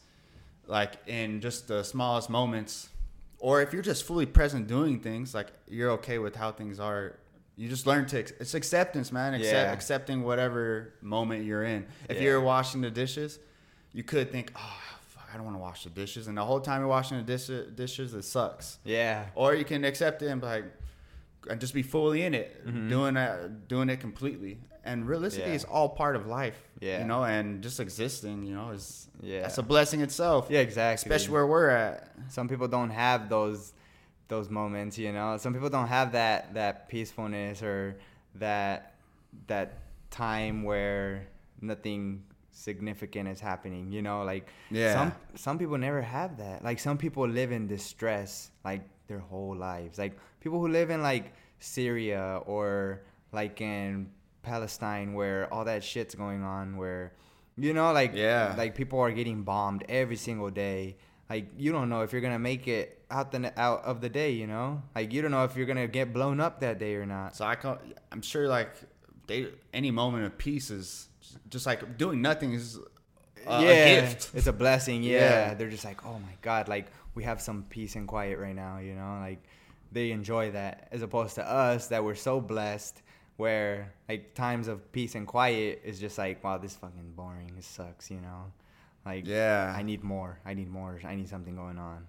like 0.66 0.94
in 1.06 1.40
just 1.40 1.68
the 1.68 1.84
smallest 1.84 2.32
moments, 2.32 2.90
or 3.38 3.62
if 3.62 3.74
you're 3.74 3.84
just 3.84 4.04
fully 4.06 4.26
present 4.26 4.66
doing 4.68 5.00
things, 5.02 5.36
like 5.36 5.50
you're 5.68 5.92
okay 5.92 6.18
with 6.18 6.36
how 6.36 6.52
things 6.52 6.80
are. 6.80 7.16
You 7.58 7.70
just 7.70 7.86
learn 7.86 8.08
to 8.08 8.18
it's 8.20 8.56
acceptance, 8.56 9.12
man. 9.12 9.36
Accept, 9.36 9.54
Yeah. 9.54 9.72
Accepting 9.74 10.24
whatever 10.24 10.94
moment 11.02 11.44
you're 11.46 11.64
in. 11.64 11.86
If 12.08 12.18
Yeah. 12.18 12.24
you're 12.24 12.42
washing 12.42 12.82
the 12.82 12.90
dishes, 12.90 13.38
you 13.94 14.02
could 14.04 14.32
think, 14.32 14.52
oh, 14.56 14.82
I 15.32 15.36
don't 15.36 15.46
want 15.46 15.56
to 15.58 15.62
wash 15.62 15.84
the 15.84 15.90
dishes, 15.90 16.28
and 16.28 16.38
the 16.38 16.46
whole 16.46 16.60
time 16.60 16.82
you're 16.82 16.90
washing 16.90 17.18
the 17.18 17.24
dish- 17.24 17.52
dishes, 17.76 18.14
it 18.14 18.24
sucks. 18.24 18.80
yeah, 18.84 19.26
Or 19.36 19.54
you 19.56 19.64
can 19.66 19.84
accept 19.86 20.22
it 20.22 20.28
and 20.28 20.42
be 20.42 20.48
like, 20.48 20.66
and 21.50 21.60
just 21.62 21.74
be 21.74 21.84
fully 21.84 22.24
in 22.24 22.34
it, 22.34 22.66
Mhm. 22.68 22.90
doing 22.90 23.14
that, 23.16 23.68
doing 23.68 23.90
it 23.90 24.00
completely. 24.00 24.60
And 24.84 25.08
realistically, 25.08 25.50
Yeah. 25.50 25.56
it's 25.56 25.66
all 25.66 25.90
part 25.90 26.16
of 26.16 26.26
life. 26.26 26.60
Yeah. 26.80 27.00
you 27.00 27.06
know, 27.06 27.24
and 27.26 27.62
just 27.62 27.80
existing, 27.82 28.44
you 28.46 28.56
know, 28.56 28.70
is 28.72 29.10
Yeah. 29.22 29.42
that's 29.42 29.58
a 29.58 29.64
blessing 29.64 30.00
itself. 30.02 30.48
yeah, 30.50 30.62
exactly. 30.62 31.10
especially 31.10 31.34
where 31.34 31.46
we're 31.48 31.70
at. 31.70 32.10
some 32.30 32.48
people 32.48 32.68
don't 32.68 32.90
have 32.92 33.28
those 33.30 33.74
those 34.30 34.48
moments 34.48 34.96
you 34.96 35.12
know 35.12 35.38
some 35.38 35.54
people 35.56 35.70
don't 35.70 35.88
have 35.88 36.12
that 36.12 36.54
that 36.54 36.88
peacefulness 36.88 37.64
or 37.64 37.98
that 38.36 38.94
that 39.48 39.74
time 40.12 40.62
where 40.64 41.28
nothing 41.62 42.24
significant 42.60 43.28
is 43.30 43.40
happening 43.40 43.92
you 43.92 44.02
know 44.02 44.24
like 44.24 44.46
Yeah. 44.70 44.94
some 44.94 45.12
some 45.36 45.58
people 45.58 45.78
never 45.78 46.02
have 46.02 46.38
that. 46.44 46.58
Like 46.64 46.80
some 46.80 46.98
people 46.98 47.26
live 47.28 47.52
in 47.58 47.68
distress 47.68 48.52
like 48.66 48.82
their 49.08 49.20
whole 49.32 49.56
lives. 49.56 49.98
Like 49.98 50.14
people 50.44 50.60
who 50.60 50.68
live 50.68 50.90
in 50.96 51.02
like 51.02 51.26
syria 51.60 52.42
or 52.46 53.02
like 53.32 53.62
in 53.62 54.10
palestine 54.42 55.14
where 55.14 55.52
all 55.54 55.66
that 55.66 55.84
shit's 55.84 56.16
going 56.16 56.44
on 56.44 56.78
where 56.78 57.14
you 57.58 57.74
know 57.74 57.92
like 57.94 58.12
Yeah. 58.16 58.56
like 58.58 58.76
people 58.76 59.00
are 59.00 59.12
getting 59.12 59.44
bombed 59.44 59.84
every 59.90 60.16
single 60.18 60.50
day. 60.50 60.98
Like 61.30 61.46
you 61.58 61.72
don't 61.72 61.90
know 61.90 62.02
if 62.02 62.12
you're 62.12 62.22
gonna 62.28 62.40
make 62.52 62.68
it 62.68 62.88
out 63.12 63.32
the 63.32 63.40
out 63.60 63.84
of 63.84 64.02
the 64.02 64.10
day 64.10 64.32
you 64.32 64.48
know? 64.48 64.82
Like 64.96 65.14
you 65.14 65.22
don't 65.22 65.32
know 65.32 65.44
if 65.46 65.56
you're 65.56 65.66
gonna 65.72 65.88
get 65.88 66.12
blown 66.14 66.40
up 66.40 66.60
that 66.62 66.78
day 66.80 66.96
or 66.96 67.06
not. 67.06 67.36
So 67.38 67.46
I 67.46 67.56
can, 67.56 67.78
I'm 68.12 68.22
sure 68.22 68.48
like 68.48 68.72
they 69.28 69.48
any 69.74 69.92
moment 69.92 70.26
of 70.26 70.38
peace 70.38 70.70
is 70.72 71.08
just 71.50 71.66
like 71.66 71.98
doing 71.98 72.22
nothing 72.22 72.54
is 72.54 72.78
a, 73.48 73.62
yeah 73.62 73.70
a 73.70 74.02
gift. 74.02 74.32
it's 74.34 74.48
a 74.48 74.54
blessing 74.54 75.04
yeah. 75.04 75.20
Yeah. 75.20 75.54
they're 75.54 75.70
just 75.70 75.86
like 75.86 76.06
oh 76.06 76.20
my 76.20 76.34
god 76.42 76.68
like 76.68 76.88
we 77.16 77.24
have 77.24 77.42
some 77.42 77.64
peace 77.70 77.96
and 77.96 78.08
quiet 78.08 78.38
right 78.40 78.56
now 78.56 78.80
you 78.80 78.94
know 78.96 79.18
like 79.22 79.42
they 79.92 80.12
enjoy 80.12 80.52
that 80.52 80.88
as 80.92 81.02
opposed 81.02 81.36
to 81.36 81.50
us 81.50 81.88
that 81.88 82.04
we're 82.04 82.16
so 82.16 82.40
blessed 82.42 83.02
where 83.38 83.94
like 84.08 84.34
times 84.36 84.68
of 84.68 84.92
peace 84.92 85.16
and 85.16 85.26
quiet 85.28 85.82
is 85.84 86.00
just 86.00 86.18
like 86.18 86.44
wow 86.44 86.58
this 86.58 86.76
fucking 86.76 87.14
boring 87.16 87.52
this 87.56 87.66
sucks 87.66 88.12
you 88.12 88.20
know 88.22 88.52
like 89.06 89.26
Yeah. 89.26 89.74
i 89.76 89.82
need 89.82 90.04
more 90.04 90.40
i 90.46 90.54
need 90.54 90.70
more 90.70 91.00
i 91.06 91.16
need 91.16 91.30
something 91.30 91.56
going 91.56 91.80
on 91.80 92.06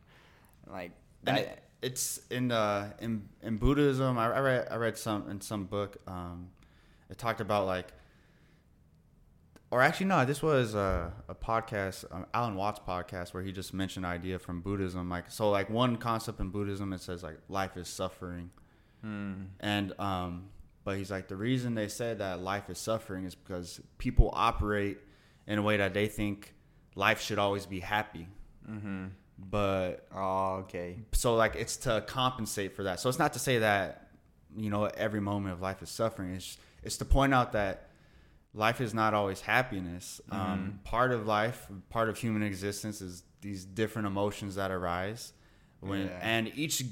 like 0.70 0.90
that, 1.24 1.38
it, 1.38 1.62
it's 1.82 2.20
in 2.30 2.50
uh 2.52 2.90
in 3.00 3.28
in 3.42 3.56
Buddhism. 3.56 4.18
I, 4.18 4.26
I 4.32 4.40
read 4.40 4.68
I 4.70 4.76
read 4.76 4.96
some 4.98 5.28
in 5.30 5.40
some 5.40 5.64
book. 5.64 5.96
Um, 6.06 6.48
it 7.10 7.16
talked 7.18 7.40
about 7.40 7.66
like, 7.66 7.88
or 9.70 9.82
actually 9.82 10.06
no, 10.06 10.24
this 10.24 10.42
was 10.42 10.74
a, 10.74 11.12
a 11.28 11.34
podcast, 11.34 12.04
um, 12.10 12.26
Alan 12.34 12.56
Watts 12.56 12.80
podcast, 12.86 13.32
where 13.32 13.42
he 13.42 13.52
just 13.52 13.72
mentioned 13.72 14.04
an 14.04 14.10
idea 14.10 14.38
from 14.38 14.60
Buddhism. 14.60 15.08
Like 15.08 15.30
so, 15.30 15.50
like 15.50 15.70
one 15.70 15.96
concept 15.96 16.40
in 16.40 16.50
Buddhism, 16.50 16.92
it 16.92 17.00
says 17.00 17.22
like 17.22 17.38
life 17.48 17.76
is 17.76 17.88
suffering, 17.88 18.50
hmm, 19.00 19.44
and 19.60 19.92
um, 20.00 20.48
but 20.84 20.96
he's 20.96 21.10
like 21.10 21.28
the 21.28 21.36
reason 21.36 21.74
they 21.74 21.88
said 21.88 22.18
that 22.18 22.40
life 22.40 22.68
is 22.68 22.78
suffering 22.78 23.24
is 23.24 23.34
because 23.34 23.80
people 23.98 24.30
operate 24.34 24.98
in 25.46 25.58
a 25.58 25.62
way 25.62 25.76
that 25.76 25.94
they 25.94 26.08
think 26.08 26.52
life 26.96 27.20
should 27.20 27.38
always 27.38 27.66
be 27.66 27.78
happy, 27.78 28.26
mm-hmm. 28.68 29.06
but 29.38 30.06
oh 30.12 30.62
okay 30.62 30.98
so 31.12 31.36
like 31.36 31.54
it's 31.54 31.76
to 31.76 32.02
compensate 32.08 32.74
for 32.74 32.82
that. 32.84 32.98
So 32.98 33.08
it's 33.08 33.20
not 33.20 33.34
to 33.34 33.38
say 33.38 33.58
that 33.58 34.08
you 34.56 34.68
know 34.68 34.86
every 34.86 35.20
moment 35.20 35.52
of 35.52 35.60
life 35.60 35.80
is 35.80 35.90
suffering. 35.90 36.34
It's 36.34 36.58
it's 36.82 36.96
to 36.96 37.04
point 37.04 37.32
out 37.32 37.52
that 37.52 37.89
life 38.54 38.80
is 38.80 38.92
not 38.94 39.14
always 39.14 39.40
happiness. 39.40 40.20
Mm-hmm. 40.30 40.40
Um, 40.52 40.80
part 40.84 41.12
of 41.12 41.26
life, 41.26 41.66
part 41.90 42.08
of 42.08 42.18
human 42.18 42.42
existence, 42.42 43.00
is 43.00 43.22
these 43.40 43.64
different 43.64 44.06
emotions 44.06 44.56
that 44.56 44.70
arise. 44.70 45.32
When 45.80 46.06
Yeah. 46.06 46.18
and 46.20 46.50
each 46.56 46.84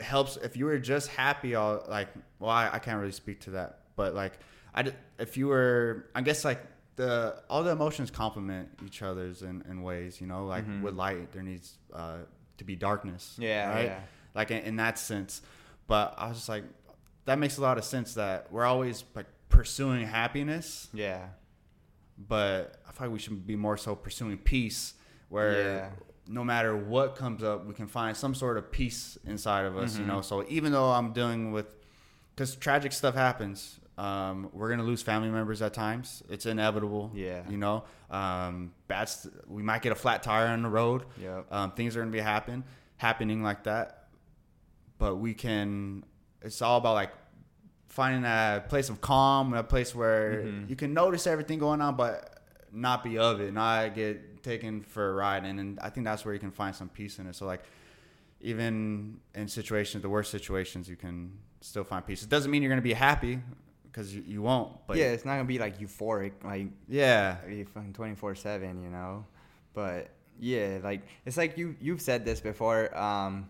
helps. 0.00 0.36
If 0.36 0.56
you 0.56 0.64
were 0.66 0.78
just 0.78 1.08
happy, 1.08 1.54
all 1.54 1.84
like 1.88 2.08
well, 2.38 2.50
I, 2.50 2.70
I 2.74 2.78
can't 2.78 2.98
really 2.98 3.12
speak 3.12 3.40
to 3.42 3.50
that, 3.50 3.80
but 3.96 4.14
like 4.14 4.38
I 4.74 4.92
if 5.18 5.36
you 5.36 5.48
were, 5.48 6.06
I 6.14 6.20
guess 6.22 6.44
like 6.44 6.60
the 6.96 7.42
all 7.48 7.62
the 7.62 7.70
emotions 7.70 8.10
complement 8.10 8.68
each 8.84 9.02
other's 9.02 9.42
in, 9.42 9.62
in 9.68 9.82
ways. 9.82 10.20
You 10.20 10.26
know, 10.26 10.46
like 10.46 10.66
Mhm. 10.66 10.82
with 10.82 10.94
light, 10.94 11.32
there 11.32 11.42
needs 11.42 11.78
uh, 11.92 12.18
to 12.58 12.64
be 12.64 12.76
darkness. 12.76 13.36
Yeah, 13.38 13.68
right. 13.70 13.84
yeah. 13.86 14.00
Like 14.34 14.50
in, 14.50 14.58
in 14.64 14.76
that 14.76 14.98
sense, 14.98 15.40
but 15.86 16.14
I 16.18 16.28
was 16.28 16.38
just 16.38 16.48
like, 16.48 16.64
that 17.24 17.38
makes 17.38 17.56
a 17.58 17.62
lot 17.62 17.78
of 17.78 17.84
sense 17.84 18.14
that 18.14 18.50
we're 18.52 18.64
always 18.64 19.04
like 19.14 19.26
pursuing 19.54 20.06
happiness, 20.06 20.88
yeah 20.92 21.28
but 22.16 22.76
I 22.88 22.92
feel 22.92 23.08
like 23.08 23.12
we 23.12 23.18
should 23.18 23.44
be 23.44 23.56
more 23.56 23.76
so 23.76 23.96
pursuing 23.96 24.38
peace, 24.38 24.94
where 25.30 25.62
Yeah. 25.64 25.90
no 26.28 26.44
matter 26.44 26.76
what 26.76 27.16
comes 27.16 27.42
up, 27.42 27.66
we 27.66 27.74
can 27.74 27.88
find 27.88 28.16
some 28.16 28.36
sort 28.36 28.56
of 28.56 28.70
peace 28.70 29.18
inside 29.24 29.64
of 29.64 29.76
us. 29.76 29.98
You 29.98 30.04
Mhm. 30.04 30.06
know, 30.08 30.20
so 30.20 30.44
even 30.48 30.70
though 30.70 30.92
I'm 30.92 31.12
dealing 31.12 31.50
with, 31.50 31.74
because 32.30 32.54
tragic 32.54 32.92
stuff 32.92 33.14
happens. 33.16 33.80
Um, 33.98 34.48
we're 34.52 34.70
gonna 34.70 34.84
lose 34.84 35.02
family 35.02 35.28
members 35.28 35.60
at 35.60 35.74
times. 35.74 36.22
It's 36.28 36.46
inevitable. 36.46 37.10
Yeah. 37.14 37.48
You 37.48 37.56
know, 37.58 37.82
um, 38.10 38.72
bad. 38.86 39.08
st- 39.08 39.34
We 39.48 39.62
might 39.64 39.82
get 39.82 39.90
a 39.90 39.96
flat 39.96 40.22
tire 40.22 40.46
on 40.46 40.62
the 40.62 40.68
road. 40.68 41.06
Yep. 41.20 41.52
Um, 41.52 41.72
things 41.72 41.96
are 41.96 42.00
gonna 42.00 42.12
be 42.12 42.20
happen 42.20 42.62
happening 42.98 43.42
like 43.42 43.64
that, 43.64 44.08
but 44.98 45.16
we 45.16 45.34
can. 45.34 46.04
It's 46.42 46.62
all 46.62 46.78
about 46.78 46.94
like 46.94 47.10
finding 47.94 48.24
a 48.24 48.62
place 48.68 48.88
of 48.90 49.00
calm, 49.00 49.54
a 49.54 49.62
place 49.62 49.94
where 49.94 50.42
Mhm. 50.42 50.68
you 50.68 50.76
can 50.76 50.92
notice 50.92 51.26
everything 51.28 51.58
going 51.60 51.80
on, 51.80 51.94
but 51.96 52.14
not 52.72 53.04
be 53.04 53.18
of 53.18 53.40
it, 53.40 53.52
not 53.52 53.94
get 53.94 54.42
taken 54.42 54.82
for 54.82 55.10
a 55.10 55.14
ride. 55.14 55.44
And, 55.44 55.60
and 55.60 55.78
I 55.80 55.90
think 55.90 56.04
that's 56.04 56.24
where 56.24 56.34
you 56.34 56.40
can 56.40 56.50
find 56.50 56.74
some 56.74 56.88
peace 56.88 57.18
in 57.20 57.26
it. 57.28 57.34
So 57.36 57.46
like, 57.46 57.62
even 58.40 59.20
in 59.34 59.46
situations, 59.48 60.02
the 60.02 60.08
worst 60.08 60.30
situations, 60.30 60.88
you 60.88 60.96
can 60.96 61.38
still 61.60 61.84
find 61.84 62.04
peace. 62.04 62.22
It 62.22 62.28
doesn't 62.28 62.50
mean 62.50 62.62
you're 62.62 62.68
gonna 62.76 62.82
be 62.82 62.92
happy 62.92 63.38
because 63.84 64.14
you, 64.14 64.22
you 64.26 64.42
won't. 64.42 64.70
But 64.88 64.96
yeah 64.96 65.12
it's 65.12 65.24
not 65.24 65.32
gonna 65.36 65.44
be 65.44 65.58
like 65.58 65.78
euphoric 65.78 66.32
like 66.42 66.66
yeah, 66.88 67.36
24 67.94 68.34
7 68.34 68.82
you 68.82 68.90
know 68.90 69.24
but 69.72 70.08
yeah 70.38 70.78
like 70.82 71.02
it's 71.24 71.36
like 71.36 71.56
you 71.56 71.76
you've 71.80 72.00
said 72.02 72.24
this 72.24 72.40
before 72.40 72.80
um 72.98 73.46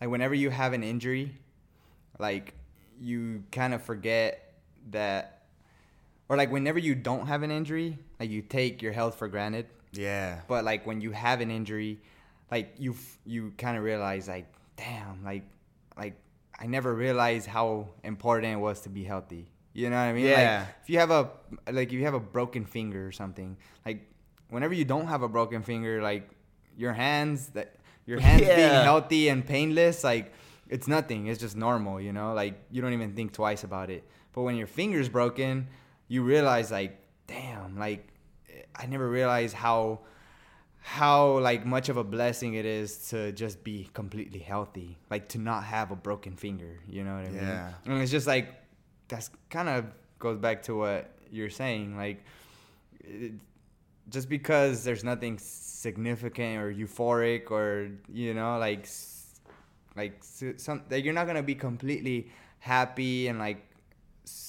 like 0.00 0.08
whenever 0.10 0.34
you 0.34 0.48
have 0.50 0.72
an 0.72 0.82
injury 0.82 1.30
like 2.18 2.54
you 3.02 3.42
kind 3.50 3.74
of 3.74 3.82
forget 3.82 4.54
that 4.90 5.42
or 6.28 6.36
like 6.36 6.52
whenever 6.52 6.78
you 6.78 6.94
don't 6.94 7.26
have 7.26 7.42
an 7.42 7.50
injury 7.50 7.98
like 8.20 8.30
you 8.30 8.40
take 8.42 8.80
your 8.80 8.92
health 8.92 9.16
for 9.16 9.28
granted. 9.28 9.66
Yeah, 9.92 10.40
but 10.48 10.64
like 10.64 10.86
when 10.86 11.00
you 11.02 11.10
have 11.10 11.40
an 11.40 11.50
injury 11.50 12.00
like 12.50 12.74
you 12.78 12.94
you 13.26 13.52
kind 13.58 13.76
of 13.76 13.82
realize 13.82 14.28
like 14.28 14.46
damn 14.76 15.22
like 15.24 15.42
like 15.98 16.14
i 16.58 16.66
never 16.66 16.94
realized 16.94 17.46
how 17.46 17.88
important 18.04 18.52
it 18.54 18.56
was 18.56 18.80
to 18.82 18.88
be 18.88 19.04
healthy. 19.04 19.48
You 19.74 19.90
know 19.90 19.96
what 19.96 20.02
i 20.02 20.12
mean? 20.12 20.26
Yeah. 20.26 20.58
like 20.60 20.68
if 20.82 20.90
you 20.90 20.98
have 20.98 21.10
a 21.10 21.30
like 21.70 21.88
if 21.88 21.94
you 21.94 22.04
have 22.04 22.14
a 22.14 22.20
broken 22.20 22.64
finger 22.64 23.06
or 23.06 23.12
something 23.12 23.56
like 23.84 24.06
whenever 24.48 24.74
you 24.74 24.84
don't 24.84 25.08
have 25.08 25.22
a 25.22 25.28
broken 25.28 25.62
finger 25.62 26.02
like 26.02 26.30
your 26.76 26.92
hands 26.92 27.48
that 27.48 27.76
your 28.06 28.20
hands 28.20 28.42
being 28.42 28.84
healthy 28.90 29.28
and 29.28 29.46
painless 29.46 30.04
like 30.04 30.32
it's 30.68 30.88
nothing 30.88 31.26
it's 31.26 31.40
just 31.40 31.56
normal 31.56 32.00
you 32.00 32.12
know? 32.12 32.34
Like 32.34 32.54
you 32.70 32.82
don't 32.82 32.92
even 32.92 33.14
think 33.14 33.32
twice 33.32 33.64
about 33.64 33.90
it. 33.90 34.04
But 34.32 34.42
when 34.42 34.56
your 34.56 34.66
finger's 34.66 35.08
broken 35.08 35.68
you 36.08 36.22
realize 36.22 36.70
like 36.70 36.98
damn 37.26 37.78
like 37.78 38.08
i 38.74 38.84
never 38.86 39.08
realized 39.08 39.54
how 39.54 40.00
how 40.82 41.38
like 41.38 41.64
much 41.64 41.88
of 41.88 41.96
a 41.96 42.04
blessing 42.04 42.54
it 42.54 42.66
is 42.66 43.08
to 43.08 43.32
just 43.32 43.62
be 43.62 43.88
completely 43.94 44.40
healthy 44.40 44.98
like 45.10 45.28
to 45.28 45.38
not 45.38 45.64
have 45.64 45.90
a 45.90 45.96
broken 45.96 46.36
finger 46.36 46.80
you 46.88 47.04
know 47.04 47.14
what 47.14 47.24
i 47.24 47.28
mean? 47.28 47.36
Yeah. 47.36 47.72
and 47.86 48.02
it's 48.02 48.10
just 48.10 48.26
like 48.26 48.52
that's 49.08 49.30
kind 49.48 49.68
of 49.68 49.86
goes 50.18 50.38
back 50.38 50.62
to 50.62 50.76
what 50.76 51.10
you're 51.30 51.50
saying 51.50 51.96
like 51.96 52.24
it, 53.00 53.32
just 54.08 54.28
because 54.28 54.82
there's 54.84 55.04
nothing 55.04 55.38
significant 55.38 56.58
or 56.60 56.72
euphoric 56.72 57.50
or 57.50 57.88
you 58.12 58.34
know 58.34 58.58
like 58.58 58.86
like 59.96 60.22
some 60.56 60.82
like 60.90 61.04
you're 61.04 61.14
not 61.14 61.26
gonna 61.26 61.42
be 61.42 61.54
completely 61.54 62.30
happy 62.60 63.28
and 63.28 63.38
like 63.38 63.66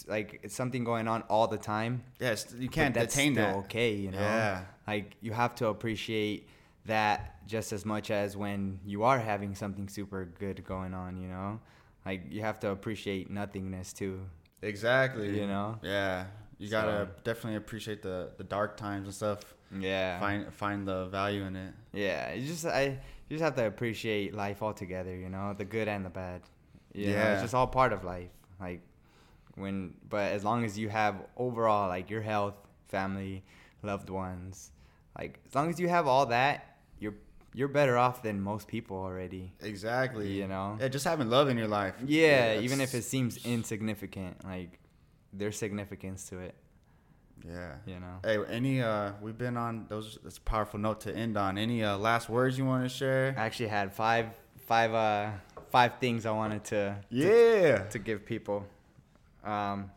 like 0.08 0.40
it's 0.44 0.56
something 0.56 0.84
going 0.84 1.08
on 1.08 1.24
all 1.24 1.48
the 1.48 1.58
time 1.58 2.04
yes, 2.20 2.54
you 2.58 2.70
can't 2.70 2.94
that's 2.94 3.14
detain 3.16 3.34
still 3.34 3.46
that. 3.46 3.56
okay 3.56 3.94
you 3.94 4.12
know 4.12 4.20
Yeah. 4.20 4.62
like 4.88 5.16
you 5.22 5.32
have 5.34 5.56
to 5.56 5.68
appreciate 5.68 6.48
that 6.86 7.46
just 7.48 7.74
as 7.74 7.86
much 7.86 8.12
as 8.12 8.38
when 8.38 8.80
you 8.86 9.04
are 9.04 9.20
having 9.20 9.56
something 9.56 9.88
super 9.88 10.26
good 10.40 10.64
going 10.64 10.94
on 10.94 11.18
you 11.18 11.28
know 11.28 11.60
like 12.06 12.22
you 12.30 12.42
have 12.42 12.60
to 12.62 12.70
appreciate 12.70 13.30
nothingness 13.30 13.94
too 13.94 14.20
Exactly. 14.62 15.38
You 15.42 15.46
know? 15.46 15.78
Yeah. 15.82 16.26
You 16.58 16.70
gotta 16.70 17.08
So- 17.10 17.22
definitely 17.26 17.58
appreciate 17.58 18.02
the 18.02 18.32
the 18.38 18.46
dark 18.46 18.78
times 18.78 19.06
and 19.08 19.14
stuff. 19.14 19.40
yeah 19.78 20.20
Find 20.22 20.54
find 20.54 20.88
the 20.88 21.08
value 21.08 21.44
in 21.44 21.56
it. 21.58 21.74
yeah 21.92 22.32
you 22.34 22.48
just 22.48 22.66
i 22.66 22.98
you 23.30 23.38
just 23.38 23.44
have 23.44 23.56
to 23.56 23.66
appreciate 23.66 24.34
life 24.34 24.62
altogether 24.62 25.16
you 25.16 25.30
know 25.30 25.54
the 25.58 25.66
good 25.66 25.88
and 25.88 26.06
the 26.06 26.10
bad 26.10 26.42
you 26.94 27.08
know, 27.08 27.14
Yeah. 27.14 27.34
it's 27.34 27.42
just 27.42 27.54
all 27.56 27.68
part 27.68 27.92
of 27.94 28.04
life 28.04 28.30
like 28.60 28.82
when 29.56 29.94
but 30.10 30.32
as 30.32 30.44
long 30.44 30.64
as 30.66 30.78
you 30.78 30.90
have 30.90 31.16
overall 31.38 31.88
like 31.88 32.10
your 32.10 32.22
health 32.22 32.56
family 32.88 33.44
loved 33.82 34.10
ones 34.10 34.72
like 35.18 35.40
as 35.48 35.56
long 35.56 35.70
as 35.70 35.80
you 35.80 35.88
have 35.90 36.08
all 36.08 36.26
that 36.28 36.78
you're 37.00 37.16
you're 37.56 37.68
better 37.68 37.98
off 37.98 38.24
than 38.24 38.42
most 38.42 38.68
people 38.68 38.98
already 38.98 39.54
Exactly. 39.62 40.32
You 40.32 40.48
know? 40.48 40.78
Yeah, 40.80 40.88
just 40.88 41.06
having 41.06 41.30
love 41.30 41.50
in 41.50 41.58
your 41.58 41.68
life. 41.68 41.94
yeah 42.06 42.60
even 42.60 42.82
if 42.82 42.94
it 42.96 43.04
seems 43.04 43.44
insignificant 43.46 44.44
like 44.46 44.80
there's 45.32 45.58
significance 45.58 46.30
to 46.30 46.40
it 46.40 46.56
Yeah. 47.48 47.76
you 47.86 48.00
know 48.00 48.20
Hey, 48.24 48.38
any 48.50 48.82
uh, 48.82 49.12
we've 49.22 49.38
been 49.38 49.58
on 49.58 49.86
those. 49.90 50.18
That's 50.24 50.38
a 50.38 50.42
powerful 50.42 50.80
note 50.80 51.02
to 51.02 51.16
end 51.16 51.38
on. 51.38 51.58
Any 51.58 51.84
uh, 51.84 51.98
last 51.98 52.30
words 52.30 52.58
you 52.58 52.66
want 52.66 52.84
to 52.84 52.90
share? 52.90 53.36
i 53.38 53.42
actually 53.46 53.68
had 53.70 53.94
five 53.94 54.28
five 54.66 54.94
uh 54.94 55.30
five 55.70 55.94
things 56.00 56.26
i 56.26 56.32
wanted 56.32 56.64
to 56.66 56.96
Yeah. 57.10 57.84
to 57.90 58.00
give 58.00 58.26
people. 58.26 58.66
Um, 59.44 59.92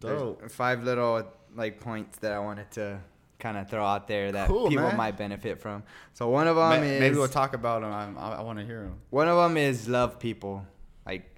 Dope. 0.00 0.50
five 0.50 0.84
little 0.84 1.26
like 1.56 1.80
points 1.80 2.18
that 2.18 2.32
I 2.32 2.38
wanted 2.38 2.70
to 2.72 3.00
kind 3.38 3.56
of 3.56 3.68
throw 3.70 3.84
out 3.84 4.06
there 4.06 4.30
that 4.32 4.46
Cool, 4.48 4.68
people 4.68 4.84
man. 4.88 4.96
might 4.96 5.16
benefit 5.16 5.60
from. 5.60 5.82
So 6.12 6.28
one 6.28 6.46
of 6.46 6.56
them 6.56 6.68
Ma- 6.68 6.74
is 6.86 7.00
Maybe 7.00 7.16
we'll 7.16 7.28
talk 7.28 7.54
about 7.54 7.80
them. 7.82 7.92
I, 7.92 8.20
I, 8.20 8.34
I 8.36 8.40
want 8.42 8.58
to 8.58 8.64
hear 8.64 8.82
them. 8.82 8.98
one 9.10 9.26
of 9.28 9.36
them 9.36 9.56
is 9.56 9.88
love 9.88 10.18
people. 10.18 10.64
Like, 11.06 11.34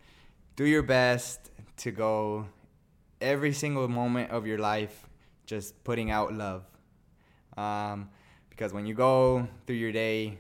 do 0.56 0.64
your 0.64 0.82
best 0.82 1.50
to 1.78 1.90
go 1.90 2.46
every 3.20 3.52
single 3.52 3.86
moment 3.88 4.30
of 4.30 4.46
your 4.46 4.58
life 4.58 5.06
just 5.50 5.82
putting 5.84 6.10
out 6.10 6.32
love. 6.32 6.62
Um, 7.56 8.08
because 8.48 8.72
when 8.72 8.86
you 8.86 8.94
go 8.94 9.46
through 9.66 9.76
your 9.84 9.92
day 9.92 10.38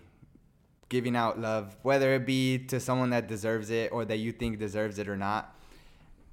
giving 0.88 1.16
out 1.16 1.38
love, 1.38 1.76
whether 1.82 2.14
it 2.14 2.24
be 2.26 2.58
to 2.72 2.78
someone 2.80 3.10
that 3.10 3.26
deserves 3.26 3.70
it 3.70 3.90
or 3.92 4.04
that 4.04 4.18
you 4.18 4.32
think 4.32 4.58
deserves 4.58 4.98
it 4.98 5.08
or 5.08 5.16
not, 5.16 5.42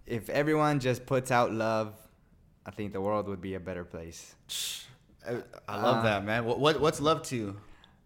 if 0.06 0.30
everyone 0.30 0.80
just 0.80 1.06
puts 1.06 1.32
out 1.32 1.52
love, 1.52 1.94
I 2.66 2.72
think 2.72 2.94
the 2.94 3.02
world 3.02 3.28
would 3.28 3.42
be 3.42 3.56
a 3.56 3.60
better 3.60 3.84
place. 3.84 4.36
I, 5.28 5.32
I 5.68 5.76
love 5.82 5.98
Uh, 5.98 6.02
that, 6.10 6.26
man. 6.26 6.46
What, 6.46 6.60
what 6.60 6.80
what's 6.80 7.02
love 7.02 7.22
to 7.30 7.36
you? 7.36 7.50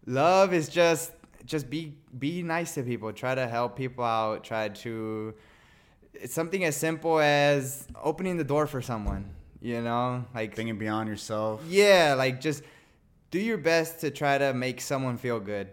love 0.06 0.52
is 0.52 0.68
just 0.68 1.12
just 1.44 1.68
be 1.70 1.82
be 2.18 2.42
nice 2.42 2.74
to 2.74 2.82
people 2.82 3.12
try 3.12 3.34
to 3.42 3.46
help 3.56 3.76
people 3.76 4.04
out 4.04 4.42
try 4.42 4.68
to 4.68 5.32
it's 6.14 6.34
something 6.34 6.62
as 6.64 6.74
simple 6.76 7.18
as 7.20 7.86
opening 8.10 8.36
the 8.36 8.48
door 8.54 8.66
for 8.66 8.80
someone. 8.82 9.24
You 9.62 9.80
know, 9.80 10.24
like 10.34 10.54
Thinking 10.56 10.76
beyond 10.78 11.08
yourself. 11.08 11.62
yeah, 11.68 12.14
like 12.18 12.40
just 12.40 12.62
do 13.30 13.38
your 13.38 13.58
best 13.58 14.00
to 14.00 14.10
try 14.10 14.36
to 14.36 14.52
make 14.52 14.80
someone 14.80 15.16
feel 15.16 15.38
good, 15.40 15.68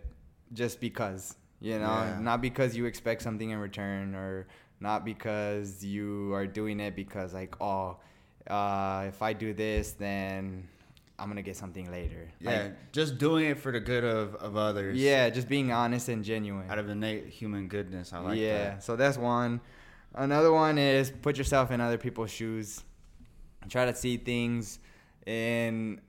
just 0.53 0.79
because. 0.79 1.35
You 1.61 1.77
know, 1.79 1.87
Yeah. 2.05 2.19
not 2.21 2.39
because 2.41 2.77
you 2.77 2.85
expect 2.85 3.21
something 3.21 3.49
in 3.49 3.57
return, 3.57 4.15
or 4.15 4.47
not 4.79 5.03
because 5.03 5.83
you 5.83 6.31
are 6.33 6.47
doing 6.47 6.79
it 6.79 6.95
because 6.95 7.33
like, 7.33 7.55
oh, 7.59 7.97
uh, 8.47 9.05
if 9.09 9.21
I 9.21 9.33
do 9.33 9.53
this, 9.53 9.91
then 9.93 10.67
I'm 11.17 11.27
gonna 11.27 11.41
get 11.41 11.57
something 11.57 11.91
later. 11.91 12.29
Yeah, 12.39 12.49
Like, 12.63 12.91
just 12.93 13.17
doing 13.17 13.49
it 13.49 13.59
for 13.59 13.71
the 13.73 13.81
good 13.81 14.05
of, 14.05 14.35
of 14.35 14.55
others. 14.55 14.97
yeah, 14.97 15.29
just 15.29 15.49
being 15.49 15.71
honest 15.73 16.07
and 16.07 16.23
genuine. 16.23 16.69
Out 16.69 16.79
of 16.79 16.87
innate 16.89 17.25
human 17.27 17.67
goodness. 17.67 18.13
I 18.13 18.19
like 18.19 18.39
yeah, 18.39 18.57
that. 18.75 18.83
so 18.83 18.95
that's 18.95 19.17
one. 19.17 19.59
Another 20.15 20.51
one 20.53 20.77
is 20.77 21.11
put 21.11 21.37
yourself 21.37 21.71
in 21.71 21.81
other 21.81 21.97
people's 21.97 22.31
shoes. 22.31 22.83
Try 23.67 23.85
to 23.85 23.95
see 23.95 24.17
things 24.17 24.79
and 25.27 26.01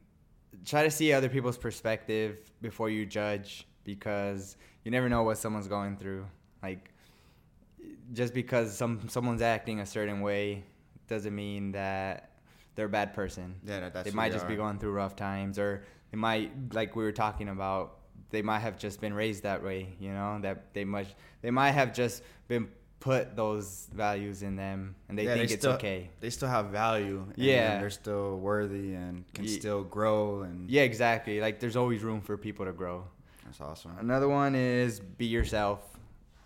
try 0.65 0.85
to 0.85 0.91
see 0.91 1.13
other 1.13 1.29
people's 1.29 1.59
perspective 1.59 2.39
before 2.63 2.91
you 2.91 3.05
judge 3.07 3.67
because 3.85 4.57
you 4.85 4.91
never 4.91 5.09
know 5.09 5.23
what 5.23 5.37
someone's 5.39 5.69
going 5.69 5.97
through. 5.97 6.27
Like 6.63 6.93
just 8.13 8.35
because 8.35 8.77
some 8.77 9.09
someone's 9.09 9.43
acting 9.43 9.81
a 9.81 9.87
certain 9.87 10.21
way 10.21 10.65
doesn't 11.09 11.35
mean 11.35 11.73
that 11.73 12.31
they're 12.75 12.87
a 12.87 12.89
bad 12.89 13.15
person 13.15 13.57
Yeah, 13.65 13.89
that's 13.91 14.09
they 14.09 14.15
might 14.15 14.33
just 14.33 14.49
be 14.49 14.57
going 14.57 14.79
through 14.79 14.93
rough 14.93 15.17
times 15.17 15.59
or 15.59 15.85
they 16.11 16.17
might 16.17 16.73
like 16.73 16.97
we 16.97 17.05
were 17.05 17.13
talking 17.13 17.49
about 17.49 17.99
they 18.31 18.43
might 18.43 18.61
have 18.61 18.79
just 18.79 19.01
been 19.01 19.13
raised 19.13 19.43
that 19.43 19.63
way 19.63 19.95
you 19.99 20.13
know 20.13 20.39
that 20.43 20.73
they 20.75 20.85
much 20.85 21.09
they 21.43 21.51
might 21.51 21.73
have 21.73 21.93
just 21.93 22.23
been 22.49 22.69
put 23.01 23.35
those 23.35 23.89
values 23.95 24.43
in 24.43 24.57
them 24.57 24.95
and 25.09 25.19
they 25.19 25.25
Yeah, 25.25 25.35
think 25.35 25.51
it's 25.51 25.63
still, 25.63 25.73
okay 25.73 26.11
They 26.21 26.29
still 26.31 26.49
have 26.49 26.67
value. 26.67 27.25
and 27.29 27.39
Yeah. 27.39 27.81
they're 27.81 27.89
still 27.91 28.39
worthy 28.39 28.93
and 28.95 29.25
can 29.33 29.45
Ye- 29.45 29.59
still 29.59 29.83
grow. 29.85 30.43
And 30.43 30.71
yeah 30.71 30.83
exactly 30.83 31.41
like 31.41 31.61
there's 31.61 31.77
always 31.77 32.03
room 32.03 32.21
for 32.21 32.37
people 32.37 32.67
to 32.67 32.73
grow 32.73 33.05
that's 33.45 33.61
awesome. 33.61 33.93
another 33.99 34.29
one 34.29 34.55
is 34.55 35.01
be 35.01 35.27
yourself 35.27 35.81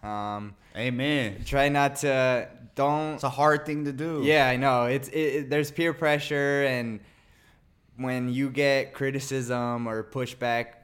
um 0.04 0.54
Amen. 0.76 1.42
try 1.44 1.68
not 1.68 1.96
to 1.96 2.48
don't 2.76 3.14
It's 3.14 3.24
a 3.24 3.28
hard 3.28 3.66
thing 3.66 3.84
to 3.86 3.92
do. 3.92 4.22
Yeah, 4.24 4.48
I 4.48 4.56
know. 4.56 4.84
It's 4.86 5.08
it, 5.08 5.18
it- 5.36 5.50
there's 5.50 5.70
peer 5.70 5.92
pressure, 5.94 6.64
and 6.66 6.98
when 7.96 8.28
you 8.28 8.50
get 8.50 8.92
criticism 8.94 9.86
or 9.86 10.02
pushback, 10.02 10.74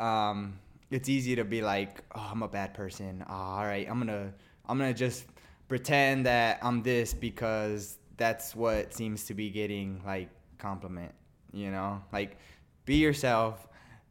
um, 0.00 0.58
it's 0.90 1.08
easy 1.08 1.36
to 1.36 1.44
be 1.44 1.62
like, 1.62 2.02
"Oh, 2.14 2.28
I'm 2.32 2.42
a 2.42 2.48
bad 2.48 2.74
person. 2.74 3.24
Oh, 3.28 3.32
all 3.32 3.64
right, 3.64 3.86
I'm 3.88 3.98
gonna 4.00 4.32
I'm 4.68 4.78
gonna 4.78 4.94
just 4.94 5.26
pretend 5.68 6.26
that 6.26 6.58
I'm 6.62 6.82
this 6.82 7.12
because 7.14 7.98
that's 8.16 8.54
what 8.56 8.94
seems 8.94 9.24
to 9.24 9.34
be 9.34 9.50
getting 9.50 10.02
like 10.04 10.28
compliment." 10.58 11.12
You 11.52 11.70
know, 11.70 12.02
like 12.12 12.36
be 12.84 12.96
yourself. 12.96 13.66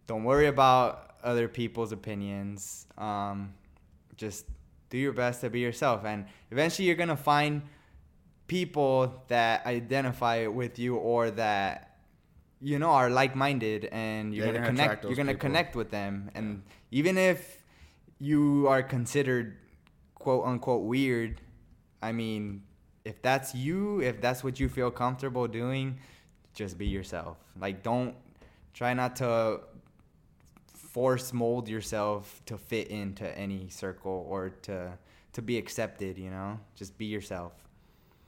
Don't 0.08 0.24
worry 0.24 0.48
about 0.48 1.16
other 1.24 1.48
people's 1.48 1.92
opinions. 1.92 2.88
Um, 2.98 3.54
just 4.18 4.46
do 4.90 4.98
your 4.98 5.14
best 5.14 5.42
to 5.42 5.50
be 5.50 5.60
yourself, 5.60 6.06
and 6.06 6.26
eventually 6.52 6.88
you're 6.88 6.96
gonna 6.96 7.18
find 7.18 7.62
people 8.48 9.24
that 9.28 9.66
identify 9.66 10.46
with 10.48 10.78
you 10.78 10.96
or 10.98 11.32
that 11.32 11.98
you 12.62 12.78
know 12.80 12.90
are 12.92 13.10
like-minded 13.10 13.86
and 13.92 14.34
you're 14.34 14.46
Yeah, 14.46 14.52
gonna 14.54 14.66
you're 14.66 14.74
gonna 14.74 14.78
connect 14.88 15.04
you're 15.06 15.16
gonna 15.16 15.32
people. 15.34 15.48
connect 15.50 15.76
with 15.76 15.90
them 15.90 16.30
and 16.36 16.62
even 16.92 17.18
if 17.18 17.64
you 18.20 18.68
are 18.70 18.84
considered 18.84 19.58
quote 20.26 20.46
unquote 20.52 20.84
weird 20.96 21.32
i 22.02 22.12
mean 22.22 22.62
if 23.12 23.22
that's 23.22 23.50
you 23.66 24.02
if 24.10 24.16
that's 24.26 24.42
what 24.46 24.60
you 24.62 24.68
feel 24.78 24.90
comfortable 25.04 25.48
doing 25.48 25.88
just 26.60 26.74
be 26.78 26.88
yourself 26.98 27.38
like 27.66 27.78
don't 27.84 28.14
try 28.74 28.92
not 28.94 29.16
to 29.16 29.60
force 30.74 31.34
mold 31.34 31.68
yourself 31.70 32.42
to 32.46 32.58
fit 32.58 32.88
into 32.88 33.26
any 33.38 33.70
circle 33.70 34.26
or 34.30 34.50
to 34.68 34.98
to 35.34 35.42
be 35.42 35.58
accepted 35.58 36.18
you 36.18 36.30
know 36.30 36.60
just 36.76 36.98
be 36.98 37.06
yourself 37.06 37.54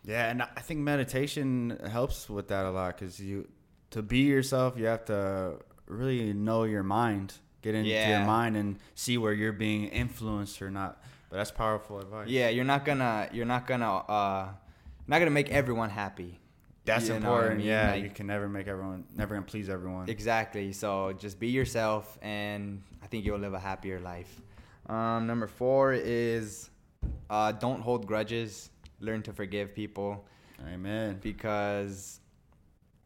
Yeah, 0.06 0.30
and 0.32 0.42
I 0.42 0.62
think 0.68 0.80
meditation 0.82 1.80
helps 1.98 2.30
with 2.30 2.48
that 2.54 2.66
a 2.66 2.72
lot 2.72 2.90
because 2.96 3.20
you, 3.20 3.48
to 3.96 4.02
be 4.02 4.20
yourself, 4.36 4.78
you 4.80 4.86
have 4.88 5.04
to 5.06 5.60
really 6.00 6.32
know 6.34 6.64
your 6.64 6.84
mind, 6.84 7.34
get 7.62 7.74
into 7.76 7.90
Yeah. 7.92 8.10
your 8.14 8.26
mind, 8.26 8.56
and 8.56 8.70
see 8.96 9.18
where 9.18 9.34
you're 9.34 9.58
being 9.68 9.84
influenced 10.04 10.62
or 10.62 10.72
not. 10.72 10.92
But 11.30 11.38
that's 11.38 11.52
powerful 11.52 12.00
advice. 12.00 12.28
yeah 12.30 12.50
you're 12.50 12.64
not 12.66 12.86
gonna 12.86 13.28
you're 13.32 13.46
not 13.46 13.68
gonna 13.68 13.96
uh 13.98 14.48
not 15.08 15.20
gonna 15.20 15.32
make 15.32 15.50
everyone 15.52 15.90
happy 15.90 16.40
that's 16.86 17.08
You 17.10 17.16
what 17.16 17.24
I 17.24 17.26
important. 17.26 17.58
mean? 17.58 17.68
Yeah, 17.68 17.92
Like- 17.92 18.04
you 18.04 18.10
can 18.10 18.28
never 18.28 18.48
make 18.48 18.68
everyone, 18.70 19.04
never 19.14 19.36
gonna 19.36 19.46
please 19.46 19.68
everyone. 19.70 20.08
Exactly. 20.08 20.72
So 20.72 21.12
just 21.20 21.38
be 21.38 21.50
yourself, 21.50 22.18
and 22.22 22.82
I 23.04 23.08
think 23.08 23.26
you'll 23.26 23.40
live 23.40 23.54
a 23.54 23.60
happier 23.60 24.00
life. 24.00 24.42
Um, 24.88 25.28
number 25.28 25.48
four 25.48 25.92
is 25.92 26.70
uh, 27.30 27.52
don't 27.52 27.82
hold 27.82 28.08
grudges. 28.08 28.70
Learn 29.02 29.22
to 29.24 29.34
forgive 29.34 29.76
people 29.76 30.26
Amen. 30.66 31.20
because, 31.22 32.22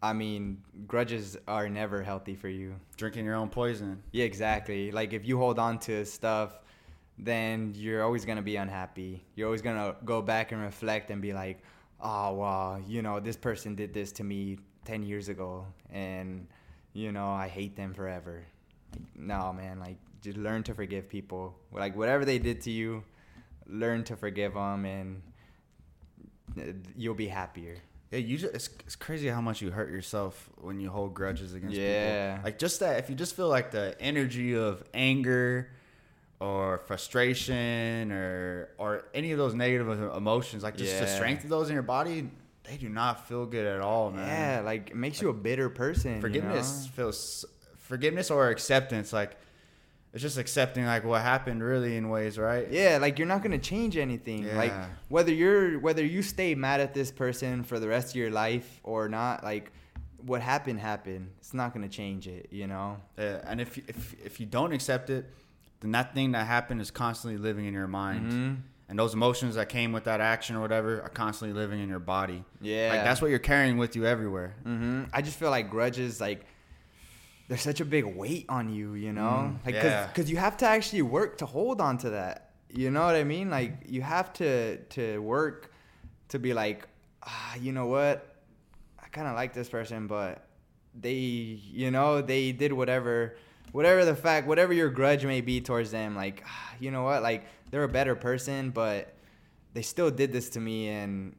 I 0.04 0.14
mean, 0.14 0.62
grudges 0.86 1.36
are 1.48 1.68
never 1.68 2.04
healthy 2.04 2.36
for 2.36 2.50
you. 2.50 2.76
Drinking 2.98 3.26
your 3.26 3.34
own 3.36 3.50
poison. 3.50 4.04
Yeah, 4.12 4.26
exactly. 4.26 4.92
Like 4.92 5.12
if 5.12 5.26
you 5.28 5.40
hold 5.40 5.58
on 5.58 5.80
to 5.90 6.06
stuff, 6.06 6.60
then 7.18 7.74
you're 7.76 8.04
always 8.04 8.26
gonna 8.26 8.42
be 8.42 8.56
unhappy. 8.56 9.24
You're 9.36 9.48
always 9.48 9.62
gonna 9.62 9.96
go 10.06 10.22
back 10.22 10.52
and 10.52 10.62
reflect 10.62 11.12
and 11.12 11.22
be 11.22 11.34
like, 11.34 11.62
oh 12.00 12.34
well, 12.34 12.82
you 12.88 13.02
know, 13.02 13.20
this 13.20 13.38
person 13.38 13.76
did 13.76 13.94
this 13.94 14.12
to 14.14 14.24
me 14.24 14.58
ten 14.86 15.04
years 15.04 15.30
ago, 15.30 15.66
and 15.90 16.48
you 16.94 17.12
know, 17.12 17.30
I 17.30 17.48
hate 17.48 17.76
them 17.76 17.94
forever. 17.94 18.44
No, 19.16 19.54
man. 19.54 19.80
Like 19.80 19.98
just 20.22 20.38
learn 20.38 20.64
to 20.64 20.74
forgive 20.74 21.10
people. 21.10 21.56
Like 21.72 21.96
whatever 21.96 22.26
they 22.26 22.40
did 22.40 22.62
to 22.62 22.72
you, 22.72 23.04
learn 23.68 24.04
to 24.06 24.16
forgive 24.16 24.54
them, 24.54 24.86
and 24.86 25.22
you'll 26.96 27.16
be 27.16 27.28
happier. 27.28 27.78
Yeah, 28.12 28.20
you 28.20 28.38
just, 28.38 28.54
it's, 28.54 28.70
it's 28.86 28.96
crazy 28.98 29.30
how 29.30 29.40
much 29.40 29.62
you 29.62 29.72
hurt 29.72 29.90
yourself 29.90 30.50
when 30.58 30.82
you 30.82 30.90
hold 30.90 31.14
grudges 31.14 31.54
against 31.54 31.76
people. 31.76 31.90
Yeah. 31.90 32.34
people. 32.34 32.46
Like 32.46 32.60
just 32.60 32.82
that, 32.82 33.00
if 33.00 33.10
you 33.10 33.16
just 33.16 33.38
feel 33.38 33.48
like 33.48 33.72
the 33.72 33.96
energy 34.02 34.54
of 34.54 34.84
anger 34.94 35.70
or 36.42 36.80
frustration 36.80 38.12
or 38.12 38.70
or 38.80 39.06
any 39.14 39.32
of 39.32 39.38
those 39.38 39.54
negative 39.54 39.88
emotions, 40.16 40.64
like 40.64 40.76
just 40.76 41.00
the 41.00 41.08
strength 41.08 41.44
of 41.44 41.50
those 41.50 41.70
in 41.70 41.74
your 41.76 41.84
body, 41.84 42.30
they 42.64 42.78
do 42.78 42.90
not 42.90 43.28
feel 43.28 43.46
good 43.46 43.66
at 43.66 43.80
all, 43.80 44.12
man. 44.12 44.28
Yeah, 44.28 44.62
like 44.66 44.90
it 44.90 44.96
makes 44.96 45.22
you 45.22 45.30
a 45.30 45.34
bitter 45.34 45.70
person. 45.70 46.16
you 46.16 46.22
forgiveness 46.22 46.86
know? 46.86 46.92
feels 46.94 47.46
forgiveness 47.78 48.32
or 48.32 48.50
acceptance, 48.50 49.14
like 49.14 49.38
it's 50.14 50.24
just 50.24 50.40
accepting 50.40 50.84
like 50.86 51.06
what 51.06 51.22
happened 51.22 51.64
really 51.64 51.96
in 51.96 52.10
ways, 52.10 52.40
right? 52.40 52.68
Yeah, 52.72 52.98
like 53.00 53.20
you're 53.20 53.28
not 53.28 53.44
gonna 53.44 53.60
change 53.60 53.96
anything. 53.96 54.56
Like 54.58 54.74
whether 55.10 55.32
you're 55.32 55.80
whether 55.80 56.04
you 56.04 56.24
stay 56.24 56.56
mad 56.56 56.82
at 56.82 56.96
this 56.96 57.12
person 57.12 57.64
for 57.64 57.80
the 57.80 57.88
rest 57.88 58.10
of 58.10 58.16
your 58.16 58.32
life 58.32 58.80
or 58.84 59.08
not, 59.08 59.44
like 59.44 59.72
what 60.26 60.42
happened 60.42 60.80
happened. 60.80 61.30
It's 61.38 61.54
not 61.54 61.72
gonna 61.72 61.88
change 61.88 62.28
it, 62.28 62.48
you 62.50 62.66
know. 62.66 62.98
Yeah, 63.18 63.42
and 63.46 63.62
if 63.62 63.78
if 63.88 64.16
if 64.26 64.40
you 64.40 64.48
don't 64.48 64.74
accept 64.74 65.12
it, 65.12 65.30
then 65.82 65.92
that 65.92 66.14
thing 66.16 66.32
that 66.32 66.48
happened 66.48 66.80
is 66.82 66.90
constantly 66.92 67.38
living 67.38 67.66
in 67.66 67.74
your 67.74 67.88
mind, 67.88 68.32
Mhm. 68.32 68.58
and 68.90 68.98
those 69.00 69.14
emotions 69.14 69.56
that 69.56 69.68
came 69.70 69.92
with 69.92 70.04
that 70.06 70.22
action 70.22 70.56
or 70.56 70.62
whatever 70.62 71.02
are 71.02 71.10
constantly 71.10 71.58
living 71.60 71.80
in 71.82 71.90
your 71.90 72.00
body. 72.00 72.44
Yeah. 72.62 72.90
like 72.94 73.04
that's 73.04 73.22
what 73.22 73.30
you're 73.30 73.40
carrying 73.40 73.78
with 73.78 73.96
you 73.96 74.06
everywhere. 74.06 74.54
hmm 74.64 75.04
I 75.14 75.22
just 75.22 75.38
feel 75.38 75.50
like 75.50 75.70
grudges, 75.70 76.20
like 76.22 76.46
there's 77.48 77.62
such 77.62 77.82
a 77.82 77.86
big 77.86 78.06
weight 78.06 78.46
on 78.48 78.70
you, 78.74 78.94
you 78.94 79.12
know, 79.12 79.54
Mm, 79.60 79.66
like 79.66 79.76
yeah. 79.76 80.08
because 80.08 80.30
you 80.32 80.38
have 80.38 80.56
to 80.58 80.66
actually 80.66 81.02
work 81.02 81.38
to 81.40 81.46
hold 81.46 81.82
on 81.82 81.98
to 82.00 82.12
that. 82.12 82.52
You 82.70 82.90
know 82.92 83.06
what 83.06 83.16
I 83.16 83.24
mean? 83.26 83.50
Like 83.50 83.74
you 83.88 84.02
have 84.02 84.32
to 84.34 84.78
to 84.78 85.20
work 85.20 85.72
to 86.30 86.40
be 86.40 86.54
like, 86.54 86.88
ah, 87.24 87.56
you 87.60 87.74
know 87.74 87.88
what? 87.88 88.36
I 89.04 89.08
kind 89.10 89.28
of 89.28 89.36
like 89.36 89.54
this 89.54 89.68
person, 89.68 90.08
but 90.08 90.48
they, 90.98 91.14
you 91.14 91.92
know, 91.92 92.22
they 92.22 92.52
did 92.54 92.72
whatever, 92.72 93.36
whatever 93.72 94.06
the 94.06 94.16
fact, 94.16 94.48
whatever 94.48 94.74
your 94.74 94.90
grudge 94.90 95.26
may 95.26 95.42
be 95.42 95.62
towards 95.62 95.92
them. 95.92 96.16
Like, 96.16 96.44
you 96.80 96.92
know 96.92 97.04
what? 97.04 97.22
Like 97.24 97.46
they're 97.70 97.84
a 97.84 97.90
better 97.90 98.16
person, 98.16 98.70
but 98.72 99.14
they 99.74 99.82
still 99.82 100.12
did 100.12 100.32
this 100.32 100.50
to 100.50 100.60
me, 100.60 100.90
and 100.90 101.36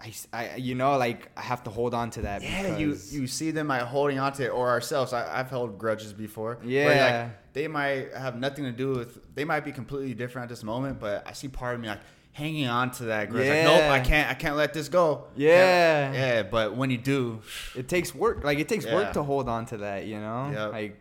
I, 0.00 0.12
I 0.32 0.56
you 0.56 0.74
know, 0.74 0.96
like 0.96 1.30
I 1.36 1.42
have 1.42 1.62
to 1.64 1.70
hold 1.70 1.94
on 1.94 2.10
to 2.10 2.22
that. 2.22 2.42
Yeah, 2.42 2.76
you 2.78 2.96
you 3.10 3.26
see 3.26 3.50
them 3.50 3.68
like 3.68 3.82
holding 3.82 4.18
on 4.18 4.32
to 4.34 4.44
it, 4.46 4.48
or 4.48 4.68
ourselves. 4.70 5.12
I, 5.12 5.38
I've 5.40 5.50
held 5.50 5.78
grudges 5.78 6.12
before. 6.12 6.58
Yeah. 6.64 7.28
like, 7.28 7.52
they 7.52 7.68
might 7.68 8.12
have 8.14 8.36
nothing 8.38 8.64
to 8.64 8.72
do 8.72 8.90
with. 8.92 9.34
They 9.34 9.44
might 9.44 9.64
be 9.64 9.72
completely 9.72 10.14
different 10.14 10.44
at 10.44 10.48
this 10.48 10.64
moment, 10.64 10.98
but 10.98 11.22
I 11.26 11.32
see 11.32 11.48
part 11.48 11.74
of 11.74 11.80
me 11.80 11.88
like 11.88 12.00
hanging 12.32 12.66
on 12.66 12.90
to 12.90 13.04
that 13.04 13.30
grudge. 13.30 13.46
Like, 13.48 13.62
nope, 13.64 13.82
I 13.90 14.00
can't. 14.00 14.28
I 14.30 14.34
can't 14.34 14.56
let 14.56 14.72
this 14.74 14.88
go. 14.88 15.26
Yeah. 15.36 16.04
Can't- 16.06 16.14
yeah. 16.16 16.42
But 16.42 16.74
when 16.74 16.90
you 16.90 16.98
do, 16.98 17.42
it 17.76 17.86
takes 17.88 18.14
work 18.14 18.42
like 18.42 18.58
it 18.58 18.68
takes 18.68 18.86
Yeah. 18.86 18.94
work 18.94 19.12
to 19.12 19.22
hold 19.22 19.48
on 19.48 19.66
to 19.66 19.76
that 19.78 20.06
you 20.06 20.18
know 20.18 20.50
Yep. 20.52 20.72
like 20.72 21.00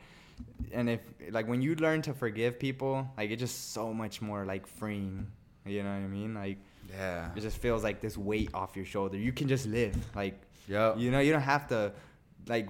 and 0.73 0.89
if 0.89 0.99
like 1.31 1.47
when 1.47 1.61
you 1.61 1.75
learn 1.75 2.01
to 2.01 2.13
forgive 2.13 2.59
people 2.59 3.07
like 3.17 3.29
it's 3.31 3.39
just 3.39 3.73
so 3.73 3.93
much 3.93 4.21
more 4.21 4.45
like 4.45 4.65
freeing 4.67 5.27
you 5.65 5.83
know 5.83 5.89
what 5.89 6.03
i 6.03 6.07
mean 6.07 6.33
like 6.33 6.57
Yeah. 6.97 7.29
it 7.35 7.41
just 7.41 7.57
feels 7.57 7.83
like 7.83 8.01
this 8.01 8.17
weight 8.17 8.49
off 8.53 8.75
your 8.75 8.85
shoulder. 8.85 9.17
You 9.17 9.31
can 9.31 9.47
just 9.47 9.65
live. 9.65 9.95
Like 10.15 10.35
Yep. 10.67 10.97
you 10.97 11.09
know, 11.11 11.19
you 11.25 11.31
don't 11.31 11.41
have 11.55 11.65
to 11.67 11.93
like 12.47 12.67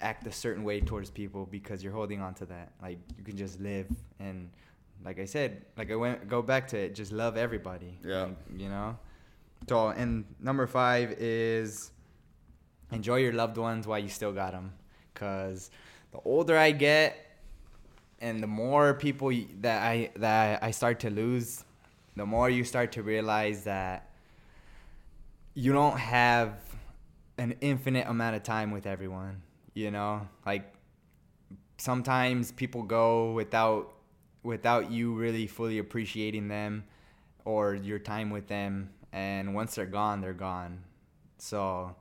act 0.00 0.26
a 0.26 0.32
certain 0.32 0.62
way 0.64 0.80
towards 0.80 1.10
people 1.10 1.46
because 1.50 1.82
you're 1.82 1.92
holding 2.00 2.20
on 2.20 2.34
to 2.40 2.44
that. 2.46 2.72
Like 2.82 2.98
you 3.16 3.24
can 3.24 3.36
just 3.36 3.58
live 3.60 3.86
and 4.20 4.50
like 5.04 5.18
I 5.18 5.24
said, 5.24 5.50
like 5.78 5.90
I 5.90 5.96
went 5.96 6.28
go 6.28 6.40
back 6.42 6.68
to 6.72 6.76
it, 6.78 6.94
just 6.94 7.10
love 7.12 7.36
everybody. 7.46 7.98
Yeah. 8.04 8.24
Like, 8.24 8.36
you 8.62 8.68
know. 8.68 8.98
So 9.68 9.88
and 9.88 10.24
number 10.40 10.66
five 10.66 11.12
is 11.18 11.90
enjoy 12.92 13.16
your 13.24 13.32
loved 13.32 13.56
ones 13.56 13.86
while 13.86 13.98
you 13.98 14.08
still 14.08 14.32
got 14.32 14.52
them, 14.52 14.72
cause 15.14 15.70
the 16.12 16.18
older 16.24 16.56
I 16.56 16.70
get, 16.70 17.16
and 18.20 18.42
the 18.42 18.46
more 18.46 18.94
people 18.94 19.32
that 19.60 19.82
I 19.82 20.10
that 20.16 20.62
I 20.62 20.70
start 20.70 21.00
to 21.00 21.10
lose, 21.10 21.64
the 22.16 22.26
more 22.26 22.48
you 22.48 22.64
start 22.64 22.92
to 22.92 23.02
realize 23.02 23.64
that 23.64 24.10
you 25.54 25.72
don't 25.72 25.98
have 25.98 26.58
an 27.38 27.56
infinite 27.60 28.06
amount 28.08 28.36
of 28.36 28.42
time 28.42 28.70
with 28.70 28.86
everyone. 28.86 29.42
You 29.74 29.90
know, 29.90 30.28
like 30.46 30.72
sometimes 31.78 32.52
people 32.52 32.82
go 32.82 33.32
without 33.32 33.92
without 34.42 34.90
you 34.90 35.14
really 35.14 35.46
fully 35.46 35.78
appreciating 35.78 36.48
them 36.48 36.84
or 37.44 37.74
your 37.74 37.98
time 37.98 38.30
with 38.30 38.46
them 38.46 38.90
and 39.12 39.54
once 39.54 39.74
they're 39.74 39.86
gone 39.86 40.20
they're 40.20 40.32
gone 40.32 40.82
so 41.38 41.94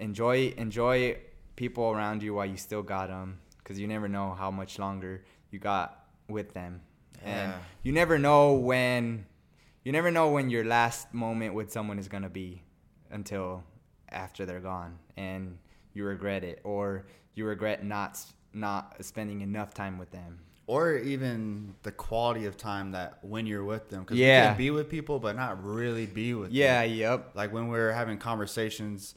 enjoy 0.00 0.52
enjoy 0.56 1.16
people 1.56 1.90
around 1.90 2.22
you 2.22 2.34
while 2.34 2.46
you 2.46 2.56
still 2.56 2.82
got 2.82 3.08
them 3.08 3.38
because 3.58 3.78
you 3.78 3.86
never 3.86 4.08
know 4.08 4.34
how 4.36 4.50
much 4.50 4.78
longer 4.78 5.22
you 5.54 5.60
got 5.60 6.04
with 6.28 6.52
them 6.52 6.80
and 7.24 7.52
you 7.84 7.92
never 7.92 8.18
know 8.18 8.54
when 8.70 9.24
you 9.84 9.92
never 9.92 10.10
know 10.10 10.26
when 10.30 10.50
your 10.50 10.64
last 10.64 11.14
moment 11.14 11.54
with 11.54 11.70
someone 11.70 11.98
is 11.98 12.08
gonna 12.08 12.28
be 12.28 12.62
until 13.10 13.62
after 14.10 14.44
they're 14.44 14.60
gone 14.74 14.98
and 15.16 15.56
you 15.94 16.04
regret 16.04 16.42
it 16.42 16.60
or 16.64 17.06
you 17.36 17.44
regret 17.46 17.84
not 17.84 18.12
not 18.52 18.96
spending 19.04 19.40
enough 19.42 19.72
time 19.74 19.96
with 19.98 20.10
them 20.10 20.40
Or 20.66 20.96
even 20.96 21.74
the 21.82 21.92
quality 21.92 22.46
of 22.46 22.56
time 22.56 22.92
that 22.92 23.18
when 23.22 23.46
you're 23.46 23.64
with 23.74 23.84
them. 23.90 24.00
Because 24.02 24.18
Yeah. 24.18 24.42
you 24.42 24.48
can 24.50 24.56
be 24.66 24.70
with 24.78 24.88
people, 24.88 25.18
but 25.26 25.36
not 25.36 25.62
really 25.62 26.06
be 26.06 26.32
with 26.40 26.50
yeah 26.52 26.82
them. 26.86 26.94
yep 26.96 27.18
Like 27.40 27.52
when 27.52 27.68
we're 27.68 27.92
having 27.92 28.16
conversations, 28.18 29.14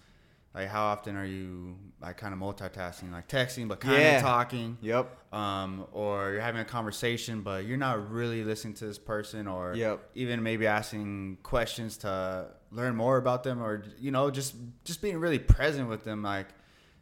like 0.57 0.69
how 0.69 0.85
often 0.85 1.15
are 1.15 1.25
you 1.25 1.75
like 2.01 2.17
kind 2.17 2.33
of 2.33 2.39
multitasking, 2.39 3.11
like 3.11 3.27
texting, 3.27 3.67
but 3.67 3.79
kind 3.79 4.03
of 4.15 4.21
talking? 4.21 4.77
yep 4.81 5.17
um, 5.33 5.85
or 5.91 6.31
you're 6.31 6.41
having 6.41 6.61
a 6.61 6.65
conversation, 6.65 7.41
but 7.41 7.65
you're 7.65 7.77
not 7.77 8.09
really 8.09 8.43
listening 8.43 8.73
to 8.75 8.85
this 8.87 8.97
person, 8.97 9.47
or 9.47 9.75
Yep. 9.75 10.09
even 10.15 10.41
maybe 10.41 10.65
asking 10.65 11.37
questions 11.43 11.97
to 11.97 12.47
learn 12.71 12.95
more 12.95 13.17
about 13.17 13.43
them, 13.43 13.61
or 13.61 13.83
you 13.99 14.11
know, 14.11 14.31
just 14.31 14.55
just 14.83 15.01
being 15.01 15.17
really 15.17 15.39
present 15.39 15.89
with 15.89 16.03
them. 16.03 16.23
Like 16.23 16.47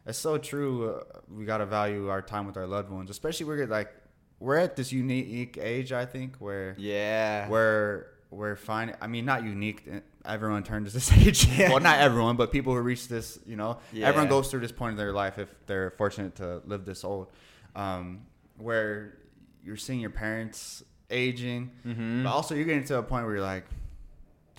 it's 0.04 0.18
so 0.18 0.38
true. 0.38 0.90
Uh, 0.90 1.20
we 1.28 1.44
gotta 1.44 1.66
value 1.66 2.08
our 2.08 2.22
time 2.22 2.46
with 2.46 2.56
our 2.56 2.66
loved 2.66 2.90
ones, 2.90 3.10
especially 3.10 3.46
we're 3.46 3.66
like 3.66 3.92
we're 4.38 4.56
at 4.56 4.76
this 4.76 4.92
unique 4.92 5.56
age. 5.60 5.92
I 5.92 6.04
think 6.04 6.36
where 6.38 6.74
yeah 6.78 7.48
where 7.48 8.08
we're 8.30 8.56
finding. 8.56 8.96
I 9.00 9.06
mean, 9.06 9.24
not 9.24 9.44
unique. 9.44 9.88
Everyone 10.26 10.62
turns 10.62 10.92
this 10.92 11.12
age. 11.26 11.46
Yeah. 11.46 11.70
Well, 11.70 11.80
not 11.80 12.00
everyone, 12.00 12.36
but 12.36 12.52
people 12.52 12.72
who 12.74 12.80
reach 12.80 13.08
this, 13.08 13.38
you 13.46 13.56
know, 13.56 13.78
everyone 13.94 14.28
goes 14.28 14.50
through 14.50 14.60
this 14.60 14.72
point 14.72 14.92
in 14.92 14.96
their 14.96 15.12
life 15.12 15.38
if 15.38 15.48
they're 15.66 15.90
fortunate 15.92 16.34
to 16.36 16.62
live 16.66 16.84
this 16.84 17.04
old, 17.04 17.30
um, 17.74 18.26
where 18.58 19.18
you're 19.64 19.76
seeing 19.76 20.00
your 20.00 20.10
parents 20.10 20.82
aging, 21.10 21.70
Mhm. 21.86 22.24
but 22.24 22.30
also 22.30 22.54
you're 22.54 22.64
getting 22.64 22.84
to 22.84 22.98
a 22.98 23.02
point 23.02 23.24
where 23.26 23.36
you're 23.36 23.44
like, 23.44 23.64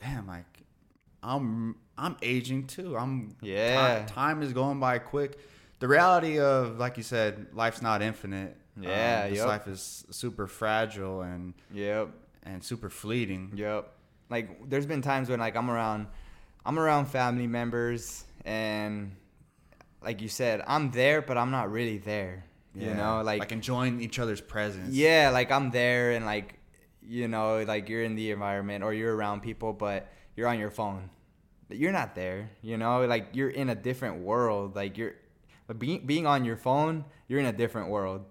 damn, 0.01 0.27
like 0.27 0.45
I'm 1.23 1.75
I'm 1.97 2.15
aging 2.21 2.67
too. 2.67 2.95
I'm 2.95 3.35
Yeah. 3.41 4.05
ti- 4.05 4.13
time 4.13 4.43
is 4.43 4.53
going 4.53 4.79
by 4.79 4.99
quick. 4.99 5.39
The 5.79 5.87
reality 5.87 6.39
of, 6.39 6.77
like 6.77 6.95
you 6.97 7.03
said, 7.03 7.47
life's 7.53 7.81
not 7.81 8.01
infinite. 8.01 8.55
Yeah, 8.79 9.23
um, 9.23 9.29
this 9.31 9.39
yep. 9.39 9.47
life 9.47 9.67
is 9.67 10.05
super 10.11 10.45
fragile 10.47 11.21
and 11.21 11.53
yep 11.73 12.09
and 12.43 12.63
super 12.63 12.89
fleeting. 12.91 13.51
Yep. 13.55 13.91
Like 14.29 14.69
there's 14.69 14.85
been 14.85 15.01
times 15.01 15.29
when 15.29 15.39
like 15.39 15.55
I'm 15.55 15.69
around 15.69 16.07
I'm 16.65 16.77
around 16.77 17.05
family 17.05 17.47
members 17.47 18.25
and 18.45 19.15
like 20.01 20.21
you 20.21 20.29
said, 20.29 20.63
I'm 20.67 20.91
there 20.91 21.21
but 21.21 21.37
I'm 21.37 21.51
not 21.51 21.71
really 21.71 21.97
there. 21.97 22.45
You 22.75 22.93
know, 22.93 23.23
like, 23.23 23.39
like 23.39 23.51
enjoying 23.51 24.01
each 24.01 24.19
other's 24.19 24.39
presence. 24.41 24.93
yeah, 24.93 25.31
like 25.31 25.51
I'm 25.51 25.71
there 25.71 26.11
and 26.11 26.25
like 26.25 26.59
you 27.01 27.27
know, 27.27 27.63
like 27.63 27.89
you're 27.89 28.03
in 28.03 28.15
the 28.15 28.31
environment 28.31 28.83
or 28.83 28.93
you're 28.93 29.15
around 29.15 29.41
people 29.41 29.73
but 29.73 30.11
you're 30.35 30.47
on 30.47 30.59
your 30.59 30.69
phone. 30.69 31.09
You're 31.69 31.91
not 31.91 32.15
there, 32.15 32.51
you 32.61 32.77
know? 32.77 33.05
Like 33.05 33.29
you're 33.33 33.49
in 33.49 33.69
a 33.69 33.75
different 33.75 34.23
world. 34.23 34.75
Like 34.75 34.97
you're 34.97 35.15
but 35.65 35.79
being 35.79 36.05
being 36.05 36.27
on 36.27 36.45
your 36.45 36.55
phone, 36.55 37.05
you're 37.27 37.39
in 37.39 37.45
a 37.45 37.53
different 37.53 37.89
world. 37.89 38.25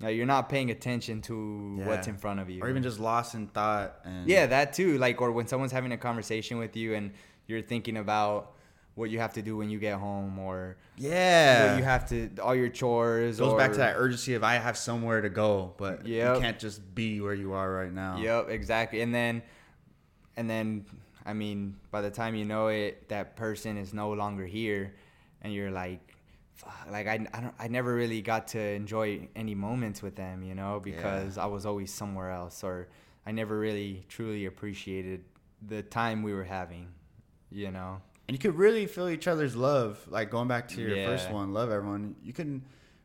Like 0.00 0.16
you're 0.16 0.26
not 0.26 0.48
paying 0.48 0.70
attention 0.70 1.20
to 1.22 1.82
what's 1.84 2.06
in 2.06 2.16
front 2.16 2.40
of 2.40 2.48
you. 2.48 2.62
or 2.62 2.70
even 2.70 2.82
just 2.82 2.98
lost 2.98 3.34
in 3.34 3.48
thought. 3.48 4.00
And 4.04 4.26
Yeah, 4.26 4.46
that 4.46 4.72
too. 4.72 4.96
Like, 4.98 5.20
or 5.20 5.30
when 5.30 5.46
someone's 5.46 5.72
having 5.72 5.92
a 5.92 5.98
conversation 5.98 6.58
with 6.58 6.74
you 6.76 6.94
and 6.94 7.12
you're 7.46 7.60
thinking 7.62 7.96
about 7.98 8.54
what 8.94 9.10
you 9.10 9.18
have 9.18 9.32
to 9.34 9.42
do 9.42 9.56
when 9.56 9.70
you 9.70 9.78
get 9.78 9.98
home, 9.98 10.38
or 10.38 10.76
yeah. 10.96 11.76
you 11.76 11.84
have 11.84 12.08
to, 12.08 12.28
all 12.42 12.54
your 12.54 12.68
chores. 12.68 13.38
goes 13.38 13.52
or, 13.52 13.58
back 13.58 13.72
to 13.72 13.78
that 13.78 13.94
urgency 13.96 14.34
of 14.34 14.42
I 14.42 14.54
have 14.54 14.76
somewhere 14.76 15.20
to 15.20 15.30
go, 15.30 15.74
but 15.76 16.06
Yep. 16.06 16.34
you 16.36 16.40
can't 16.42 16.58
just 16.58 16.94
be 16.94 17.20
where 17.20 17.34
you 17.34 17.52
are 17.52 17.70
right 17.72 17.92
now. 17.92 18.18
Yep, 18.18 18.50
exactly. 18.50 19.00
And 19.00 19.14
then, 19.14 19.42
and 20.36 20.50
then, 20.50 20.84
I 21.24 21.32
mean, 21.34 21.76
by 21.90 22.00
the 22.00 22.10
time 22.10 22.34
you 22.34 22.44
know 22.44 22.68
it, 22.68 23.08
that 23.08 23.36
person 23.36 23.76
is 23.76 23.94
no 23.94 24.12
longer 24.12 24.44
here, 24.44 24.94
and 25.42 25.52
you're 25.54 25.70
like, 25.70 26.09
like 26.90 27.06
I, 27.06 27.26
I 27.32 27.40
don't, 27.40 27.54
I 27.58 27.68
never 27.68 27.94
really 27.94 28.22
got 28.22 28.48
to 28.48 28.60
enjoy 28.60 29.28
any 29.36 29.54
moments 29.54 30.02
with 30.02 30.16
them, 30.16 30.42
you 30.42 30.54
know, 30.54 30.80
because 30.80 31.38
I 31.38 31.46
was 31.46 31.66
always 31.66 31.92
somewhere 31.92 32.30
else, 32.30 32.62
or 32.64 32.88
I 33.26 33.32
never 33.32 33.58
really 33.58 34.04
truly 34.08 34.46
appreciated 34.46 35.24
the 35.66 35.82
time 35.82 36.22
we 36.22 36.32
were 36.32 36.44
having, 36.44 36.88
you 37.50 37.70
know. 37.70 38.00
And 38.28 38.34
you 38.34 38.38
could 38.38 38.56
really 38.56 38.86
feel 38.86 39.08
each 39.08 39.26
other's 39.26 39.56
love. 39.56 39.98
Like 40.08 40.30
going 40.30 40.48
back 40.48 40.68
to 40.68 40.80
your 40.80 40.96
first 41.04 41.30
one, 41.30 41.52
love 41.52 41.70
everyone. 41.70 42.14
You 42.22 42.32
can 42.32 42.62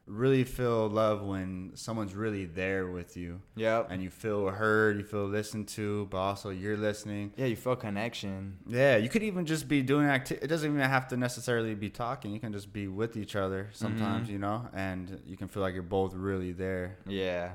really 0.08 0.44
feel 0.44 0.88
love 0.88 1.24
when 1.24 1.72
someone's 1.74 2.14
really 2.14 2.46
there 2.46 2.86
with 2.88 3.18
you. 3.18 3.42
Yep. 3.56 3.88
And 3.90 4.04
you 4.04 4.10
feel 4.12 4.48
heard, 4.50 4.98
you 4.98 5.04
feel 5.04 5.26
listened 5.26 5.68
to, 5.70 6.08
but 6.12 6.18
also 6.18 6.52
you're 6.52 6.78
listening. 6.78 7.34
Yeah, 7.36 7.48
you 7.48 7.56
feel 7.56 7.76
connection. 7.76 8.58
Yeah, 8.68 8.98
you 8.98 9.10
could 9.10 9.24
even 9.24 9.46
just 9.48 9.68
be 9.68 9.82
doing 9.82 10.06
acti- 10.08 10.36
It 10.42 10.48
doesn't 10.48 10.70
even 10.70 10.88
have 10.88 11.08
to 11.08 11.18
necessarily 11.18 11.74
be 11.74 11.90
talking. 11.90 12.32
You 12.34 12.40
can 12.40 12.54
just 12.54 12.72
be 12.72 12.88
with 12.88 13.18
each 13.18 13.36
other 13.36 13.70
sometimes, 13.74 14.28
Mhm. 14.30 14.32
you 14.34 14.40
know, 14.40 14.68
and 14.74 15.22
you 15.26 15.36
can 15.38 15.48
feel 15.48 15.64
like 15.64 15.74
you're 15.74 15.82
both 15.84 16.14
really 16.14 16.52
there. 16.52 16.98
Yeah. 17.08 17.54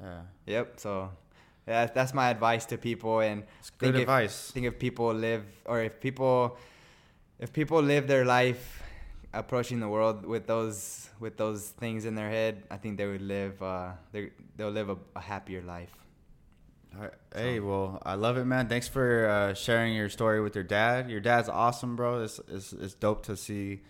Yeah, 0.00 0.20
Yep. 0.46 0.78
So, 0.78 1.10
yeah, 1.66 1.86
that's 1.86 2.14
my 2.14 2.30
advice 2.30 2.64
to 2.66 2.78
people. 2.78 3.18
And 3.20 3.42
it's 3.58 3.70
good 3.70 3.94
think 3.94 4.02
advice. 4.02 4.50
I 4.50 4.52
think 4.54 4.66
if 4.66 4.78
people 4.78 5.12
live, 5.12 5.42
or 5.64 5.82
if 5.82 5.98
people, 6.00 6.56
if 7.40 7.52
people 7.52 7.82
live 7.82 8.06
their 8.06 8.24
life 8.24 8.82
approaching 9.32 9.80
the 9.80 9.88
world 9.88 10.24
with 10.26 10.46
those 10.46 11.08
with 11.20 11.36
those 11.36 11.68
things 11.68 12.04
in 12.04 12.14
their 12.14 12.30
head, 12.30 12.62
I 12.70 12.76
think 12.76 12.96
they 12.98 13.06
would 13.06 13.22
live. 13.22 13.62
Uh, 13.62 13.92
they 14.12 14.30
they'll 14.56 14.70
live 14.70 14.88
a, 14.90 14.96
a 15.16 15.20
happier 15.20 15.62
life. 15.62 15.92
All 16.96 17.02
right. 17.02 17.12
Hey, 17.34 17.60
well, 17.60 18.00
I 18.04 18.14
love 18.14 18.38
it, 18.38 18.44
man. 18.46 18.68
Thanks 18.68 18.88
for 18.88 19.28
uh, 19.28 19.54
sharing 19.54 19.94
your 19.94 20.08
story 20.08 20.40
with 20.40 20.54
your 20.54 20.64
dad. 20.64 21.10
Your 21.10 21.20
dad's 21.20 21.48
awesome, 21.48 21.96
bro. 21.96 22.22
It's, 22.22 22.40
it's, 22.48 22.72
it's 22.72 22.94
dope 22.94 23.26
to 23.26 23.36
see 23.36 23.82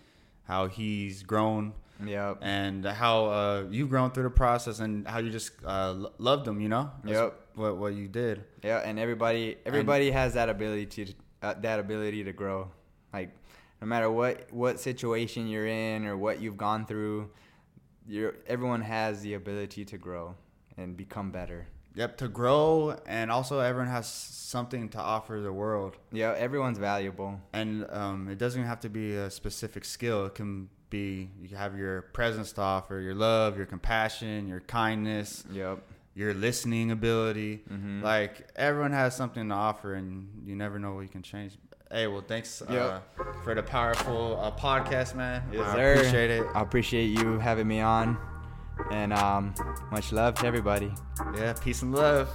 how 0.43 0.67
he's 0.67 1.23
grown 1.23 1.73
Yep. 2.05 2.39
and 2.41 2.85
how 2.85 3.25
uh, 3.25 3.63
you've 3.71 3.89
grown 3.89 4.11
through 4.11 4.23
the 4.23 4.29
process 4.29 4.79
and 4.79 5.07
how 5.07 5.19
you 5.19 5.31
just 5.31 5.51
uh, 5.65 6.07
loved 6.17 6.47
him, 6.47 6.59
you 6.61 6.69
know? 6.69 6.91
That's 7.03 7.17
Yep. 7.17 7.39
What, 7.55 7.77
what 7.77 7.93
you 7.93 8.07
did. 8.07 8.43
Yeah, 8.63 8.77
and 8.79 8.99
everybody 8.99 9.57
everybody 9.65 10.11
has 10.11 10.33
that 10.35 10.49
ability 10.49 10.85
to 10.85 11.13
uh, 11.41 11.53
that 11.61 11.79
ability 11.79 12.23
to 12.25 12.33
grow. 12.33 12.69
Like 13.13 13.31
no 13.81 13.87
matter 13.87 14.09
what 14.11 14.51
what 14.51 14.79
situation 14.79 15.47
you're 15.47 15.67
in 15.67 16.05
or 16.05 16.17
what 16.17 16.41
you've 16.41 16.57
gone 16.57 16.85
through, 16.85 17.29
you're 18.07 18.35
everyone 18.47 18.81
has 18.81 19.21
the 19.21 19.33
ability 19.35 19.85
to 19.85 19.97
grow 19.97 20.35
and 20.77 20.95
become 20.97 21.31
better. 21.31 21.67
Yep, 21.95 22.17
to 22.17 22.27
grow, 22.27 22.95
and 23.07 23.31
also 23.31 23.59
everyone 23.59 23.89
has 23.91 24.07
something 24.07 24.89
to 24.89 24.99
offer 24.99 25.41
the 25.41 25.51
world. 25.51 25.97
Yeah, 26.11 26.33
everyone's 26.37 26.77
valuable. 26.77 27.41
And 27.51 27.85
um, 27.89 28.29
it 28.29 28.37
doesn't 28.37 28.63
have 28.63 28.79
to 28.81 28.89
be 28.89 29.15
a 29.15 29.29
specific 29.29 29.83
skill. 29.83 30.27
It 30.27 30.35
can 30.35 30.69
be 30.89 31.29
you 31.41 31.55
have 31.57 31.77
your 31.77 32.03
presence 32.13 32.51
to 32.53 32.61
offer, 32.61 32.99
your 32.99 33.15
love, 33.15 33.57
your 33.57 33.65
compassion, 33.65 34.47
your 34.47 34.61
kindness, 34.61 35.43
Yep. 35.51 35.79
your 36.15 36.33
listening 36.33 36.91
ability. 36.91 37.63
Mhm. 37.69 38.01
Like 38.03 38.47
everyone 38.55 38.91
has 38.91 39.15
something 39.15 39.49
to 39.49 39.55
offer, 39.55 39.95
and 39.95 40.43
you 40.45 40.55
never 40.55 40.79
know 40.79 40.93
what 40.93 41.01
you 41.01 41.09
can 41.09 41.23
change. 41.23 41.57
Hey, 41.91 42.05
well, 42.05 42.21
thanks 42.21 42.61
uh, 42.61 42.99
for 43.43 43.55
the 43.55 43.63
powerful 43.63 44.39
uh, 44.39 44.51
podcast, 44.51 45.15
man. 45.15 45.41
Yes, 45.51 45.65
I 45.65 45.75
sir. 45.75 45.93
appreciate 45.93 46.29
it. 46.29 46.45
I 46.53 46.61
appreciate 46.61 47.07
you 47.07 47.39
having 47.39 47.67
me 47.67 47.79
on, 47.79 48.15
and 48.91 49.11
um, 49.11 49.55
much 49.91 50.11
love 50.11 50.35
to 50.35 50.45
everybody. 50.45 50.91
Yeah, 51.35 51.53
peace 51.53 51.81
and 51.81 51.95
love. 51.95 52.31